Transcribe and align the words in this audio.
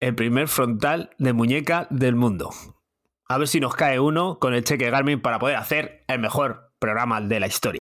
el 0.00 0.14
primer 0.14 0.48
frontal 0.48 1.10
de 1.18 1.32
muñeca 1.32 1.86
del 1.90 2.14
mundo. 2.14 2.50
A 3.28 3.36
ver 3.38 3.48
si 3.48 3.60
nos 3.60 3.74
cae 3.74 3.98
uno 4.00 4.38
con 4.38 4.54
el 4.54 4.64
cheque 4.64 4.90
Garmin 4.90 5.20
para 5.20 5.38
poder 5.38 5.56
hacer 5.56 6.04
el 6.08 6.20
mejor 6.20 6.70
programa 6.78 7.20
de 7.20 7.40
la 7.40 7.46
historia. 7.46 7.80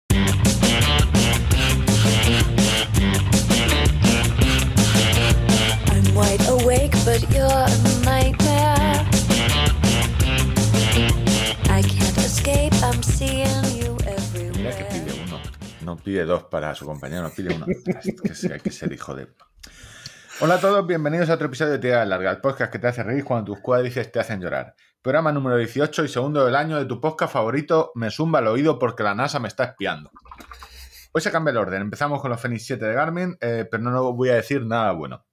I'm 5.92 6.16
wide 6.16 6.48
awake, 6.48 6.92
but 7.04 7.22
you're 7.32 7.46
a 7.46 7.68
nightmare. 8.06 9.06
I 11.70 11.82
can't 11.82 12.18
escape, 12.20 12.74
I'm 12.84 13.02
seeing 13.02 13.48
you 13.76 13.98
Mira 14.56 14.78
que 14.78 14.84
pide 14.86 15.24
uno. 15.26 15.40
No 15.82 15.98
pide 15.98 16.26
dos 16.26 16.44
para 16.44 16.76
su 16.76 16.86
compañero, 16.86 17.24
no 17.24 17.32
pide 17.32 17.56
uno. 17.56 17.66
Es 18.24 18.42
que 18.42 18.54
hay 18.54 18.60
que 18.60 18.72
ser 18.72 18.94
hijo 18.94 19.16
de. 19.16 19.28
Hola 20.46 20.56
a 20.56 20.60
todos, 20.60 20.86
bienvenidos 20.86 21.30
a 21.30 21.36
otro 21.36 21.48
episodio 21.48 21.72
de 21.72 21.80
Tira 21.80 22.04
Larga, 22.04 22.30
el 22.30 22.42
podcast 22.42 22.70
que 22.70 22.78
te 22.78 22.88
hace 22.88 23.02
reír 23.02 23.24
cuando 23.24 23.54
tus 23.54 23.62
cuádriceps 23.62 24.12
te 24.12 24.20
hacen 24.20 24.42
llorar. 24.42 24.76
Programa 25.02 25.32
número 25.32 25.56
18 25.56 26.04
y 26.04 26.10
segundo 26.10 26.44
del 26.44 26.58
año 26.58 26.78
de 26.78 26.84
tu 26.84 27.00
podcast 27.00 27.32
favorito, 27.32 27.94
Me 27.96 28.12
zumba 28.12 28.40
el 28.40 28.48
oído 28.48 28.78
porque 28.78 29.04
la 29.04 29.16
NASA 29.16 29.40
me 29.40 29.48
está 29.48 29.64
espiando. 29.64 30.12
Hoy 31.14 31.22
se 31.22 31.32
cambia 31.32 31.52
el 31.52 31.58
orden, 31.60 31.84
empezamos 31.84 32.22
con 32.22 32.30
los 32.30 32.42
Fenix 32.42 32.66
7 32.66 32.86
de 32.86 32.94
Garmin, 32.94 33.38
eh, 33.40 33.66
pero 33.72 33.84
no 33.84 34.12
voy 34.12 34.32
a 34.32 34.36
decir 34.36 34.66
nada 34.66 34.92
bueno. 34.92 35.26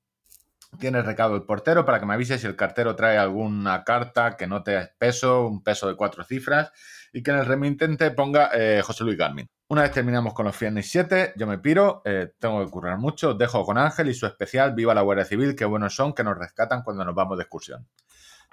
Tiene 0.78 1.02
recado 1.02 1.34
el 1.34 1.42
portero 1.42 1.84
para 1.84 1.98
que 1.98 2.06
me 2.06 2.14
avise 2.14 2.38
si 2.38 2.46
el 2.46 2.54
cartero 2.54 2.94
trae 2.94 3.18
alguna 3.18 3.82
carta 3.82 4.36
que 4.36 4.46
no 4.46 4.62
te 4.62 4.92
peso, 4.96 5.44
un 5.44 5.64
peso 5.64 5.88
de 5.88 5.96
cuatro 5.96 6.22
cifras, 6.22 6.70
y 7.12 7.22
que 7.22 7.30
en 7.30 7.38
el 7.38 7.46
remitente 7.46 8.10
ponga 8.10 8.50
eh, 8.54 8.82
José 8.82 9.04
Luis 9.04 9.16
Garmin. 9.16 9.48
Una 9.68 9.82
vez 9.82 9.92
terminamos 9.92 10.34
con 10.34 10.46
los 10.46 10.56
Fenix 10.56 10.90
7, 10.90 11.34
yo 11.36 11.46
me 11.46 11.58
piro, 11.58 12.02
eh, 12.04 12.32
tengo 12.38 12.64
que 12.64 12.70
currar 12.70 12.98
mucho, 12.98 13.30
os 13.30 13.38
dejo 13.38 13.64
con 13.64 13.78
Ángel 13.78 14.08
y 14.08 14.14
su 14.14 14.26
especial 14.26 14.74
Viva 14.74 14.94
la 14.94 15.02
Guardia 15.02 15.24
Civil, 15.24 15.54
qué 15.54 15.64
buenos 15.64 15.94
son 15.94 16.12
que 16.12 16.24
nos 16.24 16.36
rescatan 16.36 16.82
cuando 16.82 17.04
nos 17.04 17.14
vamos 17.14 17.38
de 17.38 17.42
excursión. 17.42 17.86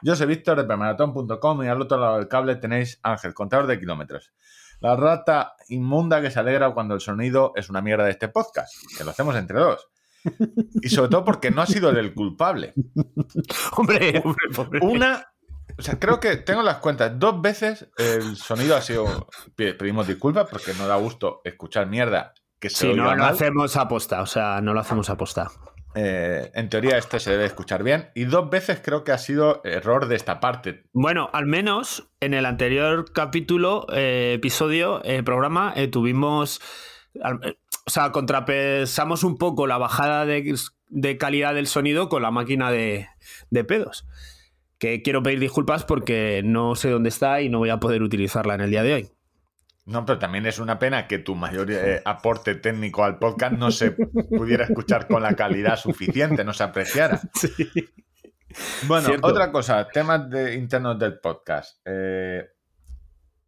Yo 0.03 0.15
soy 0.15 0.27
Víctor 0.27 0.57
de 0.57 0.65
permaratón.com 0.65 1.63
y 1.63 1.67
al 1.67 1.81
otro 1.81 1.97
lado 1.97 2.17
del 2.17 2.27
cable 2.27 2.55
tenéis 2.55 2.99
Ángel, 3.01 3.33
contador 3.33 3.65
de 3.65 3.79
kilómetros. 3.79 4.31
La 4.79 4.95
rata 4.95 5.55
inmunda 5.69 6.21
que 6.21 6.29
se 6.29 6.39
alegra 6.39 6.71
cuando 6.71 6.93
el 6.93 7.01
sonido 7.01 7.51
es 7.55 7.69
una 7.69 7.81
mierda 7.81 8.05
de 8.05 8.11
este 8.11 8.27
podcast, 8.27 8.71
que 8.95 9.03
lo 9.03 9.09
hacemos 9.09 9.35
entre 9.35 9.59
dos. 9.59 9.87
Y 10.81 10.89
sobre 10.89 11.09
todo 11.09 11.25
porque 11.25 11.51
no 11.51 11.61
ha 11.61 11.65
sido 11.65 11.89
el 11.89 12.13
culpable. 12.13 12.73
Hombre, 13.77 14.21
hombre, 14.23 14.47
pobre. 14.55 14.79
Una, 14.81 15.25
o 15.77 15.81
sea, 15.81 15.99
creo 15.99 16.19
que 16.19 16.35
tengo 16.37 16.61
las 16.63 16.77
cuentas. 16.77 17.11
Dos 17.19 17.41
veces 17.41 17.87
el 17.97 18.35
sonido 18.35 18.75
ha 18.75 18.81
sido. 18.81 19.27
Pedimos 19.55 20.07
disculpas 20.07 20.47
porque 20.49 20.73
no 20.73 20.87
da 20.87 20.95
gusto 20.97 21.41
escuchar 21.43 21.87
mierda 21.87 22.33
que 22.59 22.69
se 22.69 22.87
Si 22.89 22.93
no 22.93 23.03
lo 23.03 23.09
mal. 23.17 23.21
hacemos 23.33 23.75
aposta, 23.77 24.21
o 24.21 24.25
sea, 24.25 24.61
no 24.61 24.73
lo 24.73 24.79
hacemos 24.79 25.09
aposta. 25.09 25.51
Eh, 25.95 26.51
en 26.53 26.69
teoría, 26.69 26.97
este 26.97 27.19
se 27.19 27.31
debe 27.31 27.45
escuchar 27.45 27.81
bien. 27.83 28.09
Y 28.13 28.25
dos 28.25 28.49
veces 28.49 28.79
creo 28.83 29.03
que 29.03 29.11
ha 29.11 29.17
sido 29.17 29.61
error 29.63 30.07
de 30.07 30.15
esta 30.15 30.39
parte. 30.39 30.83
Bueno, 30.93 31.29
al 31.33 31.45
menos 31.47 32.07
en 32.19 32.33
el 32.35 32.45
anterior 32.45 33.11
capítulo, 33.13 33.87
eh, 33.93 34.33
episodio, 34.35 35.01
eh, 35.03 35.23
programa, 35.23 35.73
eh, 35.75 35.87
tuvimos. 35.87 36.61
al- 37.23 37.57
o 37.85 37.89
sea, 37.89 38.11
contrapesamos 38.11 39.23
un 39.23 39.37
poco 39.37 39.65
la 39.65 39.77
bajada 39.77 40.25
de, 40.25 40.55
de 40.89 41.17
calidad 41.17 41.53
del 41.53 41.67
sonido 41.67 42.09
con 42.09 42.21
la 42.21 42.31
máquina 42.31 42.69
de, 42.69 43.07
de 43.49 43.63
pedos. 43.63 44.05
Que 44.79 45.01
quiero 45.01 45.23
pedir 45.23 45.39
disculpas 45.39 45.83
porque 45.85 46.41
no 46.45 46.75
sé 46.75 46.89
dónde 46.89 47.09
está 47.09 47.41
y 47.41 47.49
no 47.49 47.57
voy 47.59 47.69
a 47.69 47.79
poder 47.79 48.03
utilizarla 48.03 48.53
en 48.55 48.61
el 48.61 48.69
día 48.69 48.83
de 48.83 48.93
hoy. 48.93 49.09
No, 49.85 50.05
pero 50.05 50.19
también 50.19 50.45
es 50.45 50.59
una 50.59 50.77
pena 50.79 51.07
que 51.07 51.17
tu 51.17 51.33
mayor 51.33 51.71
eh, 51.71 52.01
aporte 52.03 52.55
técnico 52.55 53.03
al 53.05 53.17
podcast 53.19 53.53
no 53.53 53.71
se 53.71 53.91
pudiera 53.91 54.65
escuchar 54.65 55.07
con 55.07 55.23
la 55.23 55.33
calidad 55.35 55.77
suficiente, 55.77 56.43
no 56.43 56.53
se 56.53 56.63
apreciara. 56.63 57.21
Bueno, 58.87 59.07
Cierto. 59.07 59.27
otra 59.27 59.51
cosa, 59.51 59.87
temas 59.89 60.29
de, 60.29 60.55
internos 60.55 60.97
del 60.97 61.19
podcast. 61.19 61.79
Eh, 61.85 62.45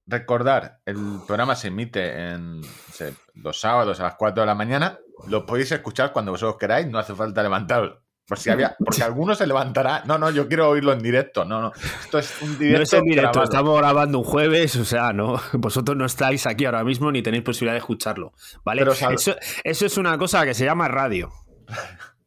recordar, 0.05 0.81
el 0.85 0.97
programa 1.25 1.55
se 1.55 1.69
emite 1.69 2.31
en 2.31 2.61
se- 2.91 3.13
los 3.35 3.59
sábados 3.59 4.00
a 4.00 4.03
las 4.03 4.16
4 4.16 4.41
de 4.44 4.47
la 4.47 4.56
mañana. 4.56 5.00
Lo 5.28 5.46
podéis 5.46 5.72
escuchar 5.72 6.11
cuando 6.11 6.31
vosotros 6.31 6.57
queráis, 6.59 6.88
no 6.88 7.00
hace 7.00 7.16
falta 7.16 7.41
levantaros. 7.41 7.97
Por 8.29 8.38
si 8.40 8.50
había, 8.51 8.75
porque 8.78 9.01
alguno 9.03 9.34
se 9.35 9.45
levantará. 9.47 10.03
No, 10.06 10.17
no, 10.19 10.29
yo 10.29 10.47
quiero 10.47 10.69
oírlo 10.69 10.94
en 10.94 11.00
directo. 11.00 11.44
No, 11.45 11.62
no. 11.62 11.72
Esto 12.03 12.19
es 12.19 12.41
un 12.41 12.57
directo. 12.59 12.78
no 12.78 12.84
es 12.84 12.94
en 12.94 13.03
directo, 13.06 13.31
grabado. 13.31 13.44
estamos 13.44 13.78
grabando 13.79 14.19
un 14.19 14.23
jueves, 14.23 14.75
o 14.75 14.85
sea, 14.85 15.12
no, 15.13 15.41
vosotros 15.53 15.97
no 15.97 16.06
estáis 16.06 16.45
aquí 16.45 16.66
ahora 16.66 16.84
mismo 16.84 17.12
ni 17.12 17.22
tenéis 17.23 17.44
posibilidad 17.44 17.73
de 17.73 17.79
escucharlo, 17.79 18.34
¿vale? 18.63 18.81
Pero 18.85 18.94
eso, 18.94 19.35
eso 19.63 19.85
es 19.85 19.97
una 19.97 20.17
cosa 20.19 20.45
que 20.45 20.53
se 20.53 20.63
llama 20.63 20.88
radio. 20.88 21.31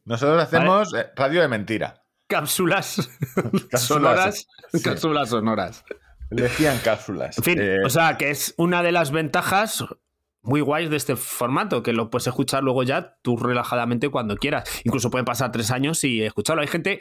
Nosotros 0.05 0.43
hacemos 0.43 0.93
eh, 0.93 1.07
radio 1.15 1.41
de 1.41 1.47
mentira. 1.47 2.03
Cápsulas, 2.27 3.09
Cápsulas, 3.35 3.81
sonoras, 3.81 4.47
sí. 4.73 4.81
cápsulas 4.81 5.29
sonoras. 5.29 5.85
Le 6.29 6.43
decían 6.43 6.79
cápsulas. 6.83 7.37
En 7.37 7.43
fin, 7.43 7.59
Eh, 7.61 7.77
o 7.85 7.89
sea, 7.89 8.17
que 8.17 8.29
es 8.31 8.53
una 8.57 8.81
de 8.83 8.91
las 8.91 9.11
ventajas 9.11 9.85
muy 10.43 10.59
guays 10.61 10.89
de 10.89 10.97
este 10.97 11.15
formato, 11.15 11.81
que 11.83 11.93
lo 11.93 12.09
puedes 12.09 12.27
escuchar 12.27 12.63
luego 12.63 12.83
ya 12.83 13.15
tú 13.21 13.37
relajadamente 13.37 14.09
cuando 14.09 14.35
quieras. 14.35 14.69
Incluso 14.83 15.09
pueden 15.09 15.23
pasar 15.25 15.51
tres 15.53 15.71
años 15.71 16.03
y 16.03 16.21
escucharlo. 16.21 16.61
Hay 16.61 16.67
gente 16.67 16.99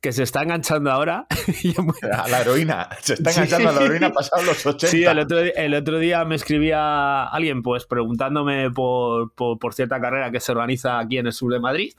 que 0.00 0.12
se 0.12 0.22
está 0.22 0.42
enganchando 0.42 0.92
ahora. 0.92 1.26
y 1.64 1.74
a 2.12 2.28
la 2.28 2.40
heroína. 2.40 2.88
Se 3.02 3.14
está 3.14 3.30
Sí. 3.32 3.40
enganchando 3.40 3.70
a 3.70 3.72
la 3.72 3.82
heroína 3.82 4.10
pasado 4.12 4.42
los 4.44 4.64
80. 4.64 4.86
Sí, 4.86 5.04
el 5.04 5.18
otro, 5.18 5.38
el 5.40 5.74
otro 5.74 5.98
día 5.98 6.24
me 6.24 6.36
escribía 6.36 7.24
alguien 7.24 7.62
pues 7.62 7.84
preguntándome 7.86 8.70
por, 8.70 9.34
por, 9.34 9.58
por 9.58 9.74
cierta 9.74 10.00
carrera 10.00 10.30
que 10.30 10.38
se 10.38 10.52
organiza 10.52 11.00
aquí 11.00 11.18
en 11.18 11.26
el 11.26 11.32
sur 11.32 11.52
de 11.52 11.58
Madrid 11.60 11.92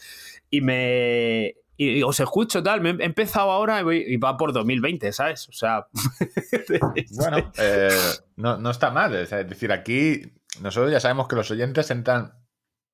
y 0.49 0.61
me... 0.61 1.55
Y 1.77 2.03
os 2.03 2.17
escucho 2.21 2.63
tal, 2.63 2.79
me 2.79 2.91
he 2.91 3.03
empezado 3.05 3.51
ahora 3.51 3.81
y, 3.81 3.83
voy- 3.83 4.05
y 4.07 4.15
va 4.15 4.37
por 4.37 4.53
2020, 4.53 5.11
¿sabes? 5.11 5.49
O 5.49 5.51
sea... 5.51 5.87
Bueno, 7.17 7.51
eh, 7.57 7.89
no, 8.37 8.57
no 8.57 8.69
está 8.69 8.91
mal. 8.91 9.13
Es 9.13 9.29
decir, 9.29 9.73
aquí 9.73 10.21
nosotros 10.61 10.91
ya 10.91 10.99
sabemos 10.99 11.27
que 11.27 11.35
los 11.35 11.49
oyentes 11.51 11.89
entran 11.91 12.33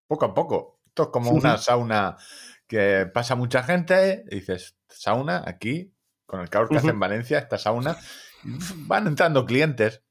poco 0.07 0.25
a 0.25 0.33
poco. 0.33 0.81
Esto 0.87 1.03
es 1.03 1.09
como 1.09 1.31
una 1.31 1.57
sauna 1.57 2.17
que 2.67 3.09
pasa 3.13 3.35
mucha 3.35 3.63
gente 3.63 4.25
y 4.29 4.35
dices, 4.35 4.77
sauna 4.89 5.43
aquí, 5.45 5.93
con 6.25 6.41
el 6.41 6.49
calor 6.49 6.69
que 6.69 6.77
hace 6.77 6.89
en 6.89 6.99
Valencia, 6.99 7.39
esta 7.39 7.57
sauna, 7.57 7.97
van 8.87 9.07
entrando 9.07 9.45
clientes. 9.45 10.03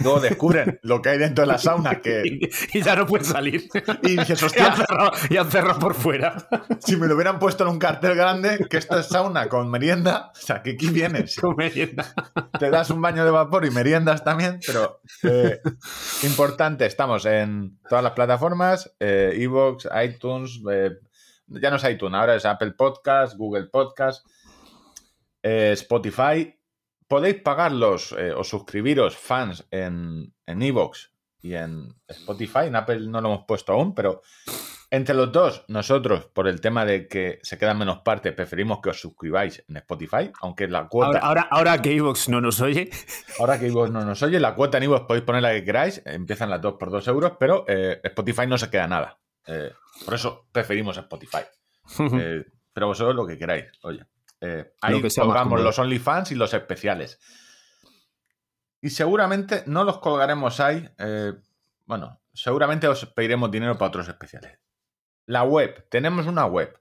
Luego 0.00 0.20
descubren 0.20 0.80
lo 0.82 1.02
que 1.02 1.10
hay 1.10 1.18
dentro 1.18 1.44
de 1.44 1.52
la 1.52 1.58
sauna 1.58 2.00
que, 2.00 2.22
y, 2.72 2.82
ya 2.82 2.96
no 2.96 3.06
puedes 3.06 3.28
salir. 3.28 3.68
y 4.02 4.16
dices, 4.16 4.42
hostia, 4.42 4.74
cerrado, 4.74 5.12
y 5.28 5.36
han 5.36 5.50
cerrado 5.50 5.78
por 5.78 5.94
fuera. 5.94 6.48
si 6.80 6.96
me 6.96 7.06
lo 7.06 7.14
hubieran 7.14 7.38
puesto 7.38 7.64
en 7.64 7.70
un 7.70 7.78
cartel 7.78 8.14
grande, 8.14 8.66
que 8.70 8.78
esto 8.78 8.98
es 8.98 9.06
sauna 9.06 9.48
con 9.48 9.70
merienda, 9.70 10.32
o 10.34 10.40
sea, 10.40 10.62
que 10.62 10.70
aquí 10.70 10.88
vienes. 10.88 11.36
Con 11.36 11.54
merienda. 11.56 12.14
te 12.58 12.70
das 12.70 12.90
un 12.90 13.02
baño 13.02 13.24
de 13.24 13.30
vapor 13.30 13.66
y 13.66 13.70
meriendas 13.70 14.24
también, 14.24 14.58
pero 14.66 15.00
eh, 15.22 15.60
importante, 16.22 16.86
estamos 16.86 17.26
en 17.26 17.78
todas 17.88 18.02
las 18.02 18.12
plataformas, 18.12 18.94
eh, 19.00 19.32
Evox, 19.36 19.86
iTunes, 20.02 20.62
eh, 20.70 20.92
ya 21.48 21.70
no 21.70 21.76
es 21.76 21.84
iTunes, 21.84 22.18
ahora 22.18 22.34
es 22.34 22.46
Apple 22.46 22.72
Podcast, 22.72 23.36
Google 23.36 23.66
Podcast, 23.66 24.26
eh, 25.42 25.72
Spotify. 25.74 26.54
Podéis 27.08 27.42
pagarlos 27.42 28.14
eh, 28.18 28.32
o 28.32 28.42
suscribiros 28.42 29.16
fans 29.16 29.66
en, 29.70 30.34
en 30.46 30.62
Evox 30.62 31.12
y 31.40 31.54
en 31.54 31.94
Spotify, 32.08 32.66
en 32.66 32.76
Apple 32.76 33.06
no 33.08 33.20
lo 33.20 33.28
hemos 33.28 33.44
puesto 33.46 33.72
aún, 33.72 33.94
pero 33.94 34.22
entre 34.90 35.14
los 35.14 35.32
dos, 35.32 35.64
nosotros, 35.68 36.26
por 36.26 36.48
el 36.48 36.60
tema 36.60 36.84
de 36.84 37.08
que 37.08 37.38
se 37.42 37.58
quedan 37.58 37.78
menos 37.78 38.00
partes, 38.00 38.32
preferimos 38.32 38.80
que 38.80 38.90
os 38.90 39.00
suscribáis 39.00 39.64
en 39.68 39.76
Spotify, 39.78 40.30
aunque 40.40 40.68
la 40.68 40.88
cuota... 40.88 41.06
Ahora, 41.06 41.20
ahora, 41.20 41.48
ahora 41.50 41.82
que 41.82 41.94
Evox 41.94 42.28
no 42.28 42.40
nos 42.40 42.60
oye, 42.60 42.90
Ahora 43.38 43.58
que 43.58 43.66
Ivox 43.66 43.90
no 43.90 44.04
nos 44.04 44.22
oye, 44.22 44.38
la 44.40 44.54
cuota 44.54 44.78
en 44.78 44.84
Ivox 44.84 45.06
podéis 45.06 45.24
poner 45.24 45.42
la 45.42 45.52
que 45.52 45.64
queráis, 45.64 46.02
empiezan 46.04 46.50
las 46.50 46.60
dos 46.60 46.74
por 46.74 46.90
dos 46.90 47.06
euros, 47.08 47.32
pero 47.38 47.64
eh, 47.68 48.00
Spotify 48.04 48.46
no 48.46 48.58
se 48.58 48.70
queda 48.70 48.86
nada. 48.86 49.18
Eh, 49.46 49.72
por 50.04 50.14
eso 50.14 50.46
preferimos 50.52 50.96
Spotify. 50.96 51.44
Pero 52.72 52.88
vosotros 52.88 53.14
lo 53.14 53.26
que 53.26 53.38
queráis, 53.38 53.64
oye. 53.82 54.04
Eh, 54.40 54.72
ahí 54.80 55.00
que 55.02 55.08
colgamos 55.08 55.60
los 55.60 55.78
OnlyFans 55.78 56.32
y 56.32 56.34
los 56.34 56.52
especiales. 56.54 57.18
Y 58.80 58.90
seguramente 58.90 59.62
no 59.66 59.84
los 59.84 59.98
colgaremos 59.98 60.60
ahí. 60.60 60.88
eh, 60.98 61.32
bueno, 61.86 62.20
seguramente 62.32 62.88
os 62.88 63.06
pediremos 63.06 63.50
dinero 63.50 63.78
para 63.78 63.88
otros 63.88 64.08
especiales. 64.08 64.58
La 65.26 65.42
web, 65.42 65.88
tenemos 65.88 66.26
una 66.26 66.46
web. 66.46 66.78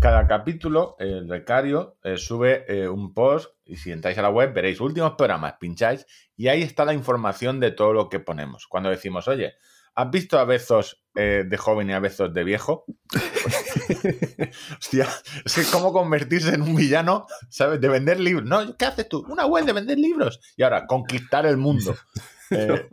Cada 0.00 0.26
capítulo, 0.26 0.96
el 0.98 1.26
becario 1.26 1.96
eh, 2.02 2.16
sube 2.16 2.64
eh, 2.68 2.88
un 2.88 3.14
post 3.14 3.54
y 3.64 3.76
si 3.76 3.92
entráis 3.92 4.18
a 4.18 4.22
la 4.22 4.30
web 4.30 4.52
veréis 4.52 4.80
últimos 4.80 5.12
programas, 5.12 5.54
pincháis 5.58 6.06
y 6.36 6.48
ahí 6.48 6.62
está 6.62 6.84
la 6.84 6.92
información 6.92 7.60
de 7.60 7.70
todo 7.70 7.92
lo 7.92 8.08
que 8.08 8.20
ponemos. 8.20 8.66
Cuando 8.66 8.90
decimos, 8.90 9.28
oye, 9.28 9.54
¿has 9.94 10.10
visto 10.10 10.38
a 10.38 10.44
Bezos 10.44 11.04
eh, 11.14 11.44
de 11.46 11.56
joven 11.56 11.90
y 11.90 11.92
a 11.92 12.00
Bezos 12.00 12.32
de 12.34 12.44
viejo? 12.44 12.84
Hostia, 14.78 15.08
es 15.44 15.54
que 15.54 15.64
cómo 15.70 15.92
convertirse 15.92 16.54
en 16.54 16.62
un 16.62 16.74
villano, 16.74 17.26
¿sabes? 17.48 17.80
De 17.80 17.88
vender 17.88 18.20
libros. 18.20 18.46
No, 18.46 18.76
¿qué 18.76 18.84
haces 18.84 19.08
tú? 19.08 19.24
Una 19.28 19.46
web 19.46 19.64
de 19.64 19.72
vender 19.72 19.98
libros. 19.98 20.40
Y 20.56 20.62
ahora, 20.62 20.86
conquistar 20.86 21.46
el 21.46 21.56
mundo. 21.56 21.96
Eh, 22.54 22.86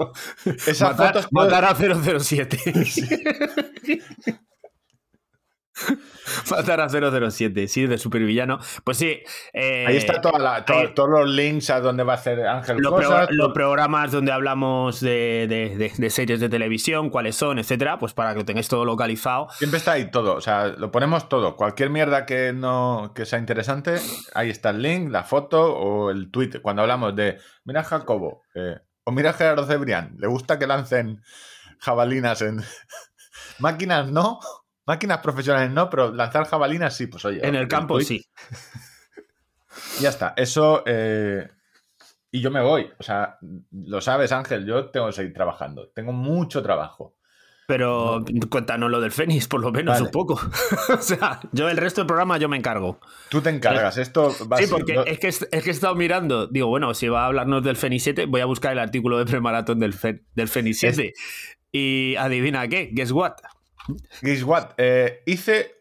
esas 0.45 0.91
matar, 0.91 1.07
fotos... 1.15 1.27
matar 1.33 1.65
a 1.65 1.75
007. 1.75 2.57
Matar 6.51 6.81
a 6.81 6.89
007, 6.89 7.67
sí, 7.67 7.87
de 7.87 7.97
supervillano. 7.97 8.59
Pues 8.83 8.97
sí. 8.97 9.21
eh, 9.53 9.85
Ahí 9.87 9.97
está 9.97 10.21
toda 10.21 10.37
la- 10.39 10.65
to- 10.65 10.73
ahí- 10.73 10.93
todos 10.93 11.09
los 11.09 11.29
links 11.29 11.69
a 11.69 11.79
donde 11.79 12.03
va 12.03 12.13
a 12.13 12.15
hacer 12.15 12.45
Ángel 12.47 12.77
los, 12.77 12.93
pro- 12.93 13.27
los 13.31 13.53
programas 13.53 14.11
donde 14.11 14.31
hablamos 14.31 14.99
de, 14.99 15.47
de- 15.49 15.75
de- 15.77 15.91
de 15.95 16.09
series 16.09 16.39
de 16.39 16.49
televisión, 16.49 17.09
cuáles 17.09 17.35
son, 17.35 17.59
etcétera, 17.59 17.97
pues 17.99 18.13
para 18.13 18.31
que 18.33 18.39
lo 18.39 18.45
tengáis 18.45 18.67
todo 18.67 18.85
localizado. 18.85 19.47
Siempre 19.57 19.77
está 19.77 19.93
ahí 19.93 20.11
todo, 20.11 20.35
o 20.35 20.41
sea, 20.41 20.67
lo 20.67 20.91
ponemos 20.91 21.29
todo. 21.29 21.55
Cualquier 21.55 21.89
mierda 21.89 22.25
que 22.25 22.53
no 22.53 23.11
que 23.15 23.25
sea 23.25 23.39
interesante, 23.39 23.95
ahí 24.33 24.49
está 24.49 24.69
el 24.71 24.81
link, 24.81 25.09
la 25.11 25.23
foto 25.23 25.73
o 25.75 26.11
el 26.11 26.29
tweet. 26.31 26.61
Cuando 26.61 26.81
hablamos 26.83 27.15
de, 27.15 27.37
mira 27.65 27.83
Jacobo 27.83 28.43
eh, 28.55 28.77
o 29.03 29.11
mira 29.11 29.33
Gerardo 29.33 29.65
Cebrián, 29.65 30.15
le 30.19 30.27
gusta 30.27 30.59
que 30.59 30.67
lancen 30.67 31.21
jabalinas 31.79 32.41
en 32.41 32.61
máquinas, 33.59 34.11
no, 34.11 34.39
máquinas 34.89 35.19
profesionales 35.19 35.71
no, 35.71 35.89
pero 35.89 36.11
lanzar 36.13 36.45
jabalinas 36.45 36.95
sí, 36.95 37.07
pues 37.07 37.23
oye. 37.25 37.45
En 37.47 37.55
el 37.55 37.67
campo, 37.67 37.99
sí. 38.01 38.25
Ya 40.01 40.09
está, 40.09 40.33
eso 40.35 40.83
eh, 40.87 41.47
y 42.31 42.41
yo 42.41 42.49
me 42.51 42.61
voy, 42.61 42.89
o 42.99 43.03
sea, 43.03 43.37
lo 43.71 44.01
sabes 44.01 44.31
Ángel, 44.31 44.65
yo 44.65 44.89
tengo 44.89 45.05
que 45.07 45.13
seguir 45.13 45.33
trabajando, 45.33 45.89
tengo 45.93 46.11
mucho 46.11 46.61
trabajo. 46.63 47.15
Pero 47.67 48.25
cuéntanos 48.49 48.89
lo 48.89 48.99
del 48.99 49.11
Fénix, 49.11 49.47
por 49.47 49.61
lo 49.61 49.71
menos 49.71 49.93
Vale. 49.93 50.05
un 50.05 50.11
poco. 50.11 50.33
o 50.97 51.01
sea, 51.01 51.39
yo 51.51 51.69
el 51.69 51.77
resto 51.77 52.01
del 52.01 52.07
programa 52.07 52.39
yo 52.39 52.49
me 52.49 52.57
encargo. 52.57 52.99
Tú 53.29 53.41
te 53.41 53.51
encargas, 53.51 53.95
esto 53.97 54.35
va 54.51 54.57
Sí, 54.57 54.63
así, 54.63 54.73
porque 54.73 54.95
yo- 54.95 55.03
es, 55.05 55.19
que, 55.19 55.27
es 55.27 55.45
que 55.63 55.69
he 55.69 55.71
estado 55.71 55.93
mirando. 55.93 56.47
Digo, 56.47 56.65
bueno, 56.67 56.95
si 56.95 57.07
va 57.09 57.23
a 57.23 57.25
hablarnos 57.27 57.61
del 57.63 57.75
Fénix 57.75 58.01
7, 58.05 58.25
voy 58.25 58.41
a 58.41 58.45
buscar 58.45 58.71
el 58.71 58.79
artículo 58.79 59.19
de 59.19 59.25
premaratón 59.25 59.77
del, 59.79 59.93
Fe- 59.93 60.23
del 60.33 60.47
Fénix 60.47 60.79
7. 60.79 61.13
Y 61.71 62.15
adivina 62.15 62.67
qué, 62.67 62.89
guess 62.91 63.11
what? 63.11 63.33
Guess 64.21 64.43
what? 64.43 64.71
Eh, 64.77 65.23
hice 65.25 65.75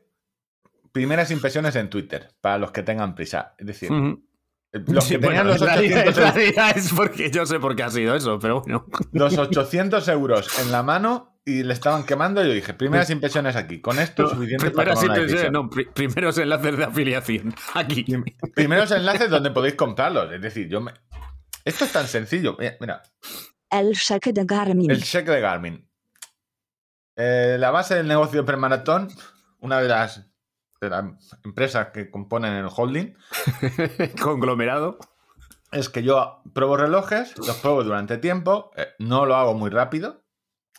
primeras 0.92 1.30
impresiones 1.30 1.76
en 1.76 1.90
Twitter, 1.90 2.28
para 2.40 2.58
los 2.58 2.72
que 2.72 2.82
tengan 2.82 3.14
prisa. 3.14 3.54
Es 3.58 3.66
decir, 3.66 3.90
los 3.90 5.04
Sí, 5.04 5.14
que 5.14 5.18
tenían 5.20 5.46
bueno, 5.46 5.50
los, 5.52 5.62
en 5.62 5.66
realidad- 5.68 6.08
800, 6.08 6.36
en 6.36 6.52
euros- 6.54 6.76
es 6.76 6.92
porque 6.92 7.30
yo 7.30 7.46
sé 7.46 7.58
por 7.60 7.76
qué 7.76 7.82
ha 7.84 7.90
sido 7.90 8.14
eso, 8.14 8.38
pero 8.38 8.60
bueno. 8.62 8.86
los 9.12 9.36
800 9.38 10.06
euros 10.08 10.58
en 10.60 10.72
la 10.72 10.82
mano 10.82 11.40
y 11.44 11.62
le 11.62 11.72
estaban 11.72 12.04
quemando. 12.04 12.44
Y 12.44 12.48
yo 12.48 12.52
dije, 12.54 12.74
primeras 12.74 13.08
impresiones 13.10 13.56
aquí. 13.56 13.80
Con 13.80 13.98
esto 13.98 14.24
es 14.24 14.30
suficiente 14.30 14.70
para 14.70 14.92
tomar 14.94 15.04
una 15.10 15.14
impresiones, 15.18 15.30
decisión. 15.32 15.52
no, 15.52 15.70
pri- 15.70 15.86
primeros 15.94 16.36
enlaces 16.38 16.76
de 16.76 16.84
afiliación. 16.84 17.54
Aquí. 17.74 18.04
Primeros 18.54 18.90
enlaces 18.90 19.30
donde 19.30 19.50
podéis 19.50 19.74
comprarlos. 19.74 20.30
Es 20.32 20.42
decir, 20.42 20.68
yo 20.68 20.80
me... 20.80 20.92
Esto 21.64 21.84
es 21.86 21.92
tan 21.92 22.06
sencillo. 22.06 22.56
Mira, 22.58 22.76
mira, 22.80 23.02
El 23.70 23.94
cheque 23.94 24.32
de 24.32 24.44
Garmin. 24.44 24.90
el 24.90 25.02
cheque 25.02 25.30
de 25.30 25.40
Garmin. 25.40 25.87
Eh, 27.20 27.56
la 27.58 27.70
base 27.72 27.96
del 27.96 28.06
negocio 28.06 28.40
de 28.40 28.46
Premaratón, 28.46 29.08
una 29.58 29.80
de 29.80 29.88
las, 29.88 30.30
de 30.80 30.88
las 30.88 31.04
empresas 31.44 31.88
que 31.92 32.10
componen 32.10 32.52
el 32.54 32.68
holding, 32.74 33.12
Conglomerado. 34.22 34.98
es 35.72 35.88
que 35.88 36.02
yo 36.02 36.42
pruebo 36.54 36.76
relojes, 36.76 37.36
los 37.38 37.56
pruebo 37.56 37.84
durante 37.84 38.18
tiempo, 38.18 38.70
eh, 38.76 38.88
no 38.98 39.26
lo 39.26 39.36
hago 39.36 39.54
muy 39.54 39.70
rápido 39.70 40.24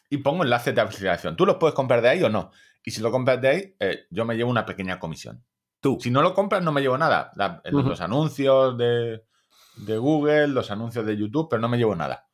y 0.10 0.18
pongo 0.20 0.44
enlaces 0.44 0.74
de 0.74 0.82
afiliación. 0.82 1.36
Tú 1.36 1.46
los 1.46 1.58
puedes 1.58 1.76
comprar 1.76 2.02
de 2.02 2.10
ahí 2.10 2.24
o 2.24 2.30
no. 2.30 2.52
Y 2.84 2.92
si 2.92 3.02
lo 3.02 3.12
compras 3.12 3.42
de 3.42 3.48
ahí, 3.50 3.76
eh, 3.80 4.06
yo 4.10 4.26
me 4.26 4.36
llevo 4.36 4.50
una 4.50 4.66
pequeña 4.66 5.00
comisión. 5.00 5.44
Tú. 5.82 5.98
Si 6.02 6.10
no 6.10 6.22
lo 6.22 6.34
compras, 6.34 6.64
no 6.64 6.72
me 6.72 6.82
llevo 6.82 6.98
nada. 6.98 7.32
La- 7.36 7.62
Ujú. 7.72 7.84
Los 7.90 8.02
anuncios 8.02 8.78
de, 8.78 9.24
de 9.76 9.98
Google, 9.98 10.48
los 10.48 10.72
anuncios 10.72 11.06
de 11.06 11.16
YouTube, 11.18 11.48
pero 11.50 11.62
no 11.62 11.68
me 11.70 11.78
llevo 11.78 11.96
nada. 11.96 12.28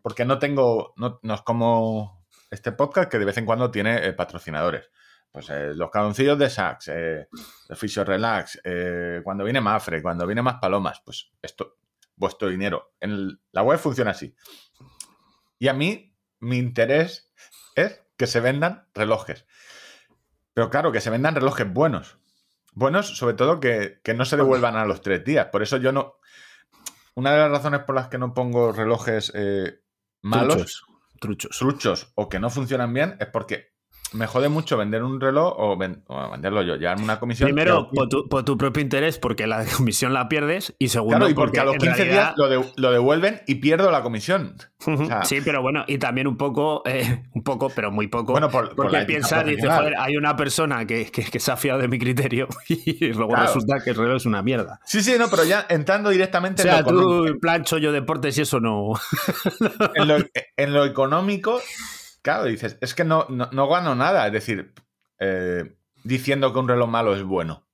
Porque 0.00 0.24
no 0.24 0.38
tengo, 0.38 0.94
no, 0.96 1.18
no 1.22 1.34
es 1.34 1.42
como 1.42 2.21
este 2.52 2.72
podcast 2.72 3.10
que 3.10 3.18
de 3.18 3.24
vez 3.24 3.36
en 3.38 3.46
cuando 3.46 3.70
tiene 3.70 4.06
eh, 4.06 4.12
patrocinadores. 4.12 4.90
Pues 5.30 5.48
eh, 5.48 5.72
los 5.74 5.90
cadoncillos 5.90 6.38
de 6.38 6.50
Sax, 6.50 6.88
eh, 6.88 7.26
el 7.70 7.76
Fisio 7.76 8.04
Relax, 8.04 8.60
eh, 8.64 9.22
cuando 9.24 9.44
viene 9.44 9.62
Mafre, 9.62 10.02
cuando 10.02 10.26
viene 10.26 10.42
más 10.42 10.56
palomas, 10.60 11.00
pues 11.04 11.32
esto, 11.40 11.78
vuestro 12.16 12.48
dinero. 12.48 12.92
En 13.00 13.10
el- 13.12 13.40
la 13.50 13.62
web 13.62 13.78
funciona 13.78 14.10
así. 14.10 14.34
Y 15.58 15.68
a 15.68 15.72
mí, 15.72 16.14
mi 16.40 16.58
interés 16.58 17.32
es 17.74 18.02
que 18.18 18.26
se 18.26 18.40
vendan 18.40 18.86
relojes. 18.94 19.46
Pero 20.52 20.68
claro, 20.68 20.92
que 20.92 21.00
se 21.00 21.08
vendan 21.08 21.34
relojes 21.34 21.72
buenos. 21.72 22.18
Buenos, 22.74 23.16
sobre 23.16 23.34
todo 23.34 23.58
que, 23.58 24.00
que 24.04 24.12
no 24.12 24.26
se 24.26 24.36
devuelvan 24.36 24.76
a 24.76 24.84
los 24.84 25.00
tres 25.00 25.24
días. 25.24 25.46
Por 25.46 25.62
eso 25.62 25.78
yo 25.78 25.92
no. 25.92 26.16
Una 27.14 27.32
de 27.32 27.38
las 27.38 27.50
razones 27.50 27.80
por 27.84 27.94
las 27.94 28.08
que 28.08 28.18
no 28.18 28.34
pongo 28.34 28.72
relojes 28.72 29.32
malos. 30.20 30.84
Truchos. 31.22 31.56
truchos 31.56 32.12
o 32.16 32.28
que 32.28 32.40
no 32.40 32.50
funcionan 32.50 32.92
bien 32.92 33.16
es 33.20 33.28
porque 33.28 33.71
me 34.12 34.26
jode 34.26 34.48
mucho 34.48 34.76
vender 34.76 35.02
un 35.02 35.20
reloj 35.20 35.54
o, 35.56 35.76
ven- 35.76 36.02
o 36.06 36.30
venderlo 36.30 36.62
yo, 36.62 36.76
llevarme 36.76 37.04
una 37.04 37.18
comisión. 37.20 37.46
Primero, 37.46 37.88
por 37.92 38.08
tu, 38.08 38.28
por 38.28 38.44
tu 38.44 38.56
propio 38.58 38.82
interés, 38.82 39.18
porque 39.18 39.46
la 39.46 39.64
comisión 39.76 40.12
la 40.12 40.28
pierdes. 40.28 40.74
Y 40.78 40.88
segundo, 40.88 41.16
claro, 41.16 41.30
y 41.30 41.34
porque 41.34 41.60
a 41.60 41.64
los 41.64 41.74
en 41.74 41.80
15 41.80 41.96
realidad- 41.96 42.34
días 42.34 42.34
lo, 42.36 42.48
de- 42.48 42.72
lo 42.76 42.92
devuelven 42.92 43.42
y 43.46 43.56
pierdo 43.56 43.90
la 43.90 44.02
comisión. 44.02 44.56
O 44.86 45.06
sea- 45.06 45.24
sí, 45.24 45.38
pero 45.44 45.62
bueno, 45.62 45.84
y 45.86 45.98
también 45.98 46.26
un 46.26 46.36
poco, 46.36 46.82
eh, 46.86 47.22
un 47.34 47.42
poco, 47.42 47.70
pero 47.74 47.90
muy 47.90 48.08
poco. 48.08 48.32
Bueno, 48.32 48.48
por- 48.50 48.68
por 48.74 48.88
porque 48.88 49.02
piensas, 49.06 49.44
dices, 49.46 49.70
joder, 49.70 49.94
hay 49.98 50.16
una 50.16 50.36
persona 50.36 50.86
que, 50.86 51.10
que- 51.10 51.24
que 51.24 51.40
se 51.40 51.50
ha 51.52 51.56
fiado 51.56 51.78
de 51.80 51.88
mi 51.88 51.98
criterio 51.98 52.48
y 52.68 53.06
luego 53.12 53.30
Claro. 53.32 53.46
resulta 53.46 53.82
que 53.82 53.90
el 53.90 53.96
reloj 53.96 54.16
es 54.16 54.26
una 54.26 54.42
mierda. 54.42 54.80
Sí, 54.84 55.02
sí, 55.02 55.14
no, 55.18 55.28
pero 55.30 55.44
ya 55.44 55.66
entrando 55.68 56.08
O 56.08 56.12
directamente 56.12 56.62
en, 56.62 56.68
sea, 56.68 56.74
lo 56.76 56.80
económico, 56.82 57.16
tú, 57.22 57.26
en 57.28 57.40
plan 57.40 57.64
chollo 57.64 57.92
deportes 57.92 58.36
y 58.38 58.42
eso 58.42 58.60
no. 58.60 58.92
en, 59.94 60.08
lo, 60.08 60.16
en 60.56 60.72
lo 60.72 60.84
económico, 60.84 61.60
claro, 62.22 62.44
dices, 62.44 62.78
es 62.80 62.94
que 62.94 63.04
no, 63.04 63.26
no, 63.28 63.48
no 63.52 63.68
gano 63.68 63.94
nada. 63.94 64.26
Es 64.26 64.32
decir, 64.32 64.72
eh, 65.18 65.76
diciendo 66.04 66.52
que 66.52 66.58
un 66.58 66.68
reloj 66.68 66.88
malo 66.88 67.14
es 67.14 67.22
bueno. 67.22 67.68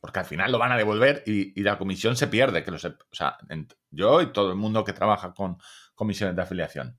Porque 0.00 0.18
al 0.20 0.24
final 0.24 0.52
lo 0.52 0.58
van 0.58 0.72
a 0.72 0.76
devolver 0.76 1.22
y, 1.26 1.58
y 1.58 1.64
la 1.64 1.78
comisión 1.78 2.16
se 2.16 2.28
pierde. 2.28 2.62
Que 2.62 2.70
lo 2.70 2.76
o 2.76 2.80
sea, 3.12 3.38
yo 3.90 4.20
y 4.20 4.32
todo 4.32 4.50
el 4.50 4.56
mundo 4.56 4.84
que 4.84 4.92
trabaja 4.92 5.34
con 5.34 5.58
comisiones 5.94 6.36
de 6.36 6.42
afiliación. 6.42 6.98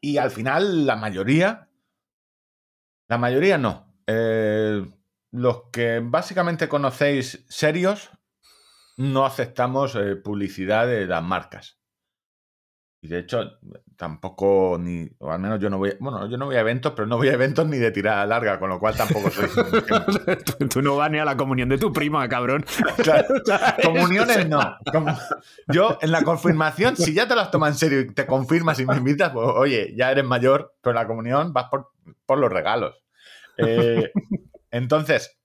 Y 0.00 0.16
al 0.16 0.30
final, 0.30 0.86
la 0.86 0.96
mayoría, 0.96 1.68
la 3.08 3.18
mayoría 3.18 3.58
no. 3.58 3.94
Eh, 4.06 4.84
los 5.32 5.62
que 5.70 6.00
básicamente 6.02 6.68
conocéis 6.68 7.44
serios, 7.48 8.10
no 8.96 9.24
aceptamos 9.24 9.94
eh, 9.94 10.16
publicidad 10.16 10.86
de 10.86 11.06
las 11.06 11.22
marcas. 11.22 11.79
Y 13.02 13.08
de 13.08 13.20
hecho, 13.20 13.58
tampoco 13.96 14.76
ni, 14.78 15.08
o 15.20 15.32
al 15.32 15.38
menos 15.40 15.58
yo 15.58 15.70
no 15.70 15.78
voy, 15.78 15.94
bueno, 16.00 16.28
yo 16.28 16.36
no 16.36 16.44
voy 16.44 16.56
a 16.56 16.60
eventos, 16.60 16.92
pero 16.94 17.06
no 17.08 17.16
voy 17.16 17.28
a 17.28 17.32
eventos 17.32 17.66
ni 17.66 17.78
de 17.78 17.90
tirada 17.92 18.26
larga, 18.26 18.58
con 18.58 18.68
lo 18.68 18.78
cual 18.78 18.94
tampoco 18.94 19.30
soy. 19.30 19.48
tú, 20.58 20.68
tú 20.68 20.82
no 20.82 20.96
vas 20.96 21.10
ni 21.10 21.18
a 21.18 21.24
la 21.24 21.34
comunión 21.34 21.70
de 21.70 21.78
tu 21.78 21.92
prima, 21.94 22.28
cabrón. 22.28 22.64
Claro. 23.02 23.26
Comuniones 23.82 24.46
no. 24.50 24.76
Como- 24.92 25.16
Yo 25.68 25.98
en 26.02 26.12
la 26.12 26.22
confirmación, 26.24 26.94
si 26.96 27.14
ya 27.14 27.26
te 27.26 27.34
las 27.34 27.50
tomas 27.50 27.70
en 27.72 27.78
serio 27.78 28.00
y 28.00 28.12
te 28.12 28.26
confirmas 28.26 28.78
y 28.80 28.84
me 28.86 28.96
invitas, 28.96 29.30
pues 29.32 29.48
oye, 29.48 29.94
ya 29.96 30.10
eres 30.10 30.24
mayor, 30.26 30.74
pero 30.82 30.90
en 30.92 30.96
la 31.02 31.06
comunión 31.06 31.54
vas 31.54 31.68
por, 31.70 31.92
por 32.26 32.38
los 32.38 32.52
regalos. 32.52 32.94
Eh, 33.56 34.12
entonces, 34.70 35.38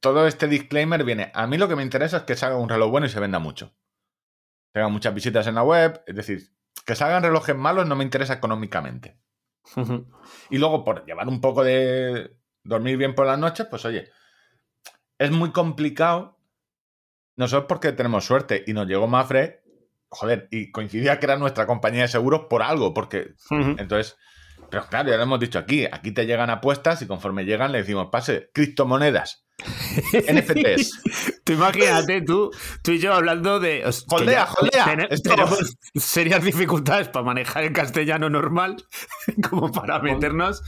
todo 0.00 0.26
este 0.26 0.46
disclaimer 0.46 1.04
viene. 1.04 1.30
A 1.34 1.46
mí 1.46 1.56
lo 1.56 1.68
que 1.68 1.76
me 1.76 1.82
interesa 1.82 2.18
es 2.18 2.22
que 2.24 2.36
se 2.36 2.44
haga 2.44 2.56
un 2.56 2.68
reloj 2.68 2.90
bueno 2.90 3.06
y 3.06 3.10
se 3.10 3.20
venda 3.20 3.38
mucho. 3.38 3.72
Tenga 4.72 4.88
muchas 4.88 5.14
visitas 5.14 5.46
en 5.46 5.56
la 5.56 5.62
web, 5.62 6.02
es 6.06 6.14
decir, 6.14 6.42
que 6.86 6.94
salgan 6.94 7.22
relojes 7.22 7.56
malos 7.56 7.86
no 7.86 7.96
me 7.96 8.04
interesa 8.04 8.34
económicamente. 8.34 9.18
Y 10.50 10.58
luego, 10.58 10.84
por 10.84 11.04
llevar 11.06 11.28
un 11.28 11.40
poco 11.40 11.62
de 11.64 12.36
dormir 12.64 12.96
bien 12.96 13.14
por 13.14 13.26
las 13.26 13.38
noches, 13.38 13.66
pues 13.70 13.84
oye, 13.84 14.10
es 15.18 15.30
muy 15.30 15.50
complicado. 15.50 16.38
Nosotros 17.36 17.66
porque 17.68 17.92
tenemos 17.92 18.24
suerte 18.24 18.64
y 18.66 18.72
nos 18.72 18.86
llegó 18.86 19.06
Mafre, 19.06 19.62
joder, 20.08 20.48
y 20.50 20.70
coincidía 20.72 21.18
que 21.18 21.26
era 21.26 21.36
nuestra 21.36 21.66
compañía 21.66 22.02
de 22.02 22.08
seguros 22.08 22.46
por 22.50 22.62
algo, 22.62 22.92
porque 22.92 23.34
entonces, 23.50 24.16
pero 24.70 24.86
claro, 24.86 25.10
ya 25.10 25.16
lo 25.16 25.22
hemos 25.22 25.40
dicho 25.40 25.58
aquí, 25.58 25.86
aquí 25.86 26.12
te 26.12 26.26
llegan 26.26 26.50
apuestas 26.50 27.00
y 27.02 27.06
conforme 27.06 27.44
llegan 27.44 27.72
le 27.72 27.78
decimos, 27.78 28.08
pase, 28.10 28.50
criptomonedas, 28.52 29.46
NFTs. 30.12 31.02
Tú 31.44 31.52
imagínate, 31.54 32.22
tú, 32.22 32.50
tú 32.82 32.92
y 32.92 32.98
yo 32.98 33.12
hablando 33.14 33.60
de. 33.60 33.82
Holdea, 34.08 34.48
holdea. 34.58 34.84
Esto- 35.10 35.30
Tenemos 35.30 35.76
serias 35.94 36.42
dificultades 36.44 37.08
para 37.08 37.24
manejar 37.24 37.64
el 37.64 37.72
castellano 37.72 38.30
normal, 38.30 38.84
como 39.50 39.70
para 39.72 39.98
meternos. 40.00 40.62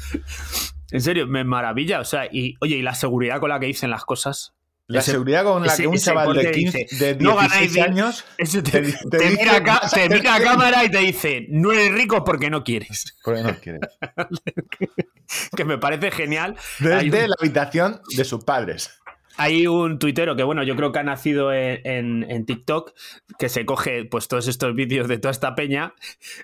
En 0.90 1.00
serio, 1.00 1.26
me 1.26 1.44
maravilla. 1.44 2.00
O 2.00 2.04
sea, 2.04 2.26
y 2.30 2.56
oye, 2.60 2.76
y 2.76 2.82
la 2.82 2.94
seguridad 2.94 3.40
con 3.40 3.48
la 3.50 3.58
que 3.60 3.66
dicen 3.66 3.90
las 3.90 4.04
cosas. 4.04 4.54
La 4.88 4.98
Ese- 4.98 5.12
seguridad 5.12 5.44
con 5.44 5.62
la 5.64 5.72
ese- 5.72 5.82
que 5.82 5.88
un 5.88 5.96
chaval 5.96 6.28
de, 6.28 6.34
corte 6.44 6.50
15, 6.50 6.78
dice, 6.90 7.04
de 7.14 7.14
"No 7.24 7.36
ganáis 7.36 7.52
16 7.72 7.74
bien". 7.74 7.86
años 7.86 8.24
te, 8.36 8.44
Te- 8.46 8.60
te 8.62 8.80
te 8.82 8.82
dice, 8.82 9.30
mira, 10.10 10.34
a 10.34 10.40
cámara 10.40 10.84
y 10.84 10.90
te 10.90 10.98
dice, 10.98 11.46
no 11.50 11.72
eres 11.72 11.92
rico 11.92 12.24
porque 12.24 12.50
no 12.50 12.62
quieres. 12.64 13.16
Porque 13.24 13.42
no 13.42 13.54
quiere. 13.58 13.78
Que 15.56 15.64
me 15.64 15.78
parece 15.78 16.10
genial. 16.10 16.56
Desde 16.78 17.24
un- 17.24 17.30
la 17.30 17.36
habitación 17.40 18.00
de 18.16 18.24
sus 18.24 18.44
padres. 18.44 19.00
hay 19.38 19.66
un 19.66 19.98
tuitero 19.98 20.36
que, 20.36 20.42
bueno, 20.42 20.62
yo 20.62 20.76
creo 20.76 20.92
que 20.92 20.98
ha 20.98 21.02
nacido 21.02 21.54
en, 21.54 21.80
en- 21.84 22.30
en 22.30 22.44
TikTok, 22.44 22.92
que 23.38 23.48
se 23.48 23.64
coge 23.64 24.04
pues 24.04 24.28
todos 24.28 24.46
estos 24.46 24.74
vídeos 24.74 25.08
de 25.08 25.16
toda 25.16 25.32
esta 25.32 25.54
peña 25.54 25.94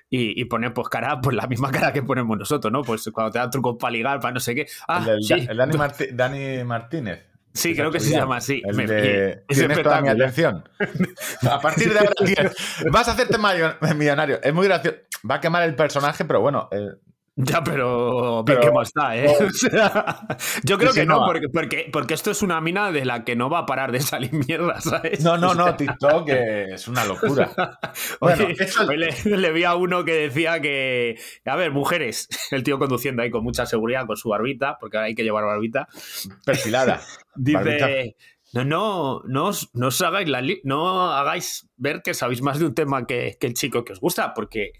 y, 0.09 0.39
y 0.41 0.45
pone 0.45 0.71
pues 0.71 0.89
cara, 0.89 1.21
pues 1.21 1.35
la 1.35 1.45
misma 1.45 1.69
cara 1.71 1.93
que 1.93 2.01
ponemos 2.01 2.35
nosotros, 2.37 2.71
¿no? 2.73 2.81
Pues 2.81 3.07
cuando 3.13 3.31
te 3.31 3.37
dan 3.37 3.51
trucos 3.51 3.75
para 3.79 3.91
ligar, 3.91 4.19
para 4.19 4.33
no 4.33 4.39
sé 4.39 4.55
qué. 4.55 4.65
Ah, 4.87 5.05
el, 5.07 5.21
sí, 5.21 5.33
el 5.47 5.57
Dani, 5.57 5.77
Dani 6.13 6.63
Martínez. 6.63 7.28
Sí, 7.59 7.75
creo 7.75 7.91
que 7.91 7.99
se 7.99 8.11
llama 8.11 8.37
así. 8.37 8.61
El 8.65 8.75
Me- 8.75 8.87
de, 8.87 9.43
es 9.47 9.57
tienes 9.57 9.81
toda 9.83 10.01
mi 10.01 10.07
atención. 10.09 10.63
A 11.49 11.59
partir 11.59 11.91
de 11.93 11.99
ahora 11.99 12.13
vas 12.91 13.07
a 13.07 13.11
hacerte 13.11 13.37
millonario. 13.95 14.39
Es 14.41 14.53
muy 14.53 14.67
gracioso. 14.67 14.97
Va 15.29 15.35
a 15.35 15.41
quemar 15.41 15.63
el 15.63 15.75
personaje, 15.75 16.23
pero 16.25 16.39
bueno, 16.41 16.69
eh, 16.71 16.91
Ya, 17.41 17.63
pero 17.63 18.43
bien 18.43 18.59
Pero- 18.59 18.73
que 18.73 18.81
está, 18.83 19.15
¿eh? 19.15 19.33
O 19.47 19.49
sea, 19.51 20.27
yo 20.63 20.77
creo 20.77 20.91
que 20.91 21.05
no, 21.05 21.21
no. 21.21 21.25
porque, 21.25 21.47
porque, 21.47 21.89
porque 21.91 22.13
esto 22.13 22.31
es 22.31 22.41
una 22.41 22.59
mina 22.59 22.91
de 22.91 23.05
la 23.05 23.23
que 23.23 23.37
no 23.37 23.49
va 23.49 23.59
a 23.59 23.65
parar 23.65 23.93
de 23.93 24.01
salir 24.01 24.33
mierda, 24.33 24.81
¿sabes? 24.81 25.23
No, 25.23 25.37
no, 25.37 25.53
no, 25.53 25.73
TikTok 25.75 26.27
es 26.27 26.87
una 26.87 27.05
locura. 27.05 27.49
Bueno, 28.19 28.45
eso- 28.49 28.85
hoy 28.87 28.97
le, 28.97 29.11
le 29.23 29.51
vi 29.53 29.63
a 29.63 29.75
uno 29.75 30.03
que 30.03 30.13
decía 30.13 30.59
que, 30.59 31.17
a 31.45 31.55
ver, 31.55 31.71
mujeres, 31.71 32.27
el 32.51 32.63
tío 32.63 32.77
conduciendo 32.77 33.21
ahí 33.21 33.31
con 33.31 33.43
mucha 33.43 33.65
seguridad, 33.65 34.05
con 34.05 34.17
su 34.17 34.27
barbita, 34.29 34.77
porque 34.79 34.97
ahora 34.97 35.07
hay 35.07 35.15
que 35.15 35.23
llevar 35.23 35.45
barbita, 35.45 35.87
perfilada. 36.45 36.99
Barbita. 37.35 37.87
No, 38.53 38.63
no, 38.65 39.21
no 39.25 39.45
os, 39.47 39.69
no 39.73 39.87
os 39.87 40.01
hagáis 40.01 40.27
la 40.29 40.41
li- 40.41 40.61
no 40.63 41.11
hagáis 41.11 41.67
ver 41.77 42.01
que 42.01 42.13
sabéis 42.13 42.41
más 42.41 42.59
de 42.59 42.65
un 42.65 42.73
tema 42.75 43.05
que, 43.05 43.37
que 43.39 43.47
el 43.47 43.53
chico 43.53 43.83
que 43.85 43.93
os 43.93 43.99
gusta, 43.99 44.33
porque 44.33 44.73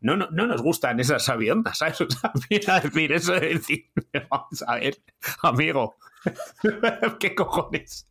no, 0.00 0.16
no, 0.16 0.28
no 0.30 0.46
nos 0.46 0.62
gustan 0.62 1.00
esas 1.00 1.28
aviondas, 1.28 1.78
¿sabes? 1.78 2.00
O 2.02 2.06
sea, 2.10 2.80
decir 2.80 3.12
eso 3.12 3.32
de 3.34 3.40
decir, 3.54 3.90
vamos 4.30 4.62
a 4.66 4.76
ver, 4.76 4.98
amigo, 5.42 5.96
¿qué 7.20 7.34
cojones? 7.34 8.06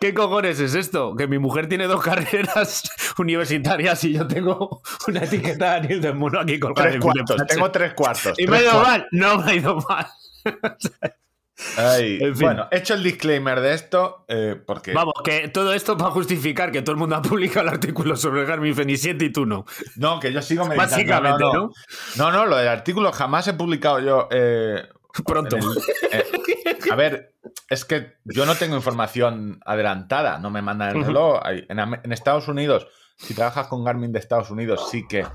¿Qué 0.00 0.12
cojones 0.12 0.60
es 0.60 0.74
esto? 0.74 1.16
Que 1.16 1.26
mi 1.26 1.38
mujer 1.38 1.68
tiene 1.68 1.86
dos 1.86 2.02
carreras 2.02 2.82
universitarias 3.18 4.04
y 4.04 4.12
yo 4.12 4.26
tengo 4.26 4.82
una 5.08 5.24
etiqueta 5.24 5.74
de 5.74 5.80
Daniel 5.80 6.00
del 6.02 6.14
Mono 6.16 6.40
aquí 6.40 6.58
colgada 6.60 6.90
Tres 6.90 7.00
cuartos. 7.02 7.46
Tengo 7.46 7.70
tres 7.70 7.94
cuartos. 7.94 8.38
¿Y 8.38 8.46
tres 8.46 8.50
me 8.50 8.56
ha 8.58 8.62
ido 8.62 8.82
mal? 8.82 9.06
No 9.10 9.38
me 9.38 9.50
ha 9.50 9.54
ido 9.54 9.76
mal. 9.88 10.06
Ay, 11.76 12.18
En 12.22 12.36
fin. 12.36 12.46
Bueno, 12.46 12.68
hecho 12.70 12.94
el 12.94 13.02
disclaimer 13.02 13.60
de 13.60 13.74
esto, 13.74 14.24
eh, 14.28 14.56
porque 14.66 14.92
Vamos, 14.92 15.14
que 15.24 15.48
todo 15.48 15.72
esto 15.74 15.96
para 15.96 16.10
justificar 16.10 16.70
que 16.72 16.82
todo 16.82 16.92
el 16.92 16.98
mundo 16.98 17.16
ha 17.16 17.22
publicado 17.22 17.66
el 17.68 17.74
artículo 17.74 18.16
sobre 18.16 18.42
el 18.42 18.46
Garmin 18.46 18.74
Fenix 18.74 19.00
7 19.02 19.24
y 19.24 19.32
tú 19.32 19.44
no. 19.46 19.64
no, 19.96 20.20
que 20.20 20.32
yo 20.32 20.40
sigo 20.42 20.64
meditando. 20.66 20.92
Básicamente, 20.92 21.38
no, 21.44 21.52
¿no? 21.52 21.60
no. 21.60 21.70
No, 22.16 22.32
no, 22.32 22.46
lo 22.46 22.56
del 22.56 22.68
artículo 22.68 23.12
jamás 23.12 23.48
he 23.48 23.54
publicado 23.54 24.00
yo. 24.00 24.28
eh, 24.30 24.82
Pronto. 25.26 25.56
el- 25.56 25.64
eh, 26.12 26.24
a 26.92 26.94
ver, 26.94 27.34
es 27.68 27.84
que 27.84 28.14
yo 28.24 28.46
no 28.46 28.54
tengo 28.54 28.76
información 28.76 29.60
adelantada, 29.66 30.38
no 30.38 30.50
me 30.50 30.62
mandan 30.62 30.96
el 30.96 31.04
reloj. 31.04 31.40
En, 31.46 32.12
Estados 32.12 32.46
Unidos, 32.46 32.86
si 33.16 33.34
trabajas 33.34 33.66
con 33.66 33.82
Garmin 33.84 34.12
de 34.12 34.20
Estados 34.20 34.50
Unidos, 34.50 34.88
sí 34.90 35.06
que 35.08 35.26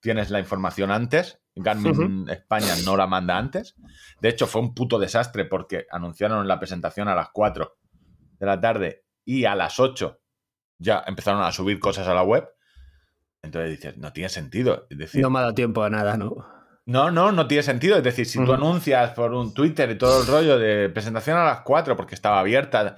tienes 0.00 0.30
la 0.30 0.38
información 0.40 0.90
antes. 0.90 1.40
Garmin 1.56 2.28
España 2.30 2.74
no 2.84 2.96
la 2.96 3.06
manda 3.06 3.36
antes. 3.38 3.74
De 4.20 4.28
hecho, 4.30 4.46
fue 4.46 4.60
un 4.60 4.74
puto 4.74 4.98
desastre 4.98 5.44
porque 5.44 5.86
anunciaron 5.90 6.46
la 6.48 6.58
presentación 6.58 7.08
a 7.08 7.14
las 7.14 7.28
4 7.30 7.76
de 8.38 8.46
la 8.46 8.60
tarde 8.60 9.04
y 9.24 9.44
a 9.44 9.54
las 9.54 9.78
8 9.80 10.20
ya 10.78 11.04
empezaron 11.06 11.42
a 11.42 11.52
subir 11.52 11.78
cosas 11.78 12.06
a 12.08 12.14
la 12.14 12.22
web. 12.22 12.48
Entonces 13.42 13.70
dices, 13.70 13.96
no 13.98 14.12
tiene 14.12 14.28
sentido. 14.28 14.86
Es 14.90 14.98
decir, 14.98 15.22
No 15.22 15.30
me 15.30 15.38
ha 15.38 15.42
dado 15.42 15.54
tiempo 15.54 15.82
a 15.82 15.90
nada, 15.90 16.16
¿no? 16.16 16.34
no, 16.86 17.10
no, 17.10 17.32
no 17.32 17.46
tiene 17.46 17.62
sentido. 17.62 17.96
Es 17.96 18.04
decir, 18.04 18.26
si 18.26 18.38
tú 18.38 18.44
Ujú. 18.44 18.54
anuncias 18.54 19.12
por 19.12 19.32
un 19.32 19.52
Twitter 19.54 19.90
y 19.90 19.98
todo 19.98 20.20
el 20.20 20.26
rollo 20.26 20.58
de 20.58 20.88
presentación 20.88 21.36
a 21.38 21.44
las 21.44 21.60
4 21.60 21.96
porque 21.96 22.14
estaba 22.14 22.40
abierta, 22.40 22.96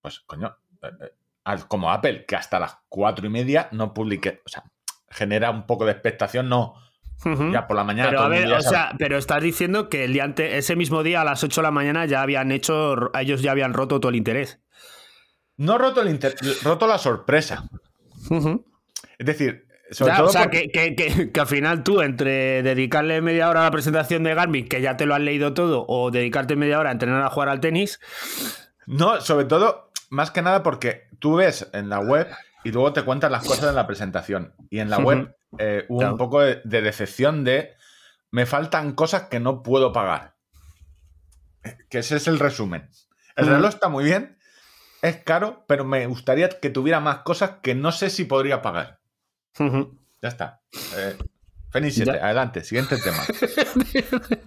pues 0.00 0.20
coño, 0.20 0.56
eh, 0.82 0.88
eh, 1.46 1.58
como 1.68 1.90
Apple, 1.90 2.24
que 2.26 2.36
hasta 2.36 2.58
las 2.60 2.78
4 2.88 3.26
y 3.26 3.30
media 3.30 3.68
no 3.72 3.92
publique, 3.92 4.42
o 4.46 4.48
sea, 4.48 4.64
genera 5.10 5.50
un 5.50 5.66
poco 5.66 5.84
de 5.84 5.92
expectación, 5.92 6.48
no, 6.48 6.74
Ya 7.52 7.66
por 7.66 7.76
la 7.76 7.84
mañana. 7.84 8.10
Pero 8.10 8.22
a 8.22 8.28
ver, 8.28 8.52
o 8.52 8.60
sea, 8.60 8.92
pero 8.98 9.16
estás 9.18 9.42
diciendo 9.42 9.88
que 9.88 10.04
el 10.04 10.12
día 10.12 10.24
ante- 10.24 10.58
ese 10.58 10.76
mismo 10.76 11.02
día 11.02 11.20
a 11.22 11.24
las 11.24 11.42
8 11.42 11.60
de 11.60 11.62
la 11.64 11.70
mañana 11.70 12.04
ya 12.06 12.22
habían 12.22 12.52
hecho, 12.52 13.10
ellos 13.18 13.42
ya 13.42 13.52
habían 13.52 13.72
roto 13.72 14.00
todo 14.00 14.10
el 14.10 14.16
interés. 14.16 14.60
No 15.56 15.78
roto, 15.78 16.02
el 16.02 16.08
inter- 16.08 16.34
roto 16.62 16.86
la 16.86 16.98
sorpresa. 16.98 17.64
Es 19.18 19.26
decir, 19.26 19.66
sobre 19.90 20.12
Ya, 20.12 20.16
todo 20.18 20.28
o 20.28 20.32
sea, 20.32 20.42
porque- 20.44 20.70
que, 20.70 20.94
que- 20.96 21.06
que- 21.14 21.30
que 21.32 21.40
al 21.40 21.46
final 21.46 21.82
tú, 21.84 22.00
entre 22.00 22.62
dedicarle 22.62 23.20
media 23.20 23.48
hora 23.48 23.60
a 23.60 23.64
la 23.64 23.70
presentación 23.70 24.22
de 24.24 24.34
Garmin, 24.34 24.68
que 24.68 24.80
ya 24.80 24.96
te 24.96 25.06
lo 25.06 25.14
has 25.14 25.20
leído 25.20 25.54
todo, 25.54 25.84
o 25.88 26.10
dedicarte 26.10 26.56
media 26.56 26.78
hora 26.80 26.88
a 26.90 26.92
entrenar 26.92 27.22
a 27.22 27.30
jugar 27.30 27.48
al 27.48 27.60
tenis, 27.60 28.00
No, 28.86 29.20
sobre 29.22 29.46
todo, 29.46 29.90
más 30.10 30.30
que 30.30 30.42
nada 30.42 30.62
porque 30.62 31.04
tú 31.18 31.36
ves 31.36 31.70
en 31.72 31.88
la 31.88 32.00
web 32.00 32.26
y 32.64 32.70
luego 32.72 32.92
te 32.92 33.02
cuentan 33.02 33.32
las 33.32 33.46
cosas 33.46 33.70
en 33.70 33.74
la 33.76 33.86
presentación. 33.86 34.52
Y 34.70 34.80
en 34.80 34.90
la 34.90 34.98
web 34.98 35.34
eh, 35.58 35.84
hubo 35.88 35.98
Claro. 35.98 36.12
un 36.14 36.18
poco 36.18 36.40
de, 36.40 36.60
de 36.64 36.82
decepción 36.82 37.44
de 37.44 37.74
me 38.30 38.46
faltan 38.46 38.92
cosas 38.94 39.22
que 39.30 39.40
no 39.40 39.62
puedo 39.62 39.92
pagar. 39.92 40.34
Que 41.88 41.98
ese 42.00 42.16
es 42.16 42.26
el 42.28 42.38
resumen. 42.38 42.90
El 43.36 43.46
reloj 43.46 43.70
está 43.74 43.88
muy 43.88 44.04
bien, 44.04 44.38
es 45.02 45.16
caro, 45.16 45.64
pero 45.66 45.84
me 45.84 46.06
gustaría 46.06 46.48
que 46.48 46.70
tuviera 46.70 47.00
más 47.00 47.18
cosas 47.18 47.56
que 47.62 47.74
no 47.74 47.90
sé 47.92 48.10
si 48.10 48.24
podría 48.24 48.62
pagar. 48.62 49.00
Ya 49.58 50.28
está. 50.28 50.62
Eh, 50.96 51.16
Fenix 51.70 51.94
7, 51.96 52.12
Ya. 52.14 52.24
adelante, 52.24 52.62
siguiente 52.62 52.96
tema. 52.98 53.18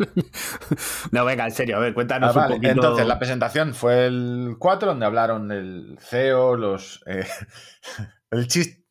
no, 1.12 1.26
venga, 1.26 1.46
en 1.46 1.52
serio, 1.52 1.78
a 1.78 1.80
ver, 1.80 1.92
Ah, 1.92 1.94
cuéntanos 1.94 2.36
vale, 2.36 2.56
un 2.56 2.62
poquito. 2.62 2.74
Entonces, 2.74 3.08
la 3.08 3.20
presentación 3.20 3.74
fue 3.74 4.08
el 4.08 4.56
4, 4.60 4.90
donde 4.90 5.06
hablaron 5.06 5.52
el 5.52 5.98
CEO, 6.02 6.56
los. 6.56 7.04
eh, 7.08 7.28
el 8.32 8.48
chiste. 8.48 8.86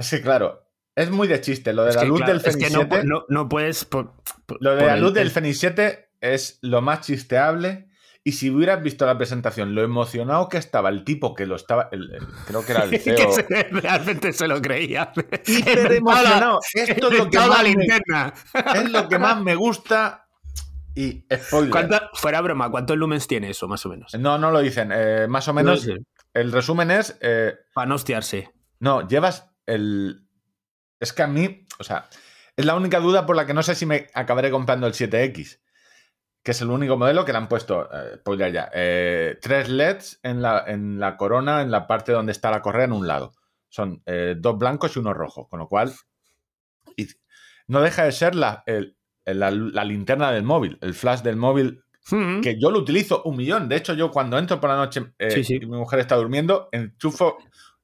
Es 0.00 0.10
que, 0.10 0.20
claro, 0.22 0.66
es 0.96 1.10
muy 1.10 1.28
de 1.28 1.40
chiste. 1.40 1.72
Lo 1.72 1.84
de 1.84 1.90
Es 1.90 1.96
la 1.96 2.02
que, 2.02 2.08
luz 2.08 2.18
claro, 2.18 2.32
del 2.32 2.40
es 2.46 2.52
Fenix 2.52 2.68
que 2.68 2.74
no, 2.74 2.80
7. 2.90 3.06
no- 3.06 3.24
no 3.28 3.48
puedes. 3.48 3.84
por- 3.84 4.14
por- 4.46 4.58
lo 4.62 4.74
de 4.74 4.86
la 4.86 4.94
el- 4.94 5.00
luz 5.00 5.14
del 5.14 5.26
el- 5.28 5.30
Fenix 5.32 5.58
7 5.58 6.10
es 6.20 6.58
lo 6.62 6.80
más 6.82 7.06
chisteable. 7.06 7.88
Y 8.22 8.32
si 8.32 8.50
hubieras 8.50 8.82
visto 8.82 9.06
la 9.06 9.16
presentación, 9.16 9.74
lo 9.74 9.82
emocionado 9.82 10.50
que 10.50 10.58
estaba 10.58 10.90
el 10.90 11.04
tipo 11.04 11.34
que 11.34 11.46
lo 11.46 11.56
estaba. 11.56 11.88
el- 11.92 12.12
el- 12.14 12.26
creo 12.46 12.64
que 12.66 12.72
era 12.72 12.84
el 12.84 12.98
CEO. 13.00 13.16
que 13.16 13.32
se- 13.32 13.62
realmente 13.70 14.32
se 14.34 14.46
lo 14.46 14.60
creía. 14.60 15.12
hiper 15.46 15.92
emocionado. 15.92 16.58
Esto 16.74 17.08
es 17.10 17.18
lo 17.18 17.30
que 17.30 17.38
más 17.38 17.62
me- 17.62 17.68
linterna. 17.70 18.34
es 18.74 18.90
lo 18.90 19.08
que 19.08 19.18
más 19.18 19.40
me 19.40 19.54
gusta. 19.54 20.26
Y 20.94 21.24
spoiler. 21.34 21.70
¿Cuánta- 21.70 22.10
fuera 22.14 22.40
broma, 22.42 22.70
¿cuántos 22.70 22.96
lumens 22.96 23.26
tiene 23.26 23.50
eso, 23.50 23.68
más 23.68 23.86
o 23.86 23.88
menos? 23.88 24.12
No, 24.18 24.36
no 24.38 24.50
lo 24.50 24.60
dicen. 24.60 24.90
Eh, 24.92 25.26
más 25.28 25.46
o 25.48 25.54
menos, 25.54 25.88
el 26.34 26.52
resumen 26.52 26.90
es. 26.90 27.16
eh, 27.22 27.54
Para 27.72 27.86
no 27.86 27.94
hostiarse. 27.94 28.50
No, 28.80 29.06
llevas 29.08 29.49
el. 29.74 30.26
Es 30.98 31.12
que 31.12 31.22
a 31.22 31.26
mí, 31.26 31.66
o 31.78 31.84
sea, 31.84 32.08
es 32.56 32.64
la 32.64 32.74
única 32.76 33.00
duda 33.00 33.24
por 33.26 33.36
la 33.36 33.46
que 33.46 33.54
no 33.54 33.62
sé 33.62 33.74
si 33.74 33.86
me 33.86 34.08
acabaré 34.14 34.50
comprando 34.50 34.86
el 34.86 34.92
7X, 34.92 35.60
que 36.42 36.50
es 36.50 36.60
el 36.60 36.68
único 36.70 36.96
modelo 36.98 37.24
que 37.24 37.32
le 37.32 37.38
han 37.38 37.48
puesto, 37.48 37.88
eh, 37.92 38.16
spoiler 38.16 38.52
ya, 38.52 38.70
eh, 38.74 39.38
tres 39.40 39.68
LEDs 39.70 40.20
en 40.22 40.42
la, 40.42 40.64
en 40.66 40.98
la 41.00 41.16
corona, 41.16 41.62
en 41.62 41.70
la 41.70 41.86
parte 41.86 42.12
donde 42.12 42.32
está 42.32 42.50
la 42.50 42.60
correa, 42.62 42.84
en 42.84 42.92
un 42.92 43.06
lado. 43.06 43.32
Son 43.68 44.02
eh, 44.06 44.34
dos 44.38 44.58
blancos 44.58 44.94
y 44.96 44.98
uno 44.98 45.14
rojo, 45.14 45.48
con 45.48 45.58
lo 45.60 45.68
cual 45.68 45.92
y 46.96 47.06
no 47.68 47.80
deja 47.80 48.04
de 48.04 48.12
ser 48.12 48.34
la, 48.34 48.62
el- 48.66 48.96
la- 49.24 49.50
la 49.50 49.84
linterna 49.84 50.32
del 50.32 50.42
móvil, 50.42 50.76
el 50.80 50.92
flash 50.94 51.20
del 51.22 51.36
móvil 51.36 51.82
Mm. 52.10 52.40
que 52.40 52.58
yo 52.58 52.70
lo 52.70 52.78
utilizo 52.78 53.22
un 53.24 53.36
millón. 53.36 53.68
De 53.68 53.76
hecho, 53.76 53.92
yo 53.94 54.10
cuando 54.10 54.38
entro 54.38 54.58
por 54.58 54.70
la 54.70 54.76
noche 54.76 55.12
eh, 55.18 55.30
Sí, 55.30 55.44
sí. 55.44 55.54
y 55.56 55.60
mi 55.66 55.76
mujer 55.76 56.00
está 56.00 56.16
durmiendo, 56.16 56.68
enchufo 56.72 57.36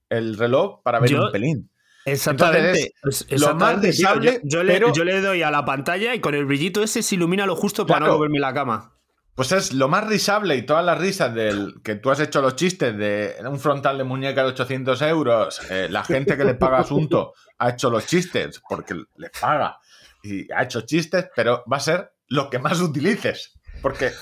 el 0.09 0.37
reloj 0.39 0.83
para 0.83 0.99
ver 1.01 1.11
Yo- 1.11 1.27
un 1.27 1.31
pelín. 1.33 1.71
Exactamente. 2.07 2.93
Entonces, 2.97 3.27
Es- 3.29 3.41
lo 3.41 3.55
más 3.57 3.81
deseable, 3.83 4.41
yo, 4.45 4.59
yo 4.59 4.63
le, 4.65 4.73
pero- 4.73 4.93
yo 4.95 5.05
le 5.05 5.21
doy 5.21 5.43
a 5.43 5.51
la 5.51 5.65
pantalla 5.65 6.15
y 6.15 6.21
con 6.21 6.35
el 6.35 6.45
brillito 6.47 6.83
ese 6.83 7.03
se 7.03 7.15
ilumina 7.17 7.45
lo 7.47 7.57
justo 7.57 7.87
para 7.87 7.99
Claro. 7.99 8.13
no 8.13 8.19
moverme 8.19 8.39
la 8.41 8.55
cama. 8.55 8.93
Pues 9.35 9.53
es 9.53 9.75
lo 9.75 9.89
más 9.89 10.07
risable 10.07 10.57
y 10.57 10.63
todas 10.63 10.83
las 10.85 10.97
risas 10.99 11.35
del 11.35 11.75
que 11.85 11.97
tú 11.97 12.11
has 12.11 12.21
hecho 12.21 12.41
los 12.41 12.57
chistes 12.57 12.97
de 12.97 13.35
un 13.47 13.61
frontal 13.61 13.99
de 13.99 14.05
muñeca 14.05 14.43
de 14.43 14.49
800 14.49 15.03
euros. 15.03 15.61
eh, 15.71 15.89
la 15.91 16.05
gente 16.05 16.39
que 16.39 16.45
le 16.45 16.55
paga 16.55 16.79
asunto 16.79 17.35
ha 17.59 17.71
hecho 17.71 17.91
los 17.91 18.07
chistes 18.07 18.63
porque 18.67 18.95
les 19.17 19.31
paga 19.39 19.79
y 20.23 20.51
ha 20.53 20.63
hecho 20.63 20.81
chistes, 20.83 21.27
pero 21.37 21.63
va 21.71 21.77
a 21.77 21.81
ser 21.81 22.13
lo 22.29 22.49
que 22.49 22.59
más 22.59 22.81
utilices. 22.81 23.56
Porque 23.87 24.13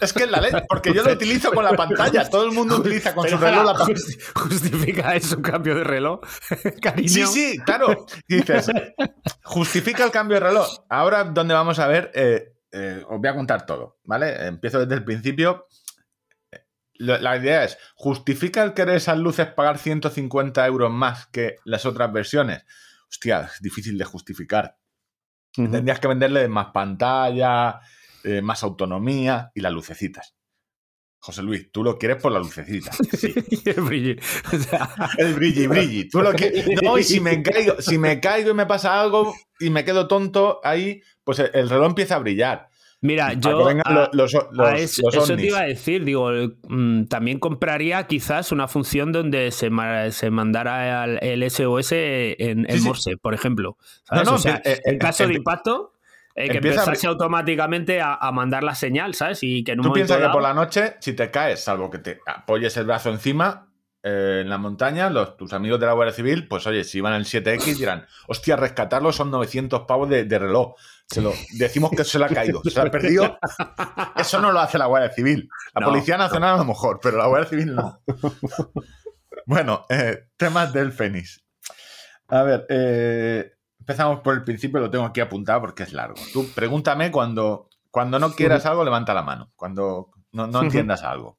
es 0.00 0.12
que 0.12 0.24
es 0.24 0.30
la 0.30 0.40
ley, 0.40 0.50
porque 0.68 0.92
yo 0.92 1.02
lo 1.04 1.12
utilizo 1.12 1.52
con 1.52 1.64
la 1.64 1.72
pantalla. 1.72 2.28
Todo 2.28 2.44
el 2.46 2.52
mundo 2.52 2.76
utiliza 2.78 3.14
con 3.14 3.24
Pero 3.24 3.38
su 3.38 3.44
reloj 3.44 3.64
la 3.64 3.72
pantalla. 3.74 3.94
justi- 3.98 4.18
Justifica 4.34 5.14
eso 5.14 5.36
un 5.36 5.42
cambio 5.42 5.74
de 5.76 5.84
reloj, 5.84 6.20
cariño. 6.82 7.08
Sí, 7.08 7.24
sí, 7.26 7.58
claro. 7.64 8.06
Dices, 8.26 8.70
justifica 9.44 10.04
el 10.04 10.10
cambio 10.10 10.34
de 10.40 10.46
reloj. 10.48 10.66
Ahora, 10.88 11.24
donde 11.24 11.54
vamos 11.54 11.78
a 11.78 11.86
ver, 11.86 12.10
eh, 12.14 12.54
eh, 12.72 13.02
os 13.08 13.18
voy 13.20 13.28
a 13.28 13.34
contar 13.34 13.64
todo, 13.66 13.98
¿vale? 14.04 14.46
Empiezo 14.46 14.80
desde 14.80 14.94
el 14.94 15.04
principio. 15.04 15.66
Eh, 16.50 16.58
La 16.98 17.36
idea 17.36 17.62
es, 17.64 17.78
¿justifica 17.94 18.62
el 18.64 18.74
querer 18.74 18.96
esas 18.96 19.16
luces 19.18 19.46
pagar 19.46 19.78
150 19.78 20.66
euros 20.66 20.90
más 20.90 21.26
que 21.28 21.56
las 21.64 21.86
otras 21.86 22.12
versiones? 22.12 22.64
Hostia, 23.08 23.48
es 23.54 23.62
difícil 23.62 23.96
de 23.96 24.04
justificar. 24.04 24.76
Tendrías 25.54 25.98
que 25.98 26.08
venderle 26.08 26.46
más 26.48 26.66
pantalla 26.72 27.80
eh, 28.24 28.42
más 28.42 28.62
autonomía 28.62 29.50
y 29.54 29.60
las 29.60 29.72
lucecitas. 29.72 30.34
José 31.20 31.42
Luis, 31.42 31.72
tú 31.72 31.82
lo 31.82 31.98
quieres 31.98 32.22
por 32.22 32.30
las 32.32 32.42
lucecitas. 32.42 32.96
Sí. 33.18 33.34
El 33.64 33.80
brilli. 33.82 34.18
O 34.52 34.56
sea, 34.58 34.88
El 35.18 35.34
brilli, 35.34 35.66
brilli. 35.66 36.08
Tú 36.08 36.22
lo 36.22 36.32
que... 36.32 36.76
No, 36.82 36.96
y 36.98 37.02
si 37.02 37.20
me 37.20 37.42
caigo, 37.42 37.80
si 37.80 37.98
me 37.98 38.20
caigo 38.20 38.50
y 38.50 38.54
me 38.54 38.66
pasa 38.66 39.00
algo 39.00 39.34
y 39.58 39.70
me 39.70 39.84
quedo 39.84 40.06
tonto 40.06 40.60
ahí, 40.62 41.02
pues 41.24 41.40
el, 41.40 41.50
el 41.54 41.68
reloj 41.68 41.86
empieza 41.88 42.14
a 42.16 42.18
brillar. 42.20 42.68
Mira, 43.00 43.32
yo 43.34 43.66
a- 43.68 43.74
lo- 43.92 44.10
los, 44.12 44.32
los, 44.32 44.68
a 44.68 44.76
eso, 44.76 45.02
los 45.04 45.14
eso 45.24 45.36
te 45.36 45.46
iba 45.46 45.60
a 45.60 45.64
decir, 45.66 46.04
digo, 46.04 46.30
mm, 46.68 47.04
también 47.04 47.38
compraría 47.38 48.04
quizás 48.08 48.50
una 48.50 48.66
función 48.66 49.12
donde 49.12 49.52
se, 49.52 49.70
ma- 49.70 50.10
se 50.10 50.30
mandara 50.30 51.04
el, 51.04 51.18
el 51.22 51.48
SOS 51.50 51.92
en, 51.92 52.66
Sí, 52.68 52.78
sí. 52.78 52.84
Morse, 52.84 53.16
por 53.16 53.34
ejemplo. 53.34 53.76
¿sabes? 54.04 54.24
No, 54.24 54.30
no, 54.32 54.36
O 54.36 54.40
sea, 54.40 54.56
eh, 54.64 54.72
eh, 54.74 54.80
en 54.84 54.98
caso 54.98 55.26
de 55.28 55.34
impacto, 55.34 55.92
eh, 56.44 56.48
que 56.48 56.56
empieza 56.58 56.80
a 56.80 56.84
empezase 56.84 57.06
automáticamente 57.06 58.00
a, 58.00 58.14
a 58.14 58.32
mandar 58.32 58.62
la 58.62 58.74
señal, 58.74 59.14
¿sabes? 59.14 59.40
Y 59.42 59.64
que 59.64 59.72
en 59.72 59.80
un 59.80 59.86
Tú 59.86 59.92
piensas 59.92 60.16
que 60.16 60.22
dado- 60.22 60.34
por 60.34 60.42
la 60.42 60.54
noche, 60.54 60.96
si 61.00 61.12
te 61.14 61.30
caes, 61.30 61.62
salvo 61.64 61.90
que 61.90 61.98
te 61.98 62.20
apoyes 62.26 62.76
el 62.76 62.86
brazo 62.86 63.10
encima 63.10 63.64
eh, 64.02 64.40
en 64.42 64.48
la 64.48 64.58
montaña, 64.58 65.10
los, 65.10 65.36
tus 65.36 65.52
amigos 65.52 65.80
de 65.80 65.86
la 65.86 65.92
Guardia 65.92 66.14
Civil, 66.14 66.46
pues 66.46 66.66
oye, 66.68 66.84
si 66.84 67.00
van 67.00 67.14
en 67.14 67.20
el 67.20 67.24
7X 67.26 67.76
dirán, 67.78 68.06
hostia, 68.28 68.54
rescatarlo 68.56 69.12
son 69.12 69.30
900 69.32 69.82
pavos 69.88 70.08
de, 70.08 70.24
de 70.24 70.38
reloj. 70.38 70.74
Se 71.06 71.20
lo, 71.22 71.32
decimos 71.54 71.90
que 71.90 72.04
se 72.04 72.18
lo 72.18 72.26
ha 72.26 72.28
caído, 72.28 72.60
se 72.62 72.78
lo 72.80 72.82
ha 72.86 72.90
perdido. 72.90 73.38
Eso 74.14 74.40
no 74.40 74.52
lo 74.52 74.60
hace 74.60 74.78
la 74.78 74.86
Guardia 74.86 75.10
Civil. 75.10 75.48
La 75.74 75.80
No. 75.80 75.88
Policía 75.88 76.16
Nacional 76.18 76.54
a 76.54 76.58
lo 76.58 76.64
mejor, 76.66 77.00
pero 77.02 77.16
la 77.18 77.26
Guardia 77.26 77.48
Civil 77.50 77.74
no. 77.74 78.00
bueno, 79.46 79.86
eh, 79.88 80.28
temas 80.36 80.72
del 80.72 80.92
Fénix. 80.92 81.44
A 82.28 82.42
ver, 82.42 82.66
eh, 82.68 83.52
empezamos 83.88 84.20
por 84.20 84.34
el 84.34 84.44
principio, 84.44 84.80
lo 84.80 84.90
tengo 84.90 85.06
aquí 85.06 85.20
apuntado 85.20 85.62
porque 85.62 85.82
es 85.84 85.94
largo. 85.94 86.16
Tú 86.34 86.46
pregúntame 86.54 87.10
cuando, 87.10 87.70
cuando 87.90 88.18
no 88.18 88.32
quieras 88.34 88.66
algo, 88.66 88.84
levanta 88.84 89.14
la 89.14 89.22
mano. 89.22 89.50
Cuando 89.56 90.10
no, 90.32 90.46
no 90.46 90.62
entiendas 90.62 91.02
algo. 91.04 91.38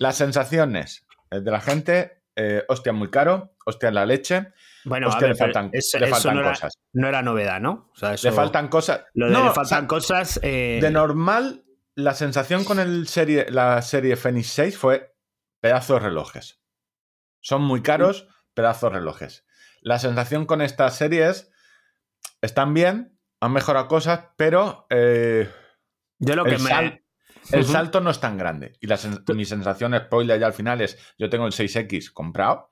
Las 0.00 0.16
sensaciones 0.16 1.06
eh, 1.30 1.40
de 1.40 1.50
la 1.52 1.60
gente, 1.60 2.24
eh, 2.34 2.64
hostia, 2.68 2.92
muy 2.92 3.08
caro, 3.08 3.52
hostia, 3.64 3.92
la 3.92 4.04
leche, 4.04 4.48
Bueno, 4.84 5.06
a 5.06 5.10
hostia, 5.10 5.28
ver, 5.28 5.36
le 5.36 5.38
faltan, 5.38 5.70
eso, 5.72 5.98
le 6.00 6.06
eso 6.06 6.14
faltan 6.16 6.34
no, 6.34 6.40
era, 6.40 6.50
cosas. 6.50 6.72
no 6.92 7.06
era 7.08 7.22
novedad, 7.22 7.60
¿no? 7.60 7.88
O 7.92 7.96
sea, 7.96 8.14
eso- 8.14 8.28
Le 8.28 8.34
faltan 8.34 8.66
cosas. 8.66 9.04
Lo 9.14 9.26
de 9.26 9.32
No, 9.32 9.44
le 9.44 9.50
o 9.50 9.54
faltan 9.54 9.80
sea, 9.82 9.86
cosas. 9.88 10.40
eh, 10.42 10.80
De 10.82 10.90
normal, 10.90 11.64
la 11.94 12.14
sensación 12.14 12.64
con 12.64 12.80
el 12.80 13.06
serie, 13.06 13.46
la 13.50 13.80
serie 13.82 14.16
Fenix 14.16 14.48
6 14.48 14.76
fue 14.76 15.14
pedazos 15.60 16.02
relojes. 16.02 16.60
Son 17.40 17.62
muy 17.62 17.80
caros, 17.80 18.26
pedazos 18.54 18.92
relojes. 18.92 19.43
La 19.84 19.98
sensación 20.00 20.46
con 20.46 20.62
esta 20.62 20.90
serie 20.90 21.28
es, 21.28 21.52
están 22.40 22.74
bien, 22.74 23.18
han 23.40 23.52
mejorado 23.52 23.86
cosas, 23.86 24.28
pero 24.36 24.86
eh, 24.90 25.48
yo 26.18 26.34
lo 26.34 26.44
que 26.44 26.54
el, 26.56 26.62
me. 26.62 26.68
sal- 26.70 27.02
el 27.52 27.64
salto 27.66 28.00
no 28.00 28.10
es 28.10 28.18
tan 28.18 28.38
grande. 28.38 28.72
Y 28.80 28.86
la 28.86 28.96
sen- 28.96 29.22
mi 29.34 29.44
sensación 29.44 29.94
spoiler 29.96 30.40
ya 30.40 30.46
al 30.46 30.54
final 30.54 30.80
es, 30.80 30.98
yo 31.18 31.28
tengo 31.28 31.46
el 31.46 31.52
6X 31.52 32.10
comprado. 32.12 32.70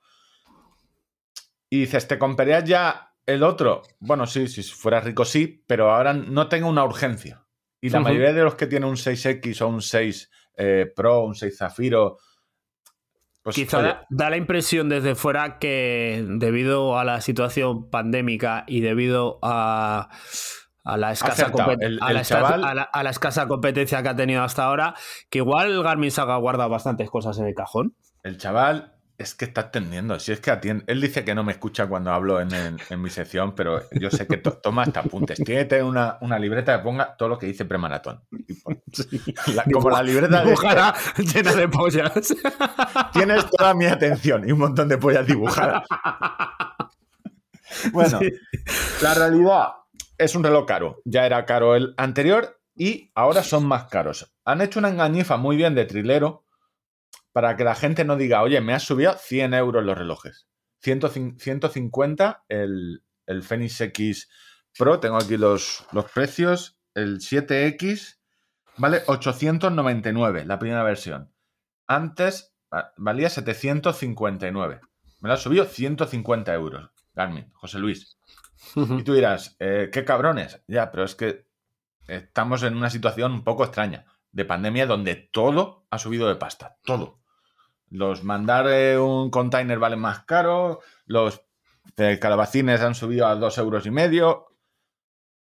Y 1.69 1.81
dices, 1.81 2.07
¿te 2.07 2.17
comprarías 2.19 2.63
ya 2.63 3.13
el 3.25 3.43
otro? 3.43 3.83
Bueno, 3.99 4.25
sí, 4.27 4.47
si 4.47 4.63
fuera 4.63 4.99
rico 4.99 5.23
sí, 5.25 5.63
pero 5.67 5.91
ahora 5.91 6.13
no 6.13 6.47
tengo 6.49 6.67
una 6.67 6.83
urgencia. 6.83 7.45
Y 7.79 7.89
la 7.89 7.99
mayoría 8.05 8.33
de 8.33 8.43
los 8.43 8.55
que 8.55 8.67
tienen 8.67 8.89
un 8.89 8.95
6X 8.97 9.61
o 9.61 9.67
un 9.67 9.81
6 9.81 10.31
eh, 10.57 10.91
Pro, 10.95 11.21
un 11.25 11.35
6 11.35 11.57
Zafiro, 11.57 12.17
pues 13.43 13.55
Quizá 13.57 13.77
oye, 13.79 13.95
da, 14.09 14.29
la 14.29 14.37
impresión 14.37 14.87
desde 14.89 15.15
fuera 15.15 15.59
que 15.59 16.25
debido 16.27 16.97
a 16.97 17.03
la 17.03 17.19
situación 17.21 17.89
pandémica 17.89 18.63
y 18.67 18.79
debido 18.81 19.37
a, 19.43 20.09
a 20.85 20.97
la 20.97 21.11
escasa 21.11 21.51
El- 21.79 21.99
a 22.01 22.07
el 22.09 22.13
la 22.15 22.21
escasa- 22.21 22.41
chaval- 22.55 22.63
a 22.65 22.73
la- 22.73 22.83
a 22.83 23.03
la 23.03 23.09
escasa 23.09 23.47
competencia 23.47 24.01
que 24.01 24.09
ha 24.09 24.15
tenido 24.15 24.43
hasta 24.43 24.63
ahora, 24.63 24.95
que 25.29 25.39
igual 25.39 25.83
Garmin 25.83 26.09
se 26.11 26.21
ha 26.21 26.35
guardado 26.37 26.69
bastantes 26.69 27.09
cosas 27.09 27.37
en 27.39 27.47
el 27.47 27.53
cajón. 27.53 27.95
el 28.23 28.37
chaval 28.37 28.92
es 29.23 29.33
que 29.35 29.45
está 29.45 29.61
atendiendo. 29.61 30.19
Si 30.19 30.31
es 30.31 30.39
que 30.39 30.51
atiende. 30.51 30.83
Él 30.87 31.01
dice 31.01 31.25
que 31.25 31.33
no 31.33 31.43
me 31.43 31.51
escucha 31.53 31.87
cuando 31.87 32.11
hablo 32.11 32.39
en, 32.39 32.53
en- 32.53 32.77
en 32.89 33.01
mi 33.01 33.09
sección, 33.09 33.55
pero 33.55 33.81
yo 33.91 34.09
sé 34.11 34.27
que 34.27 34.37
to- 34.37 34.53
toma 34.57 34.83
hasta 34.83 34.99
apuntes. 34.99 35.37
Tiene 35.43 35.61
que 35.61 35.65
tener 35.65 35.83
una, 35.85 36.17
una 36.21 36.37
libreta 36.37 36.77
que 36.77 36.83
ponga 36.83 37.15
todo 37.17 37.29
lo 37.29 37.37
que 37.39 37.47
dice 37.47 37.65
premaratón. 37.65 38.21
La- 39.55 39.63
como 39.73 39.89
la 39.89 40.03
libreta 40.03 40.39
de 40.39 40.45
Dibujada 40.45 40.93
llena 41.17 41.53
de 41.53 41.67
pollas. 41.67 42.11
Tienes 43.13 43.49
toda 43.49 43.73
mi 43.73 43.85
atención 43.87 44.47
y 44.47 44.51
un 44.51 44.59
montón 44.59 44.87
de 44.87 44.97
pollas 44.97 45.25
dibujadas. 45.25 45.83
Bueno, 47.91 48.19
Sí. 48.19 48.31
la 49.01 49.13
realidad 49.15 49.67
es 50.17 50.35
un 50.35 50.43
reloj 50.43 50.65
caro. 50.67 51.01
Ya 51.05 51.25
era 51.25 51.45
caro 51.45 51.75
el 51.75 51.93
anterior 51.97 52.59
y 52.75 53.11
ahora 53.15 53.43
son 53.43 53.65
más 53.65 53.85
caros. 53.85 54.31
Han 54.45 54.61
hecho 54.61 54.79
una 54.79 54.89
engañifa 54.89 55.37
muy 55.37 55.55
bien 55.55 55.73
de 55.75 55.85
trilero 55.85 56.42
para 57.33 57.57
que 57.57 57.63
la 57.65 57.75
gente 57.75 58.05
no 58.05 58.15
diga, 58.15 58.41
oye, 58.41 58.61
me 58.61 58.73
has 58.73 58.83
subido 58.83 59.13
100 59.13 59.53
euros 59.53 59.83
los 59.83 59.97
relojes. 59.97 60.47
100 60.81 61.37
150 61.39 62.45
el, 62.47 63.03
el 63.25 63.43
Fenix 63.43 63.79
X 63.81 64.29
Pro. 64.77 64.99
Tengo 64.99 65.17
aquí 65.17 65.37
los, 65.37 65.85
los 65.91 66.09
precios. 66.11 66.77
El 66.93 67.19
7X 67.19 68.19
vale 68.77 69.01
899, 69.07 70.45
la 70.45 70.59
primera 70.59 70.83
versión. 70.83 71.33
Antes 71.87 72.55
va- 72.73 72.93
valía 72.97 73.29
759. 73.29 74.79
Me 75.19 75.27
lo 75.29 75.33
ha 75.33 75.37
subido 75.37 75.65
150 75.65 76.53
euros. 76.53 76.89
Garmin, 77.13 77.49
José 77.53 77.79
Luis. 77.79 78.17
Y 78.75 79.03
tú 79.03 79.13
dirás, 79.13 79.55
eh, 79.59 79.89
qué 79.91 80.05
cabrones. 80.05 80.61
Ya, 80.67 80.91
pero 80.91 81.03
es 81.03 81.15
que 81.15 81.47
estamos 82.07 82.63
en 82.63 82.75
una 82.75 82.89
situación 82.89 83.31
un 83.31 83.43
poco 83.43 83.63
extraña 83.63 84.05
de 84.31 84.45
pandemia 84.45 84.85
donde 84.85 85.15
todo 85.15 85.85
ha 85.91 85.97
subido 85.99 86.27
de 86.27 86.35
pasta. 86.35 86.77
Todo. 86.83 87.19
Los 87.93 88.23
mandar 88.23 88.65
eh, 88.69 88.97
un 88.97 89.29
container 89.29 89.77
vale 89.77 89.95
más 89.95 90.23
caro, 90.25 90.79
los 91.05 91.45
eh, 91.97 92.17
calabacines 92.19 92.81
han 92.81 92.95
subido 92.95 93.27
a 93.27 93.35
dos 93.35 93.59
euros 93.59 93.85
y 93.85 93.91
medio. 93.91 94.47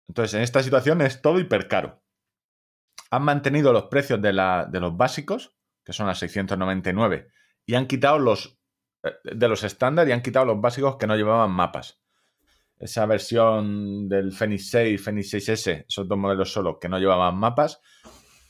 Entonces, 0.08 0.34
en 0.34 0.42
esta 0.42 0.64
situación 0.64 1.02
es 1.02 1.22
todo 1.22 1.40
hiper 1.40 1.68
caro. 1.68 2.02
Han 3.12 3.22
mantenido 3.24 3.72
los 3.72 3.84
precios 3.86 4.20
de, 4.20 4.34
la- 4.34 4.66
de 4.70 4.80
los 4.80 4.98
básicos, 4.98 5.56
que 5.84 5.94
son 5.94 6.10
a 6.10 6.16
699, 6.16 7.28
y 7.68 7.76
han 7.76 7.86
quitado 7.86 8.18
los 8.18 8.58
eh, 9.04 9.12
de 9.24 9.48
los 9.48 9.64
estándar 9.64 10.08
y 10.08 10.12
han 10.12 10.24
quitado 10.24 10.46
los 10.46 10.60
básicos 10.60 10.98
que 10.98 11.06
no 11.06 11.16
llevaban 11.16 11.52
mapas. 11.52 12.02
Esa 12.80 13.06
versión 13.06 14.10
del 14.10 14.32
Fenix 14.32 14.72
6, 14.72 15.04
Fenix 15.04 15.34
6S, 15.36 15.86
esos 15.88 16.08
dos 16.08 16.18
modelos 16.18 16.52
solo 16.52 16.80
que 16.80 16.90
no 16.90 16.98
llevaban 16.98 17.38
mapas. 17.38 17.80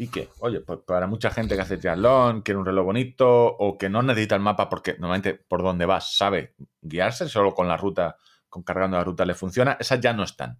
Y 0.02 0.08
que, 0.08 0.30
oye, 0.40 0.62
pues 0.62 0.80
para 0.88 1.08
mucha 1.08 1.30
gente 1.30 1.56
que 1.56 1.62
hace 1.62 1.76
triatlón, 1.76 2.42
quiere 2.42 2.58
un 2.58 2.66
reloj 2.66 2.86
bonito 2.86 3.28
o 3.28 3.78
que 3.78 3.90
no 3.90 4.02
necesita 4.02 4.34
el 4.36 4.42
mapa 4.42 4.70
porque 4.70 4.94
normalmente 4.94 5.34
por 5.34 5.62
donde 5.62 5.86
vas 5.86 6.16
sabe 6.16 6.56
guiarse, 6.82 7.28
solo 7.28 7.54
con 7.54 7.68
la 7.68 7.76
ruta, 7.76 8.16
con 8.48 8.64
cargando 8.64 8.96
la 8.96 9.04
ruta 9.04 9.26
le 9.26 9.34
funciona, 9.34 9.76
esas 9.78 10.00
ya 10.00 10.14
no 10.14 10.24
están. 10.24 10.58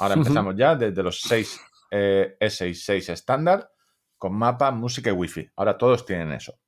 Ahora 0.00 0.14
empezamos 0.14 0.56
ya 0.56 0.74
desde 0.74 1.04
los 1.04 1.20
6 1.20 1.60
eh, 1.92 2.36
S 2.40 2.68
y 2.68 2.74
6 2.74 3.10
estándar 3.10 3.70
con 4.18 4.34
mapa, 4.34 4.72
música 4.72 5.08
y 5.08 5.12
wifi. 5.12 5.48
Ahora 5.54 5.78
todos 5.78 6.04
tienen 6.04 6.32
eso. 6.32 6.58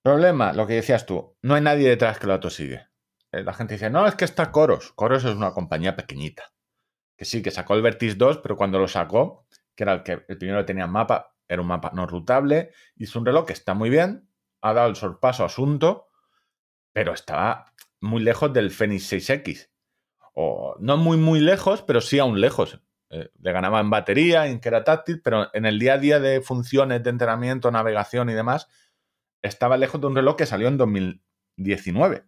Problema, 0.00 0.52
lo 0.52 0.64
que 0.68 0.74
decías 0.74 1.06
tú, 1.06 1.36
no 1.42 1.56
hay 1.56 1.60
nadie 1.60 1.88
detrás 1.88 2.20
que 2.20 2.28
lo 2.28 2.34
autosigue. 2.34 2.86
Eh, 3.32 3.42
La 3.42 3.52
gente 3.52 3.74
dice, 3.74 3.90
no, 3.90 4.06
es 4.06 4.14
que 4.14 4.24
está 4.24 4.52
Coros. 4.52 4.92
Coros 4.92 5.24
es 5.24 5.34
una 5.34 5.50
compañía 5.50 5.96
pequeñita. 5.96 6.52
Que 7.16 7.24
sí, 7.24 7.42
que 7.42 7.50
sacó 7.50 7.74
el 7.74 7.82
Vertis 7.82 8.16
2, 8.16 8.38
pero 8.38 8.56
cuando 8.56 8.78
lo 8.78 8.86
sacó, 8.86 9.44
que 9.78 9.84
era 9.84 9.92
el 9.92 10.02
que 10.02 10.24
el 10.26 10.38
primero 10.38 10.58
que 10.58 10.64
tenía 10.64 10.88
mapa, 10.88 11.36
era 11.46 11.62
un 11.62 11.68
mapa 11.68 11.92
no 11.94 12.04
rutable, 12.04 12.72
hizo 12.96 13.20
un 13.20 13.24
reloj 13.24 13.46
que 13.46 13.52
está 13.52 13.74
muy 13.74 13.90
bien, 13.90 14.28
ha 14.60 14.72
dado 14.72 14.88
el 14.88 14.96
sorpaso 14.96 15.44
asunto, 15.44 16.08
pero 16.92 17.14
estaba 17.14 17.72
muy 18.00 18.20
lejos 18.20 18.52
del 18.52 18.72
Fenix 18.72 19.12
6X. 19.12 19.70
O 20.34 20.74
no 20.80 20.96
muy, 20.96 21.16
muy 21.16 21.38
lejos, 21.38 21.82
pero 21.82 22.00
sí 22.00 22.18
aún 22.18 22.40
lejos. 22.40 22.80
Eh, 23.10 23.30
le 23.38 23.52
ganaba 23.52 23.78
en 23.78 23.88
batería, 23.88 24.48
en 24.48 24.58
que 24.58 24.68
era 24.68 24.82
táctil, 24.82 25.22
pero 25.22 25.48
en 25.54 25.64
el 25.64 25.78
día 25.78 25.94
a 25.94 25.98
día 25.98 26.18
de 26.18 26.40
funciones 26.40 27.04
de 27.04 27.10
entrenamiento, 27.10 27.70
navegación 27.70 28.30
y 28.30 28.34
demás, 28.34 28.66
estaba 29.42 29.76
lejos 29.76 30.00
de 30.00 30.08
un 30.08 30.16
reloj 30.16 30.34
que 30.34 30.46
salió 30.46 30.66
en 30.66 30.76
2019. 30.76 32.24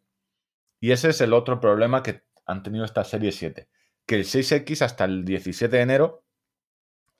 Y 0.80 0.92
ese 0.92 1.08
es 1.10 1.20
el 1.20 1.32
otro 1.32 1.58
problema 1.58 2.04
que 2.04 2.22
han 2.46 2.62
tenido 2.62 2.84
esta 2.84 3.02
serie 3.02 3.32
7. 3.32 3.68
Que 4.06 4.14
el 4.14 4.24
6X 4.24 4.82
hasta 4.82 5.04
el 5.04 5.24
17 5.24 5.76
de 5.76 5.82
enero 5.82 6.29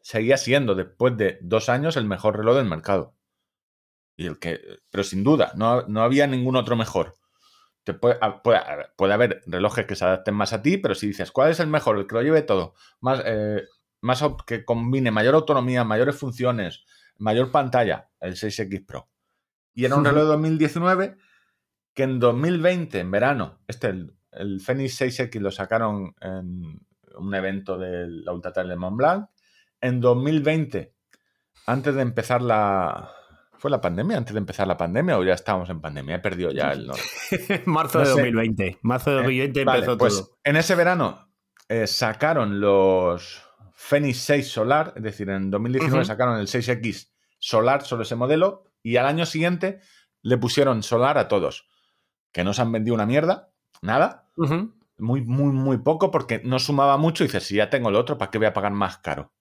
seguía 0.03 0.37
siendo, 0.37 0.75
después 0.75 1.17
de 1.17 1.39
dos 1.43 1.69
años, 1.69 1.97
el 1.97 2.05
mejor 2.07 2.37
reloj 2.37 2.57
del 2.57 2.67
mercado. 2.67 3.15
Y 4.17 4.27
el 4.27 4.39
que, 4.39 4.61
pero 4.91 5.03
sin 5.05 5.25
duda, 5.25 5.53
no, 5.57 5.83
no 5.87 6.03
había 6.03 6.27
ningún 6.27 6.57
otro 6.57 6.77
mejor. 6.77 7.15
Te 7.85 7.95
puede, 7.95 8.19
a- 8.21 8.43
puede, 8.43 8.61
puede 8.97 9.15
haber 9.15 9.43
relojes 9.47 9.87
que 9.87 9.97
se 9.97 10.05
adapten 10.05 10.35
más 10.35 10.53
a 10.53 10.63
ti, 10.63 10.77
pero 10.77 10.95
si 10.95 11.07
dices, 11.07 11.33
¿cuál 11.33 11.51
es 11.51 11.61
el 11.61 11.69
mejor? 11.69 11.99
El 11.99 12.07
que 12.07 12.15
lo 12.15 12.23
lleve 12.23 12.43
todo. 12.43 12.75
Más, 13.01 13.23
eh, 13.25 13.65
más 14.03 14.23
que 14.47 14.65
combine 14.65 15.11
mayor 15.11 15.35
autonomía, 15.35 15.85
mayores 15.85 16.17
funciones, 16.17 16.85
mayor 17.17 17.51
pantalla, 17.51 18.11
el 18.21 18.35
6X 18.37 18.85
Pro. 18.87 19.09
Y 19.75 19.85
era 19.87 19.97
un 19.97 20.05
reloj 20.05 20.23
de 20.25 20.29
2019 20.29 21.17
que 21.95 22.03
en 22.03 22.19
2020, 22.21 23.01
en 23.01 23.11
verano, 23.11 23.61
este, 23.67 23.89
el, 23.89 24.15
el 24.33 24.61
Fenix 24.61 25.01
6X 25.01 25.41
lo 25.41 25.51
sacaron 25.51 26.15
en 26.21 26.81
un 27.17 27.35
evento 27.35 27.79
de 27.79 28.07
la 28.09 28.33
Ultra 28.33 28.53
Trail 28.53 28.69
de 28.69 28.77
Mont 28.77 28.97
Blanc. 28.97 29.29
En 29.81 30.01
2020, 30.01 30.95
antes 31.66 31.95
de 31.95 32.03
empezar 32.03 32.43
la... 32.43 33.11
¿Fue 33.59 33.71
la 33.71 33.81
pandemia? 33.83 34.16
¿Antes 34.16 34.33
de 34.33 34.38
empezar 34.38 34.66
la 34.66 34.79
pandemia 34.79 35.19
o 35.19 35.23
ya 35.25 35.35
estábamos 35.35 35.69
en 35.69 35.83
pandemia? 35.83 36.16
He 36.16 36.19
perdido 36.21 36.51
ya 36.51 36.73
el. 36.73 36.90
Marzo 37.66 37.99
No 37.99 38.05
de 38.05 38.07
sé. 38.07 38.12
2020. 38.12 38.79
Marzo 38.83 39.11
de 39.11 39.16
2020 39.16 39.61
Eh, 39.61 39.64
vale, 39.64 39.79
empezó 39.81 39.99
pues 39.99 40.14
todo. 40.16 40.38
en 40.45 40.57
ese 40.57 40.75
verano 40.75 41.29
eh, 41.69 41.87
sacaron 41.87 42.59
los 42.61 43.43
Fenix 43.75 44.16
6 44.23 44.49
Solar, 44.51 44.95
es 44.97 45.03
decir, 45.03 45.29
en 45.29 45.51
2019 45.51 45.99
Ujú. 46.01 46.07
sacaron 46.07 46.38
el 46.38 46.47
6X 46.47 47.11
Solar, 47.38 47.83
solo 47.83 48.03
ese 48.03 48.16
modelo, 48.16 48.64
y 48.83 48.97
al 48.97 49.05
año 49.07 49.27
siguiente 49.27 49.81
le 50.23 50.38
pusieron 50.38 50.83
Solar 50.83 51.19
a 51.19 51.29
todos. 51.29 51.69
Que 52.33 52.45
no 52.45 52.55
se 52.55 52.62
han 52.62 52.73
vendido 52.73 52.95
una 52.95 53.05
mierda, 53.07 53.53
nada, 53.83 54.31
muy, 54.97 55.21
muy, 55.23 55.53
muy 55.53 55.79
poco, 55.79 56.11
porque 56.11 56.40
no 56.45 56.59
sumaba 56.59 56.97
mucho 56.97 57.25
y 57.25 57.27
dices, 57.27 57.45
si 57.45 57.57
ya 57.57 57.69
tengo 57.69 57.90
el 57.90 57.97
otro, 57.97 58.16
¿para 58.16 58.31
qué 58.31 58.38
voy 58.38 58.47
a 58.47 58.53
pagar 58.55 58.73
más 58.73 58.99
caro? 58.99 59.33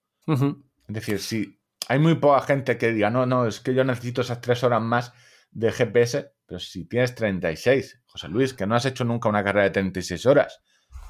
Es 0.87 0.95
decir, 0.95 1.19
si 1.19 1.59
hay 1.87 1.99
muy 1.99 2.15
poca 2.15 2.41
gente 2.41 2.77
que 2.77 2.91
diga, 2.93 3.09
no, 3.09 3.25
no, 3.25 3.45
es 3.45 3.59
que 3.59 3.73
yo 3.73 3.83
necesito 3.83 4.21
esas 4.21 4.41
tres 4.41 4.63
horas 4.63 4.81
más 4.81 5.13
de 5.51 5.71
GPS, 5.71 6.31
pero 6.45 6.59
si 6.59 6.85
tienes 6.85 7.15
36, 7.15 8.03
José 8.05 8.27
Luis, 8.27 8.53
que 8.53 8.67
no 8.67 8.75
has 8.75 8.85
hecho 8.85 9.03
nunca 9.05 9.29
una 9.29 9.43
carrera 9.43 9.65
de 9.65 9.71
36 9.71 10.25
horas. 10.25 10.61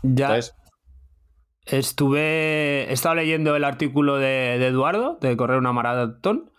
Ya 0.04 0.28
Entonces, 0.28 0.56
estuve. 1.66 2.90
He 2.90 2.94
estado 2.94 3.16
leyendo 3.16 3.56
el 3.56 3.64
artículo 3.64 4.18
de, 4.18 4.58
de 4.60 4.68
Eduardo, 4.68 5.18
de 5.22 5.36
correr 5.36 5.58
una 5.58 5.74
maratón. 5.74 6.52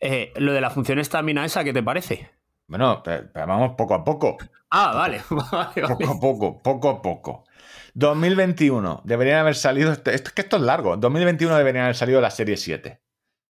Eh, 0.00 0.32
lo 0.36 0.52
de 0.52 0.60
la 0.60 0.70
función 0.70 0.98
estamina 0.98 1.44
esa, 1.44 1.64
¿qué 1.64 1.72
te 1.72 1.82
parece? 1.82 2.30
bueno, 2.68 3.02
pero, 3.02 3.30
pero 3.32 3.46
vamos 3.46 3.74
poco 3.76 3.94
a 3.94 4.04
poco, 4.04 4.36
Ah, 4.70 4.92
vale. 4.94 5.22
vale, 5.30 5.82
vale. 5.82 5.88
poco 5.88 6.10
a 6.10 6.20
poco, 6.20 6.62
poco 6.62 6.88
a 6.90 7.02
poco. 7.02 7.44
2021, 7.94 9.02
deberían 9.04 9.38
haber 9.40 9.54
salido, 9.54 9.92
esto, 9.92 10.10
esto- 10.10 10.30
que 10.34 10.42
esto 10.42 10.56
es 10.56 10.62
largo, 10.62 10.96
2021 10.96 11.56
deberían 11.56 11.84
haber 11.84 11.96
salido 11.96 12.20
la 12.20 12.30
serie 12.30 12.56
7. 12.56 13.00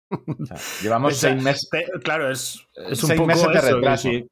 O 0.09 0.45
sea, 0.45 0.57
llevamos 0.81 1.13
O 1.13 1.15
sea, 1.15 1.31
seis 1.31 1.43
meses. 1.43 1.69
Claro, 2.03 2.29
es, 2.31 2.67
es 2.75 3.01
un 3.03 3.07
Seis 3.09 3.17
poco 3.19 3.27
meses 3.27 3.47
de 3.47 3.53
eso, 3.59 3.75
retraso. 3.75 4.09
sí. 4.09 4.27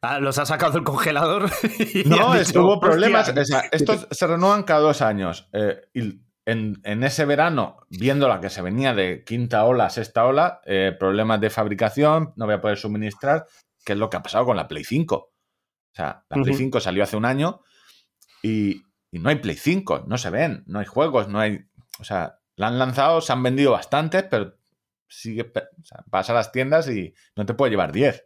Ah, 0.00 0.20
los 0.20 0.38
ha 0.38 0.46
sacado 0.46 0.72
del 0.72 0.84
congelador. 0.84 1.50
y 1.94 2.04
No, 2.08 2.34
es- 2.34 2.54
hubo 2.54 2.78
problemas. 2.78 3.28
O 3.30 3.44
sea, 3.44 3.62
estos 3.72 4.06
se 4.10 4.26
renuevan 4.26 4.62
cada 4.62 4.80
dos 4.80 5.02
años. 5.02 5.48
eh, 5.52 5.80
y 5.94 6.20
en, 6.46 6.80
en 6.84 7.04
ese 7.04 7.26
verano, 7.26 7.76
viendo 7.90 8.26
la 8.26 8.40
que 8.40 8.48
se 8.48 8.62
venía 8.62 8.94
de 8.94 9.22
quinta 9.24 9.64
ola, 9.64 9.90
sexta 9.90 10.24
ola, 10.24 10.62
eh, 10.64 10.96
problemas 10.98 11.40
de 11.42 11.50
fabricación, 11.50 12.32
no 12.36 12.46
voy 12.46 12.54
a 12.54 12.60
poder 12.62 12.78
suministrar, 12.78 13.44
que 13.84 13.92
es 13.92 13.98
lo 13.98 14.08
que 14.08 14.16
ha 14.16 14.22
pasado 14.22 14.46
con 14.46 14.56
la 14.56 14.66
Play 14.66 14.82
5. 14.84 15.14
O 15.16 15.30
sea, 15.92 16.24
la 16.30 16.34
Play 16.36 16.50
Ujú. 16.54 16.58
5 16.58 16.80
salió 16.80 17.02
hace 17.02 17.16
un 17.18 17.26
año 17.26 17.60
y, 18.42 18.82
y 19.10 19.18
no 19.18 19.30
hay 19.30 19.36
Play 19.36 19.56
5, 19.56 20.04
no 20.06 20.18
se 20.18 20.30
ven, 20.30 20.64
no 20.66 20.78
hay 20.78 20.86
juegos, 20.86 21.28
no 21.28 21.40
hay. 21.40 21.64
O 22.00 22.04
sea, 22.04 22.38
la 22.56 22.68
han 22.68 22.78
lanzado, 22.78 23.20
se 23.20 23.32
han 23.32 23.42
vendido 23.42 23.72
bastantes, 23.72 24.24
pero 24.24 24.56
sigue. 25.08 25.42
O 25.42 25.84
sea, 25.84 26.04
vas 26.06 26.30
a 26.30 26.34
las 26.34 26.52
tiendas 26.52 26.88
y 26.88 27.14
no 27.36 27.46
te 27.46 27.54
puede 27.54 27.70
llevar 27.70 27.92
10. 27.92 28.24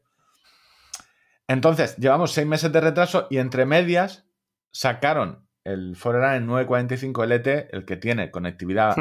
Entonces, 1.49 1.97
llevamos 1.97 2.33
seis 2.33 2.47
meses 2.47 2.73
de 2.73 2.81
retraso 2.81 3.27
y 3.31 3.39
entre 3.39 3.67
medias 3.67 4.27
sacaron 4.71 5.47
el 5.65 5.97
Forerunner 5.97 6.43
945 6.43 7.25
LT, 7.25 7.75
el 7.75 7.85
que 7.85 7.97
tiene 7.97 8.31
conectividad 8.31 8.97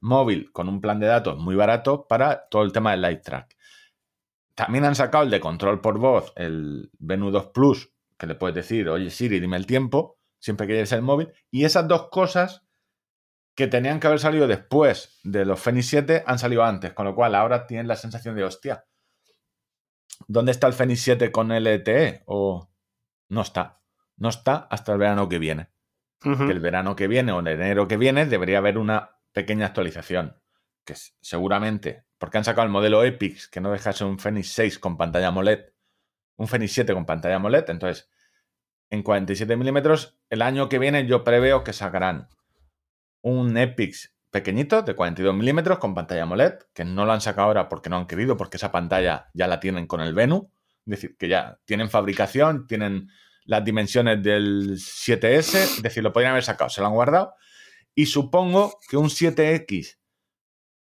móvil 0.00 0.52
con 0.52 0.68
un 0.68 0.80
plan 0.80 1.00
de 1.00 1.06
datos 1.06 1.38
muy 1.38 1.54
barato 1.54 2.06
para 2.06 2.48
todo 2.48 2.62
el 2.62 2.72
tema 2.72 2.90
del 2.90 3.02
Live 3.02 3.22
Track. 3.24 3.56
También 4.54 4.84
han 4.84 4.94
sacado 4.94 5.24
el 5.24 5.30
de 5.30 5.40
control 5.40 5.80
por 5.80 5.98
voz, 5.98 6.32
el 6.36 6.90
Venue 6.98 7.30
2 7.30 7.46
Plus, 7.54 7.90
que 8.18 8.26
le 8.26 8.34
puedes 8.34 8.54
decir, 8.54 8.88
oye 8.88 9.10
Siri, 9.10 9.40
dime 9.40 9.56
el 9.56 9.66
tiempo, 9.66 10.18
siempre 10.42 10.66
que 10.66 10.74
lleves 10.74 10.92
el 10.92 11.00
móvil. 11.00 11.32
Y 11.50 11.64
esas 11.64 11.88
dos 11.88 12.10
cosas 12.10 12.66
que 13.54 13.66
tenían 13.66 14.00
que 14.00 14.08
haber 14.08 14.20
salido 14.20 14.46
después 14.46 15.18
de 15.22 15.46
los 15.46 15.60
Fenix 15.60 15.86
7 15.86 16.24
han 16.26 16.38
salido 16.38 16.64
antes, 16.64 16.92
con 16.92 17.06
lo 17.06 17.14
cual 17.14 17.34
ahora 17.34 17.66
tienen 17.66 17.88
la 17.88 17.96
sensación 17.96 18.34
de, 18.34 18.44
hostia, 18.44 18.84
¿dónde 20.26 20.52
está 20.52 20.66
el 20.66 20.72
Fenix 20.74 21.00
7 21.00 21.32
con 21.32 21.50
LTE? 21.50 22.24
O 22.26 22.70
no 23.30 23.40
está. 23.40 23.80
No 24.16 24.28
está 24.28 24.68
hasta 24.70 24.92
el 24.92 24.98
verano 24.98 25.28
que 25.28 25.38
viene 25.38 25.72
que 26.22 26.52
el 26.52 26.60
verano 26.60 26.96
que 26.96 27.08
viene 27.08 27.32
o 27.32 27.40
en 27.40 27.48
enero 27.48 27.88
que 27.88 27.96
viene 27.96 28.26
debería 28.26 28.58
haber 28.58 28.78
una 28.78 29.16
pequeña 29.32 29.66
actualización. 29.66 30.36
Que 30.84 30.94
seguramente, 31.20 32.04
porque 32.18 32.38
han 32.38 32.44
sacado 32.44 32.66
el 32.66 32.72
modelo 32.72 33.04
Epix, 33.04 33.48
que 33.48 33.60
no 33.60 33.70
deja 33.70 33.90
de 33.90 33.96
ser 33.96 34.06
un 34.06 34.18
Fenix 34.18 34.52
6 34.52 34.78
con 34.78 34.96
pantalla 34.96 35.28
AMOLED, 35.28 35.66
un 36.36 36.48
Fenix 36.48 36.72
7 36.72 36.94
con 36.94 37.06
pantalla 37.06 37.36
AMOLED, 37.36 37.70
entonces 37.70 38.10
en 38.92 39.02
47 39.02 39.56
milímetros, 39.56 40.18
el 40.28 40.42
año 40.42 40.68
que 40.68 40.78
viene 40.78 41.06
yo 41.06 41.24
preveo 41.24 41.64
que 41.64 41.72
sacarán 41.72 42.28
un 43.22 43.56
Epix 43.56 44.14
pequeñito 44.30 44.82
de 44.82 44.94
42 44.94 45.34
milímetros 45.34 45.78
con 45.78 45.94
pantalla 45.94 46.24
AMOLED, 46.24 46.58
que 46.74 46.84
no 46.84 47.06
lo 47.06 47.12
han 47.12 47.22
sacado 47.22 47.48
ahora 47.48 47.70
porque 47.70 47.88
no 47.88 47.96
han 47.96 48.06
querido, 48.06 48.36
porque 48.36 48.58
esa 48.58 48.70
pantalla 48.70 49.30
ya 49.32 49.46
la 49.46 49.60
tienen 49.60 49.86
con 49.86 50.02
el 50.02 50.12
Venu, 50.12 50.52
es 50.84 50.90
decir, 50.90 51.16
que 51.16 51.28
ya 51.28 51.58
tienen 51.64 51.88
fabricación, 51.88 52.66
tienen 52.66 53.08
las 53.46 53.64
dimensiones 53.64 54.22
del 54.22 54.72
7S, 54.72 55.54
es 55.54 55.82
decir, 55.82 56.02
lo 56.02 56.12
podrían 56.12 56.32
haber 56.32 56.44
sacado, 56.44 56.68
se 56.68 56.82
lo 56.82 56.88
han 56.88 56.92
guardado. 56.92 57.34
Y 57.94 58.06
supongo 58.06 58.78
que 58.90 58.98
un 58.98 59.08
7X 59.08 59.96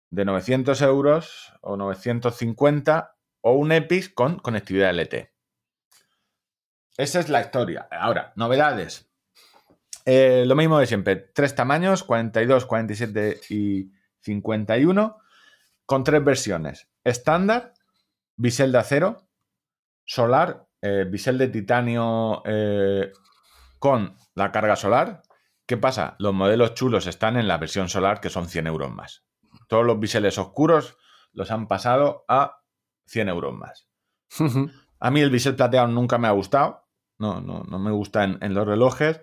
de 0.08 0.24
900 0.24 0.80
euros 0.80 1.52
o 1.60 1.76
950 1.76 3.14
o 3.42 3.52
un 3.52 3.72
Epix 3.72 4.08
con 4.08 4.38
conectividad 4.38 4.94
LT. 4.94 5.29
Esa 7.00 7.20
es 7.20 7.30
la 7.30 7.40
historia. 7.40 7.88
Ahora, 7.90 8.34
novedades. 8.36 9.10
Eh, 10.04 10.44
lo 10.46 10.54
mismo 10.54 10.78
de 10.78 10.86
siempre. 10.86 11.16
Tres 11.16 11.54
tamaños, 11.54 12.04
42, 12.04 12.66
47 12.66 13.40
y 13.48 13.90
51, 14.20 15.16
con 15.86 16.04
tres 16.04 16.22
versiones. 16.22 16.90
Estándar, 17.02 17.72
bisel 18.36 18.70
de 18.72 18.78
acero, 18.78 19.30
solar, 20.04 20.68
eh, 20.82 21.06
bisel 21.10 21.38
de 21.38 21.48
titanio 21.48 22.42
eh, 22.44 23.12
con 23.78 24.14
la 24.34 24.52
carga 24.52 24.76
solar. 24.76 25.22
¿Qué 25.64 25.78
pasa? 25.78 26.16
Los 26.18 26.34
modelos 26.34 26.74
chulos 26.74 27.06
están 27.06 27.38
en 27.38 27.48
la 27.48 27.56
versión 27.56 27.88
solar, 27.88 28.20
que 28.20 28.28
son 28.28 28.46
100 28.46 28.66
euros 28.66 28.92
más. 28.92 29.24
Todos 29.68 29.86
los 29.86 29.98
biseles 29.98 30.36
oscuros 30.36 30.98
los 31.32 31.50
han 31.50 31.66
pasado 31.66 32.26
a 32.28 32.60
100 33.06 33.30
euros 33.30 33.54
más. 33.54 33.88
A 35.00 35.10
mí 35.10 35.22
el 35.22 35.30
bisel 35.30 35.56
plateado 35.56 35.88
nunca 35.88 36.18
me 36.18 36.28
ha 36.28 36.32
gustado. 36.32 36.89
No, 37.20 37.40
no, 37.40 37.62
no 37.68 37.78
me 37.78 37.92
gusta 37.92 38.24
en, 38.24 38.38
en 38.40 38.54
los 38.54 38.66
relojes. 38.66 39.20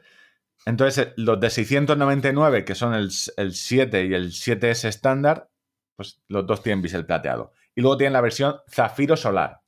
Entonces, 0.66 1.08
eh, 1.08 1.14
los 1.18 1.40
de 1.40 1.50
699, 1.50 2.64
que 2.64 2.76
son 2.76 2.94
el, 2.94 3.08
s- 3.08 3.32
el 3.38 3.54
7 3.54 4.06
y 4.06 4.14
el 4.14 4.32
7S 4.32 4.88
estándar, 4.88 5.50
pues 5.96 6.22
los 6.30 6.46
dos 6.48 6.64
tienen 6.64 6.82
bisel 6.82 7.06
plateado. 7.06 7.52
Y 7.76 7.82
luego 7.82 7.98
tienen 7.98 8.14
la 8.14 8.22
versión 8.22 8.58
zafiro 8.70 9.18
solar. 9.18 9.62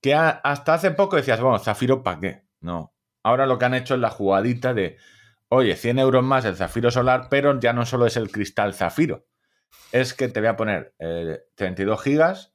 Que 0.00 0.14
a- 0.14 0.28
hasta 0.30 0.74
hace 0.74 0.90
poco 0.92 1.16
decías, 1.16 1.40
bueno, 1.40 1.58
zafiro, 1.58 2.02
¿para 2.02 2.20
qué? 2.20 2.42
No. 2.60 2.94
Ahora 3.22 3.46
lo 3.46 3.58
que 3.58 3.64
han 3.64 3.74
hecho 3.74 3.94
es 3.94 4.00
la 4.00 4.10
jugadita 4.10 4.72
de, 4.72 4.96
oye, 5.48 5.74
100 5.76 5.98
euros 5.98 6.22
más 6.24 6.44
el 6.44 6.56
zafiro 6.56 6.90
solar, 6.90 7.26
pero 7.28 7.58
ya 7.58 7.72
no 7.72 7.84
solo 7.86 8.06
es 8.06 8.16
el 8.16 8.30
cristal 8.30 8.72
zafiro. 8.74 9.26
Es 9.92 10.14
que 10.14 10.28
te 10.28 10.40
voy 10.40 10.48
a 10.48 10.56
poner 10.56 10.94
eh, 11.00 11.40
32 11.56 12.00
gigas, 12.02 12.54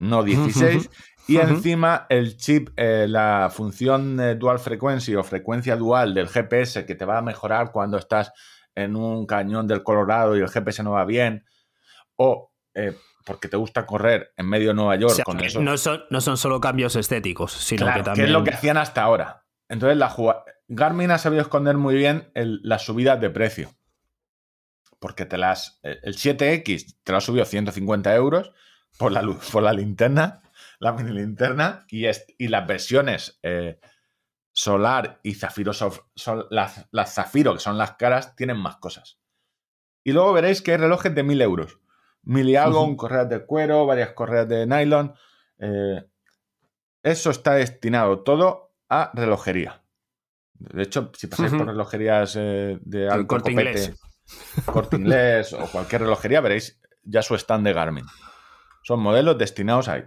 no 0.00 0.24
16, 0.24 0.90
y 1.28 1.36
encima 1.38 2.06
el 2.08 2.36
chip, 2.36 2.70
eh, 2.76 3.06
la 3.08 3.50
función 3.54 4.18
eh, 4.20 4.34
dual 4.34 4.58
frequency 4.58 5.14
o 5.14 5.22
frecuencia 5.22 5.76
dual 5.76 6.14
del 6.14 6.28
GPS 6.28 6.84
que 6.86 6.94
te 6.94 7.04
va 7.04 7.18
a 7.18 7.22
mejorar 7.22 7.70
cuando 7.72 7.96
estás 7.98 8.32
en 8.74 8.96
un 8.96 9.26
cañón 9.26 9.66
del 9.66 9.82
Colorado 9.82 10.36
y 10.36 10.40
el 10.40 10.48
GPS 10.48 10.82
no 10.82 10.92
va 10.92 11.04
bien, 11.04 11.44
o 12.16 12.52
eh, 12.74 12.96
porque 13.24 13.48
te 13.48 13.56
gusta 13.56 13.86
correr 13.86 14.32
en 14.36 14.48
medio 14.48 14.68
de 14.68 14.74
Nueva 14.74 14.96
York 14.96 15.12
O 15.12 15.14
sea, 15.16 15.24
con 15.24 15.36
que 15.38 15.46
eso. 15.46 15.60
no, 15.60 15.76
son, 15.78 16.02
no 16.10 16.20
son 16.20 16.36
solo 16.36 16.60
cambios 16.60 16.96
estéticos, 16.96 17.52
sino 17.52 17.84
Claro, 17.84 17.94
que 17.98 18.00
que 18.00 18.04
también. 18.06 18.26
es 18.26 18.32
lo 18.32 18.42
que 18.44 18.50
hacían 18.54 18.76
hasta 18.78 19.02
ahora. 19.02 19.44
Entonces, 19.68 19.96
la 19.98 20.14
Garmin 20.68 21.10
ha 21.12 21.18
sabido 21.18 21.42
esconder 21.42 21.76
muy 21.76 21.94
bien 21.94 22.30
el- 22.34 22.60
las 22.64 22.82
subidas 22.84 23.20
de 23.20 23.30
precio. 23.30 23.70
Porque 24.98 25.24
te 25.26 25.36
las. 25.38 25.78
El 25.82 25.98
el 26.02 26.14
7X 26.16 26.96
te 27.02 27.12
lo 27.12 27.18
ha 27.18 27.20
subido 27.20 27.44
150 27.44 28.14
euros 28.14 28.52
por 28.98 29.12
la 29.12 29.22
luz, 29.22 29.50
por 29.50 29.62
la 29.62 29.72
linterna, 29.72 30.40
la 30.82 30.92
mini 30.92 31.12
linterna, 31.12 31.84
y, 31.88 32.06
y 32.38 32.48
las 32.48 32.66
versiones 32.66 33.38
eh, 33.42 33.78
solar 34.52 35.20
y 35.22 35.34
zafiro, 35.34 35.72
sol- 35.72 36.46
las, 36.50 36.88
las 36.90 37.14
zafiro, 37.14 37.54
que 37.54 37.60
son 37.60 37.78
las 37.78 37.92
caras, 37.92 38.34
tienen 38.36 38.56
más 38.58 38.76
cosas. 38.76 39.18
Y 40.04 40.12
luego 40.12 40.32
veréis 40.32 40.60
que 40.60 40.72
hay 40.72 40.78
relojes 40.78 41.14
de 41.14 41.22
1000 41.22 41.40
euros. 41.42 41.78
Mil 42.24 42.48
y 42.48 42.56
algo, 42.56 42.82
un 42.84 42.96
correas 42.96 43.28
de 43.28 43.46
cuero, 43.46 43.86
varias 43.86 44.10
correas 44.12 44.48
de 44.48 44.66
nylon. 44.66 45.14
eh, 45.58 46.04
eso 47.04 47.30
está 47.30 47.54
destinado 47.54 48.20
todo 48.22 48.74
a 48.88 49.10
relojería. 49.14 49.82
De 50.54 50.82
hecho, 50.84 51.10
si 51.16 51.26
pasáis 51.26 51.50
por 51.58 51.66
relojerías 51.68 52.36
eh, 52.36 52.78
de 52.82 53.04
El 53.04 53.10
alto 53.10 53.26
Corte 53.28 53.50
copete, 53.50 53.70
Inglés. 53.70 54.00
Corte 54.66 54.96
Inglés 54.96 55.52
o 55.52 55.66
cualquier 55.70 56.02
relojería, 56.02 56.40
veréis 56.40 56.80
ya 57.02 57.22
su 57.22 57.34
stand 57.36 57.66
de 57.66 57.72
Garmin. 57.72 58.04
Son 58.84 59.00
modelos 59.00 59.36
destinados 59.38 59.88
ahí. 59.88 60.04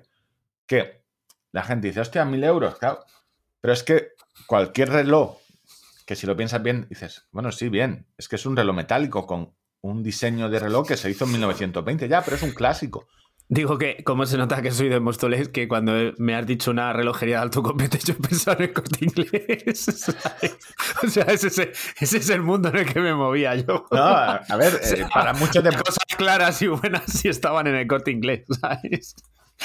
Que 0.68 1.04
la 1.52 1.64
gente 1.64 1.88
dice, 1.88 2.02
hostia, 2.02 2.26
mil 2.26 2.44
euros, 2.44 2.78
claro. 2.78 3.04
Pero 3.62 3.74
es 3.74 3.84
que 3.84 4.10
cualquier 4.48 4.90
reloj, 4.90 5.38
que 6.06 6.16
si 6.16 6.28
lo 6.28 6.36
piensas 6.36 6.62
bien, 6.62 6.88
dices, 6.90 7.28
bueno, 7.32 7.52
sí, 7.52 7.70
bien, 7.70 8.08
es 8.18 8.28
que 8.28 8.36
es 8.36 8.46
un 8.46 8.56
reloj 8.56 8.76
metálico 8.76 9.26
con 9.26 9.56
un 9.82 10.04
diseño 10.04 10.50
de 10.50 10.60
reloj 10.60 10.88
que 10.88 10.98
se 10.98 11.10
hizo 11.10 11.26
en 11.26 11.32
1920 11.34 12.08
ya, 12.08 12.22
pero 12.24 12.36
es 12.38 12.44
un 12.44 12.52
clásico. 12.52 13.08
Digo 13.48 13.78
que, 13.78 14.04
como 14.04 14.26
se 14.26 14.38
nota 14.38 14.60
que 14.64 14.72
soy 14.72 14.90
de 14.90 15.00
Móstoles, 15.00 15.50
que 15.50 15.68
cuando 15.68 15.94
me 16.18 16.34
has 16.36 16.48
dicho 16.48 16.72
una 16.72 16.92
relojería 16.94 17.36
de 17.38 17.42
alto 17.44 17.62
compete, 17.62 18.00
yo 18.04 18.18
pensaba 18.18 18.58
en 18.58 18.64
el 18.64 18.74
corte 18.74 19.06
inglés. 19.06 19.74
¿sabes? 19.86 20.58
O 21.04 21.08
sea, 21.08 21.26
ese, 21.26 21.48
es- 21.48 21.94
ese 22.00 22.18
es 22.18 22.30
el 22.32 22.42
mundo 22.42 22.70
en 22.70 22.78
el 22.78 22.92
que 22.92 23.00
me 23.00 23.14
movía 23.14 23.54
yo. 23.56 23.86
No, 23.92 23.98
a, 24.04 24.42
ver, 24.58 24.82
eh, 24.84 25.06
para 25.14 25.34
muchos 25.36 25.64
de... 25.64 25.70
Cosas 25.72 26.04
claras 26.18 26.60
y 26.64 26.68
buenas 26.68 27.04
sí 27.06 27.28
estaban 27.28 27.68
en 27.68 27.76
el 27.76 27.86
corte 27.88 28.10
inglés, 28.10 28.46
¿sabes? 28.60 29.16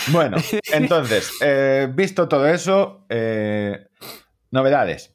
Bueno, 0.09 0.37
entonces, 0.73 1.33
eh, 1.41 1.89
visto 1.93 2.29
todo 2.29 2.47
eso, 2.47 3.07
eh, 3.09 3.89
novedades. 4.51 5.15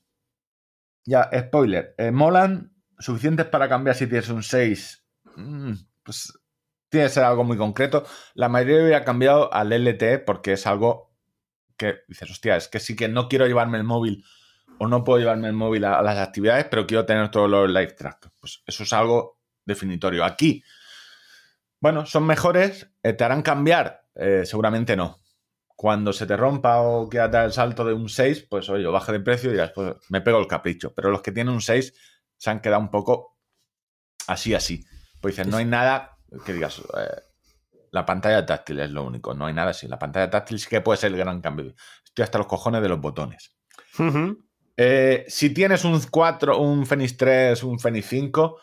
Ya, 1.05 1.29
spoiler. 1.33 1.93
eh, 1.97 2.11
molan 2.11 2.73
suficientes 2.97 3.45
para 3.45 3.69
cambiar 3.69 3.95
si 3.95 4.07
tienes 4.07 4.29
un 4.29 4.41
6. 4.43 5.05
Mm, 5.35 5.73
pues 6.03 6.33
tiene 6.89 7.07
que 7.07 7.13
ser 7.13 7.23
algo 7.23 7.43
muy 7.43 7.57
concreto. 7.57 8.05
La 8.33 8.49
mayoría 8.49 8.81
hubiera 8.81 9.03
cambiado 9.03 9.53
al 9.53 9.71
LTE 9.71 10.19
porque 10.19 10.53
es 10.53 10.65
algo 10.65 11.13
que 11.77 11.99
dices, 12.07 12.31
hostia, 12.31 12.55
es 12.55 12.67
que 12.67 12.79
sí 12.79 12.95
que 12.95 13.07
no 13.09 13.27
quiero 13.27 13.45
llevarme 13.47 13.77
el 13.77 13.83
móvil 13.83 14.23
o 14.79 14.87
no 14.87 15.03
puedo 15.03 15.19
llevarme 15.19 15.47
el 15.47 15.53
móvil 15.53 15.85
a, 15.85 15.99
a 15.99 16.01
las 16.01 16.17
actividades, 16.17 16.65
pero 16.65 16.87
quiero 16.87 17.05
tener 17.05 17.29
todos 17.29 17.49
los 17.49 17.69
live 17.69 17.93
track. 17.93 18.31
Pues 18.39 18.63
eso 18.65 18.83
es 18.83 18.93
algo 18.93 19.39
definitorio. 19.65 20.23
Aquí, 20.23 20.63
bueno, 21.79 22.05
son 22.05 22.25
mejores, 22.25 22.89
eh, 23.03 23.13
te 23.13 23.23
harán 23.23 23.41
cambiar, 23.41 24.03
Eh, 24.17 24.43
seguramente 24.45 24.95
no. 24.95 25.19
Cuando 25.75 26.13
se 26.13 26.25
te 26.25 26.37
rompa 26.37 26.79
o 26.81 27.09
quieras 27.09 27.31
dar 27.31 27.45
el 27.45 27.51
salto 27.51 27.83
de 27.83 27.93
un 27.93 28.07
6, 28.07 28.47
pues 28.49 28.69
oye, 28.69 28.85
baje 28.87 29.11
de 29.11 29.19
precio 29.19 29.49
y 29.49 29.53
dirás, 29.53 29.71
pues 29.75 29.93
me 30.07 30.21
pego 30.21 30.39
el 30.39 30.47
capricho. 30.47 30.93
Pero 30.95 31.11
los 31.11 31.21
que 31.21 31.33
tienen 31.33 31.53
un 31.53 31.59
6 31.59 31.93
se 32.37 32.49
han 32.49 32.61
quedado 32.61 32.81
un 32.81 32.89
poco 32.89 33.37
así, 34.27 34.53
así. 34.53 34.85
Pues 35.19 35.35
dices, 35.35 35.51
no 35.51 35.57
hay 35.57 35.65
nada 35.65 36.17
que 36.45 36.53
digas, 36.53 36.79
eh, 36.79 37.21
la 37.91 38.05
pantalla 38.05 38.45
táctil 38.45 38.79
es 38.79 38.91
lo 38.91 39.03
único, 39.03 39.33
no 39.33 39.47
hay 39.47 39.53
nada 39.53 39.71
así. 39.71 39.87
La 39.87 39.99
pantalla 39.99 40.29
táctil 40.29 40.59
sí 40.59 40.67
que 40.69 40.81
puede 40.81 40.97
ser 40.97 41.11
el 41.11 41.17
gran 41.17 41.41
cambio. 41.41 41.73
Estoy 42.05 42.23
hasta 42.23 42.37
los 42.37 42.47
cojones 42.47 42.81
de 42.81 42.89
los 42.89 43.01
botones. 43.01 43.55
Eh, 44.77 45.25
si 45.27 45.53
tienes 45.53 45.85
un 45.85 45.99
4, 46.09 46.57
un 46.59 46.85
Fenix 46.85 47.17
3, 47.17 47.63
un 47.63 47.79
Fenix 47.79 48.07
5, 48.07 48.59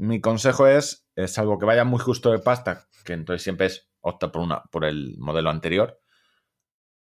mi 0.00 0.20
consejo 0.20 0.66
es, 0.66 1.06
eh, 1.14 1.28
salvo 1.28 1.58
que 1.58 1.66
vaya 1.66 1.84
muy 1.84 1.98
justo 1.98 2.30
de 2.30 2.38
pasta, 2.38 2.88
que 3.04 3.12
entonces 3.12 3.42
siempre 3.42 3.66
es 3.66 3.90
opta 4.00 4.32
por, 4.32 4.40
una, 4.42 4.62
por 4.70 4.86
el 4.86 5.16
modelo 5.18 5.50
anterior, 5.50 6.00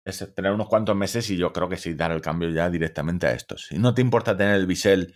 es 0.05 0.35
tener 0.35 0.53
unos 0.53 0.69
cuantos 0.69 0.97
meses 0.97 1.31
y 1.31 1.37
yo 1.37 1.53
creo 1.53 1.69
que 1.69 1.77
sí, 1.77 1.95
dar 1.95 2.11
el 2.11 2.21
cambio 2.21 2.49
ya 2.51 2.69
directamente 2.69 3.29
a 3.29 3.33
estos. 3.33 3.67
Si 3.67 3.79
no 3.79 3.95
te 3.95 4.01
importa 4.01 4.37
tener 4.37 4.57
el 4.57 4.67
bisel, 4.67 5.15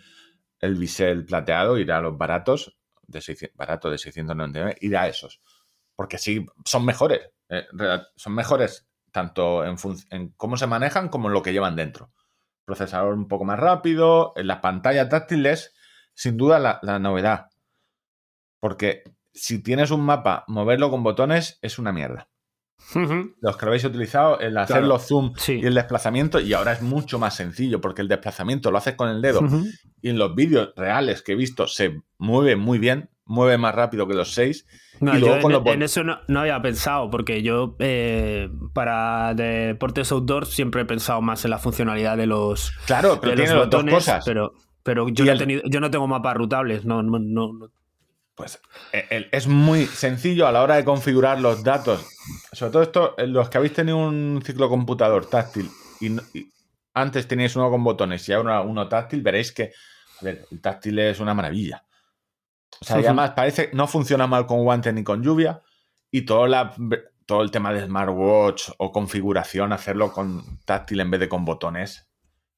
el 0.61 0.77
bisel 0.77 1.25
plateado, 1.25 1.77
ir 1.77 1.91
a 1.91 2.01
los 2.01 2.17
baratos, 2.17 2.77
de 3.03 3.21
600, 3.21 3.57
barato 3.57 3.91
de 3.91 3.99
699, 3.99 4.77
ir 4.81 4.97
a 4.97 5.09
esos. 5.09 5.41
Porque 5.97 6.19
sí, 6.19 6.47
son 6.65 6.85
mejores. 6.85 7.31
eh, 7.49 7.67
son 8.17 8.35
mejores 8.35 8.87
tanto 9.11 9.65
en, 9.65 9.77
en 10.11 10.29
cómo 10.37 10.57
se 10.57 10.67
manejan 10.67 11.09
como 11.09 11.29
en 11.29 11.35
lo 11.35 11.43
que 11.43 11.53
llevan 11.53 11.77
dentro 11.77 12.13
procesador 12.65 13.15
un 13.15 13.27
poco 13.27 13.45
más 13.45 13.59
rápido, 13.59 14.33
en 14.37 14.47
las 14.47 14.61
pantallas 14.61 15.09
táctiles, 15.09 15.75
sin 16.15 16.37
duda 16.37 16.79
la 16.81 16.99
novedad. 17.01 17.52
Porque 18.63 19.03
si 19.35 19.61
tienes 19.61 19.91
un 19.91 20.03
mapa, 20.03 20.45
moverlo 20.47 20.89
con 20.89 21.03
botones 21.03 21.59
es 21.63 21.81
una 21.81 21.91
mierda. 21.91 22.29
Los 23.41 23.57
que 23.57 23.65
lo 23.67 23.71
habéis 23.71 23.85
utilizado, 23.85 24.39
el 24.39 24.57
hacer 24.57 24.75
Claro, 24.77 24.87
los 24.87 25.07
zoom 25.09 25.33
sí. 25.37 25.59
y 25.61 25.67
el 25.67 25.75
desplazamiento, 25.75 26.39
y 26.39 26.53
ahora 26.53 26.73
es 26.73 26.81
mucho 26.83 27.19
más 27.19 27.35
sencillo, 27.35 27.81
porque 27.81 28.03
el 28.03 28.09
desplazamiento 28.09 28.71
lo 28.71 28.79
haces 28.79 28.95
con 28.95 29.09
el 29.09 29.21
dedo. 29.21 29.41
Y 30.01 30.11
en 30.11 30.19
los 30.19 30.35
vídeos 30.37 30.73
reales 30.77 31.23
que 31.23 31.33
he 31.33 31.35
visto 31.35 31.67
se 31.67 32.03
mueve 32.19 32.55
muy 32.55 32.79
bien, 32.79 33.11
mueve 33.25 33.59
más 33.59 33.75
rápido 33.75 34.07
que 34.07 34.15
los 34.15 34.33
6. 34.35 34.65
No, 35.01 35.17
y 35.17 35.21
luego 35.21 35.37
yo 35.37 35.43
con 35.43 35.51
en, 35.51 35.57
los 35.57 35.65
bot- 35.65 35.75
en 35.75 35.83
eso 35.83 36.05
no, 36.05 36.19
no 36.29 36.41
había 36.41 36.63
pensado, 36.63 37.11
porque 37.11 37.43
yo 37.43 37.75
eh, 37.81 38.49
para 38.75 39.35
deportes 39.35 40.13
outdoor 40.13 40.47
siempre 40.47 40.83
he 40.83 40.85
pensado 40.85 41.21
más 41.21 41.45
en 41.45 41.51
la 41.51 41.59
funcionalidad 41.59 42.17
de 42.17 42.27
los, 42.27 42.71
Claro, 42.87 43.19
pero 43.21 43.33
de 43.33 43.37
tiene 43.43 43.55
los 43.55 43.71
dos 43.71 43.85
cosas. 43.85 44.25
pero, 44.25 44.53
pero 44.85 45.09
yo, 45.09 45.25
no 45.25 45.31
he 45.31 45.35
el- 45.35 45.39
tenido- 45.41 45.63
yo 45.65 45.81
no 45.81 45.91
tengo 45.91 46.07
mapas 46.07 46.37
rutables, 46.37 46.85
no, 46.85 47.03
no, 47.03 47.19
no- 47.19 47.53
no. 47.55 47.69
Pues 48.35 48.61
el- 48.93 49.29
es 49.31 49.47
muy 49.47 49.87
sencillo 49.87 50.47
a 50.47 50.53
la 50.53 50.63
hora 50.63 50.77
de 50.77 50.85
configurar 50.85 51.41
los 51.41 51.63
datos. 51.63 52.07
Sobre 52.53 52.73
todo 52.73 52.83
esto, 52.83 53.15
eh, 53.19 53.27
los 53.27 53.49
que 53.49 53.59
habéis 53.59 53.75
tenido 53.75 53.99
un 53.99 54.43
ciclo 54.45 54.69
computador 54.69 55.27
táctil 55.27 55.71
y, 56.01 56.17
antes 56.95 57.27
teníais 57.27 57.57
uno 57.57 57.71
con 57.71 57.85
botones 57.85 58.29
y 58.29 58.33
ahora 58.33 58.61
uno 58.61 58.89
táctil, 58.89 59.23
veréis 59.23 59.53
que 59.53 59.73
a 60.21 60.25
ver, 60.25 60.47
el 60.51 60.61
táctil 60.61 60.99
es 60.99 61.21
una 61.21 61.35
maravilla. 61.35 61.85
O 62.81 62.85
sea, 62.85 63.01
y 63.01 63.05
además 63.05 63.31
parece 63.31 63.71
no 63.73 63.87
funciona 63.87 64.27
mal 64.27 64.47
con 64.47 64.63
guantes 64.63 64.93
ni 64.95 65.05
con 65.05 65.23
lluvia 65.23 65.63
y 66.11 66.23
todo, 66.23 66.47
la, 66.47 66.75
todo 67.27 67.43
el 67.43 67.51
tema 67.51 67.73
de 67.73 67.85
smartwatch 67.85 68.71
o 68.79 68.93
configuración, 68.93 69.73
hacerlo 69.73 70.13
con 70.13 70.61
táctil 70.65 71.01
en 71.01 71.11
vez 71.11 71.21
de 71.21 71.29
con 71.29 71.45
botones, 71.45 72.09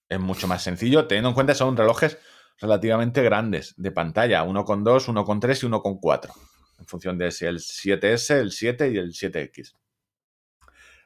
es 0.09 0.21
mucho 0.21 0.47
más 0.47 0.63
sencillo, 0.63 1.07
teniendo 1.07 1.31
en 1.31 1.35
cuenta 1.35 1.53
que 1.53 1.59
son 1.59 1.77
relojes 1.77 2.19
relativamente 2.59 3.23
grandes 3.23 3.75
de 3.77 3.91
pantalla, 3.91 4.43
uno 4.43 4.65
con 4.65 4.85
2, 4.85 5.09
uno 5.09 5.25
con 5.25 5.41
3 5.41 5.63
y 5.63 5.67
uno 5.67 5.83
con 5.83 5.99
4, 5.99 6.33
en 6.79 6.87
función 6.87 7.19
de 7.19 7.31
si 7.31 7.47
el 7.47 7.59
7S, 7.59 8.35
el 8.37 8.53
7 8.53 8.91
y 8.91 8.97
el 8.97 9.13
7X. 9.13 9.75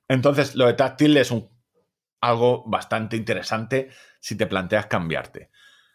Entonces, 0.09 0.55
lo 0.55 0.67
de 0.67 0.75
táctil 0.75 1.17
es 1.17 1.31
un, 1.31 1.51
algo 2.21 2.65
bastante 2.67 3.17
interesante 3.17 3.91
si 4.21 4.37
te 4.37 4.47
planteas 4.47 4.87
cambiarte. 4.87 5.51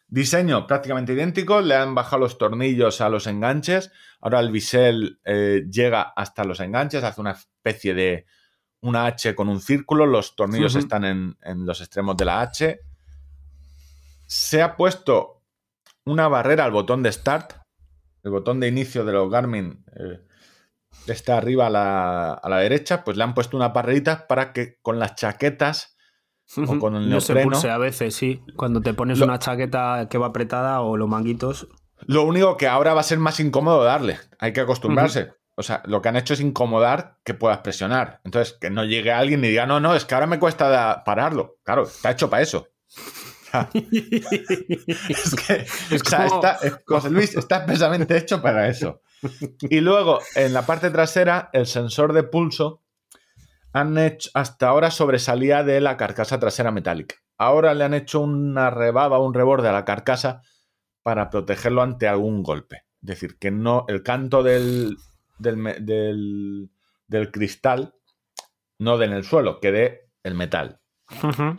Diseño 0.07 0.67
prácticamente 0.67 1.13
idéntico, 1.13 1.61
le 1.61 1.75
han 1.75 1.95
bajado 1.95 2.21
los 2.21 2.37
tornillos 2.37 3.01
a 3.01 3.09
los 3.09 3.25
enganches, 3.25 3.91
ahora 4.21 4.39
el 4.39 4.51
bisel 4.51 5.19
eh, 5.25 5.63
llega 5.71 6.01
hasta 6.15 6.43
los 6.43 6.59
enganches, 6.59 7.03
hace 7.03 7.19
una 7.19 7.31
especie 7.31 7.93
de 7.95 8.25
una 8.81 9.05
H 9.05 9.33
con 9.33 9.49
un 9.49 9.59
círculo, 9.59 10.05
los 10.05 10.35
tornillos 10.35 10.75
están 10.75 11.05
en, 11.05 11.37
en 11.41 11.65
los 11.65 11.79
extremos 11.81 12.17
de 12.17 12.25
la 12.25 12.41
H. 12.41 12.79
Se 14.25 14.61
ha 14.61 14.75
puesto 14.75 15.42
una 16.05 16.27
barrera 16.27 16.65
al 16.65 16.71
botón 16.71 17.03
de 17.03 17.11
start, 17.11 17.53
el 18.23 18.31
botón 18.31 18.59
de 18.59 18.67
inicio 18.67 19.05
de 19.05 19.13
los 19.13 19.29
Garmin 19.29 19.83
eh, 19.95 20.19
está 21.07 21.37
arriba 21.37 21.67
a 21.67 21.69
la, 21.69 22.33
a 22.33 22.49
la 22.49 22.57
derecha, 22.59 23.03
pues 23.03 23.17
le 23.17 23.23
han 23.23 23.33
puesto 23.33 23.57
una 23.57 23.69
barrerita 23.69 24.27
para 24.27 24.53
que 24.53 24.77
con 24.81 24.99
las 24.99 25.15
chaquetas 25.15 25.95
o 26.57 26.77
con 26.79 26.95
el 26.95 27.09
no 27.09 27.21
se 27.21 27.35
pulse 27.35 27.69
a 27.69 27.77
veces, 27.77 28.15
sí. 28.15 28.41
Cuando 28.55 28.81
te 28.81 28.93
pones 28.93 29.19
Lo- 29.19 29.25
una 29.25 29.39
chaqueta 29.39 30.07
que 30.09 30.17
va 30.17 30.27
apretada 30.27 30.81
o 30.81 30.97
los 30.97 31.07
manguitos. 31.09 31.67
Lo 32.05 32.23
único 32.23 32.57
que 32.57 32.67
ahora 32.67 32.93
va 32.93 32.99
a 32.99 33.03
ser 33.03 33.17
más 33.19 33.39
incómodo 33.39 33.83
darle. 33.83 34.19
Hay 34.39 34.51
que 34.51 34.59
acostumbrarse. 34.61 35.31
O 35.55 35.63
sea, 35.63 35.81
lo 35.85 36.01
que 36.01 36.09
han 36.09 36.15
hecho 36.17 36.33
es 36.33 36.41
incomodar 36.41 37.17
que 37.23 37.33
puedas 37.33 37.59
presionar. 37.59 38.19
Entonces, 38.25 38.57
que 38.59 38.69
no 38.69 38.83
llegue 38.83 39.11
alguien 39.13 39.43
y 39.45 39.49
diga, 39.49 39.65
no, 39.65 39.79
no, 39.79 39.95
es 39.95 40.03
que 40.03 40.15
ahora 40.15 40.27
me 40.27 40.39
cuesta 40.39 41.03
pararlo. 41.05 41.57
Claro, 41.63 41.83
está 41.83 42.11
hecho 42.11 42.29
para 42.29 42.41
eso. 42.43 42.67
Sea, 43.53 43.69
es 43.73 45.35
que, 45.35 45.53
Es 45.95 46.01
o 46.01 46.05
sea, 46.05 46.25
como- 46.27 46.35
está, 46.35 46.57
es- 46.65 46.79
José 46.85 47.09
Luis 47.11 47.35
está 47.35 47.57
expresamente 47.57 48.17
hecho 48.17 48.41
para 48.41 48.67
eso. 48.67 49.01
Y 49.61 49.79
luego, 49.79 50.19
en 50.35 50.53
la 50.53 50.65
parte 50.65 50.89
trasera, 50.89 51.49
el 51.53 51.65
sensor 51.67 52.13
de 52.13 52.23
pulso 52.23 52.81
han 53.71 53.97
hecho, 53.97 54.29
hasta 54.33 54.67
ahora 54.67 54.91
sobresalía 54.91 55.63
de 55.63 55.81
la 55.81 55.97
carcasa 55.97 56.39
trasera 56.39 56.71
metálica. 56.71 57.15
Ahora 57.37 57.73
le 57.73 57.83
han 57.83 57.93
hecho 57.93 58.21
una 58.21 58.69
rebaba, 58.69 59.19
un 59.19 59.33
reborde 59.33 59.69
a 59.69 59.73
la 59.73 59.85
carcasa 59.85 60.41
para 61.03 61.29
protegerlo 61.29 61.81
ante 61.81 62.07
algún 62.07 62.43
golpe. 62.43 62.83
Es 63.01 63.07
decir, 63.07 63.37
que 63.39 63.51
no 63.51 63.85
el 63.87 64.03
canto 64.03 64.43
del, 64.43 64.97
del, 65.39 65.63
del- 65.85 66.69
del 67.07 67.31
cristal 67.31 67.95
no 68.79 68.97
dé 68.97 69.05
en 69.05 69.13
el 69.13 69.23
suelo, 69.23 69.59
que 69.59 69.71
dé 69.71 70.09
el 70.23 70.35
metal. 70.35 70.79
Ujú. 71.21 71.57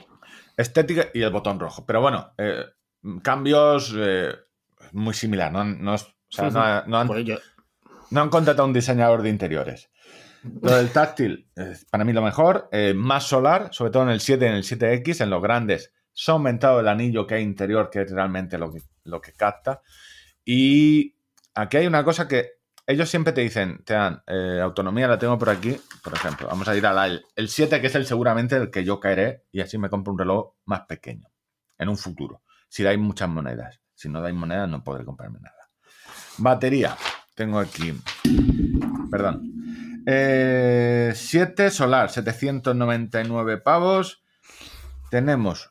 Estética 0.56 1.06
y 1.14 1.22
el 1.22 1.30
botón 1.30 1.58
rojo. 1.60 1.84
Pero 1.86 2.00
bueno, 2.00 2.32
eh, 2.38 2.64
cambios 3.22 3.94
eh, 3.96 4.32
muy 4.92 5.14
similar. 5.14 5.52
No, 5.52 5.60
han- 5.60 5.82
no 5.82 5.94
o 5.94 5.98
sea, 6.28 6.50
no 6.50 6.60
ha- 6.60 6.84
no 6.86 6.98
han, 6.98 7.06
Pues 7.06 7.26
no 8.10 8.20
han 8.22 8.28
contratado 8.28 8.62
a 8.64 8.66
un 8.66 8.72
diseñador 8.72 9.22
de 9.22 9.30
interiores. 9.30 9.90
Lo 10.62 10.76
del 10.76 10.90
táctil, 10.90 11.48
eh, 11.56 11.74
para 11.90 12.04
mí 12.04 12.12
lo 12.12 12.20
mejor. 12.22 12.68
eh, 12.70 12.92
más 12.94 13.24
solar, 13.24 13.68
sobre 13.72 13.90
todo 13.90 14.02
en 14.04 14.10
el 14.10 14.20
7 14.20 14.44
y 14.44 14.48
en 14.48 14.54
el 14.54 14.62
7X, 14.64 15.20
en 15.22 15.30
los 15.30 15.42
grandes. 15.42 15.92
Se 16.12 16.30
ha 16.30 16.34
aumentado 16.34 16.80
el 16.80 16.88
anillo 16.88 17.26
que 17.26 17.36
hay 17.36 17.42
interior, 17.42 17.88
que 17.90 18.02
es 18.02 18.10
realmente 18.12 18.58
lo 18.58 18.70
que, 18.70 18.80
lo 19.04 19.20
que 19.20 19.32
capta. 19.32 19.80
Y 20.44 21.16
aquí 21.54 21.78
hay 21.78 21.86
una 21.86 22.04
cosa 22.04 22.28
que 22.28 22.50
ellos 22.86 23.08
siempre 23.08 23.32
te 23.32 23.40
dicen, 23.40 23.82
te 23.84 23.94
dan 23.94 24.22
eh, 24.26 24.60
autonomía, 24.62 25.08
la 25.08 25.18
tengo 25.18 25.38
por 25.38 25.48
aquí, 25.48 25.80
por 26.02 26.12
ejemplo. 26.12 26.48
Vamos 26.48 26.68
a 26.68 26.76
ir 26.76 26.84
al 26.86 27.24
el 27.34 27.48
7, 27.48 27.80
que 27.80 27.86
es 27.86 27.94
el 27.94 28.06
seguramente 28.06 28.56
el 28.56 28.70
que 28.70 28.84
yo 28.84 29.00
caeré, 29.00 29.44
y 29.52 29.60
así 29.60 29.78
me 29.78 29.88
compro 29.88 30.12
un 30.12 30.18
reloj 30.18 30.54
más 30.66 30.82
pequeño 30.82 31.28
en 31.78 31.88
un 31.88 31.96
futuro. 31.96 32.42
Si 32.68 32.82
dais 32.82 32.98
muchas 32.98 33.28
monedas. 33.28 33.80
Si 33.94 34.08
no 34.08 34.20
dais 34.20 34.34
monedas, 34.34 34.68
no 34.68 34.82
podré 34.84 35.04
comprarme 35.04 35.38
nada. 35.40 35.70
Batería. 36.38 36.96
Tengo 37.34 37.58
aquí. 37.58 37.94
Perdón. 39.10 39.50
7 40.06 41.70
solar, 41.70 42.10
799 42.10 43.58
pavos. 43.58 44.22
Tenemos 45.10 45.70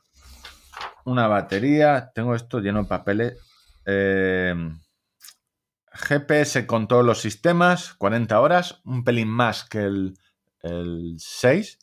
una 1.05 1.27
batería. 1.27 2.11
Tengo 2.15 2.33
esto 2.35 2.59
lleno 2.59 2.83
de 2.83 2.89
papeles. 2.89 3.37
Eh, 3.85 4.55
GPS 5.93 6.65
con 6.65 6.87
todos 6.87 7.05
los 7.05 7.19
sistemas, 7.21 7.93
40 7.95 8.39
horas, 8.39 8.81
un 8.85 9.03
pelín 9.03 9.27
más 9.29 9.63
que 9.65 9.79
el, 9.83 10.17
el 10.61 11.15
6, 11.17 11.79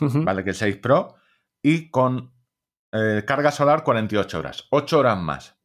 Ujú. 0.00 0.24
¿vale? 0.24 0.44
Que 0.44 0.50
el 0.50 0.56
6 0.56 0.76
Pro, 0.76 1.16
y 1.62 1.90
con 1.90 2.32
eh, 2.92 3.24
carga 3.26 3.50
solar 3.50 3.82
48 3.84 4.38
horas, 4.38 4.66
8 4.70 4.98
horas 5.00 5.18
más. 5.18 5.56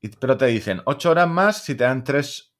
Y- 0.00 0.08
pero 0.08 0.36
te 0.36 0.46
dicen 0.46 0.82
8 0.84 1.10
horas 1.10 1.28
más 1.28 1.62
si 1.64 1.74
te 1.74 1.84
dan 1.84 2.04
3, 2.04 2.52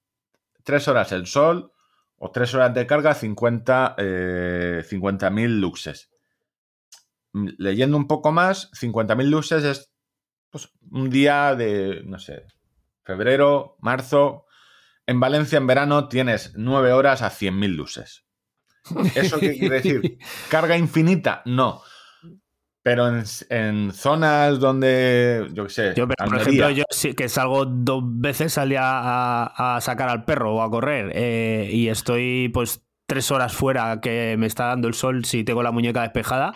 horas 0.89 1.13
el 1.13 1.27
sol 1.27 1.73
o 2.19 2.31
3 2.31 2.55
horas 2.55 2.75
de 2.75 2.87
carga, 2.87 3.15
50 3.15 3.95
eh, 3.99 4.85
50.000 4.89 5.61
luxes. 5.61 6.11
Mm, 7.33 7.49
Leyendo 7.59 7.97
un 7.97 8.07
poco 8.07 8.31
más, 8.33 8.71
50.000 8.73 9.31
luxes 9.31 9.65
es 9.65 9.93
pues, 10.51 10.69
un 10.91 11.09
día 11.11 11.55
de, 11.55 12.03
no 12.05 12.19
sé, 12.19 12.45
febrero, 13.11 13.77
marzo. 13.81 14.47
En 15.07 15.21
Valencia 15.21 15.59
en 15.59 15.67
verano 15.67 16.09
tienes 16.09 16.53
9 16.57 16.93
horas 16.93 17.23
a 17.23 17.31
100.000 17.31 17.75
luces. 17.75 18.25
¿Eso 19.15 19.39
qué 19.39 19.59
quiere 19.59 19.77
decir? 19.77 20.19
¿Carga 20.49 20.77
infinita? 20.77 21.43
No. 21.45 21.83
Pero 22.83 23.09
en, 23.09 23.25
en 23.51 23.93
zonas 23.93 24.59
donde, 24.59 25.49
yo 25.53 25.65
qué 25.65 25.71
sé, 25.71 25.93
Yo, 25.95 26.09
pero, 26.09 26.31
por 26.31 26.41
ejemplo, 26.41 26.71
yo 26.71 26.85
sí 26.89 27.13
que 27.15 27.29
salgo 27.29 27.67
dos 27.67 28.03
veces 28.05 28.57
al 28.57 28.71
día 28.71 28.83
a, 28.83 29.77
a 29.77 29.81
sacar 29.83 30.09
al 30.09 30.25
perro 30.25 30.55
o 30.55 30.63
a 30.63 30.71
correr 30.71 31.13
eh, 31.15 31.69
y 31.71 31.89
estoy 31.89 32.49
pues 32.49 32.83
tres 33.07 33.31
horas 33.33 33.53
fuera 33.53 34.01
que 34.01 34.37
me 34.39 34.47
está 34.47 34.67
dando 34.67 34.89
el 34.89 34.95
sol 34.95 35.25
si 35.25 35.45
tengo 35.45 35.63
la 35.63 35.73
muñeca 35.73 36.03
despejada. 36.03 36.55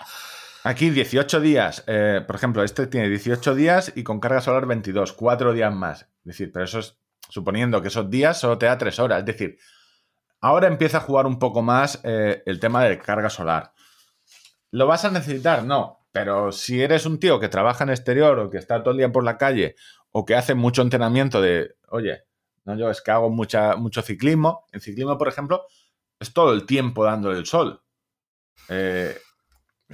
Aquí 0.67 0.89
18 0.89 1.41
días, 1.41 1.85
eh, 1.87 2.23
por 2.27 2.37
ejemplo, 2.37 2.65
este 2.65 2.87
tiene 2.87 3.11
18 3.11 3.55
días 3.55 3.93
y 3.97 4.03
con 4.03 4.19
carga 4.19 4.41
solar 4.41 4.65
22, 4.65 5.13
4 5.13 5.53
días 5.53 5.75
más. 5.75 6.01
Es 6.01 6.25
decir, 6.25 6.53
pero 6.53 6.65
eso 6.65 6.79
es 6.79 6.99
suponiendo 7.29 7.83
que 7.83 7.89
esos 7.89 8.09
días 8.09 8.41
solo 8.41 8.57
te 8.57 8.65
da 8.65 8.79
3 8.79 8.99
horas. 8.99 9.19
Es 9.19 9.27
decir, 9.27 9.59
ahora 10.41 10.67
empieza 10.67 10.97
a 10.97 11.01
jugar 11.03 11.27
un 11.27 11.39
poco 11.39 11.61
más 11.61 12.01
eh, 12.03 12.43
el 12.47 12.61
tema 12.61 12.83
de 12.83 12.99
carga 12.99 13.29
solar. 13.29 13.75
¿Lo 14.71 14.87
vas 14.87 15.05
a 15.05 15.11
necesitar? 15.11 15.65
No. 15.65 16.09
Pero 16.13 16.51
si 16.51 16.81
eres 16.81 17.05
un 17.05 17.21
tío 17.21 17.39
que 17.39 17.51
trabaja 17.51 17.85
en 17.85 17.91
exterior 17.91 18.39
o 18.39 18.49
que 18.49 18.57
está 18.57 18.83
todo 18.83 18.93
el 18.93 18.99
día 18.99 19.13
por 19.13 19.23
la 19.23 19.37
calle 19.37 19.77
o 20.13 20.25
que 20.25 20.35
hace 20.35 20.55
mucho 20.55 20.81
entrenamiento 20.81 21.43
de, 21.43 21.77
oye, 21.91 22.25
no, 22.65 22.75
yo 22.75 22.89
es 22.89 23.03
que 23.03 23.11
hago 23.11 23.29
mucha, 23.29 23.77
mucho 23.77 24.01
ciclismo. 24.01 24.65
En 24.73 24.81
ciclismo, 24.81 25.19
por 25.19 25.29
ejemplo, 25.29 25.67
es 26.19 26.33
todo 26.33 26.55
el 26.55 26.65
tiempo 26.65 27.05
dándole 27.05 27.39
el 27.39 27.45
sol. 27.45 27.83
Eh, 28.71 29.15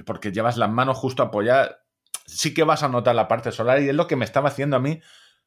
porque 0.05 0.31
llevas 0.31 0.57
las 0.57 0.69
manos 0.69 0.97
justo 0.97 1.23
apoyadas. 1.23 1.77
Sí 2.25 2.53
que 2.53 2.63
vas 2.63 2.83
a 2.83 2.87
notar 2.87 3.15
la 3.15 3.27
parte 3.27 3.51
solar 3.51 3.81
y 3.81 3.89
es 3.89 3.95
lo 3.95 4.07
que 4.07 4.15
me 4.15 4.25
estaba 4.25 4.49
haciendo 4.49 4.77
a 4.77 4.79
mí, 4.79 5.01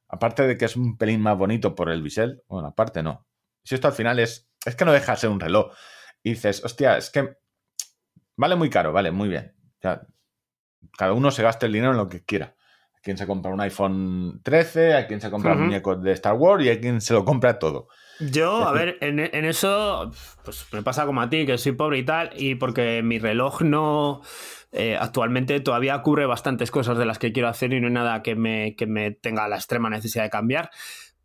aparte 0.08 0.46
de 0.46 0.56
que 0.56 0.66
es 0.66 0.76
un 0.76 0.96
pelín 0.98 1.20
más 1.20 1.36
bonito 1.36 1.74
por 1.74 1.90
el 1.90 2.02
bisel. 2.02 2.42
Bueno, 2.48 2.68
aparte 2.68 3.02
no. 3.02 3.26
Si 3.64 3.74
esto 3.74 3.88
al 3.88 3.94
final 3.94 4.18
es, 4.18 4.50
es 4.64 4.76
que 4.76 4.84
no 4.84 4.92
deja 4.92 5.12
de 5.12 5.18
ser 5.18 5.30
un 5.30 5.40
reloj. 5.40 5.72
Y 6.22 6.30
dices, 6.30 6.64
hostia, 6.64 6.96
es 6.96 7.10
que 7.10 7.36
vale 8.36 8.56
muy 8.56 8.70
caro, 8.70 8.92
vale, 8.92 9.10
muy 9.10 9.28
bien. 9.28 9.54
Cada 9.80 11.12
uno 11.12 11.30
se 11.30 11.42
gasta 11.42 11.66
el 11.66 11.72
dinero 11.72 11.92
en 11.92 11.98
lo 11.98 12.08
que 12.08 12.24
quiera. 12.24 12.56
Quien 13.04 13.18
se 13.18 13.26
compra 13.26 13.52
un 13.52 13.60
iPhone 13.60 14.40
13, 14.42 14.94
hay 14.94 15.04
quien 15.04 15.20
se 15.20 15.30
compra 15.30 15.52
Ujú. 15.52 15.64
muñecos 15.64 16.02
de 16.02 16.12
Star 16.12 16.34
Wars 16.34 16.64
y 16.64 16.70
hay 16.70 16.80
quien 16.80 17.00
se 17.02 17.12
lo 17.12 17.24
compra 17.24 17.58
todo. 17.58 17.88
Yo, 18.18 18.66
a 18.66 18.72
ver, 18.72 18.96
en, 19.00 19.18
en 19.18 19.44
eso, 19.44 20.10
pues 20.44 20.66
me 20.72 20.82
pasa 20.82 21.04
como 21.04 21.20
a 21.20 21.28
ti, 21.28 21.44
que 21.46 21.58
soy 21.58 21.72
pobre 21.72 21.98
y 21.98 22.04
tal, 22.04 22.30
y 22.36 22.54
porque 22.54 23.02
mi 23.02 23.18
reloj 23.18 23.60
no. 23.62 24.22
eh, 24.72 24.96
actualmente 24.98 25.60
todavía 25.60 26.00
cubre 26.00 26.24
bastantes 26.24 26.70
cosas 26.70 26.96
de 26.96 27.04
las 27.06 27.18
que 27.18 27.32
quiero 27.32 27.48
hacer 27.48 27.72
y 27.72 27.80
no 27.80 27.88
hay 27.88 27.92
nada 27.92 28.22
que 28.22 28.36
me, 28.36 28.74
que 28.76 28.86
me 28.86 29.10
tenga 29.10 29.48
la 29.48 29.56
extrema 29.56 29.90
necesidad 29.90 30.24
de 30.24 30.30
cambiar. 30.30 30.70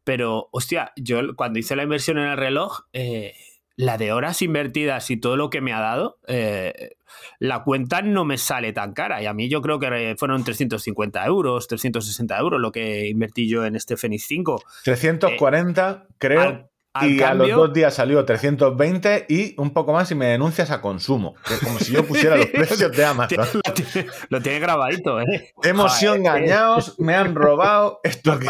Pero, 0.04 0.50
hostia, 0.52 0.92
yo 0.96 1.36
cuando 1.36 1.60
hice 1.60 1.76
la 1.76 1.84
inversión 1.84 2.18
en 2.18 2.26
el 2.28 2.38
reloj, 2.38 2.82
eh, 2.94 3.36
la 3.80 3.98
de 3.98 4.12
horas 4.12 4.42
invertidas 4.42 5.10
y 5.10 5.16
todo 5.16 5.38
lo 5.38 5.50
que 5.50 5.62
me 5.62 5.72
ha 5.72 5.80
dado, 5.80 6.18
eh, 6.28 6.98
la 7.40 7.64
cuenta 7.64 8.02
no 8.02 8.26
me 8.26 8.38
sale 8.38 8.74
tan 8.74 8.92
cara. 8.92 9.22
Y 9.22 9.26
a 9.26 9.34
mí 9.34 9.48
yo 9.48 9.62
creo 9.62 9.80
que 9.80 10.16
fueron 10.18 10.44
350 10.44 11.26
euros, 11.26 11.66
360 11.70 12.38
euros 12.38 12.60
lo 12.60 12.74
que 12.74 13.08
invertí 13.08 13.48
yo 13.48 13.64
en 13.66 13.78
este 13.78 13.96
Fenix 13.96 14.26
5. 14.28 14.62
340, 14.84 16.08
creo. 16.18 16.42
al- 16.42 16.70
al 16.92 17.10
y 17.12 17.22
a 17.22 17.34
los 17.36 17.48
dos 17.52 17.72
días 17.74 17.94
salió 17.94 18.26
320 18.26 19.28
y 19.30 19.54
un 19.62 19.70
poco 19.72 19.94
más 19.94 20.12
y 20.12 20.16
me 20.16 20.26
denuncias 20.26 20.72
a 20.72 20.82
consumo. 20.82 21.36
Que 21.48 21.54
es 21.54 21.60
como 21.62 21.80
si 21.80 21.94
yo 21.94 22.04
pusiera 22.06 22.36
los 22.36 22.48
precios 22.52 22.92
de 22.92 23.06
Amazon. 23.06 23.48
Lo 23.54 23.74
tiene, 23.74 24.10
lo 24.30 24.42
tiene 24.42 24.60
grabadito, 24.60 25.22
¿eh? 25.22 25.54
Hemos 25.64 25.96
sido 25.98 26.16
engañados, 26.16 27.00
me 27.00 27.16
han 27.16 27.34
robado 27.34 28.02
esto 28.04 28.38
que. 28.40 28.48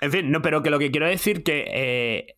En 0.00 0.10
fin, 0.12 0.30
no, 0.30 0.40
pero 0.40 0.62
que 0.62 0.70
lo 0.70 0.78
que 0.78 0.90
quiero 0.90 1.06
decir 1.06 1.42
que. 1.42 1.64
eh, 1.68 2.36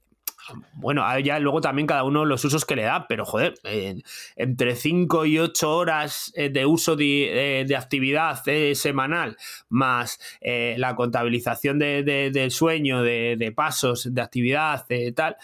bueno, 0.74 1.04
ya 1.20 1.38
luego 1.38 1.60
también 1.60 1.86
cada 1.86 2.04
uno 2.04 2.24
los 2.24 2.44
usos 2.44 2.64
que 2.64 2.76
le 2.76 2.82
da, 2.82 3.06
pero 3.08 3.24
joder, 3.24 3.54
eh, 3.64 4.02
entre 4.36 4.74
5 4.76 5.24
y 5.26 5.38
8 5.38 5.76
horas 5.76 6.32
eh, 6.36 6.48
de 6.50 6.66
uso 6.66 6.96
de, 6.96 7.60
eh, 7.60 7.64
de 7.64 7.76
actividad 7.76 8.40
eh, 8.46 8.74
semanal, 8.74 9.36
más 9.68 10.18
eh, 10.40 10.74
la 10.78 10.94
contabilización 10.94 11.78
de, 11.78 12.02
de- 12.02 12.30
del 12.30 12.50
sueño, 12.50 13.02
de, 13.02 13.36
de 13.38 13.52
pasos, 13.52 14.12
de 14.12 14.20
actividad, 14.22 14.86
de 14.88 15.12
tal. 15.12 15.36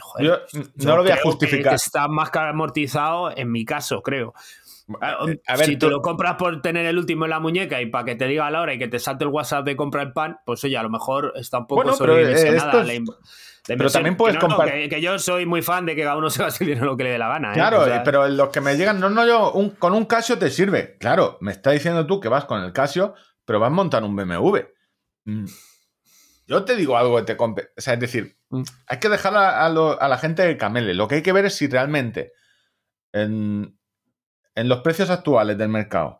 joder, 0.00 0.42
Yo 0.52 0.60
no 0.86 0.96
lo 0.96 1.02
voy 1.02 1.12
a 1.12 1.16
justificar. 1.22 1.74
Está 1.74 2.08
más 2.08 2.30
que 2.30 2.38
amortizado 2.38 3.36
en 3.36 3.50
mi 3.50 3.64
caso, 3.64 4.02
creo. 4.02 4.34
A 5.00 5.56
ver, 5.56 5.66
si 5.66 5.76
tú- 5.76 5.88
lo 5.88 6.02
compras 6.02 6.34
por 6.36 6.60
tener 6.60 6.84
el 6.86 6.98
último 6.98 7.24
en 7.24 7.30
la 7.30 7.40
muñeca 7.40 7.80
y 7.80 7.86
para 7.86 8.04
que 8.04 8.14
te 8.16 8.26
diga 8.26 8.50
la 8.50 8.60
hora 8.60 8.74
y 8.74 8.78
que 8.78 8.88
te 8.88 8.98
salte 8.98 9.24
el 9.24 9.30
WhatsApp 9.30 9.64
de 9.64 9.76
compra 9.76 10.02
el 10.02 10.12
pan, 10.12 10.38
pues 10.44 10.62
oye, 10.64 10.76
a 10.76 10.82
lo 10.82 10.90
mejor 10.90 11.32
está 11.36 11.58
un 11.58 11.66
poco 11.66 11.82
Bueno, 11.82 11.96
pero, 11.98 12.18
eh, 12.18 12.52
la 12.84 12.94
pero 13.66 13.90
también 13.90 14.16
puedes 14.16 14.36
Que 14.36 14.42
no, 14.42 14.48
no, 14.48 14.56
compar- 14.58 14.72
que, 14.72 14.88
que 14.88 15.00
yo 15.00 15.18
soy 15.18 15.46
muy 15.46 15.62
fan 15.62 15.86
de 15.86 15.94
que 15.94 16.02
cada 16.02 16.16
uno 16.16 16.30
se 16.30 16.42
gaste 16.42 16.64
el 16.64 16.68
dinero 16.70 16.86
lo 16.86 16.96
que 16.96 17.04
le 17.04 17.10
dé 17.10 17.18
la 17.18 17.28
gana. 17.28 17.50
¿eh? 17.52 17.54
Claro, 17.54 17.82
O 17.82 17.84
sea, 17.84 18.02
pero 18.02 18.28
los 18.28 18.48
que 18.50 18.60
me 18.60 18.76
llegan, 18.76 18.98
no, 19.00 19.08
no, 19.10 19.26
yo, 19.26 19.52
un- 19.52 19.70
con 19.70 19.92
un 19.94 20.04
Casio 20.06 20.38
te 20.38 20.50
sirve. 20.50 20.96
Claro, 20.98 21.38
me 21.40 21.52
está 21.52 21.70
diciendo 21.70 22.06
tú 22.06 22.20
que 22.20 22.28
vas 22.28 22.44
con 22.46 22.62
el 22.62 22.72
Casio, 22.72 23.14
pero 23.44 23.60
vas 23.60 23.68
a 23.68 23.70
montar 23.70 24.02
un 24.04 24.16
BMW. 24.16 24.58
Mm. 25.24 25.44
Yo 26.48 26.64
te 26.64 26.74
digo 26.76 26.96
algo 26.98 27.16
que 27.18 27.22
te 27.22 27.36
compre. 27.36 27.70
O 27.76 27.80
sea, 27.80 27.94
es 27.94 28.00
decir, 28.00 28.36
Mm. 28.50 28.62
hay 28.88 28.98
que 28.98 29.08
dejar 29.08 29.34
a, 29.36 29.64
a 29.64 29.68
lo- 29.70 30.00
a 30.00 30.08
la 30.08 30.18
gente 30.18 30.42
que 30.44 30.56
camele. 30.58 30.92
Lo 30.94 31.08
que 31.08 31.14
hay 31.16 31.22
que 31.22 31.32
ver 31.32 31.46
es 31.46 31.54
si 31.54 31.68
realmente 31.68 32.32
en, 33.12 33.78
en 34.54 34.68
los 34.68 34.80
precios 34.80 35.08
actuales 35.10 35.56
del 35.56 35.68
mercado, 35.68 36.18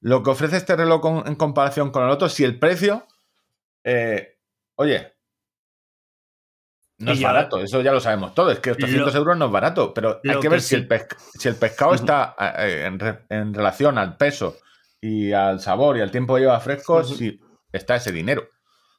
lo 0.00 0.22
que 0.22 0.30
ofrece 0.30 0.56
este 0.56 0.74
reloj 0.76 1.00
con- 1.00 1.26
en 1.28 1.34
comparación 1.36 1.90
con 1.90 2.02
el 2.04 2.10
otro, 2.10 2.28
si 2.28 2.44
el 2.44 2.58
precio, 2.58 3.06
eh, 3.84 4.38
oye, 4.76 5.14
no 6.98 7.10
Y 7.10 7.14
es 7.14 7.20
yo- 7.20 7.26
barato, 7.28 7.60
eso 7.60 7.80
ya 7.80 7.92
lo 7.92 8.00
sabemos 8.00 8.34
todos, 8.34 8.52
es 8.54 8.60
que 8.60 8.72
800 8.72 9.12
Lo- 9.14 9.20
euros 9.20 9.36
no 9.38 9.46
es 9.46 9.52
barato, 9.52 9.94
pero 9.94 10.20
hay 10.28 10.40
que 10.40 10.48
ver 10.48 10.58
que 10.58 10.62
si, 10.62 10.68
sí- 10.68 10.74
el 10.76 10.88
pesc- 10.88 11.16
si 11.18 11.48
el 11.48 11.54
pescado 11.56 11.94
está 11.94 12.34
eh, 12.58 12.84
en, 12.86 12.98
re- 12.98 13.20
en 13.28 13.54
relación 13.54 13.98
al 13.98 14.16
peso 14.16 14.56
y 15.00 15.32
al 15.32 15.60
sabor 15.60 15.96
y 15.96 16.00
al 16.00 16.10
tiempo 16.10 16.34
que 16.34 16.40
lleva 16.40 16.58
fresco, 16.60 17.04
si 17.04 17.40
está 17.72 17.96
ese 17.96 18.10
dinero. 18.12 18.48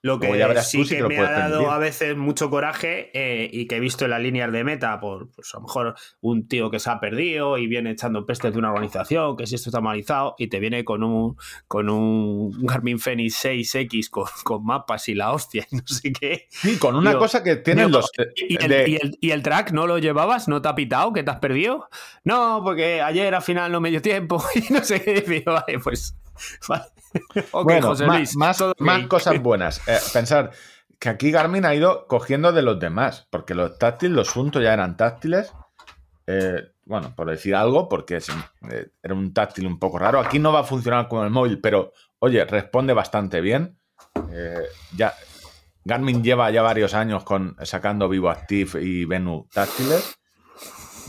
Lo 0.01 0.17
que 0.17 0.27
sí 0.61 0.85
que 0.87 1.01
lo 1.01 1.09
me 1.09 1.17
ha 1.17 1.23
dado 1.29 1.49
permitir. 1.57 1.67
a 1.73 1.77
veces 1.77 2.15
mucho 2.15 2.49
coraje 2.49 3.11
eh, 3.13 3.49
y 3.51 3.67
que 3.67 3.75
he 3.75 3.79
visto 3.81 4.05
en 4.05 4.11
las 4.11 4.21
líneas 4.21 4.49
de 4.51 4.63
meta 4.63 4.97
por 5.01 5.29
pues 5.31 5.53
a 5.53 5.57
lo 5.57 5.63
mejor 5.63 5.95
un 6.21 6.47
tío 6.47 6.71
que 6.71 6.79
se 6.79 6.89
ha 6.89 7.01
perdido 7.01 7.57
y 7.57 7.67
viene 7.67 7.91
echando 7.91 8.25
pestes 8.25 8.53
de 8.53 8.59
una 8.59 8.71
organización, 8.71 9.35
que 9.35 9.45
si 9.45 9.55
esto 9.55 9.69
está 9.69 9.81
malizado 9.81 10.35
y 10.37 10.47
te 10.47 10.59
viene 10.61 10.85
con 10.85 11.03
un 11.03 11.35
con 11.67 11.89
un 11.89 12.65
Garmin 12.65 12.97
Fenix 12.97 13.43
6X 13.43 14.09
con, 14.09 14.25
con 14.45 14.65
mapas 14.65 15.09
y 15.09 15.15
la 15.15 15.33
hostia 15.33 15.67
y 15.69 15.75
no 15.75 15.83
sé 15.85 16.13
qué. 16.13 16.47
Sí, 16.49 16.77
con 16.77 16.95
una 16.95 17.09
Digo, 17.09 17.19
cosa 17.19 17.43
que 17.43 17.57
tienen 17.57 17.91
los... 17.91 18.09
eh, 18.17 18.27
¿Y 18.37 18.63
el, 18.63 18.69
de- 18.69 18.89
y 18.89 18.95
el- 18.95 19.17
y 19.19 19.31
el 19.31 19.43
track 19.43 19.71
no 19.71 19.85
lo 19.85 19.97
llevabas? 19.97 20.47
¿No 20.47 20.61
te 20.61 20.69
ha 20.69 20.75
pitado? 20.75 21.11
¿Que 21.11 21.23
te 21.23 21.31
has 21.31 21.39
perdido? 21.39 21.89
No, 22.23 22.61
porque 22.63 23.01
ayer 23.01 23.35
al 23.35 23.41
final 23.41 23.69
no 23.71 23.81
me 23.81 23.89
dio 23.89 24.01
tiempo 24.01 24.41
y 24.55 24.71
no 24.73 24.81
sé 24.83 25.01
qué. 25.03 25.21
Digo, 25.27 25.51
vale, 25.51 25.77
pues. 25.79 26.15
Vale. 26.69 26.85
Ok, 27.51 27.63
bueno, 27.63 27.87
José 27.87 28.05
Luis, 28.05 28.35
más, 28.35 28.61
cosas 29.07 29.39
buenas. 29.41 29.87
Eh, 29.87 29.97
pensar 30.13 30.51
que 30.99 31.09
aquí 31.09 31.31
Garmin 31.31 31.65
ha 31.65 31.73
ido 31.73 32.07
cogiendo 32.07 32.51
de 32.51 32.61
los 32.61 32.79
demás, 32.79 33.27
porque 33.29 33.55
los 33.55 33.77
táctiles, 33.77 34.15
los 34.15 34.27
Sunto 34.27 34.61
ya 34.61 34.73
eran 34.73 34.97
táctiles. 34.97 35.51
eh, 36.27 36.71
bueno, 36.89 37.13
por 37.15 37.29
decir 37.29 37.53
algo, 37.55 37.87
porque 37.87 38.15
es, 38.15 38.29
eh, 38.71 38.89
era 39.03 39.13
un 39.13 39.31
táctil 39.31 39.67
un 39.67 39.77
poco 39.77 39.99
raro. 39.99 40.19
Aquí 40.19 40.39
no 40.39 40.51
va 40.51 40.61
a 40.61 40.63
funcionar 40.63 41.07
con 41.07 41.23
el 41.23 41.29
móvil, 41.29 41.61
pero 41.61 41.93
oye, 42.17 42.43
responde 42.45 42.93
bastante 42.93 43.41
bien. 43.41 43.77
Eh, 44.31 44.63
ya, 44.95 45.13
Garmin 45.85 46.23
lleva 46.23 46.49
ya 46.49 46.63
varios 46.63 46.95
años 46.95 47.23
con, 47.23 47.55
sacando 47.61 48.09
Vivo 48.09 48.29
Active 48.31 48.81
y 48.83 49.05
Venu 49.05 49.47
táctiles. 49.53 50.17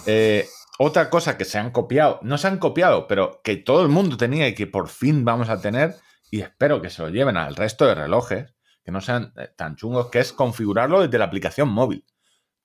Eh, 0.05 0.47
otra 0.83 1.11
cosa 1.11 1.37
que 1.37 1.45
se 1.45 1.59
han 1.59 1.72
copiado, 1.72 2.20
no 2.22 2.39
se 2.39 2.49
han 2.49 2.57
copiado, 2.57 3.07
pero 3.07 3.43
que 3.45 3.57
todo 3.57 3.83
el 3.83 3.91
mundo 3.91 4.16
tenía 4.16 4.49
y 4.49 4.55
que 4.55 4.66
por 4.66 4.89
fin 4.89 5.26
vamos 5.26 5.51
a 5.51 5.61
tener, 5.61 5.95
y 6.31 6.41
espero 6.41 6.81
que 6.81 6.89
se 6.89 7.03
lo 7.03 7.11
lleven 7.11 7.37
al 7.37 7.55
resto 7.55 7.85
de 7.85 7.95
relojes, 7.95 8.55
que 8.83 8.91
no 8.91 9.03
sean 9.03 9.35
eh, 9.37 9.51
tan 9.55 9.76
chungos, 9.76 10.09
que 10.09 10.20
es 10.20 10.33
configurarlo 10.33 11.03
desde 11.03 11.18
la 11.18 11.26
aplicación 11.26 11.68
móvil. 11.68 12.07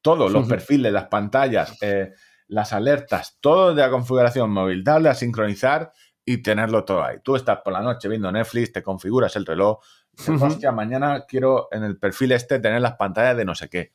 Todos 0.01 0.31
los 0.31 0.47
perfiles, 0.47 0.93
las 0.93 1.09
pantallas, 1.09 1.77
eh, 1.81 2.13
las 2.47 2.71
alertas, 2.71 3.37
todo 3.41 3.75
de 3.75 3.81
la 3.81 3.89
configuración 3.89 4.49
móvil, 4.49 4.81
darle 4.81 5.09
a 5.09 5.13
sincronizar 5.13 5.91
y 6.23 6.37
tenerlo 6.37 6.85
todo 6.85 7.03
ahí. 7.03 7.17
Tú 7.21 7.35
estás 7.35 7.59
por 7.65 7.73
la 7.73 7.81
noche 7.81 8.07
viendo 8.07 8.31
Netflix, 8.31 8.71
te 8.71 8.81
configuras 8.81 9.35
el 9.35 9.45
reloj, 9.45 9.79
Dices. 10.13 10.41
Hostia, 10.41 10.71
mañana 10.71 11.25
quiero 11.27 11.67
en 11.69 11.83
el 11.83 11.99
perfil 11.99 12.31
este 12.31 12.59
tener 12.59 12.79
las 12.81 12.95
pantallas 12.95 13.35
de 13.35 13.43
no 13.43 13.55
sé 13.55 13.67
qué. 13.67 13.93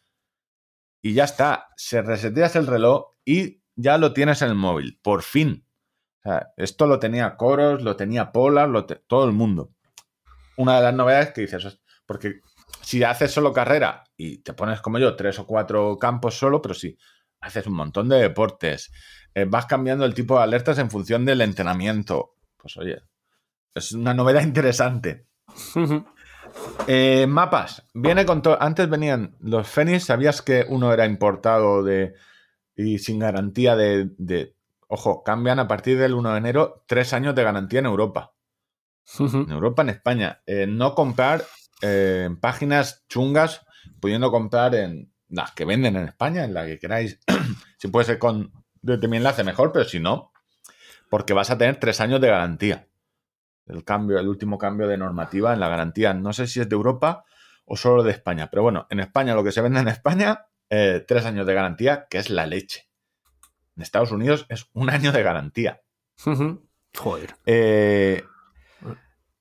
Y 1.01 1.15
ya 1.15 1.25
está. 1.25 1.69
Se 1.77 2.03
reseteas 2.03 2.55
el 2.57 2.67
reloj 2.67 3.15
y 3.25 3.60
ya 3.81 3.99
lo 3.99 4.13
tienes 4.13 4.43
en 4.43 4.49
el 4.51 4.55
móvil. 4.55 4.99
Por 5.03 5.23
fin. 5.23 5.67
O 6.21 6.23
sea, 6.29 6.53
esto 6.57 6.87
lo 6.87 6.99
tenía 6.99 7.37
Coros, 7.37 7.83
lo 7.83 7.97
tenía 7.97 8.33
Polar, 8.33 8.69
lo 8.69 8.85
te- 8.87 8.97
todo 8.97 9.25
el 9.27 9.33
mundo. 9.33 9.71
Una 10.57 10.77
de 10.77 10.83
las 10.83 10.95
novedades 10.95 11.33
que 11.33 11.41
dices, 11.43 11.65
"Host- 11.65 11.81
porque 12.07 12.41
si 12.83 13.03
haces 13.05 13.31
solo 13.33 13.53
carrera 13.53 14.05
y 14.17 14.39
te 14.39 14.53
pones 14.53 14.81
como 14.81 14.99
yo, 14.99 15.17
tres 15.17 15.39
o 15.39 15.47
cuatro 15.47 15.99
campos 15.99 16.37
solo, 16.39 16.61
pero 16.61 16.75
si 16.75 16.99
haces 17.41 17.67
un 17.67 17.75
montón 17.75 18.09
de 18.09 18.17
deportes, 18.19 18.93
eh, 19.35 19.47
vas 19.49 19.67
cambiando 19.67 20.05
el 20.05 20.13
tipo 20.15 20.37
de 20.37 20.43
alertas 20.43 20.79
en 20.79 20.91
función 20.91 21.25
del 21.25 21.41
entrenamiento, 21.41 22.35
pues 22.59 22.77
oye, 22.77 23.01
es 23.75 23.93
una 23.93 24.13
novedad 24.13 24.43
interesante. 24.43 25.27
Eh, 26.87 27.27
mapas. 27.29 27.87
Viene 27.95 28.27
con 28.27 28.43
todo. 28.43 28.61
Antes 28.61 28.89
venían 28.91 29.37
los 29.41 29.69
Fenix. 29.69 30.05
¿Sabías 30.05 30.43
que 30.43 30.67
uno 30.69 30.93
era 30.93 31.07
importado 31.07 31.83
de 31.83 32.15
y 32.81 32.99
sin 32.99 33.19
garantía 33.19 33.77
de, 33.77 34.11
de- 34.19 34.55
Ojo, 34.93 35.23
cambian 35.23 35.61
a 35.61 35.69
partir 35.69 35.97
del 35.99 36.15
1 36.15 36.33
de 36.33 36.39
enero 36.39 36.83
tres 36.89 37.13
años 37.13 37.35
de 37.37 37.45
garantía 37.45 37.79
en 37.79 37.87
Europa. 37.87 38.33
En 39.47 39.53
Europa, 39.53 39.83
en 39.83 39.91
España. 39.91 40.43
Eh, 40.47 40.67
no 40.69 40.97
comprar 40.97 41.45
eh, 41.81 42.25
en 42.27 42.41
páginas 42.41 43.05
chungas, 43.09 43.65
pudiendo 44.01 44.33
comprar 44.33 44.75
en 44.75 45.13
las 45.29 45.53
que 45.53 45.65
venden 45.65 45.95
en 45.95 46.09
España, 46.09 46.43
en 46.45 46.55
la 46.55 46.67
que 46.67 46.81
queráis. 46.81 47.21
si 47.79 47.87
puede 47.87 48.05
ser 48.05 48.19
con 48.19 48.53
desde 48.83 49.07
mi 49.07 49.19
enlace, 49.19 49.45
mejor, 49.45 49.71
pero 49.73 49.85
si 49.85 50.01
no, 50.01 50.33
porque 51.09 51.35
vas 51.35 51.51
a 51.51 51.59
tener 51.59 51.77
tres 51.79 52.01
años 52.01 52.21
de 52.21 52.29
garantía. 52.29 52.89
El 53.67 53.85
cambio, 53.85 54.19
el 54.19 54.27
último 54.27 54.59
cambio 54.59 54.89
de 54.89 54.97
normativa 54.99 55.53
en 55.55 55.61
la 55.61 55.69
garantía. 55.69 56.15
No 56.15 56.33
sé 56.33 56.49
si 56.49 56.61
es 56.61 56.69
de 56.69 56.75
Europa 56.75 57.25
o 57.65 57.77
solo 57.77 58.03
de 58.03 58.11
España. 58.11 58.49
Pero 58.51 58.63
bueno, 58.65 58.89
en 58.91 58.99
España, 58.99 59.35
lo 59.37 59.45
que 59.45 59.53
se 59.53 59.61
vende 59.61 59.79
en 59.79 59.87
España, 59.89 60.47
eh, 60.71 61.05
tres 61.07 61.27
años 61.27 61.47
de 61.47 61.55
garantía, 61.55 62.07
que 62.09 62.19
es 62.19 62.31
la 62.31 62.47
leche. 62.47 62.89
En 63.77 63.83
Estados 63.83 64.13
Unidos 64.13 64.47
es 64.49 64.69
un 64.73 64.89
año 64.91 65.13
de 65.13 65.23
garantía. 65.23 65.83
Joder. 66.97 67.35
Eh, 67.47 68.25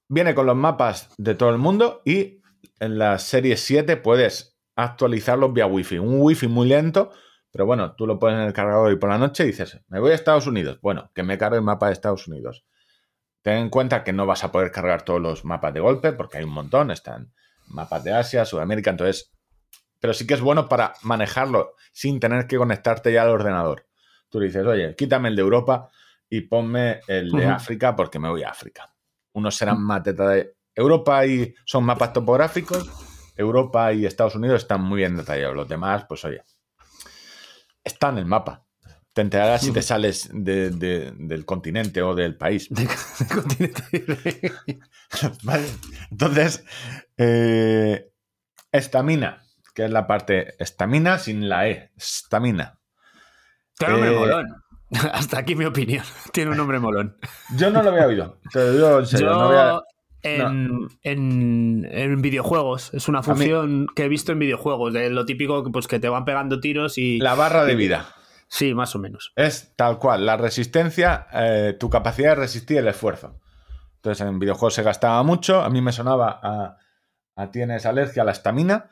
viene 0.08 0.36
con 0.36 0.46
los 0.46 0.56
mapas 0.56 1.14
de 1.18 1.36
todo 1.36 1.50
el 1.50 1.58
mundo 1.58 2.02
y 2.04 2.42
en 2.80 2.98
la 2.98 3.18
serie 3.20 3.58
7 3.58 3.98
puedes 3.98 4.58
actualizarlos 4.76 5.54
vía 5.54 5.66
wifi. 5.66 6.00
Un 6.00 6.22
wifi 6.22 6.48
muy 6.48 6.68
lento, 6.68 7.12
pero 7.52 7.66
bueno, 7.66 7.94
tú 7.96 8.08
lo 8.08 8.18
pones 8.18 8.40
en 8.40 8.48
el 8.48 8.54
cargador 8.54 8.92
y 8.92 8.96
por 8.96 9.10
la 9.10 9.18
noche 9.18 9.44
dices, 9.44 9.80
me 9.88 10.00
voy 10.00 10.12
a 10.12 10.16
Estados 10.16 10.48
Unidos. 10.48 10.80
Bueno, 10.82 11.12
que 11.14 11.24
me 11.24 11.38
cargue 11.38 11.58
el 11.58 11.64
mapa 11.64 11.88
de 11.88 11.94
Estados 11.94 12.28
Unidos. 12.28 12.66
Ten 13.42 13.58
en 13.58 13.70
cuenta 13.70 14.04
que 14.04 14.14
no 14.14 14.26
vas 14.26 14.44
a 14.44 14.52
poder 14.52 14.72
cargar 14.72 15.04
todos 15.04 15.22
los 15.22 15.46
mapas 15.46 15.74
de 15.74 15.80
golpe 15.80 16.12
porque 16.12 16.40
hay 16.40 16.44
un 16.44 16.52
montón, 16.52 16.92
están 16.92 17.34
mapas 17.68 18.04
de 18.04 18.14
Asia, 18.14 18.46
Sudamérica, 18.46 18.90
entonces... 18.90 19.32
Pero 20.00 20.14
sí 20.14 20.26
que 20.26 20.34
es 20.34 20.42
bueno 20.42 20.68
para 20.70 20.94
manejarlo 21.04 21.76
sin 21.92 22.20
tener 22.20 22.48
que 22.48 22.58
conectarte 22.58 23.12
ya 23.12 23.24
al 23.24 23.30
ordenador. 23.30 23.86
Tú 24.30 24.40
le 24.40 24.48
dices, 24.48 24.66
oye, 24.66 24.96
quítame 24.96 25.30
el 25.30 25.36
de 25.36 25.42
Europa 25.42 25.90
y 26.30 26.42
ponme 26.42 27.02
el 27.08 27.32
de. 27.32 27.46
África 27.48 27.96
porque 27.96 28.20
me 28.20 28.30
voy 28.30 28.44
a 28.44 28.50
África. 28.50 28.94
Unos 29.34 29.56
serán 29.56 29.82
más 29.82 30.04
teta 30.04 30.30
de 30.30 30.56
Europa 30.76 31.26
y 31.26 31.54
son 31.66 31.84
mapas 31.84 32.14
topográficos. 32.14 32.90
Europa 33.36 33.92
y 33.94 34.06
Estados 34.06 34.36
Unidos 34.36 34.62
están 34.62 34.82
muy 34.82 34.98
bien 34.98 35.16
detallados. 35.18 35.56
Los 35.56 35.68
demás, 35.68 36.06
pues 36.08 36.24
oye, 36.26 36.44
están 37.84 38.14
en 38.14 38.20
el 38.20 38.26
mapa. 38.26 38.66
Te 39.14 39.22
enterarás 39.22 39.62
si 39.62 39.72
te 39.74 39.82
sales 39.82 40.30
de- 40.32 40.70
de- 40.70 41.12
del 41.18 41.44
continente 41.46 42.02
o 42.02 42.14
del 42.16 42.38
país. 42.38 42.70
Continente. 43.34 44.54
Vale. 45.44 45.68
Entonces, 46.12 46.64
eh, 47.18 48.12
estamina, 48.72 49.42
que 49.74 49.86
es 49.86 49.92
la 49.92 50.08
parte 50.08 50.56
estamina 50.62 51.18
sin 51.20 51.48
la 51.50 51.68
E. 51.68 51.92
Estamina. 51.98 52.80
Tiene 53.78 53.94
un 53.96 54.00
nombre 54.02 54.16
Eh, 54.16 54.20
molón. 54.20 54.64
Hasta 55.14 55.40
aquí 55.40 55.56
mi 55.56 55.66
opinión. 55.66 56.04
Tiene 56.34 56.52
un 56.52 56.58
nombre 56.58 56.80
molón. 56.80 57.18
Yo 57.56 57.70
no 57.70 57.82
lo 57.84 57.92
había 57.92 58.08
oído. 58.08 58.40
Te 58.52 58.60
lo 58.60 58.72
digo 58.74 59.00
en 59.00 59.06
serio. 59.06 59.28
Yo 59.28 59.34
no 59.34 59.42
había- 59.50 59.82
en, 60.22 60.90
en- 61.04 61.88
en 61.90 62.22
videojuegos. 62.22 62.94
Es 62.94 63.08
una 63.08 63.24
función 63.24 63.88
que 63.96 64.04
he 64.04 64.10
visto 64.10 64.32
en 64.34 64.40
videojuegos. 64.40 64.92
De 64.94 65.10
lo 65.10 65.26
típico 65.26 65.64
que, 65.64 65.70
pues, 65.72 65.88
que 65.88 66.00
te 66.00 66.10
van 66.10 66.26
pegando 66.26 66.60
tiros 66.60 66.98
y. 66.98 67.20
La 67.20 67.36
barra 67.36 67.64
de 67.64 67.76
vida. 67.76 68.06
Sí, 68.50 68.74
más 68.74 68.96
o 68.96 69.00
menos. 69.00 69.32
Es 69.38 69.74
tal 69.78 69.98
cual, 70.00 70.26
la 70.26 70.36
resistencia, 70.36 71.28
eh, 71.32 71.78
tu 71.80 71.90
capacidad 71.90 72.30
de 72.32 72.36
resistir 72.36 72.78
el 72.80 72.88
esfuerzo. 72.88 73.40
Entonces 73.98 74.26
en 74.28 74.40
videojuegos 74.40 74.74
se 74.74 74.82
gastaba 74.84 75.22
mucho, 75.24 75.62
a 75.62 75.70
mí 75.70 75.82
me 75.82 75.92
sonaba 75.92 76.40
a, 76.42 76.78
a 77.36 77.52
tienes 77.52 77.86
alergia 77.86 78.24
a 78.24 78.26
la 78.26 78.32
estamina. 78.32 78.90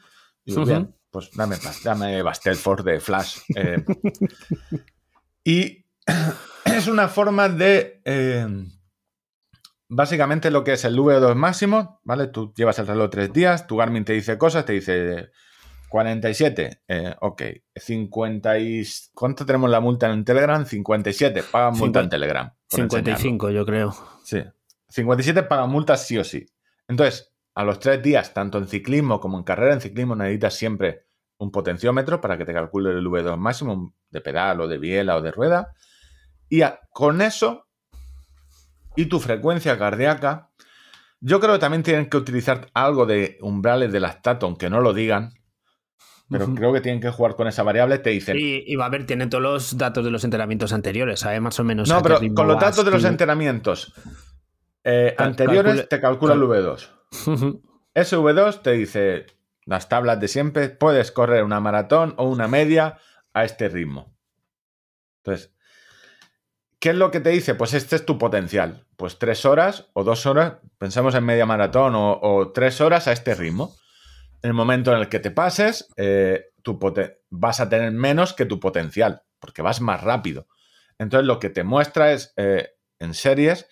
Digo, 0.47 0.65
bien, 0.65 0.95
pues 1.11 1.29
dame, 1.35 1.57
dame 1.83 2.21
Bastelford 2.21 2.85
de 2.85 2.99
Flash. 2.99 3.39
eh. 3.55 3.83
y 5.43 5.85
es 6.65 6.87
una 6.87 7.07
forma 7.09 7.49
de... 7.49 8.01
eh, 8.05 8.47
básicamente 9.89 10.51
lo 10.51 10.63
que 10.63 10.73
es 10.73 10.85
el 10.85 10.97
V2 10.97 11.35
máximo, 11.35 11.99
¿vale? 12.03 12.27
Tú 12.27 12.53
llevas 12.55 12.79
el 12.79 12.87
reloj 12.87 13.09
tres 13.09 13.33
días, 13.33 13.67
tu 13.67 13.77
Garmin 13.77 14.05
te 14.05 14.13
dice 14.13 14.37
cosas, 14.37 14.65
te 14.65 14.73
dice 14.73 15.29
47, 15.89 16.81
eh, 16.87 17.15
ok. 17.21 17.41
50 17.75 18.59
y... 18.59 18.83
¿Cuánto 19.13 19.45
tenemos 19.45 19.69
la 19.69 19.79
multa 19.79 20.11
en 20.11 20.23
Telegram? 20.25 20.65
57, 20.65 21.43
paga 21.43 21.71
multa 21.71 22.01
en 22.01 22.09
Telegram. 22.09 22.53
por 22.69 22.79
enseñarlo. 22.81 23.17
55, 23.17 23.49
yo 23.51 23.65
creo. 23.65 23.95
Sí. 24.23 24.43
57 24.89 25.43
paga 25.43 25.65
multas 25.67 26.05
sí 26.05 26.17
o 26.17 26.23
sí. 26.23 26.45
Entonces, 26.87 27.33
a 27.59 27.63
los 27.63 27.79
tres 27.79 28.03
días, 28.03 28.33
tanto 28.33 28.57
en 28.59 28.67
ciclismo 28.67 29.19
como 29.19 29.37
en 29.37 29.43
carrera, 29.43 29.73
en 29.73 29.81
ciclismo 29.81 30.15
necesitas 30.15 30.53
siempre 30.55 31.05
un 31.39 31.51
potenciómetro 31.51 32.21
para 32.21 32.37
que 32.37 32.45
te 32.45 32.53
calcule 32.53 32.91
el 32.91 33.05
V2 33.07 33.35
máximo 33.37 33.93
de 34.11 34.21
pedal 34.21 34.61
o 34.61 34.67
de 34.67 34.77
biela 34.77 35.15
o 35.17 35.21
de 35.21 35.31
rueda. 35.31 35.73
Y 36.49 36.61
a- 36.61 36.79
con 36.91 37.21
eso 37.21 37.67
y 38.95 39.05
tu 39.07 39.19
frecuencia 39.19 39.77
cardíaca, 39.77 40.49
yo 41.19 41.39
creo 41.39 41.53
que 41.53 41.59
también 41.59 41.83
tienen 41.83 42.09
que 42.09 42.17
utilizar 42.17 42.67
algo 42.73 43.05
de 43.05 43.37
umbrales 43.41 43.91
de 43.91 43.99
lactato, 43.99 44.45
aunque 44.45 44.69
no 44.69 44.81
lo 44.81 44.93
digan, 44.93 45.33
pero 46.29 46.53
creo 46.53 46.73
que 46.73 46.81
tienen 46.81 46.99
que 47.01 47.09
jugar 47.09 47.35
con 47.35 47.47
esa 47.47 47.63
variable. 47.63 47.97
Te 47.99 48.09
dicen, 48.11 48.37
Y, 48.37 48.63
y 48.71 48.75
va 48.75 48.85
a 48.85 48.89
ver, 48.89 49.05
tiene 49.05 49.27
todos 49.27 49.41
los 49.41 49.77
datos 49.77 50.03
de 50.05 50.11
los 50.11 50.23
entrenamientos 50.23 50.73
anteriores, 50.73 51.21
¿sabes? 51.21 51.41
Más 51.41 51.59
o 51.59 51.63
menos. 51.63 51.89
no, 51.89 52.01
pero 52.03 52.19
con 52.35 52.47
los 52.47 52.59
datos 52.59 52.83
de 52.85 52.91
los 52.91 53.03
entrenamientos 53.03 53.93
eh, 54.83 55.15
Cal- 55.17 55.27
anteriores 55.27 55.89
te 55.89 55.99
calcula 56.01 56.33
el 56.33 56.39
cal- 56.41 56.49
V2. 56.49 56.89
Ujú. 57.25 57.61
SV2 57.93 58.61
te 58.61 58.71
dice 58.71 59.25
las 59.67 59.89
tablas 59.89 60.19
de 60.19 60.29
siempre, 60.29 60.69
puedes 60.69 61.11
correr 61.11 61.43
una 61.43 61.59
maratón 61.59 62.13
o 62.17 62.23
una 62.29 62.47
media 62.47 62.99
a 63.33 63.43
este 63.43 63.67
ritmo. 63.67 64.15
Entonces, 65.23 65.53
¿qué 66.79 66.91
es 66.91 66.95
lo 66.95 67.11
que 67.11 67.19
te 67.19 67.31
dice? 67.31 67.53
Pues 67.53 67.73
este 67.73 67.97
es 67.97 68.05
tu 68.05 68.17
potencial. 68.17 68.85
Pues 68.95 69.19
tres 69.19 69.45
horas 69.45 69.89
o 69.91 70.05
dos 70.05 70.25
horas, 70.25 70.53
pensamos 70.77 71.15
en 71.15 71.25
media 71.25 71.45
maratón 71.45 71.93
o, 71.95 72.51
tres 72.53 72.79
horas 72.79 73.09
a 73.09 73.11
este 73.11 73.35
ritmo. 73.35 73.75
En 74.41 74.49
el 74.49 74.53
momento 74.53 74.93
en 74.93 74.99
el 74.99 75.09
que 75.09 75.19
te 75.19 75.31
pases, 75.31 75.89
eh, 75.97 76.45
tu 76.61 76.79
vas 77.29 77.59
a 77.59 77.67
tener 77.67 77.91
menos 77.91 78.33
que 78.33 78.45
tu 78.45 78.61
potencial, 78.61 79.23
porque 79.39 79.61
vas 79.61 79.81
más 79.81 80.01
rápido. 80.01 80.47
Entonces, 80.97 81.27
lo 81.27 81.39
que 81.39 81.49
te 81.49 81.65
muestra 81.65 82.13
es 82.13 82.33
eh, 82.37 82.69
en 82.99 83.13
series, 83.13 83.67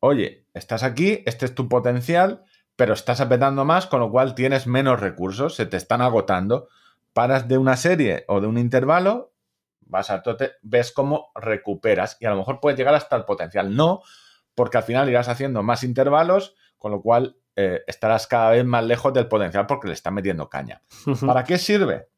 oye, 0.00 0.46
estás 0.54 0.82
aquí, 0.82 1.22
este 1.24 1.46
es 1.46 1.54
tu 1.54 1.68
potencial, 1.68 2.44
pero 2.76 2.92
estás 2.94 3.20
apretando 3.20 3.64
más, 3.64 3.86
con 3.86 4.00
lo 4.00 4.10
cual 4.10 4.34
tienes 4.34 4.66
menos 4.66 5.00
recursos, 5.00 5.54
se 5.54 5.66
te 5.66 5.76
están 5.76 6.02
agotando. 6.02 6.68
Paras 7.12 7.48
de 7.48 7.56
una 7.58 7.76
serie 7.76 8.24
o 8.28 8.40
de 8.40 8.46
un 8.46 8.58
intervalo, 8.58 9.32
vas 9.80 10.10
a 10.10 10.22
tote, 10.22 10.52
ves 10.62 10.92
cómo 10.92 11.30
recuperas 11.34 12.16
y 12.20 12.26
a 12.26 12.30
lo 12.30 12.36
mejor 12.36 12.60
puedes 12.60 12.78
llegar 12.78 12.94
hasta 12.94 13.16
el 13.16 13.24
potencial. 13.24 13.74
No, 13.74 14.02
porque 14.54 14.76
al 14.78 14.84
final 14.84 15.08
irás 15.08 15.28
haciendo 15.28 15.62
más 15.62 15.82
intervalos, 15.82 16.54
con 16.76 16.92
lo 16.92 17.00
cual 17.00 17.36
eh, 17.56 17.80
estarás 17.86 18.26
cada 18.26 18.50
vez 18.50 18.64
más 18.66 18.84
lejos 18.84 19.14
del 19.14 19.28
potencial 19.28 19.66
porque 19.66 19.88
le 19.88 19.94
estás 19.94 20.12
metiendo 20.12 20.50
caña. 20.50 20.82
¿Para 21.26 21.44
qué 21.44 21.56
sirve? 21.56 22.08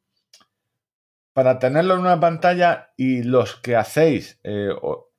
Para 1.33 1.59
tenerlo 1.61 1.95
en 1.95 2.01
una 2.01 2.19
pantalla 2.19 2.93
y 2.97 3.23
los 3.23 3.55
que 3.57 3.77
hacéis, 3.77 4.41
eh, 4.43 4.71
o- 4.83 5.11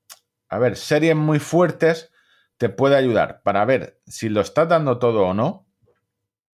a 0.50 0.58
ver, 0.58 0.76
series 0.76 1.16
muy 1.16 1.38
fuertes, 1.38 2.09
te 2.60 2.68
puede 2.68 2.94
ayudar 2.94 3.40
para 3.42 3.64
ver 3.64 4.02
si 4.06 4.28
lo 4.28 4.42
estás 4.42 4.68
dando 4.68 4.98
todo 4.98 5.22
o 5.22 5.32
no, 5.32 5.66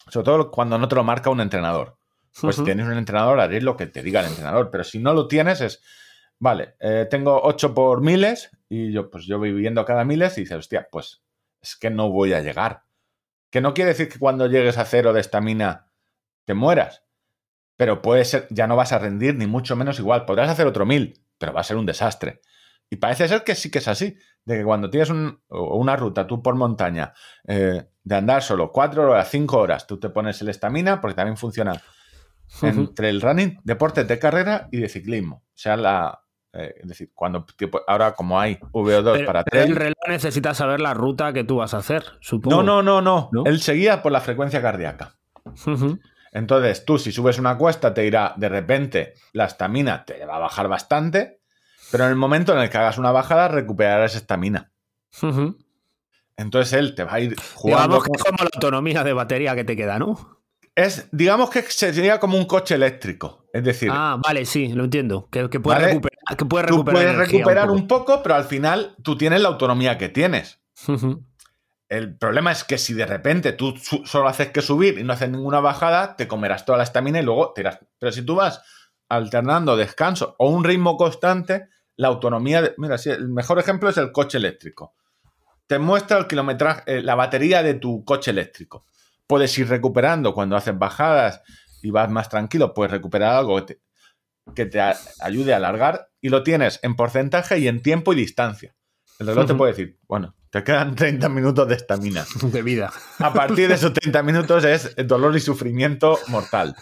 sobre 0.08 0.24
todo 0.24 0.50
cuando 0.52 0.78
no 0.78 0.86
te 0.86 0.94
lo 0.94 1.02
marca 1.02 1.30
un 1.30 1.40
entrenador. 1.40 1.98
Pues 2.40 2.54
si 2.54 2.62
tienes 2.62 2.86
un 2.86 2.96
entrenador, 2.96 3.40
haréis 3.40 3.64
lo 3.64 3.76
que 3.76 3.86
te 3.86 4.04
diga 4.04 4.20
el 4.20 4.26
entrenador, 4.26 4.70
pero 4.70 4.84
si 4.84 5.00
no 5.00 5.12
lo 5.14 5.26
tienes 5.26 5.60
es, 5.60 5.82
vale, 6.38 6.76
eh, 6.78 7.08
tengo 7.10 7.40
8 7.42 7.74
por 7.74 8.02
miles 8.02 8.56
y 8.68 8.92
yo 8.92 9.10
pues 9.10 9.26
yo 9.26 9.40
voy 9.40 9.50
viviendo 9.50 9.84
cada 9.84 10.04
miles 10.04 10.38
y 10.38 10.42
dices, 10.42 10.58
hostia, 10.58 10.86
pues 10.92 11.24
es 11.60 11.74
que 11.74 11.90
no 11.90 12.08
voy 12.08 12.34
a 12.34 12.40
llegar. 12.40 12.84
Que 13.50 13.60
no 13.60 13.74
quiere 13.74 13.88
decir 13.88 14.08
que 14.08 14.20
cuando 14.20 14.46
llegues 14.46 14.78
a 14.78 14.84
cero 14.84 15.12
de 15.12 15.20
estamina 15.20 15.90
te 16.44 16.54
mueras, 16.54 17.02
pero 17.76 18.00
puede 18.00 18.24
ser, 18.24 18.46
ya 18.50 18.68
no 18.68 18.76
vas 18.76 18.92
a 18.92 19.00
rendir 19.00 19.34
ni 19.34 19.48
mucho 19.48 19.74
menos 19.74 19.98
igual. 19.98 20.24
Podrás 20.24 20.50
hacer 20.50 20.68
otro 20.68 20.86
mil, 20.86 21.20
pero 21.36 21.52
va 21.52 21.62
a 21.62 21.64
ser 21.64 21.76
un 21.76 21.86
desastre. 21.86 22.42
Y 22.88 22.96
parece 22.96 23.26
ser 23.26 23.42
que 23.42 23.56
sí 23.56 23.72
que 23.72 23.78
es 23.78 23.88
así. 23.88 24.16
De 24.46 24.56
que 24.58 24.64
cuando 24.64 24.88
tienes 24.88 25.10
un- 25.10 25.38
o 25.48 25.76
una 25.76 25.96
ruta, 25.96 26.26
tú 26.26 26.42
por 26.42 26.54
montaña, 26.54 27.12
eh, 27.46 27.84
de 28.02 28.14
andar 28.14 28.42
solo 28.42 28.72
4 28.72 29.10
horas, 29.10 29.28
5 29.28 29.58
horas, 29.58 29.86
tú 29.86 29.98
te 30.00 30.08
pones 30.08 30.40
el 30.40 30.48
estamina, 30.48 31.00
porque 31.00 31.14
también 31.16 31.36
funciona 31.36 31.74
entre 32.62 33.10
el 33.10 33.20
running, 33.20 33.58
deportes 33.64 34.06
de 34.08 34.18
carrera 34.18 34.68
y 34.70 34.78
de 34.78 34.88
ciclismo. 34.88 35.42
O 35.48 35.58
sea, 35.58 35.76
la. 35.76 36.20
eh, 36.52 36.74
es 36.80 36.88
decir, 36.88 37.10
cuando 37.12 37.44
tipo, 37.44 37.80
ahora 37.86 38.12
como 38.12 38.40
hay 38.40 38.58
VO2 38.72 39.12
Pero, 39.12 39.26
para 39.26 39.44
pero 39.44 39.64
el 39.64 39.76
reloj 39.76 39.96
necesita 40.08 40.54
saber 40.54 40.80
la 40.80 40.94
ruta 40.94 41.32
que 41.32 41.44
tú 41.44 41.56
vas 41.56 41.74
a 41.74 41.78
hacer, 41.78 42.04
supongo. 42.20 42.62
No, 42.62 42.62
no, 42.62 42.82
no, 42.82 43.02
no, 43.02 43.28
¿No? 43.32 43.44
Él 43.44 43.60
seguía 43.60 44.00
por 44.02 44.12
la 44.12 44.20
frecuencia 44.20 44.62
cardíaca. 44.62 45.16
Entonces, 46.32 46.84
tú, 46.84 46.98
si 46.98 47.12
subes 47.12 47.38
una 47.38 47.56
cuesta, 47.58 47.92
te 47.94 48.06
irá 48.06 48.34
de 48.36 48.48
repente 48.48 49.14
la 49.32 49.46
estamina 49.46 50.04
te 50.04 50.24
va 50.24 50.36
a 50.36 50.40
bajar 50.40 50.68
bastante, 50.68 51.40
pero 51.90 52.04
en 52.04 52.10
el 52.10 52.16
momento 52.16 52.52
en 52.52 52.58
el 52.60 52.70
que 52.70 52.78
hagas 52.78 52.98
una 52.98 53.12
bajada, 53.12 53.48
recuperarás 53.48 54.14
estamina. 54.14 54.70
Entonces 56.36 56.72
él 56.74 56.94
te 56.94 57.04
va 57.04 57.14
a 57.14 57.20
ir 57.20 57.36
jugando. 57.54 57.86
Digamos 57.98 58.04
que 58.04 58.08
con- 58.10 58.16
es 58.18 58.24
como 58.24 58.38
la 58.42 58.50
autonomía 58.54 59.04
de 59.04 59.12
batería 59.12 59.54
que 59.54 59.64
te 59.64 59.76
queda, 59.76 59.98
¿no? 59.98 60.42
Es, 60.74 61.08
digamos 61.10 61.48
que 61.48 61.62
sería 61.62 62.20
como 62.20 62.36
un 62.36 62.44
coche 62.44 62.74
eléctrico. 62.74 63.46
Es 63.52 63.64
decir, 63.64 63.90
Ah, 63.90 64.18
vale, 64.22 64.44
sí, 64.44 64.68
lo 64.68 64.84
entiendo. 64.84 65.28
Que, 65.30 65.48
que 65.48 65.58
puedes 65.58 65.80
Vale. 65.80 65.92
recuperar, 65.94 66.36
que 66.36 66.44
puedes 66.44 66.66
tú 66.66 66.72
recuperar, 66.74 66.94
puedes 66.94 67.14
energía 67.14 67.38
recuperar 67.38 67.70
un 67.70 67.78
un 67.78 67.88
poco, 67.88 68.22
pero 68.22 68.34
al 68.34 68.44
final 68.44 68.94
tú 69.02 69.16
tienes 69.16 69.40
la 69.40 69.48
autonomía 69.48 69.96
que 69.96 70.10
tienes. 70.10 70.60
El 71.88 72.18
problema 72.18 72.52
es 72.52 72.64
que 72.64 72.76
si 72.76 72.92
de 72.92 73.06
repente 73.06 73.52
tú 73.52 73.74
solo 74.04 74.28
haces 74.28 74.48
que 74.50 74.60
subir 74.60 74.98
y 74.98 75.04
no 75.04 75.14
haces 75.14 75.30
ninguna 75.30 75.60
bajada, 75.60 76.16
te 76.16 76.28
comerás 76.28 76.66
toda 76.66 76.76
la 76.78 76.84
estamina 76.84 77.20
y 77.20 77.22
luego 77.22 77.52
te 77.54 77.62
irás. 77.62 77.78
Pero 77.98 78.12
si 78.12 78.22
tú 78.22 78.34
vas 78.34 78.60
alternando 79.08 79.76
descanso 79.76 80.34
o 80.38 80.50
un 80.50 80.64
ritmo 80.64 80.96
constante, 80.98 81.68
la 81.96 82.08
autonomía. 82.08 82.62
de- 82.62 82.74
mira, 82.78 82.98
sí, 82.98 83.10
el 83.10 83.28
mejor 83.28 83.58
ejemplo 83.58 83.88
es 83.88 83.96
el 83.96 84.12
coche 84.12 84.38
eléctrico. 84.38 84.94
Te 85.66 85.78
muestra 85.78 86.18
el 86.18 86.26
kilometraje, 86.26 86.82
eh, 86.86 87.02
la 87.02 87.14
batería 87.14 87.62
de 87.62 87.74
tu 87.74 88.04
coche 88.04 88.30
eléctrico. 88.30 88.84
Puedes 89.26 89.56
ir 89.58 89.68
recuperando 89.68 90.32
cuando 90.34 90.56
haces 90.56 90.78
bajadas 90.78 91.40
y 91.82 91.90
vas 91.90 92.08
más 92.10 92.28
tranquilo, 92.28 92.72
puedes 92.74 92.92
recuperar 92.92 93.34
algo 93.34 93.56
que 93.56 93.74
te, 93.74 93.80
que 94.54 94.66
te 94.66 94.80
a- 94.80 94.96
ayude 95.20 95.52
a 95.52 95.56
alargar 95.56 96.08
y 96.20 96.28
lo 96.28 96.42
tienes 96.42 96.78
en 96.82 96.94
porcentaje 96.94 97.58
y 97.58 97.66
en 97.68 97.82
tiempo 97.82 98.12
y 98.12 98.16
distancia. 98.16 98.74
El 99.18 99.26
reloj 99.28 99.46
te 99.46 99.54
puede 99.54 99.72
decir, 99.72 99.98
bueno, 100.06 100.34
te 100.50 100.62
quedan 100.62 100.94
30 100.94 101.28
minutos 101.28 101.66
de 101.66 101.74
estamina. 101.74 102.24
De 102.42 102.62
vida. 102.62 102.92
A 103.18 103.32
partir 103.32 103.66
de 103.68 103.74
esos 103.74 103.92
30 103.92 104.22
minutos 104.22 104.62
es 104.64 104.94
dolor 105.06 105.34
y 105.36 105.40
sufrimiento 105.40 106.18
mortal. 106.28 106.76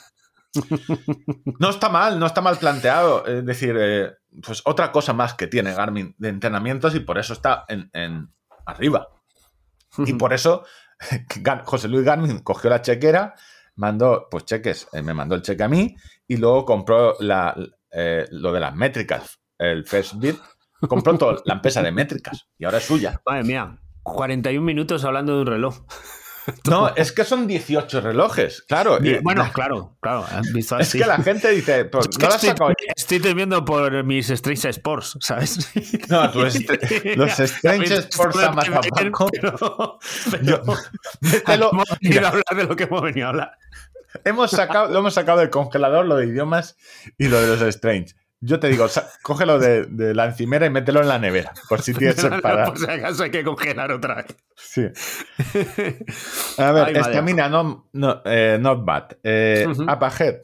No 1.58 1.70
está 1.70 1.88
mal, 1.88 2.18
no 2.18 2.26
está 2.26 2.40
mal 2.40 2.56
planteado. 2.58 3.26
Es 3.26 3.44
decir, 3.44 3.76
eh, 3.78 4.12
pues 4.44 4.62
otra 4.64 4.92
cosa 4.92 5.12
más 5.12 5.34
que 5.34 5.46
tiene 5.46 5.74
Garmin 5.74 6.14
de 6.18 6.28
entrenamientos 6.28 6.94
y 6.94 7.00
por 7.00 7.18
eso 7.18 7.32
está 7.32 7.64
en, 7.68 7.90
en 7.92 8.28
arriba. 8.66 9.08
Y 9.98 10.14
por 10.14 10.32
eso 10.32 10.64
José 11.64 11.88
Luis 11.88 12.04
Garmin 12.04 12.40
cogió 12.40 12.70
la 12.70 12.82
chequera, 12.82 13.34
mandó, 13.76 14.28
pues 14.30 14.44
cheques, 14.44 14.88
eh, 14.92 15.02
me 15.02 15.14
mandó 15.14 15.34
el 15.34 15.42
cheque 15.42 15.62
a 15.62 15.68
mí 15.68 15.94
y 16.26 16.36
luego 16.36 16.64
compró 16.64 17.16
la, 17.20 17.54
eh, 17.90 18.26
lo 18.30 18.52
de 18.52 18.60
las 18.60 18.74
métricas, 18.74 19.40
el 19.58 19.84
First 19.84 20.14
Bit, 20.18 20.38
compró 20.88 21.16
toda 21.16 21.42
la 21.44 21.54
empresa 21.54 21.82
de 21.82 21.92
métricas 21.92 22.48
y 22.58 22.64
ahora 22.64 22.78
es 22.78 22.84
suya. 22.84 23.20
Madre 23.26 23.44
mía, 23.44 23.78
41 24.02 24.64
minutos 24.64 25.04
hablando 25.04 25.34
de 25.34 25.40
un 25.42 25.46
reloj. 25.46 25.86
No, 26.68 26.94
es 26.94 27.12
que 27.12 27.24
son 27.24 27.46
18 27.46 28.00
relojes, 28.00 28.62
claro. 28.68 28.98
Bueno, 29.22 29.50
claro, 29.52 29.96
claro. 30.00 30.26
visto 30.52 30.78
Es 30.78 30.92
que 30.92 30.98
la 31.06 31.18
gente 31.18 31.50
dice, 31.50 31.86
pues, 31.86 32.08
Es 32.10 32.18
no 32.18 32.28
estoy, 32.28 32.74
estoy 32.96 33.20
temiendo 33.20 33.64
por 33.64 34.04
mis 34.04 34.28
Strange 34.30 34.68
Sports, 34.70 35.16
¿sabes? 35.20 35.70
No, 36.08 36.30
los 36.34 37.40
Strange 37.40 37.94
Sports 37.94 38.36
a 38.42 38.52
más. 38.52 38.66
Pero, 38.94 39.98
pero 40.30 40.70
Mételo- 41.20 41.70
hemos 41.72 41.88
venido 42.00 42.20
mira, 42.20 42.26
a 42.26 42.30
hablar 42.30 42.44
de 42.56 42.64
lo 42.64 42.76
que 42.76 42.84
hemos 42.84 43.02
venido 43.02 43.26
a 43.26 43.30
hablar. 43.30 43.58
hemos 44.24 44.50
sacado, 44.50 44.92
lo 44.92 44.98
hemos 44.98 45.14
sacado 45.14 45.38
del 45.38 45.50
congelador, 45.50 46.06
lo 46.06 46.16
de 46.16 46.26
idiomas 46.26 46.76
y 47.18 47.28
lo 47.28 47.40
de 47.40 47.46
los 47.48 47.62
Strange. 47.62 48.14
Yo 48.46 48.60
te 48.60 48.68
digo, 48.68 48.86
cógelo 49.22 49.58
de, 49.58 49.86
de 49.86 50.12
la 50.14 50.26
encimera 50.26 50.66
y 50.66 50.70
mételo 50.70 51.00
en 51.00 51.08
la 51.08 51.18
nevera, 51.18 51.52
por 51.68 51.80
si 51.80 51.94
tienes 51.94 52.16
separado. 52.16 52.72
Por 52.72 52.78
si 52.78 52.90
acaso 52.90 53.22
hay 53.22 53.30
que 53.30 53.42
congelar 53.44 53.90
otra 53.92 54.16
vez. 54.16 54.36
Sí. 54.56 54.82
A 56.58 56.72
ver, 56.72 56.84
Ay, 56.88 56.96
estamina, 56.96 57.48
no, 57.48 57.88
no, 57.92 58.22
eh, 58.24 58.58
not 58.60 58.84
bad. 58.84 59.12
Eh. 59.22 59.66
Up 59.68 60.04
ahead. 60.04 60.40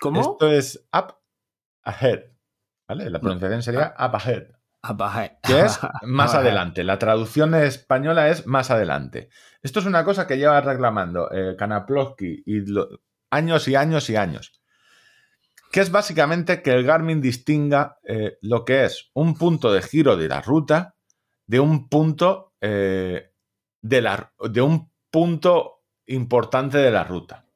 ¿Cómo? 0.00 0.20
Esto 0.20 0.50
es 0.50 0.88
up 0.96 1.14
ahead. 1.84 2.20
¿Vale? 2.88 3.10
La 3.10 3.20
pronunciación 3.20 3.62
sería 3.62 3.94
up 3.98 4.16
ahead. 4.16 4.44
Apaje. 4.80 5.38
que 5.42 5.60
es 5.62 5.78
más 6.02 6.34
adelante. 6.34 6.84
La 6.84 6.98
traducción 6.98 7.54
española 7.54 8.28
es 8.28 8.46
más 8.46 8.70
adelante. 8.70 9.28
Esto 9.62 9.80
es 9.80 9.86
una 9.86 10.04
cosa 10.04 10.26
que 10.26 10.38
lleva 10.38 10.60
reclamando 10.60 11.30
eh, 11.32 11.56
Kanaplovsky 11.58 12.44
y 12.46 12.60
lo- 12.60 12.88
años 13.30 13.66
y 13.68 13.74
años 13.74 14.08
y 14.08 14.16
años. 14.16 14.57
Que 15.70 15.80
es 15.80 15.90
básicamente 15.90 16.62
que 16.62 16.70
el 16.70 16.84
Garmin 16.84 17.20
distinga 17.20 17.98
eh, 18.04 18.38
lo 18.40 18.64
que 18.64 18.84
es 18.84 19.10
un 19.14 19.34
punto 19.34 19.72
de 19.72 19.82
giro 19.82 20.16
de 20.16 20.28
la 20.28 20.40
ruta 20.40 20.94
de 21.48 21.60
un 21.60 21.88
punto 21.88 22.54
eh, 22.60 23.32
de, 23.80 24.02
la, 24.02 24.32
de 24.50 24.60
un 24.60 24.92
punto 25.10 25.82
importante 26.06 26.78
de 26.78 26.90
la 26.90 27.04
ruta. 27.04 27.46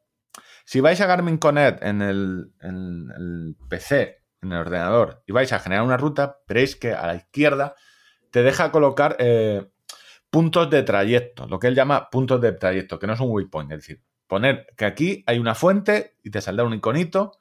Si 0.64 0.80
vais 0.80 1.00
a 1.00 1.06
Garmin 1.06 1.38
Connect 1.38 1.82
en 1.82 2.02
el, 2.02 2.52
en 2.60 3.10
el 3.16 3.56
PC, 3.68 4.24
en 4.40 4.52
el 4.52 4.58
ordenador, 4.58 5.22
y 5.26 5.32
vais 5.32 5.52
a 5.52 5.60
generar 5.60 5.84
una 5.84 5.96
ruta, 5.96 6.38
veréis 6.48 6.74
que 6.76 6.92
a 6.92 7.06
la 7.06 7.14
izquierda 7.16 7.74
te 8.30 8.42
deja 8.42 8.72
colocar 8.72 9.16
eh, 9.18 9.70
puntos 10.30 10.70
de 10.70 10.82
trayecto, 10.82 11.46
lo 11.46 11.58
que 11.58 11.66
él 11.66 11.74
llama 11.74 12.08
puntos 12.08 12.40
de 12.40 12.52
trayecto, 12.52 12.98
que 12.98 13.06
no 13.06 13.12
es 13.12 13.20
un 13.20 13.30
waypoint, 13.30 13.72
es 13.72 13.78
decir, 13.80 14.02
poner 14.26 14.66
que 14.76 14.86
aquí 14.86 15.22
hay 15.26 15.38
una 15.38 15.54
fuente 15.54 16.16
y 16.22 16.30
te 16.30 16.40
saldrá 16.40 16.64
un 16.64 16.72
iconito. 16.72 17.32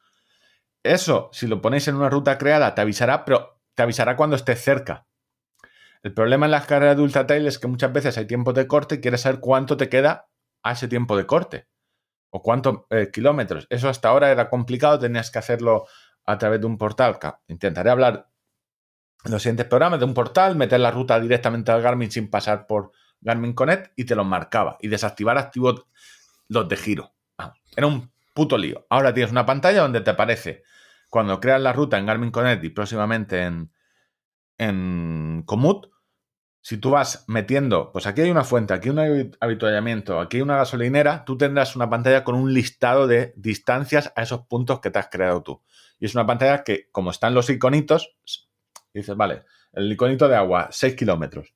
Eso, 0.83 1.29
si 1.31 1.47
lo 1.47 1.61
ponéis 1.61 1.87
en 1.87 1.95
una 1.95 2.09
ruta 2.09 2.37
creada, 2.37 2.73
te 2.75 2.81
avisará, 2.81 3.25
pero 3.25 3.61
te 3.75 3.83
avisará 3.83 4.15
cuando 4.15 4.35
estés 4.35 4.61
cerca. 4.63 5.07
El 6.03 6.13
problema 6.13 6.45
en 6.45 6.51
las 6.51 6.65
carreras 6.65 6.95
de 6.95 7.03
ultra 7.03 7.27
trail 7.27 7.45
es 7.45 7.59
que 7.59 7.67
muchas 7.67 7.93
veces 7.93 8.17
hay 8.17 8.25
tiempos 8.25 8.55
de 8.55 8.67
corte 8.67 8.95
y 8.95 9.01
quieres 9.01 9.21
saber 9.21 9.39
cuánto 9.39 9.77
te 9.77 9.89
queda 9.89 10.29
a 10.63 10.71
ese 10.71 10.87
tiempo 10.87 11.15
de 11.15 11.27
corte 11.27 11.67
o 12.31 12.41
cuántos 12.41 12.85
eh, 12.89 13.11
kilómetros. 13.11 13.67
Eso 13.69 13.89
hasta 13.89 14.09
ahora 14.09 14.31
era 14.31 14.49
complicado, 14.49 14.97
tenías 14.97 15.29
que 15.29 15.39
hacerlo 15.39 15.85
a 16.25 16.37
través 16.37 16.59
de 16.59 16.65
un 16.65 16.77
portal. 16.77 17.19
Intentaré 17.47 17.91
hablar 17.91 18.29
en 19.23 19.31
los 19.31 19.43
siguientes 19.43 19.67
programas 19.67 19.99
de 19.99 20.05
un 20.05 20.13
portal, 20.13 20.55
meter 20.55 20.79
la 20.79 20.89
ruta 20.89 21.19
directamente 21.19 21.71
al 21.71 21.81
Garmin 21.81 22.09
sin 22.09 22.29
pasar 22.29 22.65
por 22.65 22.91
Garmin 23.19 23.53
Connect 23.53 23.93
y 23.95 24.05
te 24.05 24.15
los 24.15 24.25
marcaba. 24.25 24.77
Y 24.79 24.87
desactivar 24.87 25.37
activo 25.37 25.87
los 26.47 26.67
de 26.67 26.77
giro. 26.77 27.13
Ah, 27.37 27.53
era 27.75 27.85
un 27.85 28.11
puto 28.33 28.57
lío. 28.57 28.85
Ahora 28.89 29.13
tienes 29.13 29.31
una 29.31 29.45
pantalla 29.45 29.81
donde 29.81 30.01
te 30.01 30.11
aparece 30.11 30.63
cuando 31.09 31.39
creas 31.39 31.61
la 31.61 31.73
ruta 31.73 31.97
en 31.97 32.05
Garmin 32.05 32.31
Connect 32.31 32.63
y 32.63 32.69
próximamente 32.69 33.43
en, 33.43 33.71
en 34.57 35.43
Komoot. 35.45 35.89
Si 36.63 36.77
tú 36.77 36.91
vas 36.91 37.25
metiendo, 37.27 37.91
pues 37.91 38.05
aquí 38.05 38.21
hay 38.21 38.29
una 38.29 38.43
fuente, 38.43 38.73
aquí 38.73 38.89
hay 38.89 38.95
un 38.95 39.37
habituallamiento, 39.39 40.19
aquí 40.19 40.37
hay 40.37 40.43
una 40.43 40.57
gasolinera, 40.57 41.25
tú 41.25 41.35
tendrás 41.35 41.75
una 41.75 41.89
pantalla 41.89 42.23
con 42.23 42.35
un 42.35 42.53
listado 42.53 43.07
de 43.07 43.33
distancias 43.35 44.13
a 44.15 44.21
esos 44.21 44.45
puntos 44.45 44.79
que 44.79 44.91
te 44.91 44.99
has 44.99 45.07
creado 45.09 45.41
tú. 45.41 45.61
Y 45.99 46.05
es 46.05 46.13
una 46.13 46.25
pantalla 46.25 46.63
que, 46.63 46.87
como 46.91 47.09
están 47.09 47.33
los 47.33 47.49
iconitos, 47.49 48.15
dices, 48.93 49.15
vale, 49.17 49.43
el 49.73 49.91
iconito 49.91 50.27
de 50.27 50.35
agua, 50.35 50.69
6 50.71 50.95
kilómetros. 50.95 51.53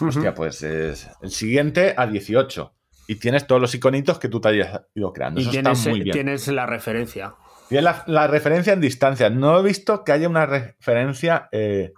Hostia, 0.00 0.34
pues 0.34 0.62
es 0.62 1.08
el 1.22 1.30
siguiente 1.30 1.94
a 1.96 2.06
18. 2.06 2.74
Y 3.06 3.16
tienes 3.16 3.46
todos 3.46 3.60
los 3.60 3.74
iconitos 3.74 4.18
que 4.18 4.28
tú 4.28 4.40
te 4.40 4.48
hayas 4.48 4.82
ido 4.94 5.12
creando. 5.12 5.40
Y 5.40 5.42
Eso 5.44 5.50
tienes, 5.50 5.78
está 5.78 5.90
muy 5.90 6.00
bien. 6.02 6.12
tienes 6.14 6.46
la 6.48 6.66
referencia. 6.66 7.34
Tienes 7.68 7.84
la, 7.84 8.04
la 8.06 8.26
referencia 8.26 8.72
en 8.72 8.80
distancia. 8.80 9.30
No 9.30 9.58
he 9.58 9.62
visto 9.62 10.04
que 10.04 10.12
haya 10.12 10.28
una 10.28 10.46
referencia. 10.46 11.48
eh, 11.52 11.92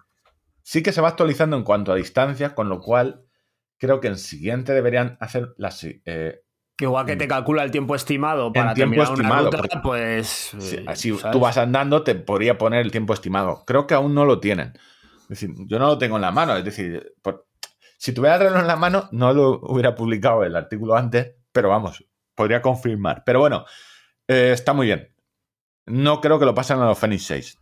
sí 0.63 0.83
que 0.83 0.93
se 0.93 1.01
va 1.01 1.09
actualizando 1.09 1.57
en 1.57 1.65
cuanto 1.65 1.93
a 1.93 1.97
distancia, 1.97 2.55
con 2.55 2.69
lo 2.69 2.81
cual 2.81 3.25
creo 3.79 4.01
que 4.01 4.09
en 4.09 4.17
siguiente 4.17 4.73
deberían 4.73 5.17
hacer 5.21 5.53
las. 5.59 5.85
eh, 5.85 6.41
Igual 6.79 7.07
que 7.07 7.15
te 7.17 7.29
calcula 7.29 7.63
el 7.63 7.71
tiempo 7.71 7.95
estimado 7.95 8.53
para 8.53 8.75
tiempo 8.75 8.95
terminar 8.97 9.13
una 9.13 9.23
estimado, 9.23 9.45
ruta, 9.47 9.57
porque- 9.59 9.79
pues... 9.83 10.27
si 10.59 10.77
eh, 10.77 10.85
así 10.89 11.17
¿sabes? 11.17 11.33
tú 11.33 11.39
vas 11.41 11.57
andando, 11.59 12.03
te 12.03 12.15
podría 12.17 12.59
poner 12.59 12.81
el 12.81 12.91
tiempo 12.91 13.13
estimado. 13.15 13.63
Creo 13.67 13.87
que 13.87 13.95
aún 13.95 14.15
no 14.15 14.25
lo 14.25 14.41
tienen. 14.41 14.73
Es 15.23 15.29
decir, 15.29 15.51
yo 15.67 15.79
no 15.79 15.87
lo 15.87 15.99
tengo 15.99 16.17
en 16.17 16.23
la 16.23 16.33
mano. 16.33 16.57
Es 16.57 16.65
decir, 16.65 17.13
por- 17.23 17.47
si 18.03 18.13
tuviera 18.13 18.35
el 18.35 18.43
reloj 18.43 18.63
en 18.63 18.67
la 18.67 18.75
mano, 18.75 19.09
no 19.13 19.33
lo 19.33 19.61
hubiera 19.63 19.95
publicado 19.95 20.43
el 20.43 20.57
artículo 20.57 20.97
antes, 20.97 21.37
pero 21.53 21.69
vamos, 21.69 22.05
podría 22.35 22.61
confirmar. 22.61 23.23
Pero 23.25 23.39
bueno, 23.39 23.65
eh, 24.27 24.51
está 24.53 24.73
muy 24.73 24.87
bien. 24.89 25.15
No 25.87 26.21
creo 26.21 26.41
que 26.41 26.45
lo 26.45 26.53
pasen 26.53 26.81
a 26.81 26.87
los 26.87 26.99
Fenix 26.99 27.27
6. 27.27 27.59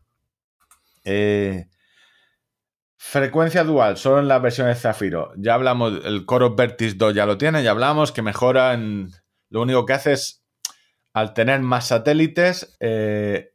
Eh, 1.05 1.67
frecuencia 2.97 3.65
dual, 3.65 3.99
solo 3.99 4.21
en 4.21 4.29
las 4.29 4.41
versiones 4.41 4.81
Zafiro. 4.81 5.31
Ya 5.37 5.53
hablamos, 5.53 6.07
el 6.07 6.25
Core 6.25 6.49
Vertis 6.57 6.97
2 6.97 7.13
ya 7.13 7.27
lo 7.27 7.37
tiene, 7.37 7.63
ya 7.63 7.73
hablamos, 7.73 8.11
que 8.11 8.23
mejora 8.23 8.73
en... 8.73 9.11
Lo 9.51 9.61
único 9.61 9.85
que 9.85 9.93
hace 9.93 10.13
es, 10.15 10.43
al 11.13 11.35
tener 11.35 11.61
más 11.61 11.89
satélites, 11.89 12.79
eh, 12.81 13.53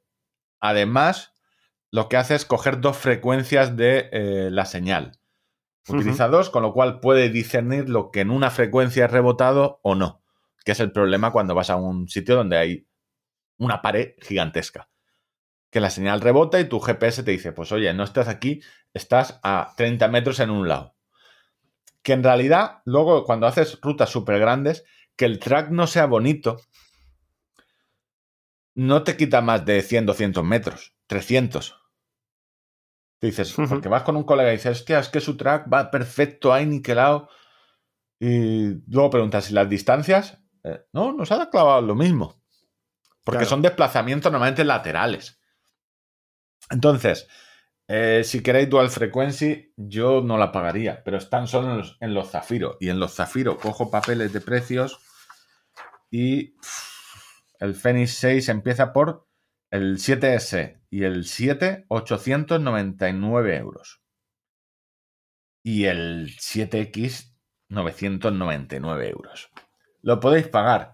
además, 0.59 1.33
lo 1.89 2.09
que 2.09 2.17
hace 2.17 2.35
es 2.35 2.45
coger 2.45 2.79
dos 2.79 2.95
frecuencias 2.95 3.75
de 3.75 4.51
la 4.51 4.65
señal. 4.65 5.17
Utiliza 5.87 6.27
dos, 6.27 6.49
con 6.49 6.63
lo 6.63 6.73
cual 6.73 6.99
puede 6.99 7.29
discernir 7.29 7.89
lo 7.89 8.09
que 8.09 8.21
en 8.21 8.31
una 8.31 8.49
frecuencia 8.49 9.05
es 9.05 9.11
rebotado 9.11 9.79
o 9.83 9.93
no, 9.93 10.23
que 10.63 10.71
es 10.71 10.79
el 10.79 10.91
problema 10.91 11.31
cuando 11.31 11.53
vas 11.53 11.69
a 11.69 11.75
un 11.75 12.07
sitio 12.07 12.35
donde 12.35 12.57
hay 12.57 12.87
una 13.57 13.81
pared 13.81 14.13
gigantesca. 14.19 14.89
Que 15.69 15.79
la 15.79 15.91
señal 15.91 16.21
rebota 16.21 16.59
y 16.59 16.67
tu 16.67 16.79
GPS 16.79 17.23
te 17.23 17.31
dice, 17.31 17.51
pues 17.51 17.71
oye, 17.71 17.93
no 17.93 18.03
estás 18.03 18.27
aquí, 18.27 18.61
estás 18.93 19.39
a 19.43 19.73
30 19.77 20.07
metros 20.07 20.39
en 20.39 20.49
un 20.49 20.67
lado. 20.67 20.95
Que 22.01 22.13
en 22.13 22.23
realidad, 22.23 22.81
luego 22.85 23.23
cuando 23.23 23.45
haces 23.45 23.79
rutas 23.81 24.09
súper 24.09 24.39
grandes, 24.39 24.85
que 25.15 25.25
el 25.25 25.39
track 25.39 25.69
no 25.69 25.85
sea 25.85 26.07
bonito, 26.07 26.57
no 28.73 29.03
te 29.03 29.17
quita 29.17 29.41
más 29.41 29.65
de 29.65 29.81
100, 29.81 30.07
200 30.07 30.43
metros, 30.43 30.95
300. 31.07 31.84
Te 33.19 33.27
dices, 33.27 33.53
porque 33.69 33.89
vas 33.89 34.03
con 34.03 34.17
un 34.17 34.23
colega 34.23 34.49
y 34.51 34.57
dices, 34.57 34.79
hostia, 34.79 34.99
es 34.99 35.09
que 35.09 35.21
su 35.21 35.37
track 35.37 35.71
va 35.71 35.89
perfecto 35.89 36.53
ahí 36.53 36.65
niquelado. 36.65 37.29
Y 38.19 38.73
luego 38.91 39.09
preguntas, 39.09 39.49
¿y 39.49 39.53
las 39.53 39.69
distancias? 39.69 40.39
Eh, 40.63 40.85
no, 40.93 41.13
nos 41.13 41.31
ha 41.31 41.49
clavado 41.49 41.81
lo 41.81 41.95
mismo. 41.95 42.41
Porque 43.23 43.39
Claro. 43.39 43.49
son 43.49 43.61
desplazamientos 43.61 44.31
normalmente 44.31 44.63
laterales. 44.63 45.39
Entonces, 46.69 47.27
eh, 47.87 48.21
si 48.23 48.41
queréis 48.41 48.69
dual 48.69 48.89
frequency, 48.89 49.73
yo 49.77 50.21
no 50.21 50.37
la 50.37 50.51
pagaría, 50.51 51.03
pero 51.03 51.17
están 51.17 51.47
solo 51.47 51.71
en 51.71 51.77
los, 51.79 51.97
en 52.01 52.13
los 52.13 52.31
Zafiro. 52.31 52.77
Y 52.79 52.89
en 52.89 52.99
los 52.99 53.15
Zafiro 53.15 53.57
cojo 53.57 53.89
papeles 53.91 54.33
de 54.33 54.41
precios 54.41 54.99
y 56.11 56.51
pff, 56.57 57.51
el 57.59 57.75
Fenix 57.75 58.13
6 58.15 58.49
empieza 58.49 58.93
por 58.93 59.27
el 59.71 59.97
7S 59.97 60.81
y 60.95 61.03
el 61.03 61.25
7, 61.25 61.83
899 61.89 63.57
euros. 63.57 64.01
Y 65.61 65.85
el 65.87 66.29
7X, 66.39 67.35
999 67.67 69.09
euros. 69.09 69.49
Lo 70.01 70.21
podéis 70.21 70.47
pagar. 70.47 70.93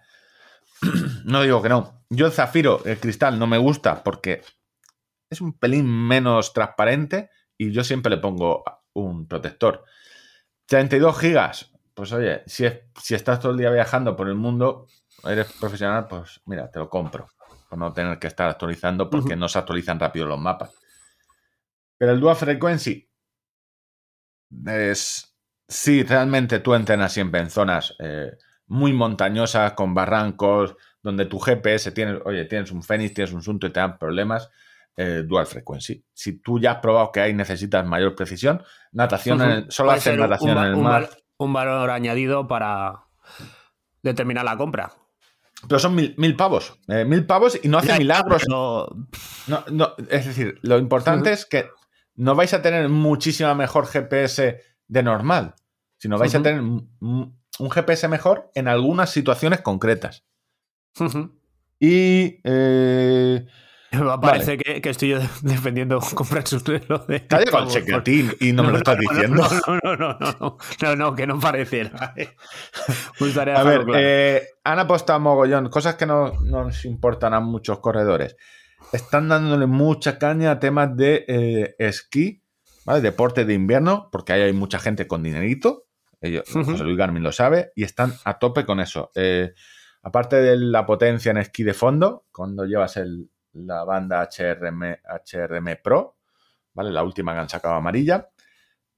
no 1.26 1.43
digo 1.43 1.62
que 1.62 1.70
no. 1.70 2.04
Yo 2.10 2.26
el 2.26 2.32
zafiro, 2.32 2.84
el 2.86 2.99
cristal, 2.99 3.38
no 3.38 3.45
me 3.45 3.60
gusta 3.60 4.04
porque 4.04 4.41
es 5.30 5.39
un 5.39 5.54
pelín 5.54 5.86
menos 5.86 6.52
transparente 6.52 7.30
y 7.56 7.72
yo 7.72 7.84
siempre 7.84 8.10
le 8.10 8.18
pongo 8.18 8.64
un 8.93 9.28
protector. 9.28 9.84
32 10.66 11.20
gigas. 11.20 11.72
Pues 11.93 12.12
oye, 12.12 12.41
si, 12.47 12.66
es- 12.66 12.80
si 12.99 13.14
estás 13.14 13.39
todo 13.39 13.52
el 13.52 13.60
día 13.60 13.70
viajando 13.70 14.16
por 14.16 14.28
el 14.30 14.36
mundo, 14.36 14.88
eres 15.26 15.52
profesional, 15.60 16.08
pues 16.08 16.41
mira, 16.45 16.72
te 16.72 16.80
lo 16.80 16.89
compro. 16.89 17.28
Por 17.72 17.80
no 17.80 17.93
tener 17.93 18.19
que 18.19 18.28
estar 18.28 18.49
actualizando 18.49 19.09
porque 19.09 19.34
no 19.38 19.47
se 19.47 19.57
actualizan 19.57 19.97
rápido 19.97 20.26
los 20.26 20.38
mapas. 20.38 20.76
Pero 21.97 22.11
el 22.11 22.19
Dual 22.19 22.36
Frequency 22.36 23.09
es. 24.67 25.34
Sí, 25.69 26.03
realmente 26.03 26.59
tú 26.59 26.74
entrenas 26.74 27.13
siempre 27.13 27.39
en 27.39 27.49
zonas 27.49 27.95
eh, 27.99 28.34
muy 28.67 28.91
montañosas, 28.91 29.72
con 29.72 29.93
barrancos, 29.93 30.76
donde 31.01 31.28
tu 31.28 31.39
GPS 31.39 31.93
tiene, 31.93 32.19
oye, 32.26 32.43
tienes 32.43 32.72
un 32.74 32.84
Fenix, 32.84 33.13
tienes 33.13 33.32
un 33.34 33.41
Sunto 33.41 33.67
y 33.67 33.72
te 33.72 33.80
dan 33.80 33.97
problemas. 33.97 34.49
eh, 34.97 35.24
dual 35.26 35.45
frequency. 35.47 36.03
Si 36.13 36.41
tú 36.41 36.59
ya 36.59 36.74
has 36.74 36.78
probado 36.80 37.13
que 37.13 37.22
ahí 37.22 37.34
necesitas 37.34 37.86
mayor 37.88 38.13
precisión, 38.13 38.61
natación, 38.91 39.41
en 39.41 39.49
el- 39.49 39.72
solo 39.72 39.91
un- 39.91 40.19
natación 40.19 40.57
un, 40.57 40.63
en 40.65 40.69
el 40.72 40.76
mar. 40.76 41.09
un 41.38 41.53
valor 41.53 41.89
añadido 41.89 42.45
para 42.45 43.05
determinar 44.03 44.43
la 44.43 44.57
compra. 44.57 44.91
Pero 45.68 45.80
son 45.80 45.95
mil, 45.95 46.14
mil 46.18 46.36
pavos. 46.36 46.74
eh, 46.88 47.05
mil 47.05 47.26
pavos 47.26 47.59
y 47.62 47.68
no 47.68 47.78
hace 47.78 47.97
milagros. 47.99 48.43
pero- 48.45 48.95
No, 49.47 49.64
no, 49.72 49.93
es 50.09 50.26
decir, 50.26 50.59
lo 50.64 50.78
importante 50.80 51.32
es 51.34 51.45
que 51.45 51.70
no 52.16 52.36
vais 52.36 52.53
a 52.53 52.62
tener 52.62 52.89
muchísima 52.89 53.53
mejor 53.55 53.86
GPS 53.88 54.59
de 54.88 55.03
normal, 55.03 55.55
sino 55.97 56.18
vais 56.18 56.34
a 56.36 56.41
tener 56.43 56.62
un 56.62 57.70
GPS 57.70 58.07
mejor 58.07 58.49
en 58.55 58.68
algunas 58.68 59.09
situaciones 59.12 59.62
concretas. 59.62 60.26
Y. 61.80 62.39
eh, 62.43 63.45
Me 63.99 64.17
parece 64.19 64.57
que, 64.57 64.81
que 64.81 64.89
estoy 64.89 65.09
yo 65.09 65.19
defendiendo 65.41 65.99
comprar 66.15 66.47
su 66.47 66.59
reloj 66.59 67.05
de. 67.07 67.19
te 67.21 67.35
ha 67.35 67.39
llegado 67.39 67.65
el 67.65 67.69
secretín 67.71 68.31
y 68.39 68.53
no 68.53 68.63
me 68.63 68.71
lo 68.71 68.77
estás 68.77 68.97
diciendo. 68.97 69.43
No, 69.67 69.79
no, 69.83 69.95
no, 69.97 70.57
no, 70.81 70.95
no, 70.95 71.15
que 71.15 71.27
no 71.27 71.39
pareciera. 71.39 72.13
eh. 72.15 72.29
Gustaría 73.19 73.55
A 73.55 73.63
ver, 73.63 73.83
claro. 73.83 73.93
eh, 74.01 74.43
han 74.63 74.79
apostado 74.79 75.19
mogollón, 75.19 75.69
cosas 75.69 75.95
que 75.95 76.05
no, 76.05 76.31
no 76.41 76.63
nos 76.63 76.85
importan 76.85 77.33
a 77.33 77.39
muchos 77.39 77.79
corredores. 77.79 78.35
Están 78.93 79.29
dándole 79.29 79.65
mucha 79.67 80.17
caña 80.17 80.51
a 80.51 80.59
temas 80.59 80.95
de 80.95 81.25
eh, 81.27 81.75
esquí, 81.79 82.41
¿vale? 82.85 83.01
Deporte 83.01 83.45
de 83.45 83.53
invierno, 83.53 84.09
porque 84.11 84.33
ahí 84.33 84.41
hay 84.41 84.53
mucha 84.53 84.79
gente 84.79 85.07
con 85.07 85.23
dinerito. 85.23 85.85
Ellos. 86.19 86.43
José 86.51 86.83
Luis 86.83 86.97
Garmin 86.97 87.23
lo 87.23 87.31
sabe, 87.31 87.71
y 87.75 87.83
están 87.83 88.13
a 88.25 88.37
tope 88.37 88.65
con 88.65 88.79
eso. 88.79 89.09
Eh, 89.15 89.53
aparte 90.03 90.35
de 90.37 90.55
la 90.57 90.85
potencia 90.85 91.31
en 91.31 91.37
esquí 91.37 91.63
de 91.63 91.73
fondo, 91.73 92.25
cuando 92.31 92.65
llevas 92.65 92.97
el- 92.97 93.29
la 93.54 93.84
banda 93.84 94.22
HRM, 94.30 94.99
HRM 95.04 95.76
Pro, 95.84 96.18
¿vale? 96.74 96.91
La 96.91 97.04
última 97.04 97.34
que 97.34 97.39
han 97.39 97.49
sacado 97.49 97.76
amarilla. 97.76 98.30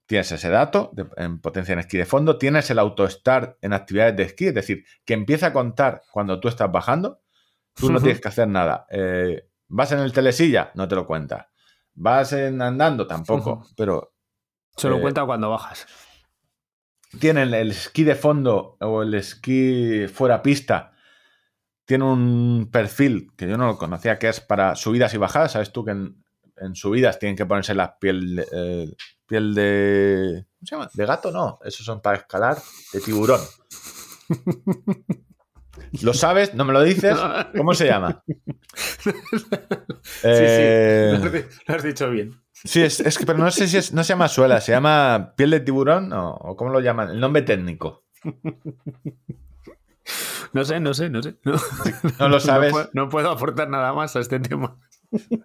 Tienes 0.05 0.31
ese 0.31 0.49
dato 0.49 0.91
de- 0.93 1.07
en 1.17 1.39
potencia 1.39 1.73
en 1.73 1.79
esquí 1.79 1.97
de 1.97 2.05
fondo. 2.05 2.37
Tienes 2.37 2.69
el 2.69 2.79
auto-start 2.79 3.57
en 3.61 3.73
actividades 3.73 4.15
de 4.17 4.23
esquí, 4.23 4.47
es 4.47 4.53
decir, 4.53 4.83
que 5.05 5.13
empieza 5.13 5.47
a 5.47 5.53
contar 5.53 6.01
cuando 6.11 6.39
tú 6.39 6.47
estás 6.49 6.71
bajando. 6.71 7.21
Tú 7.73 7.91
no 7.91 7.99
tienes 8.01 8.21
que 8.21 8.27
hacer 8.27 8.47
nada. 8.47 8.85
Eh, 8.89 9.49
vas 9.69 9.91
en 9.93 9.99
el 9.99 10.13
telesilla, 10.13 10.71
no 10.75 10.87
te 10.87 10.95
lo 10.95 11.07
cuenta. 11.07 11.49
Vas 11.95 12.33
en 12.33 12.61
andando, 12.61 13.07
tampoco. 13.07 13.65
Pero 13.77 14.13
Se 14.75 14.89
lo 14.89 14.97
eh, 14.97 15.01
cuenta 15.01 15.25
cuando 15.25 15.49
bajas. 15.49 15.87
tienen 17.19 17.53
el 17.53 17.71
esquí 17.71 18.03
de 18.03 18.15
fondo 18.15 18.77
o 18.79 19.01
el 19.03 19.13
esquí 19.15 20.07
fuera 20.07 20.41
pista. 20.41 20.92
Tiene 21.85 22.05
un 22.05 22.69
perfil 22.71 23.29
que 23.35 23.47
yo 23.47 23.57
no 23.57 23.67
lo 23.67 23.77
conocía, 23.77 24.17
que 24.17 24.29
es 24.29 24.39
para 24.39 24.75
subidas 24.75 25.13
y 25.13 25.17
bajadas. 25.17 25.51
Sabes 25.53 25.71
tú 25.73 25.83
que 25.83 25.91
en, 25.91 26.23
en 26.57 26.75
subidas 26.75 27.19
tienen 27.19 27.35
que 27.35 27.45
ponerse 27.45 27.75
la 27.75 27.97
piel, 27.99 28.37
de- 28.37 28.47
eh, 28.53 28.95
piel 29.27 29.53
de. 29.53 30.45
¿Cómo 30.59 30.65
se 30.67 30.75
llama? 30.75 30.89
¿De 30.93 31.05
gato? 31.05 31.31
No, 31.31 31.59
esos 31.65 31.85
son 31.85 32.01
para 32.01 32.17
escalar. 32.19 32.57
De 32.93 33.01
tiburón. 33.01 33.41
¿Lo 36.01 36.13
sabes? 36.13 36.53
¿No 36.53 36.63
me 36.65 36.73
lo 36.73 36.81
dices? 36.83 37.17
¿Cómo 37.57 37.73
se 37.73 37.87
llama? 37.87 38.23
Eh, 40.23 41.17
sí, 41.21 41.29
sí. 41.41 41.45
Lo 41.67 41.75
has 41.75 41.83
dicho 41.83 42.09
bien. 42.09 42.31
Sí, 42.53 42.81
es, 42.81 42.99
es 43.01 43.17
que, 43.17 43.25
pero 43.25 43.39
no 43.39 43.51
sé 43.51 43.67
si 43.67 43.75
es, 43.77 43.91
no 43.91 44.03
se 44.03 44.13
llama 44.13 44.27
suela, 44.29 44.61
se 44.61 44.71
llama 44.71 45.33
piel 45.35 45.49
de 45.49 45.59
tiburón 45.59 46.13
o, 46.13 46.31
o 46.33 46.55
cómo 46.55 46.71
lo 46.71 46.79
llaman, 46.79 47.09
el 47.09 47.19
nombre 47.19 47.41
técnico. 47.41 48.05
No 50.53 50.63
sé, 50.63 50.79
no 50.79 50.93
sé, 50.93 51.09
no 51.09 51.21
sé. 51.21 51.35
No, 51.43 51.53
No 52.19 52.29
lo 52.29 52.39
sabes. 52.39 52.71
puedo, 52.71 52.89
no 52.93 53.09
puedo 53.09 53.31
aportar 53.31 53.69
nada 53.69 53.93
más 53.93 54.15
a 54.15 54.19
este 54.19 54.39
tema. 54.39 54.77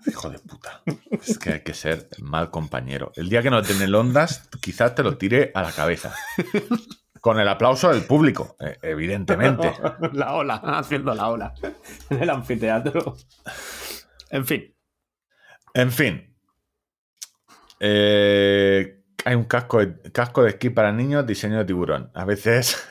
Hijo 0.06 0.30
de 0.30 0.38
puta. 0.38 0.82
Es 1.22 1.38
que 1.38 1.52
hay 1.54 1.60
que 1.60 1.74
ser 1.74 2.08
mal 2.22 2.50
compañero. 2.50 3.12
El 3.16 3.28
día 3.28 3.42
que 3.42 3.50
no 3.50 3.62
tiene 3.62 3.94
ondas, 3.94 4.48
quizás 4.60 4.94
te 4.94 5.02
lo 5.02 5.18
tire 5.18 5.50
a 5.54 5.62
la 5.62 5.72
cabeza. 5.72 6.14
Con 7.20 7.38
el 7.38 7.48
aplauso 7.48 7.90
del 7.90 8.02
público, 8.02 8.56
eh, 8.60 8.78
evidentemente. 8.82 9.72
La 10.12 10.34
ola, 10.34 10.54
haciendo 10.54 11.14
la 11.14 11.28
ola. 11.28 11.54
En 12.08 12.22
el 12.22 12.30
anfiteatro. 12.30 13.16
En 14.30 14.46
fin. 14.46 14.74
En 15.74 15.90
fin. 15.92 16.34
Eh, 17.80 19.02
hay 19.24 19.34
un 19.34 19.44
casco 19.44 19.80
de, 19.80 20.12
casco 20.12 20.42
de 20.44 20.50
esquí 20.50 20.70
para 20.70 20.92
niños, 20.92 21.26
diseño 21.26 21.58
de 21.58 21.64
tiburón. 21.64 22.10
A 22.14 22.24
veces. 22.24 22.82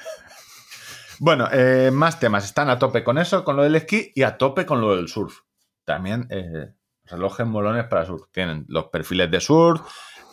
Bueno, 1.20 1.48
eh, 1.52 1.92
más 1.92 2.20
temas. 2.20 2.46
Están 2.46 2.70
a 2.70 2.80
tope 2.80 3.04
con 3.04 3.18
eso, 3.18 3.44
con 3.44 3.56
lo 3.56 3.64
del 3.64 3.76
esquí 3.76 4.12
y 4.16 4.24
a 4.24 4.38
tope 4.38 4.66
con 4.66 4.82
lo 4.82 4.96
del 4.96 5.08
surf. 5.08 5.40
También 5.86 6.28
eh, 6.30 6.74
relojes 7.06 7.46
molones 7.46 7.86
para 7.86 8.06
surf. 8.06 8.24
Tienen 8.32 8.66
los 8.68 8.88
perfiles 8.88 9.32
de 9.32 9.40
surf, 9.40 9.82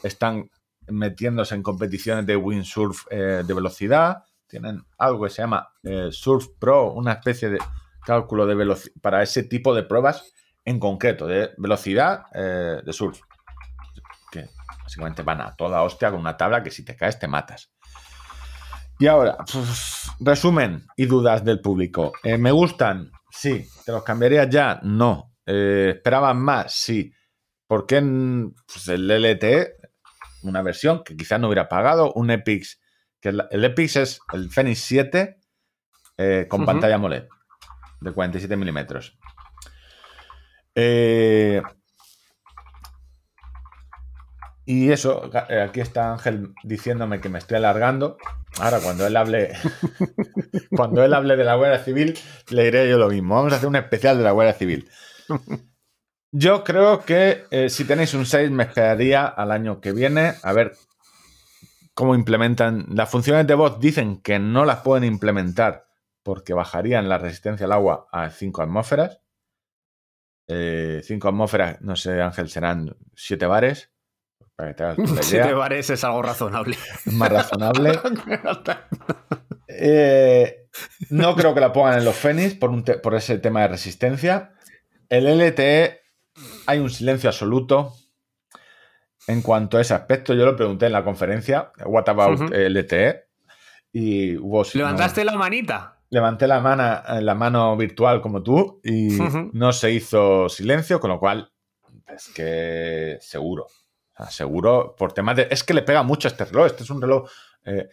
están 0.03 0.51
metiéndose 0.89 1.55
en 1.55 1.62
competiciones 1.62 2.26
de 2.26 2.37
windsurf 2.37 3.07
eh, 3.11 3.43
de 3.47 3.55
velocidad. 3.55 4.24
Tienen 4.47 4.85
algo 4.99 5.24
que 5.24 5.30
se 5.30 5.43
llama 5.43 5.68
eh, 5.82 6.09
Surf 6.12 6.47
Pro, 6.59 6.93
una 6.93 7.12
especie 7.12 7.49
de 7.49 7.59
cálculo 8.05 8.47
de 8.47 8.55
velocidad 8.55 8.95
para 9.01 9.22
ese 9.22 9.45
tipo 9.45 9.74
de 9.74 9.82
pruebas 9.82 10.32
en 10.64 10.78
concreto, 10.78 11.26
de 11.26 11.51
velocidad 11.57 12.24
eh, 12.35 12.80
de 12.85 12.93
surf. 12.93 13.20
Que 14.30 14.49
básicamente 14.82 15.22
van 15.22 15.41
a 15.41 15.57
toda 15.57 15.82
hostia 15.82 16.11
con 16.11 16.20
una 16.20 16.37
tabla 16.37 16.62
que 16.62 16.70
si 16.70 16.85
te 16.85 16.97
caes 16.97 17.18
te 17.18 17.28
matas. 17.28 17.73
Y 18.99 19.07
ahora, 19.07 19.36
pues, 19.53 20.09
resumen 20.20 20.86
y 20.97 21.07
dudas 21.07 21.45
del 21.45 21.61
público. 21.61 22.12
Eh, 22.22 22.38
¿Me 22.38 22.53
gustan? 22.53 23.11
Sí. 23.30 23.66
¿Te 23.84 23.92
los 23.92 24.05
cambiarías 24.05 24.49
ya? 24.49 24.80
No. 24.82 25.34
Eh, 25.47 25.95
¿Esperaban 25.97 26.38
más? 26.38 26.72
Sí. 26.72 27.12
¿Por 27.66 27.86
qué 27.86 28.01
pues, 28.01 28.88
el 28.88 29.11
LTE, 29.11 29.76
una 30.42 30.62
versión 30.62 31.03
que 31.03 31.16
quizás 31.16 31.40
no 31.40 31.49
hubiera 31.49 31.68
pagado, 31.68 32.12
un 32.12 32.30
Epix, 32.30 32.80
que 33.20 33.30
el, 33.30 33.42
el 33.51 33.64
Epix 33.64 33.97
es 33.97 34.20
el 34.32 34.51
Fenix 34.51 34.80
7 34.80 35.38
eh, 36.18 36.47
con 36.49 36.61
Ujú. 36.61 36.66
pantalla 36.66 36.95
AMOLED 36.95 37.24
de 38.01 38.12
47 38.12 38.57
milímetros. 38.57 39.18
Eh, 40.74 41.62
Y 44.66 44.90
eso, 44.92 45.30
eh, 45.50 45.60
aquí 45.60 45.80
está 45.80 46.12
Ángel 46.12 46.54
diciéndome 46.62 47.20
que 47.20 47.28
me 47.28 47.38
estoy 47.38 47.58
alargando. 47.58 48.16
Ahora, 48.58 48.80
cuando 48.80 49.06
él 49.06 49.16
hable, 49.16 49.52
cuando 50.70 51.04
él 51.04 51.12
hable 51.12 51.36
de 51.36 51.44
la 51.44 51.56
Guardia 51.56 51.84
Civil, 51.84 52.18
le 52.48 52.64
diré 52.64 52.88
yo 52.88 52.96
lo 52.96 53.10
mismo. 53.10 53.34
Vamos 53.34 53.52
a 53.52 53.56
hacer 53.56 53.68
un 53.68 53.76
especial 53.76 54.16
de 54.16 54.24
la 54.24 54.30
Guardia 54.30 54.54
Civil. 54.54 54.88
Yo 56.36 56.64
creo 56.64 57.04
que 57.04 57.44
eh, 57.52 57.70
si 57.70 57.84
tenéis 57.84 58.12
un 58.12 58.26
6, 58.26 58.50
me 58.50 58.64
esperaría 58.64 59.24
al 59.24 59.52
año 59.52 59.80
que 59.80 59.92
viene 59.92 60.34
a 60.42 60.52
ver 60.52 60.76
cómo 61.94 62.16
implementan. 62.16 62.86
Las 62.88 63.08
funciones 63.08 63.46
de 63.46 63.54
voz 63.54 63.78
dicen 63.78 64.20
que 64.20 64.40
no 64.40 64.64
las 64.64 64.80
pueden 64.80 65.04
implementar 65.04 65.86
porque 66.24 66.52
bajarían 66.52 67.08
la 67.08 67.18
resistencia 67.18 67.66
al 67.66 67.72
agua 67.72 68.08
a 68.10 68.30
5 68.30 68.62
atmósferas. 68.62 69.20
5 70.48 71.28
atmósferas, 71.28 71.80
no 71.82 71.94
sé, 71.94 72.20
Ángel, 72.20 72.48
serán 72.48 72.96
7 73.14 73.46
bares. 73.46 73.93
Para 74.57 74.70
que 74.70 74.74
te 74.74 74.82
hagas 74.84 74.98
una 74.98 75.11
idea. 75.12 75.22
Siete 75.22 75.52
bares 75.55 75.90
es 75.90 76.05
algo 76.05 76.22
razonable. 76.22 76.76
más 77.07 77.30
razonable. 77.32 77.98
Eh, 79.76 80.66
no 81.11 81.34
creo 81.34 81.55
que 81.55 81.61
la 81.61 81.72
pongan 81.72 81.98
en 81.98 82.05
los 82.05 82.14
Fénix 82.14 82.55
por, 82.55 82.70
un 82.70 82.84
te- 82.84 82.98
por 82.98 83.14
ese 83.14 83.38
tema 83.38 83.62
de 83.62 83.68
resistencia. 83.68 84.52
El 85.09 85.26
LTE 85.38 86.00
hay 86.66 86.78
un 86.78 86.90
silencio 86.90 87.28
absoluto 87.30 87.92
en 89.26 89.42
cuanto 89.42 89.78
a 89.78 89.80
ese 89.80 89.94
aspecto. 89.94 90.32
Yo 90.34 90.44
lo 90.44 90.55
pregunté 90.57 90.86
en 90.86 90.92
la 90.92 91.02
conferencia, 91.05 91.72
What 91.84 92.09
about. 92.09 92.52
LTE? 92.52 93.24
Y 93.92 94.36
hubo... 94.36 94.64
¿Levantaste 94.74 95.24
la 95.24 95.34
manita? 95.36 95.90
levanté 96.11 96.46
la 96.46 96.61
mano, 96.61 97.02
la 97.22 97.34
mano 97.34 97.76
virtual 97.76 98.20
como 98.20 98.40
tú 98.40 98.80
y 98.84 99.18
no 99.52 99.72
se 99.72 99.90
hizo 99.90 100.48
silencio, 100.48 101.00
con 101.00 101.11
lo 101.11 101.18
cual 101.18 101.50
es 102.07 102.28
que 102.28 103.16
seguro. 103.20 103.66
O 104.14 104.22
sea, 104.22 104.30
seguro 104.30 104.94
por 104.96 105.12
temas 105.12 105.36
de... 105.36 105.48
Es 105.50 105.64
que 105.64 105.74
le 105.74 105.82
pega 105.82 106.02
mucho 106.02 106.28
a 106.28 106.30
este 106.30 106.44
reloj. 106.44 106.66
Este 106.66 106.82
es 106.84 106.90
un 106.90 107.00
reloj... 107.00 107.28
eh, 107.64 107.88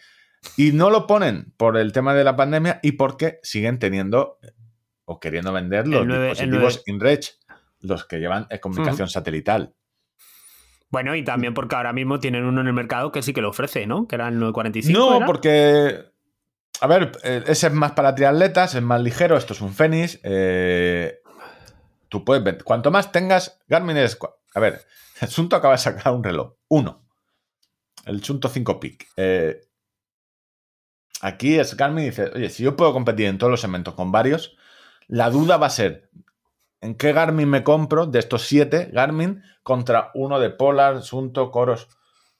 y 0.57 0.71
no 0.71 0.89
lo 0.89 1.05
ponen 1.05 1.53
por 1.55 1.77
el 1.77 1.91
tema 1.91 2.13
de 2.13 2.23
la 2.23 2.35
pandemia 2.35 2.79
y 2.81 2.93
porque 2.93 3.39
siguen 3.43 3.79
teniendo 3.79 4.39
eh, 4.41 4.51
o 5.05 5.19
queriendo 5.19 5.53
vender 5.53 5.87
los 5.87 6.07
dispositivos 6.07 6.83
InReach, 6.87 7.37
los 7.81 8.05
que 8.05 8.19
llevan 8.19 8.47
eh, 8.49 8.59
comunicación 8.59 9.07
satelital. 9.07 9.73
Bueno, 10.89 11.15
y 11.15 11.23
también 11.23 11.53
porque 11.53 11.75
ahora 11.75 11.93
mismo 11.93 12.19
tienen 12.19 12.43
uno 12.43 12.61
en 12.61 12.67
el 12.67 12.73
mercado 12.73 13.11
que 13.11 13.21
sí 13.21 13.33
que 13.33 13.41
lo 13.41 13.49
ofrece, 13.49 13.87
¿no? 13.87 14.07
Que 14.07 14.15
era 14.15 14.27
el 14.27 14.39
945. 14.39 14.99
No, 14.99 15.17
¿era? 15.17 15.25
porque. 15.25 16.05
A 16.81 16.87
ver, 16.87 17.11
ese 17.23 17.67
es 17.67 17.73
más 17.73 17.91
para 17.91 18.15
triatletas, 18.15 18.73
es 18.73 18.81
más 18.81 18.99
ligero, 19.01 19.37
esto 19.37 19.53
es 19.53 19.61
un 19.61 19.71
Fénix. 19.71 20.19
eh, 20.23 21.19
tú 22.09 22.25
puedes 22.25 22.43
ver. 22.43 22.63
Cuanto 22.63 22.89
más 22.91 23.11
tengas, 23.11 23.59
Garmin 23.67 23.97
es. 23.97 24.17
A 24.55 24.59
ver, 24.59 24.81
el 25.21 25.55
acaba 25.55 25.73
de 25.73 25.77
sacar 25.77 26.13
un 26.13 26.23
reloj. 26.23 26.53
Uno. 26.69 27.07
El 28.05 28.23
Sunto 28.23 28.49
5 28.49 28.79
Peak. 28.79 29.07
Eh, 29.17 29.61
aquí 31.21 31.59
es 31.59 31.77
Garmin 31.77 32.05
y 32.05 32.09
dice: 32.09 32.31
Oye, 32.33 32.49
si 32.49 32.63
yo 32.63 32.75
puedo 32.75 32.93
competir 32.93 33.27
en 33.27 33.37
todos 33.37 33.51
los 33.51 33.61
segmentos 33.61 33.93
con 33.93 34.11
varios, 34.11 34.57
la 35.07 35.29
duda 35.29 35.57
va 35.57 35.67
a 35.67 35.71
ser. 35.71 36.09
¿En 36.81 36.95
qué 36.95 37.13
Garmin 37.13 37.47
me 37.47 37.63
compro 37.63 38.07
de 38.07 38.17
estos 38.17 38.47
siete 38.47 38.89
Garmin 38.91 39.43
contra 39.61 40.09
uno 40.15 40.39
de 40.39 40.49
Polar, 40.49 41.03
Sunto, 41.03 41.51
Coros? 41.51 41.87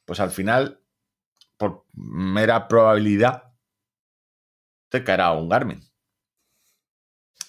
Pues 0.06 0.20
al 0.20 0.32
final, 0.32 0.82
por 1.58 1.86
mera 1.94 2.68
probabilidad, 2.68 3.54
te 4.90 5.04
caerá 5.04 5.32
un 5.34 5.48
Garmin. 5.48 5.82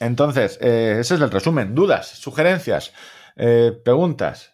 Entonces, 0.00 0.58
eh, 0.60 0.98
ese 1.00 1.14
es 1.14 1.20
el 1.20 1.30
resumen. 1.30 1.74
Dudas, 1.74 2.08
sugerencias, 2.08 2.92
eh, 3.36 3.72
preguntas. 3.84 4.51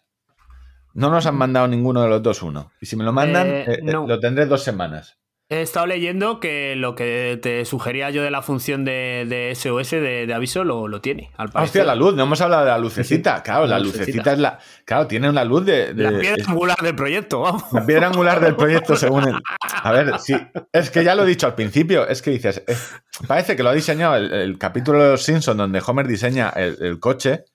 No 0.93 1.09
nos 1.09 1.25
han 1.25 1.35
mandado 1.35 1.67
ninguno 1.67 2.01
de 2.01 2.09
los 2.09 2.21
dos 2.23 2.41
uno. 2.41 2.71
Y 2.81 2.85
si 2.87 2.95
me 2.95 3.03
lo 3.03 3.13
mandan, 3.13 3.47
Eh, 3.47 3.63
eh, 3.67 3.79
no. 3.83 4.07
lo 4.07 4.19
tendré 4.19 4.45
dos 4.45 4.63
semanas. 4.63 5.17
He 5.51 5.63
estado 5.63 5.87
leyendo 5.87 6.39
que 6.39 6.75
lo 6.75 6.93
que 6.93 7.39
te 7.41 7.65
sugería 7.65 8.11
yo 8.11 8.21
de 8.21 8.29
la 8.29 8.43
función 8.43 8.85
de, 8.85 9.25
de 9.27 9.55
SOS 9.55 9.89
de, 9.91 10.27
de 10.27 10.33
aviso 10.35 10.63
lo, 10.63 10.87
lo 10.87 11.01
tiene, 11.01 11.31
al 11.37 11.47
Ah, 11.47 11.51
parecer. 11.53 11.81
hostia, 11.81 11.83
la 11.85 11.95
luz, 11.95 12.13
no 12.13 12.21
hemos 12.21 12.39
hablado 12.41 12.65
de 12.65 12.69
la 12.69 12.77
lucecita. 12.77 13.41
Claro, 13.41 13.61
La 13.65 13.77
la 13.77 13.79
lucecita. 13.79 14.05
lucecita 14.05 14.33
es 14.33 14.37
la. 14.39 14.59
Claro, 14.85 15.07
tiene 15.07 15.27
una 15.27 15.43
luz 15.43 15.65
de. 15.65 15.95
de- 15.95 16.03
La 16.03 16.19
piedra 16.19 16.35
es- 16.37 16.47
angular 16.47 16.77
del 16.83 16.93
proyecto, 16.95 17.39
vamos. 17.41 17.63
La 17.73 17.83
piedra 17.83 18.07
angular 18.09 18.39
del 18.41 18.55
proyecto, 18.55 18.95
según 18.95 19.27
el. 19.27 19.35
A 19.81 19.91
ver, 19.91 20.19
sí. 20.19 20.35
Es 20.71 20.91
que 20.91 21.03
ya 21.03 21.15
lo 21.15 21.23
he 21.23 21.27
dicho 21.27 21.47
al 21.47 21.55
principio. 21.55 22.07
Es 22.07 22.21
que 22.21 22.29
dices. 22.29 22.63
es- 22.67 22.93
parece 23.27 23.55
que 23.55 23.63
lo 23.63 23.69
ha 23.69 23.73
diseñado 23.73 24.17
el, 24.17 24.31
el 24.31 24.57
capítulo 24.59 25.03
de 25.03 25.09
los 25.13 25.23
Simpsons 25.23 25.57
donde 25.57 25.81
Homer 25.83 26.07
diseña 26.07 26.49
el, 26.49 26.77
el 26.79 26.99
coche, 26.99 27.45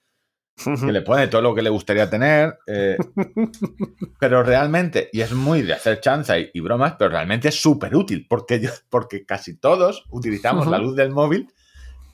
que 0.63 0.91
le 0.91 1.01
pone 1.01 1.27
todo 1.27 1.41
lo 1.41 1.53
que 1.53 1.61
le 1.61 1.69
gustaría 1.69 2.09
tener. 2.09 2.57
eh, 2.67 2.97
pero 4.19 4.43
realmente, 4.43 5.09
y 5.11 5.21
es 5.21 5.31
muy 5.33 5.61
de 5.61 5.73
hacer 5.73 5.99
chanza 5.99 6.39
y, 6.39 6.49
y 6.53 6.59
bromas, 6.61 6.95
pero 6.97 7.11
realmente 7.11 7.49
es 7.49 7.59
súper 7.61 7.95
útil 7.95 8.25
porque, 8.29 8.59
yo- 8.59 8.69
porque 8.89 9.25
casi 9.25 9.55
todos 9.57 10.05
utilizamos 10.09 10.67
la 10.67 10.77
luz 10.77 10.95
del 10.95 11.11
móvil. 11.11 11.47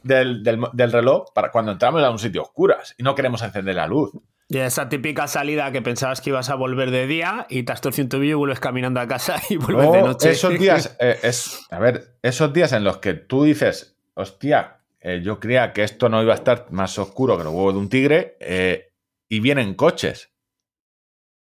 Del, 0.04 0.42
del 0.42 0.92
reloj 0.92 1.26
para 1.32 1.52
cuando 1.52 1.74
entramos 1.74 2.02
a 2.02 2.10
un 2.10 2.18
sitio 2.18 2.42
oscuras 2.42 2.96
y 2.98 3.04
no 3.04 3.14
queremos 3.14 3.44
encender 3.44 3.76
la 3.76 3.86
luz. 3.86 4.10
Y 4.50 4.58
esa 4.58 4.90
típica 4.90 5.28
salida 5.28 5.72
que 5.72 5.84
pensabas 5.84 6.22
que 6.22 6.32
ibas 6.32 6.50
a 6.50 6.56
volver 6.56 6.90
de 6.90 7.06
día 7.06 7.46
y 7.52 7.62
te 7.62 7.72
has 7.72 7.82
torcido 7.82 8.06
un 8.06 8.10
tobillo 8.10 8.32
y 8.32 8.34
vuelves 8.34 8.60
caminando 8.60 9.00
a 9.00 9.08
casa 9.08 9.36
y 9.52 9.58
vuelves 9.58 9.92
de 9.92 10.02
noche. 10.02 10.32
esos 10.32 10.58
días, 10.58 10.98
eh, 11.00 11.20
es, 11.22 11.68
a 11.70 11.78
ver, 11.78 12.16
esos 12.24 12.52
días 12.52 12.74
en 12.74 12.84
los 12.84 12.98
que 12.98 13.14
tú 13.14 13.44
dices, 13.44 13.96
hostia, 14.16 14.81
eh, 15.02 15.22
yo 15.24 15.40
creía 15.40 15.74
que 15.74 15.84
esto 15.84 16.10
no 16.10 16.22
iba 16.22 16.34
a 16.34 16.36
estar 16.36 16.68
más 16.72 16.98
oscuro 17.00 17.38
que 17.38 17.44
los 17.44 17.54
huevos 17.54 17.74
de 17.74 17.80
un 17.80 17.90
tigre, 17.90 18.38
eh, 18.40 18.94
y 19.28 19.40
vienen 19.40 19.74
coches. 19.74 20.32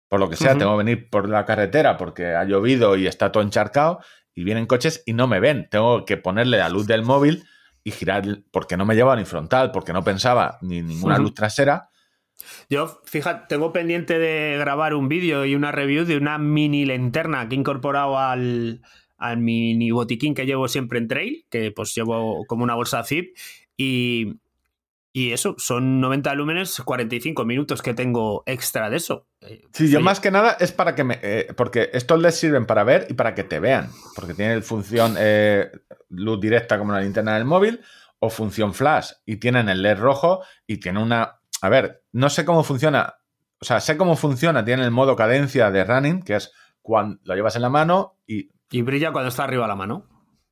Por 0.09 0.19
lo 0.19 0.29
que 0.29 0.35
sea, 0.35 0.57
tengo 0.57 0.71
que 0.71 0.83
venir 0.83 1.09
por 1.09 1.29
la 1.29 1.45
carretera 1.45 1.95
porque 1.95 2.35
ha 2.35 2.43
llovido 2.43 2.97
y 2.97 3.07
está 3.07 3.31
todo 3.31 3.43
encharcado, 3.43 3.99
y 4.33 4.43
vienen 4.43 4.65
coches 4.65 5.03
y 5.05 5.13
no 5.13 5.27
me 5.27 5.39
ven. 5.39 5.67
Tengo 5.69 6.05
que 6.05 6.17
ponerle 6.17 6.57
la 6.57 6.69
luz 6.69 6.87
del 6.87 7.03
móvil 7.03 7.45
y 7.83 7.91
girar, 7.91 8.23
porque 8.51 8.75
no 8.75 8.85
me 8.85 8.95
llevaba 8.95 9.15
ni 9.15 9.25
frontal, 9.25 9.71
porque 9.71 9.93
no 9.93 10.03
pensaba 10.03 10.57
ni 10.61 10.81
ninguna 10.81 11.17
luz 11.17 11.33
trasera. 11.33 11.89
Yo, 12.69 13.01
fíjate, 13.05 13.45
tengo 13.47 13.71
pendiente 13.71 14.19
de 14.19 14.57
grabar 14.57 14.95
un 14.95 15.07
vídeo 15.07 15.45
y 15.45 15.55
una 15.55 15.71
review 15.71 16.05
de 16.05 16.17
una 16.17 16.37
mini 16.37 16.85
linterna 16.85 17.47
que 17.47 17.55
he 17.55 17.59
incorporado 17.59 18.17
al, 18.17 18.81
al 19.21 19.37
mini 19.37 19.91
botiquín 19.91 20.33
que 20.33 20.45
llevo 20.45 20.67
siempre 20.67 20.99
en 20.99 21.07
trail, 21.07 21.45
que 21.49 21.71
pues 21.71 21.93
llevo 21.95 22.43
como 22.47 22.63
una 22.63 22.75
bolsa 22.75 23.03
zip 23.03 23.37
y, 23.77 24.33
y 25.13 25.31
eso, 25.31 25.55
son 25.57 25.99
90 26.01 26.33
lúmenes, 26.35 26.81
45 26.83 27.45
minutos 27.45 27.81
que 27.81 27.93
tengo 27.93 28.43
extra 28.45 28.89
de 28.89 28.97
eso. 28.97 29.27
Eh, 29.41 29.61
Sí, 29.73 29.89
yo 29.89 30.01
más 30.01 30.19
que 30.19 30.31
nada 30.31 30.57
es 30.59 30.71
para 30.71 30.95
que 30.95 31.03
me. 31.03 31.19
eh, 31.21 31.47
porque 31.55 31.89
estos 31.93 32.19
les 32.19 32.35
sirven 32.35 32.65
para 32.65 32.83
ver 32.83 33.07
y 33.09 33.13
para 33.13 33.35
que 33.35 33.43
te 33.43 33.59
vean. 33.59 33.89
Porque 34.15 34.33
tienen 34.33 34.63
función 34.63 35.15
eh, 35.19 35.69
luz 36.09 36.39
directa 36.41 36.77
como 36.77 36.93
la 36.93 37.01
linterna 37.01 37.35
del 37.35 37.45
móvil 37.45 37.79
o 38.19 38.29
función 38.29 38.73
flash. 38.73 39.11
Y 39.25 39.37
tienen 39.37 39.69
el 39.69 39.81
LED 39.81 39.97
rojo 39.99 40.43
y 40.65 40.77
tiene 40.77 41.01
una. 41.01 41.39
A 41.61 41.69
ver, 41.69 42.03
no 42.11 42.29
sé 42.29 42.43
cómo 42.45 42.63
funciona. 42.63 43.15
O 43.59 43.65
sea, 43.65 43.79
sé 43.79 43.97
cómo 43.97 44.15
funciona. 44.15 44.63
Tiene 44.65 44.83
el 44.83 44.91
modo 44.91 45.15
cadencia 45.15 45.69
de 45.69 45.83
running, 45.83 46.21
que 46.23 46.35
es 46.35 46.51
cuando 46.81 47.19
lo 47.25 47.35
llevas 47.35 47.55
en 47.55 47.61
la 47.61 47.69
mano 47.69 48.17
y 48.71 48.81
brilla 48.81 49.11
cuando 49.11 49.29
está 49.29 49.43
arriba 49.43 49.67
la 49.67 49.75
mano. 49.75 50.07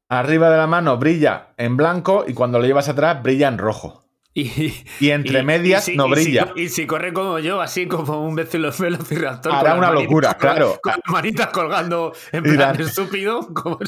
arriba 0.09 0.49
de 0.49 0.57
la 0.57 0.67
mano 0.67 0.97
brilla 0.97 1.53
en 1.57 1.77
blanco 1.77 2.25
y 2.27 2.33
cuando 2.33 2.59
lo 2.59 2.65
llevas 2.65 2.89
atrás 2.89 3.21
brilla 3.23 3.47
en 3.47 3.57
rojo. 3.57 4.05
Y, 4.33 4.73
Y 4.99 5.09
entre 5.09 5.39
y- 5.39 5.43
medias 5.43 5.87
y 5.87 5.91
si- 5.91 5.97
no 5.97 6.05
si- 6.05 6.11
brilla. 6.11 6.53
y 6.55 6.69
si 6.69 6.85
corre 6.87 7.11
como 7.13 7.39
yo, 7.39 7.59
así 7.61 7.87
como 7.87 8.23
un 8.25 8.35
velociraptor. 8.35 9.51
Hará 9.51 9.71
con 9.71 9.79
una 9.79 9.87
manitas 9.87 10.03
locura, 10.03 10.33
claro. 10.35 10.79
Con 10.81 10.91
las 10.91 10.99
manitas 11.11 11.47
colgando 11.47 12.13
en 12.31 12.43
plan 12.43 12.77
la- 12.77 12.83
estúpido. 12.85 13.47
como 13.53 13.79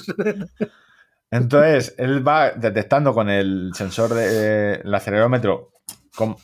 Entonces, 1.30 1.96
él 1.98 2.28
va 2.28 2.52
detectando 2.52 3.14
con 3.14 3.30
el 3.30 3.72
sensor 3.74 4.14
de 4.14 4.82
el 4.84 4.94
acelerómetro 4.94 5.72
con 6.16 6.36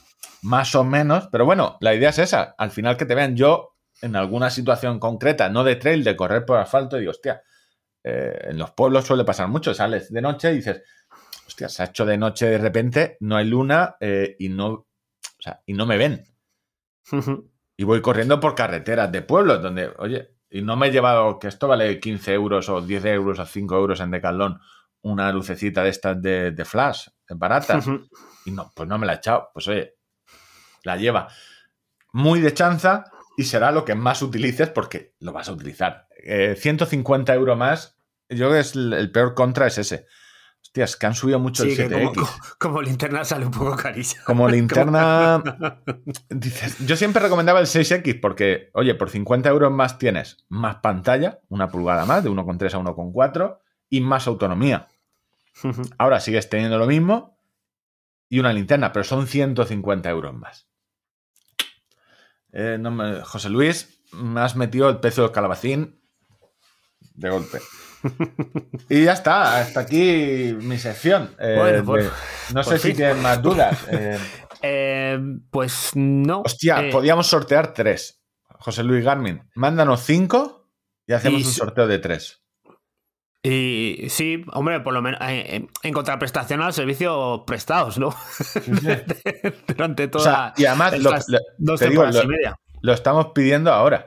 más 0.43 0.73
o 0.75 0.83
menos, 0.83 1.27
pero 1.31 1.45
bueno, 1.45 1.77
la 1.81 1.93
idea 1.93 2.09
es 2.09 2.19
esa. 2.19 2.55
Al 2.57 2.71
final 2.71 2.95
que 2.97 3.05
te 3.05 3.15
vean 3.15 3.35
yo 3.35 3.75
en 4.01 4.15
alguna 4.15 4.49
situación 4.49 4.99
concreta, 4.99 5.49
no 5.49 5.63
de 5.63 5.75
trail, 5.75 6.03
de 6.03 6.15
correr 6.15 6.45
por 6.45 6.57
asfalto, 6.59 6.97
y 6.97 7.01
digo, 7.01 7.11
hostia, 7.11 7.41
eh, 8.09 8.49
en 8.51 8.57
los 8.57 8.71
pueblos 8.71 9.05
suele 9.05 9.25
pasar 9.25 9.49
mucho, 9.49 9.73
sales 9.73 10.11
de 10.11 10.21
noche 10.21 10.51
y 10.51 10.57
dices, 10.57 10.83
hostia, 11.45 11.67
se 11.67 11.83
ha 11.83 11.87
hecho 11.87 12.05
de 12.05 12.17
noche 12.17 12.45
de 12.45 12.57
repente, 12.57 13.17
no 13.19 13.35
hay 13.35 13.45
luna 13.45 13.97
eh, 13.99 14.35
y, 14.39 14.49
no, 14.49 14.67
o 14.67 14.85
sea, 15.39 15.61
y 15.65 15.73
no 15.73 15.85
me 15.85 15.97
ven. 15.97 16.23
Y 17.75 17.83
voy 17.83 18.01
corriendo 18.01 18.39
por 18.39 18.55
carreteras 18.55 19.11
de 19.11 19.21
pueblos 19.21 19.61
donde, 19.61 19.91
oye, 19.99 20.35
y 20.49 20.61
no 20.61 20.77
me 20.77 20.87
he 20.87 20.91
llevado, 20.91 21.37
que 21.39 21.47
esto 21.47 21.67
vale 21.67 21.99
15 21.99 22.33
euros 22.33 22.69
o 22.69 22.81
10 22.81 23.05
euros 23.05 23.39
o 23.39 23.45
5 23.45 23.75
euros 23.75 23.99
en 23.99 24.11
Decathlon, 24.11 24.59
una 25.01 25.31
lucecita 25.31 25.83
de 25.83 25.89
estas 25.89 26.21
de, 26.21 26.51
de 26.51 26.65
flash, 26.65 27.07
baratas. 27.29 27.87
Y 28.45 28.51
no, 28.51 28.71
pues 28.73 28.87
no 28.87 28.97
me 28.97 29.05
la 29.05 29.13
he 29.13 29.17
echado. 29.17 29.49
Pues 29.53 29.67
oye, 29.67 29.95
la 30.83 30.95
lleva 30.95 31.27
muy 32.13 32.39
de 32.39 32.53
chanza 32.53 33.11
y 33.37 33.43
será 33.43 33.71
lo 33.71 33.85
que 33.85 33.95
más 33.95 34.21
utilices 34.21 34.69
porque 34.69 35.13
lo 35.19 35.31
vas 35.33 35.49
a 35.49 35.51
utilizar. 35.51 36.07
Eh, 36.17 36.55
150 36.57 37.33
euros 37.35 37.57
más, 37.57 37.96
yo 38.29 38.35
creo 38.47 38.51
que 38.51 38.59
es 38.59 38.75
el, 38.75 38.93
el 38.93 39.11
peor 39.11 39.33
contra 39.33 39.67
es 39.67 39.77
ese. 39.77 40.05
Hostia, 40.61 40.83
Hostias, 40.83 40.95
que 40.97 41.05
han 41.05 41.15
subido 41.15 41.39
mucho 41.39 41.63
Sí, 41.63 41.69
el 41.71 41.75
que 41.77 41.87
7X. 41.87 41.89
como, 42.03 42.13
como- 42.13 42.29
como 42.59 42.81
linterna 42.81 43.23
sale 43.23 43.45
un 43.45 43.51
poco 43.51 43.75
carilla. 43.75 44.21
Como 44.25 44.49
linterna. 44.49 45.41
Dices, 46.29 46.85
yo 46.85 46.95
siempre 46.97 47.21
recomendaba 47.21 47.59
el 47.59 47.67
6X 47.67 48.19
porque, 48.19 48.69
oye, 48.73 48.93
por 48.95 49.09
50 49.09 49.47
euros 49.49 49.71
más 49.71 49.97
tienes 49.97 50.45
más 50.49 50.77
pantalla, 50.77 51.39
una 51.49 51.69
pulgada 51.69 52.05
más, 52.05 52.23
de 52.23 52.29
1,3 52.29 52.73
a 52.73 52.79
1,4, 52.79 53.59
y 53.89 54.01
más 54.01 54.27
autonomía. 54.27 54.87
Ahora 55.97 56.19
sigues 56.19 56.49
teniendo 56.49 56.77
lo 56.77 56.85
mismo 56.85 57.39
y 58.29 58.39
una 58.39 58.51
linterna, 58.53 58.91
pero 58.91 59.03
son 59.05 59.25
150 59.25 60.09
euros 60.09 60.33
más. 60.35 60.67
Eh, 62.51 62.77
no 62.79 62.91
me- 62.91 63.21
José 63.21 63.49
Luis, 63.49 64.01
me 64.11 64.41
has 64.41 64.55
metido 64.55 64.89
el 64.89 64.99
precio 64.99 65.23
del 65.23 65.31
calabacín 65.31 66.01
de 67.13 67.29
golpe. 67.29 67.59
Y 68.89 69.03
ya 69.03 69.13
está, 69.13 69.59
hasta 69.59 69.81
aquí 69.81 70.55
mi 70.61 70.77
sección. 70.77 71.31
Eh, 71.39 71.55
Bueno, 71.57 71.83
por- 71.83 72.03
de- 72.03 72.09
no 72.53 72.63
sé 72.63 72.77
si 72.79 72.93
tienen 72.93 73.21
más 73.21 73.41
dudas. 73.41 73.77
Eh, 73.91 74.17
Eh, 74.63 75.19
pues 75.51 75.91
no. 75.95 76.41
hostia, 76.45 76.89
podíamos 76.91 77.27
sortear 77.27 77.73
tres. 77.73 78.23
José 78.59 78.83
Luis 78.83 79.03
Garmin, 79.05 79.43
mándanos 79.53 80.01
cinco 80.03 80.67
y 81.05 81.13
hacemos 81.13 81.41
Y 81.41 81.45
un 81.45 81.51
sorteo 81.51 81.85
de 81.87 81.99
tres. 81.99 82.41
Y 83.43 84.07
sí, 84.09 84.43
hombre, 84.51 84.79
por 84.81 84.93
lo 84.93 85.01
menos 85.03 85.21
en, 85.21 85.69
en 85.83 85.93
contraprestación 85.93 86.59
a 86.61 86.65
los 86.65 86.75
servicios 86.75 87.41
prestados, 87.45 87.99
¿no? 87.99 88.13
Durante 89.67 90.05
O 90.05 90.09
toda 90.09 90.23
sea, 90.23 90.53
y 90.57 90.65
además, 90.65 90.99
lo, 90.99 91.11
dos 91.57 91.79
te 91.79 91.89
digo, 91.89 92.03
lo- 92.05 92.23
y 92.23 92.27
media. 92.27 92.55
lo 92.81 92.93
estamos 92.93 93.27
pidiendo 93.35 93.71
ahora, 93.71 94.05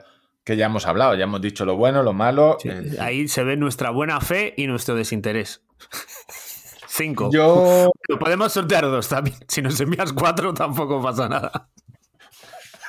que 0.51 0.57
ya 0.57 0.65
hemos 0.65 0.85
hablado, 0.85 1.15
ya 1.15 1.23
hemos 1.23 1.41
dicho 1.41 1.65
lo 1.65 1.77
bueno, 1.77 2.03
lo 2.03 2.11
malo. 2.11 2.57
Sí, 2.59 2.67
eh, 2.69 2.97
Ahí 2.99 3.27
se 3.29 3.43
ve 3.43 3.55
nuestra 3.55 3.89
buena 3.89 4.19
fe 4.19 4.53
y 4.57 4.67
nuestro 4.67 4.95
desinterés. 4.95 5.63
Cinco. 6.87 7.29
Yo 7.31 7.89
Pero 8.05 8.19
podemos 8.19 8.51
sortear 8.51 8.83
dos 8.83 9.07
también. 9.07 9.37
Si 9.47 9.61
nos 9.61 9.79
envías 9.79 10.11
cuatro, 10.11 10.53
tampoco 10.53 11.01
pasa 11.01 11.29
nada. 11.29 11.69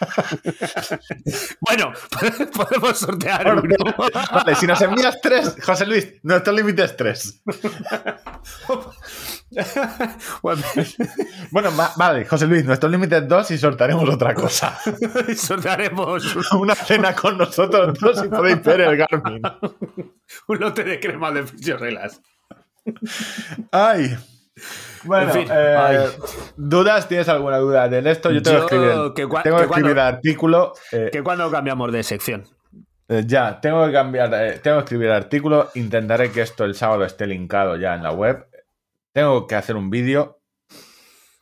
bueno, 1.61 1.93
podemos 2.55 2.99
sortear 2.99 3.55
uno. 3.57 3.77
Vale, 4.33 4.55
si 4.57 4.67
nos 4.67 4.81
envías 4.83 5.21
tres, 5.21 5.57
José 5.65 5.87
Luis, 5.87 6.09
nuestro 6.23 6.53
límite 6.53 6.85
es 6.85 6.97
tres. 6.97 7.43
Bueno, 10.43 10.63
Bueno, 11.51 11.77
va- 11.77 11.93
vale, 11.97 12.25
José 12.25 12.47
Luis, 12.47 12.65
nuestro 12.65 12.89
límite 12.89 13.19
es 13.19 13.29
dos 13.29 13.51
y 13.51 13.59
sortaremos 13.59 14.09
otra 14.09 14.35
cosa. 14.35 14.79
sortearemos 15.37 16.53
Una 16.55 16.75
cena 16.75 17.15
con 17.15 17.37
nosotros 17.39 17.99
dos 17.99 18.25
y 18.25 18.29
podéis 18.29 18.63
ver 18.63 18.81
el 18.83 18.97
Garmin. 18.97 19.43
un 20.49 20.59
lote 20.59 20.85
de 20.85 20.99
crema 21.01 21.31
de 21.31 21.47
fisiorelas. 21.47 22.21
Ay. 23.71 24.17
Bueno, 25.05 25.33
En 25.33 25.33
fin, 25.33 25.49
eh. 25.53 26.07
¿dudas? 26.57 27.09
¿Tienes 27.09 27.29
alguna 27.29 27.59
duda 27.59 27.89
de 27.89 28.09
esto? 28.11 28.31
Yo 28.31 28.43
tengo 28.43 28.67
que 28.67 28.75
escribir, 28.77 29.13
que 29.15 29.27
cua- 29.27 29.43
tengo 29.43 29.57
que 29.59 29.63
que 29.63 29.67
escribir 29.69 29.69
cuando- 29.69 29.91
el 29.91 29.99
artículo. 29.99 30.73
eh, 30.93 31.11
¿Que 31.13 31.23
cuando 31.23 31.51
cambiamos 31.51 31.93
de 31.93 32.03
sección? 32.03 32.47
Eh, 33.09 33.25
ya, 33.27 33.61
tengo 33.61 33.85
que 33.87 33.93
cambiar, 33.93 34.33
eh, 34.35 34.61
tengo 34.63 34.79
que 34.79 34.85
escribir 34.85 35.09
el 35.09 35.15
artículo. 35.15 35.71
Intentaré 35.75 36.31
que 36.31 36.41
esto 36.43 36.65
el 36.65 36.75
sábado 36.75 37.05
esté 37.05 37.27
linkado 37.27 37.77
ya 37.77 37.95
en 37.95 38.03
la 38.03 38.13
web. 38.13 38.47
Tengo 39.13 39.47
que 39.47 39.55
hacer 39.57 39.77
un 39.77 39.91
vídeo 39.91 40.41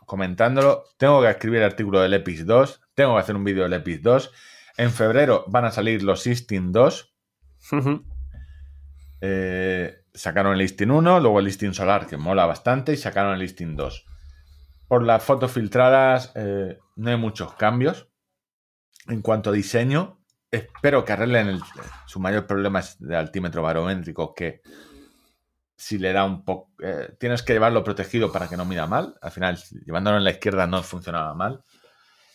comentándolo. 0.06 0.84
Tengo 0.96 1.20
que 1.22 1.30
escribir 1.30 1.60
el 1.60 1.66
artículo 1.66 2.00
del 2.00 2.14
EPIS 2.14 2.44
2. 2.46 2.80
Tengo 2.94 3.14
que 3.14 3.20
hacer 3.20 3.36
un 3.36 3.44
vídeo 3.44 3.62
del 3.64 3.74
EPIS 3.74 4.02
2. 4.02 4.32
En 4.76 4.90
febrero 4.90 5.44
van 5.48 5.66
a 5.66 5.70
salir 5.70 6.02
los 6.02 6.24
Listing 6.26 6.72
2. 6.72 7.14
Ujú. 7.72 8.02
Eh, 9.20 9.99
sacaron 10.14 10.52
el 10.52 10.58
Listing 10.58 10.90
1, 10.90 11.20
luego 11.20 11.38
el 11.38 11.44
Listing 11.46 11.74
Solar, 11.74 12.06
que 12.06 12.16
mola 12.16 12.46
bastante, 12.46 12.92
y 12.92 12.96
sacaron 12.96 13.34
el 13.34 13.40
Listing 13.40 13.76
2. 13.76 14.06
Por 14.88 15.04
las 15.04 15.22
fotos 15.22 15.52
filtradas 15.52 16.32
eh, 16.34 16.78
no 16.96 17.10
hay 17.10 17.16
muchos 17.16 17.54
cambios. 17.54 18.08
En 19.06 19.22
cuanto 19.22 19.50
a 19.50 19.52
diseño, 19.52 20.20
espero 20.50 21.04
que 21.04 21.12
arreglen 21.12 21.48
el- 21.48 21.62
su 22.06 22.20
mayor 22.20 22.46
problema 22.46 22.80
es 22.80 22.98
de 23.00 23.16
altímetro 23.16 23.62
barométrico, 23.62 24.34
que 24.34 24.60
si 25.76 25.98
le 25.98 26.12
da 26.12 26.24
un 26.24 26.44
poco... 26.44 26.72
eh, 26.82 27.14
tienes 27.18 27.42
que 27.42 27.54
llevarlo 27.54 27.82
protegido 27.82 28.30
para 28.30 28.48
que 28.48 28.56
no 28.56 28.64
mida 28.66 28.86
mal. 28.86 29.14
Al 29.22 29.30
final, 29.30 29.58
llevándolo 29.86 30.18
en 30.18 30.24
la 30.24 30.30
izquierda 30.32 30.66
no 30.66 30.82
funcionaba 30.82 31.34
mal. 31.34 31.62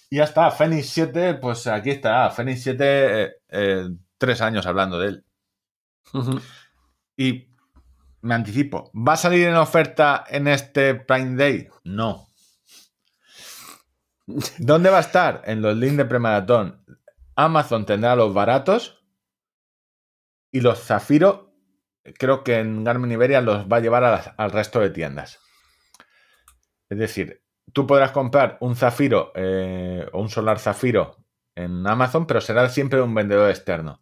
Y 0.09 0.17
ya 0.17 0.23
está, 0.23 0.49
Fenix 0.51 0.87
7, 0.89 1.35
pues 1.35 1.67
aquí 1.67 1.91
está. 1.91 2.29
Fenix 2.31 2.63
7, 2.63 3.37
eh, 3.49 3.89
tres 4.17 4.41
años 4.41 4.65
hablando 4.65 4.97
de 4.99 5.07
él. 5.09 5.25
Y 7.17 7.47
me 8.25 8.35
anticipo, 8.35 8.91
¿va 8.93 9.13
a 9.13 9.17
salir 9.17 9.47
en 9.47 9.55
oferta 9.55 10.23
en 10.27 10.47
este 10.47 10.95
Prime 10.95 11.35
Day? 11.35 11.67
No. 11.83 12.27
¿Dónde 14.57 14.89
va 14.89 14.97
a 14.97 15.01
estar? 15.01 15.41
En 15.45 15.61
los 15.61 15.75
links 15.77 15.97
de 15.97 16.05
premaratón. 16.05 16.83
Amazon 17.35 17.85
tendrá 17.85 18.15
los 18.15 18.33
baratos 18.33 19.03
y 20.51 20.61
los 20.61 20.79
Zafiro, 20.79 21.53
creo 22.17 22.43
que 22.43 22.59
en 22.59 22.83
Garmin 22.83 23.11
Iberia 23.11 23.41
los 23.41 23.65
va 23.67 23.77
a 23.77 23.81
llevar 23.81 24.03
a 24.05 24.11
las- 24.11 24.31
al 24.37 24.51
resto 24.51 24.79
de 24.79 24.89
tiendas. 24.89 25.39
Es 26.89 26.97
decir, 26.97 27.43
tú 27.73 27.85
podrás 27.85 28.11
comprar 28.11 28.57
un 28.61 28.75
Zafiro 28.75 29.31
eh, 29.35 30.07
o 30.13 30.21
un 30.21 30.29
Solar 30.29 30.59
Zafiro 30.59 31.17
en 31.55 31.85
Amazon, 31.85 32.25
pero 32.25 32.39
será 32.41 32.69
siempre 32.69 33.01
un 33.01 33.13
vendedor 33.13 33.49
externo. 33.49 34.01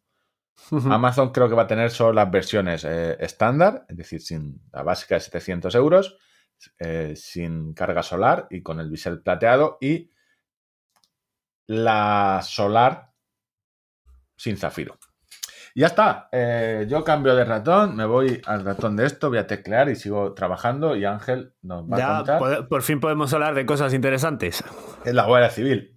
Amazon 0.92 1.32
creo 1.32 1.50
que 1.50 1.56
va 1.56 1.64
a 1.64 1.68
tener 1.68 1.92
solo 1.92 2.14
las 2.14 2.30
versiones 2.32 2.84
eh, 2.84 3.18
estándar, 3.20 3.86
es 3.90 3.98
decir, 3.98 4.22
sin 4.22 4.62
la 4.72 4.84
básica 4.84 5.16
de 5.16 5.22
700 5.22 5.76
euros, 5.76 6.18
eh, 6.80 7.14
sin 7.16 7.74
carga 7.74 8.02
solar 8.04 8.48
y 8.50 8.62
con 8.64 8.80
el 8.80 8.90
bisel 8.90 9.22
plateado 9.22 9.78
y 9.82 10.10
la 11.68 12.42
solar 12.44 13.12
sin 14.36 14.58
zafiro. 14.58 14.98
Ya 15.76 15.88
está. 15.88 16.30
eh, 16.32 16.86
yo 16.88 17.04
cambio 17.04 17.34
de 17.36 17.46
ratón, 17.46 17.96
me 17.96 18.06
voy 18.06 18.40
al 18.46 18.64
ratón 18.64 18.96
de 18.96 19.08
esto, 19.08 19.30
voy 19.30 19.40
a 19.40 19.48
teclear 19.48 19.90
y 19.90 19.96
sigo 19.96 20.34
trabajando 20.34 20.96
y 20.96 21.04
Ángel 21.06 21.56
nos 21.64 21.84
va 21.92 21.96
a 21.96 22.18
contar. 22.18 22.40
pode- 22.40 22.68
por 22.68 22.84
fin 22.84 23.00
podemos 23.00 23.34
hablar 23.34 23.56
de 23.56 23.66
cosas 23.66 23.92
interesantes. 23.94 24.64
Es 25.04 25.14
la 25.16 25.26
Guardia 25.26 25.50
Civil. 25.50 25.94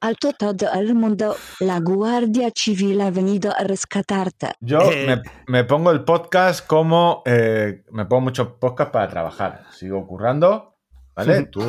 Alto 0.00 0.32
todo 0.32 0.72
el 0.74 0.94
mundo, 0.94 1.36
la 1.60 1.80
Guardia 1.80 2.50
Civil 2.54 3.00
ha 3.00 3.10
venido 3.10 3.52
a 3.56 3.64
rescatarte. 3.64 4.52
Yo 4.60 4.80
Eh. 4.92 5.06
me, 5.06 5.22
me 5.46 5.64
pongo 5.64 5.90
el 5.90 6.04
podcast 6.04 6.66
como. 6.66 7.22
eh, 7.26 7.82
me 7.90 8.04
pongo 8.06 8.22
muchos 8.22 8.48
podcasts 8.60 8.92
para 8.92 9.08
trabajar. 9.08 9.64
Sigo 9.72 10.06
currando, 10.06 10.76
¿vale? 11.16 11.44
Tú, 11.52 11.62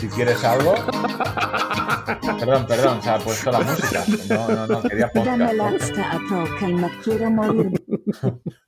si 0.00 0.08
quieres 0.08 0.42
algo. 0.44 0.74
Perdón, 2.38 2.66
perdón, 2.66 3.02
se 3.02 3.10
ha 3.10 3.18
puesto 3.18 3.50
la 3.50 3.60
música. 3.60 4.04
No, 4.28 4.48
no, 4.48 4.66
no, 4.66 4.82
quería 4.82 5.08
podcast. 5.08 5.38
Dame 5.38 5.44
¿no? 5.44 5.52
la 5.54 5.66
a 5.68 6.18
Tolkien, 6.28 6.90
quiero 7.02 7.30
morir. 7.30 7.82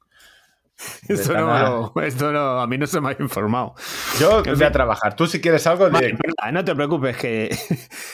Esto 1.09 1.35
no, 1.35 1.93
lo- 1.95 2.03
esto 2.03 2.31
no, 2.33 2.61
a 2.61 2.67
mí 2.67 2.79
no 2.79 2.87
se 2.87 3.01
me 3.01 3.09
ha 3.11 3.17
informado. 3.19 3.75
Yo 4.21 4.43
voy 4.43 4.63
a 4.63 4.73
trabajar. 4.73 5.17
Tú, 5.17 5.27
si 5.27 5.41
quieres 5.41 5.67
algo, 5.67 5.91
Vale, 5.91 6.17
no 6.53 6.65
te 6.65 6.75
preocupes, 6.75 7.17
que 7.17 7.57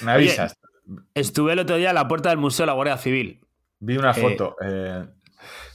me 0.03 0.13
avisas. 0.13 0.57
estuve 1.15 1.53
el 1.53 1.59
otro 1.59 1.77
día 1.77 1.91
a 1.91 1.93
la 1.93 2.09
puerta 2.09 2.31
del 2.31 2.39
Museo 2.39 2.65
de 2.65 2.69
la 2.69 2.73
Guardia 2.73 2.97
Civil. 2.97 3.41
Vi 3.81 3.97
una 3.97 4.13
eh, 4.13 4.15
foto. 4.15 4.57
eh, 4.65 5.05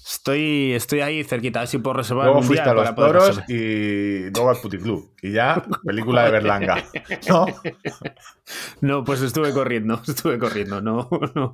Estoy, 0.10 0.74
estoy 0.74 1.02
ahí 1.02 1.24
cerquita, 1.24 1.60
a 1.60 1.62
ver 1.62 1.68
si 1.70 1.78
puedo 1.78 1.98
reservar 1.98 2.26
luego 2.26 2.42
fuiste 2.42 2.68
a 2.68 2.74
los 2.74 2.96
toros 2.96 3.42
y 3.48 4.32
luego 4.32 4.50
al 4.50 4.58
puticlub. 4.58 5.12
Y 5.22 5.34
ya, 5.34 5.64
película 5.86 6.26
de 6.26 6.32
Berlanga. 6.32 6.84
¿No? 7.28 7.46
No, 8.82 9.04
pues 9.04 9.22
estuve 9.22 9.54
corriendo, 9.54 10.02
estuve 10.08 10.40
corriendo, 10.40 10.82
no, 10.82 11.08
no. 11.36 11.54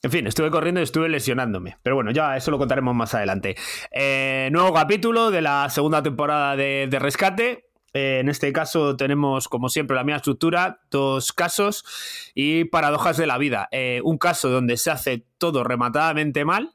En 0.00 0.10
fin, 0.12 0.28
estuve 0.28 0.52
corriendo 0.52 0.80
y 0.80 0.84
estuve 0.84 1.08
lesionándome. 1.08 1.78
Pero 1.82 1.96
bueno, 1.96 2.12
ya 2.12 2.36
eso 2.36 2.52
lo 2.52 2.58
contaremos 2.58 2.94
más 2.94 3.14
adelante. 3.14 3.56
Eh, 3.90 4.48
nuevo 4.52 4.72
capítulo 4.72 5.32
de 5.32 5.42
la 5.42 5.68
segunda 5.68 6.00
temporada 6.04 6.54
de, 6.54 6.86
de 6.88 6.98
Rescate. 7.00 7.72
Eh, 7.94 8.20
en 8.20 8.28
este 8.28 8.52
caso 8.52 8.96
tenemos, 8.96 9.48
como 9.48 9.68
siempre, 9.68 9.96
la 9.96 10.04
misma 10.04 10.18
estructura, 10.18 10.80
dos 10.90 11.32
casos 11.32 11.84
y 12.34 12.64
paradojas 12.66 13.16
de 13.16 13.26
la 13.26 13.38
vida. 13.38 13.68
Eh, 13.72 14.00
un 14.04 14.18
caso 14.18 14.48
donde 14.50 14.76
se 14.76 14.92
hace 14.92 15.26
todo 15.38 15.64
rematadamente 15.64 16.44
mal 16.44 16.74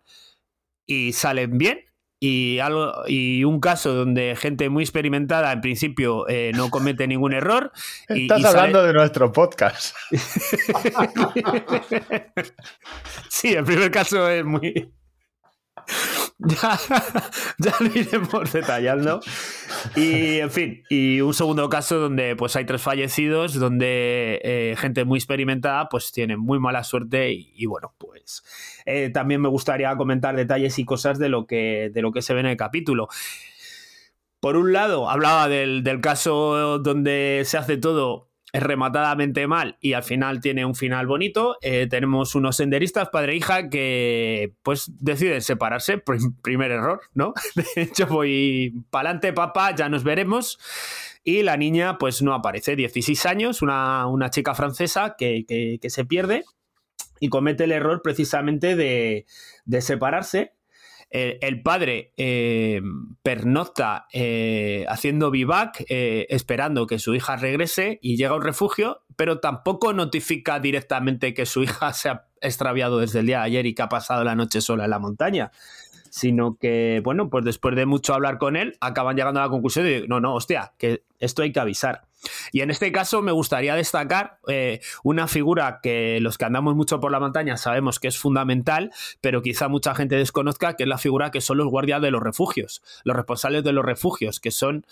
y 0.87 1.13
salen 1.13 1.57
bien. 1.59 1.81
Y, 2.19 2.57
algo, 2.57 2.93
y 3.05 3.43
un 3.43 3.59
caso 3.59 3.93
donde 3.93 4.35
gente 4.35 4.69
muy 4.69 4.81
experimentada 4.83 5.51
en 5.51 5.61
principio 5.61 6.27
eh, 6.27 6.51
no 6.55 6.71
comete 6.71 7.05
ningún 7.07 7.31
error. 7.33 7.71
y- 8.09 8.23
Estás 8.23 8.39
y 8.39 8.41
sale- 8.41 8.57
hablando 8.57 8.83
de 8.83 8.93
nuestro 8.93 9.31
podcast. 9.31 9.95
Sí, 13.29 13.53
el 13.53 13.63
primer 13.63 13.91
caso 13.91 14.27
es 14.29 14.43
muy. 14.45 14.91
Ya, 16.39 16.79
ya 17.57 17.73
lo 17.79 17.87
iremos 17.99 18.53
detallando. 18.53 19.19
Y, 19.95 20.39
en 20.39 20.51
fin, 20.51 20.83
y 20.89 21.21
un 21.21 21.33
segundo 21.33 21.69
caso 21.69 21.99
donde 21.99 22.35
pues 22.35 22.55
hay 22.55 22.65
tres 22.65 22.81
fallecidos, 22.81 23.53
donde 23.53 24.39
eh, 24.43 24.75
gente 24.77 25.05
muy 25.05 25.17
experimentada 25.17 25.89
pues 25.89 26.11
tiene 26.11 26.37
muy 26.37 26.59
mala 26.59 26.83
suerte 26.83 27.31
y, 27.31 27.65
bueno, 27.65 27.93
pues 27.97 28.43
eh, 28.85 29.09
también 29.09 29.41
me 29.41 29.49
gustaría 29.49 29.95
comentar 29.95 30.35
detalles 30.35 30.77
y 30.79 30.85
cosas 30.85 31.19
de 31.19 31.29
lo 31.29 31.47
que, 31.47 31.91
de 31.93 32.01
lo 32.01 32.11
que 32.11 32.21
se 32.21 32.33
ve 32.33 32.41
en 32.41 32.45
el 32.47 32.57
capítulo. 32.57 33.07
por 34.39 34.55
un 34.57 34.73
lado, 34.73 35.09
hablaba 35.09 35.47
del, 35.47 35.83
del 35.83 36.01
caso 36.01 36.79
donde 36.79 37.43
se 37.45 37.57
hace 37.57 37.77
todo 37.77 38.26
rematadamente 38.53 39.45
mal 39.47 39.77
y 39.81 39.93
al 39.93 40.03
final 40.03 40.39
tiene 40.39 40.65
un 40.65 40.75
final 40.75 41.05
bonito. 41.07 41.57
Eh, 41.61 41.87
tenemos 41.89 42.33
unos 42.35 42.55
senderistas, 42.57 43.09
padre 43.09 43.33
e 43.33 43.35
hija, 43.37 43.69
que 43.69 44.53
pues 44.63 44.91
deciden 44.99 45.41
separarse. 45.41 45.97
Prim- 45.97 46.35
primer 46.41 46.71
error, 46.71 47.01
¿no? 47.13 47.33
De 47.75 47.81
hecho, 47.83 48.07
voy 48.07 48.73
pa'lante, 48.89 49.33
papá, 49.33 49.75
ya 49.75 49.89
nos 49.89 50.03
veremos. 50.03 50.59
Y 51.23 51.43
la 51.43 51.57
niña, 51.57 51.97
pues 51.97 52.21
no 52.21 52.33
aparece. 52.33 52.75
16 52.75 53.25
años, 53.25 53.61
una, 53.61 54.07
una 54.07 54.29
chica 54.29 54.55
francesa 54.55 55.15
que, 55.17 55.45
que- 55.47 55.77
que 55.81 55.89
se 55.89 56.05
pierde 56.05 56.45
y 57.19 57.29
comete 57.29 57.65
el 57.65 57.71
error 57.71 58.01
precisamente 58.01 58.75
de, 58.75 59.25
de 59.65 59.81
separarse. 59.81 60.53
El 61.09 61.61
padre 61.61 62.13
eh, 62.17 62.81
pernocta 63.23 64.07
eh, 64.11 64.85
haciendo 64.89 65.31
vivac, 65.31 65.85
eh, 65.87 66.25
esperando 66.29 66.85
que 66.85 66.99
su 66.99 67.15
hija 67.15 67.37
regrese 67.37 67.97
y 68.01 68.17
llega 68.17 68.31
a 68.31 68.35
un 68.35 68.41
refugio, 68.41 69.03
pero 69.15 69.39
tampoco 69.39 69.93
notifica 69.93 70.59
directamente 70.59 71.33
que 71.33 71.45
su 71.45 71.63
hija 71.63 71.93
se 71.93 72.09
ha 72.09 72.25
extraviado 72.41 72.99
desde 72.99 73.19
el 73.19 73.27
día 73.27 73.39
de 73.39 73.45
ayer 73.45 73.65
y 73.65 73.73
que 73.73 73.83
ha 73.83 73.89
pasado 73.89 74.23
la 74.25 74.35
noche 74.35 74.59
sola 74.59 74.83
en 74.83 74.89
la 74.89 74.99
montaña. 74.99 75.51
Sino 76.09 76.57
que, 76.57 77.01
bueno, 77.03 77.29
pues 77.29 77.45
después 77.45 77.75
de 77.75 77.85
mucho 77.85 78.13
hablar 78.13 78.37
con 78.37 78.55
él, 78.55 78.75
acaban 78.81 79.15
llegando 79.15 79.39
a 79.39 79.43
la 79.43 79.49
conclusión 79.49 79.85
de, 79.85 80.07
no, 80.07 80.19
no, 80.19 80.33
hostia, 80.33 80.73
que 80.77 81.03
esto 81.19 81.41
hay 81.41 81.51
que 81.51 81.59
avisar. 81.59 82.06
Y 82.51 82.61
en 82.61 82.71
este 82.71 82.91
caso 82.91 83.21
me 83.21 83.31
gustaría 83.31 83.75
destacar 83.75 84.39
eh, 84.47 84.81
una 85.03 85.27
figura 85.27 85.79
que 85.81 86.19
los 86.21 86.37
que 86.37 86.45
andamos 86.45 86.75
mucho 86.75 86.99
por 86.99 87.11
la 87.11 87.19
montaña 87.19 87.57
sabemos 87.57 87.99
que 87.99 88.07
es 88.07 88.17
fundamental, 88.17 88.91
pero 89.21 89.41
quizá 89.41 89.67
mucha 89.67 89.95
gente 89.95 90.15
desconozca, 90.15 90.75
que 90.75 90.83
es 90.83 90.89
la 90.89 90.97
figura 90.97 91.31
que 91.31 91.41
son 91.41 91.57
los 91.57 91.67
guardias 91.67 92.01
de 92.01 92.11
los 92.11 92.21
refugios, 92.21 92.81
los 93.03 93.15
responsables 93.15 93.63
de 93.63 93.73
los 93.73 93.85
refugios, 93.85 94.39
que 94.39 94.51
son 94.51 94.85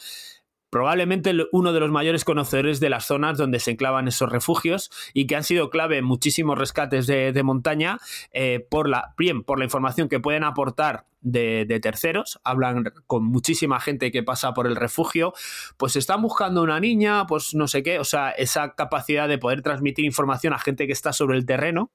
probablemente 0.76 1.34
uno 1.54 1.72
de 1.72 1.80
los 1.80 1.90
mayores 1.90 2.26
conocedores 2.26 2.82
de 2.82 2.90
las 2.90 3.06
zonas 3.06 3.38
donde 3.38 3.62
se 3.62 3.72
enclavan 3.72 4.10
esos 4.10 4.30
refugios 4.30 4.92
y 5.14 5.26
que 5.26 5.38
han 5.38 5.46
sido 5.46 5.70
clave 5.70 6.00
en 6.00 6.04
muchísimos 6.04 6.58
rescates 6.58 7.08
de, 7.08 7.32
de 7.32 7.44
montaña 7.44 7.98
eh, 8.34 8.68
por 8.70 8.90
la 8.90 9.14
bien 9.18 9.46
por 9.46 9.58
la 9.58 9.64
información 9.64 10.10
que 10.10 10.20
pueden 10.20 10.44
aportar 10.44 11.06
de, 11.22 11.64
de 11.66 11.80
terceros. 11.80 12.42
Hablan 12.44 12.92
con 13.08 13.24
muchísima 13.24 13.80
gente 13.80 14.12
que 14.12 14.22
pasa 14.22 14.54
por 14.54 14.68
el 14.68 14.76
refugio. 14.76 15.32
Pues 15.78 15.96
están 15.96 16.22
buscando 16.22 16.62
una 16.62 16.82
niña 16.82 17.26
pues 17.26 17.56
no 17.56 17.70
sé 17.70 17.82
qué 17.82 17.98
o 18.00 18.04
sea 18.04 18.32
esa 18.32 18.76
capacidad 18.76 19.30
de 19.30 19.38
poder 19.38 19.62
transmitir 19.62 20.04
información 20.04 20.52
a 20.52 20.60
gente 20.60 20.88
que 20.88 20.94
está 20.94 21.14
sobre 21.14 21.38
el 21.38 21.46
terreno 21.46 21.90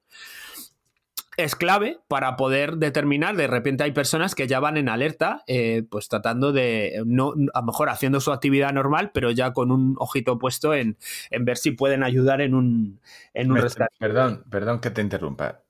es 1.37 1.55
clave 1.55 1.99
para 2.07 2.35
poder 2.35 2.77
determinar, 2.77 3.35
de 3.35 3.47
repente 3.47 3.83
hay 3.83 3.91
personas 3.93 4.35
que 4.35 4.47
ya 4.47 4.59
van 4.59 4.77
en 4.77 4.89
alerta, 4.89 5.43
eh, 5.47 5.83
pues 5.89 6.09
tratando 6.09 6.51
de, 6.51 7.01
no, 7.05 7.33
a 7.53 7.59
lo 7.61 7.65
mejor 7.65 7.89
haciendo 7.89 8.19
su 8.19 8.31
actividad 8.31 8.73
normal, 8.73 9.11
pero 9.13 9.31
ya 9.31 9.53
con 9.53 9.71
un 9.71 9.95
ojito 9.97 10.37
puesto 10.37 10.73
en, 10.73 10.97
en 11.29 11.45
ver 11.45 11.57
si 11.57 11.71
pueden 11.71 12.03
ayudar 12.03 12.41
en 12.41 12.53
un, 12.53 12.99
en 13.33 13.49
un 13.49 13.55
Me- 13.55 13.61
rescate. 13.61 13.95
perdón, 13.97 14.43
perdón 14.49 14.79
que 14.81 14.89
te 14.91 15.01
interrumpa. 15.01 15.61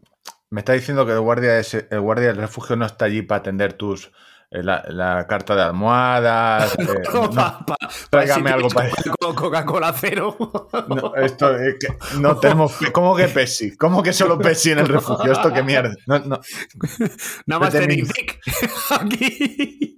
Me 0.49 0.59
está 0.61 0.73
diciendo 0.73 1.05
que 1.05 1.13
el 1.13 1.19
guardia, 1.21 1.59
ese- 1.59 1.87
el 1.91 2.01
guardia 2.01 2.27
del 2.27 2.37
refugio 2.37 2.75
no 2.75 2.85
está 2.85 3.05
allí 3.05 3.21
para 3.21 3.39
atender 3.39 3.73
tus 3.73 4.11
la, 4.51 4.83
la 4.89 5.25
carta 5.27 5.55
de 5.55 5.61
almohadas. 5.63 6.75
eh, 6.79 6.85
no, 7.13 7.29
Pa- 7.31 7.65
pa- 7.65 7.77
tráigame 8.09 8.49
si 8.49 8.53
algo 8.53 8.67
para- 8.69 8.89
Coca- 8.89 9.35
Coca-Cola 9.41 9.93
cero. 9.97 10.35
no, 10.89 11.15
esto 11.15 11.57
es 11.57 11.75
que 11.79 12.17
no 12.19 12.37
tenemos. 12.37 12.73
¿Cómo 12.91 13.15
que 13.15 13.27
Pepsi? 13.29 13.75
¿Cómo 13.77 14.03
que 14.03 14.11
solo 14.13 14.37
Pepsi 14.37 14.71
en 14.71 14.79
el 14.79 14.87
refugio? 14.89 15.31
¿Esto 15.31 15.53
qué 15.53 15.63
mierda? 15.63 15.95
No, 16.05 16.19
no. 16.19 16.41
Nada 17.45 17.59
más 17.59 17.71
tenéis 17.71 18.07
Vic 18.13 18.39
aquí. 18.89 19.97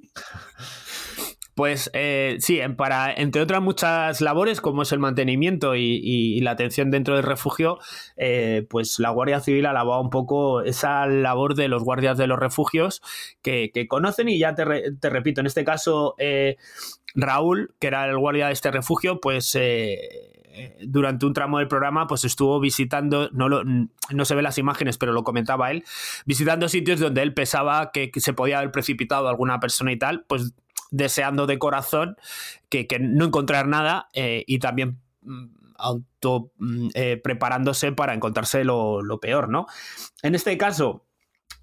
Pues 1.55 1.91
eh, 1.93 2.37
sí, 2.39 2.59
para, 2.77 3.13
entre 3.13 3.41
otras 3.41 3.61
muchas 3.61 4.21
labores, 4.21 4.59
como 4.59 4.81
es 4.81 4.91
el 4.91 4.97
mantenimiento 4.97 5.75
y, 5.75 6.39
la 6.41 6.51
atención 6.51 6.89
dentro 6.89 7.15
del 7.15 7.23
refugio, 7.23 7.77
eh, 8.17 8.65
pues 8.69 8.99
la 8.99 9.11
Guardia 9.11 9.39
Civil 9.39 9.67
alababa 9.67 10.01
un 10.01 10.09
poco 10.09 10.61
esa 10.63 11.05
labor 11.05 11.53
de 11.53 11.67
los 11.67 11.83
guardias 11.83 12.17
de 12.17 12.25
los 12.27 12.39
refugios 12.39 13.01
que, 13.43 13.71
conocen 13.87 14.29
y 14.29 14.39
ya 14.39 14.55
te, 14.55 14.65
te 14.99 15.09
repito, 15.09 15.41
en 15.41 15.47
este 15.47 15.63
caso 15.63 16.15
eh, 16.17 16.57
Raúl, 17.15 17.75
que 17.79 17.87
era 17.87 18.05
el 18.07 18.17
guardia 18.17 18.47
de 18.47 18.53
este 18.53 18.71
refugio, 18.71 19.19
pues 19.21 19.55
eh, 19.55 20.77
durante 20.81 21.25
un 21.25 21.33
tramo 21.33 21.59
del 21.59 21.67
programa 21.67 22.07
pues 22.07 22.23
estuvo 22.25 22.59
visitando, 22.59 23.29
no, 23.31 23.49
lo- 23.49 23.63
no 23.63 24.25
se 24.25 24.35
ven 24.35 24.43
las 24.43 24.57
imágenes, 24.57 24.97
pero 24.97 25.11
lo 25.13 25.23
comentaba 25.23 25.71
él, 25.71 25.83
visitando 26.25 26.67
sitios 26.69 26.99
donde 26.99 27.21
él 27.21 27.33
pensaba 27.33 27.91
que, 27.91 28.09
que 28.11 28.19
se 28.19 28.33
podía 28.33 28.59
haber 28.59 28.71
precipitado 28.71 29.27
alguna 29.27 29.59
persona 29.59 29.91
y 29.91 29.97
tal, 29.97 30.25
pues 30.27 30.53
deseando 30.93 31.47
de 31.47 31.59
corazón 31.59 32.15
que, 32.69 32.87
que 32.87 32.99
no 32.99 33.25
encontrar 33.25 33.67
nada 33.67 34.07
eh, 34.13 34.43
y 34.47 34.59
también 34.59 34.99
mm, 35.23 35.45
auto 35.77 36.51
mm, 36.59 36.89
eh, 36.93 37.17
preparándose 37.21 37.91
para 37.91 38.13
encontrarse 38.13 38.63
lo, 38.63 39.01
lo 39.01 39.19
peor, 39.19 39.49
¿no? 39.49 39.65
En 40.21 40.35
este 40.35 40.57
caso, 40.57 41.05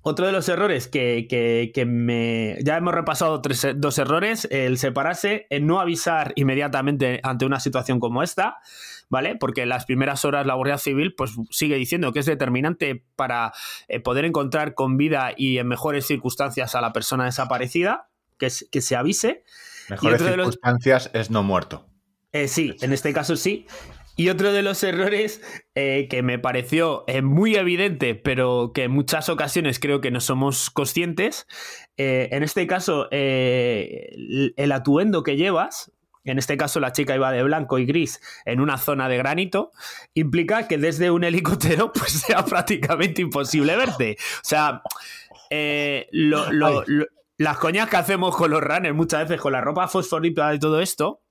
otro 0.02 0.26
de 0.26 0.32
los 0.32 0.48
errores 0.48 0.88
que, 0.88 1.26
que- 1.28 1.72
que 1.74 1.84
me. 1.86 2.56
Ya 2.64 2.76
hemos 2.76 2.94
repasado 2.94 3.40
tres, 3.42 3.66
dos 3.76 3.98
errores: 3.98 4.48
el 4.50 4.78
separarse, 4.78 5.46
el 5.50 5.66
no 5.66 5.78
avisar 5.80 6.32
inmediatamente 6.36 7.20
ante 7.22 7.44
una 7.46 7.60
situación 7.60 8.00
como 8.00 8.22
esta, 8.22 8.58
¿vale? 9.10 9.36
Porque 9.36 9.66
las 9.66 9.84
primeras 9.84 10.24
horas 10.24 10.46
la 10.46 10.54
Guardia 10.54 10.78
Civil 10.78 11.14
pues, 11.14 11.32
sigue 11.50 11.76
diciendo 11.76 12.12
que 12.12 12.20
es 12.20 12.26
determinante 12.26 13.04
para 13.16 13.52
eh, 13.88 14.00
poder 14.00 14.24
encontrar 14.24 14.74
con 14.74 14.96
vida 14.96 15.32
y 15.36 15.58
en 15.58 15.68
mejores 15.68 16.06
circunstancias 16.06 16.74
a 16.74 16.80
la 16.80 16.92
persona 16.92 17.26
desaparecida, 17.26 18.08
que, 18.40 18.80
se 18.80 18.96
avise. 18.96 19.44
Mejores 19.88 20.20
otro 20.20 20.30
de 20.32 20.36
los- 20.38 20.46
circunstancias 20.54 21.10
es 21.14 21.30
no 21.30 21.42
muerto. 21.44 21.86
Eh, 22.32 22.48
sí, 22.48 22.74
en 22.80 22.92
este 22.92 23.12
caso 23.12 23.36
sí. 23.36 23.66
Y 24.16 24.28
otro 24.28 24.52
de 24.52 24.62
los 24.62 24.82
errores 24.82 25.40
eh, 25.74 26.06
que 26.10 26.22
me 26.22 26.38
pareció 26.38 27.04
eh, 27.06 27.22
muy 27.22 27.54
evidente, 27.56 28.14
pero 28.14 28.72
que 28.74 28.84
en 28.84 28.90
muchas 28.90 29.28
ocasiones 29.28 29.78
creo 29.80 30.00
que 30.00 30.10
no 30.10 30.20
somos 30.20 30.68
conscientes, 30.70 31.46
en 31.96 32.42
este 32.42 32.66
caso 32.66 33.08
el, 33.10 34.54
el 34.56 34.72
atuendo 34.72 35.22
que 35.22 35.36
llevas, 35.36 35.92
en 36.24 36.38
este 36.38 36.56
caso 36.56 36.80
la 36.80 36.92
chica 36.92 37.14
iba 37.14 37.32
de 37.32 37.42
blanco 37.42 37.78
y 37.78 37.86
gris 37.86 38.20
en 38.44 38.60
una 38.60 38.76
zona 38.78 39.08
de 39.08 39.16
granito, 39.16 39.70
implica 40.14 40.68
que 40.68 40.76
desde 40.78 41.10
un 41.10 41.24
helicóptero 41.24 41.92
pues 41.94 42.12
sea 42.12 42.44
prácticamente 42.44 43.22
imposible 43.22 43.74
verte. 43.76 44.16
O 44.20 44.40
sea, 44.44 44.82
eh, 45.50 46.08
lo- 46.12 46.52
lo- 46.52 46.84
lo- 46.86 47.06
las 47.40 47.56
coñas 47.58 47.88
que 47.88 47.96
hacemos 47.96 48.36
con 48.36 48.50
los 48.50 48.62
runners 48.62 48.94
muchas 48.94 49.22
veces 49.26 49.40
con 49.40 49.52
la 49.52 49.62
ropa 49.62 49.88
fosforíptica 49.88 50.54
y 50.54 50.58
todo 50.58 50.80
esto, 50.80 51.22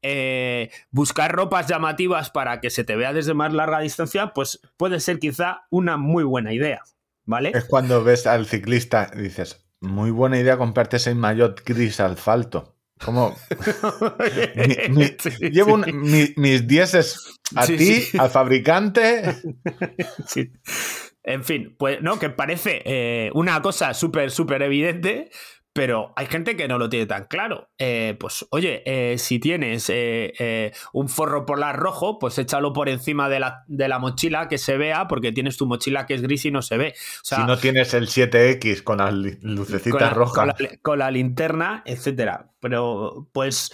eh, 0.00 0.70
buscar 0.90 1.32
ropas 1.32 1.66
llamativas 1.66 2.30
para 2.30 2.60
que 2.60 2.70
se 2.70 2.84
te 2.84 2.94
vea 2.94 3.12
desde 3.12 3.34
más 3.34 3.52
larga 3.52 3.80
distancia, 3.80 4.32
pues 4.32 4.60
puede 4.76 5.00
ser 5.00 5.18
quizá 5.18 5.62
una 5.70 5.96
muy 5.96 6.22
buena 6.24 6.52
idea, 6.52 6.82
¿vale? 7.24 7.50
Es 7.52 7.64
cuando 7.64 8.04
ves 8.04 8.26
al 8.28 8.46
ciclista 8.46 9.10
y 9.14 9.22
dices, 9.22 9.66
muy 9.80 10.10
buena 10.12 10.38
idea 10.38 10.56
comprarte 10.56 10.98
ese 10.98 11.14
maillot 11.16 11.62
gris 11.64 11.98
asfalto. 11.98 12.76
Como 13.04 13.34
mi- 14.88 14.94
mi- 14.94 15.16
Sí, 15.18 15.30
llevo 15.50 15.74
un- 15.74 15.84
sí, 15.84 15.92
mi- 15.92 16.32
mis 16.36 16.66
dieces 16.68 17.18
a 17.56 17.66
Sí, 17.66 17.76
ti, 17.76 18.18
al 18.18 18.30
fabricante. 18.30 19.22
En 21.22 21.44
fin, 21.44 21.74
pues 21.78 22.00
no, 22.02 22.18
que 22.18 22.30
parece 22.30 22.82
eh, 22.84 23.30
una 23.34 23.60
cosa 23.62 23.92
súper, 23.94 24.30
súper 24.30 24.62
evidente, 24.62 25.30
pero 25.72 26.12
hay 26.16 26.26
gente 26.26 26.56
que 26.56 26.66
no 26.66 26.78
lo 26.78 26.88
tiene 26.88 27.06
tan 27.06 27.26
claro. 27.26 27.68
Eh, 27.78 28.16
pues 28.18 28.44
oye, 28.50 28.82
eh, 28.86 29.18
si 29.18 29.38
tienes 29.38 29.88
eh, 29.88 30.72
un 30.92 31.08
forro 31.08 31.46
polar 31.46 31.76
rojo, 31.78 32.18
pues 32.18 32.38
échalo 32.38 32.72
por 32.72 32.88
encima 32.88 33.28
de 33.28 33.38
la, 33.38 33.62
de 33.68 33.86
la 33.86 33.98
mochila 34.00 34.48
que 34.48 34.58
se 34.58 34.76
vea, 34.78 35.06
porque 35.06 35.30
tienes 35.30 35.56
tu 35.56 35.66
mochila 35.66 36.06
que 36.06 36.14
es 36.14 36.22
gris 36.22 36.44
y 36.46 36.50
no 36.50 36.62
se 36.62 36.76
ve. 36.76 36.88
O 36.96 37.20
sea, 37.24 37.38
si 37.38 37.44
no 37.44 37.56
tienes 37.58 37.94
el 37.94 38.08
7X 38.08 38.82
con 38.82 38.98
las 38.98 39.12
lucecitas 39.14 39.92
con 39.92 40.00
la, 40.00 40.10
rojas. 40.10 40.54
con 40.56 40.66
la- 40.66 40.78
con 40.82 40.98
la 40.98 41.10
linterna, 41.10 41.82
etcétera. 41.86 42.50
Pero, 42.60 43.28
pues, 43.32 43.70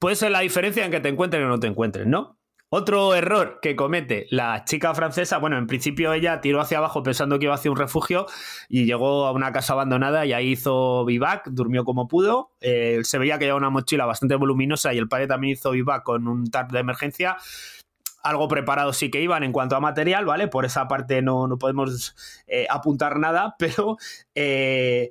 puede 0.00 0.16
ser 0.16 0.30
la 0.32 0.40
diferencia 0.40 0.84
en 0.84 0.90
que 0.90 1.00
te 1.00 1.08
encuentren 1.10 1.44
o 1.44 1.48
no 1.48 1.60
te 1.60 1.68
encuentren, 1.68 2.10
¿no? 2.10 2.38
Otro 2.74 3.14
error 3.14 3.58
que 3.60 3.76
comete 3.76 4.26
la 4.30 4.64
chica 4.64 4.94
francesa, 4.94 5.36
bueno, 5.36 5.58
en 5.58 5.66
principio 5.66 6.14
ella 6.14 6.40
tiró 6.40 6.58
hacia 6.58 6.78
abajo 6.78 7.02
pensando 7.02 7.38
que 7.38 7.44
iba 7.44 7.54
hacia 7.54 7.70
un 7.70 7.76
refugio 7.76 8.24
y 8.66 8.86
llegó 8.86 9.26
a 9.26 9.32
una 9.32 9.52
casa 9.52 9.74
abandonada 9.74 10.24
y 10.24 10.32
ahí 10.32 10.52
hizo 10.52 11.04
vivac, 11.04 11.46
durmió 11.50 11.84
como 11.84 12.08
pudo. 12.08 12.52
Eh, 12.62 13.00
se 13.02 13.18
veía 13.18 13.38
que 13.38 13.44
llevaba 13.44 13.58
una 13.58 13.68
mochila 13.68 14.06
bastante 14.06 14.36
voluminosa 14.36 14.94
y 14.94 14.96
el 14.96 15.06
padre 15.06 15.26
también 15.26 15.52
hizo 15.52 15.72
vivac 15.72 16.02
con 16.02 16.26
un 16.26 16.50
tarp 16.50 16.72
de 16.72 16.78
emergencia. 16.78 17.36
Algo 18.22 18.48
preparado 18.48 18.94
sí 18.94 19.10
que 19.10 19.20
iban 19.20 19.42
en 19.42 19.52
cuanto 19.52 19.76
a 19.76 19.80
material, 19.80 20.24
¿vale? 20.24 20.48
Por 20.48 20.64
esa 20.64 20.88
parte 20.88 21.20
no, 21.20 21.46
no 21.46 21.58
podemos 21.58 22.16
eh, 22.46 22.66
apuntar 22.70 23.18
nada, 23.18 23.54
pero 23.58 23.98
eh, 24.34 25.10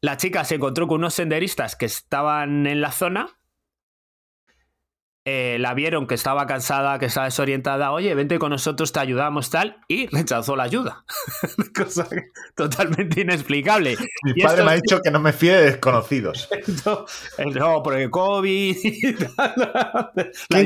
la 0.00 0.16
chica 0.16 0.42
se 0.46 0.54
encontró 0.54 0.88
con 0.88 1.00
unos 1.00 1.12
senderistas 1.12 1.76
que 1.76 1.84
estaban 1.84 2.66
en 2.66 2.80
la 2.80 2.92
zona 2.92 3.41
eh, 5.24 5.56
la 5.60 5.74
vieron 5.74 6.06
que 6.06 6.14
estaba 6.14 6.46
cansada, 6.46 6.98
que 6.98 7.06
estaba 7.06 7.26
desorientada, 7.26 7.92
oye, 7.92 8.14
vente 8.14 8.38
con 8.38 8.50
nosotros, 8.50 8.92
te 8.92 9.00
ayudamos, 9.00 9.50
tal, 9.50 9.76
y 9.88 10.06
rechazó 10.08 10.56
la 10.56 10.64
ayuda. 10.64 11.04
Cosa 11.76 12.08
totalmente 12.56 13.20
inexplicable. 13.20 13.96
Mi 14.24 14.32
Y 14.36 14.42
padre 14.42 14.54
esto- 14.56 14.64
me 14.64 14.70
ha 14.72 14.74
dicho 14.74 15.00
que 15.02 15.10
no 15.10 15.20
me 15.20 15.32
fíe 15.32 15.52
de 15.56 15.64
desconocidos. 15.64 16.48
No, 16.84 17.04
no, 17.54 17.82
por 17.82 17.94
el 17.98 18.10
COVID. 18.10 18.76
y 18.82 19.14
tal. 19.14 20.10
¿Qué, 20.48 20.60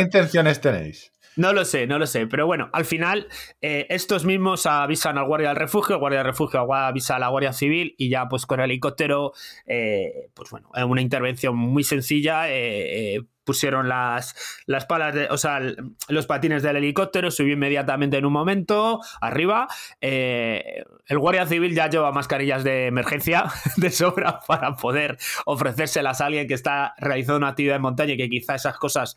intenciones 0.00 0.60
tenéis? 0.60 1.12
No 1.36 1.52
lo 1.52 1.64
sé, 1.64 1.86
no 1.86 1.98
lo 1.98 2.06
sé. 2.06 2.26
Pero 2.26 2.46
bueno, 2.46 2.68
al 2.72 2.84
final, 2.84 3.28
eh, 3.60 3.86
estos 3.90 4.24
mismos 4.24 4.66
avisan 4.66 5.16
al 5.18 5.26
guardia 5.26 5.48
del 5.48 5.56
refugio, 5.56 5.94
el 5.96 6.00
guardia 6.00 6.18
del 6.20 6.26
refugio 6.26 6.60
avisa 6.74 7.16
a 7.16 7.18
la 7.18 7.28
Guardia 7.28 7.52
Civil 7.52 7.94
y 7.98 8.08
ya, 8.10 8.28
pues 8.28 8.46
con 8.46 8.60
el 8.60 8.64
helicóptero, 8.70 9.32
eh, 9.66 10.30
pues 10.34 10.50
bueno, 10.50 10.70
en 10.74 10.84
una 10.88 11.00
intervención 11.02 11.56
muy 11.56 11.84
sencilla. 11.84 12.44
eh, 12.50 13.20
pusieron 13.50 13.88
las, 13.88 14.36
las 14.66 14.86
palas, 14.86 15.12
de, 15.12 15.26
o 15.28 15.36
sea, 15.36 15.60
los 16.06 16.26
patines 16.26 16.62
del 16.62 16.76
helicóptero, 16.76 17.32
subió 17.32 17.54
inmediatamente 17.54 18.16
en 18.16 18.24
un 18.24 18.32
momento, 18.32 19.00
arriba. 19.20 19.66
eh, 20.00 20.84
el 21.08 21.18
Guardia 21.18 21.46
Civil 21.46 21.74
ya 21.74 21.90
lleva 21.90 22.12
mascarillas 22.12 22.62
de 22.62 22.86
emergencia 22.86 23.46
de 23.76 23.90
sobra 23.90 24.38
para 24.46 24.76
poder 24.76 25.18
ofrecérselas 25.46 26.20
a 26.20 26.26
alguien 26.26 26.46
que 26.46 26.54
está 26.54 26.94
realizando 26.98 27.38
una 27.38 27.48
actividad 27.48 27.74
en 27.74 27.82
montaña 27.82 28.12
y 28.12 28.18
que 28.18 28.30
quizá 28.30 28.54
esas 28.54 28.78
cosas 28.78 29.16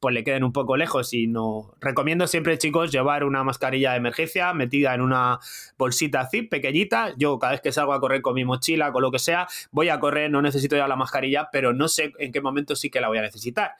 pues 0.00 0.14
le 0.14 0.24
queden 0.24 0.44
un 0.44 0.52
poco 0.52 0.76
lejos 0.76 1.12
y 1.12 1.26
no. 1.26 1.74
Recomiendo 1.80 2.26
siempre 2.26 2.58
chicos 2.58 2.92
llevar 2.92 3.24
una 3.24 3.44
mascarilla 3.44 3.92
de 3.92 3.98
emergencia 3.98 4.52
metida 4.54 4.94
en 4.94 5.00
una 5.00 5.38
bolsita 5.76 6.26
zip 6.28 6.50
pequeñita. 6.50 7.14
Yo 7.16 7.38
cada 7.38 7.52
vez 7.52 7.60
que 7.60 7.72
salgo 7.72 7.92
a 7.92 8.00
correr 8.00 8.22
con 8.22 8.34
mi 8.34 8.44
mochila 8.44 8.92
con 8.92 9.02
lo 9.02 9.10
que 9.10 9.18
sea 9.18 9.46
voy 9.70 9.88
a 9.88 9.98
correr 10.00 10.30
no 10.30 10.42
necesito 10.42 10.76
ya 10.76 10.88
la 10.88 10.96
mascarilla 10.96 11.48
pero 11.50 11.72
no 11.72 11.88
sé 11.88 12.12
en 12.18 12.32
qué 12.32 12.40
momento 12.40 12.76
sí 12.76 12.90
que 12.90 13.00
la 13.00 13.08
voy 13.08 13.18
a 13.18 13.22
necesitar. 13.22 13.72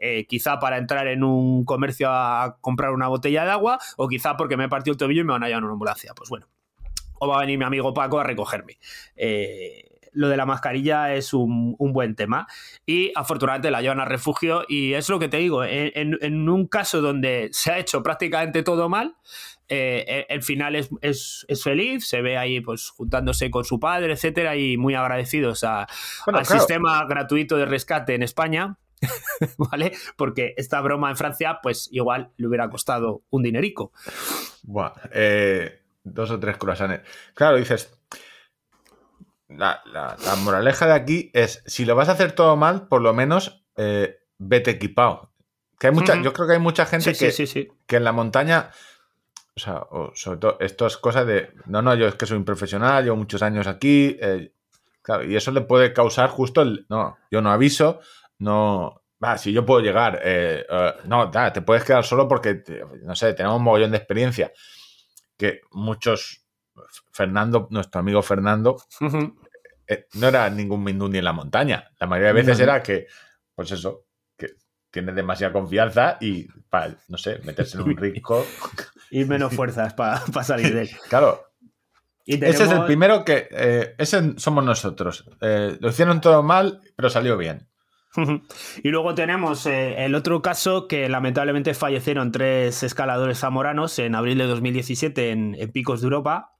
Eh, 0.00 0.26
quizá 0.26 0.60
para 0.60 0.78
entrar 0.78 1.08
en 1.08 1.24
un 1.24 1.64
comercio 1.64 2.08
a 2.10 2.58
comprar 2.60 2.92
una 2.92 3.08
botella 3.08 3.44
de 3.44 3.50
agua 3.50 3.78
o 3.96 4.08
quizá 4.08 4.36
porque 4.36 4.56
me 4.56 4.64
he 4.64 4.68
partido 4.68 4.92
el 4.92 4.98
tobillo 4.98 5.22
y 5.22 5.24
me 5.24 5.32
van 5.32 5.42
a 5.42 5.48
llevar 5.48 5.64
una 5.64 5.72
ambulancia. 5.72 6.12
Pues 6.14 6.30
bueno 6.30 6.46
o 7.18 7.28
va 7.28 7.36
a 7.36 7.40
venir 7.40 7.58
mi 7.58 7.64
amigo 7.64 7.92
Paco 7.92 8.20
a 8.20 8.24
recogerme. 8.24 8.78
Eh, 9.16 9.87
lo 10.18 10.28
de 10.28 10.36
la 10.36 10.46
mascarilla 10.46 11.14
es 11.14 11.32
un, 11.32 11.76
un 11.78 11.92
buen 11.92 12.14
tema 12.16 12.46
y 12.84 13.12
afortunadamente 13.14 13.70
la 13.70 13.80
llevan 13.82 14.00
al 14.00 14.08
refugio 14.08 14.64
y 14.68 14.94
es 14.94 15.08
lo 15.08 15.18
que 15.18 15.28
te 15.28 15.36
digo, 15.36 15.62
en, 15.64 15.92
en- 15.94 16.18
en 16.20 16.48
un 16.48 16.66
caso 16.66 17.00
donde 17.00 17.48
se 17.52 17.70
ha 17.72 17.78
hecho 17.78 18.02
prácticamente 18.02 18.62
todo 18.62 18.88
mal, 18.88 19.16
eh, 19.68 20.26
el 20.28 20.42
final 20.42 20.74
es, 20.76 20.90
es- 21.02 21.44
es 21.48 21.62
feliz, 21.62 22.06
se 22.08 22.20
ve 22.22 22.36
ahí 22.36 22.60
pues 22.60 22.90
juntándose 22.90 23.50
con 23.50 23.64
su 23.64 23.78
padre, 23.78 24.12
etcétera, 24.12 24.56
y 24.56 24.76
muy 24.76 24.94
agradecidos 24.94 25.62
a- 25.64 25.86
Bueno, 26.26 26.40
al 26.40 26.46
claro. 26.46 26.60
sistema 26.60 27.04
gratuito 27.06 27.56
de 27.56 27.66
rescate 27.66 28.14
en 28.14 28.22
España. 28.22 28.76
¿Vale? 29.58 29.92
Porque 30.16 30.54
esta 30.56 30.80
broma 30.80 31.08
en 31.10 31.16
Francia, 31.16 31.60
pues 31.62 31.88
igual 31.92 32.30
le 32.36 32.48
hubiera 32.48 32.68
costado 32.68 33.22
un 33.30 33.44
dinerico. 33.44 33.92
Buah, 34.64 34.92
eh, 35.12 35.82
dos 36.02 36.32
o 36.32 36.40
tres 36.40 36.56
croissants. 36.56 37.02
Claro, 37.34 37.58
dices. 37.58 37.96
La, 39.48 39.82
la- 39.86 40.16
la 40.24 40.36
moraleja 40.36 40.86
de 40.86 40.92
aquí 40.92 41.30
es: 41.34 41.62
si 41.66 41.84
lo 41.84 41.94
vas 41.96 42.08
a 42.08 42.12
hacer 42.12 42.32
todo 42.32 42.56
mal, 42.56 42.86
por 42.88 43.00
lo 43.02 43.14
menos 43.14 43.64
eh, 43.76 44.18
vete 44.38 44.70
equipado. 44.72 45.30
Que 45.78 45.86
hay 45.88 45.92
mucha. 45.94 46.20
Yo 46.20 46.32
creo 46.32 46.46
que 46.46 46.52
hay 46.54 46.58
mucha 46.58 46.84
gente 46.86 47.14
Sí, 47.14 47.24
que, 47.26 47.30
sí, 47.32 47.46
sí, 47.46 47.64
sí. 47.64 47.68
que 47.86 47.96
en 47.96 48.04
la 48.04 48.12
montaña. 48.12 48.70
O 49.56 49.60
sea, 49.60 49.78
o 49.90 50.12
sobre 50.14 50.38
todo, 50.38 50.56
esto 50.60 50.86
es 50.86 50.96
cosa 50.98 51.24
de. 51.24 51.52
No, 51.66 51.82
no, 51.82 51.94
yo 51.94 52.06
es 52.06 52.14
que 52.14 52.26
soy 52.26 52.36
un 52.36 52.44
profesional, 52.44 53.02
llevo 53.04 53.16
muchos 53.16 53.42
años 53.42 53.66
aquí. 53.66 54.16
eh, 54.20 54.52
claro, 55.02 55.24
y 55.24 55.34
eso 55.34 55.50
le 55.50 55.62
puede 55.62 55.92
causar 55.92 56.28
justo 56.30 56.62
el. 56.62 56.86
No, 56.88 57.16
yo 57.30 57.40
no 57.40 57.50
aviso, 57.50 58.00
no. 58.38 59.02
Va, 59.22 59.36
si 59.38 59.52
yo 59.52 59.64
puedo 59.66 59.80
llegar. 59.80 60.20
eh, 60.22 60.64
eh, 60.68 60.94
no, 61.06 61.26
da, 61.26 61.52
te 61.52 61.62
puedes 61.62 61.82
quedar 61.84 62.04
solo 62.04 62.28
porque, 62.28 62.54
te- 62.54 62.84
no 63.02 63.16
sé, 63.16 63.32
tenemos 63.34 63.56
un 63.56 63.64
mogollón 63.64 63.90
de 63.92 63.96
experiencia. 63.96 64.52
Que 65.36 65.62
muchos. 65.72 66.44
Fernando, 67.12 67.66
nuestro 67.70 67.98
amigo 68.00 68.22
Fernando. 68.22 68.80
Eh, 69.88 70.06
no 70.14 70.28
era 70.28 70.48
ningún 70.50 70.84
Mindundi 70.84 71.18
en 71.18 71.24
la 71.24 71.32
montaña. 71.32 71.90
La 71.98 72.06
mayoría 72.06 72.28
de 72.28 72.34
veces 72.42 72.58
No, 72.58 72.66
no. 72.66 72.72
era 72.72 72.82
que, 72.82 73.06
pues 73.54 73.70
eso, 73.72 74.04
que 74.36 74.48
tiene 74.90 75.12
demasiada 75.12 75.52
confianza 75.52 76.18
y 76.20 76.46
para, 76.70 76.94
no 77.08 77.18
sé, 77.18 77.40
meterse 77.44 77.76
en 77.78 77.84
un 77.84 77.96
risco. 77.96 78.46
Y 79.10 79.24
menos 79.24 79.54
fuerzas 79.54 79.94
para 79.94 80.20
salir 80.44 80.74
de 80.74 80.82
él. 80.82 80.90
Claro, 81.08 81.42
Y 82.24 82.34
ese 82.44 82.64
es 82.64 82.70
el 82.70 82.84
primero 82.84 83.24
que. 83.24 83.48
eh, 83.50 83.94
ese 83.98 84.38
somos 84.38 84.62
nosotros. 84.64 85.24
Eh, 85.40 85.76
lo 85.80 85.88
hicieron 85.88 86.20
todo 86.20 86.42
mal, 86.42 86.80
pero 86.96 87.08
salió 87.10 87.36
bien. 87.36 87.66
Y 88.82 88.88
luego 88.88 89.14
tenemos 89.14 89.66
eh, 89.66 90.04
el 90.04 90.14
otro 90.14 90.40
caso 90.42 90.88
que 90.88 91.08
lamentablemente 91.08 91.74
fallecieron 91.74 92.32
tres 92.32 92.82
escaladores 92.82 93.38
zamoranos 93.38 93.98
en 93.98 94.14
abril 94.14 94.38
de 94.38 94.46
2017 94.46 95.30
en, 95.30 95.54
en 95.58 95.70
Picos 95.72 96.00
de 96.00 96.04
Europa, 96.06 96.52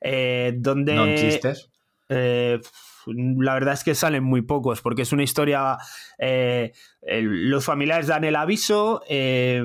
eh, 0.00 0.54
donde 0.56 0.94
No 0.94 1.06
chistes. 1.14 1.70
Eh, 2.08 2.60
la 3.06 3.54
verdad 3.54 3.74
es 3.74 3.84
que 3.84 3.94
salen 3.94 4.22
muy 4.24 4.42
pocos 4.42 4.80
porque 4.80 5.02
es 5.02 5.12
una 5.12 5.22
historia... 5.22 5.78
eh, 6.18 6.72
el- 7.02 7.48
los 7.50 7.64
familiares 7.64 8.06
dan 8.06 8.24
el 8.24 8.36
aviso, 8.36 9.02
eh, 9.08 9.62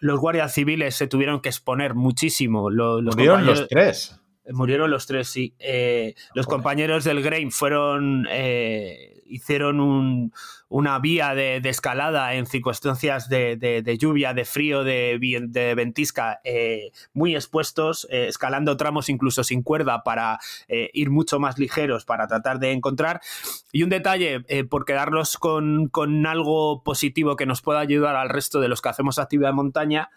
los 0.00 0.18
guardias 0.18 0.54
civiles 0.54 0.94
se 0.94 1.06
tuvieron 1.06 1.40
que 1.40 1.48
exponer 1.50 1.94
muchísimo. 1.94 2.70
los 2.70 3.02
Murieron 3.04 3.44
los 3.44 3.68
tres. 3.68 4.16
Murieron 4.48 4.90
los 4.90 5.06
tres, 5.06 5.28
sí. 5.28 5.54
Los 6.34 6.46
Joder. 6.46 6.56
compañeros 6.56 7.04
del 7.04 7.22
Grain 7.22 7.50
fueron. 7.50 8.26
Hicieron 9.30 9.80
un- 9.80 10.32
una 10.68 10.98
vía 10.98 11.34
de, 11.34 11.60
de 11.60 11.68
escalada 11.68 12.34
en 12.34 12.46
circunstancias 12.46 13.28
de, 13.28 13.56
de- 13.56 13.82
de 13.82 13.98
lluvia, 13.98 14.34
de 14.34 14.44
frío, 14.44 14.84
de, 14.84 15.18
de 15.48 15.74
ventisca, 15.74 16.40
eh, 16.44 16.90
muy 17.12 17.34
expuestos, 17.34 18.06
eh, 18.10 18.26
escalando 18.28 18.76
tramos 18.76 19.08
incluso 19.08 19.42
sin 19.44 19.62
cuerda 19.62 20.02
para 20.02 20.38
eh, 20.68 20.90
ir 20.92 21.10
mucho 21.10 21.38
más 21.40 21.58
ligeros 21.58 22.04
para 22.04 22.26
tratar 22.26 22.58
de 22.58 22.72
encontrar. 22.72 23.20
Y 23.72 23.82
un 23.82 23.90
detalle, 23.90 24.40
por 24.68 24.84
quedarnos 24.84 25.36
con, 25.36 25.88
con 25.88 26.26
algo 26.26 26.82
positivo 26.82 27.36
que 27.36 27.46
nos 27.46 27.62
pueda 27.62 27.80
ayudar 27.80 28.16
al 28.16 28.28
resto 28.28 28.60
de 28.60 28.68
los 28.68 28.82
que 28.82 28.88
hacemos 28.90 29.18
actividad 29.18 29.50
en 29.50 29.56
montaña, 29.56 30.10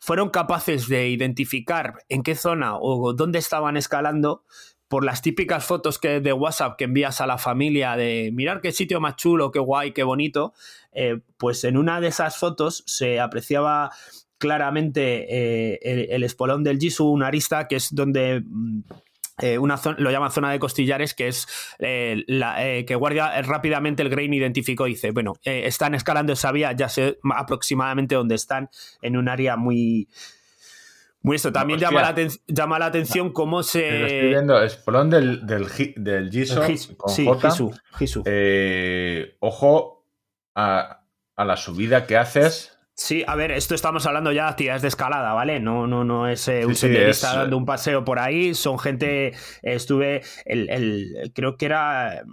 fueron 0.00 0.30
capaces 0.30 0.88
de 0.88 1.08
identificar 1.08 2.04
en 2.08 2.22
qué 2.22 2.34
zona 2.34 2.76
o 2.78 3.12
dónde 3.14 3.38
estaban 3.38 3.76
escalando 3.76 4.44
por 4.88 5.04
las 5.04 5.22
típicas 5.22 5.64
fotos 5.64 5.98
que 5.98 6.20
de 6.20 6.32
WhatsApp 6.32 6.76
que 6.76 6.84
envías 6.84 7.20
a 7.20 7.26
la 7.26 7.38
familia 7.38 7.96
de 7.96 8.30
mirar 8.32 8.60
qué 8.60 8.72
sitio 8.72 9.00
más 9.00 9.16
chulo, 9.16 9.50
qué 9.50 9.58
guay, 9.58 9.92
qué 9.92 10.02
bonito, 10.02 10.54
eh, 10.92 11.20
pues 11.36 11.64
en 11.64 11.76
una 11.76 12.00
de 12.00 12.08
esas 12.08 12.38
fotos 12.38 12.82
se 12.86 13.20
apreciaba 13.20 13.90
claramente 14.38 15.26
eh, 15.28 16.08
el, 16.10 16.24
espolón 16.24 16.64
del 16.64 16.78
Jisoo, 16.78 17.10
una 17.10 17.26
arista 17.26 17.68
que 17.68 17.76
es 17.76 17.94
donde 17.94 18.42
mm, 18.44 18.80
eh, 19.42 19.58
una 19.58 19.76
zona, 19.76 19.98
lo 20.00 20.10
llaman 20.10 20.32
zona 20.32 20.50
de 20.50 20.58
costillares, 20.58 21.14
que 21.14 21.28
es 21.28 21.46
que 21.78 22.94
guardia 22.98 23.40
rápidamente 23.42 24.02
el 24.02 24.08
Grain 24.08 24.32
identificó 24.32 24.86
y 24.86 24.92
dice, 24.94 25.10
bueno, 25.12 25.34
están 25.44 25.94
escalando 25.94 26.32
esa 26.32 26.50
vía, 26.50 26.72
ya 26.72 26.88
sé 26.88 27.18
aproximadamente 27.36 28.14
dónde 28.14 28.34
están, 28.34 28.70
en 29.02 29.16
un 29.16 29.28
área 29.28 29.56
muy... 29.56 30.08
Muy 31.50 31.52
también 31.52 31.78
llama 31.80 32.02
la, 32.02 32.14
llama 32.46 32.78
la 32.78 32.86
atención 32.86 33.32
cómo 33.32 33.62
se... 33.62 34.02
Estoy 34.02 34.28
viendo, 34.30 34.62
es 34.62 34.76
Polón 34.76 35.10
del, 35.10 35.46
del, 35.46 35.66
del 35.96 36.30
Giso 36.30 36.60
con 36.96 37.10
sí, 37.10 37.24
J. 37.26 37.50
Eh, 38.24 39.36
ojo 39.40 40.06
a, 40.54 41.04
a 41.36 41.44
la 41.44 41.56
subida 41.56 42.06
que 42.06 42.16
haces. 42.16 42.74
Sí, 42.94 43.22
a 43.26 43.36
ver, 43.36 43.52
esto 43.52 43.76
estamos 43.76 44.04
hablando 44.06 44.32
ya 44.32 44.44
de 44.44 44.50
actividades 44.50 44.82
de 44.82 44.88
escalada, 44.88 45.32
¿vale? 45.32 45.60
No, 45.60 45.86
no, 45.86 46.02
no 46.02 46.26
es 46.28 46.48
eh, 46.48 46.66
un 46.66 46.74
Sí, 46.74 46.80
sí, 46.88 46.92
senderista 46.92 47.32
eh, 47.32 47.36
dando 47.38 47.56
un 47.56 47.64
paseo 47.64 48.04
por 48.04 48.18
ahí. 48.18 48.54
Son 48.54 48.76
gente. 48.76 49.28
eh, 49.28 49.34
estuve. 49.62 50.22
El, 50.44 50.68
el- 50.68 51.32
creo 51.32 51.56
que 51.56 51.66
era. 51.66 52.24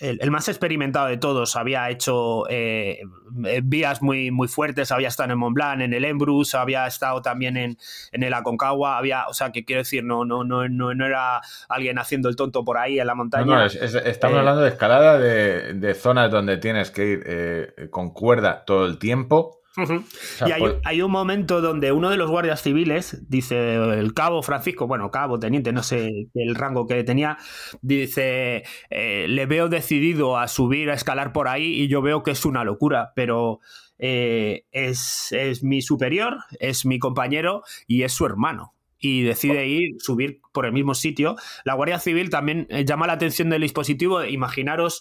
El, 0.00 0.18
el 0.22 0.30
más 0.30 0.48
experimentado 0.48 1.06
de 1.08 1.18
todos 1.18 1.56
había 1.56 1.88
hecho 1.90 2.48
eh, 2.48 3.00
eh, 3.44 3.60
vías 3.62 4.00
muy, 4.02 4.30
muy 4.30 4.48
fuertes, 4.48 4.90
había 4.92 5.08
estado 5.08 5.32
en 5.32 5.38
Mont 5.38 5.54
Blanc, 5.54 5.80
en 5.82 5.92
el 5.92 6.04
Embrus, 6.04 6.54
había 6.54 6.86
estado 6.86 7.20
también 7.22 7.56
en, 7.56 7.76
en 8.12 8.22
el 8.22 8.32
Aconcagua, 8.34 8.96
había, 8.96 9.26
o 9.28 9.34
sea, 9.34 9.52
que 9.52 9.64
quiero 9.64 9.80
decir, 9.82 10.02
no, 10.02 10.24
no, 10.24 10.42
no, 10.42 10.68
no, 10.68 10.94
no 10.94 11.06
era 11.06 11.40
alguien 11.68 11.98
haciendo 11.98 12.28
el 12.28 12.36
tonto 12.36 12.64
por 12.64 12.78
ahí 12.78 12.98
en 12.98 13.06
la 13.06 13.12
No, 13.12 13.16
montaña. 13.16 13.44
no, 13.44 13.64
es- 13.64 13.74
es- 13.76 13.94
estamos 13.94 14.36
Eh, 14.36 14.38
hablando 14.40 14.62
de 14.62 14.68
escalada 14.70 15.18
de, 15.18 15.74
de 15.74 15.94
zonas 15.94 16.30
donde 16.30 16.56
tienes 16.56 16.90
que 16.90 17.04
ir 17.06 17.22
eh, 17.26 17.88
con 17.90 18.10
cuerda 18.12 18.64
todo 18.64 18.86
el 18.86 18.98
tiempo. 18.98 19.59
Ujú. 19.76 19.94
O 19.94 20.04
sea, 20.10 20.48
y 20.48 20.52
hay, 20.52 20.60
pues- 20.60 20.74
hay 20.84 21.02
un 21.02 21.10
momento 21.12 21.60
donde 21.60 21.92
uno 21.92 22.10
de 22.10 22.16
los 22.16 22.30
guardias 22.30 22.62
civiles, 22.62 23.22
dice 23.28 23.74
el 23.76 24.14
cabo 24.14 24.42
Francisco, 24.42 24.86
bueno, 24.86 25.10
cabo, 25.10 25.38
teniente, 25.38 25.72
no 25.72 25.82
sé 25.82 26.28
el 26.34 26.54
rango 26.54 26.86
que 26.86 27.04
tenía, 27.04 27.38
dice, 27.80 28.64
eh, 28.90 29.26
le 29.28 29.46
veo 29.46 29.68
decidido 29.68 30.38
a 30.38 30.48
subir, 30.48 30.90
a 30.90 30.94
escalar 30.94 31.32
por 31.32 31.48
ahí 31.48 31.82
y 31.82 31.88
yo 31.88 32.02
veo 32.02 32.22
que 32.22 32.32
es 32.32 32.44
una 32.44 32.64
locura, 32.64 33.12
pero 33.14 33.60
eh, 33.98 34.64
es, 34.72 35.30
es 35.32 35.62
mi 35.62 35.82
superior, 35.82 36.38
es 36.58 36.84
mi 36.86 36.98
compañero 36.98 37.62
y 37.86 38.02
es 38.02 38.12
su 38.12 38.26
hermano. 38.26 38.74
Y 39.02 39.22
decide 39.22 39.66
ir, 39.66 39.94
subir 39.98 40.42
por 40.52 40.66
el 40.66 40.72
mismo 40.72 40.92
sitio. 40.94 41.36
La 41.64 41.72
Guardia 41.72 41.98
Civil 41.98 42.28
también 42.28 42.66
eh, 42.68 42.84
llama 42.84 43.06
la 43.06 43.14
atención 43.14 43.48
del 43.48 43.62
dispositivo. 43.62 44.22
Imaginaros 44.24 45.00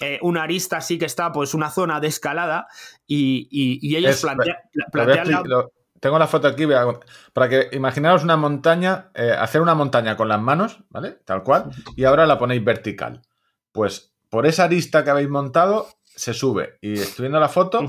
eh, 0.00 0.18
una 0.22 0.42
arista 0.42 0.80
sí 0.80 0.98
que 0.98 1.04
está, 1.06 1.32
pues 1.32 1.54
una 1.54 1.70
zona 1.70 2.00
de 2.00 2.08
escalada 2.08 2.66
y, 3.06 3.48
y- 3.50 3.78
y 3.82 3.96
ellos 3.96 4.12
Es- 4.12 4.22
plantea- 4.24 4.62
plantean 4.90 5.30
la- 5.48 5.66
tengo 6.00 6.18
la 6.18 6.26
foto 6.26 6.48
aquí, 6.48 6.66
para 7.32 7.48
que 7.48 7.68
imaginaros 7.72 8.24
una 8.24 8.36
montaña, 8.36 9.10
eh, 9.14 9.30
hacer 9.38 9.62
una 9.62 9.74
montaña 9.74 10.16
con 10.18 10.28
las 10.28 10.40
manos, 10.40 10.80
¿vale? 10.90 11.12
Tal 11.24 11.42
cual, 11.42 11.70
y 11.96 12.04
ahora 12.04 12.26
la 12.26 12.38
ponéis 12.38 12.62
vertical. 12.62 13.22
Pues 13.72 14.12
por 14.28 14.44
esa 14.46 14.64
arista 14.64 15.02
que 15.02 15.10
habéis 15.10 15.30
montado, 15.30 15.88
se 16.04 16.34
sube. 16.34 16.76
Y 16.82 16.92
estoy 16.94 17.22
viendo 17.24 17.40
la 17.40 17.48
foto 17.48 17.80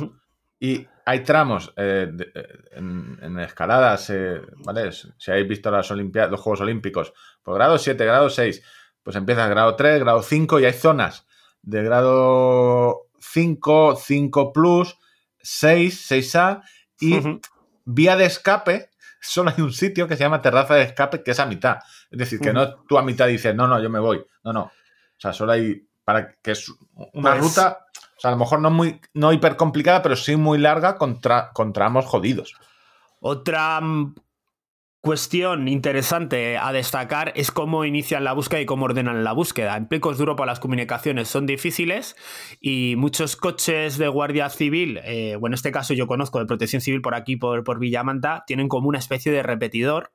y 0.59 0.87
hay 1.05 1.19
tramos 1.23 1.73
eh, 1.75 2.07
de- 2.11 2.31
eh, 2.33 2.47
en, 2.71 3.19
en 3.21 3.39
escaladas, 3.39 4.09
eh, 4.11 4.41
¿vale? 4.63 4.91
Si 4.93 5.31
habéis 5.31 5.47
visto 5.49 5.69
las 5.69 5.89
los 5.91 6.39
Juegos 6.39 6.61
Olímpicos, 6.61 7.13
por 7.43 7.55
grado 7.55 7.77
7, 7.77 8.05
grado 8.05 8.29
6, 8.29 8.63
pues 9.03 9.15
empieza 9.17 9.45
grado 9.49 9.75
3, 9.75 9.99
grado 9.99 10.21
5 10.21 10.59
y 10.61 10.65
hay 10.65 10.73
zonas 10.73 11.27
de 11.65 11.83
grado 11.83 13.07
5, 13.19 13.95
5 13.95 14.53
plus, 14.53 14.97
6, 15.41 16.11
6A 16.11 16.61
y 16.99 17.19
vía 17.85 18.15
de 18.15 18.25
escape, 18.25 18.89
solo 19.21 19.51
hay 19.55 19.61
un 19.61 19.73
sitio 19.73 20.07
que 20.07 20.15
se 20.15 20.23
llama 20.23 20.41
terraza 20.41 20.75
de 20.75 20.83
escape 20.83 21.23
que 21.23 21.31
es 21.31 21.39
a 21.39 21.45
mitad. 21.45 21.77
Es 22.11 22.19
decir, 22.19 22.39
que 22.39 22.49
Ujú. 22.49 22.57
no 22.59 22.75
tú 22.87 22.97
a 22.97 23.03
mitad 23.03 23.27
dices, 23.27 23.53
no, 23.55 23.67
no, 23.67 23.81
yo 23.81 23.89
me 23.89 23.99
voy. 23.99 24.23
No, 24.43 24.53
no. 24.53 24.61
O 24.63 25.19
sea, 25.19 25.33
solo 25.33 25.51
hay 25.53 25.87
para 26.03 26.33
que 26.35 26.51
es 26.51 26.69
una 27.13 27.31
Pues- 27.31 27.41
ruta, 27.41 27.79
o 28.17 28.19
sea, 28.19 28.29
a 28.29 28.33
lo 28.33 28.37
mejor 28.37 28.61
no 28.61 28.69
muy 28.69 29.01
no 29.13 29.33
hiper 29.33 29.55
complicada, 29.57 30.01
pero 30.01 30.15
sí 30.15 30.35
muy 30.35 30.57
larga 30.59 30.95
contra, 30.97 31.51
con 31.51 31.73
tramos 31.73 32.05
jodidos. 32.05 32.53
Otra 33.21 33.81
cuestión 35.05 35.67
interesante 35.67 36.57
a 36.57 36.73
destacar 36.73 37.31
es 37.35 37.51
cómo 37.51 37.85
inician 37.85 38.23
la 38.23 38.33
búsqueda 38.33 38.61
y 38.61 38.65
cómo 38.65 38.85
ordenan 38.85 39.23
la 39.23 39.33
búsqueda. 39.33 39.77
En 39.77 39.85
Picos 39.85 40.17
de 40.17 40.23
Europa 40.23 40.47
las 40.47 40.59
comunicaciones 40.59 41.27
son 41.27 41.45
difíciles 41.45 42.15
y 42.59 42.95
muchos 42.97 43.35
coches 43.35 43.99
de 43.99 44.07
Guardia 44.07 44.49
Civil, 44.49 44.99
eh, 45.03 45.37
o 45.39 45.45
en 45.45 45.53
este 45.53 45.71
caso 45.71 45.93
yo 45.93 46.07
conozco 46.07 46.39
de 46.39 46.47
Protección 46.47 46.81
Civil 46.81 47.03
por 47.03 47.13
aquí, 47.13 47.35
por, 47.35 47.63
por 47.63 47.77
Villamanta, 47.77 48.45
tienen 48.47 48.67
como 48.67 48.89
una 48.89 48.97
especie 48.97 49.31
de 49.31 49.43
repetidor 49.43 50.11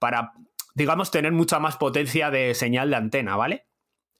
para, 0.00 0.32
digamos, 0.74 1.12
tener 1.12 1.30
mucha 1.30 1.60
más 1.60 1.76
potencia 1.76 2.32
de 2.32 2.56
señal 2.56 2.90
de 2.90 2.96
antena, 2.96 3.36
¿vale? 3.36 3.66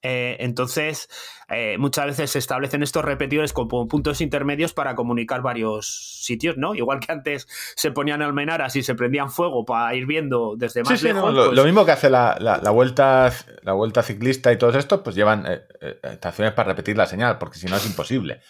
Eh, 0.06 0.36
entonces, 0.40 1.08
eh, 1.48 1.76
muchas 1.78 2.04
veces 2.06 2.30
se 2.30 2.38
establecen 2.38 2.82
estos 2.82 3.02
repetidores 3.04 3.54
como 3.54 3.88
puntos 3.88 4.20
intermedios 4.20 4.74
para 4.74 4.94
comunicar 4.94 5.40
varios 5.40 6.20
sitios, 6.22 6.58
¿no? 6.58 6.74
Igual 6.74 7.00
que 7.00 7.10
antes 7.10 7.48
se 7.74 7.90
ponían 7.90 8.20
almenaras 8.22 8.76
y 8.76 8.82
se 8.82 8.94
prendían 8.94 9.30
fuego 9.30 9.64
para 9.64 9.94
ir 9.94 10.04
viendo 10.06 10.54
desde 10.56 10.82
más 10.82 10.90
Sí, 10.92 10.98
sí, 10.98 11.04
lejos. 11.06 11.22
no, 11.22 11.30
lo, 11.32 11.44
pues- 11.46 11.56
lo 11.56 11.64
mismo 11.64 11.84
que 11.86 11.92
hace 11.92 12.10
la, 12.10 12.36
la- 12.38 12.58
la 12.58 12.70
vuelta 12.70 13.32
la 13.62 13.72
vuelta 13.72 14.02
ciclista 14.02 14.52
y 14.52 14.58
todos 14.58 14.74
estos, 14.76 15.00
pues 15.00 15.16
llevan 15.16 15.44
eh, 15.46 15.62
estaciones 16.02 16.52
para 16.52 16.68
repetir 16.70 16.96
la 16.98 17.06
señal, 17.06 17.38
porque 17.38 17.58
si 17.58 17.66
no 17.66 17.76
es 17.76 17.86
imposible. 17.86 18.40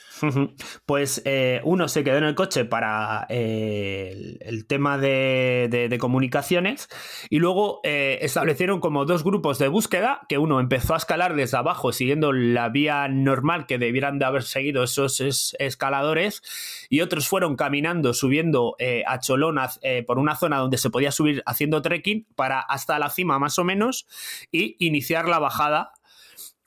Pues 0.86 1.22
uno 1.64 1.88
se 1.88 2.02
quedó 2.04 2.18
en 2.18 2.24
el 2.24 2.34
coche 2.34 2.64
para 2.64 3.26
el, 3.28 4.38
el 4.40 4.66
tema 4.66 4.98
de, 4.98 5.68
de- 5.70 5.88
de 5.88 5.98
comunicaciones 5.98 6.88
y 7.30 7.38
luego 7.38 7.80
establecieron 7.84 8.80
como 8.80 9.04
dos 9.04 9.22
grupos 9.22 9.58
de 9.58 9.68
búsqueda, 9.68 10.20
que 10.28 10.38
uno 10.38 10.58
empezó 10.60 10.94
a 10.94 10.96
escalar 10.96 11.34
abajo 11.52 11.92
siguiendo 11.92 12.32
la 12.32 12.70
vía 12.70 13.06
normal 13.08 13.66
que 13.66 13.76
debieran 13.78 14.18
de 14.18 14.24
haber 14.24 14.44
seguido 14.44 14.84
esos 14.84 15.20
es- 15.20 15.54
escaladores 15.58 16.40
y 16.88 17.02
otros 17.02 17.28
fueron 17.28 17.56
caminando, 17.56 18.14
subiendo 18.14 18.76
eh, 18.78 19.02
a 19.06 19.18
Cholón 19.18 19.58
eh, 19.82 20.04
por 20.06 20.18
una 20.18 20.36
zona 20.36 20.58
donde 20.58 20.78
se 20.78 20.88
podía 20.90 21.10
subir 21.12 21.42
haciendo 21.44 21.82
trekking 21.82 22.26
para 22.36 22.60
hasta 22.60 22.98
la 22.98 23.10
cima 23.10 23.38
más 23.38 23.58
o 23.58 23.64
menos 23.64 24.06
y 24.50 24.76
iniciar 24.78 25.28
la 25.28 25.38
bajada 25.40 25.90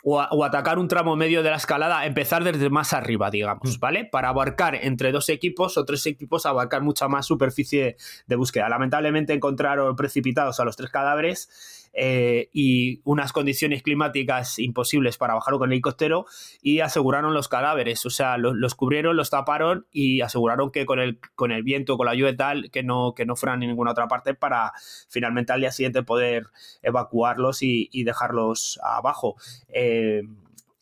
o, 0.04 0.22
a- 0.22 0.30
o 0.32 0.46
atacar 0.46 0.78
un 0.80 0.88
tramo 0.88 1.16
medio 1.16 1.44
de 1.44 1.50
la 1.50 1.58
escalada, 1.58 2.06
empezar 2.06 2.44
desde 2.44 2.70
más 2.70 2.94
arriba, 2.94 3.30
digamos, 3.32 3.80
¿vale? 3.80 4.06
Para 4.06 4.30
abarcar 4.30 4.76
entre 4.76 5.12
dos 5.12 5.28
equipos 5.28 5.76
o 5.78 5.84
tres 5.86 6.06
equipos, 6.06 6.46
abarcar 6.46 6.82
mucha 6.82 7.08
más 7.08 7.26
superficie 7.26 7.98
de 8.28 8.36
búsqueda. 8.36 8.70
Lamentablemente 8.70 9.34
encontraron 9.34 9.96
precipitados 9.96 10.60
a 10.60 10.66
los 10.66 10.78
tres 10.78 10.92
cadáveres 10.92 11.77
eh, 12.00 12.50
y 12.54 13.02
unas 13.06 13.34
condiciones 13.34 13.82
climáticas 13.82 14.60
imposibles 14.60 15.18
para 15.18 15.34
bajarlo 15.34 15.58
con 15.58 15.70
el 15.70 15.74
helicóptero 15.74 16.28
y 16.62 16.82
aseguraron 16.82 17.34
los 17.34 17.48
cadáveres, 17.48 18.06
o 18.06 18.12
sea, 18.12 18.38
los, 18.38 18.76
cubrieron, 18.76 19.18
los 19.18 19.32
taparon 19.32 19.88
y 19.92 20.22
aseguraron 20.22 20.72
que 20.72 20.86
con 20.86 21.00
el, 21.00 21.20
con 21.34 21.52
el 21.52 21.64
viento, 21.64 21.98
con 21.98 22.06
la 22.06 22.14
lluvia 22.14 22.30
y 22.30 22.38
tal, 22.38 22.70
que 22.70 22.84
no, 22.84 23.16
que 23.16 23.26
no 23.26 23.36
fueran 23.36 23.64
en 23.64 23.70
ninguna 23.70 23.92
otra 23.92 24.08
parte 24.08 24.36
para 24.36 24.74
finalmente 25.10 25.54
al 25.54 25.62
día 25.62 25.72
siguiente 25.72 26.04
poder 26.04 26.46
evacuarlos 26.84 27.64
y, 27.64 27.90
y 27.92 28.04
dejarlos 28.04 28.80
abajo. 28.84 29.36
Eh, 29.70 30.22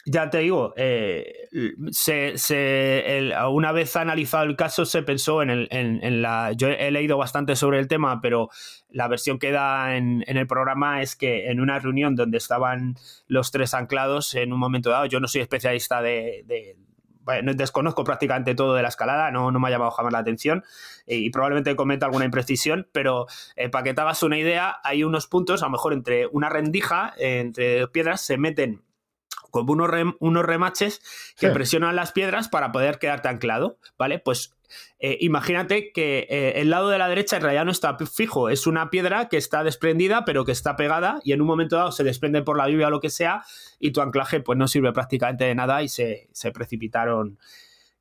ya 0.05 0.29
te 0.29 0.39
digo, 0.39 0.73
eh, 0.77 1.47
se, 1.91 2.37
se- 2.37 3.17
el- 3.17 3.33
una 3.51 3.71
vez 3.71 3.95
analizado 3.95 4.43
el 4.43 4.55
caso 4.55 4.85
se 4.85 5.01
pensó 5.03 5.41
en, 5.41 5.49
el, 5.49 5.67
en, 5.71 6.03
en 6.03 6.21
la... 6.21 6.51
Yo 6.53 6.67
he 6.69 6.91
leído 6.91 7.17
bastante 7.17 7.55
sobre 7.55 7.79
el 7.79 7.87
tema, 7.87 8.21
pero 8.21 8.49
la 8.89 9.07
versión 9.07 9.39
que 9.39 9.51
da 9.51 9.95
en, 9.97 10.23
en 10.27 10.37
el 10.37 10.47
programa 10.47 11.01
es 11.01 11.15
que 11.15 11.49
en 11.49 11.59
una 11.59 11.79
reunión 11.79 12.15
donde 12.15 12.37
estaban 12.37 12.95
los 13.27 13.51
tres 13.51 13.73
anclados 13.73 14.35
en 14.35 14.53
un 14.53 14.59
momento 14.59 14.89
dado, 14.91 15.05
yo 15.07 15.19
no 15.19 15.27
soy 15.27 15.41
especialista 15.41 16.01
de... 16.01 16.43
de- 16.45 16.77
bueno, 17.25 17.55
desconozco 17.55 18.03
prácticamente 18.03 18.53
todo 18.53 18.75
de 18.75 18.83
la 18.83 18.89
escalada, 18.89 19.31
no, 19.31 19.51
no 19.51 19.59
me 19.59 19.67
ha 19.67 19.71
llamado 19.71 19.89
jamás 19.89 20.13
la 20.13 20.19
atención 20.19 20.63
eh, 21.07 21.15
y 21.17 21.31
probablemente 21.31 21.75
cometa 21.75 22.05
alguna 22.05 22.25
imprecisión, 22.25 22.87
pero 22.91 23.25
eh, 23.55 23.67
para 23.69 23.83
que 23.83 23.95
te 23.95 24.01
hagas 24.01 24.21
una 24.21 24.37
idea, 24.37 24.77
hay 24.83 25.03
unos 25.03 25.25
puntos, 25.25 25.63
a 25.63 25.65
lo 25.65 25.71
mejor 25.71 25.93
entre 25.93 26.27
una 26.27 26.49
rendija, 26.49 27.15
eh, 27.17 27.39
entre 27.39 27.87
piedras, 27.87 28.21
se 28.21 28.37
meten 28.37 28.83
como 29.55 29.71
unos, 29.73 29.87
rem- 29.89 30.17
unos 30.19 30.43
remaches 30.45 30.99
que 31.39 31.47
Sí. 31.47 31.53
presionan 31.53 31.95
las 31.95 32.11
piedras 32.11 32.49
para 32.49 32.71
poder 32.71 32.99
quedarte 32.99 33.29
anclado, 33.29 33.77
¿vale? 33.97 34.19
Pues 34.19 34.53
eh, 34.99 35.17
imagínate 35.21 35.91
que 35.93 36.27
eh, 36.29 36.53
el 36.59 36.69
lado 36.69 36.89
de 36.89 36.97
la 36.97 37.07
derecha 37.07 37.37
en 37.37 37.43
realidad 37.43 37.63
no 37.65 37.71
está 37.71 37.97
fijo, 37.97 38.49
es 38.49 38.67
una 38.67 38.89
piedra 38.89 39.29
que 39.29 39.37
está 39.37 39.63
desprendida 39.63 40.25
pero 40.25 40.43
que 40.43 40.51
está 40.51 40.75
pegada 40.75 41.19
y 41.23 41.31
en 41.31 41.39
un 41.41 41.47
momento 41.47 41.75
dado 41.77 41.91
se 41.93 42.03
desprende 42.03 42.41
por 42.41 42.57
la 42.57 42.67
lluvia 42.67 42.87
o 42.87 42.89
lo 42.89 42.99
que 42.99 43.09
sea 43.09 43.43
y 43.79 43.91
tu 43.91 44.01
anclaje 44.01 44.41
pues 44.41 44.57
no 44.57 44.67
sirve 44.67 44.91
prácticamente 44.91 45.45
de 45.45 45.55
nada 45.55 45.81
y 45.83 45.87
se, 45.87 46.27
se 46.33 46.51
precipitaron 46.51 47.37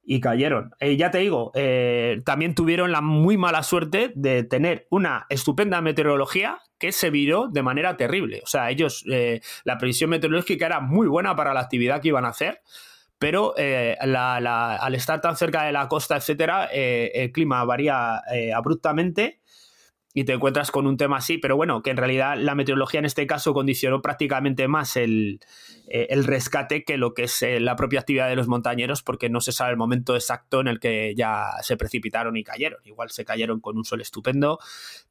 y 0.07 0.21
cayeron. 0.21 0.75
Eh, 0.81 0.97
ya 0.97 1.11
te 1.11 1.19
digo, 1.19 1.51
eh, 1.55 2.21
también 2.25 2.55
tuvieron 2.55 2.93
la 2.93 3.01
muy 3.01 3.37
mala 3.37 3.63
suerte 3.63 4.13
de 4.15 4.45
tener 4.45 4.87
una 4.91 5.27
estupenda 5.31 5.81
meteorología 5.81 6.59
que 6.79 6.93
se 6.93 7.11
viró 7.11 7.49
de 7.49 7.63
manera 7.63 7.97
terrible. 7.97 8.43
O 8.45 8.47
sea, 8.47 8.71
ellos, 8.71 9.05
eh, 9.11 9.41
la 9.65 9.79
previsión 9.79 10.11
meteorológica 10.11 10.67
era 10.67 10.81
muy 10.81 11.07
buena 11.07 11.35
para 11.35 11.55
la 11.55 11.61
actividad 11.61 12.03
que 12.03 12.09
iban 12.09 12.25
a 12.25 12.29
hacer, 12.29 12.61
pero 13.19 13.55
al 13.57 14.95
estar 14.95 15.21
tan 15.21 15.37
cerca 15.37 15.63
de 15.63 15.73
la 15.73 15.89
costa, 15.89 16.17
etcétera, 16.17 16.67
el 16.67 17.33
clima 17.33 17.65
varía 17.65 18.21
abruptamente 18.55 19.41
y 20.17 20.23
te 20.25 20.33
encuentras 20.33 20.71
con 20.71 20.87
un 20.87 20.97
tema 20.97 21.17
así, 21.17 21.39
pero 21.39 21.57
bueno, 21.57 21.83
que 21.83 21.91
en 21.91 21.97
realidad 21.97 22.37
la 22.39 22.55
meteorología 22.55 23.01
en 23.01 23.05
este 23.05 23.27
caso 23.27 23.53
condicionó 23.53 24.01
prácticamente 24.01 24.69
más 24.69 24.97
el, 24.97 25.41
eh, 25.89 26.07
el 26.11 26.23
rescate 26.23 26.85
que 26.85 26.97
lo 26.99 27.15
que 27.15 27.25
es 27.25 27.43
eh, 27.43 27.59
la 27.59 27.75
propia 27.75 27.99
actividad 27.99 28.29
de 28.29 28.37
los 28.37 28.47
montañeros, 28.47 29.03
porque 29.03 29.29
no 29.29 29.41
se 29.41 29.51
sabe 29.51 29.73
el 29.73 29.77
momento 29.77 30.15
exacto 30.15 30.61
en 30.61 30.69
el 30.69 30.79
que 30.79 31.15
ya 31.17 31.49
se 31.63 31.77
precipitaron 31.77 32.37
y 32.37 32.45
cayeron. 32.45 32.79
Igual 32.85 33.11
se 33.11 33.25
cayeron 33.25 33.59
con 33.61 33.77
un 33.77 33.85
sol 33.85 34.01
estupendo, 34.01 34.61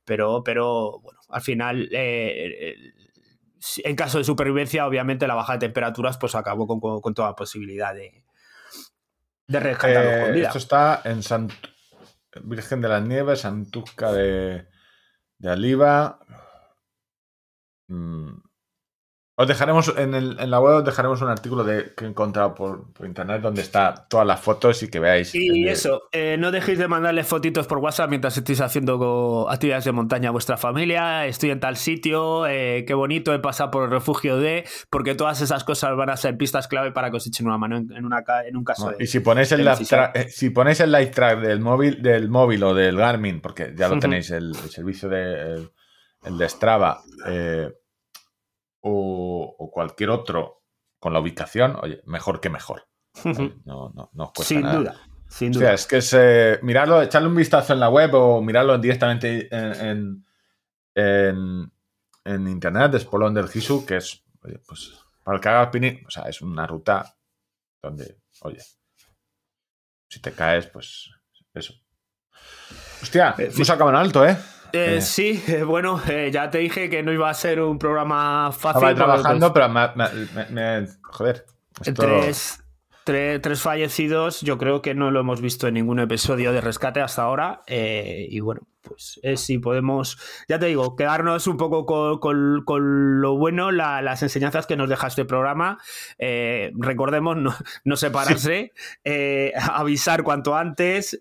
pero, 0.05 0.41
pero 0.41 0.99
bueno, 1.01 1.19
al 1.27 1.41
final, 1.41 1.89
eh, 1.91 2.75
en 3.83 3.95
caso 3.97 4.19
de 4.19 4.23
supervivencia, 4.23 4.87
obviamente 4.87 5.27
la 5.27 5.35
baja 5.35 5.53
de 5.53 5.59
temperaturas 5.59 6.17
pues 6.17 6.33
acabó 6.33 6.65
con, 6.65 6.79
con- 6.79 7.01
con 7.01 7.13
toda 7.13 7.35
posibilidad 7.35 7.93
de, 7.93 8.23
de 9.47 9.59
rescatarlos 9.59 10.13
Eh, 10.13 10.41
esto 10.47 10.57
está 10.59 11.01
en 11.03 11.19
Sant- 11.21 11.51
Virgen 12.41 12.79
de 12.81 12.87
las 12.87 13.03
Nieves, 13.03 13.41
Santusca 13.41 14.11
de, 14.13 14.65
de 15.39 15.49
Aliva. 15.49 16.19
Mm. 17.89 18.52
Os 19.35 19.47
dejaremos 19.47 19.91
en, 19.97 20.13
el- 20.13 20.37
en 20.39 20.51
la 20.51 20.59
web 20.59 20.75
os 20.75 20.85
dejaremos 20.85 21.19
un 21.23 21.29
artículo 21.29 21.63
de, 21.63 21.93
que 21.97 22.05
he 22.05 22.07
encontrado 22.07 22.53
por, 22.53 22.93
por 22.93 23.07
internet 23.07 23.41
donde 23.41 23.61
está 23.63 24.05
todas 24.07 24.27
las 24.27 24.39
fotos 24.39 24.83
y 24.83 24.89
que 24.91 24.99
veáis. 24.99 25.33
Y 25.33 25.67
eso, 25.67 26.03
eh, 26.11 26.37
no 26.37 26.51
dejéis 26.51 26.77
de 26.77 26.87
mandarle 26.87 27.23
fotitos 27.23 27.65
por 27.65 27.79
WhatsApp 27.79 28.11
mientras 28.11 28.37
estéis 28.37 28.61
haciendo 28.61 29.49
actividades 29.49 29.85
de 29.85 29.91
montaña 29.91 30.29
a 30.29 30.31
vuestra 30.31 30.55
familia. 30.57 31.25
Estoy 31.25 31.49
en 31.49 31.59
tal 31.59 31.77
sitio, 31.77 32.45
eh, 32.45 32.85
qué 32.85 32.93
bonito 32.93 33.33
he 33.33 33.39
pasado 33.39 33.71
por 33.71 33.85
el 33.85 33.89
refugio 33.89 34.37
de, 34.37 34.65
porque 34.91 35.15
todas 35.15 35.41
esas 35.41 35.63
cosas 35.63 35.95
van 35.95 36.11
a 36.11 36.17
ser 36.17 36.37
pistas 36.37 36.67
clave 36.67 36.91
para 36.91 37.09
que 37.09 37.17
os 37.17 37.25
echen 37.25 37.47
una 37.47 37.57
mano 37.57 37.77
en, 37.77 37.91
en 37.91 38.05
una, 38.05 38.23
en 38.47 38.55
un 38.55 38.63
caso 38.63 38.91
No, 38.91 38.97
de. 38.97 39.03
y 39.03 39.07
si 39.07 39.19
ponéis 39.21 39.51
el 39.51 39.65
live 39.65 39.77
eh, 40.13 40.27
si 40.29 40.51
ponéis 40.51 40.79
el 40.79 40.91
live 40.91 41.07
track 41.07 41.39
del 41.39 41.59
móvil, 41.59 42.03
del 42.03 42.29
móvil 42.29 42.63
o 42.65 42.75
del 42.75 42.97
Garmin, 42.97 43.41
porque 43.41 43.73
ya 43.75 43.87
lo 43.87 43.97
tenéis, 43.97 44.29
el, 44.29 44.49
el 44.49 44.69
servicio 44.69 45.09
de 45.09 45.53
el, 45.55 45.71
el 46.23 46.37
de 46.37 46.49
Strava 46.49 47.01
eh, 47.27 47.71
o, 48.85 49.55
o 49.57 49.71
cualquier 49.71 50.09
otro 50.09 50.63
con 50.99 51.11
la 51.13 51.19
ubicación, 51.19 51.75
oye, 51.81 52.01
mejor 52.05 52.39
que 52.39 52.49
mejor. 52.49 52.87
No, 53.65 53.91
no, 53.93 54.09
no 54.13 54.23
os 54.23 54.31
cuesta 54.33 54.53
Sin 54.55 54.61
nada. 54.61 54.77
duda, 54.79 55.01
sin 55.27 55.49
O 55.51 55.53
duda. 55.53 55.65
sea, 55.65 55.73
es 55.73 55.85
que 55.87 55.97
es 55.97 56.13
eh, 56.17 56.59
mirarlo, 56.61 57.01
echarle 57.01 57.27
un 57.27 57.35
vistazo 57.35 57.73
en 57.73 57.79
la 57.79 57.89
web 57.89 58.13
o 58.15 58.41
mirarlo 58.41 58.77
directamente 58.77 59.47
en, 59.55 59.73
en, 59.85 60.25
en- 60.95 61.71
en 62.25 62.47
internet 62.47 62.91
de 62.91 62.97
Espolón 62.99 63.33
del 63.33 63.49
Gisu, 63.49 63.85
que 63.85 63.97
es, 63.97 64.23
oye, 64.43 64.59
pues, 64.65 64.93
para 65.23 65.35
el 65.35 65.41
que 65.41 65.49
haga 65.49 65.71
o 66.07 66.09
sea, 66.09 66.23
es 66.23 66.41
una 66.41 66.65
ruta 66.65 67.15
donde, 67.81 68.17
oye, 68.41 68.61
si 70.07 70.21
te 70.21 70.31
caes, 70.31 70.67
pues 70.67 71.09
eso. 71.53 71.73
Hostia, 73.01 73.35
Eh, 73.37 73.51
hemos 73.53 73.69
acabado 73.69 73.97
en 73.97 74.03
alto, 74.05 74.25
¿eh? 74.25 74.37
Eh, 74.73 74.95
Eh. 74.97 75.01
Sí, 75.01 75.43
eh, 75.47 75.61
bueno, 75.63 76.01
eh, 76.09 76.31
ya 76.33 76.49
te 76.49 76.57
dije 76.57 76.89
que 76.89 77.03
no 77.03 77.11
iba 77.13 77.29
a 77.29 77.33
ser 77.35 77.61
un 77.61 77.77
programa 77.77 78.51
fácil. 78.51 78.67
Estaba 78.69 78.87
ahí 78.89 78.95
porque, 78.95 79.05
trabajando, 79.21 79.53
pero 79.53 79.69
me, 79.69 79.87
me- 79.95 80.49
me- 80.49 80.81
me- 80.81 80.87
joder. 81.03 81.45
esto- 81.85 82.01
tres, 82.01 82.63
tres- 83.03 83.39
tres 83.41 83.61
fallecidos, 83.61 84.41
yo 84.41 84.57
creo 84.57 84.81
que 84.81 84.95
no 84.95 85.11
lo 85.11 85.19
hemos 85.19 85.41
visto 85.41 85.67
en 85.67 85.75
ningún 85.75 85.99
episodio 85.99 86.51
de 86.53 86.61
rescate 86.61 87.01
hasta 87.01 87.21
ahora. 87.21 87.61
y 87.67 88.39
bueno, 88.39 88.61
pues 88.81 89.19
si 89.39 89.59
podemos, 89.59 90.17
ya 90.49 90.57
te 90.59 90.65
digo, 90.65 90.95
quedarnos 90.95 91.45
un 91.47 91.57
poco 91.57 91.85
con, 91.85 92.17
con- 92.19 92.63
con 92.65 93.21
lo 93.21 93.37
bueno, 93.37 93.71
la- 93.71 94.01
las 94.01 94.23
enseñanzas 94.23 94.65
que 94.65 94.75
nos 94.75 94.89
deja 94.89 95.05
este 95.07 95.23
programa. 95.25 95.77
Recordemos 96.17 97.37
no, 97.37 97.55
no 97.83 97.95
separarse, 97.95 98.73
avisar 99.69 100.23
cuanto 100.23 100.55
antes, 100.55 101.17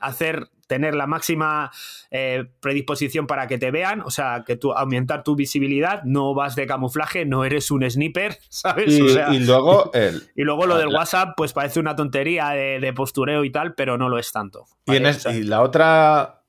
hacer 0.00 0.48
tener 0.66 0.94
la 0.94 1.06
máxima 1.06 1.70
eh, 2.10 2.44
predisposición 2.60 3.26
para 3.26 3.46
que 3.46 3.58
te 3.58 3.70
vean, 3.70 4.00
o 4.02 4.10
sea, 4.10 4.42
que 4.46 4.56
tú 4.56 4.72
aumentar 4.72 5.22
tu 5.22 5.36
visibilidad, 5.36 6.02
no 6.04 6.34
vas 6.34 6.56
de 6.56 6.66
camuflaje, 6.66 7.24
no 7.24 7.44
eres 7.44 7.70
un 7.70 7.88
sniper, 7.88 8.38
¿sabes? 8.48 8.92
Y, 8.98 9.02
O 9.02 9.08
sea, 9.08 9.32
y 9.32 9.38
luego 9.40 9.90
el, 9.94 10.22
y 10.34 10.42
luego 10.42 10.66
lo 10.66 10.76
del 10.78 10.88
La- 10.90 10.98
WhatsApp, 10.98 11.34
pues 11.36 11.52
parece 11.52 11.78
una 11.80 11.94
tontería 11.96 12.50
de, 12.50 12.80
de 12.80 12.92
postureo 12.92 13.44
y 13.44 13.50
tal, 13.52 13.74
pero 13.74 13.96
no 13.96 14.08
lo 14.08 14.18
es 14.18 14.32
tanto. 14.32 14.66
Y, 14.86 14.96
en 14.96 15.06
es- 15.06 15.18
O 15.18 15.20
sea, 15.20 15.32
y 15.32 15.42
la 15.44 15.62
otra, 15.62 16.42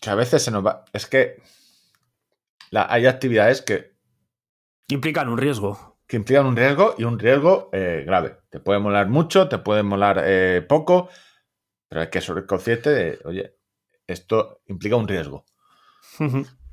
que 0.00 0.10
a 0.10 0.14
veces 0.14 0.42
se 0.42 0.50
nos 0.50 0.64
va, 0.64 0.84
es 0.92 1.06
que 1.06 1.36
la- 2.70 2.86
hay 2.90 3.06
actividades 3.06 3.62
que, 3.62 3.92
implican 4.88 5.28
un 5.28 5.38
riesgo. 5.38 5.96
que 6.06 6.16
implican 6.16 6.46
un 6.46 6.56
riesgo 6.56 6.94
y 6.98 7.04
un 7.04 7.18
riesgo 7.18 7.70
eh, 7.72 8.02
grave. 8.06 8.36
Te 8.50 8.60
puede 8.60 8.78
molar 8.80 9.08
mucho, 9.08 9.48
te 9.48 9.58
puede 9.58 9.82
molar 9.82 10.20
eh, 10.24 10.62
poco, 10.68 11.08
pero 11.88 12.00
hay 12.02 12.10
que 12.10 12.20
ser 12.20 12.46
consciente 12.46 12.90
de, 12.90 13.18
oye, 13.24 13.56
esto 14.06 14.60
implica 14.66 14.96
un 14.96 15.08
riesgo. 15.08 15.44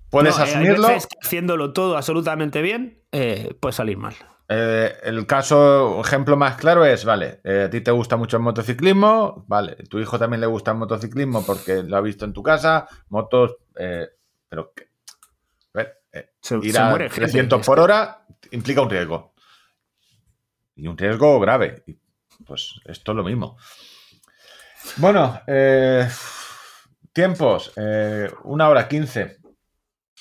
Puedes 0.09 0.37
No, 0.37 0.43
eh, 0.43 0.47
hay 0.47 0.53
asumirlo. 0.53 0.87
veces 0.89 1.07
que 1.07 1.17
haciéndolo 1.25 1.73
todo 1.73 1.95
absolutamente 1.97 2.61
bien, 2.61 3.03
eh, 3.11 3.55
puede 3.59 3.73
salir 3.73 3.97
mal. 3.97 4.13
Eh, 4.49 4.93
el 5.03 5.25
caso, 5.25 6.01
ejemplo 6.01 6.35
más 6.35 6.57
claro 6.57 6.83
es, 6.83 7.05
vale, 7.05 7.39
eh, 7.45 7.63
a 7.67 7.69
ti 7.69 7.79
te 7.79 7.91
gusta 7.91 8.17
mucho 8.17 8.35
el 8.35 8.43
motociclismo, 8.43 9.45
vale, 9.47 9.75
tu 9.89 9.97
hijo 9.99 10.19
también 10.19 10.41
le 10.41 10.47
gusta 10.47 10.71
el 10.71 10.77
motociclismo 10.77 11.45
porque 11.45 11.83
lo 11.83 11.95
ha 11.95 12.01
visto 12.01 12.25
en 12.25 12.33
tu 12.33 12.43
casa, 12.43 12.85
motos, 13.07 13.55
eh, 13.77 14.09
pero 14.49 14.73
que, 14.73 14.89
a 15.73 15.77
ver, 15.77 16.01
eh, 16.11 16.31
Se, 16.41 16.57
ir 16.57 16.73
se 16.73 16.79
a 16.79 16.89
muere 16.89 17.05
gente. 17.09 17.21
300 17.21 17.65
por 17.65 17.79
hora 17.79 18.25
implica 18.51 18.81
un 18.81 18.89
riesgo. 18.89 19.33
Y 20.75 20.87
un 20.87 20.97
riesgo 20.97 21.39
grave. 21.39 21.83
Y, 21.87 21.97
pues 22.45 22.81
esto 22.85 23.11
es 23.13 23.15
lo 23.15 23.23
mismo. 23.23 23.57
Bueno, 24.97 25.39
eh, 25.47 26.07
tiempos, 27.13 27.71
eh, 27.75 28.29
una 28.43 28.69
hora 28.69 28.87
quince. 28.87 29.37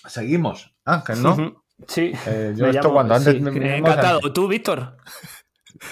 Seguimos, 0.06 0.74
Ángel, 0.84 1.22
¿no? 1.22 1.62
Sí. 1.86 2.12
Eh, 2.26 2.52
yo 2.56 2.64
Me 2.66 2.70
esto 2.70 2.82
llamo- 2.88 2.92
cuando 2.94 3.14
antes 3.14 3.34
sí. 3.34 3.40
me- 3.40 3.50
me- 3.50 3.76
Encantado. 3.78 4.32
¿Tú, 4.32 4.48
Víctor? 4.48 4.96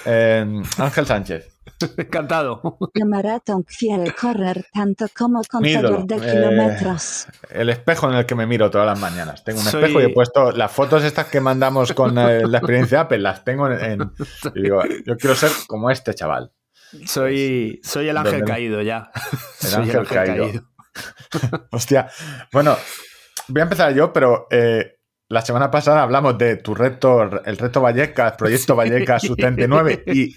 Eh, 0.04 0.62
Ángel 0.78 1.06
Sánchez. 1.06 1.54
Encantado. 1.96 2.60
Maratón 3.06 3.62
quiere 3.62 4.12
correr 4.12 4.66
tanto 4.72 5.06
como 5.16 5.42
contador 5.44 6.04
de 6.06 6.16
eh, 6.16 6.20
kilómetros. 6.20 7.26
El 7.50 7.68
espejo 7.70 8.08
en 8.10 8.16
el 8.16 8.26
que 8.26 8.34
me 8.34 8.46
miro 8.46 8.70
todas 8.70 8.86
las 8.86 8.98
mañanas. 8.98 9.44
Tengo 9.44 9.60
un 9.60 9.66
Soy- 9.66 9.82
espejo 9.82 10.00
y 10.00 10.04
he 10.04 10.08
puesto 10.14 10.50
las 10.52 10.72
fotos 10.72 11.04
estas 11.04 11.26
que 11.26 11.40
mandamos 11.40 11.92
con 11.92 12.18
eh, 12.18 12.42
la 12.46 12.58
experiencia 12.58 13.02
Apple, 13.02 13.18
las 13.18 13.44
tengo 13.44 13.70
en... 13.70 13.80
en- 14.02 14.12
y 14.54 14.62
digo, 14.62 14.82
yo 15.06 15.16
quiero 15.16 15.36
ser 15.36 15.50
como 15.66 15.90
este 15.90 16.14
chaval. 16.14 16.52
Soy, 17.06 17.80
soy 17.82 18.08
el 18.08 18.16
ángel 18.16 18.44
caído 18.44 18.82
ya. 18.82 19.10
El 19.62 19.68
soy 19.68 19.82
ángel 19.82 20.06
caído. 20.06 20.50
Hostia. 21.70 22.08
Bueno, 22.52 22.76
voy 23.48 23.60
a 23.60 23.64
empezar 23.64 23.94
yo, 23.94 24.12
pero 24.12 24.46
eh, 24.50 24.98
la 25.28 25.42
semana 25.42 25.70
pasada 25.70 26.02
hablamos 26.02 26.38
de 26.38 26.56
tu 26.56 26.74
reto, 26.74 27.22
el 27.44 27.56
reto 27.58 27.80
Vallecas, 27.80 28.34
Proyecto 28.36 28.74
Vallecas 28.76 29.22
79 29.22 30.04
y 30.06 30.34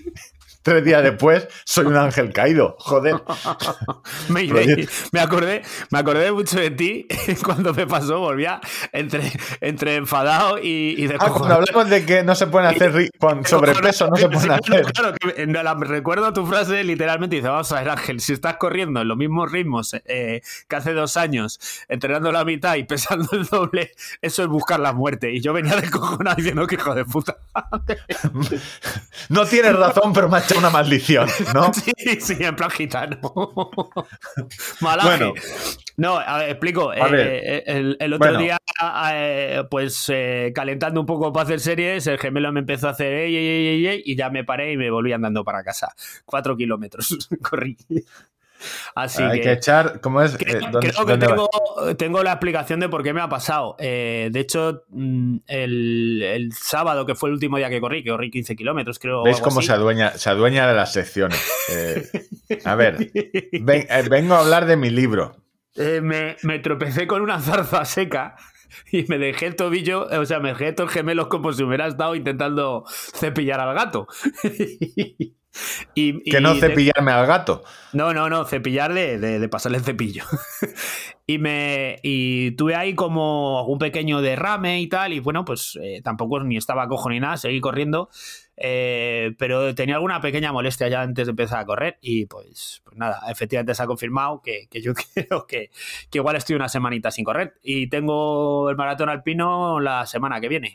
tres 0.63 0.83
días 0.83 1.03
después 1.03 1.47
soy 1.65 1.85
un 1.85 1.95
ángel 1.97 2.31
caído. 2.33 2.75
Joder. 2.79 3.15
me, 4.29 5.19
acordé, 5.19 5.61
me 5.89 5.99
acordé 5.99 6.31
mucho 6.31 6.59
de 6.59 6.71
ti 6.71 7.07
cuando 7.43 7.73
me 7.73 7.87
pasó, 7.87 8.19
volvía 8.19 8.59
entre, 8.91 9.31
entre 9.61 9.95
enfadado 9.95 10.57
y, 10.57 10.95
y 10.97 11.07
de 11.07 11.15
Ah, 11.19 11.29
cuando 11.29 11.55
hablamos 11.55 11.89
de 11.89 12.05
que 12.05 12.23
no 12.23 12.33
se 12.35 12.47
pueden 12.47 12.69
hacer 12.69 13.09
con 13.19 13.45
sobrepeso, 13.45 14.07
no 14.07 14.15
se 14.15 14.29
pueden 14.29 14.51
hacer. 14.51 14.85
Claro, 14.93 15.13
que 15.15 15.45
me- 15.45 15.63
la- 15.63 15.73
recuerdo 15.75 16.33
tu 16.33 16.45
frase 16.45 16.83
literalmente 16.83 17.35
dice, 17.35 17.47
vamos 17.47 17.71
a 17.71 17.79
ver 17.79 17.89
Ángel, 17.89 18.19
si 18.19 18.33
estás 18.33 18.57
corriendo 18.57 19.01
en 19.01 19.07
los 19.07 19.17
mismos 19.17 19.51
ritmos 19.51 19.95
eh, 20.05 20.41
que 20.67 20.75
hace 20.75 20.93
dos 20.93 21.17
años, 21.17 21.59
entrenando 21.87 22.31
la 22.31 22.43
mitad 22.45 22.75
y 22.75 22.83
pesando 22.83 23.29
el 23.33 23.45
doble, 23.45 23.91
eso 24.21 24.41
es 24.43 24.47
buscar 24.47 24.79
la 24.79 24.93
muerte. 24.93 25.31
Y 25.31 25.41
yo 25.41 25.53
venía 25.53 25.75
de 25.75 25.89
cojonado 25.89 26.35
diciendo 26.37 26.65
que 26.67 26.75
hijo 26.75 26.95
de 26.95 27.05
puta. 27.05 27.37
No 29.29 29.45
tienes 29.45 29.75
razón, 29.75 30.13
pero 30.13 30.29
me 30.29 30.37
ha 30.51 30.57
hecho 30.57 30.59
una 30.59 30.69
maldición, 30.69 31.27
¿no? 31.53 31.71
Sí, 31.97 32.19
sí, 32.19 32.35
en 32.39 32.55
plan 32.55 32.69
gitano. 32.69 33.19
Malaje. 34.81 35.09
Bueno. 35.09 35.33
no, 35.97 36.17
a 36.17 36.37
ver, 36.39 36.49
explico. 36.49 36.91
A 36.91 37.07
Eh, 37.07 37.11
ver. 37.11 37.27
eh, 37.27 37.63
el, 37.67 37.97
el 37.99 38.13
otro 38.13 38.27
Bueno. 38.29 38.39
día, 38.43 38.57
eh, 39.13 39.63
pues 39.69 40.05
eh, 40.09 40.51
calentando 40.53 40.99
un 40.99 41.05
poco 41.05 41.31
para 41.31 41.43
hacer 41.45 41.59
series, 41.59 42.07
el 42.07 42.17
gemelo 42.17 42.51
me 42.51 42.61
empezó 42.61 42.87
a 42.87 42.91
hacer 42.91 43.13
ey, 43.13 43.35
ey, 43.35 43.87
ey, 43.87 44.01
y 44.05 44.15
ya 44.15 44.29
me 44.29 44.43
paré 44.43 44.73
y 44.73 44.77
me 44.77 44.89
volví 44.89 45.13
andando 45.13 45.43
para 45.43 45.63
casa. 45.63 45.93
Cuatro 46.25 46.55
kilómetros 46.57 47.29
corrí. 47.41 47.77
Así 48.95 49.21
Hay 49.23 49.39
que, 49.39 49.43
que 49.45 49.51
echar, 49.53 49.99
¿cómo 50.01 50.21
es? 50.21 50.37
Creo, 50.37 50.55
Eh, 50.57 50.59
¿dónde- 50.71 50.91
creo 50.91 51.05
que 51.05 51.17
tengo, 51.17 51.49
tengo 51.97 52.23
la 52.23 52.31
explicación 52.33 52.79
de 52.79 52.89
por 52.89 53.03
qué 53.03 53.13
me 53.13 53.21
ha 53.21 53.29
pasado. 53.29 53.75
Eh, 53.79 54.29
de 54.31 54.39
hecho, 54.39 54.83
mm, 54.89 55.37
el, 55.47 56.21
el 56.23 56.53
sábado, 56.53 57.05
que 57.05 57.15
fue 57.15 57.29
el 57.29 57.33
último 57.33 57.57
día 57.57 57.69
que 57.69 57.79
corrí, 57.81 58.03
que 58.03 58.09
corrí 58.11 58.29
15 58.31 58.55
kilómetros, 58.55 58.99
creo. 58.99 59.23
¿Veis 59.23 59.39
cómo 59.41 59.59
así. 59.59 59.67
se 59.67 59.73
adueña, 59.73 60.11
se 60.17 60.29
adueña 60.29 60.67
de 60.67 60.73
las 60.75 60.93
secciones? 60.93 61.39
Eh, 61.71 62.07
a 62.65 62.75
ver, 62.75 62.97
ven- 63.61 63.87
eh, 63.89 64.03
vengo 64.09 64.35
a 64.35 64.39
hablar 64.41 64.65
de 64.65 64.77
mi 64.77 64.89
libro. 64.89 65.35
Me, 65.75 66.35
me 66.43 66.59
tropecé 66.59 67.07
con 67.07 67.21
una 67.21 67.39
zarza 67.39 67.85
seca 67.85 68.35
y 68.91 69.05
me 69.07 69.17
dejé 69.17 69.47
el 69.47 69.55
tobillo, 69.55 70.05
o 70.07 70.25
sea, 70.25 70.39
me 70.39 70.49
dejé 70.49 70.73
todos 70.73 70.91
gemelos 70.91 71.27
como 71.27 71.53
si 71.53 71.63
hubiera 71.63 71.87
estado 71.87 72.13
intentando 72.15 72.83
cepillar 73.15 73.59
al 73.61 73.73
gato. 73.75 74.07
y, 75.95 76.23
Que 76.29 76.39
no 76.41 76.55
y 76.55 76.59
te- 76.59 76.67
cepillarme 76.69 77.11
al 77.11 77.25
gato. 77.27 77.63
No, 77.93 78.13
no, 78.13 78.29
no, 78.29 78.45
cepillar 78.45 78.93
de, 78.93 79.19
de- 79.19 79.39
de 79.39 79.49
pasarle 79.49 79.77
el 79.79 79.83
cepillo. 79.83 80.23
y 81.27 81.37
me 81.37 81.99
y 82.03 82.51
tuve 82.51 82.75
ahí 82.75 82.93
como 82.95 83.65
un 83.65 83.77
pequeño 83.79 84.21
derrame 84.21 84.79
y 84.81 84.87
tal, 84.87 85.13
y 85.13 85.19
bueno, 85.19 85.43
pues 85.45 85.77
eh, 85.81 86.01
tampoco 86.03 86.41
ni 86.43 86.57
estaba 86.57 86.87
cojo 86.87 87.09
ni 87.09 87.19
nada, 87.19 87.37
seguí 87.37 87.59
corriendo, 87.61 88.09
eh, 88.57 89.33
pero 89.37 89.73
tenía 89.75 89.95
alguna 89.95 90.21
pequeña 90.21 90.51
molestia 90.51 90.87
ya 90.87 91.01
antes 91.01 91.27
de 91.27 91.31
empezar 91.31 91.59
a 91.59 91.65
correr, 91.65 91.97
y 92.01 92.25
pues, 92.25 92.81
pues 92.83 92.97
nada, 92.97 93.21
efectivamente 93.29 93.73
se 93.75 93.83
ha 93.83 93.87
confirmado 93.87 94.41
que, 94.41 94.67
que 94.69 94.81
yo 94.81 94.93
creo 95.13 95.45
que, 95.47 95.69
que 96.09 96.17
igual 96.17 96.35
estoy 96.35 96.55
una 96.55 96.69
semanita 96.69 97.11
sin 97.11 97.25
correr, 97.25 97.55
y 97.61 97.87
tengo 97.87 98.69
el 98.69 98.75
maratón 98.75 99.09
alpino 99.09 99.79
la 99.79 100.05
semana 100.05 100.39
que 100.41 100.47
viene. 100.49 100.73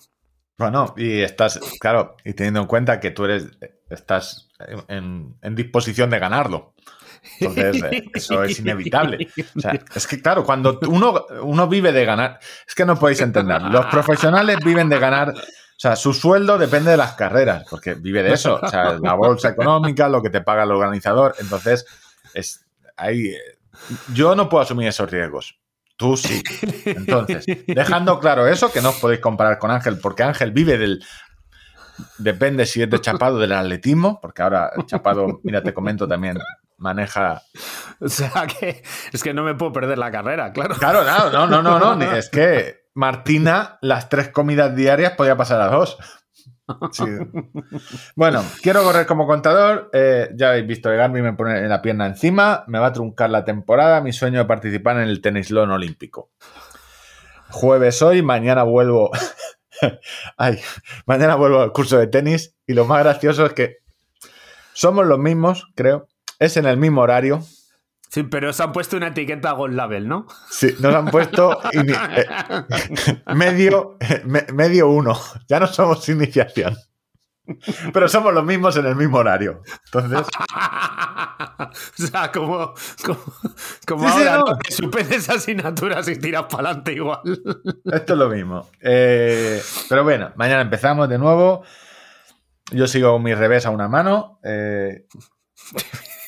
Bueno, 0.58 0.94
y 0.96 1.20
estás, 1.20 1.60
claro, 1.80 2.16
y 2.24 2.32
teniendo 2.32 2.60
en 2.60 2.66
cuenta 2.66 2.98
que 2.98 3.10
tú 3.10 3.24
eres, 3.26 3.46
estás 3.90 4.48
en, 4.88 5.36
en 5.42 5.54
disposición 5.54 6.10
de 6.10 6.18
ganarlo. 6.18 6.74
Entonces, 7.40 7.82
eh, 7.90 8.04
eso 8.14 8.42
es 8.44 8.58
inevitable. 8.60 9.28
O 9.56 9.60
sea, 9.60 9.78
es 9.94 10.06
que, 10.06 10.20
claro, 10.22 10.44
cuando 10.44 10.78
uno, 10.88 11.26
uno 11.42 11.68
vive 11.68 11.92
de 11.92 12.04
ganar, 12.04 12.38
es 12.66 12.74
que 12.74 12.84
no 12.84 12.98
podéis 12.98 13.20
entender. 13.20 13.60
Los 13.62 13.86
profesionales 13.86 14.58
viven 14.64 14.88
de 14.88 14.98
ganar, 14.98 15.30
o 15.30 15.78
sea, 15.78 15.96
su 15.96 16.12
sueldo 16.14 16.56
depende 16.58 16.92
de 16.92 16.96
las 16.96 17.12
carreras, 17.14 17.64
porque 17.68 17.94
vive 17.94 18.22
de 18.22 18.32
eso. 18.34 18.60
O 18.62 18.68
sea, 18.68 18.98
la 19.02 19.14
bolsa 19.14 19.48
económica, 19.50 20.08
lo 20.08 20.22
que 20.22 20.30
te 20.30 20.40
paga 20.40 20.62
el 20.62 20.70
organizador. 20.70 21.34
Entonces, 21.40 21.84
es 22.34 22.64
ahí. 22.96 23.26
eh, 23.28 23.40
Yo 24.14 24.34
no 24.36 24.48
puedo 24.48 24.62
asumir 24.62 24.88
esos 24.88 25.10
riesgos. 25.10 25.58
Tú 25.98 26.14
sí. 26.16 26.42
Entonces, 26.84 27.46
dejando 27.66 28.20
claro 28.20 28.46
eso, 28.46 28.70
que 28.70 28.82
no 28.82 28.90
os 28.90 28.96
podéis 28.96 29.20
comparar 29.20 29.58
con 29.58 29.70
Ángel, 29.70 29.98
porque 29.98 30.22
Ángel 30.22 30.50
vive 30.52 30.76
del. 30.76 31.02
Depende 32.18 32.66
si 32.66 32.82
es 32.82 32.90
de 32.90 33.00
Chapado 33.00 33.38
del 33.38 33.52
atletismo, 33.52 34.20
porque 34.20 34.42
ahora 34.42 34.70
el 34.76 34.86
Chapado, 34.86 35.40
mira, 35.42 35.62
te 35.62 35.72
comento 35.72 36.06
también, 36.06 36.38
maneja 36.78 37.42
O 38.00 38.08
sea 38.08 38.46
que 38.46 38.82
es 39.12 39.22
que 39.22 39.32
no 39.32 39.42
me 39.42 39.54
puedo 39.54 39.72
perder 39.72 39.98
la 39.98 40.10
carrera, 40.10 40.52
claro. 40.52 40.74
Claro, 40.76 41.04
no, 41.04 41.30
no, 41.46 41.62
no, 41.62 41.78
no, 41.78 41.96
no. 41.96 42.12
Es 42.12 42.28
que 42.28 42.86
Martina, 42.94 43.78
las 43.82 44.08
tres 44.08 44.28
comidas 44.28 44.74
diarias 44.74 45.12
podía 45.12 45.36
pasar 45.36 45.60
a 45.60 45.68
dos. 45.68 45.98
Sí. 46.90 47.04
Bueno, 48.16 48.42
quiero 48.60 48.82
correr 48.82 49.06
como 49.06 49.26
contador. 49.26 49.88
eh, 49.92 50.30
ya 50.34 50.48
habéis 50.48 50.66
visto 50.66 50.90
que 50.90 50.96
Garmin 50.96 51.22
me 51.22 51.32
pone 51.32 51.68
la 51.68 51.80
pierna 51.80 52.06
encima. 52.06 52.64
Me 52.66 52.80
va 52.80 52.88
a 52.88 52.92
truncar 52.92 53.30
la 53.30 53.44
temporada. 53.44 54.00
Mi 54.00 54.12
sueño 54.12 54.40
de 54.40 54.44
participar 54.46 54.96
en 54.96 55.04
el 55.04 55.20
tenislón 55.20 55.70
olímpico. 55.70 56.30
Jueves 57.50 58.02
hoy, 58.02 58.22
mañana 58.22 58.64
vuelvo. 58.64 59.10
Ay, 60.36 60.60
mañana 61.06 61.34
vuelvo 61.36 61.60
al 61.60 61.72
curso 61.72 61.98
de 61.98 62.06
tenis. 62.06 62.54
Y 62.66 62.74
lo 62.74 62.84
más 62.84 63.02
gracioso 63.04 63.46
es 63.46 63.52
que 63.52 63.76
Somos 64.72 65.06
los 65.06 65.18
mismos, 65.18 65.66
creo. 65.74 66.08
Es 66.38 66.56
en 66.56 66.66
el 66.66 66.76
mismo 66.76 67.00
horario. 67.02 67.42
Sí, 68.08 68.22
pero 68.22 68.52
se 68.52 68.62
han 68.62 68.72
puesto 68.72 68.96
una 68.96 69.08
etiqueta 69.08 69.52
Gold 69.52 69.74
Label, 69.74 70.06
¿no? 70.08 70.26
Sí, 70.50 70.74
nos 70.80 70.94
han 70.94 71.06
puesto 71.06 71.58
eh, 71.72 72.24
medio, 73.34 73.96
me- 74.24 74.46
medio 74.52 74.88
uno. 74.88 75.18
Ya 75.48 75.60
no 75.60 75.66
somos 75.66 76.08
iniciación. 76.08 76.76
Pero 77.92 78.08
somos 78.08 78.34
los 78.34 78.44
mismos 78.44 78.76
en 78.76 78.86
el 78.86 78.96
mismo 78.96 79.18
horario. 79.18 79.62
Entonces, 79.86 80.20
o 81.60 82.06
sea, 82.06 82.32
como, 82.32 82.74
como, 83.04 83.20
como 83.86 84.08
Sí, 84.08 84.14
sí, 84.14 84.18
ahora, 84.18 84.38
no. 84.38 84.44
¿no? 84.52 84.58
que 84.58 84.72
suspendes 84.72 85.28
asignaturas 85.28 86.08
y 86.08 86.16
tiras 86.16 86.44
para 86.44 86.70
adelante 86.70 86.92
igual. 86.92 87.20
esto 87.84 88.12
es 88.12 88.18
lo 88.18 88.28
mismo. 88.28 88.68
Eh, 88.80 89.62
pero 89.88 90.04
bueno, 90.04 90.32
mañana 90.36 90.62
empezamos 90.62 91.08
de 91.08 91.18
nuevo. 91.18 91.62
Yo 92.72 92.86
sigo 92.86 93.12
con 93.12 93.22
mi 93.22 93.34
revés 93.34 93.64
a 93.66 93.70
una 93.70 93.88
mano. 93.88 94.40
eh, 94.42 95.06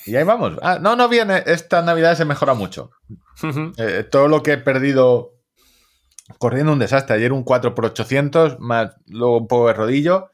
y 0.06 0.16
ahí 0.16 0.24
vamos. 0.24 0.54
Ah, 0.62 0.78
no, 0.80 0.96
no 0.96 1.08
viene. 1.08 1.42
Esta 1.46 1.82
Navidad 1.82 2.16
se 2.16 2.24
mejora 2.24 2.54
mucho. 2.54 2.90
Eh, 3.76 4.04
todo 4.10 4.26
lo 4.28 4.42
que 4.42 4.52
he 4.52 4.58
perdido 4.58 5.34
corriendo 6.38 6.72
un 6.72 6.78
desastre. 6.78 7.16
Ayer 7.16 7.32
un 7.32 7.44
4x800, 7.44 8.58
más 8.58 8.96
luego 9.06 9.36
un 9.38 9.48
poco 9.48 9.68
de 9.68 9.74
rodillo. 9.74 10.30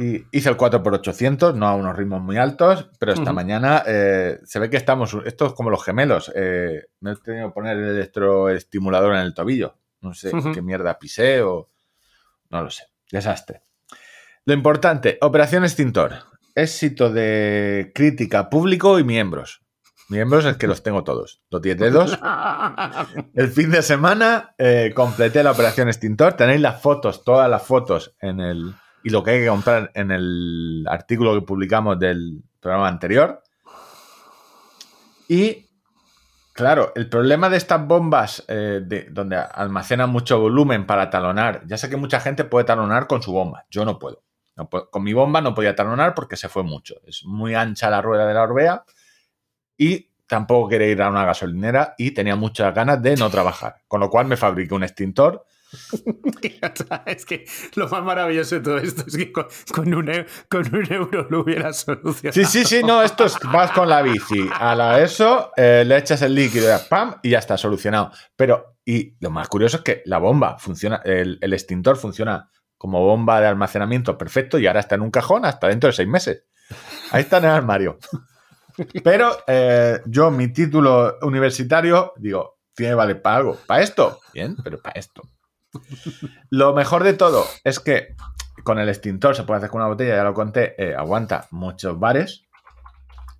Y 0.00 0.24
hice 0.32 0.48
el 0.48 0.56
4x800, 0.56 1.54
no 1.54 1.68
a 1.68 1.74
unos 1.74 1.94
ritmos 1.94 2.22
muy 2.22 2.38
altos, 2.38 2.88
pero 2.98 3.12
esta 3.12 3.34
mañana 3.34 3.82
eh, 3.86 4.38
se 4.44 4.58
ve 4.58 4.70
que 4.70 4.78
estamos. 4.78 5.14
Esto 5.26 5.48
es 5.48 5.52
como 5.52 5.68
los 5.68 5.84
gemelos. 5.84 6.32
eh, 6.34 6.86
me 7.00 7.12
he 7.12 7.16
tenido 7.16 7.48
que 7.48 7.52
poner 7.52 7.76
el 7.76 7.96
electroestimulador 7.96 9.14
en 9.16 9.20
el 9.20 9.34
tobillo. 9.34 9.76
No 10.00 10.14
sé 10.14 10.32
qué 10.54 10.62
mierda 10.62 10.98
pisé 10.98 11.42
o. 11.42 11.68
No 12.48 12.62
lo 12.62 12.70
sé. 12.70 12.84
Desastre. 13.12 13.60
Lo 14.46 14.54
importante: 14.54 15.18
Operación 15.20 15.64
Extintor. 15.64 16.14
Éxito 16.54 17.12
de 17.12 17.92
crítica, 17.94 18.48
público 18.48 18.98
y 18.98 19.04
miembros. 19.04 19.60
Miembros 20.08 20.46
es 20.46 20.56
que 20.56 20.66
los 20.66 20.82
tengo 20.82 21.04
todos. 21.04 21.42
Los 21.50 21.60
10 21.60 21.76
dedos. 21.78 22.18
El 23.34 23.48
fin 23.48 23.70
de 23.70 23.82
semana 23.82 24.54
eh, 24.56 24.92
completé 24.94 25.42
la 25.42 25.52
operación 25.52 25.88
extintor. 25.88 26.32
Tenéis 26.32 26.62
las 26.62 26.80
fotos, 26.80 27.22
todas 27.22 27.50
las 27.50 27.62
fotos 27.62 28.16
en 28.22 28.40
el. 28.40 28.74
Y 29.02 29.10
lo 29.10 29.22
que 29.22 29.30
hay 29.32 29.40
que 29.40 29.48
comprar 29.48 29.90
en 29.94 30.10
el 30.10 30.84
artículo 30.88 31.34
que 31.34 31.46
publicamos 31.46 31.98
del 31.98 32.42
programa 32.60 32.88
anterior. 32.88 33.42
Y. 35.28 35.66
Claro, 36.52 36.92
el 36.94 37.08
problema 37.08 37.48
de 37.48 37.56
estas 37.56 37.86
bombas 37.86 38.44
eh, 38.48 38.80
de, 38.84 39.06
donde 39.10 39.36
almacenan 39.36 40.10
mucho 40.10 40.38
volumen 40.40 40.84
para 40.84 41.08
talonar. 41.08 41.62
Ya 41.66 41.78
sé 41.78 41.88
que 41.88 41.96
mucha 41.96 42.20
gente 42.20 42.44
puede 42.44 42.66
talonar 42.66 43.06
con 43.06 43.22
su 43.22 43.32
bomba. 43.32 43.64
Yo 43.70 43.84
no 43.86 43.98
puedo. 43.98 44.22
No 44.56 44.68
puedo- 44.68 44.90
con 44.90 45.02
mi 45.02 45.14
bomba 45.14 45.40
no 45.40 45.54
podía 45.54 45.74
talonar 45.74 46.14
porque 46.14 46.36
se 46.36 46.50
fue 46.50 46.62
mucho. 46.62 46.96
Es 47.06 47.24
muy 47.24 47.54
ancha 47.54 47.88
la 47.88 48.02
rueda 48.02 48.26
de 48.26 48.34
la 48.34 48.42
Orbea 48.42 48.84
y 49.78 50.10
tampoco 50.26 50.68
quería 50.68 50.88
ir 50.88 51.00
a 51.00 51.08
una 51.08 51.24
gasolinera 51.24 51.94
y 51.96 52.10
tenía 52.10 52.36
muchas 52.36 52.74
ganas 52.74 53.00
de 53.00 53.16
no 53.16 53.30
trabajar. 53.30 53.76
Con 53.88 54.00
lo 54.00 54.10
cual 54.10 54.26
me 54.26 54.36
fabriqué 54.36 54.74
un 54.74 54.82
extintor. 54.82 55.46
Es 57.06 57.24
que 57.24 57.44
lo 57.74 57.88
más 57.88 58.02
maravilloso 58.02 58.56
de 58.56 58.60
todo 58.60 58.78
esto 58.78 59.04
es 59.06 59.16
que 59.16 59.32
con, 59.32 59.94
un, 59.94 60.10
con 60.48 60.74
un 60.74 60.92
euro 60.92 61.26
lo 61.30 61.40
hubiera 61.40 61.72
solucionado. 61.72 62.32
Sí, 62.32 62.44
sí, 62.44 62.64
sí, 62.64 62.82
no, 62.82 63.02
esto 63.02 63.24
es, 63.24 63.38
vas 63.52 63.70
con 63.72 63.88
la 63.88 64.02
bici 64.02 64.48
a 64.52 64.74
la 64.74 65.00
eso, 65.00 65.52
eh, 65.56 65.84
le 65.86 65.96
echas 65.96 66.22
el 66.22 66.34
líquido, 66.34 66.76
¡pam! 66.88 67.16
y 67.22 67.30
ya 67.30 67.38
está 67.38 67.56
solucionado. 67.56 68.10
Pero, 68.36 68.76
y 68.84 69.16
lo 69.20 69.30
más 69.30 69.48
curioso 69.48 69.78
es 69.78 69.82
que 69.82 70.02
la 70.06 70.18
bomba 70.18 70.58
funciona, 70.58 71.00
el, 71.04 71.38
extintor 71.40 71.96
funciona 71.96 72.50
como 72.76 73.04
bomba 73.04 73.40
de 73.40 73.46
almacenamiento 73.46 74.16
perfecto 74.16 74.58
y 74.58 74.66
ahora 74.66 74.80
está 74.80 74.94
en 74.94 75.02
un 75.02 75.10
cajón 75.10 75.44
hasta 75.44 75.68
dentro 75.68 75.88
de 75.88 75.92
seis 75.92 76.08
meses. 76.08 76.44
Ahí 77.12 77.22
está 77.22 77.38
en 77.38 77.44
el 77.44 77.50
armario. 77.50 77.98
Pero 79.04 79.36
eh, 79.46 80.00
yo, 80.06 80.30
mi 80.30 80.48
título 80.48 81.18
universitario, 81.22 82.14
digo, 82.16 82.60
tiene 82.74 82.92
que 82.92 82.96
valer 82.96 83.20
para 83.20 83.36
algo. 83.36 83.58
¿Para 83.66 83.82
esto? 83.82 84.20
Bien, 84.32 84.56
pero 84.62 84.80
para 84.80 84.98
esto. 84.98 85.22
Lo 86.50 86.74
mejor 86.74 87.04
de 87.04 87.14
todo 87.14 87.44
es 87.64 87.80
que 87.80 88.16
con 88.64 88.78
el 88.78 88.88
extintor 88.88 89.36
se 89.36 89.44
puede 89.44 89.58
hacer 89.58 89.70
con 89.70 89.80
una 89.80 89.88
botella, 89.88 90.16
ya 90.16 90.24
lo 90.24 90.34
conté, 90.34 90.74
eh, 90.82 90.94
aguanta 90.94 91.48
muchos 91.50 91.98
bares, 91.98 92.44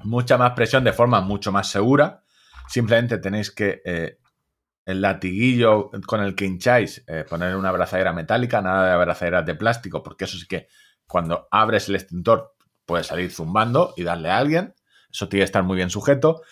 mucha 0.00 0.38
más 0.38 0.52
presión 0.52 0.84
de 0.84 0.92
forma 0.92 1.20
mucho 1.20 1.52
más 1.52 1.68
segura. 1.68 2.22
Simplemente 2.68 3.18
tenéis 3.18 3.50
que 3.50 3.82
eh, 3.84 4.18
el 4.86 5.00
latiguillo 5.00 5.90
con 6.06 6.22
el 6.22 6.34
que 6.34 6.46
hincháis, 6.46 7.04
eh, 7.06 7.24
poner 7.28 7.56
una 7.56 7.68
abrazadera 7.68 8.12
metálica, 8.12 8.62
nada 8.62 8.86
de 8.86 8.92
abrazaderas 8.92 9.46
de 9.46 9.54
plástico, 9.54 10.02
porque 10.02 10.24
eso 10.24 10.38
sí 10.38 10.46
que 10.46 10.68
cuando 11.06 11.48
abres 11.50 11.88
el 11.88 11.96
extintor 11.96 12.54
puede 12.86 13.04
salir 13.04 13.30
zumbando 13.30 13.94
y 13.96 14.04
darle 14.04 14.30
a 14.30 14.38
alguien. 14.38 14.74
Eso 15.12 15.28
tiene 15.28 15.42
que 15.42 15.46
estar 15.46 15.62
muy 15.62 15.76
bien 15.76 15.90
sujeto. 15.90 16.42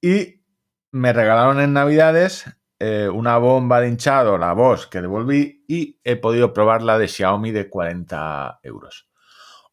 Y 0.00 0.42
me 0.90 1.12
regalaron 1.12 1.60
en 1.60 1.72
Navidades 1.72 2.44
eh, 2.78 3.08
una 3.08 3.38
bomba 3.38 3.80
de 3.80 3.88
hinchado, 3.88 4.36
la 4.38 4.52
Bosch, 4.52 4.88
que 4.88 5.00
devolví 5.00 5.64
y 5.66 5.98
he 6.04 6.16
podido 6.16 6.52
probar 6.52 6.82
la 6.82 6.98
de 6.98 7.08
Xiaomi 7.08 7.50
de 7.50 7.70
40 7.70 8.60
euros. 8.62 9.08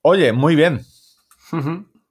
Oye, 0.01 0.31
muy 0.33 0.55
bien. 0.55 0.81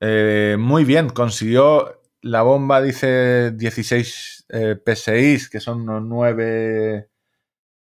Eh, 0.01 0.56
muy 0.59 0.85
bien. 0.85 1.09
Consiguió 1.10 2.02
la 2.23 2.43
bomba, 2.43 2.82
dice 2.82 3.52
16 3.52 4.47
eh, 4.48 4.77
PSI, 4.85 5.48
que 5.51 5.60
son 5.60 5.82
unos 5.82 6.02
9, 6.02 7.09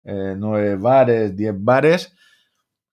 9 0.04 0.76
bares, 0.76 1.36
10 1.36 1.54
bares, 1.58 2.16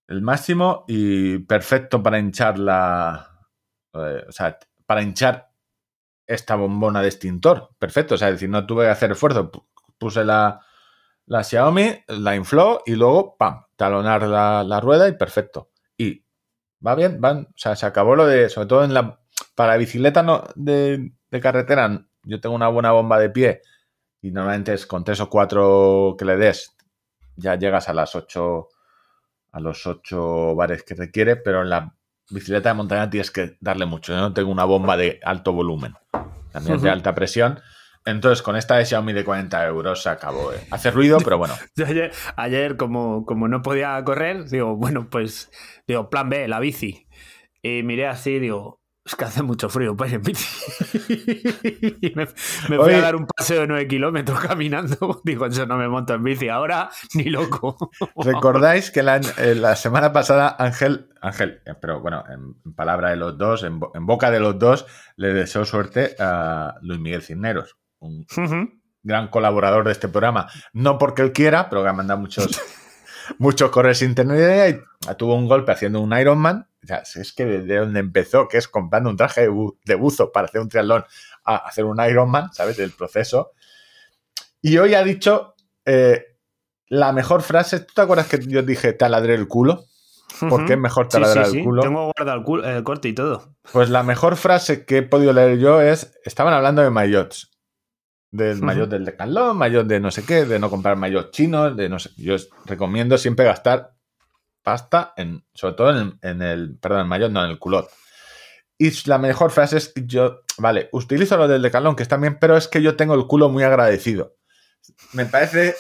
el 0.09 0.23
máximo, 0.23 0.85
y 0.89 1.39
perfecto 1.41 2.03
para 2.03 2.19
hinchar 2.19 2.59
la. 2.59 3.47
eh, 3.95 4.25
o 4.29 4.33
sea, 4.33 4.59
para 4.87 5.03
hinchar 5.03 5.51
esta 6.27 6.57
bombona 6.57 7.03
de 7.03 7.09
extintor. 7.09 7.71
Perfecto. 7.79 8.15
O 8.15 8.19
sea, 8.19 8.29
es 8.29 8.35
decir, 8.35 8.51
no 8.51 8.67
tuve 8.67 8.85
que 8.85 8.91
hacer 8.91 9.13
esfuerzo. 9.13 9.51
Pu- 9.99 10.09
Puse 10.09 10.25
la, 10.25 10.61
la 11.27 11.43
Xiaomi, 11.45 12.05
la 12.09 12.37
infló 12.37 12.83
y 12.87 12.95
luego, 12.95 13.37
¡pam! 13.37 13.65
Talonar 13.77 14.23
la, 14.23 14.65
la 14.65 14.81
rueda 14.81 15.09
y 15.09 15.13
perfecto. 15.13 15.71
Y 15.97 16.25
va 16.85 16.95
bien, 16.95 17.21
van. 17.21 17.49
O 17.49 17.53
sea, 17.57 17.77
se 17.77 17.87
acabó 17.87 18.17
lo 18.17 18.27
de. 18.27 18.49
Sobre 18.49 18.67
todo 18.69 18.85
en 18.85 18.95
la. 18.95 19.21
Para 19.55 19.77
bicicleta 19.77 20.23
no, 20.23 20.45
de, 20.55 21.13
de 21.31 21.41
carretera, 21.41 22.07
yo 22.23 22.41
tengo 22.41 22.55
una 22.55 22.69
buena 22.69 22.93
bomba 22.93 23.19
de 23.19 23.31
pie 23.31 23.63
y 24.23 24.31
normalmente 24.31 24.73
es 24.75 24.87
con 24.87 25.05
tres 25.05 25.21
o 25.21 25.29
cuatro 25.29 26.15
que 26.19 26.25
le 26.25 26.37
des, 26.37 26.77
ya 27.37 27.57
llegas 27.57 27.89
a 27.89 27.95
las 27.95 28.15
ocho. 28.15 28.69
A 29.51 29.61
los 29.61 29.87
ocho 29.87 30.55
bares 30.55 30.83
que 30.83 30.95
requiere, 30.95 31.35
pero 31.37 31.63
en 31.63 31.71
la 31.71 31.95
bicicleta 32.31 32.69
de 32.69 32.75
montaña 32.75 33.09
tienes 33.09 33.31
que 33.31 33.57
darle 33.61 33.87
mucho. 33.87 34.13
Yo 34.13 34.21
no 34.21 34.35
tengo 34.35 34.53
una 34.53 34.65
bomba 34.65 34.97
de 34.97 35.19
alto 35.25 35.53
volumen, 35.55 35.95
también 36.53 36.77
es 36.77 36.83
de 36.83 36.91
alta 36.91 37.15
presión. 37.15 37.59
Entonces, 38.09 38.43
con 38.43 38.57
esta 38.57 38.77
de 38.77 38.87
Xiaomi 38.87 39.13
de 39.13 39.25
40 39.25 39.67
euros 39.67 40.03
se 40.03 40.09
acabó. 40.09 40.53
¿eh? 40.53 40.61
Hace 40.71 40.91
ruido, 40.91 41.19
pero 41.25 41.37
bueno. 41.37 41.55
Yo 41.77 41.87
ayer, 41.87 42.13
ayer, 42.37 42.77
como, 42.77 43.27
como 43.27 43.49
no 43.49 43.61
podía 43.61 44.03
correr, 44.03 44.49
digo, 44.49 44.77
bueno, 44.77 45.09
pues, 45.11 45.51
digo, 45.87 46.09
plan 46.09 46.29
B, 46.31 46.49
la 46.49 46.59
bici. 46.59 47.07
Y 47.63 47.83
miré 47.83 48.07
así, 48.07 48.39
digo, 48.39 48.81
es 49.05 49.15
que 49.15 49.25
hace 49.25 49.43
mucho 49.43 49.69
frío 49.69 49.95
para 49.95 50.11
ir 50.11 50.17
en 50.17 50.23
bici. 50.23 50.47
y 52.01 52.15
me, 52.15 52.29
me 52.71 52.79
Oye. 52.79 52.95
a 52.95 53.01
dar 53.01 53.17
un 53.17 53.27
paseo 53.27 53.63
de 53.63 53.67
9 53.67 53.89
kilómetros 53.89 54.41
caminando. 54.41 55.21
Digo, 55.25 55.45
eso 55.47 55.67
no 55.67 55.77
me 55.77 55.89
monto 55.89 56.15
en 56.15 56.23
bici 56.23 56.49
ahora, 56.49 56.91
ni 57.15 57.25
loco. 57.25 57.91
¿Recordáis 58.17 58.91
que 58.91 59.03
la, 59.03 59.17
eh, 59.17 59.55
la 59.55 59.77
semana 59.77 60.13
pasada 60.13 60.57
Ángel, 60.59 61.11
Ángel, 61.21 61.61
eh, 61.67 61.75
pero 61.81 62.01
bueno, 62.01 62.25
en, 62.29 62.57
en 62.65 62.75
palabra 62.75 63.11
de 63.11 63.17
los 63.17 63.37
dos, 63.37 63.65
en, 63.65 63.81
en 63.95 64.07
boca 64.07 64.31
de 64.31 64.41
los 64.41 64.59
dos, 64.59 64.87
le 65.17 65.35
deseo 65.35 65.65
suerte 65.65 66.15
a 66.19 66.77
Luis 66.83 67.01
Miguel 67.01 67.23
Cisneros, 67.23 67.77
un 68.01 68.27
Ujú. 68.37 68.71
gran 69.03 69.29
colaborador 69.29 69.85
de 69.87 69.93
este 69.93 70.09
programa. 70.09 70.49
No 70.73 70.99
porque 70.99 71.23
él 71.23 71.33
quiera, 71.33 71.69
pero 71.69 71.83
que 71.83 71.89
ha 71.89 71.93
mandado 71.93 72.21
muchos, 72.21 72.47
muchos 73.39 73.71
correos 73.71 74.03
internet 74.03 74.83
y 75.11 75.15
tuvo 75.17 75.35
un 75.35 75.47
golpe 75.49 75.73
haciendo 75.73 76.01
un 76.01 76.17
Ironman. 76.19 76.69
O 76.83 76.87
sea, 76.87 76.99
es 77.15 77.33
que 77.33 77.45
desde 77.45 77.77
donde 77.77 78.01
empezó, 78.01 78.47
que 78.49 78.57
es 78.59 78.69
comprando 78.69 79.11
un 79.11 79.17
traje 79.17 79.43
de, 79.43 79.51
bu- 79.51 79.77
de 79.85 79.95
buzo 79.97 80.31
para 80.33 80.47
hacer 80.47 80.61
un 80.61 80.69
triatlón, 80.69 81.05
a 81.45 81.57
hacer 81.57 81.85
un 81.85 82.01
Ironman, 82.01 82.53
¿sabes? 82.53 82.79
El 82.79 82.93
proceso. 82.93 83.53
Y 84.63 84.79
hoy 84.79 84.95
ha 84.95 85.03
dicho 85.03 85.55
eh, 85.85 86.25
la 86.89 87.13
mejor 87.13 87.43
frase. 87.43 87.81
¿Tú 87.81 87.95
te 87.95 88.01
acuerdas 88.03 88.29
que 88.29 88.39
yo 88.47 88.63
dije 88.63 88.93
taladré 88.93 89.35
el 89.35 89.49
culo? 89.49 89.85
¿Por 90.49 90.67
qué 90.67 90.75
es 90.75 90.79
mejor 90.79 91.07
Sí, 91.07 91.11
taladrar 91.13 91.47
sí, 91.47 91.53
el 91.57 91.59
sí. 91.59 91.65
culo? 91.65 91.83
Tengo 91.83 92.13
guardado 92.17 92.39
el, 92.39 92.45
culo- 92.45 92.65
el 92.65 92.85
corte 92.85 93.09
y 93.09 93.13
todo. 93.15 93.57
Pues 93.73 93.89
la 93.91 94.03
mejor 94.05 94.37
frase 94.37 94.85
que 94.85 94.99
he 94.99 95.03
podido 95.03 95.33
leer 95.33 95.59
yo 95.59 95.81
es, 95.81 96.13
estaban 96.25 96.55
hablando 96.55 96.83
de 96.83 96.91
maillots. 96.91 97.51
Del 98.31 98.61
maillot 98.61 98.91
del 98.91 99.05
Decathlon, 99.07 99.57
maillot 99.57 99.87
de 99.87 100.01
no 100.01 100.11
sé 100.11 100.23
qué, 100.25 100.45
de 100.45 100.59
no 100.59 100.69
comprar 100.69 100.97
maillot 100.97 101.31
chinos, 101.31 101.77
de 101.77 101.89
no 101.89 101.99
sé. 101.99 102.11
Yo 102.17 102.37
recomiendo 102.67 103.17
siempre 103.17 103.47
gastar 103.47 103.95
pasta, 104.63 105.15
en, 105.17 105.45
sobre 105.55 105.75
todo 105.75 105.91
en 105.91 105.97
el, 105.97 106.19
en 106.31 106.43
el- 106.43 106.79
perdón, 106.79 107.01
el 107.01 107.07
maillot, 107.07 107.31
no, 107.33 107.45
en 107.45 107.51
el 107.51 107.59
culot. 107.59 107.89
Y 108.77 108.91
la 109.09 109.19
mejor 109.19 109.51
frase 109.51 109.79
es 109.79 109.89
que 109.89 110.05
yo, 110.07 110.43
vale, 110.59 110.89
utilizo 110.93 111.37
lo 111.37 111.49
del 111.49 111.63
Decathlon, 111.63 111.97
que 111.97 112.03
está 112.03 112.17
bien, 112.19 112.39
pero 112.39 112.57
es 112.57 112.69
que 112.69 112.83
yo 112.83 112.97
tengo 112.97 113.15
el 113.15 113.27
culo 113.27 113.49
muy 113.49 113.63
agradecido. 113.65 114.37
Me 115.15 115.25
parece 115.27 115.75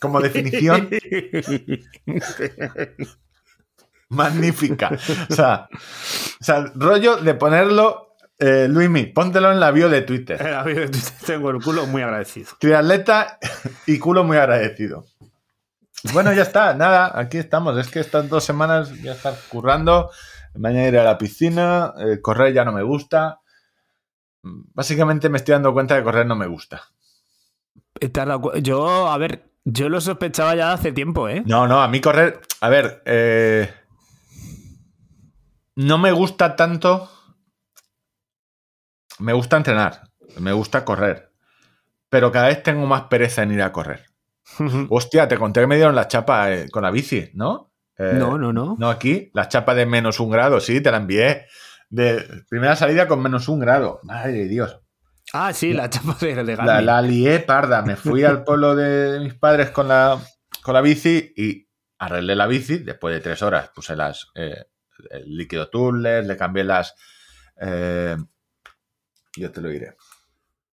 como 0.00 0.20
definición 0.20 0.88
magnífica. 4.08 4.90
O 5.28 5.34
sea, 5.34 5.68
o 6.40 6.44
sea, 6.44 6.72
rollo 6.74 7.16
de 7.18 7.34
ponerlo, 7.34 8.09
eh, 8.40 8.66
Luismi, 8.68 9.06
póntelo 9.06 9.52
en 9.52 9.60
la 9.60 9.70
bio 9.70 9.88
de 9.88 10.02
Twitter. 10.02 10.40
Eh, 10.44 10.54
a 10.54 10.64
mí 10.64 10.72
Tengo 11.26 11.50
el 11.50 11.62
culo 11.62 11.86
muy 11.86 12.02
agradecido. 12.02 12.48
Triatleta 12.58 13.38
y 13.86 13.98
culo 13.98 14.24
muy 14.24 14.36
agradecido. 14.38 15.04
Bueno, 16.12 16.32
ya 16.32 16.42
está, 16.42 16.72
nada, 16.74 17.12
aquí 17.14 17.36
estamos. 17.38 17.76
Es 17.78 17.88
que 17.90 18.00
estas 18.00 18.28
dos 18.28 18.42
semanas 18.42 18.90
voy 18.98 19.08
a 19.08 19.12
estar 19.12 19.34
currando. 19.50 20.10
Mañana 20.56 20.88
iré 20.88 20.98
a 21.00 21.04
la 21.04 21.18
piscina. 21.18 21.92
eh, 21.98 22.20
correr 22.20 22.52
ya 22.54 22.64
no 22.64 22.72
me 22.72 22.82
gusta. 22.82 23.40
Básicamente 24.42 25.28
me 25.28 25.36
estoy 25.36 25.52
dando 25.52 25.72
cuenta 25.74 25.94
de 25.94 26.00
que 26.00 26.04
correr 26.04 26.26
no 26.26 26.34
me 26.36 26.46
gusta. 26.46 26.82
¿Te 27.98 28.06
has 28.06 28.26
dado 28.26 28.40
cu- 28.40 28.56
Yo, 28.62 29.08
a 29.10 29.18
ver, 29.18 29.44
yo 29.64 29.90
lo 29.90 30.00
sospechaba 30.00 30.54
ya 30.54 30.72
hace 30.72 30.92
tiempo, 30.92 31.28
¿eh? 31.28 31.42
No, 31.44 31.68
no, 31.68 31.82
a 31.82 31.88
mí 31.88 32.00
correr. 32.00 32.40
A 32.62 32.68
ver, 32.70 33.02
eh, 33.04 33.70
no 35.76 35.98
me 35.98 36.12
gusta 36.12 36.56
tanto. 36.56 37.10
Me 39.20 39.32
gusta 39.32 39.56
entrenar, 39.56 40.02
me 40.38 40.52
gusta 40.52 40.84
correr. 40.84 41.30
Pero 42.08 42.32
cada 42.32 42.48
vez 42.48 42.62
tengo 42.62 42.86
más 42.86 43.02
pereza 43.02 43.42
en 43.42 43.52
ir 43.52 43.62
a 43.62 43.72
correr. 43.72 44.06
Hostia, 44.88 45.28
te 45.28 45.38
conté 45.38 45.60
que 45.60 45.66
me 45.66 45.76
dieron 45.76 45.94
la 45.94 46.08
chapa 46.08 46.52
eh, 46.52 46.68
con 46.70 46.82
la 46.82 46.90
bici, 46.90 47.30
¿no? 47.34 47.72
Eh, 47.96 48.14
no, 48.14 48.38
no, 48.38 48.52
no. 48.52 48.76
No, 48.78 48.90
aquí, 48.90 49.30
la 49.34 49.48
chapa 49.48 49.74
de 49.74 49.86
menos 49.86 50.18
un 50.20 50.30
grado, 50.30 50.58
sí, 50.60 50.80
te 50.80 50.90
la 50.90 50.96
envié. 50.96 51.46
De 51.88 52.24
primera 52.48 52.76
salida 52.76 53.06
con 53.06 53.20
menos 53.20 53.48
un 53.48 53.60
grado. 53.60 54.00
Madre 54.04 54.32
de 54.32 54.48
Dios. 54.48 54.80
Ah, 55.32 55.52
sí, 55.52 55.72
la 55.72 55.90
chapa 55.90 56.16
de, 56.20 56.42
de 56.42 56.56
La, 56.56 57.02
lié 57.02 57.40
parda. 57.40 57.82
Me 57.82 57.96
fui 57.96 58.24
al 58.24 58.42
pueblo 58.42 58.74
de 58.74 59.20
mis 59.20 59.34
padres 59.34 59.70
con 59.70 59.88
la, 59.88 60.18
con 60.62 60.74
la 60.74 60.80
bici 60.80 61.32
y 61.36 61.68
arreglé 61.98 62.34
la 62.34 62.46
bici. 62.46 62.78
Después 62.78 63.14
de 63.14 63.20
tres 63.20 63.42
horas 63.42 63.70
puse 63.74 63.94
las 63.96 64.28
eh, 64.34 64.64
el 65.10 65.36
líquido 65.36 65.68
Turles, 65.68 66.26
le 66.26 66.36
cambié 66.36 66.64
las. 66.64 66.94
Yo 69.36 69.50
te 69.50 69.60
lo 69.60 69.68
diré. 69.68 69.96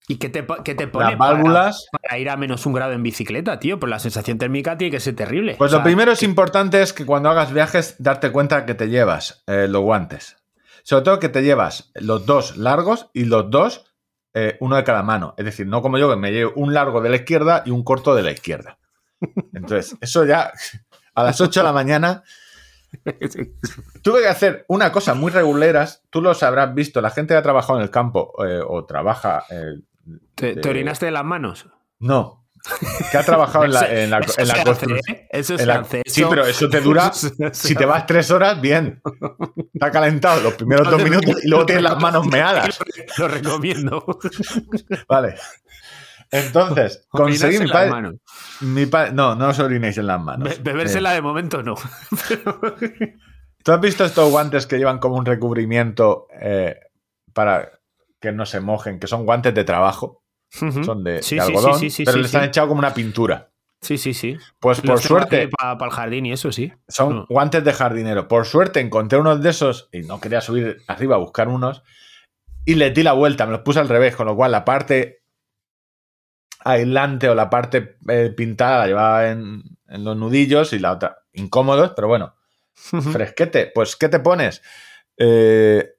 ¿Y 0.09 0.17
qué 0.19 0.29
te, 0.29 0.47
qué 0.65 0.75
te 0.75 0.87
pone 0.87 1.11
Las 1.11 1.19
válvulas. 1.19 1.87
Para, 1.91 2.03
para 2.03 2.19
ir 2.19 2.31
a 2.31 2.37
menos 2.37 2.65
un 2.65 2.73
grado 2.73 2.93
en 2.93 3.03
bicicleta, 3.03 3.59
tío? 3.59 3.81
Pues 3.81 3.91
la 3.91 3.99
sensación 3.99 4.39
térmica 4.39 4.79
tiene 4.79 4.93
que 4.93 5.01
ser 5.01 5.17
terrible. 5.17 5.57
Pues 5.59 5.73
O 5.73 5.79
lo 5.79 5.83
primero 5.83 6.13
es 6.13 6.23
importante 6.23 6.81
es 6.81 6.93
que 6.93 7.05
cuando 7.05 7.29
hagas 7.29 7.53
viajes, 7.53 7.97
darte 7.99 8.31
cuenta 8.31 8.67
que 8.67 8.75
te 8.75 8.89
llevas 8.89 9.43
eh, 9.47 9.67
los 9.69 9.83
guantes. 9.83 10.37
Sobre 10.85 11.03
todo 11.03 11.19
que 11.19 11.29
te 11.29 11.43
llevas 11.43 11.91
los 11.97 12.25
dos 12.27 12.57
largos 12.57 13.11
y 13.13 13.25
los 13.25 13.51
dos, 13.51 13.93
eh, 14.35 14.57
uno 14.61 14.77
de 14.77 14.85
cada 14.85 15.03
mano. 15.03 15.35
Es 15.37 15.45
decir, 15.45 15.67
no 15.67 15.83
como 15.83 15.99
yo, 15.99 16.09
que 16.09 16.17
me 16.17 16.31
llevo 16.31 16.53
un 16.55 16.73
largo 16.73 17.01
de 17.01 17.11
la 17.11 17.17
izquierda 17.17 17.65
y 17.67 17.73
un 17.73 17.83
corto 17.83 18.15
de 18.15 18.23
la 18.23 18.31
izquierda. 18.31 18.79
Entonces, 19.53 19.97
eso 20.01 20.25
ya 20.25 20.53
a 21.15 21.25
las 21.25 21.41
8 21.41 21.61
de 21.61 21.65
la 21.65 21.73
mañana 21.73 22.23
tuve 24.03 24.23
que 24.23 24.29
hacer 24.29 24.65
una 24.69 24.93
cosa 24.93 25.15
muy 25.15 25.31
reguleras. 25.31 26.03
Tú 26.11 26.21
los 26.23 26.43
habrás 26.43 26.75
visto, 26.75 27.01
la 27.01 27.11
gente 27.11 27.35
que 27.35 27.39
ha 27.39 27.43
trabajado 27.43 27.79
en 27.79 27.85
el 27.85 27.91
campo 27.91 28.33
eh, 28.47 28.61
o 28.67 28.85
trabaja. 28.85 29.45
eh, 29.51 29.81
¿Te, 30.35 30.55
te 30.55 30.61
de- 30.61 30.69
orinaste 30.71 31.07
de 31.07 31.13
las 31.13 31.25
manos? 31.25 31.67
No. 31.99 32.43
Que 33.13 33.19
ha 33.19 33.23
trabajado 33.23 33.65
en 33.65 33.73
la, 33.73 33.87
en 34.03 34.11
la, 34.11 34.19
Eso 34.19 34.41
en 34.41 34.49
la 34.49 34.65
construcción. 34.65 34.99
¿eh? 35.17 35.29
Eso 35.31 35.53
En 35.53 35.59
se 35.61 35.67
la- 35.67 35.75
hace. 35.77 36.03
sí, 36.05 36.21
eso- 36.23 36.31
pero 36.31 36.47
eso 36.47 36.69
te 36.69 36.81
dura. 36.81 37.07
eso 37.15 37.31
Si 37.53 37.75
te 37.77 37.87
vas 37.87 38.07
tres 38.07 38.31
horas, 38.33 38.61
bien. 38.61 39.01
Está 39.73 39.91
calentado 39.93 40.41
los 40.43 40.55
primeros 40.55 40.91
dos 40.91 41.01
minutos 41.03 41.45
y 41.45 41.49
luego 41.49 41.65
tienes 41.65 41.85
las 41.85 42.01
manos 42.01 42.27
meadas. 42.27 42.79
Lo 43.19 43.29
recomiendo. 43.29 44.05
Vale. 45.09 45.37
Entonces, 46.31 47.07
conseguí 47.11 47.59
mi 47.59 47.69
padre. 47.71 48.19
mi 48.61 48.87
pa- 48.87 49.11
no, 49.11 49.35
no 49.35 49.49
os 49.49 49.59
orinéis 49.59 49.99
en 49.99 50.07
las 50.07 50.21
manos. 50.21 50.49
Be- 50.49 50.59
bebérsela 50.73 51.13
de 51.13 51.23
momento 51.23 51.63
no. 51.63 51.75
¿Tú 53.65 53.73
has 53.73 53.81
visto 53.81 54.05
estos 54.05 54.31
guantes 54.31 54.67
que 54.67 54.79
llevan 54.79 54.99
como 54.99 55.17
un 55.17 55.27
recubrimiento 55.27 56.29
eh, 56.41 56.77
para 57.33 57.71
que 58.21 58.33
no 58.33 58.47
se 58.47 58.61
mojen? 58.61 59.01
Que 59.01 59.07
son 59.07 59.25
guantes 59.25 59.55
de 59.55 59.65
trabajo. 59.65 60.23
Son 60.51 61.03
de, 61.03 61.23
Sí, 61.23 61.35
de 61.35 61.41
algodón, 61.43 61.75
sí, 61.79 61.91
sí, 61.91 61.97
sí, 61.97 62.05
pero 62.05 62.19
les 62.19 62.35
han 62.35 62.45
echado 62.45 62.69
como 62.69 62.79
una 62.79 62.95
pintura. 62.95 63.51
Sí, 63.83 63.99
sí, 63.99 64.15
sí. 64.15 64.39
Pues 64.61 64.81
por 64.81 65.01
suerte, 65.01 65.49
Para 65.49 65.77
el 65.85 65.91
jardín 65.91 66.27
y 66.27 66.33
eso 66.33 66.51
sí. 66.53 66.73
Son 66.89 67.15
No. 67.17 67.27
guantes 67.29 67.63
de 67.65 67.73
jardinero. 67.73 68.27
Por 68.29 68.47
suerte 68.47 68.81
encontré 68.81 69.19
unos 69.19 69.43
de 69.43 69.51
esos 69.51 69.89
y 69.93 70.01
no 70.01 70.21
quería 70.21 70.41
subir 70.41 70.79
arriba 70.87 71.17
a 71.17 71.19
buscar 71.19 71.49
unos. 71.49 71.83
Y 72.65 72.77
le 72.77 72.91
di 72.91 73.03
la 73.03 73.13
vuelta, 73.13 73.45
me 73.47 73.53
los 73.53 73.61
puse 73.61 73.81
al 73.81 73.89
revés, 73.89 74.17
con 74.17 74.27
lo 74.27 74.35
cual 74.37 74.53
la 74.53 74.65
parte 74.65 75.25
aislante 76.67 77.29
o 77.29 77.35
la 77.35 77.49
parte 77.51 77.97
eh, 78.09 78.33
pintada 78.37 78.79
la 78.81 78.87
llevaba 78.87 79.29
en, 79.31 79.63
en 79.89 80.05
los 80.05 80.17
nudillos 80.17 80.73
y 80.73 80.79
la 80.79 80.93
otra 80.93 81.19
incómodos, 81.33 81.93
pero 81.95 82.09
bueno, 82.09 82.35
fresquete. 83.13 83.71
Pues, 83.75 83.97
¿qué 83.97 84.09
te 84.09 84.21
pones? 84.21 84.63
Eh, 85.17 85.93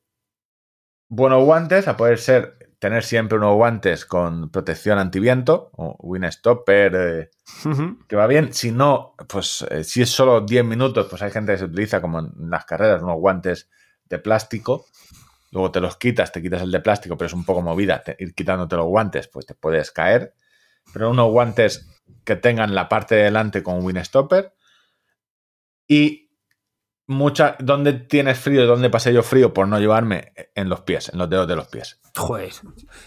buenos 1.09 1.43
guantes, 1.43 1.87
a 1.87 1.95
poder 1.97 2.17
ser, 2.17 2.57
tener 2.79 3.03
siempre 3.03 3.37
unos 3.37 3.55
guantes 3.55 4.05
con 4.05 4.49
protección 4.49 4.99
antiviento, 4.99 5.69
o 5.73 5.95
Winstopper, 5.99 6.95
eh, 6.95 7.29
que 8.07 8.15
va 8.15 8.27
bien. 8.27 8.53
Si 8.53 8.71
no, 8.71 9.15
pues 9.27 9.65
eh, 9.69 9.83
si 9.83 10.01
es 10.01 10.09
solo 10.09 10.41
10 10.41 10.65
minutos, 10.65 11.07
pues 11.09 11.21
hay 11.21 11.31
gente 11.31 11.53
que 11.53 11.57
se 11.59 11.65
utiliza 11.65 12.01
como 12.01 12.19
en 12.19 12.31
las 12.49 12.65
carreras, 12.65 13.01
unos 13.01 13.17
guantes 13.17 13.69
de 14.05 14.19
plástico. 14.19 14.85
Luego 15.51 15.71
te 15.71 15.79
los 15.79 15.97
quitas, 15.97 16.31
te 16.31 16.41
quitas 16.41 16.61
el 16.61 16.71
de 16.71 16.81
plástico, 16.81 17.15
pero 17.17 17.27
es 17.27 17.33
un 17.33 17.45
poco 17.45 17.61
movida. 17.61 18.03
te- 18.03 18.15
ir 18.19 18.33
quitándote 18.35 18.75
los 18.75 18.85
guantes, 18.87 19.27
pues 19.27 19.45
te 19.45 19.53
puedes 19.55 19.91
caer. 19.91 20.33
Pero 20.93 21.09
unos 21.11 21.29
guantes 21.31 21.87
que 22.23 22.35
tengan 22.35 22.75
la 22.75 22.89
parte 22.89 23.15
de 23.15 23.23
delante 23.23 23.63
con 23.63 23.83
Winstopper. 23.83 24.53
Y 25.87 26.29
mucha, 27.07 27.55
¿dónde 27.59 27.93
tienes 27.93 28.37
frío 28.39 28.63
y 28.63 28.67
dónde 28.67 28.89
pasé 28.89 29.13
yo 29.13 29.23
frío 29.23 29.53
por 29.53 29.67
no 29.67 29.79
llevarme 29.79 30.33
en 30.55 30.69
los 30.69 30.81
pies, 30.81 31.09
en 31.09 31.19
los 31.19 31.29
dedos 31.29 31.47
de 31.47 31.55
los 31.55 31.67
pies? 31.67 31.99
Joder. 32.15 32.51
Yo 32.51 32.61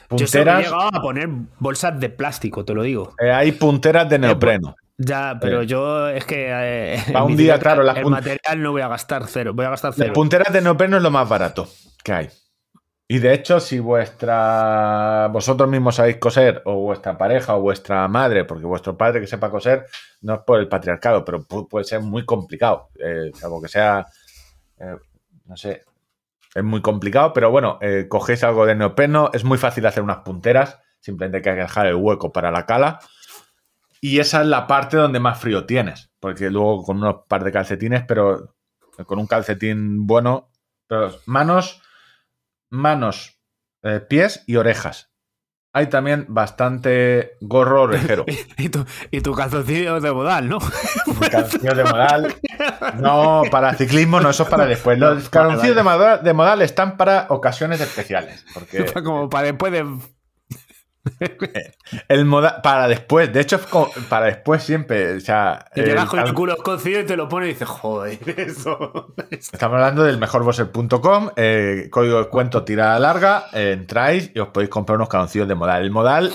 Punteras, 0.08 0.64
llegado 0.64 0.88
a 0.94 1.02
poner 1.02 1.28
bolsas 1.58 1.98
de 2.00 2.08
plástico, 2.10 2.64
te 2.64 2.74
lo 2.74 2.82
digo. 2.82 3.14
eh, 3.20 3.30
hay 3.32 3.52
punteras 3.52 4.08
de 4.08 4.18
neopreno. 4.18 4.76
Ya, 5.02 5.38
pero 5.40 5.62
Eh. 5.62 5.66
yo 5.66 6.08
es 6.08 6.24
que. 6.26 6.46
eh, 6.50 7.02
un 7.24 7.36
día, 7.36 7.58
claro, 7.58 7.82
las 7.82 7.96
El 7.96 8.06
material 8.06 8.62
no 8.62 8.72
voy 8.72 8.82
a 8.82 8.88
gastar 8.88 9.26
cero. 9.26 9.52
Voy 9.54 9.64
a 9.66 9.70
gastar 9.70 9.90
Las 9.90 9.96
cero. 9.96 10.12
punteras 10.12 10.52
de 10.52 10.60
neopreno 10.60 10.96
es 10.98 11.02
lo 11.02 11.10
más 11.10 11.28
barato 11.28 11.68
que 12.04 12.12
hay. 12.12 12.28
Y 13.12 13.18
de 13.18 13.34
hecho, 13.34 13.58
si 13.58 13.80
vuestra 13.80 15.28
vosotros 15.32 15.68
mismos 15.68 15.96
sabéis 15.96 16.18
coser, 16.18 16.62
o 16.64 16.76
vuestra 16.76 17.18
pareja, 17.18 17.56
o 17.56 17.60
vuestra 17.60 18.06
madre, 18.06 18.44
porque 18.44 18.64
vuestro 18.66 18.96
padre 18.96 19.20
que 19.20 19.26
sepa 19.26 19.50
coser, 19.50 19.84
no 20.20 20.34
es 20.34 20.40
por 20.46 20.60
el 20.60 20.68
patriarcado, 20.68 21.24
pero 21.24 21.40
pu- 21.40 21.66
puede 21.68 21.84
ser 21.84 22.00
muy 22.02 22.24
complicado. 22.24 22.90
Eh, 23.04 23.32
salvo 23.34 23.60
que 23.60 23.66
sea, 23.66 24.06
eh, 24.78 24.94
no 25.46 25.56
sé, 25.56 25.82
es 26.54 26.62
muy 26.62 26.80
complicado, 26.82 27.32
pero 27.32 27.50
bueno, 27.50 27.78
eh, 27.80 28.06
cogéis 28.08 28.44
algo 28.44 28.64
de 28.64 28.76
neopreno, 28.76 29.30
es 29.32 29.42
muy 29.42 29.58
fácil 29.58 29.86
hacer 29.86 30.04
unas 30.04 30.18
punteras, 30.18 30.78
simplemente 31.00 31.38
hay 31.38 31.42
que 31.56 31.60
dejar 31.62 31.86
el 31.88 31.96
hueco 31.96 32.30
para 32.32 32.52
la 32.52 32.64
cala. 32.64 33.00
Y 34.00 34.20
esa 34.20 34.42
es 34.42 34.46
la 34.46 34.68
parte 34.68 34.96
donde 34.96 35.18
más 35.18 35.40
frío 35.40 35.66
tienes, 35.66 36.12
porque 36.20 36.48
luego 36.48 36.84
con 36.84 36.98
unos 36.98 37.22
par 37.26 37.42
de 37.42 37.50
calcetines, 37.50 38.04
pero 38.06 38.54
con 39.04 39.18
un 39.18 39.26
calcetín 39.26 40.06
bueno, 40.06 40.48
pero 40.86 41.10
manos, 41.26 41.82
manos, 42.70 43.40
eh, 43.82 44.00
pies 44.00 44.42
y 44.46 44.56
orejas. 44.56 45.10
Hay 45.72 45.86
también 45.86 46.26
bastante 46.28 47.36
gorro 47.40 47.82
orejero. 47.82 48.24
y, 48.58 48.68
tu, 48.70 48.84
y 49.12 49.20
tu 49.20 49.34
calzoncillo 49.34 50.00
de 50.00 50.12
modal, 50.12 50.48
¿no? 50.48 50.58
Calzoncillos 51.30 51.76
de 51.76 51.84
modal. 51.84 52.34
No, 52.96 53.42
para 53.50 53.74
ciclismo 53.74 54.20
no, 54.20 54.30
eso 54.30 54.42
es 54.42 54.48
para 54.48 54.66
después. 54.66 54.98
Los 54.98 55.28
calzoncillos 55.30 55.76
de 55.76 55.82
modal, 55.84 56.24
de 56.24 56.32
modal 56.32 56.62
están 56.62 56.96
para 56.96 57.26
ocasiones 57.28 57.80
especiales. 57.80 58.44
Porque 58.52 58.84
Como 59.04 59.28
para 59.28 59.46
después 59.46 59.72
de. 59.72 59.86
el 62.08 62.24
modal, 62.24 62.60
para 62.62 62.86
después, 62.88 63.32
de 63.32 63.40
hecho, 63.40 63.60
para 64.08 64.26
después 64.26 64.62
siempre. 64.62 65.16
O 65.16 65.20
sea, 65.20 65.66
Y 65.74 65.80
el 65.80 66.06
con 66.06 66.20
el 66.20 66.34
culo 66.34 66.54
escocido 66.54 67.00
y 67.00 67.06
te 67.06 67.16
lo 67.16 67.28
pones 67.28 67.48
y 67.48 67.52
dices, 67.52 67.68
joder, 67.68 68.18
eso. 68.38 69.14
Estamos 69.30 69.76
hablando 69.76 70.04
del 70.04 70.18
mejorboser.com, 70.18 71.30
eh, 71.36 71.88
código 71.90 72.16
de 72.16 72.22
descuento 72.22 72.64
tirada 72.64 72.98
larga, 72.98 73.46
eh, 73.52 73.72
entráis 73.72 74.30
y 74.34 74.38
os 74.40 74.48
podéis 74.48 74.70
comprar 74.70 74.96
unos 74.96 75.08
calzoncillos 75.08 75.48
de 75.48 75.54
modal. 75.54 75.82
El 75.82 75.90
modal 75.90 76.32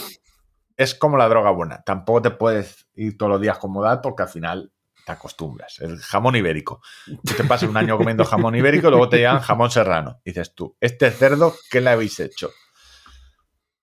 es 0.77 0.95
como 0.95 1.17
la 1.17 1.29
droga 1.29 1.51
buena, 1.51 1.83
tampoco 1.83 2.23
te 2.23 2.31
puedes 2.31 2.87
ir 2.95 3.17
todos 3.17 3.31
los 3.31 3.41
días 3.41 3.57
con 3.59 3.71
modal 3.71 4.01
porque 4.01 4.23
al 4.23 4.29
final 4.29 4.71
te 5.05 5.11
acostumbras. 5.11 5.79
El 5.79 5.99
jamón 5.99 6.35
ibérico. 6.35 6.81
Tú 7.05 7.33
te 7.37 7.43
pasas 7.43 7.69
un 7.69 7.77
año 7.77 7.95
comiendo 7.97 8.25
jamón 8.25 8.55
ibérico 8.55 8.87
y 8.87 8.89
luego 8.89 9.07
te 9.07 9.17
llegan 9.17 9.39
jamón 9.39 9.69
serrano. 9.69 10.19
Y 10.25 10.31
dices 10.31 10.55
tú, 10.55 10.75
este 10.81 11.11
cerdo, 11.11 11.53
¿qué 11.69 11.79
le 11.79 11.91
habéis 11.91 12.19
hecho? 12.19 12.49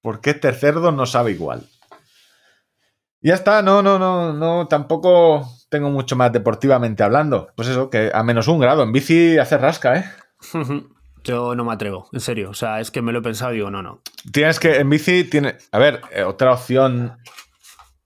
¿Por 0.02 0.20
qué 0.20 0.30
este 0.30 0.52
cerdo 0.52 0.92
no 0.92 1.06
sabe 1.06 1.30
igual? 1.32 1.66
Y 3.20 3.28
ya 3.28 3.34
está, 3.34 3.62
no, 3.62 3.82
no, 3.82 3.98
no, 3.98 4.32
no, 4.32 4.66
tampoco 4.66 5.48
tengo 5.70 5.90
mucho 5.90 6.16
más 6.16 6.32
deportivamente 6.32 7.02
hablando. 7.04 7.50
Pues 7.56 7.68
eso, 7.68 7.88
que 7.88 8.10
a 8.12 8.22
menos 8.24 8.48
un 8.48 8.58
grado 8.58 8.82
en 8.82 8.92
bici 8.92 9.38
hace 9.38 9.56
rasca, 9.58 9.96
¿eh? 9.96 10.04
Yo 11.24 11.54
no 11.54 11.64
me 11.64 11.72
atrevo, 11.72 12.08
en 12.12 12.18
serio. 12.18 12.50
O 12.50 12.54
sea, 12.54 12.80
es 12.80 12.90
que 12.90 13.00
me 13.00 13.12
lo 13.12 13.20
he 13.20 13.22
pensado 13.22 13.52
y 13.52 13.56
digo, 13.56 13.70
no, 13.70 13.80
no. 13.80 14.02
Tienes 14.32 14.58
que, 14.58 14.78
en 14.80 14.90
bici, 14.90 15.22
tiene, 15.24 15.56
a 15.70 15.78
ver, 15.78 16.00
eh, 16.10 16.24
otra 16.24 16.52
opción 16.52 17.16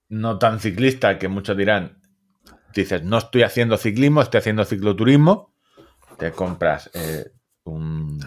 no 0.09 0.37
tan 0.37 0.59
ciclista 0.59 1.17
que 1.17 1.27
muchos 1.27 1.57
dirán, 1.57 1.99
dices, 2.75 3.03
no 3.03 3.17
estoy 3.17 3.41
haciendo 3.41 3.75
ciclismo, 3.77 4.21
estoy 4.21 4.37
haciendo 4.37 4.63
cicloturismo, 4.65 5.51
te 6.19 6.31
compras 6.31 6.91
eh, 6.93 7.25
un, 7.63 8.23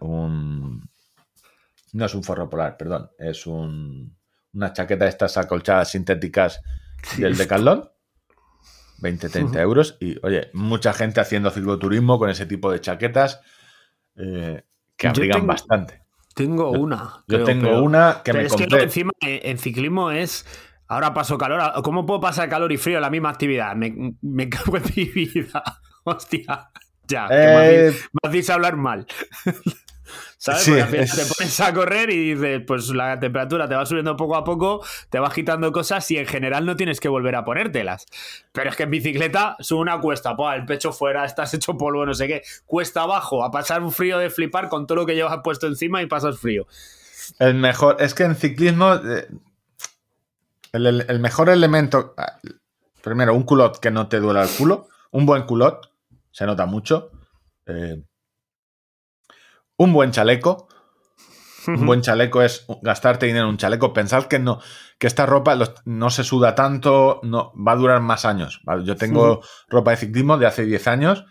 un- 0.00 0.90
No 1.94 2.04
es 2.06 2.14
un 2.14 2.22
forro 2.22 2.50
polar, 2.50 2.76
perdón. 2.76 3.10
Es 3.18 3.46
un, 3.46 4.16
una 4.52 4.72
chaqueta 4.72 5.04
de 5.04 5.10
estas 5.10 5.36
acolchadas 5.38 5.90
sintéticas 5.90 6.60
del 7.16 7.36
Decathlon. 7.36 7.88
20, 8.98 9.28
30 9.28 9.60
euros. 9.60 9.96
Y, 10.00 10.16
oye, 10.26 10.50
mucha 10.54 10.92
gente 10.92 11.20
haciendo 11.20 11.50
cicloturismo 11.50 12.18
con 12.18 12.30
ese 12.30 12.46
tipo 12.46 12.70
de 12.70 12.80
chaquetas 12.80 13.40
eh, 14.16 14.62
que 14.96 15.08
abrigan 15.08 15.40
tengo- 15.40 15.46
bastante. 15.46 16.02
Tengo 16.34 16.70
una. 16.72 17.22
Yo 17.28 17.36
creo, 17.36 17.44
tengo 17.44 17.62
pero- 17.68 17.82
una 17.84 18.22
que 18.24 18.32
pero 18.32 18.38
me 18.38 18.46
es 18.46 18.52
que 18.54 18.64
compré. 18.64 18.82
encima 18.82 19.12
eh, 19.24 19.40
en 19.44 19.58
ciclismo 19.58 20.10
es. 20.10 20.44
Ahora 20.88 21.14
paso 21.14 21.38
calor. 21.38 21.80
¿Cómo 21.82 22.04
puedo 22.04 22.20
pasar 22.20 22.48
calor 22.48 22.70
y 22.72 22.76
frío 22.76 22.96
en 22.96 23.02
la 23.02 23.10
misma 23.10 23.30
actividad? 23.30 23.74
Me, 23.76 24.14
me 24.20 24.48
cago 24.48 24.76
en 24.76 24.82
mi 24.96 25.04
vida. 25.04 25.62
Hostia. 26.04 26.70
Ya, 27.06 27.28
que 27.28 27.34
me 27.34 27.40
Eh, 27.44 27.88
hacéis- 27.88 28.08
me 28.12 28.28
hacéis 28.28 28.50
hablar 28.50 28.76
mal. 28.76 29.06
¿Sabes? 30.38 30.62
Sí, 30.62 30.70
Porque 30.70 30.82
al 30.82 30.88
final 30.88 31.04
es- 31.04 31.16
te 31.28 31.34
pones 31.34 31.60
a 31.60 31.72
correr 31.74 32.10
y 32.10 32.34
dices, 32.34 32.62
pues 32.66 32.88
la 32.90 33.18
temperatura 33.18 33.68
te 33.68 33.74
va 33.74 33.86
subiendo 33.86 34.16
poco 34.16 34.36
a 34.36 34.44
poco, 34.44 34.84
te 35.10 35.18
vas 35.18 35.32
quitando 35.32 35.72
cosas 35.72 36.10
y 36.10 36.18
en 36.18 36.26
general 36.26 36.66
no 36.66 36.76
tienes 36.76 37.00
que 37.00 37.08
volver 37.08 37.34
a 37.36 37.44
ponértelas. 37.44 38.06
Pero 38.52 38.70
es 38.70 38.76
que 38.76 38.82
en 38.84 38.90
bicicleta 38.90 39.56
sube 39.60 39.80
una 39.80 40.00
cuesta, 40.00 40.34
el 40.54 40.66
pecho 40.66 40.92
fuera, 40.92 41.24
estás 41.24 41.54
hecho 41.54 41.76
polvo, 41.78 42.04
no 42.06 42.14
sé 42.14 42.26
qué. 42.26 42.42
Cuesta 42.66 43.02
abajo, 43.02 43.44
a 43.44 43.50
pasar 43.50 43.82
un 43.82 43.92
frío 43.92 44.18
de 44.18 44.30
flipar 44.30 44.68
con 44.68 44.86
todo 44.86 44.96
lo 44.96 45.06
que 45.06 45.14
llevas 45.14 45.38
puesto 45.42 45.66
encima 45.66 46.02
y 46.02 46.06
pasas 46.06 46.38
frío. 46.38 46.66
El 47.38 47.54
mejor, 47.54 47.96
es 48.00 48.12
que 48.14 48.24
en 48.24 48.34
ciclismo, 48.36 48.94
eh, 48.94 49.28
el, 50.72 50.86
el- 50.86 51.06
el 51.08 51.20
mejor 51.20 51.48
elemento, 51.48 52.14
primero, 53.02 53.34
un 53.34 53.44
culot 53.44 53.78
que 53.78 53.90
no 53.90 54.08
te 54.08 54.20
duela 54.20 54.42
el 54.42 54.50
culo, 54.50 54.88
un 55.12 55.24
buen 55.26 55.44
culot, 55.44 55.90
se 56.30 56.46
nota 56.46 56.66
mucho, 56.66 57.10
eh, 57.66 58.02
un 59.76 59.92
buen 59.92 60.10
chaleco, 60.10 60.68
un 61.66 61.86
buen 61.86 62.02
chaleco 62.02 62.42
es 62.42 62.66
gastarte 62.82 63.26
dinero 63.26 63.44
en 63.46 63.50
un 63.52 63.56
chaleco, 63.56 63.92
pensad 63.92 64.24
que 64.24 64.38
no, 64.38 64.60
que 64.98 65.06
esta 65.06 65.26
ropa 65.26 65.56
no 65.84 66.10
se 66.10 66.24
suda 66.24 66.54
tanto, 66.54 67.20
no, 67.22 67.52
va 67.56 67.72
a 67.72 67.76
durar 67.76 68.00
más 68.00 68.24
años. 68.24 68.60
¿vale? 68.64 68.84
Yo 68.84 68.96
tengo 68.96 69.40
ropa 69.68 69.90
de 69.92 69.96
ciclismo 69.98 70.38
de 70.38 70.46
hace 70.46 70.64
10 70.64 70.86
años, 70.88 71.24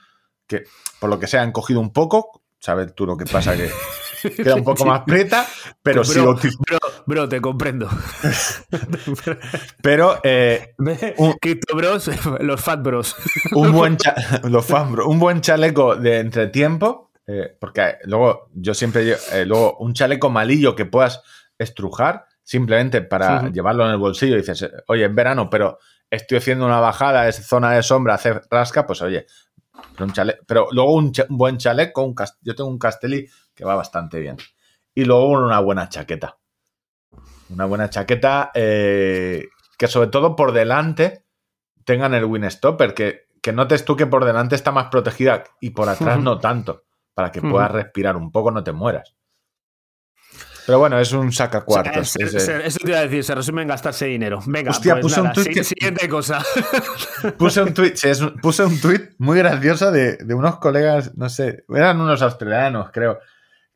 que 0.48 0.64
por 1.00 1.10
lo 1.10 1.20
que 1.20 1.28
sea 1.28 1.42
han 1.42 1.52
cogido 1.52 1.80
un 1.80 1.94
poco, 1.94 2.44
sabes 2.60 2.94
tú 2.96 3.06
lo 3.06 3.16
que 3.18 3.26
pasa, 3.26 3.56
que 3.56 3.70
queda 4.36 4.56
un 4.56 4.64
poco 4.64 4.86
más 4.86 5.02
prieta, 5.02 5.46
pero 5.82 6.02
Bro, 6.02 6.06
sí 6.06 6.20
lo. 6.20 6.34
Bro, 6.36 6.80
bro, 7.06 7.30
te 7.30 7.42
comprendo. 7.42 7.90
Pero 9.82 10.20
eh, 10.24 10.74
Un- 11.18 11.34
Crypto 11.42 11.76
Bros, 11.76 12.10
los 12.40 12.62
Fat 12.62 12.82
Bros. 12.82 13.16
un 13.54 13.72
buen 13.72 13.98
los 14.44 14.66
fan, 14.66 14.92
bro, 14.92 15.08
un 15.08 15.20
buen 15.20 15.42
chaleco 15.42 15.96
de 15.96 16.20
entretiempo, 16.20 17.12
eh, 17.28 17.56
porque 17.60 17.98
luego 18.04 18.50
yo 18.54 18.74
siempre 18.74 19.16
eh, 19.32 19.46
luego 19.46 19.78
un 19.78 19.94
chaleco 19.94 20.30
malillo 20.30 20.76
que 20.76 20.86
puedas 20.86 21.22
estrujar 21.58 22.26
simplemente 22.42 23.02
para 23.02 23.50
llevarlo 23.54 23.86
en 23.86 23.92
el 23.92 23.98
bolsillo 23.98 24.36
y 24.36 24.40
dices, 24.40 24.64
eh, 24.64 24.72
oye, 24.88 25.06
es 25.06 25.16
verano, 25.16 25.50
pero 25.50 25.78
estoy 26.10 26.38
haciendo 26.40 26.66
una 26.66 26.80
bajada, 26.80 27.28
es 27.28 27.46
zona 27.48 27.72
de 27.72 27.84
sombra, 27.84 28.16
hace 28.16 28.34
rasca, 28.52 28.86
pues 28.86 29.02
oye, 29.02 29.26
pero, 29.94 30.06
un 30.06 30.14
chale- 30.14 30.40
pero 30.46 30.68
luego 30.72 30.94
un, 30.94 31.12
un 31.30 31.38
buen 31.38 31.58
chaleco, 31.58 32.04
un 32.04 32.16
yo 32.42 32.56
tengo 32.56 32.70
un 32.70 32.78
Castelli 32.80 33.28
que 33.56 33.64
va 33.66 33.76
bastante 33.76 34.20
bien. 34.20 34.38
Y 34.94 35.06
luego 35.06 35.28
una 35.30 35.60
buena 35.60 35.90
chaqueta. 35.90 36.38
Una 37.50 37.66
buena 37.66 37.90
chaqueta 37.90 38.52
eh, 38.54 39.48
que 39.78 39.88
sobre 39.88 40.10
todo 40.10 40.36
por 40.36 40.52
delante 40.52 41.26
tengan 41.86 42.14
el 42.14 42.26
Winstopper, 42.26 42.94
que, 42.94 43.28
que 43.42 43.52
notes 43.54 43.86
tú 43.86 43.96
que 43.96 44.08
por 44.08 44.26
delante 44.26 44.56
está 44.56 44.72
más 44.72 44.88
protegida 44.88 45.44
y 45.60 45.72
por 45.72 45.90
atrás 45.90 46.20
no 46.24 46.40
tanto, 46.40 46.84
para 47.14 47.32
que 47.32 47.42
puedas 47.42 47.72
respirar 47.72 48.16
un 48.18 48.32
poco, 48.32 48.52
no 48.52 48.64
te 48.64 48.72
mueras. 48.72 49.16
Pero 50.66 50.80
bueno, 50.80 50.98
es 50.98 51.12
un 51.12 51.32
sacacuartos. 51.34 52.16
Es, 52.16 52.34
eh, 52.36 52.40
se- 52.40 52.66
eso 52.68 52.80
te 52.82 52.90
iba 52.92 53.00
a 53.00 53.04
decir, 53.04 53.22
se 53.24 53.36
resume 53.36 53.64
en 53.64 53.68
gastarse 53.68 54.06
dinero. 54.06 54.40
Venga, 54.46 54.72
Hostia, 54.72 54.94
pues 54.94 55.04
puse 55.04 55.20
un 55.20 55.28
nada, 55.28 55.44
que- 55.44 55.64
siguiente 55.64 56.08
cosa. 56.08 56.42
puse 57.38 57.62
un 57.62 57.74
tweet, 57.74 57.94
sí, 57.96 58.08
es 58.08 58.22
un- 58.22 58.36
puse 58.38 58.64
un 58.64 58.80
tweet 58.80 59.10
muy 59.18 59.38
gracioso 59.40 59.92
de, 59.92 60.16
de 60.18 60.34
unos 60.34 60.58
colegas, 60.60 61.16
no 61.18 61.28
sé, 61.30 61.66
eran 61.68 62.00
unos 62.00 62.22
australianos, 62.22 62.92
creo, 62.94 63.20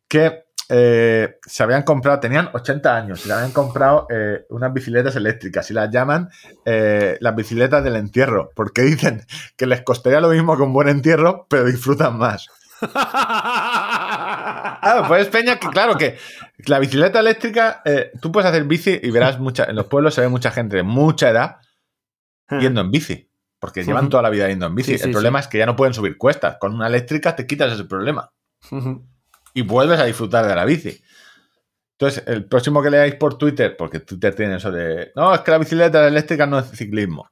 que 0.08 0.46
eh, 0.70 1.36
se 1.46 1.64
habían 1.64 1.84
comprado, 1.84 2.22
tenían 2.22 2.50
80 2.54 2.96
años, 2.96 3.20
y 3.26 3.28
se 3.28 3.34
habían 3.34 3.52
comprado 3.52 4.08
eh, 4.10 4.46
unas 4.50 4.72
bicicletas 4.74 5.16
eléctricas 5.18 5.70
y 5.70 5.74
las 5.74 5.90
llaman 5.92 6.30
eh, 6.66 7.18
las 7.20 7.36
bicicletas 7.36 7.84
del 7.84 7.98
entierro, 7.98 8.50
porque 8.56 8.82
dicen 8.84 9.26
que 9.58 9.66
les 9.66 9.82
costaría 9.82 10.22
lo 10.22 10.30
mismo 10.30 10.56
que 10.56 10.64
un 10.64 10.72
buen 10.74 10.88
entierro, 10.88 11.48
pero 11.50 11.66
disfrutan 11.66 12.18
más. 12.18 12.48
Pues 15.08 15.28
Peña, 15.28 15.58
que 15.60 15.68
claro 15.68 15.98
que 15.98 16.18
la 16.66 16.80
bicicleta 16.80 17.20
eléctrica, 17.20 17.82
eh, 17.86 18.12
tú 18.22 18.32
puedes 18.32 18.49
hacer 18.49 18.64
bici 18.66 18.99
y 19.02 19.12
verás 19.12 19.40
mucha, 19.40 19.66
en 19.66 19.76
los 19.76 19.88
pueblos 19.88 20.14
se 20.14 20.22
ve 20.22 20.28
mucha 20.28 20.52
gente 20.52 20.78
de 20.78 20.84
mucha 20.84 21.30
edad 21.30 21.58
yendo 22.60 22.82
en 22.82 22.91
bici. 22.91 23.30
Porque 23.60 23.84
llevan 23.84 24.10
toda 24.10 24.22
la 24.22 24.30
vida 24.30 24.48
yendo 24.48 24.68
en 24.68 24.76
bici. 24.76 24.91
Sí, 24.91 24.98
sí, 24.99 25.06
el 25.06 25.12
problema 25.12 25.40
es 25.40 25.48
que 25.48 25.58
ya 25.58 25.66
no 25.66 25.76
pueden 25.76 25.94
subir 25.94 26.18
cuestas. 26.18 26.58
Con 26.60 26.76
una 26.76 26.88
eléctrica 26.88 27.36
te 27.36 27.48
quitas 27.48 27.74
ese 27.74 27.86
problema. 27.86 28.32
Y 29.54 29.62
vuelves 29.64 29.99
a 29.99 30.06
disfrutar 30.06 30.45
de 30.45 30.56
la 30.56 30.64
bici. 30.66 31.02
Entonces, 31.99 32.24
el 32.28 32.45
próximo 32.45 32.84
que 32.84 32.91
leáis 32.91 33.16
por 33.16 33.40
Twitter, 33.40 33.76
porque 33.76 33.99
Twitter 34.02 34.36
tiene 34.36 34.58
eso 34.58 34.72
de. 34.72 35.12
No, 35.16 35.34
es 35.34 35.41
que 35.41 35.49
la 35.49 35.58
bicicleta 35.58 36.08
eléctrica 36.08 36.45
no 36.45 36.60
es 36.60 36.70
ciclismo. 36.70 37.28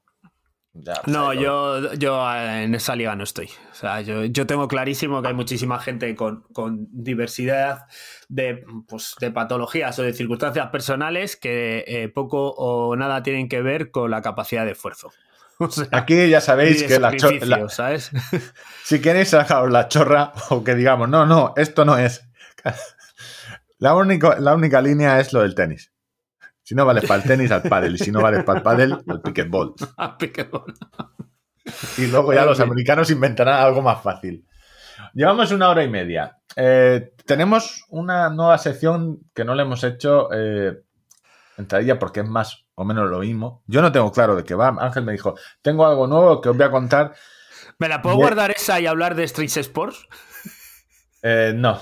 Ya, 0.77 0.93
pues 1.01 1.07
No, 1.15 1.31
yo, 1.33 1.93
yo 1.93 2.29
eh, 2.33 2.63
en 2.63 2.75
esa 2.75 2.95
liga 2.95 3.15
no 3.15 3.23
estoy. 3.23 3.47
O 3.71 3.75
sea, 3.75 4.01
yo, 4.01 4.25
yo 4.25 4.45
tengo 4.45 4.67
clarísimo 4.67 5.21
que 5.21 5.29
hay 5.29 5.33
muchísima 5.33 5.79
gente 5.79 6.13
con, 6.15 6.41
con 6.53 6.87
diversidad 6.91 7.85
de, 8.27 8.65
pues, 8.87 9.15
de 9.19 9.31
patologías 9.31 9.97
o 9.99 10.03
de 10.03 10.13
circunstancias 10.13 10.67
personales 10.71 11.37
que 11.37 11.85
eh, 11.87 12.09
poco 12.09 12.51
o 12.57 12.95
nada 12.97 13.23
tienen 13.23 13.47
que 13.47 13.61
ver 13.61 13.89
con 13.89 14.11
la 14.11 14.21
capacidad 14.21 14.65
de 14.65 14.71
esfuerzo. 14.71 15.11
O 15.57 15.71
sea, 15.71 15.87
Aquí 15.93 16.29
ya 16.29 16.41
sabéis 16.41 16.83
que 16.83 16.99
la, 16.99 17.15
cho- 17.15 17.29
sacrificio, 17.29 17.45
la- 17.63 17.69
¿sabes? 17.69 18.11
si 18.83 18.99
queréis 18.99 19.29
sacaros 19.29 19.71
la 19.71 19.87
chorra 19.87 20.33
o 20.49 20.65
que 20.65 20.75
digamos, 20.75 21.07
no, 21.07 21.25
no, 21.25 21.53
esto 21.55 21.85
no 21.85 21.97
es. 21.97 22.27
La, 23.77 23.93
único, 23.95 24.33
la 24.35 24.53
única 24.55 24.81
línea 24.81 25.19
es 25.19 25.31
lo 25.33 25.41
del 25.41 25.55
tenis. 25.55 25.91
Si 26.65 26.73
no 26.73 26.83
vale 26.83 27.03
para 27.03 27.21
el 27.21 27.27
tenis, 27.27 27.51
al 27.51 27.61
pádel. 27.61 27.93
Y 27.93 27.99
si 27.99 28.11
no 28.11 28.21
vale 28.21 28.41
para 28.41 28.57
el 28.57 28.63
pádel, 28.63 28.97
al 29.07 29.21
pickleball. 29.21 29.75
Y 31.97 32.05
luego 32.07 32.31
ya 32.31 32.45
los 32.45 32.59
americanos 32.59 33.09
inventarán 33.09 33.59
algo 33.59 33.81
más 33.81 33.99
fácil. 34.01 34.45
Llevamos 35.13 35.51
una 35.51 35.69
hora 35.69 35.83
y 35.83 35.89
media. 35.89 36.37
Eh, 36.55 37.11
tenemos 37.25 37.85
una 37.89 38.29
nueva 38.29 38.59
sección 38.59 39.19
que 39.33 39.43
no 39.43 39.55
le 39.55 39.63
hemos 39.63 39.83
hecho 39.83 40.29
eh, 40.31 40.83
entradilla 41.57 41.97
porque 41.97 42.19
es 42.19 42.27
más 42.27 42.65
o 42.75 42.85
menos 42.85 43.09
lo 43.09 43.19
mismo. 43.19 43.63
Yo 43.65 43.81
no 43.81 43.91
tengo 43.91 44.11
claro 44.11 44.35
de 44.35 44.43
qué 44.43 44.53
va. 44.53 44.75
Ángel 44.79 45.05
me 45.05 45.11
dijo, 45.11 45.35
tengo 45.63 45.87
algo 45.87 46.05
nuevo 46.05 46.39
que 46.39 46.49
os 46.49 46.57
voy 46.57 46.65
a 46.67 46.71
contar. 46.71 47.15
¿Me 47.79 47.89
la 47.89 48.01
puedo 48.01 48.15
guardar 48.15 48.51
esa 48.51 48.79
y 48.79 48.85
hablar 48.85 49.15
de 49.15 49.23
Street 49.23 49.57
Sports? 49.57 50.07
Eh, 51.23 51.53
no. 51.55 51.79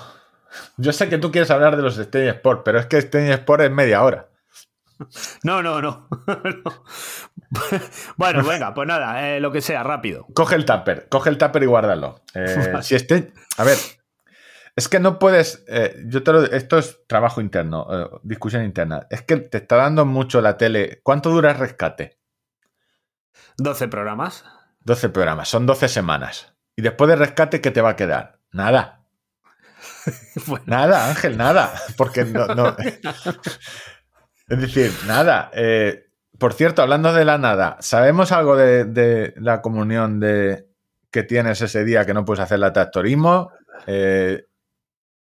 Yo 0.77 0.93
sé 0.93 1.09
que 1.09 1.17
tú 1.17 1.31
quieres 1.31 1.51
hablar 1.51 1.75
de 1.75 1.83
los 1.83 1.97
Stage 1.97 2.29
Sport, 2.29 2.63
pero 2.63 2.79
es 2.79 2.85
que 2.85 2.97
Stage 2.99 3.33
Sport 3.33 3.63
es 3.63 3.71
media 3.71 4.01
hora. 4.01 4.29
No, 5.43 5.61
no, 5.61 5.81
no. 5.81 6.07
No. 6.27 6.83
bueno, 8.17 8.43
venga, 8.43 8.73
pues 8.73 8.87
nada, 8.87 9.27
eh, 9.27 9.39
lo 9.39 9.51
que 9.51 9.61
sea, 9.61 9.83
rápido. 9.83 10.25
Coge 10.33 10.55
el 10.55 10.65
tupper, 10.65 11.07
coge 11.09 11.29
el 11.29 11.37
tupper 11.37 11.63
y 11.63 11.65
guárdalo. 11.67 12.21
Eh, 12.33 12.73
si 12.81 12.95
este, 12.95 13.33
a 13.57 13.63
ver, 13.63 13.77
es 14.75 14.87
que 14.87 14.99
no 14.99 15.19
puedes. 15.19 15.63
eh, 15.67 15.95
yo 16.07 16.23
te 16.23 16.31
lo, 16.31 16.43
esto 16.43 16.77
es 16.77 17.05
trabajo 17.07 17.41
interno, 17.41 17.85
discusión 18.23 18.63
interna. 18.63 19.05
Es 19.09 19.21
que 19.21 19.37
te 19.37 19.57
está 19.59 19.75
dando 19.75 20.05
mucho 20.05 20.41
la 20.41 20.57
tele. 20.57 20.99
¿Cuánto 21.03 21.29
dura 21.29 21.51
el 21.51 21.57
rescate? 21.57 22.19
12 23.57 23.87
programas. 23.87 24.45
12 24.81 25.09
programas, 25.09 25.47
son 25.49 25.65
12 25.65 25.87
semanas. 25.87 26.53
Y 26.75 26.81
después 26.81 27.07
del 27.09 27.19
rescate, 27.19 27.61
¿qué 27.61 27.69
te 27.71 27.81
va 27.81 27.91
a 27.91 27.95
quedar? 27.95 28.39
Nada. 28.51 28.99
Bueno, 30.47 30.65
Nada, 30.67 31.09
Ángel, 31.09 31.37
nada. 31.37 31.73
Porque 31.97 32.25
no. 32.25 32.47
no- 32.47 32.75
Es 34.47 34.59
decir, 34.59 34.91
nada. 35.07 35.49
Eh, 35.53 36.05
por 36.37 36.53
cierto, 36.53 36.81
hablando 36.81 37.13
de 37.13 37.25
la 37.25 37.37
nada, 37.37 37.77
¿sabemos 37.79 38.31
algo 38.31 38.55
de, 38.57 38.85
de 38.85 39.33
la 39.37 39.61
comunión 39.61 40.19
de 40.19 40.67
que 41.11 41.23
tienes 41.23 41.61
ese 41.61 41.83
día 41.85 42.05
que 42.05 42.13
no 42.13 42.25
puedes 42.25 42.41
hacer 42.43 42.59
la 42.59 42.73
tractorismo? 42.73 43.51
Eh, 43.87 44.43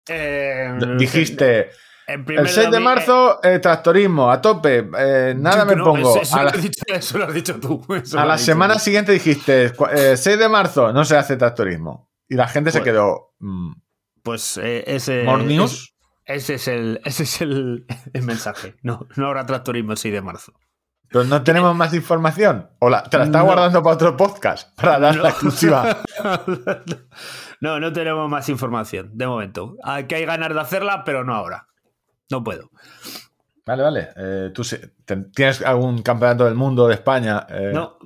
eh, 0.09 0.79
dijiste, 0.99 1.71
en 2.07 2.25
el 2.29 2.49
6 2.49 2.71
de 2.71 2.81
marzo, 2.81 3.41
eh, 3.43 3.59
tractorismo, 3.59 4.31
a 4.31 4.41
tope, 4.41 4.89
eh, 4.99 5.35
nada 5.37 5.65
me 5.65 5.77
no, 5.77 5.85
pongo. 5.85 6.21
Eso, 6.21 6.37
A 6.37 6.39
lo 6.39 6.45
la, 6.45 6.51
has 6.51 6.63
dicho, 6.63 6.83
eso 6.87 7.19
lo 7.19 7.25
has 7.27 7.35
dicho 7.35 7.59
tú. 7.61 7.85
a 8.17 8.25
la 8.25 8.39
semana 8.39 8.75
tú. 8.75 8.81
siguiente 8.81 9.13
dijiste, 9.13 9.73
eh, 9.93 10.17
6 10.17 10.39
de 10.39 10.49
marzo, 10.49 10.93
no 10.93 11.05
se 11.05 11.17
hace 11.17 11.37
tractorismo. 11.37 12.11
Y 12.29 12.35
la 12.37 12.47
gente 12.49 12.71
se 12.71 12.79
Pues- 12.81 12.91
quedó. 12.91 13.35
mm, 13.41 13.73
Pues 14.23 14.59
eh, 14.63 14.85
ese, 14.87 15.25
¿More 15.25 15.45
news? 15.45 15.95
Es- 16.29 16.51
ese 16.51 16.55
es 16.55 16.69
el, 16.69 17.01
ese 17.05 17.23
es 17.25 17.41
el, 17.41 17.87
el 18.13 18.23
mensaje. 18.23 18.77
No, 18.83 19.07
no 19.17 19.27
habrá 19.27 19.45
tractorismo 19.47 19.93
el 19.93 19.99
6 19.99 20.15
de 20.15 20.23
marzo. 20.23 20.53
Pero 21.11 21.25
no 21.25 21.43
tenemos 21.43 21.75
más 21.75 21.95
información. 21.95 22.69
O 22.81 22.91
la, 22.91 23.03
te 23.03 23.17
la 23.17 23.25
estás 23.25 23.41
No. 23.41 23.47
guardando 23.47 23.83
para 23.83 23.95
otro 23.95 24.17
podcast, 24.17 24.77
para 24.79 24.99
dar 24.99 25.17
la 25.17 25.31
exclusiva. 25.31 25.99
no, 27.61 27.81
no 27.81 27.93
tenemos 27.93 28.29
más 28.29 28.49
información 28.49 29.11
de 29.15 29.27
momento. 29.27 29.77
Aquí 29.83 30.15
hay 30.17 30.25
ganas 30.27 30.53
de 30.53 30.61
hacerla, 30.61 31.05
pero 31.05 31.25
no 31.25 31.35
ahora. 31.35 31.67
No 32.31 32.45
puedo. 32.45 32.71
Vale, 33.67 33.83
vale. 33.83 34.09
Eh, 34.17 34.51
¿Tú 34.55 34.65
se- 34.65 34.93
te- 35.05 35.17
tienes 35.35 35.63
algún 35.63 36.03
campeonato 36.03 36.45
del 36.45 36.55
mundo 36.55 36.87
de 36.89 36.95
España? 36.95 37.47
Eh, 37.49 37.71
No. 37.75 37.97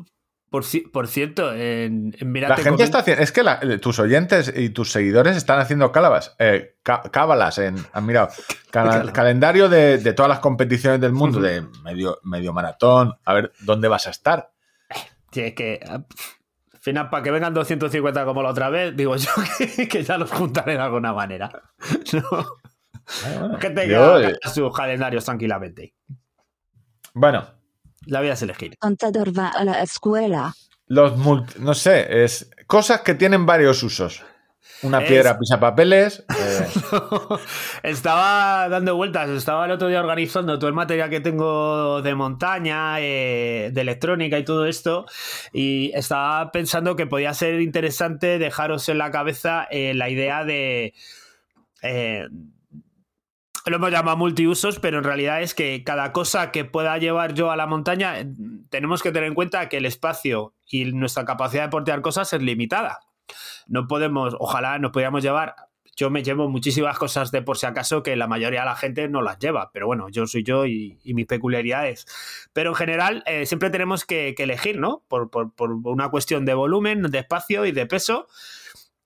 Por, 0.53 0.63
ci- 0.65 0.89
por 0.89 1.09
cierto, 1.09 1.53
en, 1.55 2.15
en 2.21 2.33
La 2.43 2.49
te 2.55 2.63
gente 2.63 2.71
comento- 2.71 2.85
está 2.85 2.99
haciendo. 2.99 3.23
Es 3.25 3.33
que 3.33 3.43
la- 3.43 3.59
tus 3.81 3.99
oyentes 3.99 4.53
y 4.55 4.69
tus 4.69 4.93
seguidores 4.93 5.37
están 5.37 5.59
haciendo 5.59 5.91
cábalas. 5.91 6.37
eh, 6.39 6.77
cá- 6.85 7.03
cábalas 7.11 7.57
en. 7.59 7.77
Han 7.95 8.07
mirado. 8.07 8.29
Cábalas. 8.71 9.11
calendario 9.13 9.69
de, 9.69 9.97
de 9.99 10.13
todas 10.13 10.29
las 10.29 10.39
competiciones 10.41 11.01
del 11.01 11.13
mundo, 11.13 11.41
de 11.41 11.63
medio, 11.83 12.21
medio 12.23 12.53
maratón. 12.53 13.15
A 13.25 13.33
ver 13.35 13.53
dónde 13.61 13.89
vas 13.89 14.07
a 14.07 14.11
estar. 14.11 14.53
Sí, 15.33 15.41
es 15.41 15.55
que 15.55 15.81
ah, 15.89 15.95
al 16.75 16.81
final, 16.81 17.09
para 17.11 17.23
que 17.23 17.31
vengan 17.31 17.55
250 17.55 18.25
como 18.27 18.43
la 18.43 18.51
otra 18.51 18.69
vez, 18.69 18.95
digo 18.95 19.17
yo 19.17 19.31
que, 19.59 19.89
que 19.89 20.03
ya 20.05 20.19
los 20.19 20.31
juntaré 20.31 20.75
de 20.75 20.81
alguna 20.81 21.13
manera. 21.15 21.51
No, 22.13 22.47
Bueno, 23.39 23.59
que 23.59 23.69
yo, 23.69 23.75
tenga 23.75 24.21
eh, 24.31 24.37
sus 24.53 24.77
calendarios 24.77 25.25
tranquilamente. 25.25 25.95
bueno, 27.15 27.47
La 28.07 28.21
voy 28.21 28.29
a 28.31 28.35
elegir. 28.35 28.77
Contador 28.79 29.37
va 29.37 29.49
a 29.49 29.65
la 29.65 29.83
escuela. 29.83 30.55
los 30.89 31.17
multi- 31.17 31.59
no 31.61 31.73
sé, 31.75 32.25
es 32.25 32.51
cosas 32.67 33.01
que 33.03 33.15
tienen 33.15 33.47
varios 33.47 33.83
usos. 33.83 34.23
Una 34.83 35.01
Es- 35.01 35.09
piedra 35.09 35.39
pisa 35.39 35.61
papeles. 35.61 36.25
eh, 36.39 36.67
estaba 37.83 38.69
dando 38.69 38.97
vueltas, 38.97 39.29
estaba 39.31 39.65
el 39.67 39.71
otro 39.71 39.89
día 39.89 40.01
organizando 40.01 40.59
todo 40.59 40.69
el 40.69 40.75
material 40.75 41.09
que 41.11 41.21
tengo 41.21 42.03
de 42.03 42.15
montaña, 42.15 42.97
eh, 43.01 43.71
de 43.73 43.81
electrónica 43.81 44.39
y 44.39 44.45
todo 44.45 44.67
esto, 44.67 45.07
y 45.53 45.93
estaba 45.95 46.51
pensando 46.53 46.97
que 46.97 47.07
podía 47.07 47.33
ser 47.35 47.61
interesante 47.61 48.39
dejaros 48.39 48.89
en 48.89 48.99
la 48.99 49.11
cabeza 49.11 49.67
eh, 49.71 49.95
la 49.95 50.09
idea 50.11 50.45
de... 50.45 50.95
eh, 51.83 52.27
lo 53.67 53.77
hemos 53.77 53.91
llamado 53.91 54.17
multiusos, 54.17 54.79
pero 54.81 54.99
en 54.99 55.05
realidad 55.05 55.43
es 55.43 55.55
que 55.55 55.85
cada 55.85 56.13
cosa 56.13 56.51
que 56.51 56.65
pueda 56.65 56.99
llevar 56.99 57.35
yo 57.35 57.51
a 57.51 57.57
la 57.57 57.67
montaña, 57.67 58.19
eh, 58.21 58.27
tenemos 58.71 59.03
que 59.03 59.13
tener 59.13 59.29
en 59.29 59.35
cuenta 59.35 59.69
que 59.69 59.77
el 59.77 59.87
espacio 59.87 60.55
y 60.69 60.87
nuestra 60.93 61.25
capacidad 61.25 61.65
de 61.65 61.69
portear 61.69 62.01
cosas 62.03 62.33
es 62.33 62.43
limitada. 62.43 63.01
No 63.67 63.87
podemos, 63.87 64.35
ojalá 64.39 64.79
nos 64.79 64.91
podíamos 64.91 65.23
llevar. 65.23 65.55
Yo 65.95 66.09
me 66.09 66.23
llevo 66.23 66.49
muchísimas 66.49 66.99
cosas 66.99 67.31
de 67.31 67.43
por 67.43 67.59
si 67.59 67.67
acaso 67.67 68.03
que 68.03 68.17
la 68.17 68.27
mayoría 68.27 68.61
de 68.61 68.67
la 68.67 68.77
gente 68.77 69.09
no 69.09 69.21
las 69.21 69.39
lleva, 69.39 69.71
pero 69.73 69.87
bueno, 69.87 70.09
yo 70.09 70.27
soy 70.27 70.43
yo 70.43 70.65
y, 70.67 70.99
y 71.05 71.13
mis 71.15 71.27
peculiaridades. 71.27 72.07
Pero 72.55 72.71
en 72.71 72.77
general 72.77 73.23
eh, 73.27 73.45
siempre 73.45 73.69
tenemos 73.69 74.05
que, 74.07 74.35
que 74.35 74.45
elegir, 74.45 74.79
¿no? 74.79 75.05
Por, 75.09 75.31
por- 75.31 75.55
por 75.55 75.71
una 75.71 76.09
cuestión 76.09 76.47
de 76.47 76.55
volumen, 76.55 77.03
de 77.03 77.19
espacio 77.19 77.67
y 77.67 77.73
de 77.73 77.87
peso. 77.87 78.27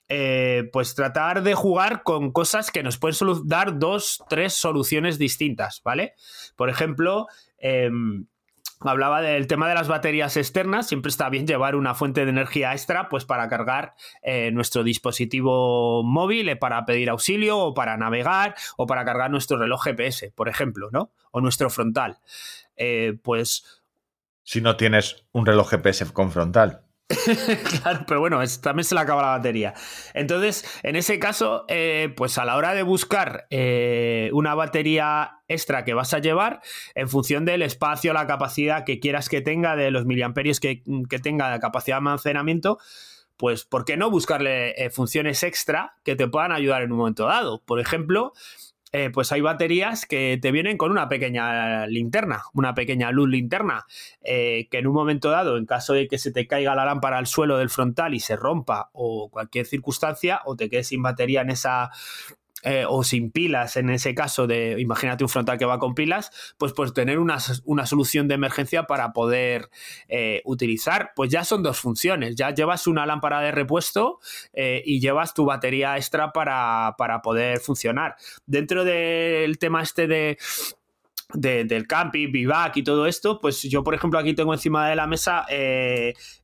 Eh, 0.08 0.68
pues 0.72 0.94
tratar 0.94 1.42
de 1.42 1.54
jugar 1.54 2.02
con 2.02 2.30
cosas 2.30 2.70
que 2.70 2.82
nos 2.82 2.98
pueden 2.98 3.16
dar 3.46 3.78
dos, 3.78 4.22
tres 4.28 4.54
soluciones 4.54 5.18
distintas, 5.18 5.82
¿vale? 5.84 6.14
Por 6.54 6.70
ejemplo, 6.70 7.26
em, 7.58 8.26
hablaba 8.80 9.20
del 9.20 9.46
tema 9.46 9.68
de 9.68 9.74
las 9.74 9.88
baterías 9.88 10.36
externas. 10.36 10.86
Siempre 10.86 11.08
está 11.08 11.28
bien 11.28 11.46
llevar 11.46 11.74
una 11.74 11.94
fuente 11.94 12.24
de 12.24 12.30
energía 12.30 12.72
extra, 12.72 13.08
pues 13.08 13.24
para 13.24 13.48
cargar 13.48 13.94
eh, 14.22 14.50
nuestro 14.52 14.84
dispositivo 14.84 16.02
móvil, 16.04 16.48
eh, 16.48 16.56
para 16.56 16.84
pedir 16.86 17.10
auxilio 17.10 17.58
o 17.58 17.74
para 17.74 17.96
navegar 17.96 18.54
o 18.76 18.86
para 18.86 19.04
cargar 19.04 19.30
nuestro 19.30 19.58
reloj 19.58 19.82
GPS, 19.82 20.30
por 20.30 20.48
ejemplo, 20.48 20.88
¿no? 20.92 21.10
O 21.32 21.40
nuestro 21.40 21.68
frontal. 21.68 22.18
Pues 23.22 23.82
si 24.46 24.60
no 24.60 24.76
tienes 24.76 25.24
un 25.32 25.44
reloj 25.44 25.70
GPS 25.70 26.12
con 26.12 26.30
frontal. 26.30 26.85
claro, 27.82 28.04
pero 28.06 28.20
bueno, 28.20 28.42
es- 28.42 28.60
también 28.60 28.84
se 28.84 28.94
le 28.94 29.00
acaba 29.00 29.22
la 29.22 29.28
batería. 29.28 29.74
Entonces, 30.14 30.64
en 30.82 30.96
ese 30.96 31.18
caso, 31.18 31.64
eh, 31.68 32.12
pues 32.16 32.36
a 32.38 32.44
la 32.44 32.56
hora 32.56 32.74
de 32.74 32.82
buscar 32.82 33.46
eh, 33.50 34.30
una 34.32 34.54
batería 34.54 35.38
extra 35.46 35.84
que 35.84 35.94
vas 35.94 36.14
a 36.14 36.18
llevar, 36.18 36.60
en 36.96 37.08
función 37.08 37.44
del 37.44 37.62
espacio, 37.62 38.12
la 38.12 38.26
capacidad 38.26 38.84
que 38.84 38.98
quieras 38.98 39.28
que 39.28 39.40
tenga, 39.40 39.76
de 39.76 39.92
los 39.92 40.04
miliamperios 40.04 40.58
que, 40.58 40.82
que 41.08 41.18
tenga 41.20 41.50
de 41.52 41.60
capacidad 41.60 41.96
de 41.96 41.98
almacenamiento, 41.98 42.78
pues 43.36 43.64
¿por 43.64 43.84
qué 43.84 43.96
no 43.96 44.10
buscarle 44.10 44.70
eh, 44.82 44.90
funciones 44.90 45.42
extra 45.42 45.96
que 46.04 46.16
te 46.16 46.26
puedan 46.26 46.52
ayudar 46.52 46.82
en 46.82 46.90
un 46.90 46.98
momento 46.98 47.26
dado? 47.26 47.62
Por 47.64 47.78
ejemplo, 47.80 48.32
eh, 48.92 49.10
pues 49.12 49.32
hay 49.32 49.40
baterías 49.40 50.06
que 50.06 50.38
te 50.40 50.52
vienen 50.52 50.78
con 50.78 50.90
una 50.90 51.08
pequeña 51.08 51.86
linterna, 51.86 52.44
una 52.54 52.74
pequeña 52.74 53.10
luz 53.10 53.28
linterna, 53.28 53.84
eh, 54.22 54.68
que 54.70 54.78
en 54.78 54.86
un 54.86 54.94
momento 54.94 55.30
dado, 55.30 55.56
en 55.56 55.66
caso 55.66 55.92
de 55.92 56.06
que 56.08 56.18
se 56.18 56.30
te 56.30 56.46
caiga 56.46 56.74
la 56.74 56.84
lámpara 56.84 57.18
al 57.18 57.26
suelo 57.26 57.58
del 57.58 57.68
frontal 57.68 58.14
y 58.14 58.20
se 58.20 58.36
rompa 58.36 58.90
o 58.92 59.28
cualquier 59.28 59.66
circunstancia, 59.66 60.40
o 60.44 60.56
te 60.56 60.70
quedes 60.70 60.88
sin 60.88 61.02
batería 61.02 61.42
en 61.42 61.50
esa... 61.50 61.90
eh, 62.66 62.84
o 62.88 63.04
sin 63.04 63.30
pilas 63.30 63.76
en 63.76 63.90
ese 63.90 64.12
caso 64.14 64.46
de, 64.48 64.74
imagínate 64.80 65.22
un 65.22 65.30
frontal 65.30 65.56
que 65.56 65.64
va 65.64 65.78
con 65.78 65.94
pilas, 65.94 66.32
pues 66.58 66.72
pues 66.72 66.92
tener 66.92 67.20
una, 67.20 67.38
una 67.64 67.86
solución 67.86 68.26
de 68.26 68.34
emergencia 68.34 68.82
para 68.88 69.12
poder 69.12 69.70
eh, 70.08 70.42
utilizar, 70.44 71.12
pues 71.14 71.30
ya 71.30 71.44
son 71.44 71.62
dos 71.62 71.78
funciones, 71.78 72.34
ya 72.34 72.50
llevas 72.52 72.86
una 72.88 73.06
lámpara 73.06 73.40
de 73.40 73.52
repuesto 73.52 74.18
eh, 74.52 74.82
y 74.84 74.98
llevas 75.00 75.32
tu 75.32 75.44
batería 75.44 75.96
extra 75.96 76.32
para, 76.32 76.96
para 76.98 77.22
poder 77.22 77.60
funcionar. 77.60 78.16
Dentro 78.46 78.84
del 78.84 79.58
tema 79.58 79.80
este 79.82 80.08
de, 80.08 80.36
de- 81.34 81.64
del 81.64 81.86
camping, 81.86 82.32
vivac 82.32 82.76
y 82.76 82.82
todo 82.82 83.06
esto, 83.06 83.40
pues 83.40 83.62
yo, 83.62 83.84
por 83.84 83.94
ejemplo, 83.94 84.18
aquí 84.18 84.34
tengo 84.34 84.52
encima 84.52 84.88
de 84.88 84.96
la 84.96 85.06
mesa, 85.06 85.46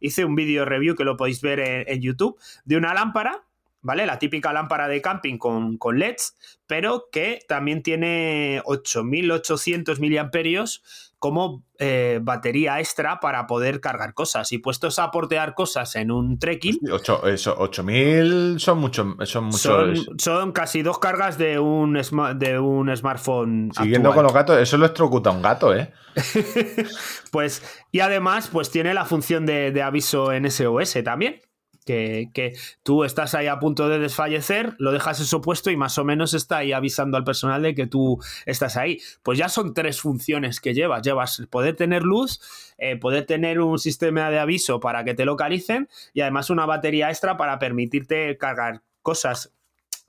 hice 0.00 0.24
un 0.24 0.34
vídeo 0.36 0.64
review 0.64 0.94
que 0.94 1.04
lo 1.04 1.16
podéis 1.16 1.40
ver 1.40 1.60
en 1.60 2.00
YouTube, 2.00 2.38
de 2.64 2.76
una 2.76 2.94
lámpara, 2.94 3.44
¿vale? 3.82 4.06
La 4.06 4.18
típica 4.18 4.52
lámpara 4.52 4.88
de 4.88 5.02
camping 5.02 5.36
con, 5.38 5.76
con 5.76 5.98
LEDs, 5.98 6.36
pero 6.66 7.08
que 7.12 7.40
también 7.48 7.82
tiene 7.82 8.62
8800 8.64 10.00
miliamperios 10.00 10.82
como 11.18 11.62
eh, 11.78 12.18
batería 12.20 12.80
extra 12.80 13.20
para 13.20 13.46
poder 13.46 13.80
cargar 13.80 14.12
cosas. 14.12 14.50
Y 14.50 14.58
puestos 14.58 14.98
a 14.98 15.12
portear 15.12 15.54
cosas 15.54 15.94
en 15.94 16.10
un 16.10 16.36
trekking, 16.38 16.80
Ocho- 16.90 17.24
eso, 17.28 17.54
8000 17.56 18.56
son 18.58 18.78
muchos. 18.78 19.06
Son 19.28 19.44
muchos. 19.44 19.60
son, 19.60 20.18
son 20.18 20.52
casi 20.52 20.82
dos 20.82 20.98
cargas 20.98 21.38
de 21.38 21.60
un, 21.60 21.92
de 22.38 22.58
un 22.58 22.96
smartphone. 22.96 23.70
Siguiendo 23.72 24.08
actual. 24.08 24.14
con 24.14 24.22
los 24.24 24.32
gatos, 24.34 24.58
eso 24.58 24.76
lo 24.78 24.86
electrocuta 24.86 25.30
un 25.30 25.42
gato, 25.42 25.72
¿eh? 25.76 25.92
Pues, 27.30 27.62
y 27.90 28.00
además, 28.00 28.48
pues 28.52 28.70
tiene 28.70 28.92
la 28.92 29.04
función 29.04 29.46
de, 29.46 29.70
de 29.70 29.82
aviso 29.82 30.32
en 30.32 30.50
SOS 30.50 30.98
también. 31.04 31.40
Que, 31.84 32.54
tú 32.82 33.04
estás 33.04 33.34
ahí 33.34 33.46
a 33.46 33.58
punto 33.58 33.88
de 33.88 33.98
desfallecer, 33.98 34.74
lo 34.78 34.92
dejas 34.92 35.20
eso 35.20 35.40
puesto 35.40 35.70
y 35.70 35.76
más 35.76 35.98
o 35.98 36.04
menos 36.04 36.34
está 36.34 36.58
ahí 36.58 36.72
avisando 36.72 37.16
al 37.16 37.24
personal 37.24 37.62
de 37.62 37.74
que 37.74 37.86
tú 37.86 38.18
estás 38.46 38.76
ahí. 38.76 38.98
Pues 39.22 39.38
ya 39.38 39.48
son 39.48 39.74
tres 39.74 40.00
funciones 40.00 40.60
que 40.60 40.74
llevas. 40.74 41.02
Llevas 41.02 41.42
poder 41.50 41.76
tener 41.76 42.02
luz, 42.02 42.40
eh, 42.78 42.96
poder 42.96 43.26
tener 43.26 43.60
un 43.60 43.78
sistema 43.78 44.30
de 44.30 44.38
aviso 44.38 44.80
para 44.80 45.04
que 45.04 45.14
te 45.14 45.24
localicen 45.24 45.88
y 46.12 46.20
además 46.20 46.50
una 46.50 46.66
batería 46.66 47.10
extra 47.10 47.36
para 47.36 47.58
permitirte 47.58 48.36
cargar 48.38 48.82
cosas. 49.02 49.52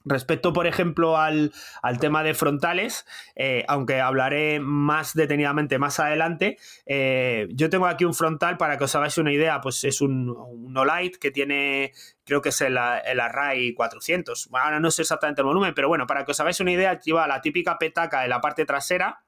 Respecto, 0.06 0.52
por 0.52 0.68
ejemplo, 0.68 1.18
al, 1.18 1.54
al 1.82 2.00
tema 2.00 2.24
de 2.24 2.34
frontales, 2.34 3.06
eh, 3.36 3.64
aunque 3.68 4.02
hablaré 4.02 4.60
más 4.60 5.14
detenidamente 5.14 5.80
más 5.80 6.00
adelante, 6.00 6.58
eh, 6.86 7.48
yo 7.52 7.70
tengo 7.70 7.88
aquí 7.88 8.04
un 8.04 8.14
frontal 8.14 8.58
para 8.58 8.78
que 8.78 8.84
os 8.84 8.96
hagáis 8.96 9.18
una 9.18 9.32
idea, 9.32 9.62
pues 9.62 9.84
es 9.86 10.02
un, 10.02 10.30
un 10.30 10.78
Olight 10.78 11.16
que 11.16 11.32
tiene, 11.32 11.94
creo 12.26 12.42
que 12.42 12.50
es 12.50 12.62
el, 12.62 12.78
el 13.06 13.20
Array 13.20 13.74
400. 13.74 14.50
Bueno, 14.50 14.66
ahora 14.66 14.80
no 14.80 14.92
sé 14.92 15.04
exactamente 15.04 15.42
el 15.42 15.46
volumen, 15.46 15.74
pero 15.74 15.88
bueno, 15.88 16.06
para 16.06 16.26
que 16.26 16.32
os 16.32 16.40
hagáis 16.40 16.60
una 16.60 16.72
idea, 16.72 17.00
lleva 17.00 17.28
la 17.28 17.42
típica 17.42 17.78
petaca 17.78 18.24
en 18.24 18.30
la 18.30 18.42
parte 18.42 18.66
trasera 18.66 19.24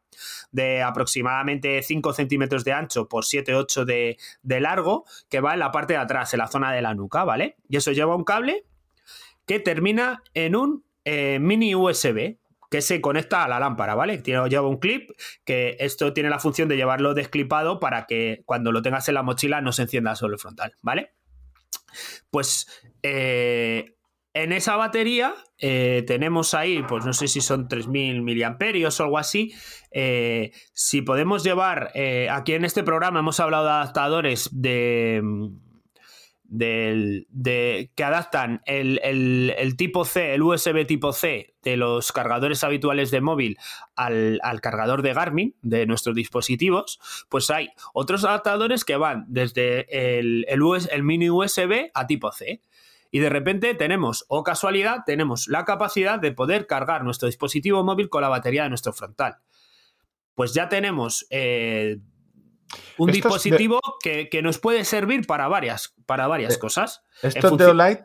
de 0.52 0.81
aproximadamente 0.81 1.81
5 1.81 2.14
centímetros 2.14 2.64
de 2.64 2.73
ancho 2.73 3.07
por 3.07 3.23
7-8 3.23 3.85
de, 3.85 4.18
de 4.43 4.60
largo, 4.60 5.06
que 5.30 5.41
va 5.41 5.53
en 5.53 5.60
la 5.60 5.72
parte 5.72 5.93
de 5.93 5.99
atrás, 5.99 6.34
en 6.34 6.39
la 6.39 6.47
zona 6.47 6.72
de 6.72 6.81
la 6.81 6.93
nuca, 6.93 7.23
¿vale? 7.23 7.57
Y 7.69 7.77
eso 7.77 7.91
lleva 7.91 8.15
un 8.15 8.23
cable 8.23 8.65
que 9.45 9.59
termina 9.59 10.23
en 10.34 10.55
un 10.55 10.85
eh, 11.03 11.38
mini 11.39 11.76
USB 11.76 12.38
que 12.69 12.81
se 12.81 12.99
conecta 12.99 13.43
a 13.43 13.47
la 13.47 13.59
lámpara, 13.59 13.95
¿vale? 13.95 14.17
Tiene, 14.17 14.47
lleva 14.49 14.67
un 14.67 14.80
clip 14.80 15.11
que 15.45 15.77
esto 15.80 16.13
tiene 16.13 16.30
la 16.30 16.39
función 16.39 16.67
de 16.67 16.76
llevarlo 16.76 17.13
desclipado 17.13 17.80
para 17.80 18.05
que 18.07 18.41
cuando 18.45 18.72
lo 18.72 18.81
tengas 18.81 19.07
en 19.07 19.15
la 19.15 19.23
mochila 19.23 19.61
no 19.61 19.72
se 19.72 19.84
encienda 19.84 20.15
solo 20.15 20.34
el 20.34 20.39
frontal, 20.39 20.73
¿vale? 20.81 21.13
Pues 22.31 22.67
eh, 23.03 23.95
en 24.34 24.51
esa 24.51 24.76
batería 24.76 25.35
eh, 25.59 26.03
tenemos 26.07 26.53
ahí, 26.55 26.84
pues 26.88 27.05
no 27.05 27.13
sé 27.13 27.27
si 27.27 27.39
son 27.39 27.69
3.000 27.69 28.22
miliamperios 28.23 28.99
o 28.99 29.03
algo 29.03 29.19
así. 29.19 29.53
Si 30.73 31.01
podemos 31.03 31.43
llevar, 31.43 31.93
aquí 32.30 32.53
en 32.53 32.65
este 32.65 32.84
programa 32.84 33.19
hemos 33.19 33.39
hablado 33.39 33.65
de 33.65 33.72
adaptadores 33.72 34.49
de, 34.51 35.22
del, 36.47 37.27
de, 37.30 37.91
que 37.95 38.03
adaptan 38.03 38.61
el, 38.65 38.99
el- 39.03 39.76
tipo 39.77 40.05
C, 40.05 40.34
el 40.34 40.41
USB 40.43 40.85
tipo 40.85 41.11
C 41.13 41.55
de 41.63 41.77
los 41.77 42.11
cargadores 42.11 42.63
habituales 42.63 43.11
de 43.11 43.22
móvil 43.22 43.57
al, 43.95 44.39
al 44.43 44.61
cargador 44.61 45.01
de 45.01 45.13
Garmin 45.13 45.55
de 45.61 45.85
nuestros 45.85 46.15
dispositivos, 46.15 46.99
pues 47.30 47.49
hay 47.49 47.69
otros 47.93 48.23
adaptadores 48.23 48.85
que 48.85 48.95
van 48.97 49.26
desde 49.27 50.17
el, 50.19 50.45
el 50.47 50.61
el 50.91 51.03
mini 51.03 51.30
USB 51.30 51.89
a 51.93 52.07
tipo 52.07 52.31
C. 52.31 52.61
Y 53.11 53.19
de 53.19 53.30
repente 53.30 53.73
tenemos, 53.76 54.26
o 54.27 54.43
casualidad, 54.43 54.99
tenemos 55.05 55.47
la 55.47 55.63
capacidad 55.63 56.19
de 56.19 56.31
poder 56.34 56.67
cargar 56.67 57.03
nuestro 57.03 57.27
dispositivo 57.27 57.84
móvil 57.84 58.09
con 58.09 58.22
la 58.22 58.30
batería 58.30 58.63
de 58.63 58.69
nuestro 58.69 58.91
frontal. 58.93 59.38
Pues 60.34 60.53
ya 60.53 60.67
tenemos 60.67 61.26
eh, 61.30 61.99
un 62.97 63.07
de- 63.07 63.13
dispositivo 63.13 63.79
que, 64.03 64.29
que 64.29 64.41
nos 64.41 64.59
puede 64.59 64.85
servir 64.85 65.25
para 65.27 65.47
varias, 65.47 65.93
para 66.05 66.27
varias 66.27 66.55
Eh, 66.55 66.59
cosas. 66.59 67.03
Estos 67.21 67.57
de 67.57 67.65
Olight, 67.65 68.01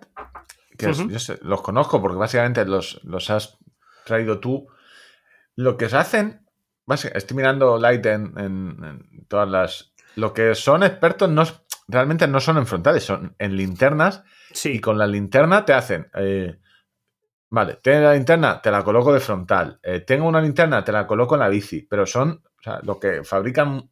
que 0.79 0.95
sé- 0.95 1.39
los 1.43 1.63
conozco 1.63 2.01
porque 2.01 2.19
básicamente 2.19 2.65
los, 2.65 3.01
los 3.05 3.31
has 3.31 3.59
traído 4.05 4.41
tú, 4.41 4.67
lo 5.57 5.77
que 5.77 5.89
se 5.89 5.97
hacen, 5.97 6.47
estoy 7.15 7.37
mirando 7.37 7.75
Olight 7.75 8.05
en, 8.07 8.33
en- 8.39 8.85
en 8.85 9.27
todas 9.29 9.49
las... 9.49 9.93
Lo 10.17 10.33
que 10.35 10.55
son 10.55 10.83
expertos 10.83 11.29
no 11.31 11.45
realmente 11.89 12.27
no 12.29 12.41
son 12.41 12.57
en 12.59 12.67
frontales, 12.67 13.05
son 13.05 13.35
en 13.39 13.57
linternas 13.57 14.23
Sí, 14.53 14.73
y 14.73 14.81
con 14.81 14.99
la 14.99 15.07
linterna 15.07 15.65
te 15.65 15.73
hacen... 15.73 16.09
eh, 16.15 16.59
vale, 17.51 17.79
tengo 17.83 18.01
la 18.01 18.15
linterna, 18.15 18.61
te 18.63 18.71
la 18.71 18.83
coloco 18.83 19.13
de 19.13 19.21
frontal. 19.21 19.79
eh, 19.83 20.01
tengo 20.01 20.27
una 20.27 20.41
linterna, 20.41 20.85
te 20.85 20.93
la 20.93 21.07
coloco 21.07 21.35
en 21.35 21.41
la 21.41 21.49
bici. 21.49 21.83
Pero 21.83 22.07
son 22.07 22.43
o 22.59 22.63
sea, 22.63 22.81
lo 22.83 22.99
que 22.99 23.23
fabrican... 23.25 23.89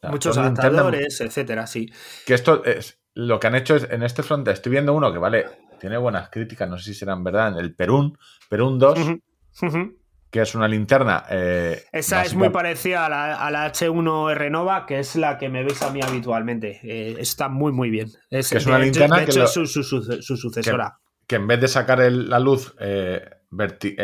sea, 0.00 0.10
muchos 0.10 0.36
linternas 0.36 0.64
adaptadores, 0.64 1.20
etcétera, 1.20 1.66
sí. 1.66 1.90
que 2.26 2.34
esto 2.34 2.64
es 2.64 2.98
lo 3.14 3.40
que 3.40 3.46
han 3.46 3.54
hecho 3.54 3.76
es 3.76 3.88
en 3.90 4.02
este 4.02 4.22
front. 4.22 4.46
Estoy 4.48 4.72
viendo 4.72 4.92
uno 4.94 5.12
que 5.12 5.18
vale, 5.18 5.46
tiene 5.80 5.96
buenas 5.96 6.28
críticas, 6.30 6.68
no 6.68 6.76
sé 6.78 6.84
si 6.84 6.94
serán 6.94 7.24
verdad, 7.24 7.48
en 7.48 7.56
el 7.58 7.74
Perún, 7.74 8.16
Perún 8.48 8.78
2, 8.78 8.98
Ujú, 8.98 9.20
ujú. 9.62 9.98
que 10.30 10.42
es 10.42 10.54
una 10.54 10.68
linterna. 10.68 11.24
eh, 11.30 11.82
Esa 11.92 12.22
es 12.24 12.34
muy 12.34 12.50
parecida 12.50 13.06
a 13.06 13.08
la, 13.08 13.34
a 13.36 13.50
la 13.50 13.72
H1R 13.72 14.50
Nova, 14.50 14.84
que 14.84 14.98
es 14.98 15.16
la 15.16 15.38
que 15.38 15.48
me 15.48 15.64
ves 15.64 15.80
a 15.82 15.90
mí 15.90 16.00
habitualmente. 16.02 16.78
Eh, 16.82 17.16
está 17.18 17.48
muy, 17.48 17.72
muy 17.72 17.88
bien. 17.88 18.08
Es, 18.28 18.50
Que 18.50 18.58
es 18.58 18.66
una 18.66 18.76
de- 18.78 18.84
linterna 18.84 19.18
de 19.20 19.24
que 19.24 19.30
hecho, 19.30 19.44
es 19.44 19.50
su, 19.52 19.66
su- 19.66 19.82
su- 19.82 20.02
su 20.22 20.36
sucesora. 20.36 20.98
que 21.26 21.36
en 21.36 21.46
vez 21.46 21.60
de 21.60 21.68
sacar 21.68 22.00
el- 22.02 22.28
la 22.28 22.38
luz 22.38 22.74
eh, 22.80 23.22
verti- 23.50 23.96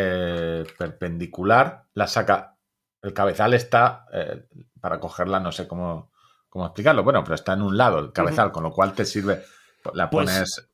perpendicular, 0.79 1.85
la 1.95 2.07
saca. 2.07 2.57
El 3.03 3.13
cabezal 3.13 3.53
está 3.55 4.07
para 4.83 4.99
cogerla, 4.99 5.39
no 5.39 5.53
sé 5.53 5.69
cómo, 5.69 6.11
cómo 6.51 6.67
explicarlo. 6.67 7.05
Bueno, 7.05 7.23
pero 7.23 7.37
está 7.37 7.53
en 7.55 7.63
un 7.63 7.79
lado 7.79 8.01
el 8.01 8.13
cabezal, 8.13 8.51
con 8.51 8.65
lo 8.65 8.73
cual 8.73 8.93
te 8.93 9.05
sirve. 9.05 9.41
La 9.95 10.11
Pues, 10.11 10.27
pones 10.27 10.69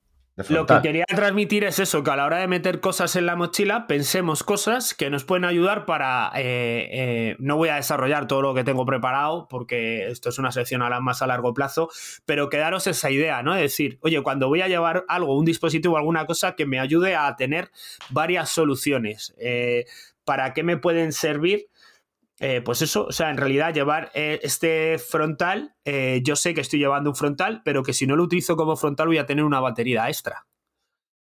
Lo 0.49 0.65
que 0.65 0.81
quería 0.81 1.05
transmitir 1.05 1.65
es 1.65 1.79
eso, 1.79 2.03
que 2.03 2.11
a 2.11 2.17
la 2.17 2.25
hora 2.25 2.39
de 2.39 2.47
meter 2.47 2.81
cosas 2.81 3.17
en 3.17 3.27
la 3.27 3.37
mochila, 3.37 3.87
pensemos 3.87 4.45
cosas 4.45 4.95
que 4.95 5.11
nos 5.11 5.25
pueden 5.25 5.45
ayudar 5.45 5.85
para... 5.85 6.33
eh, 6.37 6.89
eh, 6.91 7.37
no 7.39 7.57
voy 7.57 7.69
a 7.69 7.75
desarrollar 7.75 8.27
todo 8.27 8.41
lo 8.41 8.55
que 8.55 8.65
tengo 8.65 8.87
preparado, 8.87 9.47
porque 9.51 10.09
esto 10.09 10.31
es 10.31 10.39
una 10.39 10.53
sección 10.53 10.81
a 10.81 10.89
la 10.89 11.01
más 11.01 11.21
a 11.21 11.27
largo 11.27 11.53
plazo, 11.53 11.91
pero 12.25 12.49
quedaros 12.49 12.87
esa 12.87 13.11
idea, 13.11 13.43
¿no? 13.43 13.55
Es 13.55 13.63
decir, 13.63 13.99
oye, 14.01 14.23
cuando 14.23 14.49
voy 14.49 14.63
a 14.63 14.69
llevar 14.69 15.05
algo, 15.09 15.37
un 15.37 15.45
dispositivo, 15.45 15.99
alguna 15.99 16.25
cosa 16.25 16.57
que 16.57 16.65
me 16.65 16.81
ayude 16.81 17.15
a 17.15 17.37
tener 17.37 17.71
varias 18.09 18.49
soluciones. 18.49 19.35
Eh, 19.39 19.85
¿Para 20.25 20.55
qué 20.55 20.63
me 20.63 20.79
pueden 20.79 21.13
servir? 21.13 21.69
Eh, 22.41 22.61
pues 22.65 22.83
eso, 22.83 23.07
o 23.07 23.13
sea, 23.13 23.31
en 23.31 23.37
realidad 23.37 23.75
llevar 23.75 24.11
eh, 24.15 24.39
este 24.43 24.99
frontal, 24.99 25.75
eh, 25.85 26.21
yo 26.23 26.37
sé 26.37 26.55
que 26.55 26.61
estoy 26.61 26.79
llevando 26.79 27.11
un 27.11 27.17
frontal, 27.17 27.63
pero 27.65 27.83
que 27.83 27.93
si 27.93 28.07
no 28.07 28.15
lo 28.15 28.23
utilizo 28.23 28.57
como 28.57 28.77
frontal 28.77 29.09
voy 29.09 29.19
a 29.19 29.27
tener 29.27 29.45
una 29.45 29.59
batería 29.61 30.09
extra 30.09 30.47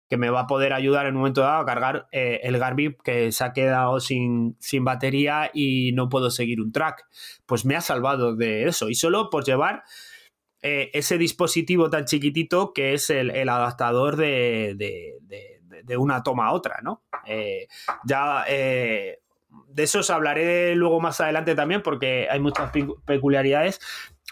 que 0.10 0.18
me 0.18 0.30
va 0.32 0.42
a 0.42 0.48
poder 0.48 0.74
ayudar 0.74 1.06
en 1.06 1.14
un 1.14 1.20
momento 1.20 1.42
dado 1.42 1.62
a 1.62 1.66
cargar 1.68 2.08
el 2.12 2.58
Garmin 2.58 2.98
que 3.04 3.32
se 3.32 3.44
ha 3.44 3.54
quedado 3.54 4.00
sin, 4.00 4.58
sin 4.60 4.84
batería 4.84 5.52
y 5.54 5.92
no 5.94 6.10
puedo 6.10 6.32
seguir 6.32 6.62
un 6.62 6.72
track. 6.72 7.06
Pues 7.46 7.64
me 7.64 7.76
ha 7.76 7.82
salvado 7.82 8.36
de 8.36 8.64
eso. 8.68 8.90
Y 8.90 8.96
solo 8.96 9.30
por 9.30 9.46
llevar 9.46 9.84
ese 10.64 11.20
dispositivo 11.20 11.92
tan 11.92 12.06
chiquitito 12.06 12.74
que 12.74 12.96
es 12.96 13.12
el, 13.12 13.30
el 13.30 13.50
adaptador 13.50 14.16
de, 14.16 14.74
de- 14.76 15.20
de- 15.22 15.84
de- 15.84 15.98
una 15.98 16.24
toma 16.24 16.48
a 16.48 16.54
otra, 16.54 16.80
¿no? 16.82 17.04
Ya 18.04 18.46
de 19.68 19.84
eso 19.84 20.00
os 20.00 20.10
hablaré 20.10 20.76
luego 20.76 21.00
más 21.00 21.20
adelante 21.22 21.56
también 21.56 21.82
porque 21.82 22.28
hay 22.30 22.40
muchas 22.40 22.72
pe- 22.72 22.88
peculiaridades. 23.06 23.80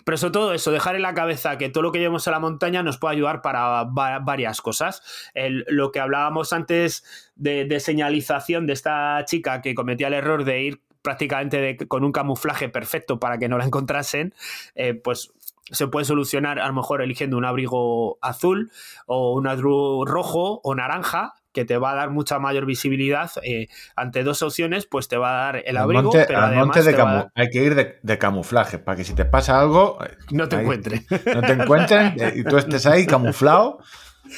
Pero 0.06 0.18
sobre 0.18 0.31
todo 0.31 0.53
eso, 0.53 0.72
dejar 0.72 0.95
en 0.95 1.02
la 1.02 1.14
cabeza 1.14 1.57
que 1.57 1.69
todo 1.69 1.81
lo 1.84 1.91
que 1.91 1.99
llevemos 1.99 2.27
a 2.27 2.31
la 2.31 2.39
montaña 2.39 2.81
nos 2.84 2.98
puede 2.98 3.15
ayudar 3.15 3.41
para 3.41 3.84
va- 3.84 4.19
varias 4.19 4.61
cosas. 4.61 5.02
El- 5.34 5.65
lo 5.68 5.91
que 5.91 5.99
hablábamos 5.99 6.53
antes 6.53 7.03
de, 7.35 7.65
de 7.65 7.80
señalización 7.80 8.68
de 8.68 8.73
esta 8.73 9.23
chica 9.26 9.61
que 9.61 9.76
cometía 9.76 10.07
el 10.07 10.14
error 10.14 10.44
de 10.45 10.61
ir 10.61 10.81
prácticamente 11.02 11.60
de- 11.61 11.88
con 11.88 12.03
un 12.03 12.11
camuflaje 12.11 12.69
perfecto 12.69 13.19
para 13.19 13.38
que 13.38 13.49
no 13.49 13.57
la 13.57 13.65
encontrasen, 13.65 14.34
eh, 14.76 14.94
pues 14.94 15.34
se 15.72 15.88
puede 15.88 16.06
solucionar 16.06 16.60
a 16.60 16.68
lo 16.68 16.73
mejor 16.73 17.02
eligiendo 17.02 17.35
un 17.38 17.44
abrigo 17.44 18.18
azul 18.22 18.72
o 19.07 19.34
un 19.34 19.48
abrigo 19.48 20.06
rojo 20.06 20.61
o 20.64 20.76
naranja 20.76 21.34
que 21.58 21.66
te 21.66 21.78
va 21.80 21.92
a 21.94 21.96
dar 21.96 22.12
mucha 22.12 22.38
mayor 22.38 22.68
visibilidad 22.68 23.32
eh, 23.42 23.68
ante 23.96 24.24
dos 24.24 24.44
opciones 24.44 24.86
pues 24.86 25.08
te 25.08 25.18
va 25.18 25.32
a 25.32 25.44
dar 25.46 25.64
el 25.66 25.76
abrigo 25.76 26.04
monte, 26.04 26.26
pero 26.28 26.40
además 26.40 26.66
monte 26.68 26.84
de 26.84 26.92
te 26.94 26.98
va 27.02 27.04
a 27.04 27.06
camu- 27.14 27.18
dar- 27.24 27.32
hay 27.34 27.50
que 27.50 27.64
ir 27.64 27.74
de, 27.74 27.98
de 28.04 28.18
camuflaje 28.20 28.78
para 28.78 28.96
que 28.96 29.04
si 29.04 29.14
te 29.16 29.26
pasa 29.26 29.60
algo 29.60 29.98
eh, 30.06 30.16
no 30.32 30.48
te 30.48 30.56
ahí- 30.58 30.62
encuentre 30.62 31.02
no 31.34 31.42
te 31.42 31.54
encuentren 31.54 32.16
y 32.36 32.44
tú 32.44 32.58
estés 32.58 32.86
ahí 32.86 33.08
camuflado. 33.08 33.80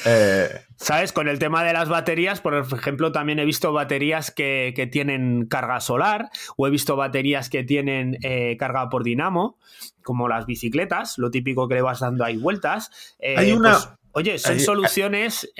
eh, 0.06 0.48
¿Sabes? 0.76 1.12
Con 1.12 1.28
el 1.28 1.38
tema 1.38 1.62
de 1.64 1.72
las 1.74 1.88
baterías, 1.90 2.40
por 2.40 2.54
ejemplo, 2.54 3.12
también 3.12 3.38
he 3.38 3.44
visto 3.44 3.72
baterías 3.72 4.30
que, 4.30 4.72
que 4.74 4.86
tienen 4.86 5.44
carga 5.46 5.80
solar 5.80 6.30
o 6.56 6.66
he 6.66 6.70
visto 6.70 6.96
baterías 6.96 7.50
que 7.50 7.64
tienen 7.64 8.16
eh, 8.22 8.56
carga 8.56 8.88
por 8.88 9.02
dinamo, 9.04 9.58
como 10.02 10.26
las 10.28 10.46
bicicletas, 10.46 11.18
lo 11.18 11.30
típico 11.30 11.68
que 11.68 11.74
le 11.74 11.82
vas 11.82 12.00
dando 12.00 12.24
ahí 12.24 12.36
vueltas. 12.38 12.90
Eh, 13.18 13.34
Hay 13.36 13.52
una- 13.52 13.72
pues, 13.72 13.88
oye, 14.12 14.38
son 14.38 14.52
hay- 14.54 14.60
soluciones 14.60 15.50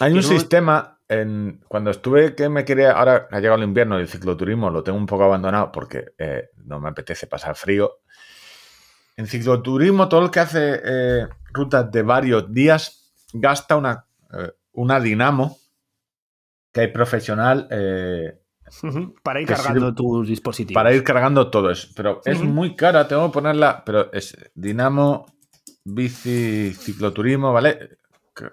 hay 0.00 0.12
un 0.12 0.16
no- 0.18 0.22
sistema 0.22 0.98
en 1.08 1.60
cuando 1.68 1.90
estuve 1.90 2.34
que 2.34 2.48
me 2.48 2.64
quería 2.64 2.92
ahora 2.92 3.26
ha 3.30 3.40
llegado 3.40 3.58
el 3.58 3.64
invierno 3.68 3.98
y 3.98 4.02
el 4.02 4.08
cicloturismo 4.08 4.70
lo 4.70 4.82
tengo 4.82 4.96
un 4.98 5.06
poco 5.06 5.24
abandonado 5.24 5.72
porque 5.72 6.12
eh, 6.18 6.50
no 6.64 6.78
me 6.80 6.88
apetece 6.88 7.26
pasar 7.26 7.56
frío. 7.56 7.90
En 9.16 9.26
cicloturismo 9.26 10.08
todo 10.08 10.22
el 10.24 10.30
que 10.30 10.40
hace 10.40 10.80
eh, 10.84 11.26
rutas 11.52 11.90
de 11.90 12.02
varios 12.02 12.52
días 12.52 13.12
gasta 13.32 13.76
una 13.76 14.06
eh, 14.32 14.52
una 14.72 15.00
dinamo 15.00 15.56
que 16.72 16.82
hay 16.82 16.88
profesional 16.88 17.66
eh, 17.70 18.40
para 19.24 19.40
ir 19.40 19.48
cargando 19.48 19.80
sirve 19.88 19.96
tus 19.96 20.28
dispositivos. 20.28 20.74
para 20.80 20.94
ir 20.94 21.02
cargando 21.02 21.50
todo 21.50 21.70
eso. 21.70 21.88
Pero 21.96 22.20
es 22.24 22.40
muy 22.40 22.76
cara, 22.76 23.08
tengo 23.08 23.26
que 23.26 23.32
ponerla. 23.32 23.82
Pero 23.84 24.12
es 24.12 24.36
Dinamo 24.54 25.26
Bici 25.84 26.72
Cicloturismo, 26.72 27.52
¿vale? 27.52 27.98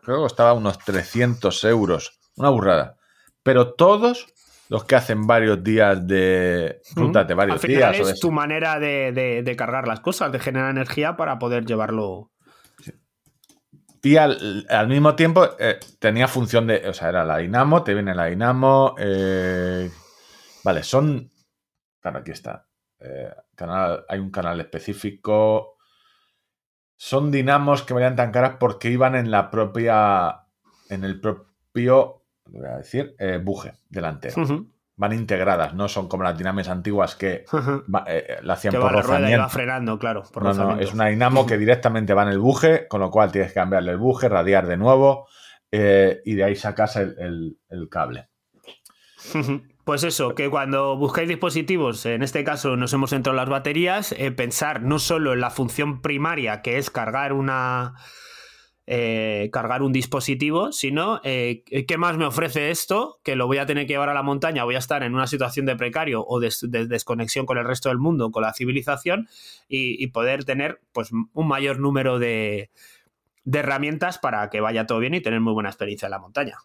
Creo 0.02 0.18
que 0.18 0.24
costaba 0.24 0.54
unos 0.54 0.78
300 0.80 1.64
euros. 1.66 2.20
Una 2.36 2.50
burrada. 2.50 2.98
Pero 3.44 3.74
todos 3.74 4.28
los 4.70 4.84
que 4.84 4.96
hacen 4.96 5.26
varios 5.26 5.64
días 5.64 6.06
de 6.06 6.82
rutas 6.96 7.28
de 7.28 7.34
varios 7.34 7.56
Al 7.56 7.60
final 7.62 7.92
días. 7.94 8.02
o 8.02 8.06
de- 8.08 8.12
es 8.14 8.20
tu 8.20 8.32
manera 8.32 8.80
de, 8.80 9.12
de- 9.14 9.42
de 9.44 9.56
cargar 9.56 9.88
las 9.88 10.02
cosas, 10.02 10.32
de 10.32 10.40
generar 10.40 10.70
energía 10.72 11.16
para 11.16 11.40
poder 11.40 11.66
llevarlo. 11.66 12.32
Y 14.04 14.16
al, 14.18 14.66
al 14.70 14.88
mismo 14.88 15.16
tiempo 15.16 15.48
eh, 15.60 15.80
tenía 16.00 16.28
función 16.28 16.68
de. 16.68 16.88
O 16.88 16.94
sea, 16.94 17.10
era 17.10 17.26
la 17.26 17.38
Dinamo, 17.38 17.84
te 17.84 17.94
viene 17.94 18.14
la 18.14 18.26
Dinamo. 18.26 18.96
eh, 19.00 19.90
vale, 20.64 20.84
son. 20.84 21.32
Claro, 22.00 22.20
aquí 22.20 22.32
está. 22.32 22.68
eh, 23.00 23.32
canal, 23.56 24.06
hay 24.08 24.20
un 24.20 24.32
canal 24.32 24.60
específico. 24.62 25.77
Son 26.98 27.32
dinamos 27.32 27.84
que 27.84 27.94
valían 27.94 28.16
tan 28.16 28.32
caras 28.32 28.56
porque 28.60 28.90
iban 28.90 29.16
en 29.16 29.30
la 29.32 29.50
propia. 29.52 30.42
En 30.90 31.04
el 31.04 31.20
propio. 31.22 32.24
Voy 32.50 32.66
a 32.66 32.78
decir. 32.78 33.16
eh, 33.20 33.40
buje 33.44 33.74
delantero. 33.90 34.36
Van 35.00 35.14
integradas, 35.14 35.76
no 35.76 35.88
son 35.88 36.08
como 36.08 36.24
las 36.24 36.36
dinames 36.36 36.68
antiguas 36.70 37.14
que 37.16 37.46
ujú. 37.54 37.84
va- 37.94 38.04
eh, 38.08 38.40
la 38.42 38.54
hacían 38.54 38.72
Que 38.72 38.80
por 38.80 38.88
va 38.88 38.94
la 38.94 39.02
rueda 39.04 39.18
rozamiento. 39.20 39.50
frenando, 39.50 40.00
claro. 40.00 40.24
por 40.34 40.42
No, 40.44 40.54
no, 40.56 40.80
es 40.80 40.92
una 40.92 41.06
dinamo 41.06 41.46
que 41.46 41.56
directamente 41.60 42.16
va 42.16 42.24
en 42.24 42.30
el 42.30 42.40
buje, 42.40 42.88
con 42.88 43.02
lo 43.02 43.12
cual 43.12 43.32
tienes 43.32 43.52
que 43.52 43.60
cambiarle 43.60 43.92
el 43.92 43.98
buje, 43.98 44.28
radiar 44.28 44.66
de 44.66 44.78
nuevo 44.78 45.28
eh, 45.72 46.22
y 46.26 46.34
de 46.34 46.44
ahí 46.46 46.56
sacas 46.56 46.96
el, 46.96 47.16
el- 47.20 47.58
el 47.70 47.90
cable. 47.90 48.30
Pues 49.88 50.04
eso, 50.04 50.36
que 50.36 50.50
cuando 50.50 50.98
buscáis 50.98 51.30
dispositivos, 51.30 52.06
en 52.06 52.22
este 52.22 52.44
caso 52.44 52.76
nos 52.76 52.92
hemos 52.92 53.12
centrado 53.12 53.36
en 53.36 53.44
las 53.44 53.50
baterías, 53.50 54.12
eh, 54.12 54.32
pensar 54.34 54.82
no 54.82 55.00
solo 55.00 55.32
en 55.32 55.40
la 55.40 55.50
función 55.50 56.02
primaria, 56.02 56.62
que 56.62 56.78
es 56.78 56.90
cargar 56.90 57.32
una. 57.32 57.94
eh, 58.86 59.50
cargar 59.54 59.82
un 59.84 59.94
dispositivo, 59.94 60.74
sino 60.74 61.22
eh, 61.24 61.64
qué 61.88 61.98
más 61.98 62.18
me 62.18 62.26
ofrece 62.26 62.70
esto, 62.70 63.20
que 63.24 63.38
lo 63.38 63.48
voy 63.48 63.60
a 63.60 63.66
tener 63.66 63.88
que 63.88 63.94
llevar 63.94 64.10
a 64.10 64.14
la 64.14 64.24
montaña, 64.24 64.66
voy 64.66 64.76
a 64.76 64.80
estar 64.80 65.04
en 65.04 65.16
una 65.16 65.28
situación 65.28 65.66
de 65.66 65.78
precario 65.78 66.26
o 66.28 66.40
de, 66.42 66.54
de 66.64 66.88
desconexión 66.88 67.46
con 67.46 67.58
el 67.58 67.66
resto 67.66 67.88
del 67.90 67.98
mundo, 68.00 68.32
con 68.32 68.44
la 68.44 68.54
civilización, 68.54 69.30
y, 69.70 70.04
y 70.04 70.08
poder 70.08 70.44
tener 70.46 70.82
pues 70.94 71.12
un 71.12 71.48
mayor 71.48 71.80
número 71.80 72.20
de, 72.20 72.72
de 73.46 73.60
herramientas 73.60 74.20
para 74.20 74.50
que 74.50 74.62
vaya 74.62 74.86
todo 74.86 75.00
bien 75.00 75.14
y 75.16 75.22
tener 75.22 75.40
muy 75.42 75.54
buena 75.54 75.70
experiencia 75.70 76.08
en 76.08 76.12
la 76.12 76.20
montaña. 76.20 76.58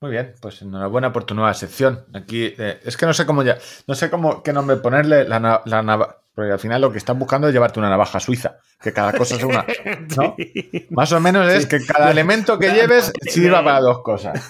Muy 0.00 0.12
bien, 0.12 0.34
pues 0.40 0.62
enhorabuena 0.62 1.12
por 1.12 1.24
tu 1.24 1.34
nueva 1.34 1.52
sección. 1.52 2.06
Aquí 2.14 2.54
eh, 2.56 2.80
es 2.84 2.96
que 2.96 3.04
no 3.04 3.12
sé 3.12 3.26
cómo 3.26 3.42
ya, 3.42 3.58
no 3.86 3.94
sé 3.94 4.08
cómo 4.08 4.42
qué 4.42 4.52
nombre 4.52 4.76
ponerle 4.76 5.28
la, 5.28 5.38
la 5.64 5.82
nava- 5.82 6.16
porque 6.34 6.52
al 6.52 6.58
final 6.58 6.80
lo 6.80 6.90
que 6.90 6.96
estás 6.96 7.18
buscando 7.18 7.48
es 7.48 7.52
llevarte 7.52 7.80
una 7.80 7.90
navaja 7.90 8.18
suiza, 8.18 8.56
que 8.80 8.94
cada 8.94 9.12
cosa 9.12 9.34
es 9.36 9.44
una, 9.44 9.66
¿no? 10.16 10.36
Más 10.90 11.12
o 11.12 11.20
menos 11.20 11.52
es 11.52 11.66
que 11.66 11.84
cada 11.84 12.10
elemento 12.12 12.58
que 12.58 12.70
lleves 12.72 13.12
sirva 13.20 13.62
para 13.62 13.80
dos 13.80 14.00
cosas. 14.02 14.40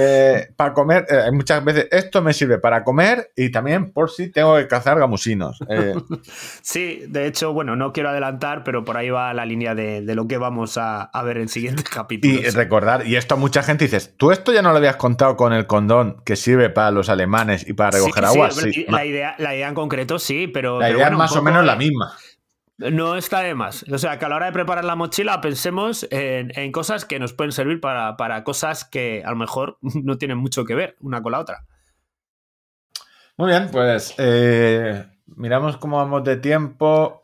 Eh, 0.00 0.48
para 0.54 0.72
comer, 0.74 1.06
eh, 1.10 1.30
muchas 1.32 1.64
veces 1.64 1.88
esto 1.90 2.22
me 2.22 2.32
sirve 2.32 2.58
para 2.58 2.84
comer 2.84 3.32
y 3.34 3.50
también 3.50 3.90
por 3.90 4.10
si 4.10 4.30
tengo 4.30 4.54
que 4.56 4.68
cazar 4.68 4.98
gamusinos. 4.98 5.58
Eh, 5.68 5.94
Sí, 6.62 7.02
de 7.08 7.26
hecho, 7.26 7.52
bueno, 7.52 7.74
no 7.74 7.92
quiero 7.92 8.10
adelantar, 8.10 8.62
pero 8.62 8.84
por 8.84 8.96
ahí 8.96 9.10
va 9.10 9.32
la 9.34 9.44
línea 9.44 9.74
de, 9.74 10.02
de 10.02 10.14
lo 10.14 10.28
que 10.28 10.38
vamos 10.38 10.76
a, 10.78 11.02
a 11.02 11.22
ver 11.22 11.38
en 11.38 11.48
siguientes 11.48 11.84
y 11.90 11.94
capítulos. 11.94 12.54
recordar, 12.54 13.06
y 13.06 13.16
esto 13.16 13.34
a 13.34 13.38
mucha 13.38 13.62
gente 13.62 13.84
dices, 13.86 14.14
tú 14.16 14.30
esto 14.30 14.52
ya 14.52 14.62
no 14.62 14.70
lo 14.70 14.76
habías 14.78 14.96
contado 14.96 15.36
con 15.36 15.52
el 15.52 15.66
condón 15.66 16.22
que 16.24 16.36
sirve 16.36 16.70
para 16.70 16.90
los 16.90 17.08
alemanes 17.08 17.66
y 17.68 17.72
para 17.72 17.90
recoger 17.90 18.24
Sí, 18.24 18.30
agua. 18.30 18.48
la- 18.48 18.52
Sí, 18.54 18.86
la, 18.88 19.04
idea, 19.04 19.34
la 19.38 19.54
idea 19.54 19.68
en 19.68 19.74
concreto 19.74 20.18
sí, 20.18 20.46
pero. 20.46 20.78
la 20.78 20.86
pero 20.86 20.98
idea 20.98 21.08
bueno, 21.08 21.24
es 21.24 21.30
más 21.30 21.36
o 21.36 21.42
menos 21.42 21.64
la 21.64 21.74
misma. 21.76 22.12
No 22.78 23.16
está 23.16 23.40
de 23.40 23.54
más. 23.54 23.84
O 23.92 23.98
sea, 23.98 24.18
que 24.18 24.24
a 24.24 24.28
la 24.28 24.36
hora 24.36 24.46
de 24.46 24.52
preparar 24.52 24.84
la 24.84 24.94
mochila 24.94 25.40
pensemos 25.40 26.06
en, 26.10 26.52
en 26.56 26.70
cosas 26.70 27.04
que 27.04 27.18
nos 27.18 27.32
pueden 27.32 27.50
servir 27.52 27.80
para, 27.80 28.16
para 28.16 28.44
cosas 28.44 28.84
que 28.84 29.22
a 29.24 29.30
lo 29.30 29.36
mejor 29.36 29.78
no 29.82 30.16
tienen 30.16 30.38
mucho 30.38 30.64
que 30.64 30.74
ver 30.74 30.96
una 31.00 31.20
con 31.20 31.32
la 31.32 31.40
otra. 31.40 31.64
Muy 33.36 33.50
bien, 33.50 33.68
pues 33.70 34.14
eh, 34.18 35.04
miramos 35.26 35.76
cómo 35.76 35.98
vamos 35.98 36.24
de 36.24 36.36
tiempo. 36.36 37.22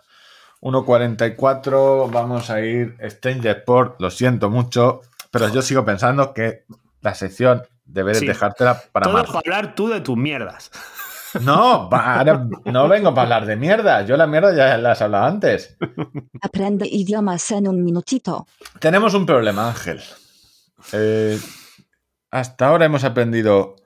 1.44, 0.61 2.11
vamos 2.11 2.49
a 2.49 2.61
ir 2.63 2.97
Strange 3.01 3.51
Sport, 3.51 4.01
lo 4.01 4.11
siento 4.11 4.49
mucho, 4.49 5.03
pero 5.31 5.49
yo 5.53 5.61
sigo 5.61 5.85
pensando 5.85 6.33
que 6.33 6.65
la 7.03 7.15
sección 7.15 7.63
debes 7.85 8.21
Sí. 8.21 8.27
dejártela 8.27 8.81
para 8.91 9.05
Todo 9.05 9.25
para 9.25 9.39
hablar 9.41 9.75
tú 9.75 9.89
de 9.89 10.01
tus 10.01 10.17
mierdas. 10.17 10.71
No, 11.40 11.90
no 12.65 12.89
vengo 12.89 13.15
para 13.15 13.23
hablar 13.23 13.47
de 13.47 13.56
mierda, 13.56 14.02
yo 14.05 14.16
la 14.16 14.27
mierda 14.27 14.55
ya 14.55 14.78
las 14.78 15.01
he 15.01 15.05
hablado 15.05 15.27
antes. 15.27 15.77
Aprende 16.40 16.86
idiomas 16.86 17.51
en 17.51 17.69
un 17.69 17.82
minutito. 17.82 18.47
Tenemos 18.78 19.15
un 19.15 19.27
problema, 19.27 19.69
Ángel. 19.69 20.01
Eh, 20.93 21.39
hasta 22.31 22.69
ahora 22.69 22.85
hemos 22.86 23.05
aprendido 23.05 23.77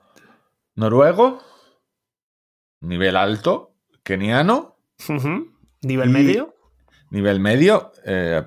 noruego, 0.75 1.41
nivel 2.81 3.15
alto, 3.15 3.75
keniano. 4.03 4.77
Nivel 5.81 6.09
medio. 6.09 6.55
Nivel 7.11 7.39
medio, 7.39 7.91
eh, 8.05 8.43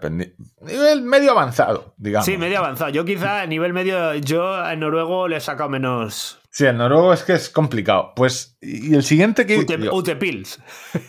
nivel 0.61 1.03
medio 1.03 1.33
avanzado, 1.33 1.95
digamos. 1.97 2.27
Sí, 2.27 2.39
medio 2.39 2.59
avanzado. 2.59 2.91
Yo 2.91 3.05
quizá 3.05 3.43
a 3.43 3.47
nivel 3.47 3.73
medio, 3.73 4.15
yo 4.15 4.65
en 4.69 4.79
noruego 4.81 5.27
le 5.27 5.39
he 5.39 5.41
sacado 5.41 5.69
menos. 5.69 6.42
Sí, 6.55 6.67
el 6.67 6.77
noruego 6.77 7.15
es 7.15 7.23
que 7.23 7.33
es 7.33 7.49
complicado. 7.49 8.13
Pues, 8.15 8.59
y 8.61 8.95
el 8.95 9.03
siguiente 9.03 9.47
que. 9.47 9.57
Ute, 9.59 9.79
digo, 9.79 9.97
Utepils. 9.97 10.61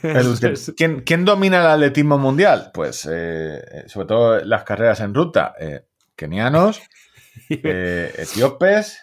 el 0.02 0.26
ute- 0.28 0.74
¿quién, 0.78 1.02
quién 1.02 1.26
domina 1.26 1.60
el 1.60 1.68
atletismo 1.68 2.18
mundial? 2.18 2.72
Pues, 2.74 3.06
eh, 3.12 3.84
sobre 3.88 4.08
todo 4.08 4.40
las 4.46 4.64
carreras 4.64 5.02
en 5.02 5.14
ruta. 5.14 5.54
eh, 5.60 5.86
kenianos, 6.16 6.82
eh, 7.50 8.14
etíopes. 8.18 9.00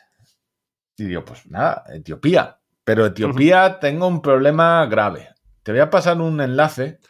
Y 0.97 1.05
digo, 1.05 1.25
pues 1.27 1.47
nada, 1.47 1.85
Etiopía. 1.93 2.59
Pero 2.85 3.05
Etiopía 3.07 3.79
tengo 3.79 4.07
un 4.07 4.23
problema 4.23 4.87
grave. 4.87 5.29
Te 5.63 5.73
voy 5.73 5.81
a 5.83 5.91
pasar 5.91 6.19
un 6.21 6.41
enlace 6.41 7.01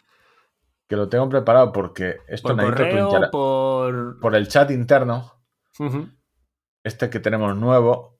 que 0.89 0.97
lo 0.97 1.07
tengo 1.07 1.29
preparado 1.29 1.71
porque 1.71 2.17
esto 2.27 2.49
por 2.49 2.57
necesito 2.57 3.09
correo, 3.09 3.31
por. 3.31 4.19
por 4.19 4.35
el 4.35 4.49
chat 4.49 4.71
interno. 4.71 5.41
Este 6.83 7.09
que 7.09 7.19
tenemos 7.21 7.55
nuevo, 7.55 8.19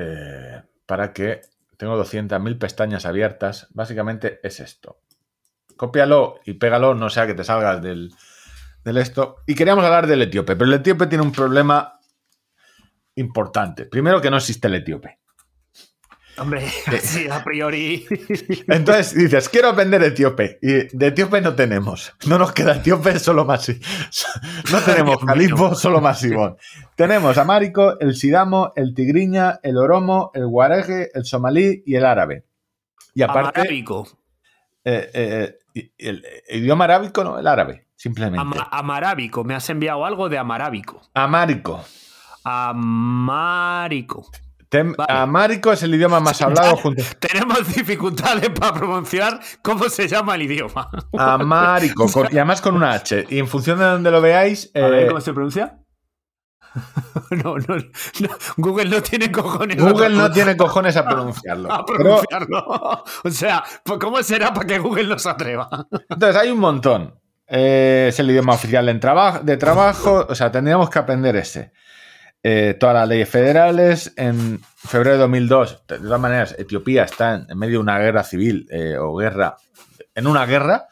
eh, 0.00 0.62
para 0.86 1.12
que 1.12 1.40
tengo 1.76 2.00
200.000 2.00 2.58
pestañas 2.58 3.04
abiertas. 3.04 3.66
Básicamente 3.70 4.40
es 4.42 4.60
esto. 4.60 5.00
Cópialo 5.76 6.40
y 6.44 6.54
pégalo, 6.54 6.94
no 6.94 7.10
sea 7.10 7.26
que 7.26 7.34
te 7.34 7.44
salgas 7.44 7.82
del, 7.82 8.12
del 8.84 8.96
esto. 8.96 9.36
Y 9.46 9.54
queríamos 9.54 9.84
hablar 9.84 10.06
del 10.06 10.22
etíope, 10.22 10.56
pero 10.56 10.66
el 10.66 10.74
etíope 10.74 11.06
tiene 11.06 11.24
un 11.24 11.32
problema 11.32 12.00
importante. 13.16 13.86
Primero 13.86 14.20
que 14.20 14.30
no 14.30 14.36
existe 14.36 14.68
el 14.68 14.74
etíope. 14.74 15.18
Hombre, 16.40 16.68
sí, 17.02 17.26
a 17.30 17.42
priori. 17.42 18.06
Entonces 18.68 19.14
dices, 19.14 19.48
quiero 19.48 19.68
aprender 19.70 20.02
etíope. 20.02 20.58
Y 20.62 20.96
de 20.96 21.06
etíope 21.08 21.40
no 21.40 21.54
tenemos. 21.54 22.12
No 22.26 22.38
nos 22.38 22.52
queda 22.52 22.76
etíope, 22.76 23.18
solo 23.18 23.44
masi. 23.44 23.80
No 24.72 24.80
tenemos 24.80 25.18
calipo, 25.24 25.74
solo 25.74 26.00
masivón. 26.00 26.56
Tenemos 26.96 27.38
amárico, 27.38 27.98
el 28.00 28.14
sidamo, 28.16 28.72
el 28.76 28.94
tigriña, 28.94 29.60
el 29.62 29.78
oromo, 29.78 30.30
el 30.34 30.46
guareje, 30.46 31.08
el 31.14 31.24
somalí 31.24 31.82
y 31.86 31.94
el 31.96 32.04
árabe. 32.04 32.44
Y 33.14 33.22
aparte, 33.22 33.60
Amarábico. 33.60 34.06
eh, 34.84 35.10
eh, 35.14 35.58
y- 35.74 35.90
el, 35.98 36.24
el 36.48 36.60
idioma 36.62 36.84
arábico, 36.84 37.24
no, 37.24 37.38
el 37.38 37.46
árabe, 37.46 37.86
simplemente. 37.96 38.38
Ama- 38.40 38.68
amarábico. 38.70 39.42
Me 39.44 39.54
has 39.54 39.68
enviado 39.70 40.04
algo 40.04 40.28
de 40.28 40.38
amarábico. 40.38 41.00
Amárico. 41.14 41.84
Amárico. 42.44 44.30
Tem- 44.70 44.94
Vale. 44.96 45.12
Amárico 45.12 45.72
es 45.72 45.82
el 45.82 45.94
idioma 45.94 46.20
más 46.20 46.42
hablado 46.42 46.76
junto. 46.76 47.02
Tenemos 47.18 47.66
dificultades 47.74 48.50
para 48.50 48.74
pronunciar 48.74 49.40
cómo 49.62 49.88
se 49.88 50.06
llama 50.08 50.34
el 50.34 50.42
idioma. 50.42 50.90
Amárico, 51.18 52.06
con- 52.12 52.26
y 52.30 52.36
además 52.36 52.60
con 52.60 52.74
una 52.76 52.92
H. 52.92 53.26
Y 53.30 53.38
en 53.38 53.48
función 53.48 53.78
de 53.78 53.84
donde 53.86 54.10
lo 54.10 54.20
veáis, 54.20 54.70
A 54.74 54.80
ver, 54.80 55.04
eh, 55.04 55.06
¿cómo 55.08 55.20
se 55.20 55.32
pronuncia? 55.32 55.78
No, 57.30 57.56
no, 57.56 57.76
no. 57.76 58.28
Google 58.56 58.86
no 58.90 59.02
tiene 59.02 59.30
cojones. 59.32 59.76
Google 59.78 60.10
no 60.10 60.30
tiene 60.30 60.56
cojones 60.56 60.96
a 60.96 61.04
pronunciarlo. 61.04 61.72
a 61.72 61.84
Pero, 61.84 61.98
pronunciarlo. 61.98 63.04
O 63.24 63.30
sea, 63.30 63.64
pues 63.84 63.98
¿cómo 63.98 64.22
será 64.22 64.52
para 64.52 64.66
que 64.66 64.78
Google 64.78 65.04
no 65.08 65.18
se 65.18 65.28
atreva? 65.28 65.68
entonces, 66.08 66.36
hay 66.40 66.50
un 66.50 66.58
montón. 66.58 67.18
Eh, 67.46 68.06
es 68.10 68.18
el 68.20 68.30
idioma 68.30 68.54
oficial 68.54 68.88
en 68.88 69.00
traba- 69.00 69.40
de 69.40 69.56
trabajo. 69.56 70.26
O 70.28 70.34
sea, 70.34 70.50
tendríamos 70.52 70.90
que 70.90 70.98
aprender 70.98 71.36
ese. 71.36 71.72
Eh, 72.42 72.76
todas 72.78 72.94
las 72.94 73.08
leyes 73.08 73.28
federales. 73.28 74.12
En 74.16 74.60
febrero 74.76 75.12
de 75.16 75.18
2002, 75.22 75.82
de 75.88 75.98
todas 75.98 76.20
maneras, 76.20 76.54
Etiopía 76.58 77.04
está 77.04 77.44
en, 77.48 77.58
medio 77.58 77.74
de 77.74 77.82
una 77.82 77.98
guerra 77.98 78.22
civil 78.24 78.66
eh, 78.70 78.96
o 78.98 79.14
guerra. 79.16 79.56
En 80.14 80.26
una 80.26 80.46
guerra. 80.46 80.86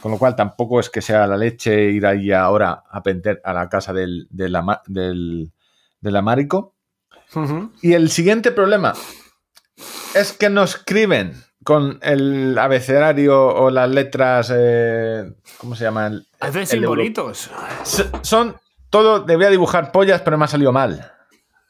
Con 0.00 0.12
lo 0.12 0.18
cual 0.18 0.36
tampoco 0.36 0.78
es 0.78 0.90
que 0.90 1.02
sea 1.02 1.26
la 1.26 1.36
leche 1.36 1.90
ir 1.90 2.06
ahí 2.06 2.30
ahora 2.30 2.84
a 2.88 2.98
aprender 2.98 3.40
a 3.42 3.52
la 3.52 3.68
casa 3.68 3.92
del, 3.92 4.28
del, 4.30 4.56
del, 4.86 5.50
del 6.00 6.16
amárico. 6.16 6.76
Y 7.82 7.94
el 7.94 8.08
siguiente 8.08 8.52
problema 8.52 8.92
es 10.14 10.32
que 10.32 10.50
no 10.50 10.62
escriben 10.62 11.32
con 11.64 11.98
el 12.02 12.56
abecedario 12.58 13.44
o 13.48 13.70
las 13.70 13.90
letras. 13.90 14.52
eh, 14.54 15.24
¿Cómo 15.58 15.74
se 15.74 15.82
llama? 15.84 16.06
El, 16.06 16.26
Hace 16.38 16.58
el 16.76 16.84
euro- 16.84 17.02
simbolitos. 17.02 17.50
Son 18.22 18.56
todo. 18.90 19.20
Debía 19.20 19.50
dibujar 19.50 19.92
pollas, 19.92 20.20
pero 20.22 20.38
me 20.38 20.44
ha 20.44 20.48
salido 20.48 20.72
mal. 20.72 21.12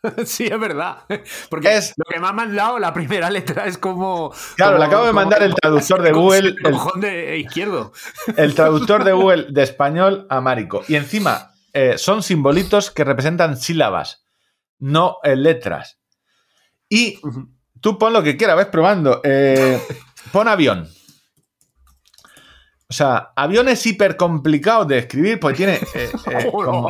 Sí, 0.25 0.47
es 0.47 0.61
verdad. 0.61 0.99
Porque 1.51 1.77
Es- 1.77 1.93
lo 1.97 2.05
que 2.09 2.21
me 2.21 2.29
ha 2.29 2.33
mandado, 2.33 2.79
la 2.79 2.95
primera 2.95 3.29
letra 3.31 3.67
es 3.67 3.79
como. 3.79 4.33
Claro, 4.55 4.75
como- 4.75 4.79
le 4.79 4.85
acabo 4.87 5.07
de 5.07 5.13
mandar 5.13 5.43
el 5.43 5.55
traductor 5.57 6.03
de 6.03 6.13
Google, 6.13 6.55
el 6.65 6.71
cojón 6.73 7.01
de 7.01 7.39
izquierdo. 7.39 7.93
El 8.37 8.55
traductor 8.55 9.03
de 9.03 9.13
Google 9.13 9.47
de 9.51 9.63
español 9.65 10.27
a 10.31 10.41
Márico. 10.41 10.85
Y 10.87 10.95
encima 10.95 11.51
eh, 11.73 11.99
son 11.99 12.23
simbolitos 12.23 12.93
que 12.93 13.03
representan 13.03 13.57
sílabas, 13.57 14.25
no 14.79 15.17
eh, 15.25 15.35
letras. 15.35 15.99
Y 16.89 17.19
tú 17.81 17.99
pon 17.99 18.13
lo 18.13 18.23
que 18.23 18.37
quieras, 18.37 18.57
ves 18.57 18.67
probando. 18.67 19.21
Eh, 19.25 19.83
pon 20.33 20.47
avión. 20.47 20.89
O 22.91 22.95
sea, 22.95 23.33
avión 23.37 23.69
es 23.69 23.85
hiper 23.87 24.17
complicado 24.17 24.87
de 24.87 24.99
escribir 24.99 25.39
porque 25.39 25.57
tiene. 25.59 25.75
eh, 25.95 26.11
eh, 26.31 26.51
como- 26.53 26.89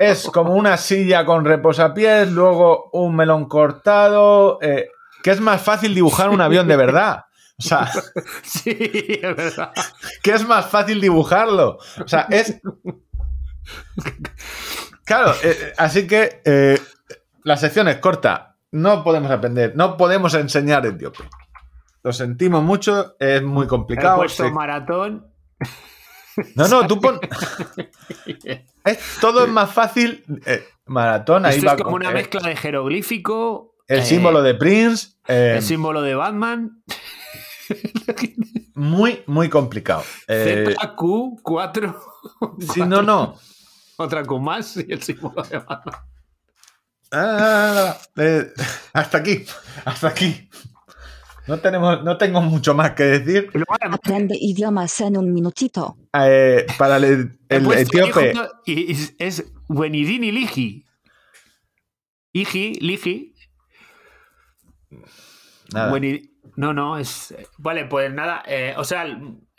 es 0.00 0.24
como 0.30 0.54
una 0.54 0.76
silla 0.78 1.24
con 1.26 1.44
reposapiés, 1.44 2.30
luego 2.32 2.88
un 2.92 3.14
melón 3.14 3.46
cortado. 3.46 4.58
eh, 4.62 4.88
que 5.22 5.30
es 5.30 5.40
más 5.40 5.60
fácil 5.62 5.94
dibujar 5.94 6.30
un 6.30 6.40
avión 6.40 6.66
de 6.66 6.76
verdad. 6.76 7.26
O 7.58 7.62
sea, 7.62 7.88
Sí, 8.42 8.70
es 9.22 9.36
verdad. 9.36 9.72
que 10.22 10.32
es 10.32 10.48
más 10.48 10.66
fácil 10.66 11.00
dibujarlo. 11.00 11.78
O 12.02 12.08
sea, 12.08 12.26
es. 12.30 12.58
Claro, 15.04 15.32
eh, 15.42 15.56
eh, 15.60 15.72
así 15.76 16.06
que 16.06 16.40
eh, 16.44 16.80
la 17.44 17.56
sección 17.56 17.88
es 17.88 17.98
corta. 17.98 18.56
No 18.72 19.04
podemos 19.04 19.30
aprender, 19.30 19.74
no 19.76 19.96
podemos 19.98 20.32
enseñar 20.34 20.86
etíope. 20.86 21.22
Lo 22.02 22.12
sentimos 22.12 22.62
mucho, 22.62 23.16
es 23.20 23.42
muy 23.42 23.66
He 23.66 23.68
complicado. 23.68 24.16
puesto 24.18 24.44
se- 24.44 24.50
maratón. 24.50 25.28
No, 26.56 26.66
no, 26.66 26.86
tú 26.86 27.00
pon. 27.00 27.20
Es, 28.84 28.98
todo 29.20 29.44
es 29.44 29.50
más 29.50 29.70
fácil. 29.72 30.24
eh, 30.46 30.64
maratón, 30.86 31.46
ahí 31.46 31.56
Esto 31.56 31.66
va 31.66 31.72
es 31.74 31.78
como 31.78 31.92
con- 31.92 32.02
una 32.02 32.10
mezcla 32.10 32.40
de 32.40 32.56
jeroglífico. 32.56 33.76
El 33.86 34.00
eh, 34.00 34.04
símbolo 34.06 34.42
de 34.42 34.54
Prince. 34.54 35.10
eh, 35.28 35.54
El 35.56 35.62
símbolo 35.62 36.02
de 36.02 36.14
Batman. 36.14 36.82
Muy, 38.74 39.22
muy 39.26 39.48
complicado. 39.48 40.02
Eh, 40.26 40.74
ZQ4. 40.76 41.96
sí, 42.72 42.80
no, 42.82 43.02
no. 43.02 43.36
Otra 43.98 44.24
Q 44.24 44.40
más 44.40 44.76
y 44.78 44.86
el 44.92 45.02
símbolo 45.02 45.42
de 45.42 45.58
Batman. 45.58 45.94
Ah, 47.12 47.96
hasta 48.94 49.18
aquí, 49.18 49.44
hasta 49.84 50.08
aquí. 50.08 50.48
No, 51.46 51.58
tenemos, 51.58 52.04
no 52.04 52.16
tengo 52.18 52.40
mucho 52.40 52.74
más 52.74 52.92
que 52.92 53.02
decir. 53.02 53.50
Aprende 53.80 54.36
idiomas 54.40 55.00
en 55.00 55.16
un 55.16 55.32
minutito. 55.32 55.96
Eh, 56.12 56.66
para 56.78 56.96
el, 56.98 57.38
el 57.48 57.72
etíope, 57.72 58.32
es 59.18 59.44
Wenidini 59.68 60.30
Ligi. 60.30 60.84
Igi, 62.32 62.74
Ligi. 62.80 63.34
nada. 65.72 66.00
No, 66.54 66.72
no, 66.72 66.98
es. 66.98 67.34
Vale, 67.58 67.86
pues 67.86 68.12
nada. 68.12 68.42
eh, 68.46 68.74
o 68.76 68.84
sea, 68.84 69.06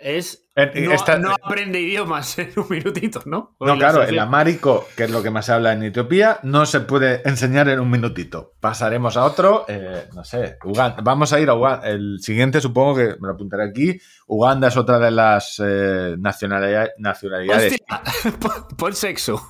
es. 0.03 0.39
En- 0.55 0.85
No, 0.85 0.91
esta- 0.93 1.17
no 1.17 1.31
aprende 1.31 1.79
idiomas 1.81 2.37
en 2.39 2.51
un 2.57 2.67
minutito, 2.69 3.21
¿no? 3.25 3.55
No, 3.59 3.77
claro, 3.77 4.03
el 4.03 4.19
amárico, 4.19 4.87
que 4.95 5.05
es 5.05 5.09
lo 5.11 5.23
que 5.23 5.31
más 5.31 5.47
se 5.47 5.53
habla 5.53 5.73
en 5.73 5.81
Etiopía, 5.83 6.39
no 6.43 6.65
se 6.67 6.81
puede 6.81 7.21
enseñar 7.27 7.67
en 7.69 7.79
un 7.79 7.89
minutito. 7.89 8.53
Pasaremos 8.59 9.17
a 9.17 9.25
otro, 9.25 9.65
eh, 9.67 10.05
no 10.13 10.23
sé, 10.23 10.57
Uganda. 10.63 10.97
Vamos 11.03 11.33
a 11.33 11.39
ir 11.39 11.49
a 11.49 11.55
Uganda. 11.55 11.87
El 11.89 12.19
siguiente 12.21 12.61
supongo 12.61 12.95
que 12.95 13.07
me 13.19 13.27
lo 13.27 13.33
apuntaré 13.33 13.63
aquí. 13.69 13.99
Uganda 14.27 14.67
es 14.67 14.77
otra 14.77 14.99
de 14.99 15.11
las 15.11 15.59
eh, 15.63 16.15
nacionalidad- 16.19 16.91
nacionalidades. 16.99 17.73
Hostia. 17.89 18.67
Pon 18.77 18.93
sexo. 18.95 19.41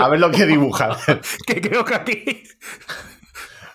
A 0.00 0.08
ver 0.08 0.18
lo 0.20 0.30
que 0.30 0.46
dibuja. 0.46 0.96
Que 1.46 1.60
creo 1.60 1.84
que 1.84 1.94
aquí. 1.94 2.42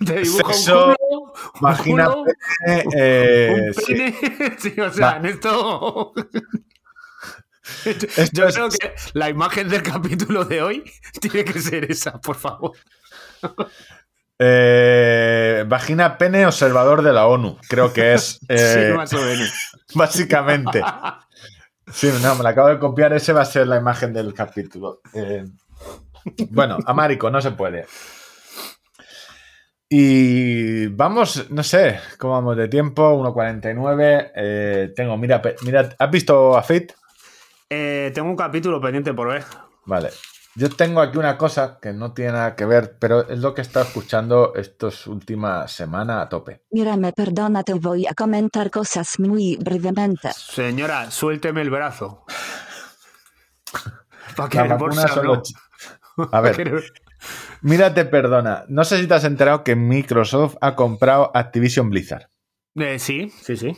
Te 0.05 0.19
dibuja 0.21 0.53
Sexo, 0.53 0.88
un 0.88 0.95
culo, 0.95 1.21
un 1.21 1.59
Imagina 1.59 2.05
culo, 2.05 2.25
eh, 2.67 3.65
un 3.67 3.73
sí. 3.73 3.93
pene. 3.93 4.15
Sí, 4.59 4.80
o 4.81 4.91
sea, 4.91 5.05
Va. 5.11 5.17
en 5.17 5.25
esto. 5.25 6.13
Esto 7.85 8.07
Yo 8.34 8.47
es- 8.47 8.55
creo 8.55 8.69
que 8.69 8.93
la 9.13 9.30
imagen 9.30 9.69
del 9.69 9.84
capítulo 9.84 10.45
de 10.45 10.61
hoy 10.61 10.84
tiene 11.21 11.45
que 11.45 11.59
ser 11.59 11.89
esa, 11.91 12.19
por 12.19 12.35
favor. 12.35 12.71
eh, 14.39 15.63
vagina 15.67 16.17
pene 16.17 16.45
observador 16.45 17.01
de 17.01 17.13
la 17.13 17.27
ONU. 17.27 17.57
Creo 17.69 17.93
que 17.93 18.13
es 18.13 18.39
eh, 18.49 18.88
sí, 18.91 18.97
más 18.97 19.13
o 19.13 19.21
menos. 19.21 19.51
básicamente. 19.95 20.81
Sí, 21.91 22.09
no, 22.21 22.35
me 22.35 22.43
la 22.43 22.49
acabo 22.49 22.69
de 22.69 22.80
copiar. 22.80 23.13
Ese 23.13 23.34
va 23.34 23.41
a 23.41 23.45
ser 23.45 23.67
la 23.67 23.77
imagen 23.77 24.13
del 24.13 24.34
capítulo. 24.34 25.01
Eh, 25.13 25.45
bueno, 26.49 26.77
Amárico, 26.85 27.30
no 27.30 27.41
se 27.41 27.51
puede. 27.51 27.85
Y 29.95 30.87
vamos, 30.87 31.51
no 31.51 31.61
sé, 31.61 31.99
¿cómo 32.17 32.33
vamos 32.33 32.57
de 32.57 32.67
tiempo? 32.67 33.13
1.49. 33.13 34.31
eh, 34.35 34.91
tengo, 34.95 35.15
mira, 35.17 35.39
mira, 35.61 35.87
¿has 35.99 36.09
visto 36.09 36.57
a 36.57 36.63
Fate? 36.63 36.95
Eh, 37.69 38.11
tengo 38.11 38.27
un 38.27 38.35
capítulo 38.35 38.81
pendiente 38.81 39.13
por 39.13 39.27
ver. 39.27 39.43
Vale. 39.85 40.09
Yo 40.55 40.71
tengo 40.71 40.99
aquí 40.99 41.19
una 41.19 41.37
cosa 41.37 41.77
que 41.79 41.93
no 41.93 42.11
tiene 42.11 42.31
nada 42.31 42.55
que 42.55 42.65
ver, 42.65 42.97
pero 42.97 43.29
es 43.29 43.37
lo 43.37 43.53
que 43.53 43.61
he 43.61 43.65
estado 43.65 43.85
escuchando 43.85 44.55
estas 44.55 45.05
últimas 45.05 45.71
semanas 45.71 46.25
a 46.25 46.29
tope. 46.29 46.63
Mírame, 46.71 47.13
perdona, 47.13 47.61
te 47.61 47.75
voy 47.75 48.07
a 48.07 48.15
comentar 48.15 48.71
cosas 48.71 49.19
muy 49.19 49.57
brevemente. 49.57 50.31
Señora, 50.33 51.11
suélteme 51.11 51.61
el 51.61 51.69
brazo. 51.69 52.25
¿Para 54.35 54.63
Las 54.63 54.71
el 54.71 54.77
bolsa, 54.79 55.21
no? 55.21 55.43
A 56.31 56.41
ver, 56.41 56.83
Quiero- 57.23 57.59
mírate, 57.61 58.05
perdona. 58.05 58.65
No 58.67 58.83
sé 58.83 58.99
si 58.99 59.07
te 59.07 59.13
has 59.13 59.23
enterado 59.23 59.63
que 59.63 59.75
Microsoft 59.75 60.55
ha 60.61 60.75
comprado 60.75 61.31
Activision 61.33 61.89
Blizzard. 61.89 62.27
Eh, 62.75 62.99
sí, 62.99 63.31
sí, 63.41 63.55
sí. 63.57 63.77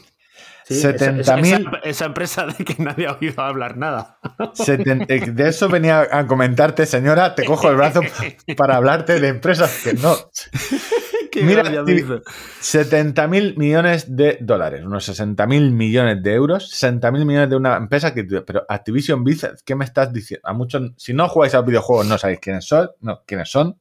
Sí, 0.67 0.81
70.000 0.81 1.19
esa, 1.19 1.38
esa- 1.38 1.80
esa 1.84 2.05
empresa 2.05 2.45
de 2.47 2.65
que 2.65 2.76
nadie 2.81 3.05
ha 3.05 3.11
oído 3.13 3.39
hablar 3.43 3.77
nada. 3.77 4.17
Eh, 4.67 5.31
De 5.31 5.49
eso 5.49 5.69
venía 5.69 6.07
a 6.11 6.26
comentarte, 6.26 6.88
señora. 6.88 7.35
Te 7.35 7.45
cojo 7.45 7.69
el 7.69 7.76
brazo 7.76 8.01
pa- 8.01 8.55
para 8.57 8.77
hablarte 8.77 9.19
de 9.19 9.27
empresas 9.27 9.81
que 9.84 9.93
no. 9.93 10.15
Mira, 11.44 11.64
gracia 11.64 11.84
me 11.84 11.91
Activi- 11.94 12.03
hizo. 12.03 12.22
70 12.62 13.28
mil 13.28 13.57
millones 13.57 14.16
de 14.16 14.38
dólares, 14.41 14.84
unos 14.86 15.06
60 15.06 15.45
mil 15.48 15.72
millones 15.72 16.22
de 16.24 16.34
euros, 16.34 16.70
60 16.70 17.12
mil 17.12 17.26
millones 17.26 17.49
de 17.49 17.56
una 17.56 17.76
empresa 17.78 18.14
que. 18.14 18.24
Pero 18.24 18.66
Activision 18.70 19.24
Blizzard, 19.24 19.57
¿qué 19.66 19.76
me 19.76 19.86
estás 19.86 20.12
diciendo? 20.14 20.48
A 20.48 20.53
muchos, 20.53 20.91
si 20.98 21.14
no 21.14 21.28
jugáis 21.30 21.53
a 21.53 21.57
los 21.57 21.66
videojuegos, 21.68 22.06
no 22.07 22.18
sabéis 22.18 22.40
quiénes 22.40 22.66
son. 22.66 22.90
No, 23.02 23.22
quiénes 23.26 23.49
son. 23.49 23.80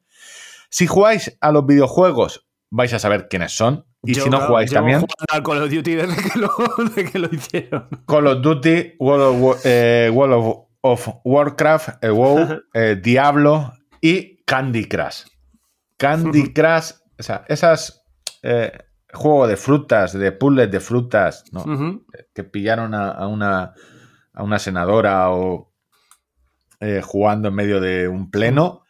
Si 0.70 0.86
jugáis 0.86 1.36
a 1.40 1.52
los 1.52 1.64
videojuegos, 1.66 2.46
vais 2.70 2.92
a 2.92 2.98
saber 2.98 3.28
quiénes 3.28 3.52
son. 3.52 3.84
Y 4.02 4.14
Yo, 4.14 4.24
si 4.24 4.30
no 4.30 4.40
jugáis 4.40 4.70
también, 4.70 5.04
al 5.30 5.42
Call 5.42 5.62
of 5.62 5.70
Duty 5.70 5.94
desde 5.94 6.16
que 6.30 6.38
lo, 6.38 6.50
desde 6.78 7.10
que 7.10 7.18
lo 7.18 7.28
hicieron. 7.32 7.88
Call 8.06 8.26
of 8.26 8.42
Duty, 8.42 8.94
World 8.98 9.42
of, 9.44 9.60
eh, 9.64 10.10
World 10.12 10.34
of- 10.34 10.64
of 10.82 11.08
Warcraft, 11.24 12.04
eh, 12.04 12.10
WoW, 12.10 12.60
eh, 12.74 13.00
Diablo 13.02 13.72
y 14.02 14.42
Candy 14.44 14.84
Crush. 14.86 15.22
Candy 15.96 16.52
Crush, 16.52 16.90
o 17.18 17.22
sea, 17.22 17.44
esas 17.48 18.04
eh, 18.42 18.72
juegos 19.12 19.48
de 19.48 19.56
frutas, 19.56 20.12
de 20.12 20.32
puzzles 20.32 20.70
de 20.70 20.80
frutas, 20.80 21.44
¿no? 21.52 21.64
Que 22.34 22.44
pillaron 22.44 22.94
a, 22.94 23.10
a 23.10 23.26
una, 23.26 23.72
a 24.32 24.42
una 24.42 24.58
senadora 24.58 25.30
o 25.30 25.72
eh, 26.80 27.00
jugando 27.02 27.48
en 27.48 27.54
medio 27.54 27.80
de 27.80 28.08
un 28.08 28.30
pleno, 28.30 28.84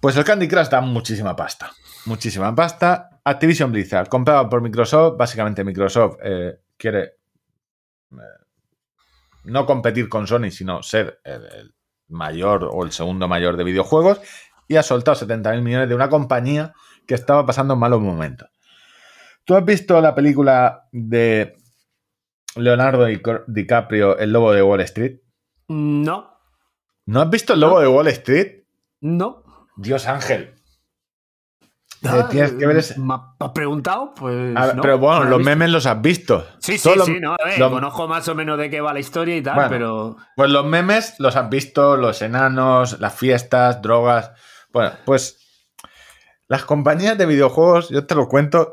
pues 0.00 0.16
el 0.16 0.24
Candy 0.24 0.48
Crush 0.48 0.68
da 0.68 0.80
muchísima 0.80 1.34
pasta. 1.34 1.72
Muchísima 2.06 2.54
pasta. 2.54 3.20
Activision 3.24 3.72
Blizzard, 3.72 4.08
comprado 4.08 4.48
por 4.48 4.62
Microsoft. 4.62 5.16
Básicamente 5.18 5.64
Microsoft 5.64 6.16
eh, 6.22 6.60
quiere 6.76 7.16
eh, 8.12 8.16
no 9.44 9.66
competir 9.66 10.08
con 10.08 10.26
Sony, 10.26 10.50
sino 10.50 10.82
ser 10.82 11.20
el, 11.24 11.44
el 11.44 11.74
mayor 12.08 12.70
o 12.72 12.84
el 12.84 12.92
segundo 12.92 13.26
mayor 13.28 13.56
de 13.56 13.64
videojuegos. 13.64 14.20
Y 14.68 14.76
ha 14.76 14.82
soltado 14.82 15.16
70 15.16 15.50
mil 15.52 15.62
millones 15.62 15.88
de 15.88 15.94
una 15.94 16.08
compañía 16.08 16.72
que 17.08 17.14
estaba 17.16 17.44
pasando 17.44 17.74
malos 17.74 18.00
momentos. 18.00 18.48
¿Tú 19.44 19.56
has 19.56 19.64
visto 19.64 20.00
la 20.00 20.14
película 20.14 20.84
de 20.92 21.56
Leonardo 22.54 23.06
Di- 23.06 23.20
DiCaprio, 23.48 24.18
El 24.18 24.30
Lobo 24.32 24.52
de 24.52 24.62
Wall 24.62 24.82
Street? 24.82 25.16
No, 25.68 26.38
¿No 27.06 27.22
has 27.22 27.30
visto 27.30 27.54
El 27.54 27.60
Lobo 27.60 27.80
de 27.80 27.88
Wall 27.88 28.06
Street? 28.08 28.62
no. 29.00 29.42
Dios 29.80 30.06
Ángel. 30.08 30.54
Eh, 32.02 32.24
tienes 32.30 32.52
que 32.52 32.66
ver 32.66 32.76
ese- 32.76 32.98
¿Me 33.00 33.14
has 33.40 33.50
preguntado? 33.52 34.12
Pues. 34.14 34.56
A 34.56 34.66
ver, 34.66 34.76
no, 34.76 34.82
pero 34.82 34.98
bueno, 34.98 35.24
no 35.24 35.30
los 35.30 35.38
visto. 35.38 35.50
memes 35.50 35.70
los 35.70 35.86
has 35.86 36.00
visto. 36.02 36.44
Sí, 36.58 36.72
sí, 36.72 36.78
Solo- 36.78 37.04
sí, 37.04 37.18
no, 37.20 37.32
a 37.34 37.44
ver, 37.44 37.58
los- 37.58 37.70
conozco 37.72 38.06
más 38.08 38.26
o 38.28 38.34
menos 38.34 38.58
de 38.58 38.70
qué 38.70 38.80
va 38.80 38.92
la 38.92 39.00
historia 39.00 39.36
y 39.36 39.42
tal, 39.42 39.54
Bueno. 39.54 39.70
pero. 39.70 40.16
Pues 40.36 40.50
los 40.50 40.64
memes 40.66 41.14
los 41.18 41.34
has 41.36 41.48
visto, 41.48 41.96
los 41.96 42.20
enanos, 42.22 43.00
las 43.00 43.14
fiestas, 43.14 43.80
drogas. 43.82 44.32
Bueno, 44.72 44.92
pues 45.04 45.47
las 46.48 46.64
compañías 46.64 47.16
de 47.18 47.26
videojuegos, 47.26 47.88
yo 47.90 48.06
te 48.06 48.14
lo 48.14 48.26
cuento. 48.28 48.72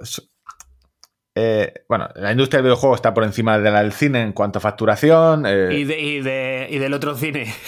eh, 1.37 1.73
bueno, 1.89 2.07
la 2.15 2.31
industria 2.31 2.59
del 2.59 2.65
videojuego 2.67 2.95
está 2.95 3.13
por 3.13 3.23
encima 3.25 3.59
de 3.59 3.69
la 3.69 3.81
del 3.83 3.91
cine 3.91 4.21
en 4.21 4.31
cuanto 4.31 4.59
a 4.59 4.61
facturación. 4.61 5.45
eh, 5.45 5.67
Y, 5.73 5.83
de, 5.83 5.99
y, 5.99 6.21
de, 6.21 6.67
y 6.71 6.77
del 6.79 6.93
otro 6.93 7.15
cine. 7.15 7.53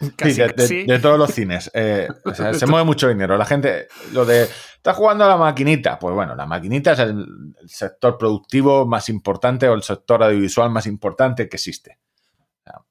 Sí, 0.00 0.10
Casi, 0.16 0.32
de, 0.40 0.46
de- 0.48 0.54
casi. 0.54 0.84
de 0.86 0.98
todos 0.98 1.18
los 1.18 1.30
cines. 1.30 1.70
Eh, 1.74 2.08
o 2.24 2.32
sea, 2.32 2.54
se 2.54 2.64
mueve 2.66 2.86
mucho 2.86 3.06
dinero. 3.06 3.36
La 3.36 3.44
gente, 3.44 3.86
lo 4.14 4.24
de, 4.24 4.44
¿estás 4.44 4.96
jugando 4.96 5.26
a 5.26 5.28
la 5.28 5.36
maquinita? 5.36 5.98
Pues 5.98 6.14
bueno, 6.14 6.34
la 6.34 6.46
maquinita 6.46 6.92
es 6.92 7.00
el, 7.00 7.26
el 7.60 7.68
sector 7.68 8.16
productivo 8.16 8.86
más 8.86 9.10
importante 9.10 9.68
o 9.68 9.74
el 9.74 9.82
sector 9.82 10.22
audiovisual 10.22 10.70
más 10.70 10.86
importante 10.86 11.50
que 11.50 11.56
existe. 11.58 11.98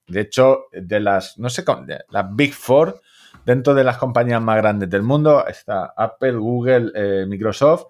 De 0.06 0.22
hecho, 0.22 0.66
de 0.72 1.00
las, 1.00 1.40
no 1.40 1.50
sé, 1.50 1.66
las 2.10 2.26
Big 2.36 2.54
Four, 2.54 3.02
dentro 3.50 3.74
de 3.74 3.84
las 3.84 3.98
compañías 3.98 4.40
más 4.40 4.58
grandes 4.58 4.92
del 4.92 5.02
mundo, 5.02 5.48
está 5.48 5.92
Apple, 5.98 6.34
Google, 6.34 6.92
eh, 6.94 7.26
Microsoft 7.26 7.86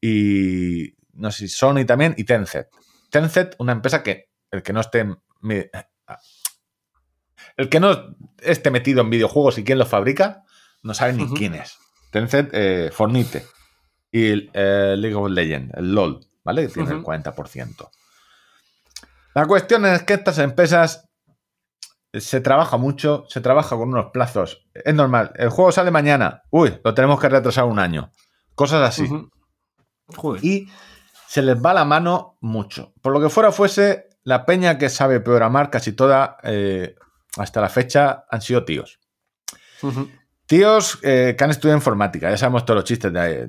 y, 0.00 0.92
no 1.12 1.30
sé 1.30 1.46
Sony 1.46 1.84
también, 1.86 2.16
y 2.16 2.24
Tencent. 2.24 2.66
Tencent, 3.10 3.54
una 3.58 3.70
empresa 3.70 4.02
que 4.02 4.30
el 4.50 4.64
que 4.64 4.72
no 4.72 4.80
esté 4.80 5.06
el 7.56 7.68
que 7.68 7.78
no 7.78 8.16
esté 8.40 8.70
metido 8.72 9.02
en 9.02 9.10
videojuegos 9.10 9.56
y 9.58 9.62
quién 9.62 9.78
los 9.78 9.86
fabrica, 9.86 10.42
no 10.82 10.94
sabe 10.94 11.12
ni 11.12 11.32
quién 11.32 11.54
es. 11.54 11.78
Tencent, 12.10 12.50
eh, 12.52 12.90
Fornite 12.92 13.44
y 14.10 14.30
el, 14.30 14.50
eh, 14.52 14.96
League 14.98 15.14
of 15.14 15.30
Legends, 15.30 15.74
el 15.76 15.94
LOL, 15.94 16.26
¿vale? 16.42 16.66
Que 16.66 16.72
tiene 16.74 16.90
el 16.90 16.96
Ujú. 16.96 17.04
40%. 17.04 17.88
La 19.36 19.46
cuestión 19.46 19.86
es 19.86 20.02
que 20.02 20.14
estas 20.14 20.38
empresas 20.38 21.08
se 22.20 22.40
trabaja 22.40 22.76
mucho, 22.76 23.24
se 23.28 23.40
trabaja 23.40 23.76
con 23.76 23.88
unos 23.88 24.06
plazos. 24.12 24.66
Es 24.74 24.94
normal, 24.94 25.32
el 25.36 25.50
juego 25.50 25.72
sale 25.72 25.90
mañana, 25.90 26.42
uy, 26.50 26.80
lo 26.84 26.94
tenemos 26.94 27.20
que 27.20 27.28
retrasar 27.28 27.64
un 27.64 27.78
año. 27.78 28.10
Cosas 28.54 28.88
así 28.88 29.08
y 30.42 30.68
se 31.28 31.42
les 31.42 31.56
va 31.56 31.74
la 31.74 31.84
mano 31.84 32.36
mucho. 32.40 32.92
Por 33.00 33.12
lo 33.12 33.20
que 33.20 33.28
fuera 33.28 33.52
fuese, 33.52 34.08
la 34.22 34.44
peña 34.44 34.78
que 34.78 34.88
sabe 34.88 35.20
programar 35.20 35.70
casi 35.70 35.92
toda, 35.92 36.36
eh, 36.42 36.94
hasta 37.36 37.60
la 37.60 37.68
fecha, 37.68 38.24
han 38.30 38.40
sido 38.40 38.64
tíos. 38.64 39.00
Tíos 40.46 40.98
eh, 41.02 41.34
que 41.36 41.44
han 41.44 41.50
estudiado 41.50 41.78
informática, 41.78 42.30
ya 42.30 42.38
sabemos 42.38 42.64
todos 42.64 42.76
los 42.76 42.84
chistes 42.84 43.12
de, 43.12 43.48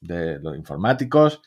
de 0.00 0.38
los 0.40 0.56
informáticos. 0.56 1.42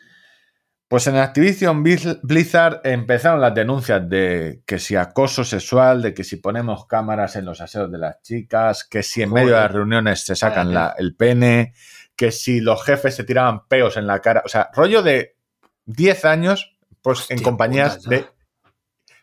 Pues 0.89 1.05
en 1.07 1.15
Activision 1.17 1.83
Blizz- 1.83 2.19
Blizzard 2.23 2.81
empezaron 2.83 3.39
las 3.39 3.53
denuncias 3.53 4.09
de 4.09 4.63
que 4.65 4.79
si 4.79 4.95
acoso 4.95 5.43
sexual, 5.45 6.01
de 6.01 6.13
que 6.15 6.23
si 6.23 6.37
ponemos 6.37 6.87
cámaras 6.87 7.35
en 7.35 7.45
los 7.45 7.61
aseos 7.61 7.91
de 7.91 7.99
las 7.99 8.21
chicas, 8.23 8.83
que 8.85 9.03
si 9.03 9.21
en 9.21 9.31
medio 9.31 9.49
de 9.53 9.61
las 9.61 9.71
reuniones 9.71 10.25
se 10.25 10.35
sacan 10.35 10.73
la- 10.73 10.95
el 10.97 11.15
pene, 11.15 11.73
que 12.15 12.31
si 12.31 12.59
los 12.59 12.83
jefes 12.83 13.15
se 13.15 13.23
tiraban 13.23 13.67
peos 13.67 13.97
en 13.97 14.07
la 14.07 14.19
cara. 14.19 14.41
O 14.43 14.49
sea, 14.49 14.69
rollo 14.73 15.03
de 15.03 15.37
10 15.85 16.25
años 16.25 16.75
pues, 17.03 17.29
en 17.29 17.41
compañías 17.43 17.97
puta, 17.97 18.09
de 18.09 18.25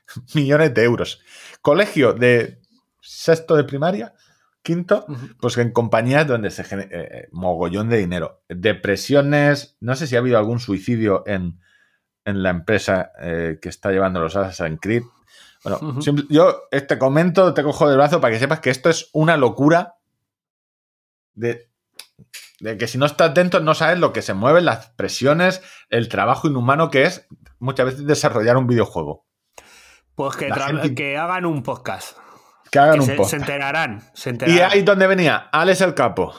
millones 0.35 0.73
de 0.73 0.85
euros. 0.85 1.21
Colegio 1.61 2.13
de 2.13 2.61
sexto 3.01 3.57
de 3.57 3.65
primaria, 3.65 4.15
quinto, 4.67 5.07
pues 5.41 5.57
en 5.59 5.73
compañías 5.73 6.27
donde 6.27 6.51
se 6.51 6.65
genera 6.65 6.89
eh, 6.93 7.29
mogollón 7.33 7.89
de 7.89 7.99
dinero. 7.99 8.43
Depresiones, 8.49 9.77
no 9.81 9.95
sé 9.97 10.07
si 10.07 10.17
ha 10.17 10.19
habido 10.19 10.37
algún 10.39 10.59
suicidio 10.61 11.23
en, 11.27 11.61
en 12.25 12.43
la 12.43 12.51
empresa 12.51 13.13
eh, 13.21 13.59
que 13.63 13.69
está 13.69 13.91
llevando 13.93 14.21
los 14.21 14.35
Assassin's 14.37 14.81
Creed. 14.81 15.03
Bueno, 15.65 15.79
simple- 16.03 16.27
yo 16.29 16.63
eh, 16.71 16.81
te 16.81 16.99
comento, 16.99 17.55
te 17.55 17.63
cojo 17.63 17.89
del 17.89 17.97
brazo 17.97 18.21
para 18.21 18.33
que 18.35 18.39
sepas 18.41 18.61
que 18.61 18.71
esto 18.71 18.91
es 18.91 19.09
una 19.13 19.37
locura 19.37 19.95
de, 21.35 21.71
de 22.61 22.77
que 22.79 22.87
si 22.87 22.99
no 22.99 23.07
estás 23.07 23.35
dentro 23.35 23.61
no 23.61 23.75
sabes 23.75 23.99
lo 23.99 24.13
que 24.13 24.23
se 24.23 24.35
mueve, 24.35 24.61
las 24.61 24.91
presiones, 24.91 25.63
el 25.91 26.09
trabajo 26.09 26.49
inhumano 26.49 26.91
que 26.91 27.05
es 27.05 27.27
muchas 27.59 27.87
veces 27.87 28.07
desarrollar 28.07 28.57
un 28.57 28.67
videojuego. 28.67 29.27
Pues 30.15 30.37
gente- 30.81 30.95
que 30.95 31.17
hagan 31.19 31.47
un 31.47 31.63
podcast. 31.63 32.17
Que 32.71 32.79
hagan 32.79 32.95
Que 32.95 33.01
un 33.01 33.07
se, 33.07 33.15
post. 33.15 33.31
se 33.31 33.37
enterarán. 33.37 34.01
Se 34.15 34.37
Y 34.47 34.59
ahí 34.61 34.83
donde 34.83 35.07
venía 35.07 35.49
Alex 35.53 35.81
el 35.83 35.95
Capo. 35.95 36.35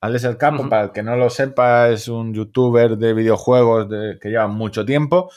Alex 0.00 0.24
el 0.24 0.36
Capo, 0.36 0.68
para 0.68 0.84
el 0.84 0.92
que 0.92 1.02
no 1.02 1.16
lo 1.16 1.28
sepa, 1.28 1.88
es 1.88 2.06
un 2.08 2.32
youtuber 2.32 2.96
de 2.96 3.14
videojuegos 3.14 3.88
de- 3.88 4.18
que 4.20 4.28
lleva 4.28 4.46
mucho 4.46 4.84
tiempo. 4.84 5.30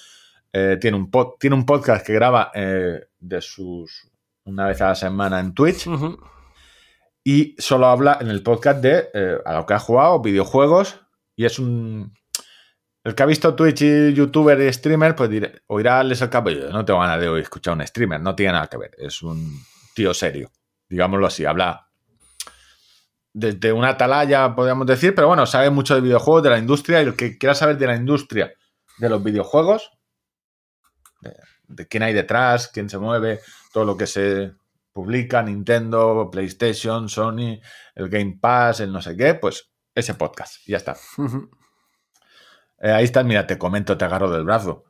Eh, 0.53 0.77
tiene, 0.79 0.97
un 0.97 1.09
pod- 1.09 1.35
tiene 1.39 1.55
un 1.55 1.65
podcast 1.65 2.05
que 2.05 2.13
graba 2.13 2.51
eh, 2.53 3.05
de 3.19 3.41
sus 3.41 4.09
una 4.43 4.67
vez 4.67 4.81
a 4.81 4.89
la 4.89 4.95
semana 4.95 5.39
en 5.39 5.53
Twitch 5.53 5.87
y 7.23 7.55
solo 7.59 7.87
habla 7.87 8.17
en 8.21 8.27
el 8.29 8.41
podcast 8.43 8.81
de 8.81 9.09
eh, 9.13 9.37
a 9.45 9.53
lo 9.53 9.65
que 9.65 9.73
ha 9.73 9.79
jugado, 9.79 10.21
videojuegos. 10.21 10.99
Y 11.35 11.45
es 11.45 11.59
un. 11.59 12.13
El 13.03 13.15
que 13.15 13.23
ha 13.23 13.25
visto 13.25 13.55
Twitch 13.55 13.81
y 13.81 14.13
youtuber 14.13 14.59
y 14.61 14.71
streamer, 14.71 15.15
pues 15.15 15.29
diré, 15.29 15.61
oirá 15.67 15.99
Alex 16.01 16.21
el 16.21 16.29
Capo. 16.29 16.49
y 16.51 16.59
yo 16.59 16.69
no 16.69 16.85
tengo 16.85 16.99
ganas 16.99 17.19
de 17.19 17.29
oír 17.29 17.41
escuchar 17.43 17.71
a 17.71 17.75
un 17.77 17.87
streamer, 17.87 18.21
no 18.21 18.35
tiene 18.35 18.51
nada 18.53 18.67
que 18.67 18.77
ver. 18.77 18.91
Es 18.99 19.23
un 19.23 19.59
tío 19.93 20.13
serio, 20.13 20.51
digámoslo 20.89 21.27
así. 21.27 21.45
Habla 21.45 21.87
desde 23.33 23.71
una 23.71 23.89
atalaya, 23.89 24.53
podríamos 24.55 24.87
decir, 24.87 25.15
pero 25.15 25.27
bueno, 25.27 25.45
sabe 25.45 25.69
mucho 25.69 25.95
de 25.95 26.01
videojuegos, 26.01 26.43
de 26.43 26.49
la 26.49 26.57
industria, 26.57 27.01
y 27.01 27.05
el 27.05 27.15
que 27.15 27.37
quiera 27.37 27.55
saber 27.55 27.77
de 27.77 27.87
la 27.87 27.95
industria 27.95 28.53
de 28.97 29.09
los 29.09 29.23
videojuegos, 29.23 29.91
de, 31.21 31.35
de 31.67 31.87
quién 31.87 32.03
hay 32.03 32.13
detrás, 32.13 32.67
quién 32.67 32.89
se 32.89 32.97
mueve, 32.97 33.39
todo 33.71 33.85
lo 33.85 33.95
que 33.95 34.07
se 34.07 34.53
publica, 34.91 35.41
Nintendo, 35.41 36.29
PlayStation, 36.31 37.07
Sony, 37.07 37.59
el 37.95 38.09
Game 38.09 38.37
Pass, 38.41 38.81
el 38.81 38.91
no 38.91 39.01
sé 39.01 39.15
qué, 39.15 39.35
pues 39.35 39.71
ese 39.95 40.13
podcast, 40.15 40.67
y 40.67 40.71
ya 40.71 40.77
está. 40.77 40.97
Eh, 42.83 42.91
ahí 42.91 43.03
está, 43.03 43.23
mira, 43.23 43.45
te 43.45 43.59
comento, 43.59 43.95
te 43.95 44.05
agarro 44.05 44.31
del 44.31 44.43
brazo. 44.43 44.85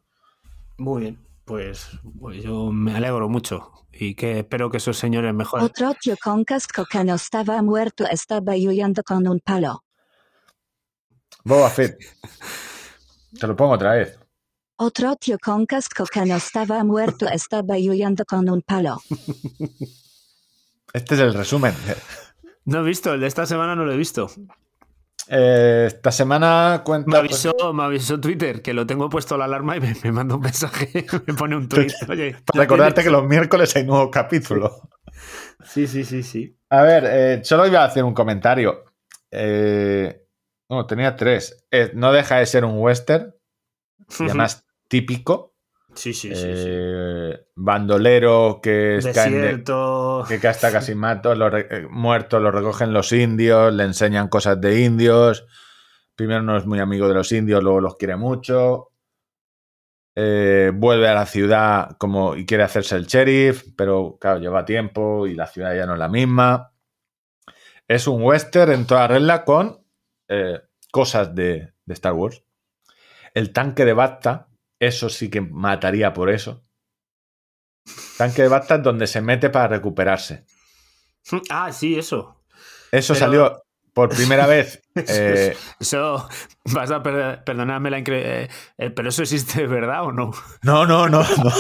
Muy 0.78 1.02
bien. 1.02 1.31
Pues, 1.46 1.88
pues 2.20 2.44
yo 2.44 2.72
me 2.72 2.96
alegro 2.96 3.30
mucho. 3.30 3.72
Y 3.92 4.16
que 4.16 4.40
espero 4.40 4.70
que 4.70 4.78
esos 4.78 4.98
señores 4.98 5.34
mejoren. 5.34 5.66
Otro 5.66 5.94
tío 6.00 6.16
con 6.24 6.44
casco 6.46 6.86
que 6.86 7.04
no 7.04 7.16
estaba 7.16 7.62
muerto 7.62 8.06
estaba 8.10 8.56
llorando 8.56 9.04
con 9.04 9.28
un 9.28 9.40
palo. 9.40 9.84
Boba 11.44 11.70
Fett. 11.70 11.98
Te 13.40 13.48
lo 13.48 13.56
pongo 13.56 13.74
otra 13.74 13.94
vez. 13.94 14.18
Otro 14.78 15.16
tío 15.16 15.38
con 15.40 15.66
casco 15.66 16.06
que 16.06 16.26
no 16.26 16.36
estaba 16.36 16.84
muerto 16.84 17.28
estaba 17.28 17.78
llorando 17.78 18.26
con 18.26 18.50
un 18.50 18.62
palo. 18.62 19.02
Este 20.94 21.16
es 21.16 21.22
el 21.22 21.34
resumen. 21.34 21.74
No 22.66 22.80
he 22.80 22.84
visto, 22.84 23.14
el 23.14 23.22
de 23.22 23.28
esta 23.28 23.46
semana 23.46 23.76
no 23.76 23.86
lo 23.86 23.94
he 23.94 23.98
visto. 23.98 24.30
Eh, 25.28 25.86
esta 25.88 26.12
semana 26.12 26.78
Me 26.80 26.84
cuenta. 26.84 27.20
pues, 27.22 27.46
avisó, 27.46 27.74
me 27.74 27.84
avisó 27.84 28.20
Twitter 28.20 28.62
que 28.62 28.74
lo 28.74 28.86
tengo 28.86 29.10
puesto 29.10 29.38
la 29.38 29.46
alarma 29.46 29.78
y 29.78 29.80
me, 29.80 29.96
me 30.04 30.12
manda 30.12 30.36
un 30.36 30.42
mensaje, 30.42 31.06
me 31.28 31.34
pone 31.34 31.56
un 31.56 31.70
tweet. 31.70 31.92
Oye, 32.10 32.36
para 32.46 32.64
recordarte 32.64 33.04
que 33.04 33.10
los 33.12 33.24
miércoles 33.26 33.76
hay 33.76 33.86
nuevo 33.86 34.10
capítulo. 34.12 34.90
Sí, 35.64 35.88
sí, 35.88 36.04
sí, 36.04 36.24
sí. 36.24 36.58
A 36.70 36.82
ver, 36.82 37.04
eh, 37.08 37.42
solo 37.44 37.68
iba 37.68 37.82
a 37.82 37.86
hacer 37.86 38.04
un 38.04 38.14
comentario. 38.14 38.84
Eh, 39.30 40.26
no, 40.70 40.86
tenía 40.88 41.16
tres. 41.16 41.66
Eh, 41.72 41.92
no 41.94 42.12
deja 42.12 42.38
de 42.38 42.46
ser 42.46 42.66
un 42.66 42.80
western, 42.80 43.34
y 44.20 44.24
además 44.24 44.66
típico. 44.88 45.51
Sí, 45.96 46.14
sí, 46.14 46.30
sí. 46.30 46.36
sí. 46.36 46.44
Eh, 46.46 47.40
Bandolero 47.56 48.60
que 48.64 48.98
está 48.98 49.28
en 49.28 49.34
de- 49.34 49.40
Desierto. 49.42 50.24
que 50.28 50.40
ya 50.40 50.52
está 50.52 50.72
casi 50.72 50.96
mato, 50.96 51.36
lo 51.36 51.50
re- 51.50 51.68
eh, 51.70 51.88
muerto, 51.90 52.40
lo 52.40 52.50
recogen 52.52 52.94
los 52.94 53.12
indios, 53.12 53.74
le 53.74 53.84
enseñan 53.84 54.28
cosas 54.30 54.60
de 54.62 54.82
indios. 54.82 55.46
Primero 56.16 56.42
no 56.42 56.58
es 56.58 56.66
muy 56.66 56.80
amigo 56.80 57.08
de 57.08 57.14
los 57.16 57.32
indios, 57.32 57.62
luego 57.64 57.82
los 57.82 57.96
quiere 57.98 58.16
mucho. 58.16 58.90
Eh, 60.16 60.72
vuelve 60.74 61.08
a 61.08 61.14
la 61.14 61.26
ciudad 61.26 61.96
como 61.98 62.36
y 62.36 62.46
quiere 62.46 62.64
hacerse 62.64 62.96
el 62.98 63.06
sheriff, 63.06 63.64
pero 63.78 64.18
claro, 64.20 64.40
lleva 64.40 64.66
tiempo 64.66 65.26
y 65.26 65.36
la 65.36 65.48
ciudad 65.48 65.74
ya 65.76 65.86
no 65.86 65.94
es 65.94 66.00
la 66.00 66.10
misma. 66.10 66.74
Es 67.88 68.08
un 68.08 68.22
western 68.22 68.72
en 68.74 68.86
toda 68.88 69.08
regla 69.08 69.44
con 69.46 69.86
eh, 70.28 70.60
cosas 70.92 71.34
de, 71.34 71.74
de 71.86 71.94
Star 71.94 72.14
Wars. 72.14 72.44
El 73.34 73.54
tanque 73.54 73.86
de 73.86 73.94
Bacta, 73.94 74.48
eso 74.82 75.08
sí 75.10 75.30
que 75.30 75.40
mataría 75.42 76.12
por 76.14 76.30
eso. 76.30 76.66
Tanque 78.18 78.42
de 78.42 78.48
Bacta 78.50 78.76
es 78.76 78.84
donde 78.84 79.08
se 79.08 79.22
mete 79.22 79.50
para 79.50 79.68
recuperarse. 79.70 80.46
Ah, 81.52 81.72
sí, 81.72 81.98
eso. 81.98 82.44
Eso 82.92 83.14
Pero- 83.14 83.26
salió 83.26 83.64
por 83.94 84.10
primera 84.10 84.48
vez. 84.48 84.82
eh, 84.96 85.56
Eso, 85.80 86.28
vas 86.74 86.90
a 86.92 87.04
per- 87.04 87.44
perdonarme 87.44 87.92
la 87.92 88.00
incre- 88.00 88.24
eh, 88.26 88.50
eh, 88.78 88.90
pero 88.90 89.10
eso 89.10 89.22
existe 89.22 89.62
de 89.62 89.68
verdad 89.80 90.04
o 90.06 90.12
no? 90.12 90.32
no, 90.64 90.86
no, 90.88 91.08
no, 91.10 91.22
no. 91.24 91.52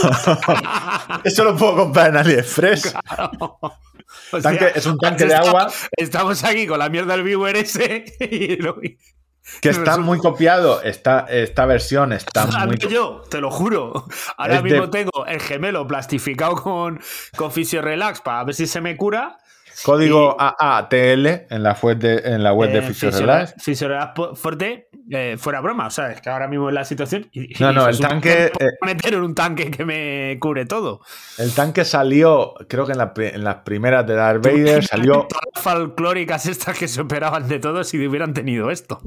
Eso 1.23 1.43
lo 1.43 1.55
puedo 1.55 1.75
comprar 1.75 2.09
en 2.09 2.17
AliExpress. 2.17 2.81
Sea, 2.81 4.41
Tanque- 4.41 4.71
es 4.75 4.85
un 4.87 4.97
tanque 4.97 5.25
de 5.25 5.35
agua 5.35 5.71
Estamos 5.95 6.43
aquí 6.43 6.65
con 6.67 6.79
la 6.79 6.89
mierda 6.89 7.13
del 7.15 7.23
viewer 7.23 7.55
ese 7.57 8.03
y 8.19 8.55
lo- 8.57 8.79
que 9.61 9.69
está 9.69 9.97
muy 9.97 10.17
copiado. 10.19 10.81
Esta, 10.81 11.25
esta 11.29 11.65
versión 11.65 12.13
está 12.13 12.45
muy. 12.65 12.77
yo, 12.77 13.21
te 13.29 13.41
lo 13.41 13.51
juro. 13.51 14.05
Ahora 14.37 14.55
Es 14.57 14.63
de- 14.63 14.69
mismo 14.69 14.89
tengo 14.89 15.25
el 15.25 15.39
gemelo 15.41 15.87
plastificado 15.87 16.55
con, 16.55 16.99
con 17.35 17.51
Fisio 17.51 17.81
Relax 17.81 18.21
para 18.21 18.43
ver 18.43 18.55
si 18.55 18.67
se 18.67 18.81
me 18.81 18.95
cura. 18.95 19.37
Código 19.85 20.35
y- 20.39 20.43
AATL 20.59 21.25
en 21.49 21.63
la 21.63 21.75
web 21.81 21.97
de, 21.97 22.17
en 22.25 22.43
la 22.43 22.53
web 22.53 22.71
de 22.71 22.79
Eh, 22.79 22.81
Fisio 22.83 23.09
Fisio- 23.09 23.21
Relax. 23.21 23.55
Fisio 23.57 23.87
Relax 23.87 24.11
po- 24.13 24.35
fuerte, 24.35 24.89
eh, 25.09 25.37
fuera 25.39 25.59
broma. 25.61 25.87
O 25.87 25.89
sea, 25.89 26.11
es 26.11 26.21
que 26.21 26.29
ahora 26.29 26.47
mismo 26.47 26.67
es 26.69 26.75
la 26.75 26.85
situación. 26.85 27.29
Y, 27.31 27.53
No, 27.59 27.71
y 27.71 27.75
no, 27.75 27.87
el 27.87 27.99
tanque, 27.99 28.51
eh, 28.59 28.67
meter 28.85 29.13
en 29.15 29.21
un 29.21 29.33
tanque 29.33 29.71
que 29.71 29.83
me 29.85 30.37
cubre 30.39 30.65
todo. 30.65 30.99
El 31.39 31.53
tanque 31.55 31.83
salió, 31.85 32.53
creo 32.67 32.85
que 32.85 32.91
en, 32.91 32.97
la 32.99 33.13
pri- 33.13 33.29
en 33.33 33.43
las 33.43 33.55
primeras 33.63 34.05
de 34.05 34.13
Darth 34.13 34.45
Vader 34.45 34.85
salió. 34.85 35.25
Todas 35.27 35.45
las 35.55 35.63
folclóricas 35.63 36.45
estas 36.45 36.77
que 36.77 36.87
se 36.87 37.01
operaban 37.01 37.47
de 37.47 37.57
todo 37.59 37.83
si 37.83 38.05
hubieran 38.05 38.33
tenido 38.35 38.69
esto. 38.69 39.01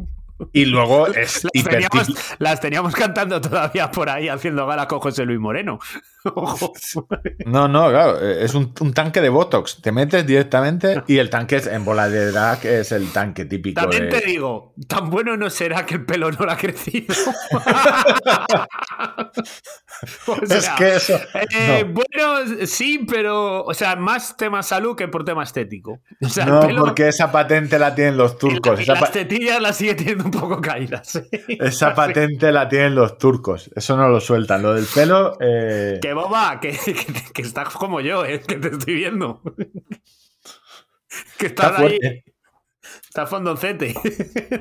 Y 0.52 0.65
luego 0.65 1.06
es 1.09 1.47
Las 1.52 1.65
teníamos, 1.65 2.36
las 2.39 2.61
teníamos 2.61 2.94
cantando 2.94 3.40
todavía 3.40 3.90
por 3.90 4.09
ahí 4.09 4.28
haciendo 4.28 4.66
gala 4.66 4.89
con 4.89 5.01
José 5.01 5.24
Luis 5.24 5.39
Moreno. 5.39 5.78
Ojo. 6.24 6.72
No, 7.46 7.68
no, 7.68 7.88
claro, 7.90 8.20
eh, 8.20 8.44
es 8.44 8.55
un, 8.55 8.72
un 8.80 8.92
tanque 8.94 9.20
de 9.20 9.28
Botox. 9.28 9.80
Te 9.82 9.92
metes 9.92 10.26
directamente 10.26 11.02
y 11.06 11.18
el 11.18 11.28
tanque 11.30 11.56
es, 11.56 11.66
en 11.66 11.84
bola 11.84 12.09
de 12.09 12.30
drag 12.32 12.64
es 12.64 12.92
el 12.92 13.10
tanque 13.12 13.44
típico 13.44 13.80
También 13.80 14.09
de... 14.10 14.20
te 14.20 14.26
digo, 14.26 14.74
tan 14.88 15.10
bueno 15.10 15.36
no 15.36 15.51
será 15.51 15.84
que 15.84 15.94
el 15.94 16.05
pelo 16.06 16.30
no 16.32 16.46
le 16.46 16.52
ha 16.52 16.56
crecido. 16.56 17.14
O 20.26 20.34
Es 20.42 20.68
que 20.70 20.96
eso... 20.96 21.14
eh, 21.56 21.84
no. 21.86 21.92
Bueno, 21.94 22.66
sí, 22.66 23.06
pero, 23.09 23.64
o 23.64 23.74
sea, 23.74 23.96
más 23.96 24.36
tema 24.36 24.62
salud 24.62 24.96
que 24.96 25.09
por 25.09 25.24
tema 25.24 25.44
estético. 25.44 26.01
O 26.20 26.28
sea, 26.28 26.44
No, 26.46 26.60
pelo 26.60 26.82
porque 26.84 27.09
esa 27.09 27.30
patente 27.32 27.78
la 27.78 27.94
tienen 27.94 28.16
los 28.16 28.32
y, 28.32 28.34
la- 28.34 28.38
turcos. 28.38 28.80
y 28.80 28.84
las 28.86 29.12
tetillas 29.12 29.60
las 29.62 29.76
sigue 29.76 29.94
teniendo 29.94 30.24
un 30.24 30.30
poco 30.30 30.60
caídas. 30.60 31.22
esa 31.48 31.94
patente 31.94 32.51
la 32.52 32.68
tienen 32.68 32.94
los 32.94 33.18
turcos. 33.18 33.70
Eso 33.74 33.96
no 33.96 34.09
lo 34.09 34.20
sueltan. 34.20 34.62
Lo 34.62 34.74
del 34.74 34.86
pelo... 34.86 35.36
eh, 35.40 35.98
Que 36.02 36.12
boba, 36.15 36.59
que, 36.61 36.70
que, 36.73 36.95
que 37.32 37.43
estás 37.43 37.69
como 37.74 38.01
yo, 38.01 38.24
¿eh? 38.24 38.41
que 38.41 38.57
te 38.57 38.69
estoy 38.69 38.95
viendo. 38.95 39.43
Que 41.39 41.47
Está 41.47 41.66
estás 41.69 41.78
ahí, 41.81 41.99
estás 43.09 43.31
fondoncete. 43.31 43.95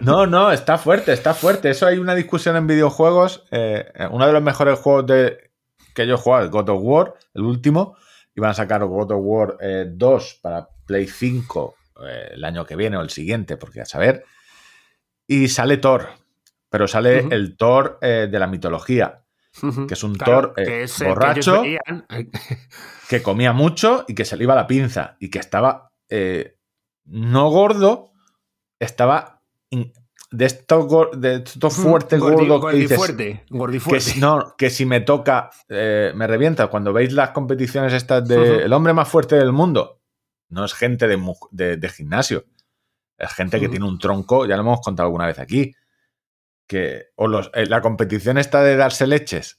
No, 0.02 0.28
no, 0.28 0.52
está 0.52 0.78
fuerte, 0.78 1.14
está 1.14 1.34
fuerte. 1.34 1.70
Eso 1.72 1.88
hay 1.88 1.98
una 1.98 2.14
discusión 2.16 2.56
en 2.56 2.68
videojuegos. 2.68 3.46
eh, 3.52 3.86
uno 4.12 4.28
de 4.28 4.34
los 4.34 4.44
mejores 4.44 4.78
juegos 4.80 5.08
de, 5.08 5.52
que 5.96 6.06
yo 6.08 6.16
he 6.16 6.18
jugado, 6.18 6.44
el 6.44 6.52
God 6.52 6.70
of 6.70 6.82
War, 6.84 7.14
el 7.34 7.44
último. 7.44 7.98
Y 8.36 8.42
van 8.42 8.52
a 8.52 8.54
sacar 8.54 8.84
God 8.86 9.12
of 9.12 9.20
War 9.22 9.58
eh, 9.62 9.86
2 9.90 10.40
para 10.42 10.68
Play 10.86 11.08
5 11.08 11.76
eh, 12.08 12.30
el 12.34 12.44
año 12.44 12.66
que 12.66 12.76
viene 12.76 12.98
o 12.98 13.02
el 13.02 13.10
siguiente, 13.10 13.58
porque 13.58 13.82
a 13.82 13.86
saber. 13.86 14.26
Y 15.28 15.48
sale 15.48 15.78
Thor. 15.78 16.10
pero 16.70 16.88
sale 16.88 17.28
el 17.32 17.56
Thor 17.58 18.00
eh, 18.02 18.28
de 18.32 18.40
la 18.40 18.48
mitología, 18.48 19.23
Que 19.88 19.94
es 19.94 20.04
un 20.04 20.16
Claro, 20.16 20.50
Thor, 20.50 20.54
eh, 20.58 20.66
que 20.66 20.84
es 20.84 21.00
el 21.00 21.06
que 21.08 21.10
borracho. 21.14 21.64
que 23.10 23.22
comía 23.22 23.54
mucho 23.54 24.04
y 24.08 24.16
que 24.16 24.26
se 24.26 24.36
le 24.38 24.44
iba 24.46 24.56
la 24.56 24.68
pinza 24.68 25.16
y 25.20 25.30
que 25.30 25.40
estaba 25.40 25.92
eh, 26.10 26.58
no 27.06 27.50
gordo, 27.50 28.12
estaba 28.80 29.42
in- 29.70 29.94
de 30.32 30.46
esto, 30.46 31.12
de 31.16 31.36
esto 31.46 31.70
fuerte, 31.70 32.18
Gordi- 32.18 32.48
gordo 32.48 32.68
que 32.68 32.76
dices, 32.78 32.98
gordifuerte, 32.98 34.04
que 34.06 34.12
si, 34.14 34.20
no, 34.20 34.56
que 34.58 34.70
si 34.72 34.86
me 34.86 35.02
toca 35.02 35.52
eh, 35.70 36.12
me 36.16 36.26
revienta. 36.26 36.68
Cuando 36.68 36.92
veis 36.92 37.14
las 37.14 37.30
competiciones 37.30 37.94
estas 37.94 38.28
de 38.28 38.64
el 38.64 38.74
hombre 38.74 38.94
más 38.94 39.08
fuerte 39.08 39.36
del 39.36 39.52
mundo, 39.52 40.02
no 40.50 40.66
es 40.66 40.74
gente 40.74 41.08
de, 41.08 41.22
de- 41.52 41.78
de 41.78 41.90
gimnasio, 41.90 42.46
es 43.18 43.32
gente 43.34 43.60
que 43.60 43.70
tiene 43.70 43.86
un 43.86 44.00
tronco, 44.00 44.46
ya 44.48 44.56
lo 44.56 44.62
hemos 44.64 44.82
contado 44.82 45.06
alguna 45.08 45.28
vez 45.28 45.38
aquí, 45.38 45.72
que 46.68 47.08
o 47.16 47.28
los, 47.28 47.52
eh, 47.54 47.66
la 47.66 47.82
competición 47.82 48.38
esta 48.38 48.62
de 48.64 48.76
darse 48.76 49.08
leches, 49.08 49.58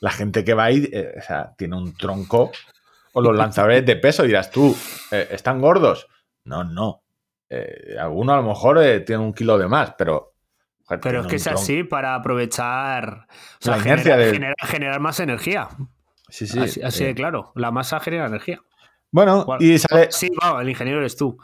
la 0.00 0.10
gente 0.10 0.44
que 0.44 0.54
va 0.54 0.64
ahí, 0.64 0.88
eh, 0.92 1.14
o 1.18 1.22
sea, 1.22 1.54
tiene 1.56 1.76
un 1.76 1.96
tronco. 1.96 2.50
O 3.16 3.20
los 3.20 3.36
lanzadores 3.36 3.86
de 3.86 3.94
peso, 3.96 4.24
dirás 4.24 4.50
tú, 4.50 4.76
eh, 5.12 5.28
¿están 5.30 5.60
gordos? 5.60 6.08
No, 6.44 6.64
no. 6.64 7.02
Alguno 8.00 8.32
a 8.32 8.36
lo 8.38 8.42
mejor 8.42 8.80
tiene 9.06 9.22
un 9.22 9.32
kilo 9.32 9.56
de 9.56 9.68
más, 9.68 9.94
pero. 9.96 10.34
joder, 10.84 11.00
Pero 11.00 11.20
es 11.20 11.26
que 11.28 11.36
es 11.36 11.44
tronco. 11.44 11.60
así 11.60 11.84
para 11.84 12.16
aprovechar. 12.16 13.26
O 13.60 13.64
sea, 13.64 13.76
La 13.76 13.82
inercia 13.82 14.14
generar, 14.16 14.32
generar- 14.34 14.54
generar 14.68 15.00
más 15.00 15.20
energía. 15.20 15.68
Sí, 16.28 16.48
sí. 16.48 16.58
así 16.58 16.82
así 16.82 17.04
de 17.04 17.14
claro. 17.14 17.52
La 17.54 17.70
masa 17.70 18.00
genera 18.00 18.26
energía. 18.26 18.60
Bueno, 19.12 19.46
y 19.60 19.78
sale. 19.78 20.08
Sí, 20.10 20.28
vamos, 20.42 20.62
el 20.62 20.68
ingeniero 20.70 20.98
eres 20.98 21.16
tú. 21.16 21.38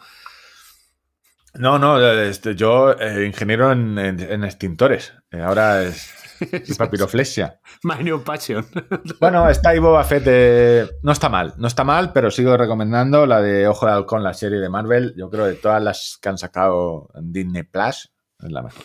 No, 1.55 1.79
no, 1.79 2.01
este, 2.01 2.55
yo, 2.55 2.93
eh, 2.99 3.27
ingeniero 3.27 3.73
en, 3.73 3.99
en- 3.99 4.21
en 4.21 4.45
extintores. 4.45 5.13
Eh, 5.33 5.41
ahora 5.43 5.83
es, 5.83 6.11
es 6.53 6.77
papiroflexia. 6.79 7.61
My 7.83 8.03
new 8.05 8.23
passion. 8.23 8.65
Bueno, 9.21 9.49
está 9.49 9.71
ahí 9.71 9.79
Boba 9.79 10.05
Fett. 10.05 10.23
eh, 10.27 10.89
no 11.03 11.13
está 11.13 11.29
mal, 11.29 11.55
no 11.59 11.67
está 11.67 11.85
mal, 11.85 12.13
pero 12.13 12.31
sigo 12.31 12.57
recomendando 12.57 13.27
la 13.27 13.41
de 13.41 13.67
Ojo 13.69 13.87
de 13.87 13.93
Halcón, 13.93 14.23
la 14.23 14.33
serie 14.35 14.59
de 14.61 14.69
Marvel. 14.69 15.15
Yo 15.17 15.29
creo 15.29 15.45
de 15.47 15.55
todas 15.55 15.83
las 15.83 16.19
que 16.23 16.29
han 16.29 16.39
sacado 16.39 17.11
en 17.15 17.33
Disney 17.33 17.65
Plus, 17.65 18.11
es 18.39 18.51
la 18.53 18.63
mejor. 18.63 18.83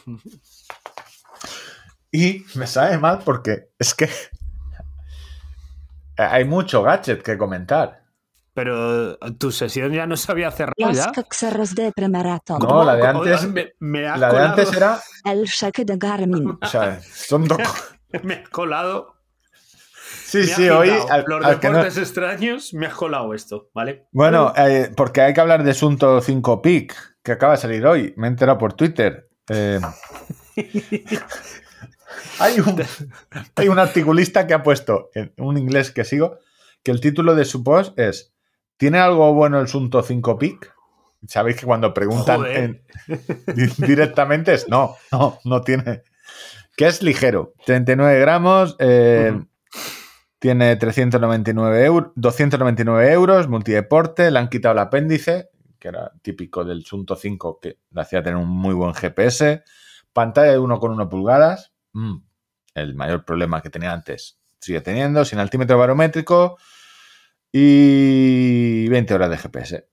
Y 2.12 2.46
me 2.56 2.66
sabe 2.68 2.98
mal 2.98 3.20
porque 3.24 3.70
es 3.78 3.94
que 3.94 4.10
hay 6.18 6.46
mucho 6.46 6.82
gadget 6.82 7.22
que 7.22 7.38
comentar. 7.38 8.05
Pero 8.56 9.18
tu 9.38 9.52
sesión 9.52 9.92
ya 9.92 10.08
no 10.08 10.16
se 10.18 10.32
había 10.32 10.50
cerrado 10.50 10.74
Los 10.78 10.96
ya. 10.98 11.12
caxarros 11.12 11.76
de 11.76 11.92
Premaraton. 11.92 12.58
No, 12.60 12.84
la 12.86 12.96
de 12.96 13.06
antes- 13.06 13.48
Me, 13.52 13.74
me 13.80 14.08
has 14.08 14.18
La 14.20 14.32
de 14.32 14.40
antes 14.40 14.74
era. 14.74 15.00
El 15.26 15.46
cheque 15.46 15.84
de 15.86 15.98
Garmin. 15.98 16.58
O 16.62 16.66
sea, 16.66 17.00
son 17.04 17.48
dos. 17.48 17.60
Me 18.24 18.36
has 18.36 18.50
colado. 18.50 19.14
Sí, 20.26 20.38
me 20.40 20.44
sí, 20.46 20.70
hoy. 20.70 20.90
al- 20.90 21.26
Los 21.28 21.44
al 21.46 21.60
no- 21.62 21.70
deportes 21.70 21.98
extraños, 21.98 22.74
me 22.74 22.88
has 22.88 22.94
colado 22.94 23.34
esto, 23.34 23.70
¿vale? 23.74 24.08
Bueno, 24.12 24.54
eh, 24.56 24.90
porque 24.96 25.22
hay 25.22 25.34
que 25.34 25.42
hablar 25.42 25.64
de 25.64 25.72
Asunto 25.72 26.22
5 26.22 26.62
Pic, 26.62 26.96
que 27.22 27.34
acaba 27.34 27.54
de 27.54 27.58
salir 27.60 27.86
hoy. 27.86 28.14
Me 28.18 28.28
he 28.28 28.30
enterado 28.30 28.58
por 28.58 28.74
Twitter. 28.74 29.28
Eh, 29.50 29.80
hay, 32.40 32.60
un, 32.60 32.84
hay 33.56 33.68
un 33.68 33.80
articulista 33.80 34.48
que 34.48 34.54
ha 34.54 34.64
puesto, 34.64 35.10
en 35.14 35.34
un 35.38 35.58
inglés 35.58 35.92
que 35.92 36.06
sigo, 36.06 36.40
que 36.84 36.92
el 36.92 37.02
título 37.02 37.36
de 37.36 37.46
su 37.46 37.64
post 37.64 37.98
es 38.00 38.34
¿Tiene 38.78 39.00
algo 39.00 39.34
bueno 39.34 39.58
el 39.60 39.66
Asunto 39.66 40.02
5 40.04 40.38
Pic? 40.38 40.74
Sabéis 41.28 41.58
que 41.60 41.66
cuando 41.66 41.94
preguntan 41.94 42.46
en- 42.46 42.82
directamente 43.78 44.54
es 44.54 44.68
no, 44.70 44.96
no, 45.12 45.40
no 45.44 45.62
tiene. 45.62 46.04
Que 46.78 46.88
es 46.88 47.02
ligero, 47.02 47.54
39 47.66 48.20
gramos, 48.20 48.76
eh, 48.80 49.40
tiene 50.40 50.76
399 50.76 51.86
euros, 51.86 52.12
299 52.16 53.12
euros, 53.12 53.48
multideporte, 53.48 54.30
le 54.30 54.40
han 54.40 54.50
quitado 54.50 54.74
el 54.74 54.80
apéndice, 54.80 55.50
que 55.80 55.88
era 55.88 56.12
típico 56.22 56.66
del 56.66 56.84
Sunto 56.86 57.16
5, 57.16 57.60
que 57.62 57.78
le 57.92 58.02
hacía 58.02 58.22
tener 58.22 58.38
un 58.38 58.50
muy 58.50 58.74
buen 58.74 58.94
GPS, 58.94 59.64
pantalla 60.14 60.52
de 60.52 60.60
1,1 60.60 61.08
pulgadas, 61.10 61.72
mm, 61.94 62.16
el 62.76 62.94
mayor 62.96 63.24
problema 63.24 63.62
que 63.62 63.70
tenía 63.70 63.94
antes 63.94 64.38
sigue 64.60 64.82
teniendo, 64.82 65.24
sin 65.26 65.40
altímetro 65.40 65.78
barométrico 65.78 66.58
y 67.58 68.90
20 68.90 69.14
horas 69.14 69.30
de 69.30 69.38
GPS. 69.38 69.88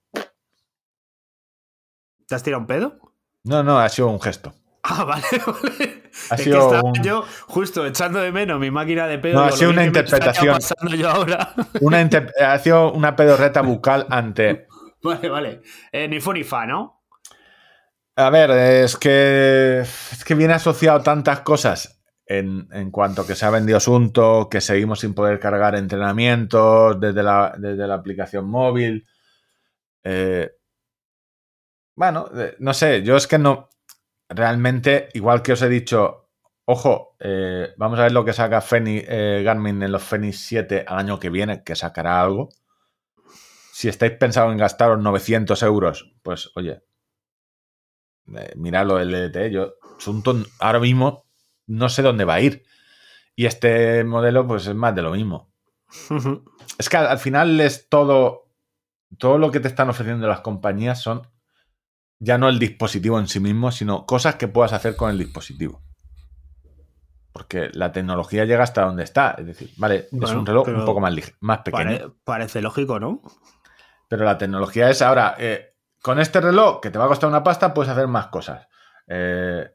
¿Te 2.27 2.35
has 2.35 2.43
tirado 2.43 2.61
un 2.63 2.67
pedo? 2.67 2.99
No, 3.45 3.63
no, 3.63 3.79
ha 3.79 3.89
sido 3.89 4.09
un 4.09 4.21
gesto. 4.21 4.53
Ah, 4.83 5.05
vale, 5.07 5.23
vale. 5.47 6.03
Ha 6.31 6.35
es 6.35 6.41
que 6.41 6.43
sido 6.43 6.59
estaba 6.59 6.83
un- 6.83 7.03
yo 7.05 7.25
justo 7.47 7.87
echando 7.87 8.19
de 8.21 8.33
menos 8.33 8.59
mi 8.59 8.73
máquina 8.73 9.07
de 9.07 9.19
pedo. 9.21 9.35
No, 9.35 9.45
ha 9.47 9.53
sido 9.53 9.71
una 9.71 9.83
que 9.83 9.87
interpretación. 9.89 10.55
pasando 10.57 10.97
yo 10.97 11.09
ahora. 11.09 11.55
Una 11.81 12.01
inter- 12.01 12.33
ha 12.45 12.59
sido 12.59 12.93
una 12.93 13.15
pedorreta 13.15 13.63
bucal 13.63 14.07
ante 14.11 14.67
vale, 15.05 15.29
vale. 15.29 15.61
Eh, 15.93 16.09
ni 16.09 16.19
fu 16.21 16.33
ni 16.33 16.43
fa, 16.43 16.67
¿no? 16.67 17.05
A 18.17 18.29
ver, 18.31 18.51
es 18.51 18.97
que, 18.97 19.81
es 19.83 20.25
que 20.25 20.35
viene 20.35 20.55
asociado 20.55 21.01
tantas 21.01 21.41
cosas 21.41 22.02
en, 22.39 22.91
cuanto 22.91 23.27
que 23.27 23.35
se 23.35 23.45
ha 23.45 23.51
vendido 23.51 23.77
asunto, 23.77 24.49
que 24.51 24.61
seguimos 24.61 25.01
sin 25.01 25.15
poder 25.15 25.39
cargar 25.39 25.75
entrenamientos 25.75 26.99
desde 27.01 27.23
la, 27.23 27.55
desde 27.59 27.87
la 27.87 27.95
aplicación 27.95 28.47
móvil. 28.47 29.07
Eh, 30.05 30.51
bueno, 31.95 32.29
eh, 32.35 32.57
no 32.59 32.75
sé, 32.75 33.03
yo 33.03 33.17
es 33.17 33.27
que 33.27 33.39
no. 33.39 33.69
Realmente, 34.29 35.09
igual 35.15 35.43
que 35.43 35.53
os 35.53 35.63
he 35.63 35.69
dicho, 35.69 36.31
ojo, 36.65 37.17
eh, 37.21 37.75
vamos 37.77 37.99
a 37.99 38.05
ver 38.05 38.13
lo 38.13 38.25
que 38.25 38.33
saca 38.33 38.61
Fenix, 38.61 39.07
eh, 39.09 39.43
Garmin 39.45 39.83
en 39.83 39.93
los 39.93 40.03
Fenix 40.03 40.41
7 40.47 40.85
al 40.87 40.99
año 40.99 41.19
que 41.19 41.31
viene, 41.31 41.63
que 41.63 41.77
sacará 41.77 42.21
algo. 42.21 42.49
Si 43.73 43.89
estáis 43.89 44.13
pensando 44.13 44.53
en 44.53 44.59
gastaros 44.59 44.99
900 45.01 45.63
euros, 45.63 46.15
pues 46.23 46.51
oye, 46.55 46.83
eh, 48.37 48.53
miradlo 48.57 48.99
el 48.99 49.15
LTE. 49.15 49.51
Yo, 49.51 49.75
Asunto 49.99 50.35
ahora 50.59 50.81
mismo 50.81 51.27
no 51.67 51.89
sé 51.89 52.03
dónde 52.03 52.25
va 52.25 52.35
a 52.35 52.41
ir. 52.41 52.65
Y 53.35 53.47
este 53.47 54.05
modelo, 54.05 54.47
pues 54.47 54.67
es 54.67 54.75
más 54.75 54.95
de 54.95 55.03
lo 55.03 55.13
mismo. 55.13 55.51
Es 56.79 56.89
que 56.89 56.97
al, 56.97 57.07
al 57.07 57.19
final 57.19 57.61
es 57.61 57.89
todo. 57.89 58.49
Todo 59.19 59.37
lo 59.39 59.51
que 59.51 59.61
te 59.61 59.69
están 59.69 59.91
ofreciendo 59.91 60.27
las 60.27 60.41
compañías 60.41 61.03
son 61.03 61.27
ya 62.19 62.39
no 62.39 62.49
el 62.49 62.59
dispositivo 62.59 63.19
en 63.19 63.27
sí 63.29 63.41
mismo, 63.41 63.71
sino 63.73 64.07
cosas 64.07 64.37
que 64.37 64.49
puedas 64.49 64.73
hacer 64.73 64.97
con 64.97 65.11
el 65.11 65.19
dispositivo. 65.19 65.83
Porque 67.33 67.71
la 67.73 67.93
tecnología 67.93 68.45
llega 68.45 68.63
hasta 68.63 68.83
donde 68.85 69.05
está. 69.05 69.35
Es 69.39 69.47
decir, 69.47 69.71
vale, 69.77 70.09
es 70.13 70.31
un 70.39 70.47
reloj 70.47 70.67
un 70.69 70.85
poco 70.87 71.01
más, 71.01 71.15
más 71.41 71.59
pequeño. 71.61 71.85
Pare- 71.99 72.11
parece 72.25 72.61
lógico, 72.63 73.01
¿no? 73.01 73.23
Pero 74.09 74.25
la 74.25 74.37
tecnología 74.37 74.91
es 74.91 75.01
ahora, 75.01 75.35
eh, 75.39 75.75
con 76.03 76.19
este 76.21 76.41
reloj 76.43 76.81
que 76.81 76.91
te 76.91 76.99
va 76.99 77.07
a 77.07 77.09
costar 77.09 77.31
una 77.31 77.43
pasta, 77.43 77.73
puedes 77.73 77.91
hacer 77.91 78.07
más 78.07 78.27
cosas. 78.27 78.67
Eh, 79.07 79.67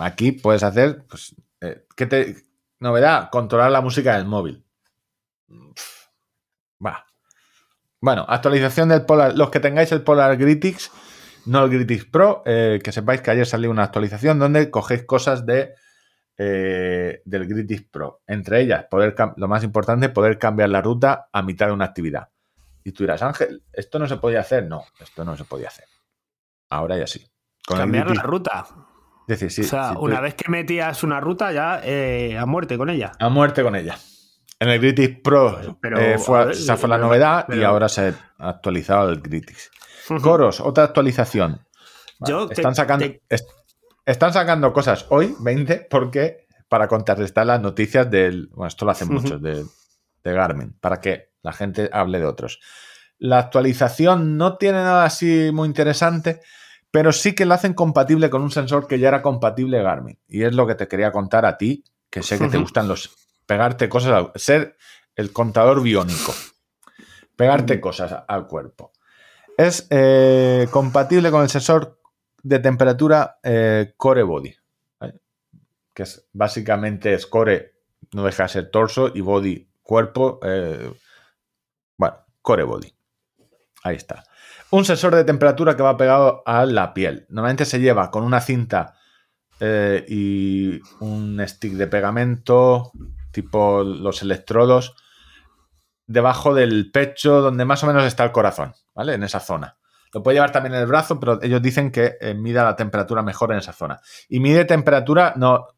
aquí 0.00 0.32
puedes 0.32 0.62
hacer, 0.62 1.04
pues, 1.08 1.34
eh, 1.60 1.86
¿qué 1.96 2.06
te, 2.06 2.36
novedad? 2.80 3.30
Controlar 3.30 3.70
la 3.70 3.80
música 3.80 4.16
del 4.16 4.26
móvil. 4.26 4.64
Mm, 5.48 5.70
Va. 6.84 7.06
Bueno, 8.00 8.26
actualización 8.28 8.90
del 8.90 9.06
Polar. 9.06 9.34
Los 9.36 9.50
que 9.50 9.60
tengáis 9.60 9.90
el 9.92 10.02
Polar 10.02 10.36
Gritix, 10.36 10.90
no 11.46 11.64
el 11.64 11.70
Gritix 11.70 12.04
Pro, 12.04 12.42
eh, 12.44 12.80
que 12.82 12.92
sepáis 12.92 13.22
que 13.22 13.30
ayer 13.30 13.46
salió 13.46 13.70
una 13.70 13.84
actualización 13.84 14.38
donde 14.38 14.70
cogéis 14.70 15.04
cosas 15.04 15.46
de 15.46 15.74
eh, 16.36 17.22
del 17.24 17.46
Gritix 17.46 17.84
Pro. 17.84 18.22
Entre 18.26 18.60
ellas, 18.60 18.86
poder 18.90 19.14
lo 19.36 19.48
más 19.48 19.64
importante, 19.64 20.08
poder 20.10 20.38
cambiar 20.38 20.68
la 20.68 20.82
ruta 20.82 21.28
a 21.32 21.42
mitad 21.42 21.66
de 21.66 21.72
una 21.72 21.86
actividad. 21.86 22.28
Y 22.82 22.92
tú 22.92 23.04
dirás, 23.04 23.22
Ángel, 23.22 23.62
¿esto 23.72 23.98
no 23.98 24.06
se 24.06 24.18
podía 24.18 24.40
hacer? 24.40 24.66
No, 24.66 24.84
esto 25.00 25.24
no 25.24 25.36
se 25.36 25.44
podía 25.44 25.68
hacer. 25.68 25.86
Ahora 26.68 26.98
ya 26.98 27.06
sí. 27.06 27.26
Con 27.66 27.78
Cambiar 27.78 28.14
la 28.14 28.22
ruta. 28.22 28.66
Es 29.26 29.40
decir, 29.40 29.50
sí, 29.50 29.60
o 29.62 29.64
sea, 29.64 29.92
tú- 29.94 30.00
una 30.00 30.20
vez 30.20 30.34
que 30.34 30.50
metías 30.50 31.02
una 31.02 31.20
ruta, 31.20 31.52
ya 31.52 31.80
eh, 31.82 32.36
a 32.38 32.44
muerte 32.46 32.76
con 32.76 32.90
ella. 32.90 33.12
a 33.18 33.28
muerte 33.28 33.62
con 33.62 33.74
ella. 33.76 33.96
En 34.60 34.68
el 34.68 34.78
Gritix 34.80 35.20
Pro 35.22 35.76
Pero, 35.80 35.98
eh, 35.98 36.18
fue- 36.18 36.40
a 36.40 36.44
ver, 36.46 36.54
esa 36.54 36.76
fue 36.76 36.88
la 36.88 36.96
pero- 36.96 37.06
novedad 37.08 37.46
y 37.52 37.62
ahora 37.62 37.88
se 37.88 38.14
ha 38.38 38.48
actualizado 38.48 39.10
el 39.10 39.20
Gritix. 39.20 39.70
Coros, 40.22 40.60
otra 40.60 40.84
actualización. 40.84 41.60
Yo 42.20 42.46
te- 42.46 42.54
están, 42.54 42.74
sacando, 42.74 43.06
te- 43.06 43.22
est- 43.28 43.48
están 44.06 44.32
sacando 44.32 44.72
cosas 44.72 45.06
hoy, 45.10 45.34
20, 45.40 45.86
porque 45.90 46.46
para 46.68 46.86
contrarrestar 46.88 47.46
las 47.46 47.60
noticias 47.60 48.10
del. 48.10 48.48
Bueno, 48.52 48.68
esto 48.68 48.84
lo 48.84 48.90
hacen 48.92 49.08
muchos 49.12 49.40
de, 49.42 49.64
de 50.22 50.32
Garmin, 50.32 50.76
para 50.80 51.00
que 51.00 51.30
la 51.42 51.52
gente 51.52 51.90
hable 51.92 52.18
de 52.18 52.26
otros. 52.26 52.60
La 53.18 53.38
actualización 53.38 54.36
no 54.36 54.56
tiene 54.56 54.78
nada 54.78 55.04
así 55.04 55.50
muy 55.52 55.66
interesante, 55.68 56.40
pero 56.94 57.10
sí 57.12 57.34
que 57.34 57.44
la 57.44 57.56
hacen 57.56 57.74
compatible 57.74 58.30
con 58.30 58.40
un 58.42 58.52
sensor 58.52 58.86
que 58.86 59.00
ya 59.00 59.08
era 59.08 59.20
compatible 59.20 59.82
Garmin. 59.82 60.16
Y 60.28 60.44
es 60.44 60.54
lo 60.54 60.64
que 60.64 60.76
te 60.76 60.86
quería 60.86 61.10
contar 61.10 61.44
a 61.44 61.58
ti, 61.58 61.82
que 62.08 62.22
sé 62.22 62.38
que 62.38 62.46
te 62.46 62.56
gustan 62.62 62.86
los. 62.86 63.16
pegarte 63.46 63.88
cosas, 63.88 64.12
al- 64.12 64.30
ser 64.36 64.76
el 65.16 65.32
contador 65.32 65.82
biónico. 65.82 66.32
Pegarte 67.34 67.80
cosas 67.80 68.12
a- 68.12 68.24
al 68.28 68.46
cuerpo. 68.46 68.92
Es 69.58 69.88
eh, 69.90 70.68
compatible 70.70 71.32
con 71.32 71.42
el 71.42 71.48
sensor 71.48 71.98
de 72.44 72.60
temperatura 72.60 73.38
eh, 73.42 73.92
core 73.96 74.22
body, 74.22 74.54
¿vale? 75.00 75.20
que 75.92 76.04
es 76.04 76.28
básicamente 76.32 77.12
es 77.12 77.26
core, 77.26 77.74
no 78.12 78.22
deja 78.24 78.44
de 78.44 78.48
ser 78.50 78.70
torso 78.70 79.10
y 79.12 79.20
body 79.20 79.68
cuerpo, 79.82 80.38
eh, 80.44 80.92
bueno, 81.96 82.18
core 82.40 82.62
body. 82.62 82.94
Ahí 83.82 83.96
está. 83.96 84.22
Un 84.74 84.84
sensor 84.84 85.14
de 85.14 85.22
temperatura 85.22 85.76
que 85.76 85.84
va 85.84 85.96
pegado 85.96 86.42
a 86.44 86.66
la 86.66 86.94
piel. 86.94 87.26
Normalmente 87.28 87.64
se 87.64 87.78
lleva 87.78 88.10
con 88.10 88.24
una 88.24 88.40
cinta 88.40 88.96
eh, 89.60 90.04
y 90.08 90.80
un 90.98 91.40
stick 91.46 91.74
de 91.74 91.86
pegamento, 91.86 92.90
tipo 93.30 93.84
los 93.84 94.22
electrodos, 94.22 94.96
debajo 96.08 96.54
del 96.54 96.90
pecho, 96.90 97.40
donde 97.40 97.64
más 97.64 97.84
o 97.84 97.86
menos 97.86 98.02
está 98.02 98.24
el 98.24 98.32
corazón, 98.32 98.74
¿vale? 98.96 99.14
En 99.14 99.22
esa 99.22 99.38
zona. 99.38 99.78
Lo 100.12 100.24
puede 100.24 100.38
llevar 100.38 100.50
también 100.50 100.74
en 100.74 100.80
el 100.80 100.88
brazo, 100.88 101.20
pero 101.20 101.40
ellos 101.40 101.62
dicen 101.62 101.92
que 101.92 102.16
eh, 102.20 102.34
mida 102.34 102.64
la 102.64 102.74
temperatura 102.74 103.22
mejor 103.22 103.52
en 103.52 103.58
esa 103.58 103.72
zona. 103.72 104.00
Y 104.28 104.40
mide 104.40 104.64
temperatura, 104.64 105.34
no 105.36 105.68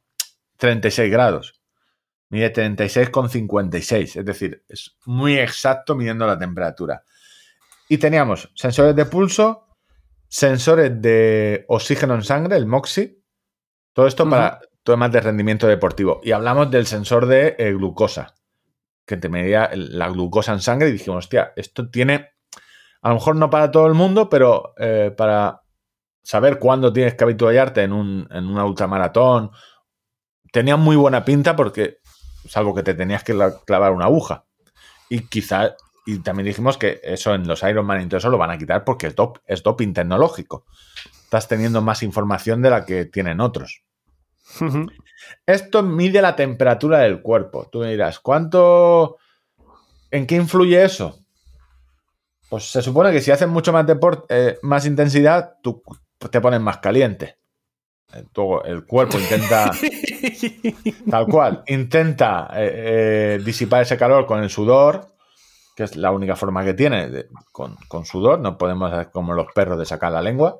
36 0.56 1.12
grados. 1.12 1.60
Mide 2.30 2.50
36,56. 2.50 4.20
Es 4.20 4.24
decir, 4.24 4.64
es 4.70 4.96
muy 5.04 5.38
exacto 5.38 5.94
midiendo 5.94 6.26
la 6.26 6.38
temperatura. 6.38 7.04
Y 7.88 7.98
teníamos 7.98 8.50
sensores 8.54 8.96
de 8.96 9.04
pulso, 9.06 9.68
sensores 10.28 11.00
de 11.00 11.64
oxígeno 11.68 12.14
en 12.14 12.24
sangre, 12.24 12.56
el 12.56 12.66
MOXI. 12.66 13.22
Todo 13.92 14.06
esto 14.06 14.28
para 14.28 14.60
temas 14.82 15.10
de 15.12 15.20
rendimiento 15.20 15.66
deportivo. 15.66 16.20
Y 16.22 16.32
hablamos 16.32 16.70
del 16.70 16.86
sensor 16.86 17.26
de 17.26 17.56
eh, 17.58 17.72
glucosa, 17.72 18.34
que 19.06 19.16
te 19.16 19.28
medía 19.28 19.70
la 19.74 20.08
glucosa 20.08 20.52
en 20.52 20.60
sangre 20.60 20.88
y 20.88 20.92
dijimos, 20.92 21.24
hostia, 21.24 21.52
esto 21.56 21.88
tiene, 21.90 22.30
a 23.02 23.08
lo 23.08 23.14
mejor 23.14 23.36
no 23.36 23.50
para 23.50 23.70
todo 23.70 23.86
el 23.86 23.94
mundo, 23.94 24.28
pero 24.28 24.74
eh, 24.78 25.12
para 25.16 25.62
saber 26.22 26.58
cuándo 26.58 26.92
tienes 26.92 27.14
que 27.14 27.24
habituallarte 27.24 27.82
en, 27.82 27.92
un, 27.92 28.28
en 28.30 28.46
una 28.46 28.64
ultramaratón, 28.64 29.50
tenía 30.52 30.76
muy 30.76 30.96
buena 30.96 31.24
pinta 31.24 31.54
porque, 31.56 31.98
salvo 32.48 32.74
que 32.74 32.82
te 32.82 32.94
tenías 32.94 33.22
que 33.24 33.32
la- 33.34 33.58
clavar 33.64 33.92
una 33.92 34.06
aguja. 34.06 34.44
Y 35.08 35.20
quizá, 35.28 35.76
y 36.06 36.20
también 36.20 36.46
dijimos 36.46 36.78
que 36.78 37.00
eso 37.02 37.34
en 37.34 37.46
los 37.46 37.62
Ironman 37.62 38.00
y 38.00 38.06
todo 38.06 38.18
eso 38.18 38.30
lo 38.30 38.38
van 38.38 38.50
a 38.50 38.58
quitar 38.58 38.84
porque 38.84 39.08
es, 39.08 39.16
dop- 39.16 39.40
es 39.46 39.62
doping 39.62 39.92
tecnológico. 39.92 40.64
Estás 41.24 41.48
teniendo 41.48 41.82
más 41.82 42.02
información 42.02 42.62
de 42.62 42.70
la 42.70 42.84
que 42.84 43.04
tienen 43.06 43.40
otros. 43.40 43.82
Esto 45.44 45.82
mide 45.82 46.22
la 46.22 46.36
temperatura 46.36 47.00
del 47.00 47.20
cuerpo. 47.20 47.68
Tú 47.70 47.80
me 47.80 47.90
dirás, 47.90 48.20
¿cuánto... 48.20 49.16
¿En 50.10 50.26
qué 50.26 50.36
influye 50.36 50.82
eso? 50.84 51.18
Pues 52.48 52.70
se 52.70 52.80
supone 52.80 53.10
que 53.10 53.20
si 53.20 53.32
haces 53.32 53.48
mucho 53.48 53.72
más 53.72 53.84
deporte, 53.86 54.58
más 54.62 54.86
intensidad, 54.86 55.54
tú 55.62 55.82
te 56.30 56.40
pones 56.40 56.60
más 56.60 56.78
caliente. 56.78 57.38
Eh, 58.14 58.24
el 58.66 58.86
cuerpo 58.86 59.18
intenta, 59.18 59.72
tal 61.10 61.26
cual, 61.26 61.64
intenta 61.66 62.48
eh, 62.54 62.70
eh, 63.38 63.42
disipar 63.44 63.82
ese 63.82 63.96
calor 63.96 64.26
con 64.26 64.40
el 64.40 64.48
sudor, 64.48 65.15
que 65.76 65.84
es 65.84 65.94
la 65.94 66.10
única 66.10 66.34
forma 66.34 66.64
que 66.64 66.74
tiene, 66.74 67.08
de- 67.10 67.28
con, 67.52 67.76
con 67.86 68.04
sudor, 68.06 68.40
no 68.40 68.58
podemos 68.58 68.90
hacer 68.92 69.10
como 69.12 69.34
los 69.34 69.46
perros 69.54 69.78
de 69.78 69.84
sacar 69.84 70.10
la 70.10 70.22
lengua. 70.22 70.58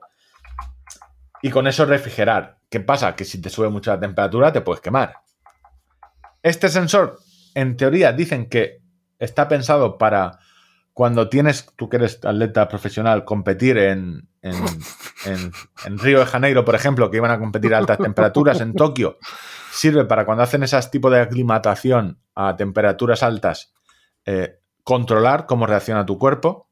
Y 1.43 1.51
con 1.51 1.67
eso 1.67 1.85
refrigerar. 1.87 2.59
¿Qué 2.71 2.81
pasa? 2.81 3.17
Que 3.17 3.25
si 3.25 3.41
te 3.41 3.51
sube 3.51 3.69
mucho 3.69 3.91
la 3.91 3.99
temperatura 4.01 4.53
te 4.53 4.61
puedes 4.61 4.81
quemar. 4.81 5.17
Este 6.43 6.69
sensor, 6.69 7.19
en 7.55 7.77
teoría, 7.77 8.13
dicen 8.13 8.49
que 8.49 8.83
está 9.19 9.49
pensado 9.49 9.99
para 9.99 10.39
cuando 10.93 11.29
tienes, 11.29 11.67
tú 11.77 11.89
que 11.89 11.97
eres 11.97 12.21
atleta 12.25 12.69
profesional, 12.69 13.25
competir 13.25 13.79
en, 13.79 14.29
en, 14.43 14.55
en- 15.27 15.53
en 15.85 15.99
Río 15.99 16.21
de 16.21 16.27
Janeiro, 16.27 16.65
por 16.65 16.75
ejemplo, 16.75 17.11
que 17.11 17.19
iban 17.19 17.31
a 17.31 17.39
competir 17.39 17.75
a 17.75 17.79
altas 17.79 17.99
temperaturas, 17.99 18.61
en 18.61 18.75
Tokio, 18.75 19.19
sirve 19.71 20.05
para 20.05 20.25
cuando 20.25 20.43
hacen 20.45 20.63
esas 20.63 20.91
tipos 20.91 21.13
de 21.13 21.21
aclimatación 21.21 22.19
a 22.35 22.57
temperaturas 22.57 23.23
altas, 23.23 23.73
eh, 24.25 24.59
controlar 24.87 25.47
cómo 25.47 25.67
reacciona 25.67 26.07
tu 26.07 26.17
cuerpo. 26.17 26.71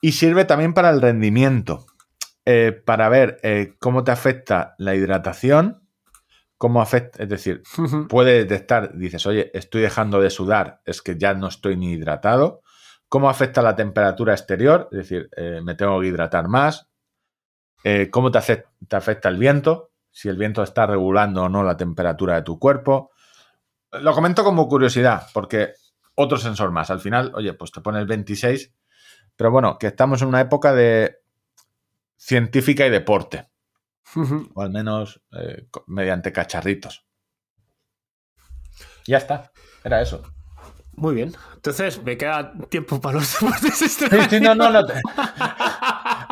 Y 0.00 0.12
sirve 0.12 0.44
también 0.44 0.74
para 0.74 0.90
el 0.90 1.00
rendimiento, 1.00 1.86
eh, 2.44 2.72
para 2.72 3.08
ver 3.08 3.38
eh, 3.44 3.76
cómo 3.78 4.02
te 4.02 4.10
afecta 4.10 4.74
la 4.78 4.96
hidratación, 4.96 5.88
cómo 6.58 6.82
afecta, 6.82 7.22
es 7.22 7.28
decir, 7.28 7.62
puede 8.08 8.38
detectar, 8.38 8.92
dices, 8.98 9.24
oye, 9.24 9.52
estoy 9.54 9.82
dejando 9.82 10.20
de 10.20 10.30
sudar, 10.30 10.80
es 10.84 11.00
que 11.00 11.16
ya 11.16 11.32
no 11.34 11.46
estoy 11.46 11.76
ni 11.76 11.92
hidratado. 11.92 12.60
¿Cómo 13.08 13.30
afecta 13.30 13.62
la 13.62 13.76
temperatura 13.76 14.32
exterior? 14.32 14.88
Es 14.90 14.98
decir, 14.98 15.28
eh, 15.36 15.60
me 15.62 15.76
tengo 15.76 16.00
que 16.00 16.08
hidratar 16.08 16.48
más. 16.48 16.88
¿Cómo 18.10 18.30
te, 18.32 18.40
te 18.88 18.96
afecta 18.96 19.28
el 19.28 19.36
viento? 19.36 19.92
Si 20.10 20.28
el 20.28 20.38
viento 20.38 20.62
está 20.62 20.86
regulando 20.86 21.44
o 21.44 21.48
no 21.48 21.62
la 21.62 21.76
temperatura 21.76 22.34
de 22.34 22.42
tu 22.42 22.58
cuerpo. 22.58 23.12
Lo 23.92 24.12
comento 24.12 24.42
como 24.42 24.66
curiosidad, 24.66 25.28
porque 25.34 25.74
otro 26.14 26.38
sensor 26.38 26.70
más. 26.70 26.90
Al 26.90 27.00
final, 27.00 27.32
oye, 27.34 27.52
pues 27.54 27.72
te 27.72 27.80
pones 27.80 28.06
26, 28.06 28.72
pero 29.36 29.50
bueno, 29.50 29.78
que 29.78 29.88
estamos 29.88 30.22
en 30.22 30.28
una 30.28 30.40
época 30.40 30.72
de 30.74 31.16
científica 32.16 32.86
y 32.86 32.90
deporte, 32.90 33.50
o 34.54 34.62
al 34.62 34.70
menos 34.70 35.22
eh, 35.32 35.66
mediante 35.86 36.32
cacharritos. 36.32 37.04
Ya 39.06 39.18
está, 39.18 39.52
era 39.82 40.00
eso. 40.00 40.22
Muy 40.96 41.14
bien. 41.16 41.34
Entonces, 41.56 42.02
me 42.02 42.16
queda 42.16 42.52
tiempo 42.68 43.00
para 43.00 43.18
los 43.18 43.32
deportes 43.40 43.74
Sí, 43.74 43.84
extremos. 43.86 44.26
sí, 44.30 44.40
no, 44.40 44.54
no, 44.54 44.70
no. 44.70 44.86
te- 44.86 44.94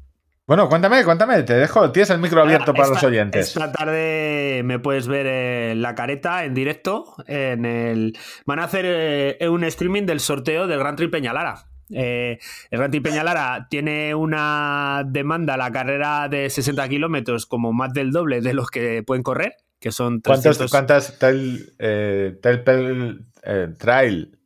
Bueno, 0.46 0.68
cuéntame, 0.68 1.04
cuéntame. 1.04 1.42
Te 1.42 1.54
dejo. 1.54 1.90
Tienes 1.92 2.08
el 2.10 2.18
micro 2.20 2.40
abierto 2.40 2.72
para 2.72 2.84
Esta- 2.84 2.94
los 2.94 3.04
oyentes. 3.04 3.48
Esta 3.48 3.70
tarde 3.72 4.62
me 4.64 4.78
puedes 4.78 5.06
ver 5.08 5.26
en 5.26 5.82
la 5.82 5.94
careta 5.94 6.44
en 6.44 6.54
directo. 6.54 7.14
En 7.26 7.64
el... 7.66 8.16
Van 8.46 8.58
a 8.60 8.64
hacer 8.64 8.84
eh, 8.86 9.48
un 9.48 9.64
streaming 9.64 10.04
del 10.06 10.20
sorteo 10.20 10.66
del 10.66 10.78
Gran 10.78 10.96
Tri 10.96 11.08
Peñalara. 11.08 11.66
Eh, 11.90 12.38
el 12.70 12.78
Gran 12.78 12.90
Tri 12.90 13.00
Peñalara 13.00 13.66
tiene 13.68 14.14
una 14.14 15.02
demanda 15.06 15.54
a 15.54 15.58
la 15.58 15.70
carrera 15.70 16.28
de 16.28 16.48
60 16.48 16.88
kilómetros 16.88 17.44
como 17.46 17.72
más 17.74 17.92
del 17.92 18.10
doble 18.10 18.40
de 18.40 18.54
los 18.54 18.70
que 18.70 19.02
pueden 19.02 19.22
correr. 19.22 19.56
Que 19.80 19.92
son 19.92 20.20
¿Cuántos, 20.20 20.58
300... 20.58 20.70
¿Cuántas 20.70 21.18
tel, 21.18 21.74
eh, 21.78 22.38
Telpel, 22.42 23.26
eh, 23.42 23.68
Trail? 23.78 24.38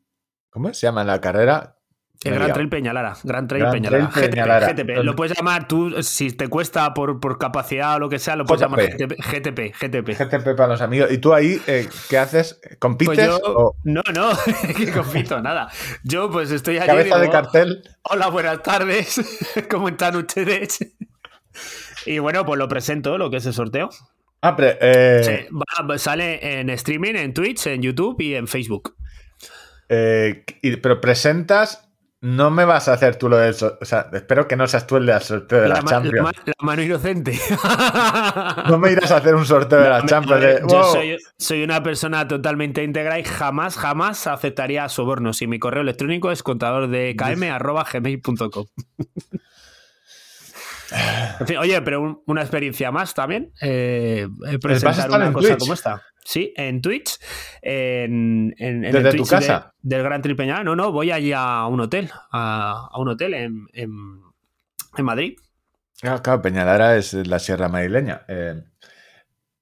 ¿Cómo 0.51 0.73
se 0.75 0.87
llama 0.87 1.05
la 1.05 1.21
carrera? 1.21 1.77
El 2.25 2.35
Gran. 2.35 2.53
Trail 2.53 2.69
Peñalara. 2.69 3.17
Gran 3.25 3.49
Trail 3.49 3.63
Gran 3.63 3.73
Peñalara. 3.73 4.11
Trail 4.11 4.31
Peñalara. 4.31 4.67
GTP, 4.69 4.79
GTP. 4.79 5.05
Lo 5.05 5.17
puedes 5.17 5.37
llamar 5.37 5.67
tú, 5.67 6.03
si 6.03 6.31
te 6.31 6.49
cuesta 6.49 6.95
por, 6.95 7.19
por 7.19 7.39
capacidad 7.39 7.97
o 7.97 7.99
lo 7.99 8.09
que 8.09 8.19
sea, 8.19 8.37
lo 8.37 8.45
puedes 8.45 8.63
JP. 8.63 8.71
llamar 8.71 9.17
GTP. 9.17 9.75
GTP. 9.75 10.17
GTP. 10.17 10.57
Para 10.57 10.69
los 10.69 10.83
amigos. 10.83 11.11
¿Y 11.11 11.19
tú 11.19 11.35
ahí 11.35 11.61
eh, 11.67 11.89
qué 12.09 12.19
haces? 12.19 12.61
¿Compites? 12.79 13.17
Pues 13.17 13.29
yo, 13.29 13.39
o 13.45 13.75
no, 13.85 14.03
no, 14.15 14.31
que 14.77 14.93
confito, 14.93 15.41
nada. 15.41 15.69
Yo 16.05 16.31
pues 16.31 16.51
estoy 16.53 16.79
allí. 16.79 16.87
cabeza 16.87 17.19
de 17.19 17.31
cartel? 17.31 17.83
Hola, 18.03 18.29
buenas 18.29 18.63
tardes. 18.63 19.21
¿Cómo 19.71 19.89
están 19.89 20.17
ustedes? 20.17 20.79
Y 22.05 22.19
bueno, 22.19 22.45
pues 22.45 22.59
lo 22.59 22.67
presento, 22.67 23.17
lo 23.17 23.31
que 23.31 23.37
es 23.37 23.47
el 23.47 23.53
sorteo. 23.53 23.89
Ah, 24.43 24.57
pero, 24.57 24.77
eh, 24.81 25.47
Sí, 25.49 25.55
va- 25.55 25.99
sale 25.99 26.61
en 26.61 26.69
streaming, 26.71 27.15
en 27.15 27.33
Twitch, 27.33 27.67
en 27.69 27.81
YouTube 27.83 28.21
y 28.21 28.35
en 28.35 28.47
Facebook. 28.49 28.97
eh, 29.89 30.45
y- 30.63 30.77
pero 30.77 31.01
presentas. 31.01 31.89
No 32.25 32.53
me 32.53 32.65
vas 32.65 32.87
a 32.87 32.93
hacer 32.93 33.17
tú 33.17 33.29
lo 33.29 33.37
del. 33.37 33.53
so- 33.53 33.77
O 33.81 33.85
sea, 33.85 34.07
espero 34.13 34.47
que 34.47 34.55
no 34.55 34.65
seas 34.69 34.87
tú 34.87 34.97
el 34.97 35.07
del 35.07 35.21
sorteo 35.21 35.61
de 35.61 35.69
la, 35.69 35.83
Champions. 35.83 36.37
la 36.47 36.55
mano 36.61 36.81
inocente. 36.83 37.33
No 38.69 38.79
me 38.79 38.93
irás 38.93 39.11
a 39.11 39.17
hacer 39.17 39.35
un 39.35 39.45
sorteo 39.45 39.81
de 39.81 39.89
la 39.91 40.07
Champions. 40.07 40.41
a 40.43 40.47
ver, 40.47 40.63
de, 40.63 40.69
Yo 40.73 40.95
soy 41.37 41.65
una 41.65 41.83
persona 41.83 42.29
totalmente 42.29 42.85
íntegra 42.85 43.19
y 43.19 43.25
jamás, 43.25 43.77
jamás 43.77 44.29
aceptaría 44.29 44.89
sobornos. 44.89 45.43
Y 45.43 45.49
mi 45.49 45.59
correo 45.59 45.83
electrónico 45.83 46.31
es 46.31 46.45
contador 46.45 46.89
de 46.89 47.17
km.gmail.com. 47.17 48.67
En 51.41 51.47
fin, 51.47 51.57
oye, 51.59 51.81
pero 51.83 52.01
un- 52.03 52.23
una 52.27 52.43
experiencia 52.43 52.91
más 52.91 53.15
también. 53.15 53.53
Eh, 53.61 54.29
eh, 54.49 54.59
presentar 54.59 55.09
una 55.11 55.33
cosa 55.33 55.49
Twitch? 55.49 55.59
como 55.59 55.75
esta. 55.75 56.03
Sí, 56.25 56.53
en 56.57 56.81
Twitch. 56.81 57.19
En, 57.61 58.55
en- 58.59 58.85
en 58.85 58.93
¿Desde 58.93 59.09
el 59.09 59.17
tu 59.17 59.23
Twitch 59.23 59.31
casa? 59.31 59.73
de- 59.83 59.97
del 59.97 60.05
Gran 60.05 60.23
Tripeñada. 60.23 60.63
No, 60.65 60.77
no, 60.77 60.93
voy 60.93 61.11
allí 61.11 61.33
a 61.35 61.67
un 61.67 61.81
hotel. 61.81 62.11
A, 62.31 62.89
a 62.93 62.99
un 63.01 63.09
hotel 63.09 63.35
en, 63.35 63.67
Madrid. 65.05 65.37
Claro, 66.01 66.23
claro, 66.23 66.43
Peñalara 66.43 66.97
es 66.97 67.15
la 67.15 67.39
Sierra 67.39 67.69
Madrileña. 67.69 68.23
Eh, 68.29 68.63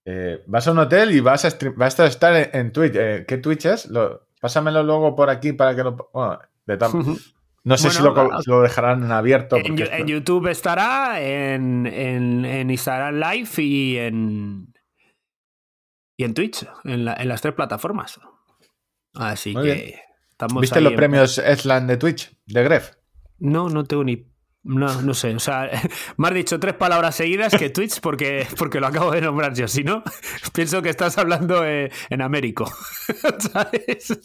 eh, 0.05 0.43
vas 0.47 0.66
a 0.66 0.73
un 0.73 0.78
hotel 0.78 1.12
y 1.12 1.20
vas 1.20 1.44
a, 1.44 1.51
vas 1.77 2.01
a 2.01 2.07
estar 2.07 2.51
en, 2.55 2.73
Twitch. 2.73 2.93
¿Qué 3.27 3.39
Twitch 3.43 3.66
es? 3.66 3.86
Lo- 3.86 4.27
pásamelo 4.40 4.82
luego 4.82 5.15
por 5.15 5.28
aquí 5.31 5.52
para 5.52 5.74
que 5.77 5.82
lo. 5.85 6.11
bueno, 6.12 6.39
de 6.66 6.77
no 7.65 7.77
sé 7.77 7.91
si 7.91 8.03
lo, 8.03 8.62
dejarán 8.62 9.05
en 9.05 9.12
abierto. 9.12 9.57
En, 9.57 9.78
esto- 9.78 10.07
YouTube 10.07 10.47
estará, 10.49 11.20
en, 11.20 11.87
en- 11.87 12.45
en 12.45 12.70
Instagram 12.70 13.16
Live 13.16 13.51
y 13.59 13.97
en, 13.99 14.73
y 16.16 16.24
en 16.24 16.35
Twitch, 16.35 16.66
en, 16.85 17.05
la- 17.05 17.15
en 17.15 17.28
las 17.28 17.41
tres 17.43 17.55
plataformas. 17.55 18.19
Así 19.15 19.53
Muy 19.55 19.65
que 19.65 19.74
bien. 19.74 19.95
estamos 20.31 20.61
¿Viste 20.61 20.81
los 20.81 20.93
premios 20.95 21.39
Eslan 21.39 21.87
de 21.87 21.97
Twitch? 21.97 22.32
De 22.47 22.62
Gref. 22.62 22.93
No, 23.39 23.69
no 23.69 23.85
tengo 23.85 24.05
ni... 24.05 24.27
No, 24.62 25.01
no 25.01 25.15
sé, 25.15 25.35
o 25.35 25.39
sea, 25.41 25.70
me 26.19 26.28
has 26.28 26.35
dicho 26.35 26.61
tres 26.61 26.74
palabras 26.74 27.15
seguidas 27.16 27.55
que 27.57 27.70
Twitch 27.70 28.01
porque, 28.01 28.47
porque 28.59 28.78
lo 28.78 28.89
acabo 28.89 29.11
de 29.11 29.23
nombrar 29.23 29.55
yo. 29.55 29.66
Si 29.66 29.82
no, 29.85 30.03
pienso 30.55 30.82
que 30.82 30.91
estás 30.91 31.16
hablando 31.16 31.65
eh, 31.66 31.91
en 32.11 32.20
Américo. 32.20 32.70
¿Sabes? 33.53 34.20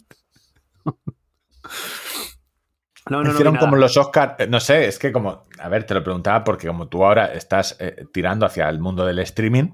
No, 3.08 3.22
Hicieron 3.32 3.54
como 3.60 3.76
los 3.76 3.96
Oscars. 3.96 4.48
No 4.48 4.58
sé, 4.60 4.86
es 4.86 4.98
que 4.98 5.12
como. 5.12 5.42
A 5.58 5.68
ver, 5.68 5.84
te 5.84 5.94
lo 5.94 6.02
preguntaba 6.02 6.42
porque 6.44 6.66
como 6.66 6.88
tú 6.88 7.04
ahora 7.04 7.26
estás 7.32 7.76
eh, 7.80 8.04
tirando 8.12 8.46
hacia 8.46 8.68
el 8.68 8.80
mundo 8.80 9.04
del 9.06 9.18
streaming. 9.20 9.70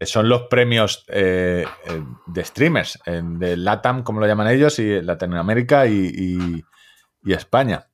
eh, 0.00 0.06
Son 0.06 0.28
los 0.28 0.42
premios 0.42 1.04
eh, 1.08 1.64
eh, 1.86 2.02
de 2.26 2.44
streamers, 2.44 2.98
eh, 3.06 3.20
de 3.24 3.56
LATAM, 3.56 4.02
como 4.02 4.20
lo 4.20 4.26
llaman 4.26 4.48
ellos, 4.48 4.78
y 4.78 5.00
Latinoamérica 5.00 5.86
y, 5.86 6.10
y- 6.14 6.64
y 7.22 7.32
España. 7.32 7.86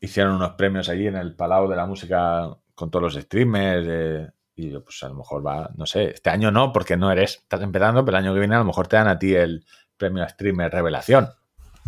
Hicieron 0.00 0.34
unos 0.34 0.50
premios 0.52 0.88
allí 0.88 1.06
en 1.06 1.16
el 1.16 1.34
Palau 1.34 1.68
de 1.68 1.76
la 1.76 1.86
Música 1.86 2.48
con 2.74 2.90
todos 2.90 3.02
los 3.14 3.22
streamers. 3.22 3.86
eh, 3.88 4.30
y 4.54 4.70
yo, 4.70 4.84
pues 4.84 5.02
a 5.02 5.08
lo 5.08 5.14
mejor 5.14 5.44
va, 5.46 5.70
no 5.76 5.86
sé, 5.86 6.10
este 6.10 6.28
año 6.30 6.50
no, 6.50 6.72
porque 6.72 6.96
no 6.96 7.10
eres, 7.10 7.36
estás 7.36 7.62
empezando, 7.62 8.04
pero 8.04 8.18
el 8.18 8.24
año 8.24 8.34
que 8.34 8.40
viene 8.40 8.54
a 8.54 8.58
lo 8.58 8.64
mejor 8.66 8.86
te 8.86 8.96
dan 8.96 9.08
a 9.08 9.18
ti 9.18 9.34
el 9.34 9.64
premio 9.96 10.22
a 10.22 10.28
streamer 10.28 10.70
revelación. 10.70 11.30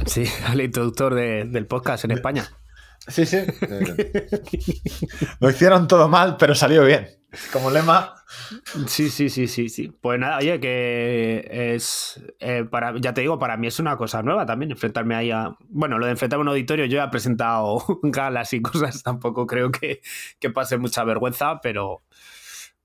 Sí, 0.07 0.25
al 0.47 0.61
introductor 0.61 1.15
de- 1.15 1.45
del 1.45 1.67
podcast 1.67 2.05
en 2.05 2.13
España. 2.13 2.49
Sí, 3.07 3.27
sí. 3.27 3.39
Lo 5.41 5.51
hicieron 5.51 5.87
todo 5.89 6.09
mal, 6.09 6.37
pero 6.39 6.55
salió 6.55 6.85
bien. 6.85 7.09
Como 7.53 7.71
lema. 7.71 8.15
Sí, 8.87 9.11
sí, 9.11 9.29
sí, 9.29 9.49
sí, 9.49 9.69
sí. 9.69 9.93
Pues 10.01 10.19
nada, 10.21 10.39
oye, 10.39 10.61
que 10.61 11.73
es 11.75 12.21
eh, 12.39 12.65
para, 12.71 12.95
ya 12.99 13.13
te 13.13 13.23
digo, 13.23 13.39
para 13.39 13.57
mí 13.57 13.67
es 13.67 13.79
una 13.81 13.97
cosa 13.97 14.23
nueva 14.23 14.47
también 14.47 14.71
enfrentarme 14.71 15.17
ahí 15.17 15.31
a. 15.33 15.51
Bueno, 15.69 15.99
lo 15.99 16.07
de 16.07 16.13
enfrentarme 16.13 16.43
a 16.43 16.45
un 16.45 16.49
auditorio, 16.51 16.85
yo 16.87 16.97
ya 16.99 17.05
he 17.05 17.09
presentado 17.09 17.85
galas 18.05 18.53
y 18.53 18.63
cosas, 18.63 19.03
tampoco 19.03 19.47
creo 19.47 19.71
que, 19.71 20.01
que 20.39 20.51
pase 20.51 20.79
mucha 20.79 21.03
vergüenza, 21.05 21.61
pero. 21.61 22.03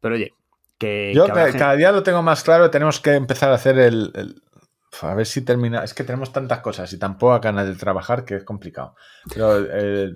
Pero 0.02 0.16
oye, 0.16 0.34
que. 0.80 1.14
Yo 1.16 1.28
que 1.28 1.34
gente- 1.34 1.60
cada 1.60 1.76
día 1.76 1.92
lo 1.92 2.02
tengo 2.04 2.24
más 2.24 2.44
claro. 2.44 2.70
Tenemos 2.72 3.00
que 3.00 3.14
empezar 3.14 3.52
a 3.52 3.56
hacer 3.56 3.78
el. 3.78 4.12
el- 4.16 4.42
a 5.02 5.14
ver 5.16 5.26
si 5.26 5.42
termina. 5.42 5.84
Es 5.84 5.94
que 5.94 6.04
tenemos 6.04 6.32
tantas 6.34 6.60
cosas 6.60 6.92
y 6.94 6.98
tan 7.00 7.18
pocas 7.18 7.42
ganas 7.42 7.68
de 7.68 7.76
trabajar 7.76 8.26
que 8.26 8.36
es 8.36 8.44
complicado. 8.44 8.96
Pero 9.34 9.60
eh, 9.72 10.14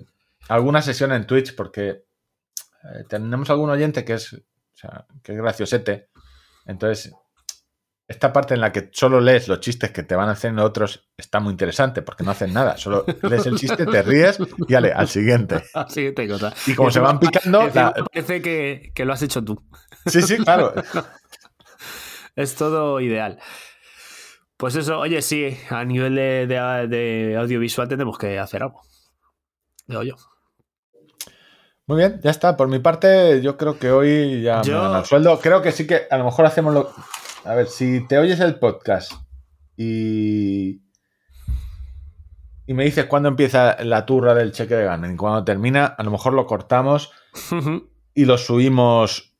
alguna 0.48 0.82
sesión 0.82 1.12
en 1.12 1.26
Twitch, 1.26 1.54
porque 1.54 1.88
eh, 1.90 3.04
tenemos 3.08 3.48
algún 3.50 3.70
oyente 3.70 4.04
que 4.04 4.14
es, 4.14 4.32
o 4.32 4.38
sea, 4.74 5.06
que 5.22 5.32
es 5.32 5.38
graciosete. 5.38 6.10
Entonces, 6.66 7.12
esta 8.06 8.32
parte 8.34 8.52
en 8.54 8.60
la 8.60 8.70
que 8.70 8.90
solo 8.92 9.18
lees 9.20 9.48
los 9.48 9.60
chistes 9.60 9.90
que 9.90 10.02
te 10.02 10.14
van 10.14 10.28
haciendo 10.28 10.62
otros 10.62 11.08
está 11.16 11.40
muy 11.40 11.52
interesante 11.52 12.02
porque 12.02 12.22
no 12.24 12.32
hacen 12.32 12.52
nada. 12.52 12.76
Solo 12.76 13.06
lees 13.22 13.46
el 13.46 13.56
chiste, 13.56 13.86
te 13.86 14.02
ríes 14.02 14.38
y 14.68 14.74
ale, 14.74 14.92
al 14.92 15.08
siguiente. 15.08 15.62
Ah, 15.74 15.88
Siguiente 15.88 16.28
cosa. 16.28 16.52
Y 16.66 16.74
como 16.74 16.90
se 16.90 17.00
van 17.00 17.18
picando, 17.18 17.66
la- 17.72 17.94
parece 18.12 18.42
que, 18.42 18.92
que 18.94 19.04
lo 19.04 19.12
has 19.14 19.22
hecho 19.22 19.42
tú. 19.42 19.62
Sí, 20.06 20.20
sí, 20.20 20.36
claro. 20.38 20.74
Es 22.36 22.56
todo 22.56 23.00
ideal. 23.00 23.38
Pues 24.56 24.76
eso, 24.76 24.98
oye, 25.00 25.20
sí, 25.22 25.56
a 25.70 25.84
nivel 25.84 26.14
de, 26.14 26.46
de- 26.46 26.86
de 26.88 27.36
audiovisual 27.36 27.88
tenemos 27.88 28.16
que 28.18 28.38
hacer 28.38 28.62
algo. 28.62 28.82
Digo 29.86 30.02
yo. 30.02 30.14
Muy 31.86 31.98
bien, 31.98 32.20
ya 32.22 32.30
está. 32.30 32.56
Por 32.56 32.68
mi 32.68 32.78
parte, 32.78 33.42
yo 33.42 33.56
creo 33.56 33.78
que 33.78 33.90
hoy 33.90 34.42
ya 34.42 34.62
Yo- 34.62 34.74
me 34.82 34.88
dan 34.88 34.98
el 35.00 35.04
sueldo. 35.04 35.38
Creo 35.40 35.60
que 35.60 35.72
sí 35.72 35.86
que 35.86 36.02
a 36.10 36.16
lo 36.18 36.24
mejor 36.24 36.46
hacemos 36.46 36.72
lo. 36.72 36.90
A 37.44 37.54
ver, 37.54 37.66
si 37.66 38.06
te 38.06 38.16
oyes 38.18 38.40
el 38.40 38.58
podcast 38.58 39.12
y. 39.76 40.82
Y 42.66 42.72
me 42.72 42.84
dices 42.84 43.04
cuándo 43.04 43.28
empieza 43.28 43.76
la 43.84 44.06
turra 44.06 44.32
del 44.34 44.52
cheque 44.52 44.74
de 44.74 44.84
gana 44.84 45.12
y 45.12 45.16
cuándo 45.16 45.44
termina, 45.44 45.84
a 45.84 46.02
lo 46.02 46.10
mejor 46.10 46.32
lo 46.32 46.46
cortamos 46.46 47.12
y 48.14 48.24
lo 48.24 48.38
subimos 48.38 49.36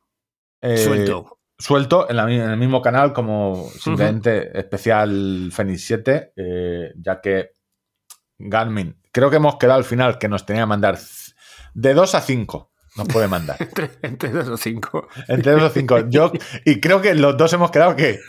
eh, 0.61 0.77
Suelto. 0.77 1.34
Suelto 1.59 2.09
en, 2.09 2.17
la 2.17 2.25
en 2.25 2.51
el 2.51 2.57
mismo 2.57 2.83
canal 2.83 3.13
como 3.13 3.69
simplemente 3.71 4.59
especial 4.59 5.51
Fenix 5.53 5.85
7, 5.87 6.33
eh, 6.37 6.93
ya 6.97 7.21
que 7.21 7.51
Garmin, 8.39 9.01
creo 9.13 9.31
que 9.31 9.37
hemos 9.37 9.57
quedado 9.57 9.79
al 9.79 9.85
final 9.85 10.19
que 10.19 10.29
nos 10.29 10.45
tenía 10.45 10.63
que 10.63 10.67
mandar 10.67 10.99
de 11.75 11.95
2 11.95 12.15
a 12.15 12.21
5, 12.21 12.73
nos 12.97 13.09
puede 13.09 13.29
mandar. 13.29 13.57
Entre, 13.61 13.91
entre 14.03 14.31
dos 14.31 14.49
o 14.49 14.57
cinco. 14.57 15.09
Entre 15.29 15.53
2 15.53 15.63
o 15.63 15.71
5. 15.71 16.09
Yo, 16.09 16.33
y 16.65 16.81
creo 16.81 17.01
que 17.01 17.15
los 17.15 17.37
dos 17.37 17.53
hemos 17.53 17.71
quedado 17.71 17.97
que... 17.97 18.21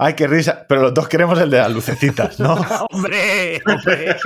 Ay, 0.00 0.14
qué 0.14 0.28
risa, 0.28 0.64
pero 0.68 0.82
los 0.82 0.94
dos 0.94 1.08
queremos 1.08 1.40
el 1.40 1.50
de 1.50 1.58
las 1.58 1.72
lucecitas, 1.72 2.38
¿no? 2.38 2.54
¡Hombre! 2.90 3.60
¡Hombre! 3.66 4.16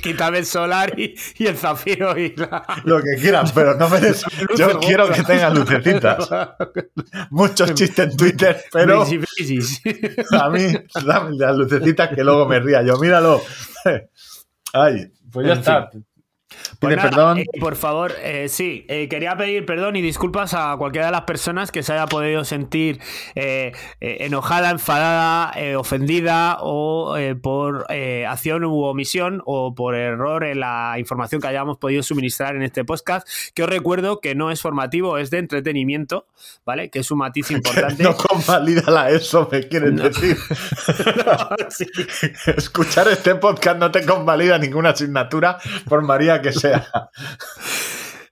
Quítame 0.00 0.38
el 0.38 0.46
solar 0.46 0.96
y, 0.96 1.16
y 1.36 1.46
el 1.48 1.56
zafiro 1.56 2.16
y 2.16 2.32
la. 2.36 2.64
Lo 2.84 2.98
que 2.98 3.20
quieran, 3.20 3.46
pero 3.52 3.74
no 3.74 3.88
me 3.88 3.98
des... 3.98 4.24
Yo 4.56 4.78
quiero 4.78 5.10
que 5.10 5.24
tengan 5.24 5.52
lucecitas. 5.54 6.28
Muchos 7.30 7.74
chistes 7.74 8.12
en 8.12 8.16
Twitter, 8.16 8.64
pero... 8.72 9.02
A 9.02 10.50
mí, 10.50 10.72
dame 11.04 11.36
las 11.36 11.56
lucecitas 11.56 12.14
que 12.14 12.22
luego 12.22 12.46
me 12.46 12.60
ría. 12.60 12.80
Yo, 12.82 12.98
míralo. 12.98 13.42
Ay, 14.72 15.12
pues 15.32 15.46
ya 15.46 15.52
En 15.54 15.58
está. 15.58 15.90
Pues 16.80 16.96
nada, 16.96 17.10
perdón. 17.10 17.38
eh, 17.38 17.46
por 17.60 17.76
favor, 17.76 18.12
eh, 18.22 18.48
sí, 18.48 18.84
eh, 18.88 19.08
quería 19.08 19.36
pedir 19.36 19.64
perdón 19.66 19.96
y 19.96 20.02
disculpas 20.02 20.54
a 20.54 20.74
cualquiera 20.78 21.06
de 21.06 21.12
las 21.12 21.22
personas 21.22 21.70
que 21.72 21.82
se 21.82 21.92
haya 21.92 22.06
podido 22.06 22.44
sentir 22.44 23.00
enojada, 24.00 24.70
enfadada, 24.70 25.52
ofendida 25.78 26.58
o 26.60 27.16
por 27.42 27.86
acción 27.90 28.64
u 28.64 28.82
omisión 28.84 29.42
o 29.46 29.74
por 29.74 29.94
error 29.94 30.44
en 30.44 30.60
la 30.60 30.96
información 30.98 31.40
que 31.40 31.48
hayamos 31.48 31.78
podido 31.78 32.02
suministrar 32.02 32.56
en 32.56 32.62
este 32.62 32.84
podcast, 32.84 33.26
que 33.54 33.62
os 33.62 33.68
recuerdo 33.68 34.20
que 34.20 34.34
no 34.34 34.50
es 34.50 34.60
formativo, 34.60 35.18
es 35.18 35.30
de 35.30 35.38
entretenimiento, 35.38 36.26
¿vale? 36.64 36.90
Que 36.90 37.00
es 37.00 37.10
un 37.10 37.18
matiz 37.18 37.50
importante. 37.50 38.02
No 38.02 38.16
convalida 38.16 38.90
la 38.90 39.10
ESO, 39.10 39.48
me 39.50 39.66
quieren 39.68 39.96
No. 39.96 40.04
decir. 40.04 40.36
Sí. 41.70 41.84
Escuchar 42.56 43.08
este 43.08 43.34
podcast 43.34 43.78
no 43.78 43.90
te 43.90 44.04
convalida 44.04 44.58
ninguna 44.58 44.90
asignatura, 44.90 45.58
por 45.88 46.02
María 46.02 46.40
que 46.40 46.47
sea. 46.52 46.86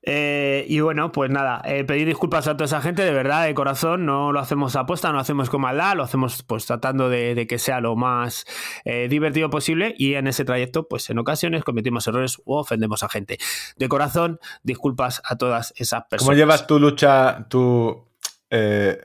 Eh, 0.09 0.65
y 0.69 0.79
bueno, 0.79 1.11
pues 1.11 1.33
nada, 1.33 1.61
eh, 1.65 1.83
pedir 1.83 2.07
disculpas 2.07 2.47
a 2.47 2.53
toda 2.53 2.67
esa 2.67 2.81
gente, 2.81 3.03
de 3.03 3.11
verdad, 3.11 3.45
de 3.45 3.55
corazón, 3.55 4.07
no 4.07 4.31
lo 4.31 4.39
hacemos 4.39 4.77
a 4.77 4.81
apuesta, 4.81 5.09
no 5.09 5.15
lo 5.15 5.21
hacemos 5.21 5.51
con 5.51 5.63
maldad, 5.63 5.97
lo 5.97 6.05
hacemos 6.05 6.45
pues 6.45 6.65
tratando 6.65 7.09
de, 7.09 7.35
de 7.35 7.49
que 7.49 7.59
sea 7.59 7.81
lo 7.81 7.97
más 7.97 8.47
eh, 8.85 9.09
divertido 9.09 9.51
posible 9.51 9.97
y 9.99 10.15
en 10.15 10.29
ese 10.29 10.45
trayecto, 10.45 10.87
pues 10.87 11.11
en 11.11 11.19
ocasiones 11.19 11.65
cometimos 11.65 12.07
errores 12.07 12.41
o 12.45 12.61
ofendemos 12.61 13.03
a 13.03 13.09
gente. 13.09 13.39
De 13.79 13.89
corazón, 13.89 14.39
disculpas 14.63 15.21
a 15.25 15.35
todas 15.35 15.75
esas 15.77 16.05
personas. 16.05 16.29
¿Cómo 16.29 16.37
llevas 16.37 16.69
tu 16.69 16.79
lucha, 16.79 17.45
tu 17.49 18.07
eh, 18.49 19.01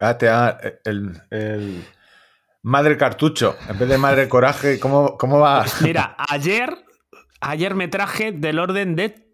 ATA, 0.00 0.58
el, 0.84 1.12
el 1.30 1.84
madre 2.62 2.96
cartucho, 2.96 3.56
en 3.68 3.78
vez 3.78 3.88
de 3.88 3.98
madre 3.98 4.28
coraje? 4.28 4.80
¿Cómo, 4.80 5.16
cómo 5.16 5.38
va? 5.38 5.64
Mira, 5.82 6.16
ayer, 6.28 6.76
ayer 7.40 7.74
me 7.74 7.88
traje 7.88 8.32
del 8.32 8.58
orden 8.58 8.96
de 8.96 9.29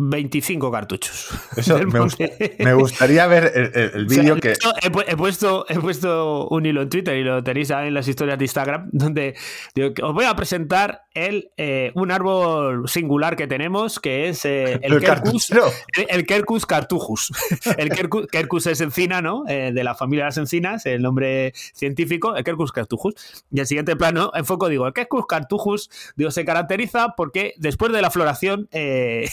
25 0.00 0.70
cartuchos. 0.70 1.28
Eso 1.56 1.76
me, 1.78 2.72
gustaría 2.74 3.26
ver 3.26 3.50
el, 3.54 3.64
el- 3.74 3.90
el 3.94 4.06
O 4.06 4.08
sea, 4.08 4.20
vídeo 4.22 4.34
de 4.36 4.40
que. 4.40 4.52
he, 4.52 4.90
pu- 4.92 5.04
he 5.06 5.16
puesto, 5.16 5.66
he 5.68 5.78
puesto 5.78 6.46
un 6.48 6.66
hilo 6.66 6.82
en 6.82 6.88
Twitter 6.88 7.16
y 7.16 7.24
lo 7.24 7.42
tenéis 7.42 7.70
ahí 7.72 7.88
en 7.88 7.94
las 7.94 8.06
historias 8.06 8.38
de 8.38 8.44
Instagram, 8.44 8.88
donde 8.92 9.34
digo 9.74 9.92
os 10.02 10.14
voy 10.14 10.24
a 10.24 10.36
presentar 10.36 11.02
el, 11.14 11.50
eh, 11.56 11.90
un 11.94 12.12
árbol 12.12 12.88
singular 12.88 13.34
que 13.36 13.48
tenemos, 13.48 13.98
que 13.98 14.28
es 14.28 14.44
eh, 14.44 14.78
el, 14.82 15.02
cartuchero. 15.02 15.66
el, 16.08 16.26
Quercus 16.26 16.64
cartujus. 16.64 17.32
El 17.76 17.90
Quercus, 17.90 18.26
Quercus 18.28 18.66
es 18.68 18.80
encina, 18.80 19.20
¿no? 19.20 19.42
Eh, 19.48 19.72
de 19.74 19.82
la 19.84 19.96
familia 19.96 20.24
de 20.24 20.28
las 20.28 20.38
encinas, 20.38 20.86
el 20.86 21.02
nombre 21.02 21.52
científico, 21.74 22.36
el 22.36 22.44
Quercus 22.44 22.70
cartujus. 22.70 23.14
Y 23.50 23.58
el 23.58 23.66
siguiente 23.66 23.96
plano, 23.96 24.30
enfoco, 24.34 24.68
digo, 24.68 24.86
el 24.86 24.92
Quercus 24.92 25.26
cartujus 25.26 25.90
digo, 26.14 26.30
se 26.30 26.44
caracteriza 26.44 27.14
porque 27.16 27.54
después 27.56 27.92
de 27.92 28.00
la 28.00 28.10
floración 28.10 28.68
eh, 28.70 29.28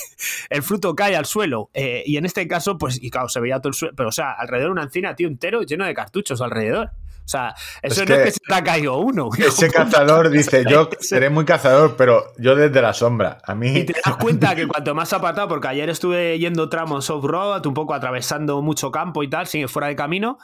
el 0.56 0.64
fruto 0.64 0.95
cae 0.95 1.15
al 1.15 1.26
suelo. 1.26 1.69
eh, 1.73 2.03
y 2.06 2.18
en 2.18 2.26
este 2.26 2.48
caso, 2.48 2.77
pues, 2.77 3.02
y 3.02 3.10
claro, 3.10 3.30
se 3.30 3.40
veía 3.40 3.60
todo 3.60 3.69
el 3.69 3.73
suelo, 3.73 3.94
pero 3.95 4.10
o 4.10 4.11
sea, 4.11 4.32
alrededor 4.32 4.72
una 4.72 4.84
encina, 4.84 5.15
tío, 5.15 5.27
entero 5.27 5.61
lleno 5.64 5.86
de 5.86 5.94
cartuchos 5.94 6.41
alrededor. 6.41 6.91
O 7.26 7.27
sea, 7.27 7.56
eso 7.82 8.03
Es 8.03 8.10
no 8.10 8.15
es 8.15 8.23
que 8.23 8.32
se 8.32 8.40
te 8.48 8.53
ha 8.53 8.64
caído 8.64 8.98
uno. 8.99 9.30
Ese 9.38 9.72
cazador 9.72 10.30
dice: 10.30 10.64
Yo 10.69 10.90
seré 10.99 11.32
muy 11.32 11.44
cazador, 11.44 11.95
pero 11.98 12.23
yo 12.38 12.56
desde 12.56 12.82
la 12.82 12.94
sombra. 12.94 13.40
A 13.44 13.56
mí. 13.56 13.76
Y 13.76 13.84
te 13.84 13.94
das 14.06 14.15
cuenta 14.22 14.56
que 14.56 14.68
cuanto 14.68 14.94
más 14.94 15.11
apartado, 15.11 15.48
porque 15.48 15.68
ayer 15.68 15.90
estuve 15.90 16.38
yendo 16.38 16.69
tramos 16.69 17.10
off-road, 17.10 17.65
un 17.65 17.73
poco 17.73 17.95
atravesando 17.95 18.61
mucho 18.61 18.91
campo 18.91 19.23
y 19.23 19.30
tal, 19.30 19.48
sin 19.48 19.68
fuera 19.68 19.88
de 19.88 19.95
camino, 19.95 20.38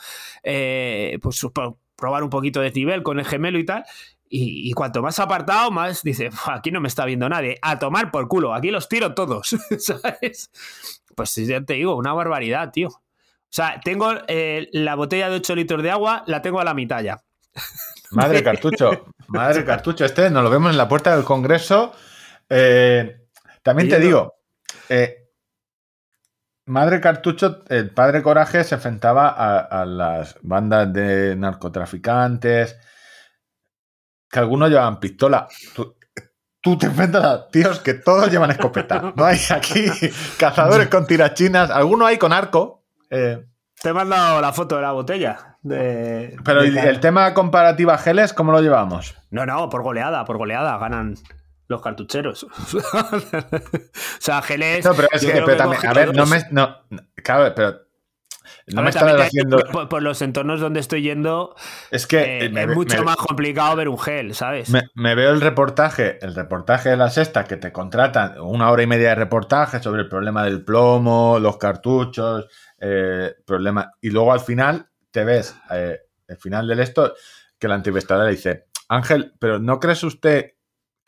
eh, 0.44 1.20
pues 1.22 1.40
probar 1.96 2.24
un 2.24 2.32
poquito 2.32 2.62
de 2.62 2.72
nivel 2.72 3.04
con 3.04 3.20
el 3.20 3.26
gemelo 3.26 3.60
y 3.60 3.66
tal. 3.66 3.86
Y, 4.34 4.70
y 4.70 4.72
cuanto 4.72 5.02
más 5.02 5.20
apartado, 5.20 5.72
más 5.72 6.04
dice, 6.04 6.30
"Buah, 6.30 6.56
aquí 6.56 6.72
no 6.72 6.80
me 6.80 6.88
está 6.88 7.04
viendo 7.04 7.28
nadie. 7.28 7.58
A 7.62 7.78
tomar 7.80 8.12
por 8.12 8.30
culo, 8.30 8.54
aquí 8.54 8.72
los 8.72 8.88
tiro 8.88 9.14
todos, 9.14 9.50
¿sabes? 9.80 10.50
Pues 11.16 11.36
ya 11.36 11.62
te 11.62 11.74
digo, 11.74 11.96
una 11.98 12.14
barbaridad, 12.14 12.72
tío. 12.72 12.88
O 12.88 13.54
sea, 13.54 13.82
tengo 13.84 14.14
eh, 14.30 14.70
la 14.72 14.96
botella 14.96 15.30
de 15.30 15.36
8 15.36 15.56
litros 15.56 15.84
de 15.84 15.92
agua, 15.92 16.24
la 16.28 16.42
tengo 16.42 16.62
a 16.62 16.64
la 16.64 16.74
mitad 16.74 17.02
ya. 17.04 17.22
Madre 18.12 18.42
cartucho, 18.44 19.06
madre 19.28 19.66
cartucho. 19.66 20.06
Este 20.06 20.30
nos 20.30 20.44
lo 20.44 20.50
vemos 20.50 20.72
en 20.72 20.78
la 20.78 20.88
puerta 20.88 21.16
del 21.16 21.26
Congreso. 21.26 21.94
Eh, 22.50 23.26
también 23.64 23.90
te 23.90 24.00
digo, 24.00 24.36
eh, 24.90 25.22
Madre 26.66 27.02
Cartucho, 27.02 27.64
el 27.70 27.90
padre 27.92 28.22
Coraje 28.22 28.64
se 28.64 28.76
enfrentaba 28.76 29.30
a, 29.30 29.60
a 29.60 29.86
las 29.86 30.38
bandas 30.42 30.94
de 30.94 31.36
narcotraficantes, 31.36 32.78
que 34.32 34.40
algunos 34.40 34.70
llevaban 34.70 35.00
pistola. 35.00 35.48
Tú, 35.76 35.96
tú 36.62 36.78
te 36.78 36.86
enfrentas 36.88 37.24
a 37.26 37.48
tíos 37.50 37.80
que 37.80 37.96
todos 37.96 38.32
llevan 38.32 38.52
escopeta. 38.52 39.12
No 39.16 39.26
hay 39.26 39.40
aquí 39.50 39.86
cazadores 40.38 40.88
con 40.88 41.06
tirachinas, 41.06 41.70
algunos 41.70 42.08
hay 42.08 42.18
con 42.18 42.32
arco. 42.34 42.84
eh, 43.10 43.46
Te 43.82 43.90
he 43.90 43.94
mandado 43.94 44.40
la 44.42 44.54
foto 44.54 44.76
de 44.78 44.82
la 44.82 44.92
botella. 44.94 45.58
de- 45.62 46.36
pero 46.46 46.62
de 46.62 46.70
el, 46.70 46.78
el 46.78 47.00
tema 47.00 47.34
comparativa 47.34 47.98
geles, 47.98 48.34
¿cómo 48.34 48.52
lo 48.52 48.62
llevamos? 48.62 49.16
No, 49.32 49.46
no, 49.46 49.70
por 49.70 49.82
goleada, 49.84 50.24
por 50.26 50.38
goleada, 50.38 50.78
ganan 50.78 51.16
los 51.68 51.82
cartucheros. 51.82 52.44
o 52.74 52.82
sea, 54.20 54.42
Geles. 54.42 54.84
No, 54.86 54.94
pero 54.94 55.08
es 55.12 55.26
que, 55.26 55.42
pero 55.46 55.56
también, 55.58 55.88
a 55.88 55.94
ver, 55.94 56.16
no 56.16 56.26
me. 56.26 56.44
No, 56.52 56.78
claro, 57.24 57.54
pero. 57.56 57.80
No 58.74 58.82
me 58.84 58.92
también 58.92 59.20
haciendo. 59.22 59.58
Por, 59.72 59.90
por 59.90 60.02
los 60.02 60.22
entornos 60.22 60.60
donde 60.60 60.80
estoy 60.80 61.02
yendo, 61.02 61.56
Es 61.92 62.08
que 62.08 62.46
eh, 62.46 62.50
me, 62.50 62.62
es 62.64 62.68
mucho 62.70 62.98
me- 63.00 63.04
más 63.06 63.18
complicado 63.18 63.76
ver 63.76 63.90
un 63.90 64.00
gel, 64.00 64.34
¿sabes? 64.36 64.70
me- 64.70 64.84
me 64.96 65.16
veo 65.16 65.32
el 65.32 65.42
reportaje, 65.42 66.18
el 66.26 66.34
reportaje 66.36 66.90
de 66.90 66.98
la 66.98 67.10
sexta 67.10 67.44
que 67.46 67.58
te 67.58 67.72
contratan, 67.72 68.40
una 68.40 68.72
hora 68.72 68.84
y 68.84 68.88
media 68.88 69.10
de 69.10 69.16
reportaje 69.16 69.80
sobre 69.82 70.04
el 70.04 70.10
problema 70.10 70.44
del 70.46 70.64
plomo, 70.64 71.38
los 71.40 71.58
cartuchos, 71.58 72.48
eh, 72.80 73.34
problema. 73.46 73.92
Y 74.02 74.10
luego 74.10 74.34
al 74.34 74.40
final 74.40 74.88
te 75.12 75.24
ves, 75.24 75.56
eh, 75.72 76.00
el 76.28 76.38
final 76.38 76.68
del 76.68 76.80
esto, 76.80 77.14
que 77.60 77.68
la 77.68 77.76
entrevistadora 77.76 78.26
le 78.28 78.32
dice, 78.36 78.66
Ángel, 78.88 79.34
pero 79.40 79.60
¿no 79.60 79.80
crees 79.80 80.04
usted 80.04 80.52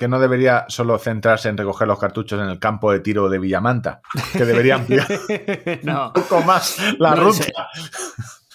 que 0.04 0.08
no 0.10 0.20
debería 0.20 0.66
solo 0.68 0.98
centrarse 1.00 1.48
en 1.50 1.58
recoger 1.58 1.88
los 1.88 1.98
cartuchos 2.00 2.42
en 2.42 2.50
el 2.50 2.60
campo 2.60 2.92
de 2.92 3.00
tiro 3.00 3.30
de 3.30 3.40
Villamanta? 3.40 4.02
Que 4.34 4.44
debería 4.46 4.76
ampliar 4.76 5.08
no. 5.84 6.08
un 6.08 6.14
poco 6.14 6.42
más 6.42 6.78
la 7.00 7.16
No 7.16 7.24
ruta. 7.24 7.46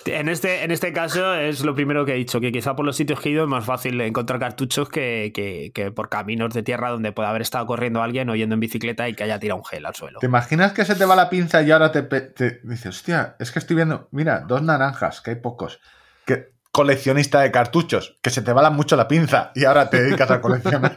En 0.04 0.28
este, 0.28 0.62
en 0.64 0.70
este 0.70 0.92
caso 0.92 1.34
es 1.34 1.62
lo 1.64 1.74
primero 1.74 2.04
que 2.06 2.12
he 2.12 2.16
dicho, 2.16 2.40
que 2.40 2.52
quizá 2.52 2.74
por 2.76 2.86
los 2.86 2.96
sitios 2.96 3.20
que 3.20 3.28
he 3.28 3.32
ido 3.32 3.42
es 3.44 3.48
más 3.50 3.64
fácil 3.64 4.00
encontrar 4.00 4.38
cartuchos 4.38 4.88
que, 4.88 5.32
que- 5.34 5.70
que 5.74 5.90
por 5.90 6.08
caminos 6.08 6.54
de 6.54 6.62
tierra 6.62 6.90
donde 6.90 7.12
pueda 7.12 7.28
haber 7.30 7.42
estado 7.42 7.66
corriendo 7.66 8.02
alguien 8.02 8.30
o 8.30 8.36
yendo 8.36 8.54
en 8.54 8.60
bicicleta 8.60 9.08
y 9.08 9.14
que 9.14 9.24
haya 9.24 9.38
tirado 9.38 9.58
un 9.58 9.64
gel 9.66 9.84
al 9.84 9.94
suelo. 9.94 10.20
¿Te 10.20 10.26
imaginas 10.26 10.72
que 10.72 10.84
se 10.84 10.94
te 10.94 11.04
va 11.04 11.16
la 11.16 11.28
pinza 11.28 11.62
y 11.62 11.70
ahora 11.72 11.90
te, 11.92 12.02
te 12.02 12.60
dices, 12.62 12.86
hostia, 12.96 13.36
es 13.38 13.50
que 13.50 13.58
estoy 13.58 13.76
viendo, 13.76 14.08
mira, 14.12 14.40
dos 14.46 14.62
naranjas, 14.62 15.20
que 15.20 15.30
hay 15.30 15.36
pocos. 15.36 15.80
Que 16.24 16.52
coleccionista 16.78 17.40
de 17.40 17.50
cartuchos, 17.50 18.16
que 18.22 18.30
se 18.30 18.40
te 18.40 18.52
va 18.52 18.70
mucho 18.70 18.94
la 18.94 19.08
pinza 19.08 19.50
y 19.56 19.64
ahora 19.64 19.90
te 19.90 20.00
dedicas 20.00 20.30
a 20.30 20.40
coleccionar. 20.40 20.96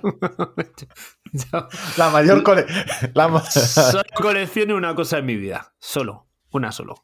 Yo 1.33 1.67
La 1.97 2.11
mayor 2.11 2.43
cole... 2.43 2.67
la 3.15 3.41
solo 3.49 4.03
colecciono 4.13 4.75
una 4.75 4.93
cosa 4.93 5.17
en 5.17 5.25
mi 5.25 5.35
vida, 5.37 5.73
solo, 5.79 6.27
una 6.51 6.71
solo. 6.71 7.03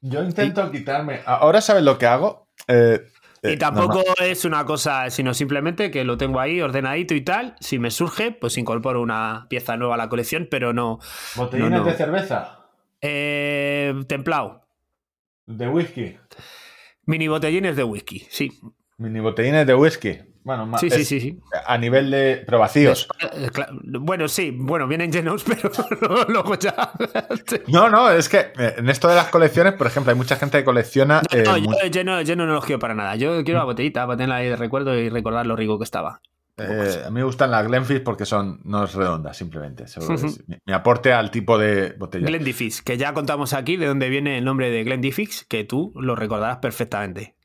Yo 0.00 0.22
intento 0.22 0.70
quitarme. 0.70 1.22
Ahora 1.26 1.60
sabes 1.60 1.82
lo 1.82 1.98
que 1.98 2.06
hago. 2.06 2.46
Eh, 2.68 3.04
eh, 3.42 3.52
Y 3.54 3.56
tampoco 3.56 3.96
normal. 3.96 4.14
es 4.20 4.44
una 4.44 4.64
cosa, 4.64 5.10
sino 5.10 5.34
simplemente 5.34 5.90
que 5.90 6.04
lo 6.04 6.16
tengo 6.16 6.38
ahí 6.38 6.60
ordenadito 6.60 7.14
y 7.14 7.22
tal. 7.22 7.56
Si 7.58 7.80
me 7.80 7.90
surge, 7.90 8.30
pues 8.30 8.58
incorporo 8.58 9.02
una 9.02 9.46
pieza 9.50 9.76
nueva 9.76 9.94
a 9.94 9.98
la 9.98 10.08
colección, 10.08 10.46
pero 10.48 10.72
no. 10.72 11.00
Botellines 11.34 11.72
no, 11.72 11.78
no. 11.78 11.84
de 11.84 11.94
cerveza, 11.96 12.60
Eh, 13.00 13.92
templado. 14.06 14.62
de 15.46 15.66
whisky, 15.68 16.16
Mini 17.06 17.28
botellines 17.28 17.76
de 17.76 17.84
whisky, 17.84 18.26
sí. 18.30 18.52
mini 18.98 19.20
botellines 19.20 19.66
de 19.66 19.74
whisky. 19.74 20.18
Bueno, 20.44 20.76
Sí, 20.78 20.90
sí, 20.90 21.02
es 21.02 21.08
sí, 21.08 21.20
sí. 21.20 21.38
A 21.66 21.78
nivel 21.78 22.10
de. 22.10 22.42
Pero 22.44 22.58
vacíos. 22.58 23.06
Eh, 23.20 23.48
Bueno, 24.00 24.26
sí, 24.26 24.50
bueno, 24.52 24.88
vienen 24.88 25.12
llenos, 25.12 25.44
pero 25.46 25.70
luego 26.28 26.56
ya. 26.58 26.92
No, 27.68 27.88
no, 27.88 28.10
es 28.10 28.28
que 28.28 28.38
eh, 28.58 28.74
en 28.78 28.88
esto 28.88 29.06
de 29.08 29.14
las 29.14 29.28
colecciones, 29.28 29.74
por 29.74 29.86
ejemplo, 29.86 30.10
hay 30.10 30.18
mucha 30.18 30.34
gente 30.36 30.58
que 30.58 30.64
colecciona. 30.64 31.22
eh, 31.32 31.44
No, 31.46 31.58
mu- 31.60 31.72
yo, 31.82 31.86
yo 31.88 32.02
no, 32.04 32.22
yo 32.22 32.34
no 32.34 32.46
los 32.46 32.64
quiero 32.64 32.80
para 32.80 32.94
nada. 32.94 33.14
Yo 33.14 33.44
quiero 33.44 33.58
la 33.60 33.64
botellita 33.66 34.04
para 34.04 34.16
tenerla 34.16 34.36
ahí 34.36 34.48
de 34.48 34.56
recuerdo 34.56 34.98
y 34.98 35.08
recordar 35.10 35.46
lo 35.46 35.54
rico 35.54 35.78
que 35.78 35.84
estaba. 35.84 36.20
Eh, 36.58 37.02
a 37.06 37.08
mí 37.10 37.14
me 37.14 37.24
gustan 37.24 37.50
las 37.50 37.66
Glenfish 37.66 38.02
porque 38.02 38.26
son 38.26 38.60
no 38.64 38.84
es 38.84 38.94
redonda, 38.94 39.32
simplemente. 39.32 39.86
Seguro 39.88 40.16
que 40.16 40.20
Ujú. 40.26 40.26
es 40.26 40.48
mi, 40.48 40.56
mi 40.66 40.72
aporte 40.74 41.12
al 41.12 41.30
tipo 41.30 41.56
de 41.58 41.94
botella. 41.98 42.26
Glendifix, 42.26 42.82
que 42.82 42.98
ya 42.98 43.14
contamos 43.14 43.52
aquí 43.54 43.76
de 43.76 43.86
dónde 43.86 44.08
viene 44.10 44.36
el 44.38 44.44
nombre 44.44 44.70
de 44.70 44.84
Glendifix, 44.84 45.44
que 45.46 45.64
tú 45.64 45.92
lo 45.96 46.14
recordarás 46.14 46.58
perfectamente. 46.58 47.36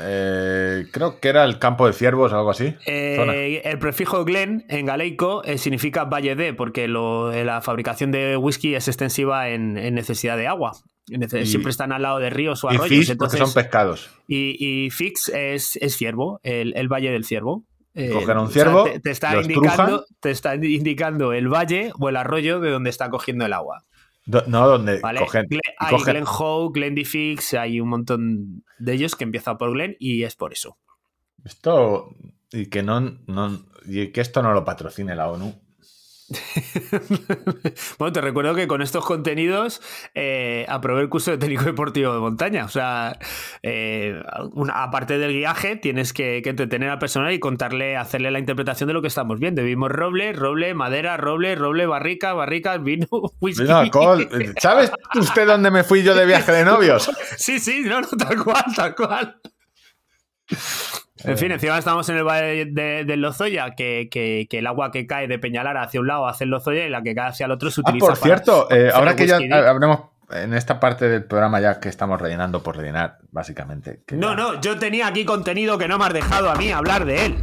Eh, 0.00 0.86
creo 0.92 1.20
que 1.20 1.28
era 1.28 1.44
el 1.44 1.58
campo 1.58 1.86
de 1.86 1.92
ciervos 1.92 2.32
o 2.32 2.36
algo 2.36 2.50
así. 2.50 2.74
Eh, 2.86 3.62
el 3.64 3.78
prefijo 3.78 4.24
Glen 4.24 4.64
en 4.68 4.86
galeico 4.86 5.44
eh, 5.44 5.58
significa 5.58 6.04
valle 6.04 6.34
de, 6.34 6.54
porque 6.54 6.88
lo- 6.88 7.30
la 7.32 7.60
fabricación 7.60 8.10
de 8.10 8.36
whisky 8.36 8.74
es 8.74 8.88
extensiva 8.88 9.48
en, 9.50 9.76
en 9.76 9.94
necesidad 9.94 10.36
de 10.36 10.46
agua. 10.48 10.72
En 11.08 11.22
Y- 11.22 11.46
Siempre 11.46 11.70
están 11.70 11.92
al 11.92 12.02
lado 12.02 12.18
de 12.18 12.30
ríos 12.30 12.64
o 12.64 12.68
Y 12.72 12.74
arroyos. 12.74 12.88
fish 12.88 13.06
porque 13.06 13.12
entonces- 13.12 13.40
son 13.40 13.54
pescados. 13.54 14.10
y, 14.26 14.56
y 14.86 14.90
Fix 14.90 15.28
es, 15.28 15.76
es 15.76 15.96
ciervo, 15.96 16.40
el, 16.42 16.76
el 16.76 16.88
valle 16.88 17.10
del 17.12 17.24
ciervo. 17.24 17.64
Eh, 17.98 18.10
Cogen 18.10 18.36
a 18.36 18.40
un 18.42 18.46
o 18.48 18.50
sea, 18.50 18.62
ciervo, 18.62 18.84
te, 18.84 19.00
te 19.00 19.10
está 19.10 19.40
indicando, 19.40 19.68
estrujan. 19.68 20.00
te 20.20 20.30
está 20.30 20.54
indicando 20.54 21.32
el 21.32 21.48
valle 21.48 21.92
o 21.98 22.08
el 22.10 22.16
arroyo 22.16 22.60
de 22.60 22.70
donde 22.70 22.90
está 22.90 23.08
cogiendo 23.08 23.46
el 23.46 23.52
agua. 23.54 23.84
Do- 24.26 24.44
no, 24.48 24.68
donde 24.68 25.00
¿vale? 25.00 25.20
cogen. 25.20 25.46
Hay 25.78 25.94
cogen- 25.94 26.12
Glen 26.12 26.24
Howe, 26.26 26.70
Glendifix, 26.74 27.54
hay 27.54 27.80
un 27.80 27.88
montón 27.88 28.64
de 28.78 28.92
ellos 28.92 29.16
que 29.16 29.24
empiezan 29.24 29.56
por 29.56 29.72
Glen 29.72 29.96
y 29.98 30.24
es 30.24 30.36
por 30.36 30.52
eso. 30.52 30.76
Esto. 31.44 32.10
Y 32.52 32.66
que 32.66 32.82
no, 32.82 33.00
no. 33.00 33.60
Y 33.86 34.08
que 34.08 34.20
esto 34.20 34.42
no 34.42 34.52
lo 34.52 34.64
patrocine 34.64 35.14
la 35.16 35.30
ONU. 35.30 35.54
bueno, 37.98 38.12
te 38.12 38.20
recuerdo 38.20 38.54
que 38.54 38.66
con 38.66 38.82
estos 38.82 39.04
contenidos 39.04 39.80
eh, 40.14 40.66
aprobé 40.68 41.02
el 41.02 41.08
curso 41.08 41.30
de 41.30 41.38
técnico 41.38 41.64
deportivo 41.64 42.12
de 42.12 42.18
montaña. 42.20 42.64
O 42.64 42.68
sea, 42.68 43.18
eh, 43.62 44.20
una- 44.52 44.82
aparte 44.82 45.18
del 45.18 45.32
guiaje, 45.32 45.76
tienes 45.76 46.12
que, 46.12 46.40
que 46.42 46.50
entretener 46.50 46.90
al 46.90 46.98
personal 46.98 47.32
y 47.32 47.38
contarle, 47.38 47.96
hacerle 47.96 48.30
la 48.30 48.38
interpretación 48.38 48.88
de 48.88 48.94
lo 48.94 49.02
que 49.02 49.08
estamos 49.08 49.38
viendo. 49.38 49.62
Vimos 49.62 49.90
roble, 49.90 50.32
roble, 50.32 50.74
madera, 50.74 51.16
roble, 51.16 51.54
roble, 51.54 51.86
barrica, 51.86 52.32
barricas, 52.32 52.82
vino, 52.82 53.06
whisky. 53.40 53.62
Vino 53.62 53.76
alcohol. 53.78 54.28
¿Sabes 54.60 54.90
usted 55.14 55.46
dónde 55.46 55.70
me 55.70 55.84
fui 55.84 56.02
yo 56.02 56.14
de 56.14 56.26
viaje 56.26 56.52
de 56.52 56.64
novios? 56.64 57.10
Sí, 57.38 57.58
sí, 57.60 57.82
no, 57.82 58.00
no, 58.00 58.08
tal 58.08 58.42
cual, 58.42 58.64
tal 58.74 58.94
cual. 58.94 59.40
En 61.24 61.38
fin, 61.38 61.50
encima 61.50 61.78
estamos 61.78 62.08
en 62.10 62.16
el 62.18 62.24
valle 62.24 62.66
de, 62.66 63.04
de 63.04 63.16
Lozoya, 63.16 63.74
que, 63.74 64.08
que- 64.10 64.46
que 64.50 64.58
el 64.58 64.66
agua 64.66 64.90
que 64.90 65.06
cae 65.06 65.26
de 65.28 65.38
Peñalara 65.38 65.82
hacia 65.82 66.00
un 66.00 66.06
lado 66.08 66.26
hace 66.28 66.44
el 66.44 66.50
Lozoya 66.50 66.84
y 66.86 66.90
la 66.90 67.02
que 67.02 67.14
cae 67.14 67.28
hacia 67.28 67.46
el 67.46 67.52
otro 67.52 67.70
se 67.70 67.80
Ah, 67.80 67.88
utiliza 67.88 68.06
por 68.06 68.16
cierto, 68.16 68.66
para 68.68 68.80
eh, 68.80 68.90
ahora 68.92 69.16
que 69.16 69.26
ya 69.26 69.36
hablemos 69.68 70.00
en 70.30 70.52
esta 70.54 70.78
parte 70.80 71.08
del 71.08 71.24
programa 71.24 71.60
ya 71.60 71.78
que 71.80 71.88
estamos 71.88 72.20
rellenando 72.20 72.62
por 72.62 72.76
rellenar, 72.76 73.18
básicamente. 73.30 74.00
No, 74.12 74.30
ya- 74.30 74.34
no, 74.36 74.60
yo 74.60 74.78
tenía 74.78 75.06
aquí 75.06 75.24
contenido 75.24 75.78
que 75.78 75.88
no 75.88 75.98
me 75.98 76.04
has 76.04 76.12
dejado 76.12 76.50
a 76.50 76.54
mí 76.56 76.70
hablar 76.70 77.04
de 77.06 77.26
él. 77.26 77.36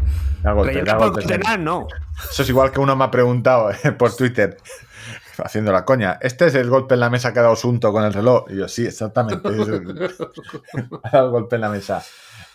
golpe, 0.44 0.74
Rellenar 0.74 0.98
por 0.98 1.16
rellenar, 1.16 1.60
no. 1.60 1.88
Eso 2.30 2.44
es 2.44 2.50
igual 2.50 2.72
que 2.72 2.80
uno 2.80 2.96
me 2.96 3.06
ha 3.06 3.10
preguntado 3.12 3.72
eh, 3.72 3.92
por 3.94 4.16
Twitter, 4.16 4.58
haciendo 5.44 5.72
la 5.72 5.84
coña. 5.86 6.20
¿Este 6.22 6.46
es 6.46 6.56
el 6.56 6.70
golpe 6.70 6.94
en 6.94 7.00
la 7.00 7.10
mesa 7.10 7.34
que 7.34 7.40
ha 7.40 7.44
dado 7.44 7.54
Asunto 7.54 7.92
con 7.92 8.04
el 8.04 8.14
reloj? 8.14 8.46
Y 8.50 8.58
yo, 8.58 8.68
sí, 8.68 8.86
exactamente. 8.86 9.48
ha 11.04 11.10
dado 11.10 11.26
el 11.26 11.32
golpe 11.32 11.56
en 11.56 11.62
la 11.62 11.70
mesa. 11.70 12.04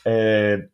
Eh, 0.04 0.68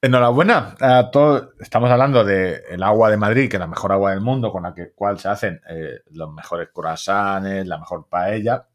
enhorabuena 0.00 0.76
a 0.80 1.10
todos. 1.10 1.48
Estamos 1.60 1.90
hablando 1.90 2.24
del 2.24 2.82
agua 2.82 3.10
de 3.10 3.16
Madrid, 3.16 3.48
que 3.50 3.56
es 3.56 3.60
la 3.60 3.66
mejor 3.66 3.92
agua 3.92 4.10
del 4.12 4.20
mundo, 4.20 4.50
con 4.52 4.62
la 4.64 4.74
que, 4.74 4.92
cual 4.92 5.18
se 5.18 5.28
hacen 5.28 5.60
eh, 5.68 6.00
los 6.10 6.32
mejores 6.32 6.68
croissants, 6.72 7.66
la 7.66 7.78
mejor 7.78 8.08
paella. 8.08 8.66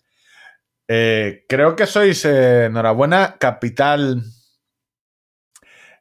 Eh, 0.87 1.45
creo 1.47 1.75
que 1.75 1.85
sois, 1.85 2.25
eh, 2.25 2.65
enhorabuena, 2.65 3.37
capital 3.39 4.21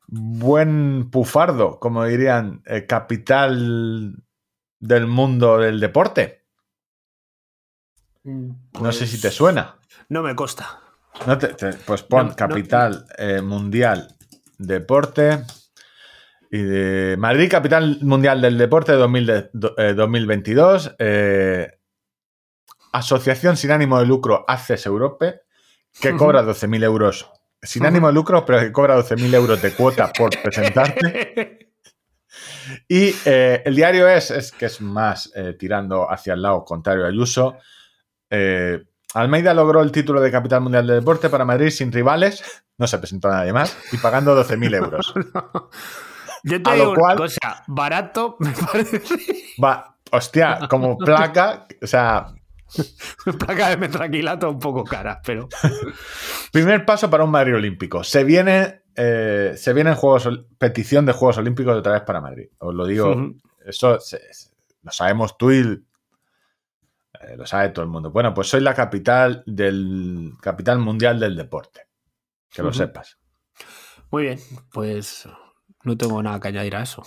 buen 0.08 1.10
pufardo, 1.10 1.78
como 1.78 2.04
dirían, 2.04 2.62
capital 2.88 4.16
del 4.80 5.06
mundo 5.06 5.58
del 5.58 5.78
deporte. 5.78 6.46
No 8.24 8.92
sé 8.92 9.06
si 9.06 9.20
te 9.20 9.30
suena. 9.30 9.76
No 10.08 10.22
me 10.22 10.34
consta. 10.34 10.80
No 11.26 11.38
te- 11.38 11.54
te- 11.54 11.74
pues 11.74 12.02
pon 12.02 12.28
No, 12.28 12.36
capital 12.36 13.06
mundial 13.42 14.16
deporte 14.60 15.38
y 16.50 16.58
de 16.62 17.16
Madrid 17.18 17.50
capital 17.50 17.98
mundial 18.02 18.40
del 18.40 18.58
deporte 18.58 18.92
2000 18.92 19.26
de- 19.26 19.50
do- 19.52 19.74
eh, 19.78 19.94
2022 19.94 20.94
eh, 20.98 21.68
Asociación 22.92 23.56
sin 23.56 23.70
ánimo 23.70 23.98
de 24.00 24.06
lucro 24.06 24.44
ACES 24.48 24.86
Europe 24.86 25.42
que 26.00 26.10
cobra 26.16 26.42
12.000 26.42 26.82
euros. 26.84 27.30
Sin 27.62 27.84
ánimo 27.86 28.08
de 28.08 28.12
lucro 28.14 28.44
pero 28.44 28.58
que 28.60 28.72
cobra 28.72 28.96
12.000 28.96 29.34
euros 29.34 29.62
de 29.62 29.72
cuota 29.72 30.12
por 30.12 30.30
presentarte. 30.42 31.58
Y 32.86 33.12
eh, 33.24 33.62
el 33.64 33.74
diario 33.74 34.06
es, 34.08 34.30
es 34.30 34.52
que 34.52 34.66
es 34.66 34.80
más 34.80 35.32
tirando 35.58 36.08
hacia 36.10 36.34
el 36.34 36.42
lado 36.42 36.64
contrario 36.64 37.04
a 37.04 37.08
Ayuso. 37.08 37.56
Eh, 38.30 38.84
Almeida 39.14 39.54
logró 39.54 39.82
el 39.82 39.90
título 39.92 40.20
de 40.20 40.30
capital 40.30 40.60
mundial 40.60 40.86
de 40.86 40.94
deporte 40.94 41.28
para 41.28 41.44
Madrid 41.44 41.70
sin 41.70 41.90
rivales, 41.92 42.42
no 42.78 42.86
se 42.86 42.98
presentó 42.98 43.28
a 43.28 43.32
nadie 43.38 43.52
más, 43.52 43.76
y 43.92 43.96
pagando 43.96 44.36
12.000 44.40 44.76
euros. 44.76 45.14
Yo 46.44 46.62
te 46.62 46.70
A 46.70 46.76
lo 46.76 46.82
digo 46.84 46.94
cual- 46.94 47.16
una 47.16 47.26
cosa, 47.26 47.64
barato 47.66 48.36
me 48.40 48.52
parece 48.52 49.02
Va, 49.62 49.96
hostia, 50.10 50.60
como 50.70 50.96
placa, 51.04 51.66
o 51.82 51.86
sea, 51.86 52.28
placa 53.38 53.68
de 53.70 53.76
metraquilato 53.76 54.48
un 54.50 54.58
poco 54.58 54.84
cara, 54.84 55.20
pero 55.26 55.48
primer 56.52 56.86
paso 56.86 57.10
para 57.10 57.24
un 57.24 57.30
Madrid 57.30 57.56
olímpico. 57.56 58.04
Se 58.04 58.24
viene, 58.24 58.82
eh, 58.96 59.54
se 59.56 59.72
vienen 59.72 59.96
Juegos, 59.96 60.28
petición 60.56 61.04
de 61.04 61.12
Juegos 61.12 61.38
Olímpicos 61.38 61.76
otra 61.76 61.92
vez 61.94 62.02
para 62.02 62.20
Madrid. 62.20 62.46
Os 62.58 62.74
lo 62.74 62.86
digo, 62.86 63.14
eso 63.66 63.98
se- 64.00 64.20
lo 64.82 64.92
sabemos 64.92 65.36
tú 65.36 65.50
y 65.52 65.82
eh, 67.20 67.36
lo 67.36 67.46
sabe 67.46 67.68
todo 67.70 67.84
el 67.84 67.90
mundo. 67.90 68.10
Bueno, 68.10 68.32
pues 68.34 68.48
soy 68.48 68.60
la 68.60 68.74
capital 68.74 69.42
del 69.46 70.32
capital 70.40 70.78
mundial 70.78 71.20
del 71.20 71.36
deporte. 71.36 71.82
Que 72.52 72.62
lo 72.62 72.72
sepas. 72.72 73.18
muy 74.10 74.24
bien, 74.24 74.40
pues 74.72 75.28
no 75.84 75.96
tengo 75.96 76.20
nada 76.22 76.40
que 76.40 76.48
añadir 76.48 76.74
a 76.76 76.82
eso. 76.82 77.04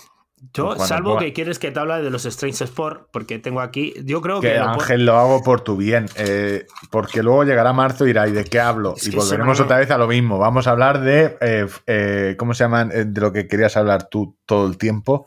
Yo, 0.52 0.74
Pues 0.76 0.88
salvo 0.88 1.14
pueda- 1.14 1.20
que 1.26 1.32
quieres 1.32 1.58
que 1.58 1.70
te 1.70 1.80
hable 1.80 2.02
de 2.02 2.10
los 2.10 2.26
Strange 2.26 2.64
Sport, 2.64 3.08
porque 3.12 3.38
tengo 3.38 3.60
aquí, 3.62 3.94
yo 4.04 4.20
creo 4.20 4.40
que... 4.42 4.48
Que 4.48 4.58
lo 4.58 4.64
puedo- 4.66 4.80
Ángel 4.80 5.06
lo 5.06 5.16
hago 5.16 5.42
por 5.42 5.62
tu 5.62 5.76
bien, 5.76 6.06
eh, 6.16 6.66
porque 6.90 7.22
luego 7.22 7.44
llegará 7.44 7.72
marzo 7.72 8.04
y 8.04 8.08
dirá, 8.08 8.28
¿y 8.28 8.32
de 8.32 8.44
qué 8.44 8.60
hablo? 8.60 8.94
Es 8.96 9.06
y 9.08 9.16
volveremos 9.16 9.58
otra 9.60 9.78
vez 9.78 9.90
a 9.90 9.96
lo 9.96 10.06
mismo. 10.06 10.38
Vamos 10.38 10.66
a 10.66 10.72
hablar 10.72 11.00
de, 11.00 11.38
eh, 11.40 11.66
eh, 11.86 12.36
¿cómo 12.38 12.52
se 12.52 12.64
llaman? 12.64 12.90
De 12.90 13.20
lo 13.22 13.32
que 13.32 13.48
querías 13.48 13.76
hablar 13.78 14.08
tú 14.10 14.36
todo 14.44 14.66
el 14.66 14.76
tiempo. 14.76 15.26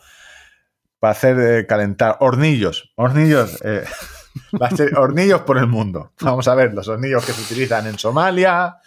Para 1.00 1.12
hacer 1.12 1.66
calentar. 1.68 2.18
Hornillos. 2.20 2.92
Hornillos. 2.96 3.60
Va 4.62 4.68
a 4.68 4.72
ser 4.72 4.98
hornillos 4.98 5.42
por 5.42 5.58
el 5.58 5.68
mundo. 5.68 6.12
Vamos 6.22 6.48
a 6.48 6.56
ver 6.56 6.74
los 6.74 6.88
hornillos 6.88 7.26
que 7.26 7.34
se 7.34 7.42
utilizan 7.42 7.88
en 7.88 7.98
Somalia. 7.98 8.78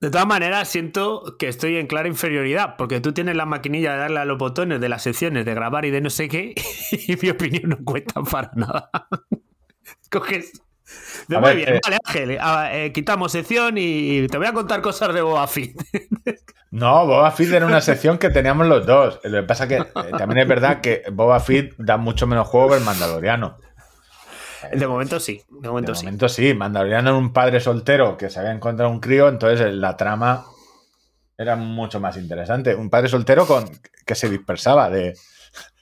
De 0.00 0.10
todas 0.10 0.26
maneras, 0.26 0.66
siento 0.68 1.36
que 1.38 1.48
estoy 1.48 1.76
en 1.76 1.86
clara 1.86 2.08
inferioridad, 2.08 2.76
porque 2.78 3.00
tú 3.00 3.12
tienes 3.12 3.36
la 3.36 3.44
maquinilla 3.44 3.92
de 3.92 3.98
darle 3.98 4.20
a 4.20 4.24
los 4.24 4.38
botones 4.38 4.80
de 4.80 4.88
las 4.88 5.02
secciones, 5.02 5.44
de 5.44 5.54
grabar 5.54 5.84
y 5.84 5.90
de 5.90 6.00
no 6.00 6.08
sé 6.08 6.28
qué, 6.28 6.54
y 6.92 7.16
mi 7.20 7.28
opinión 7.28 7.68
no 7.68 7.78
cuenta 7.84 8.22
para 8.22 8.50
nada. 8.54 8.90
Coges. 10.10 10.52
De, 11.28 11.38
muy 11.38 11.48
ver, 11.48 11.56
bien, 11.56 11.68
eh, 11.74 11.80
vale, 11.84 11.98
Ángel, 12.04 12.38
ah, 12.40 12.70
eh, 12.72 12.92
quitamos 12.92 13.30
sección 13.30 13.76
y 13.78 14.26
te 14.26 14.38
voy 14.38 14.46
a 14.48 14.52
contar 14.52 14.80
cosas 14.80 15.14
de 15.14 15.22
Boba 15.22 15.46
Fett. 15.46 15.76
No, 16.72 17.04
Boba 17.04 17.32
Fett 17.32 17.52
era 17.52 17.66
una 17.66 17.80
sección 17.80 18.16
que 18.16 18.30
teníamos 18.30 18.64
los 18.68 18.86
dos. 18.86 19.18
Lo 19.24 19.40
que 19.40 19.46
pasa 19.46 19.66
que 19.66 19.78
eh, 19.78 19.84
también 20.16 20.38
es 20.38 20.46
verdad 20.46 20.80
que 20.80 21.02
Boba 21.10 21.40
Fett 21.40 21.74
da 21.78 21.96
mucho 21.96 22.28
menos 22.28 22.46
juego 22.46 22.70
que 22.70 22.76
el 22.76 22.84
Mandaloriano. 22.84 23.56
De 24.72 24.86
momento 24.86 25.18
sí, 25.20 25.42
de 25.48 25.68
momento 25.68 25.92
De 25.92 25.98
sí. 25.98 26.04
momento 26.04 26.28
sí, 26.28 26.54
Mandaloriano 26.54 27.10
era 27.10 27.18
un 27.18 27.32
padre 27.32 27.60
soltero 27.60 28.16
que 28.16 28.28
se 28.30 28.38
había 28.40 28.52
encontrado 28.52 28.90
un 28.90 29.00
crío, 29.00 29.28
entonces 29.28 29.60
eh, 29.60 29.72
la 29.72 29.96
trama 29.96 30.44
era 31.38 31.56
mucho 31.56 32.00
más 32.00 32.16
interesante. 32.16 32.74
Un 32.74 32.90
padre 32.90 33.08
soltero 33.08 33.46
con 33.46 33.64
que 34.04 34.14
se 34.14 34.28
dispersaba 34.28 34.90
de 34.90 35.14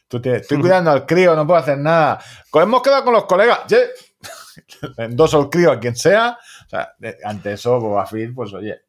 tú 0.07 0.21
te- 0.21 0.37
estoy 0.37 0.59
cuidando 0.61 0.91
al 0.91 1.05
crío, 1.07 1.35
no 1.35 1.47
puedo 1.47 1.59
hacer 1.61 1.79
nada. 1.79 2.21
Co- 2.51 2.63
Hemos 2.63 2.83
quedado 2.83 3.05
con 3.05 3.13
los 3.15 3.25
colegas. 3.25 3.61
Ye. 3.69 3.79
Endoso 4.99 5.41
el 5.43 5.49
crío 5.51 5.73
a 5.73 5.81
quien 5.81 5.97
sea. 5.97 6.39
O 6.67 6.69
sea, 6.69 6.93
de- 6.99 7.17
ante 7.25 7.53
eso, 7.55 7.81
Boba 7.81 8.07
Fett, 8.07 8.33
pues 8.35 8.53
oye. 8.55 8.81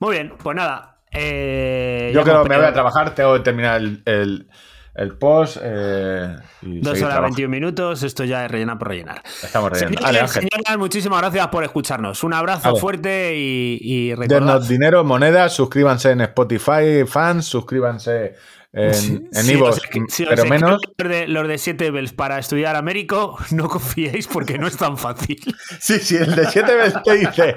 Muy 0.00 0.16
bien, 0.16 0.34
pues 0.42 0.56
nada. 0.56 1.00
eh, 1.12 2.10
Yo 2.14 2.22
creo 2.24 2.42
que 2.42 2.48
me 2.48 2.56
voy 2.56 2.66
a 2.66 2.72
trabajar, 2.72 3.14
tengo 3.14 3.34
que 3.34 3.40
terminar 3.40 3.80
el, 3.80 4.02
el- 4.06 4.48
el 4.94 5.16
post. 5.16 5.58
eh, 5.62 6.36
y 6.62 6.78
Dos 6.80 6.88
horas 6.88 6.98
trabajando. 7.00 7.22
21 7.28 7.48
minutos, 7.50 8.02
esto 8.02 8.24
ya 8.24 8.44
es 8.44 8.50
rellenar 8.50 8.78
por 8.78 8.88
rellenar. 8.88 9.22
Estamos 9.42 9.70
rellenando. 9.70 10.06
Señores, 10.06 10.30
señoras, 10.30 10.78
muchísimas 10.78 11.20
gracias 11.20 11.48
por 11.48 11.64
escucharnos. 11.64 12.22
Un 12.24 12.34
abrazo 12.34 12.76
fuerte 12.76 13.34
y, 13.36 13.78
y 13.80 14.14
recordad- 14.14 14.28
Denos 14.40 14.68
dinero, 14.68 15.02
monedas, 15.04 15.54
suscríbanse 15.54 16.10
en 16.10 16.20
Spotify, 16.22 17.04
fans, 17.06 17.46
suscríbanse 17.46 18.34
en, 18.74 19.28
en 19.32 19.44
Si 19.44 19.52
iVoox, 19.52 19.76
os- 19.76 19.82
si 20.08 20.22
os 20.22 20.28
pero 20.30 20.44
menos. 20.46 20.80
Los 20.98 21.08
de, 21.10 21.28
los 21.28 21.46
de 21.48 21.58
7 21.58 21.90
bells 21.90 22.12
para 22.12 22.38
estudiar 22.38 22.74
Américo, 22.76 23.36
no 23.50 23.68
confiéis 23.68 24.26
porque 24.26 24.56
no 24.58 24.66
es 24.66 24.76
tan 24.76 24.96
fácil. 24.98 25.38
Sí, 25.80 25.98
sí, 25.98 26.16
el 26.16 26.34
de 26.34 26.46
7 26.48 26.74
bells 26.74 27.02
te 27.02 27.12
dice 27.16 27.54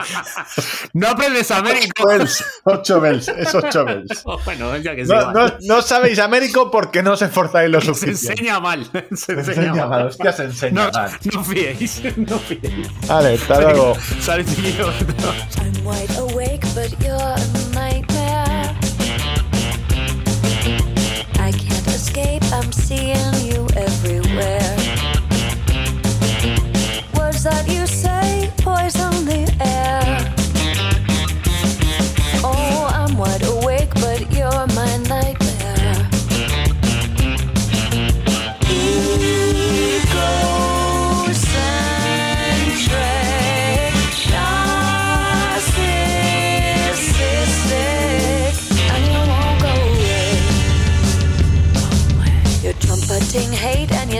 No 0.93 1.09
aprendes 1.09 1.51
Américo. 1.51 2.07
bells, 2.07 2.43
8 2.63 3.01
bells, 3.01 3.27
es 3.29 3.53
8 3.55 3.85
bells. 3.85 4.23
bueno, 4.45 4.75
ya 4.77 4.95
que 4.95 5.05
sí. 5.05 5.11
No, 5.11 5.31
no, 5.31 5.53
no 5.61 5.81
sabéis 5.81 6.19
Américo 6.19 6.71
porque 6.71 7.03
no 7.03 7.13
os 7.13 7.21
esforzáis 7.21 7.69
lo 7.69 7.79
se 7.81 7.87
suficiente. 7.87 8.31
enseña 8.33 8.59
mal. 8.59 8.85
Se 8.85 9.15
Se 9.15 9.31
enseña, 9.33 9.39
enseña 9.39 9.73
mal. 9.75 9.89
mal, 9.89 10.07
hostia, 10.07 10.31
se 10.33 10.43
enseña 10.45 10.85
No, 10.85 10.91
mal. 10.91 11.11
no 11.33 11.43
fiéis. 11.43 12.01
No 12.17 12.39
fiéis. 12.39 13.07
Vale, 13.07 13.33
hasta 13.35 13.61
luego. 13.61 13.95
Saludillos. 14.21 14.93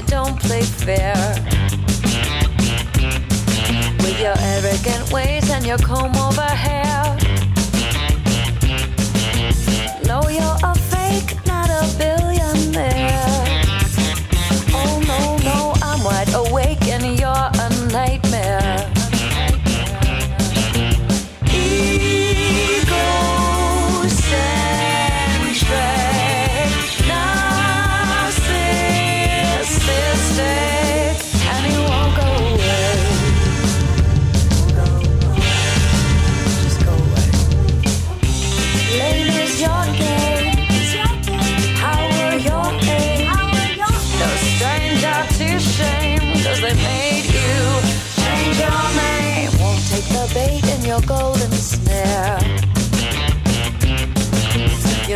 Play 0.01 0.61
fair. 0.61 1.15
With 3.99 4.19
your 4.19 4.35
arrogant 4.39 5.11
ways 5.11 5.49
and 5.49 5.65
your 5.65 5.77
comb 5.77 6.15
over 6.15 6.41
hair. 6.41 7.17
No, 10.05 10.27
you're 10.29 10.57
a 10.63 10.75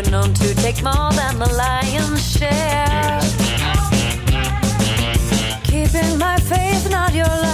You're 0.01 0.11
known 0.11 0.33
to 0.35 0.55
take 0.55 0.81
more 0.81 1.11
than 1.11 1.39
the 1.39 1.53
lion's 1.57 2.25
share. 2.31 3.19
Keeping 5.65 6.17
my 6.17 6.37
faith, 6.37 6.89
not 6.89 7.13
your 7.13 7.25
despair. 7.25 7.48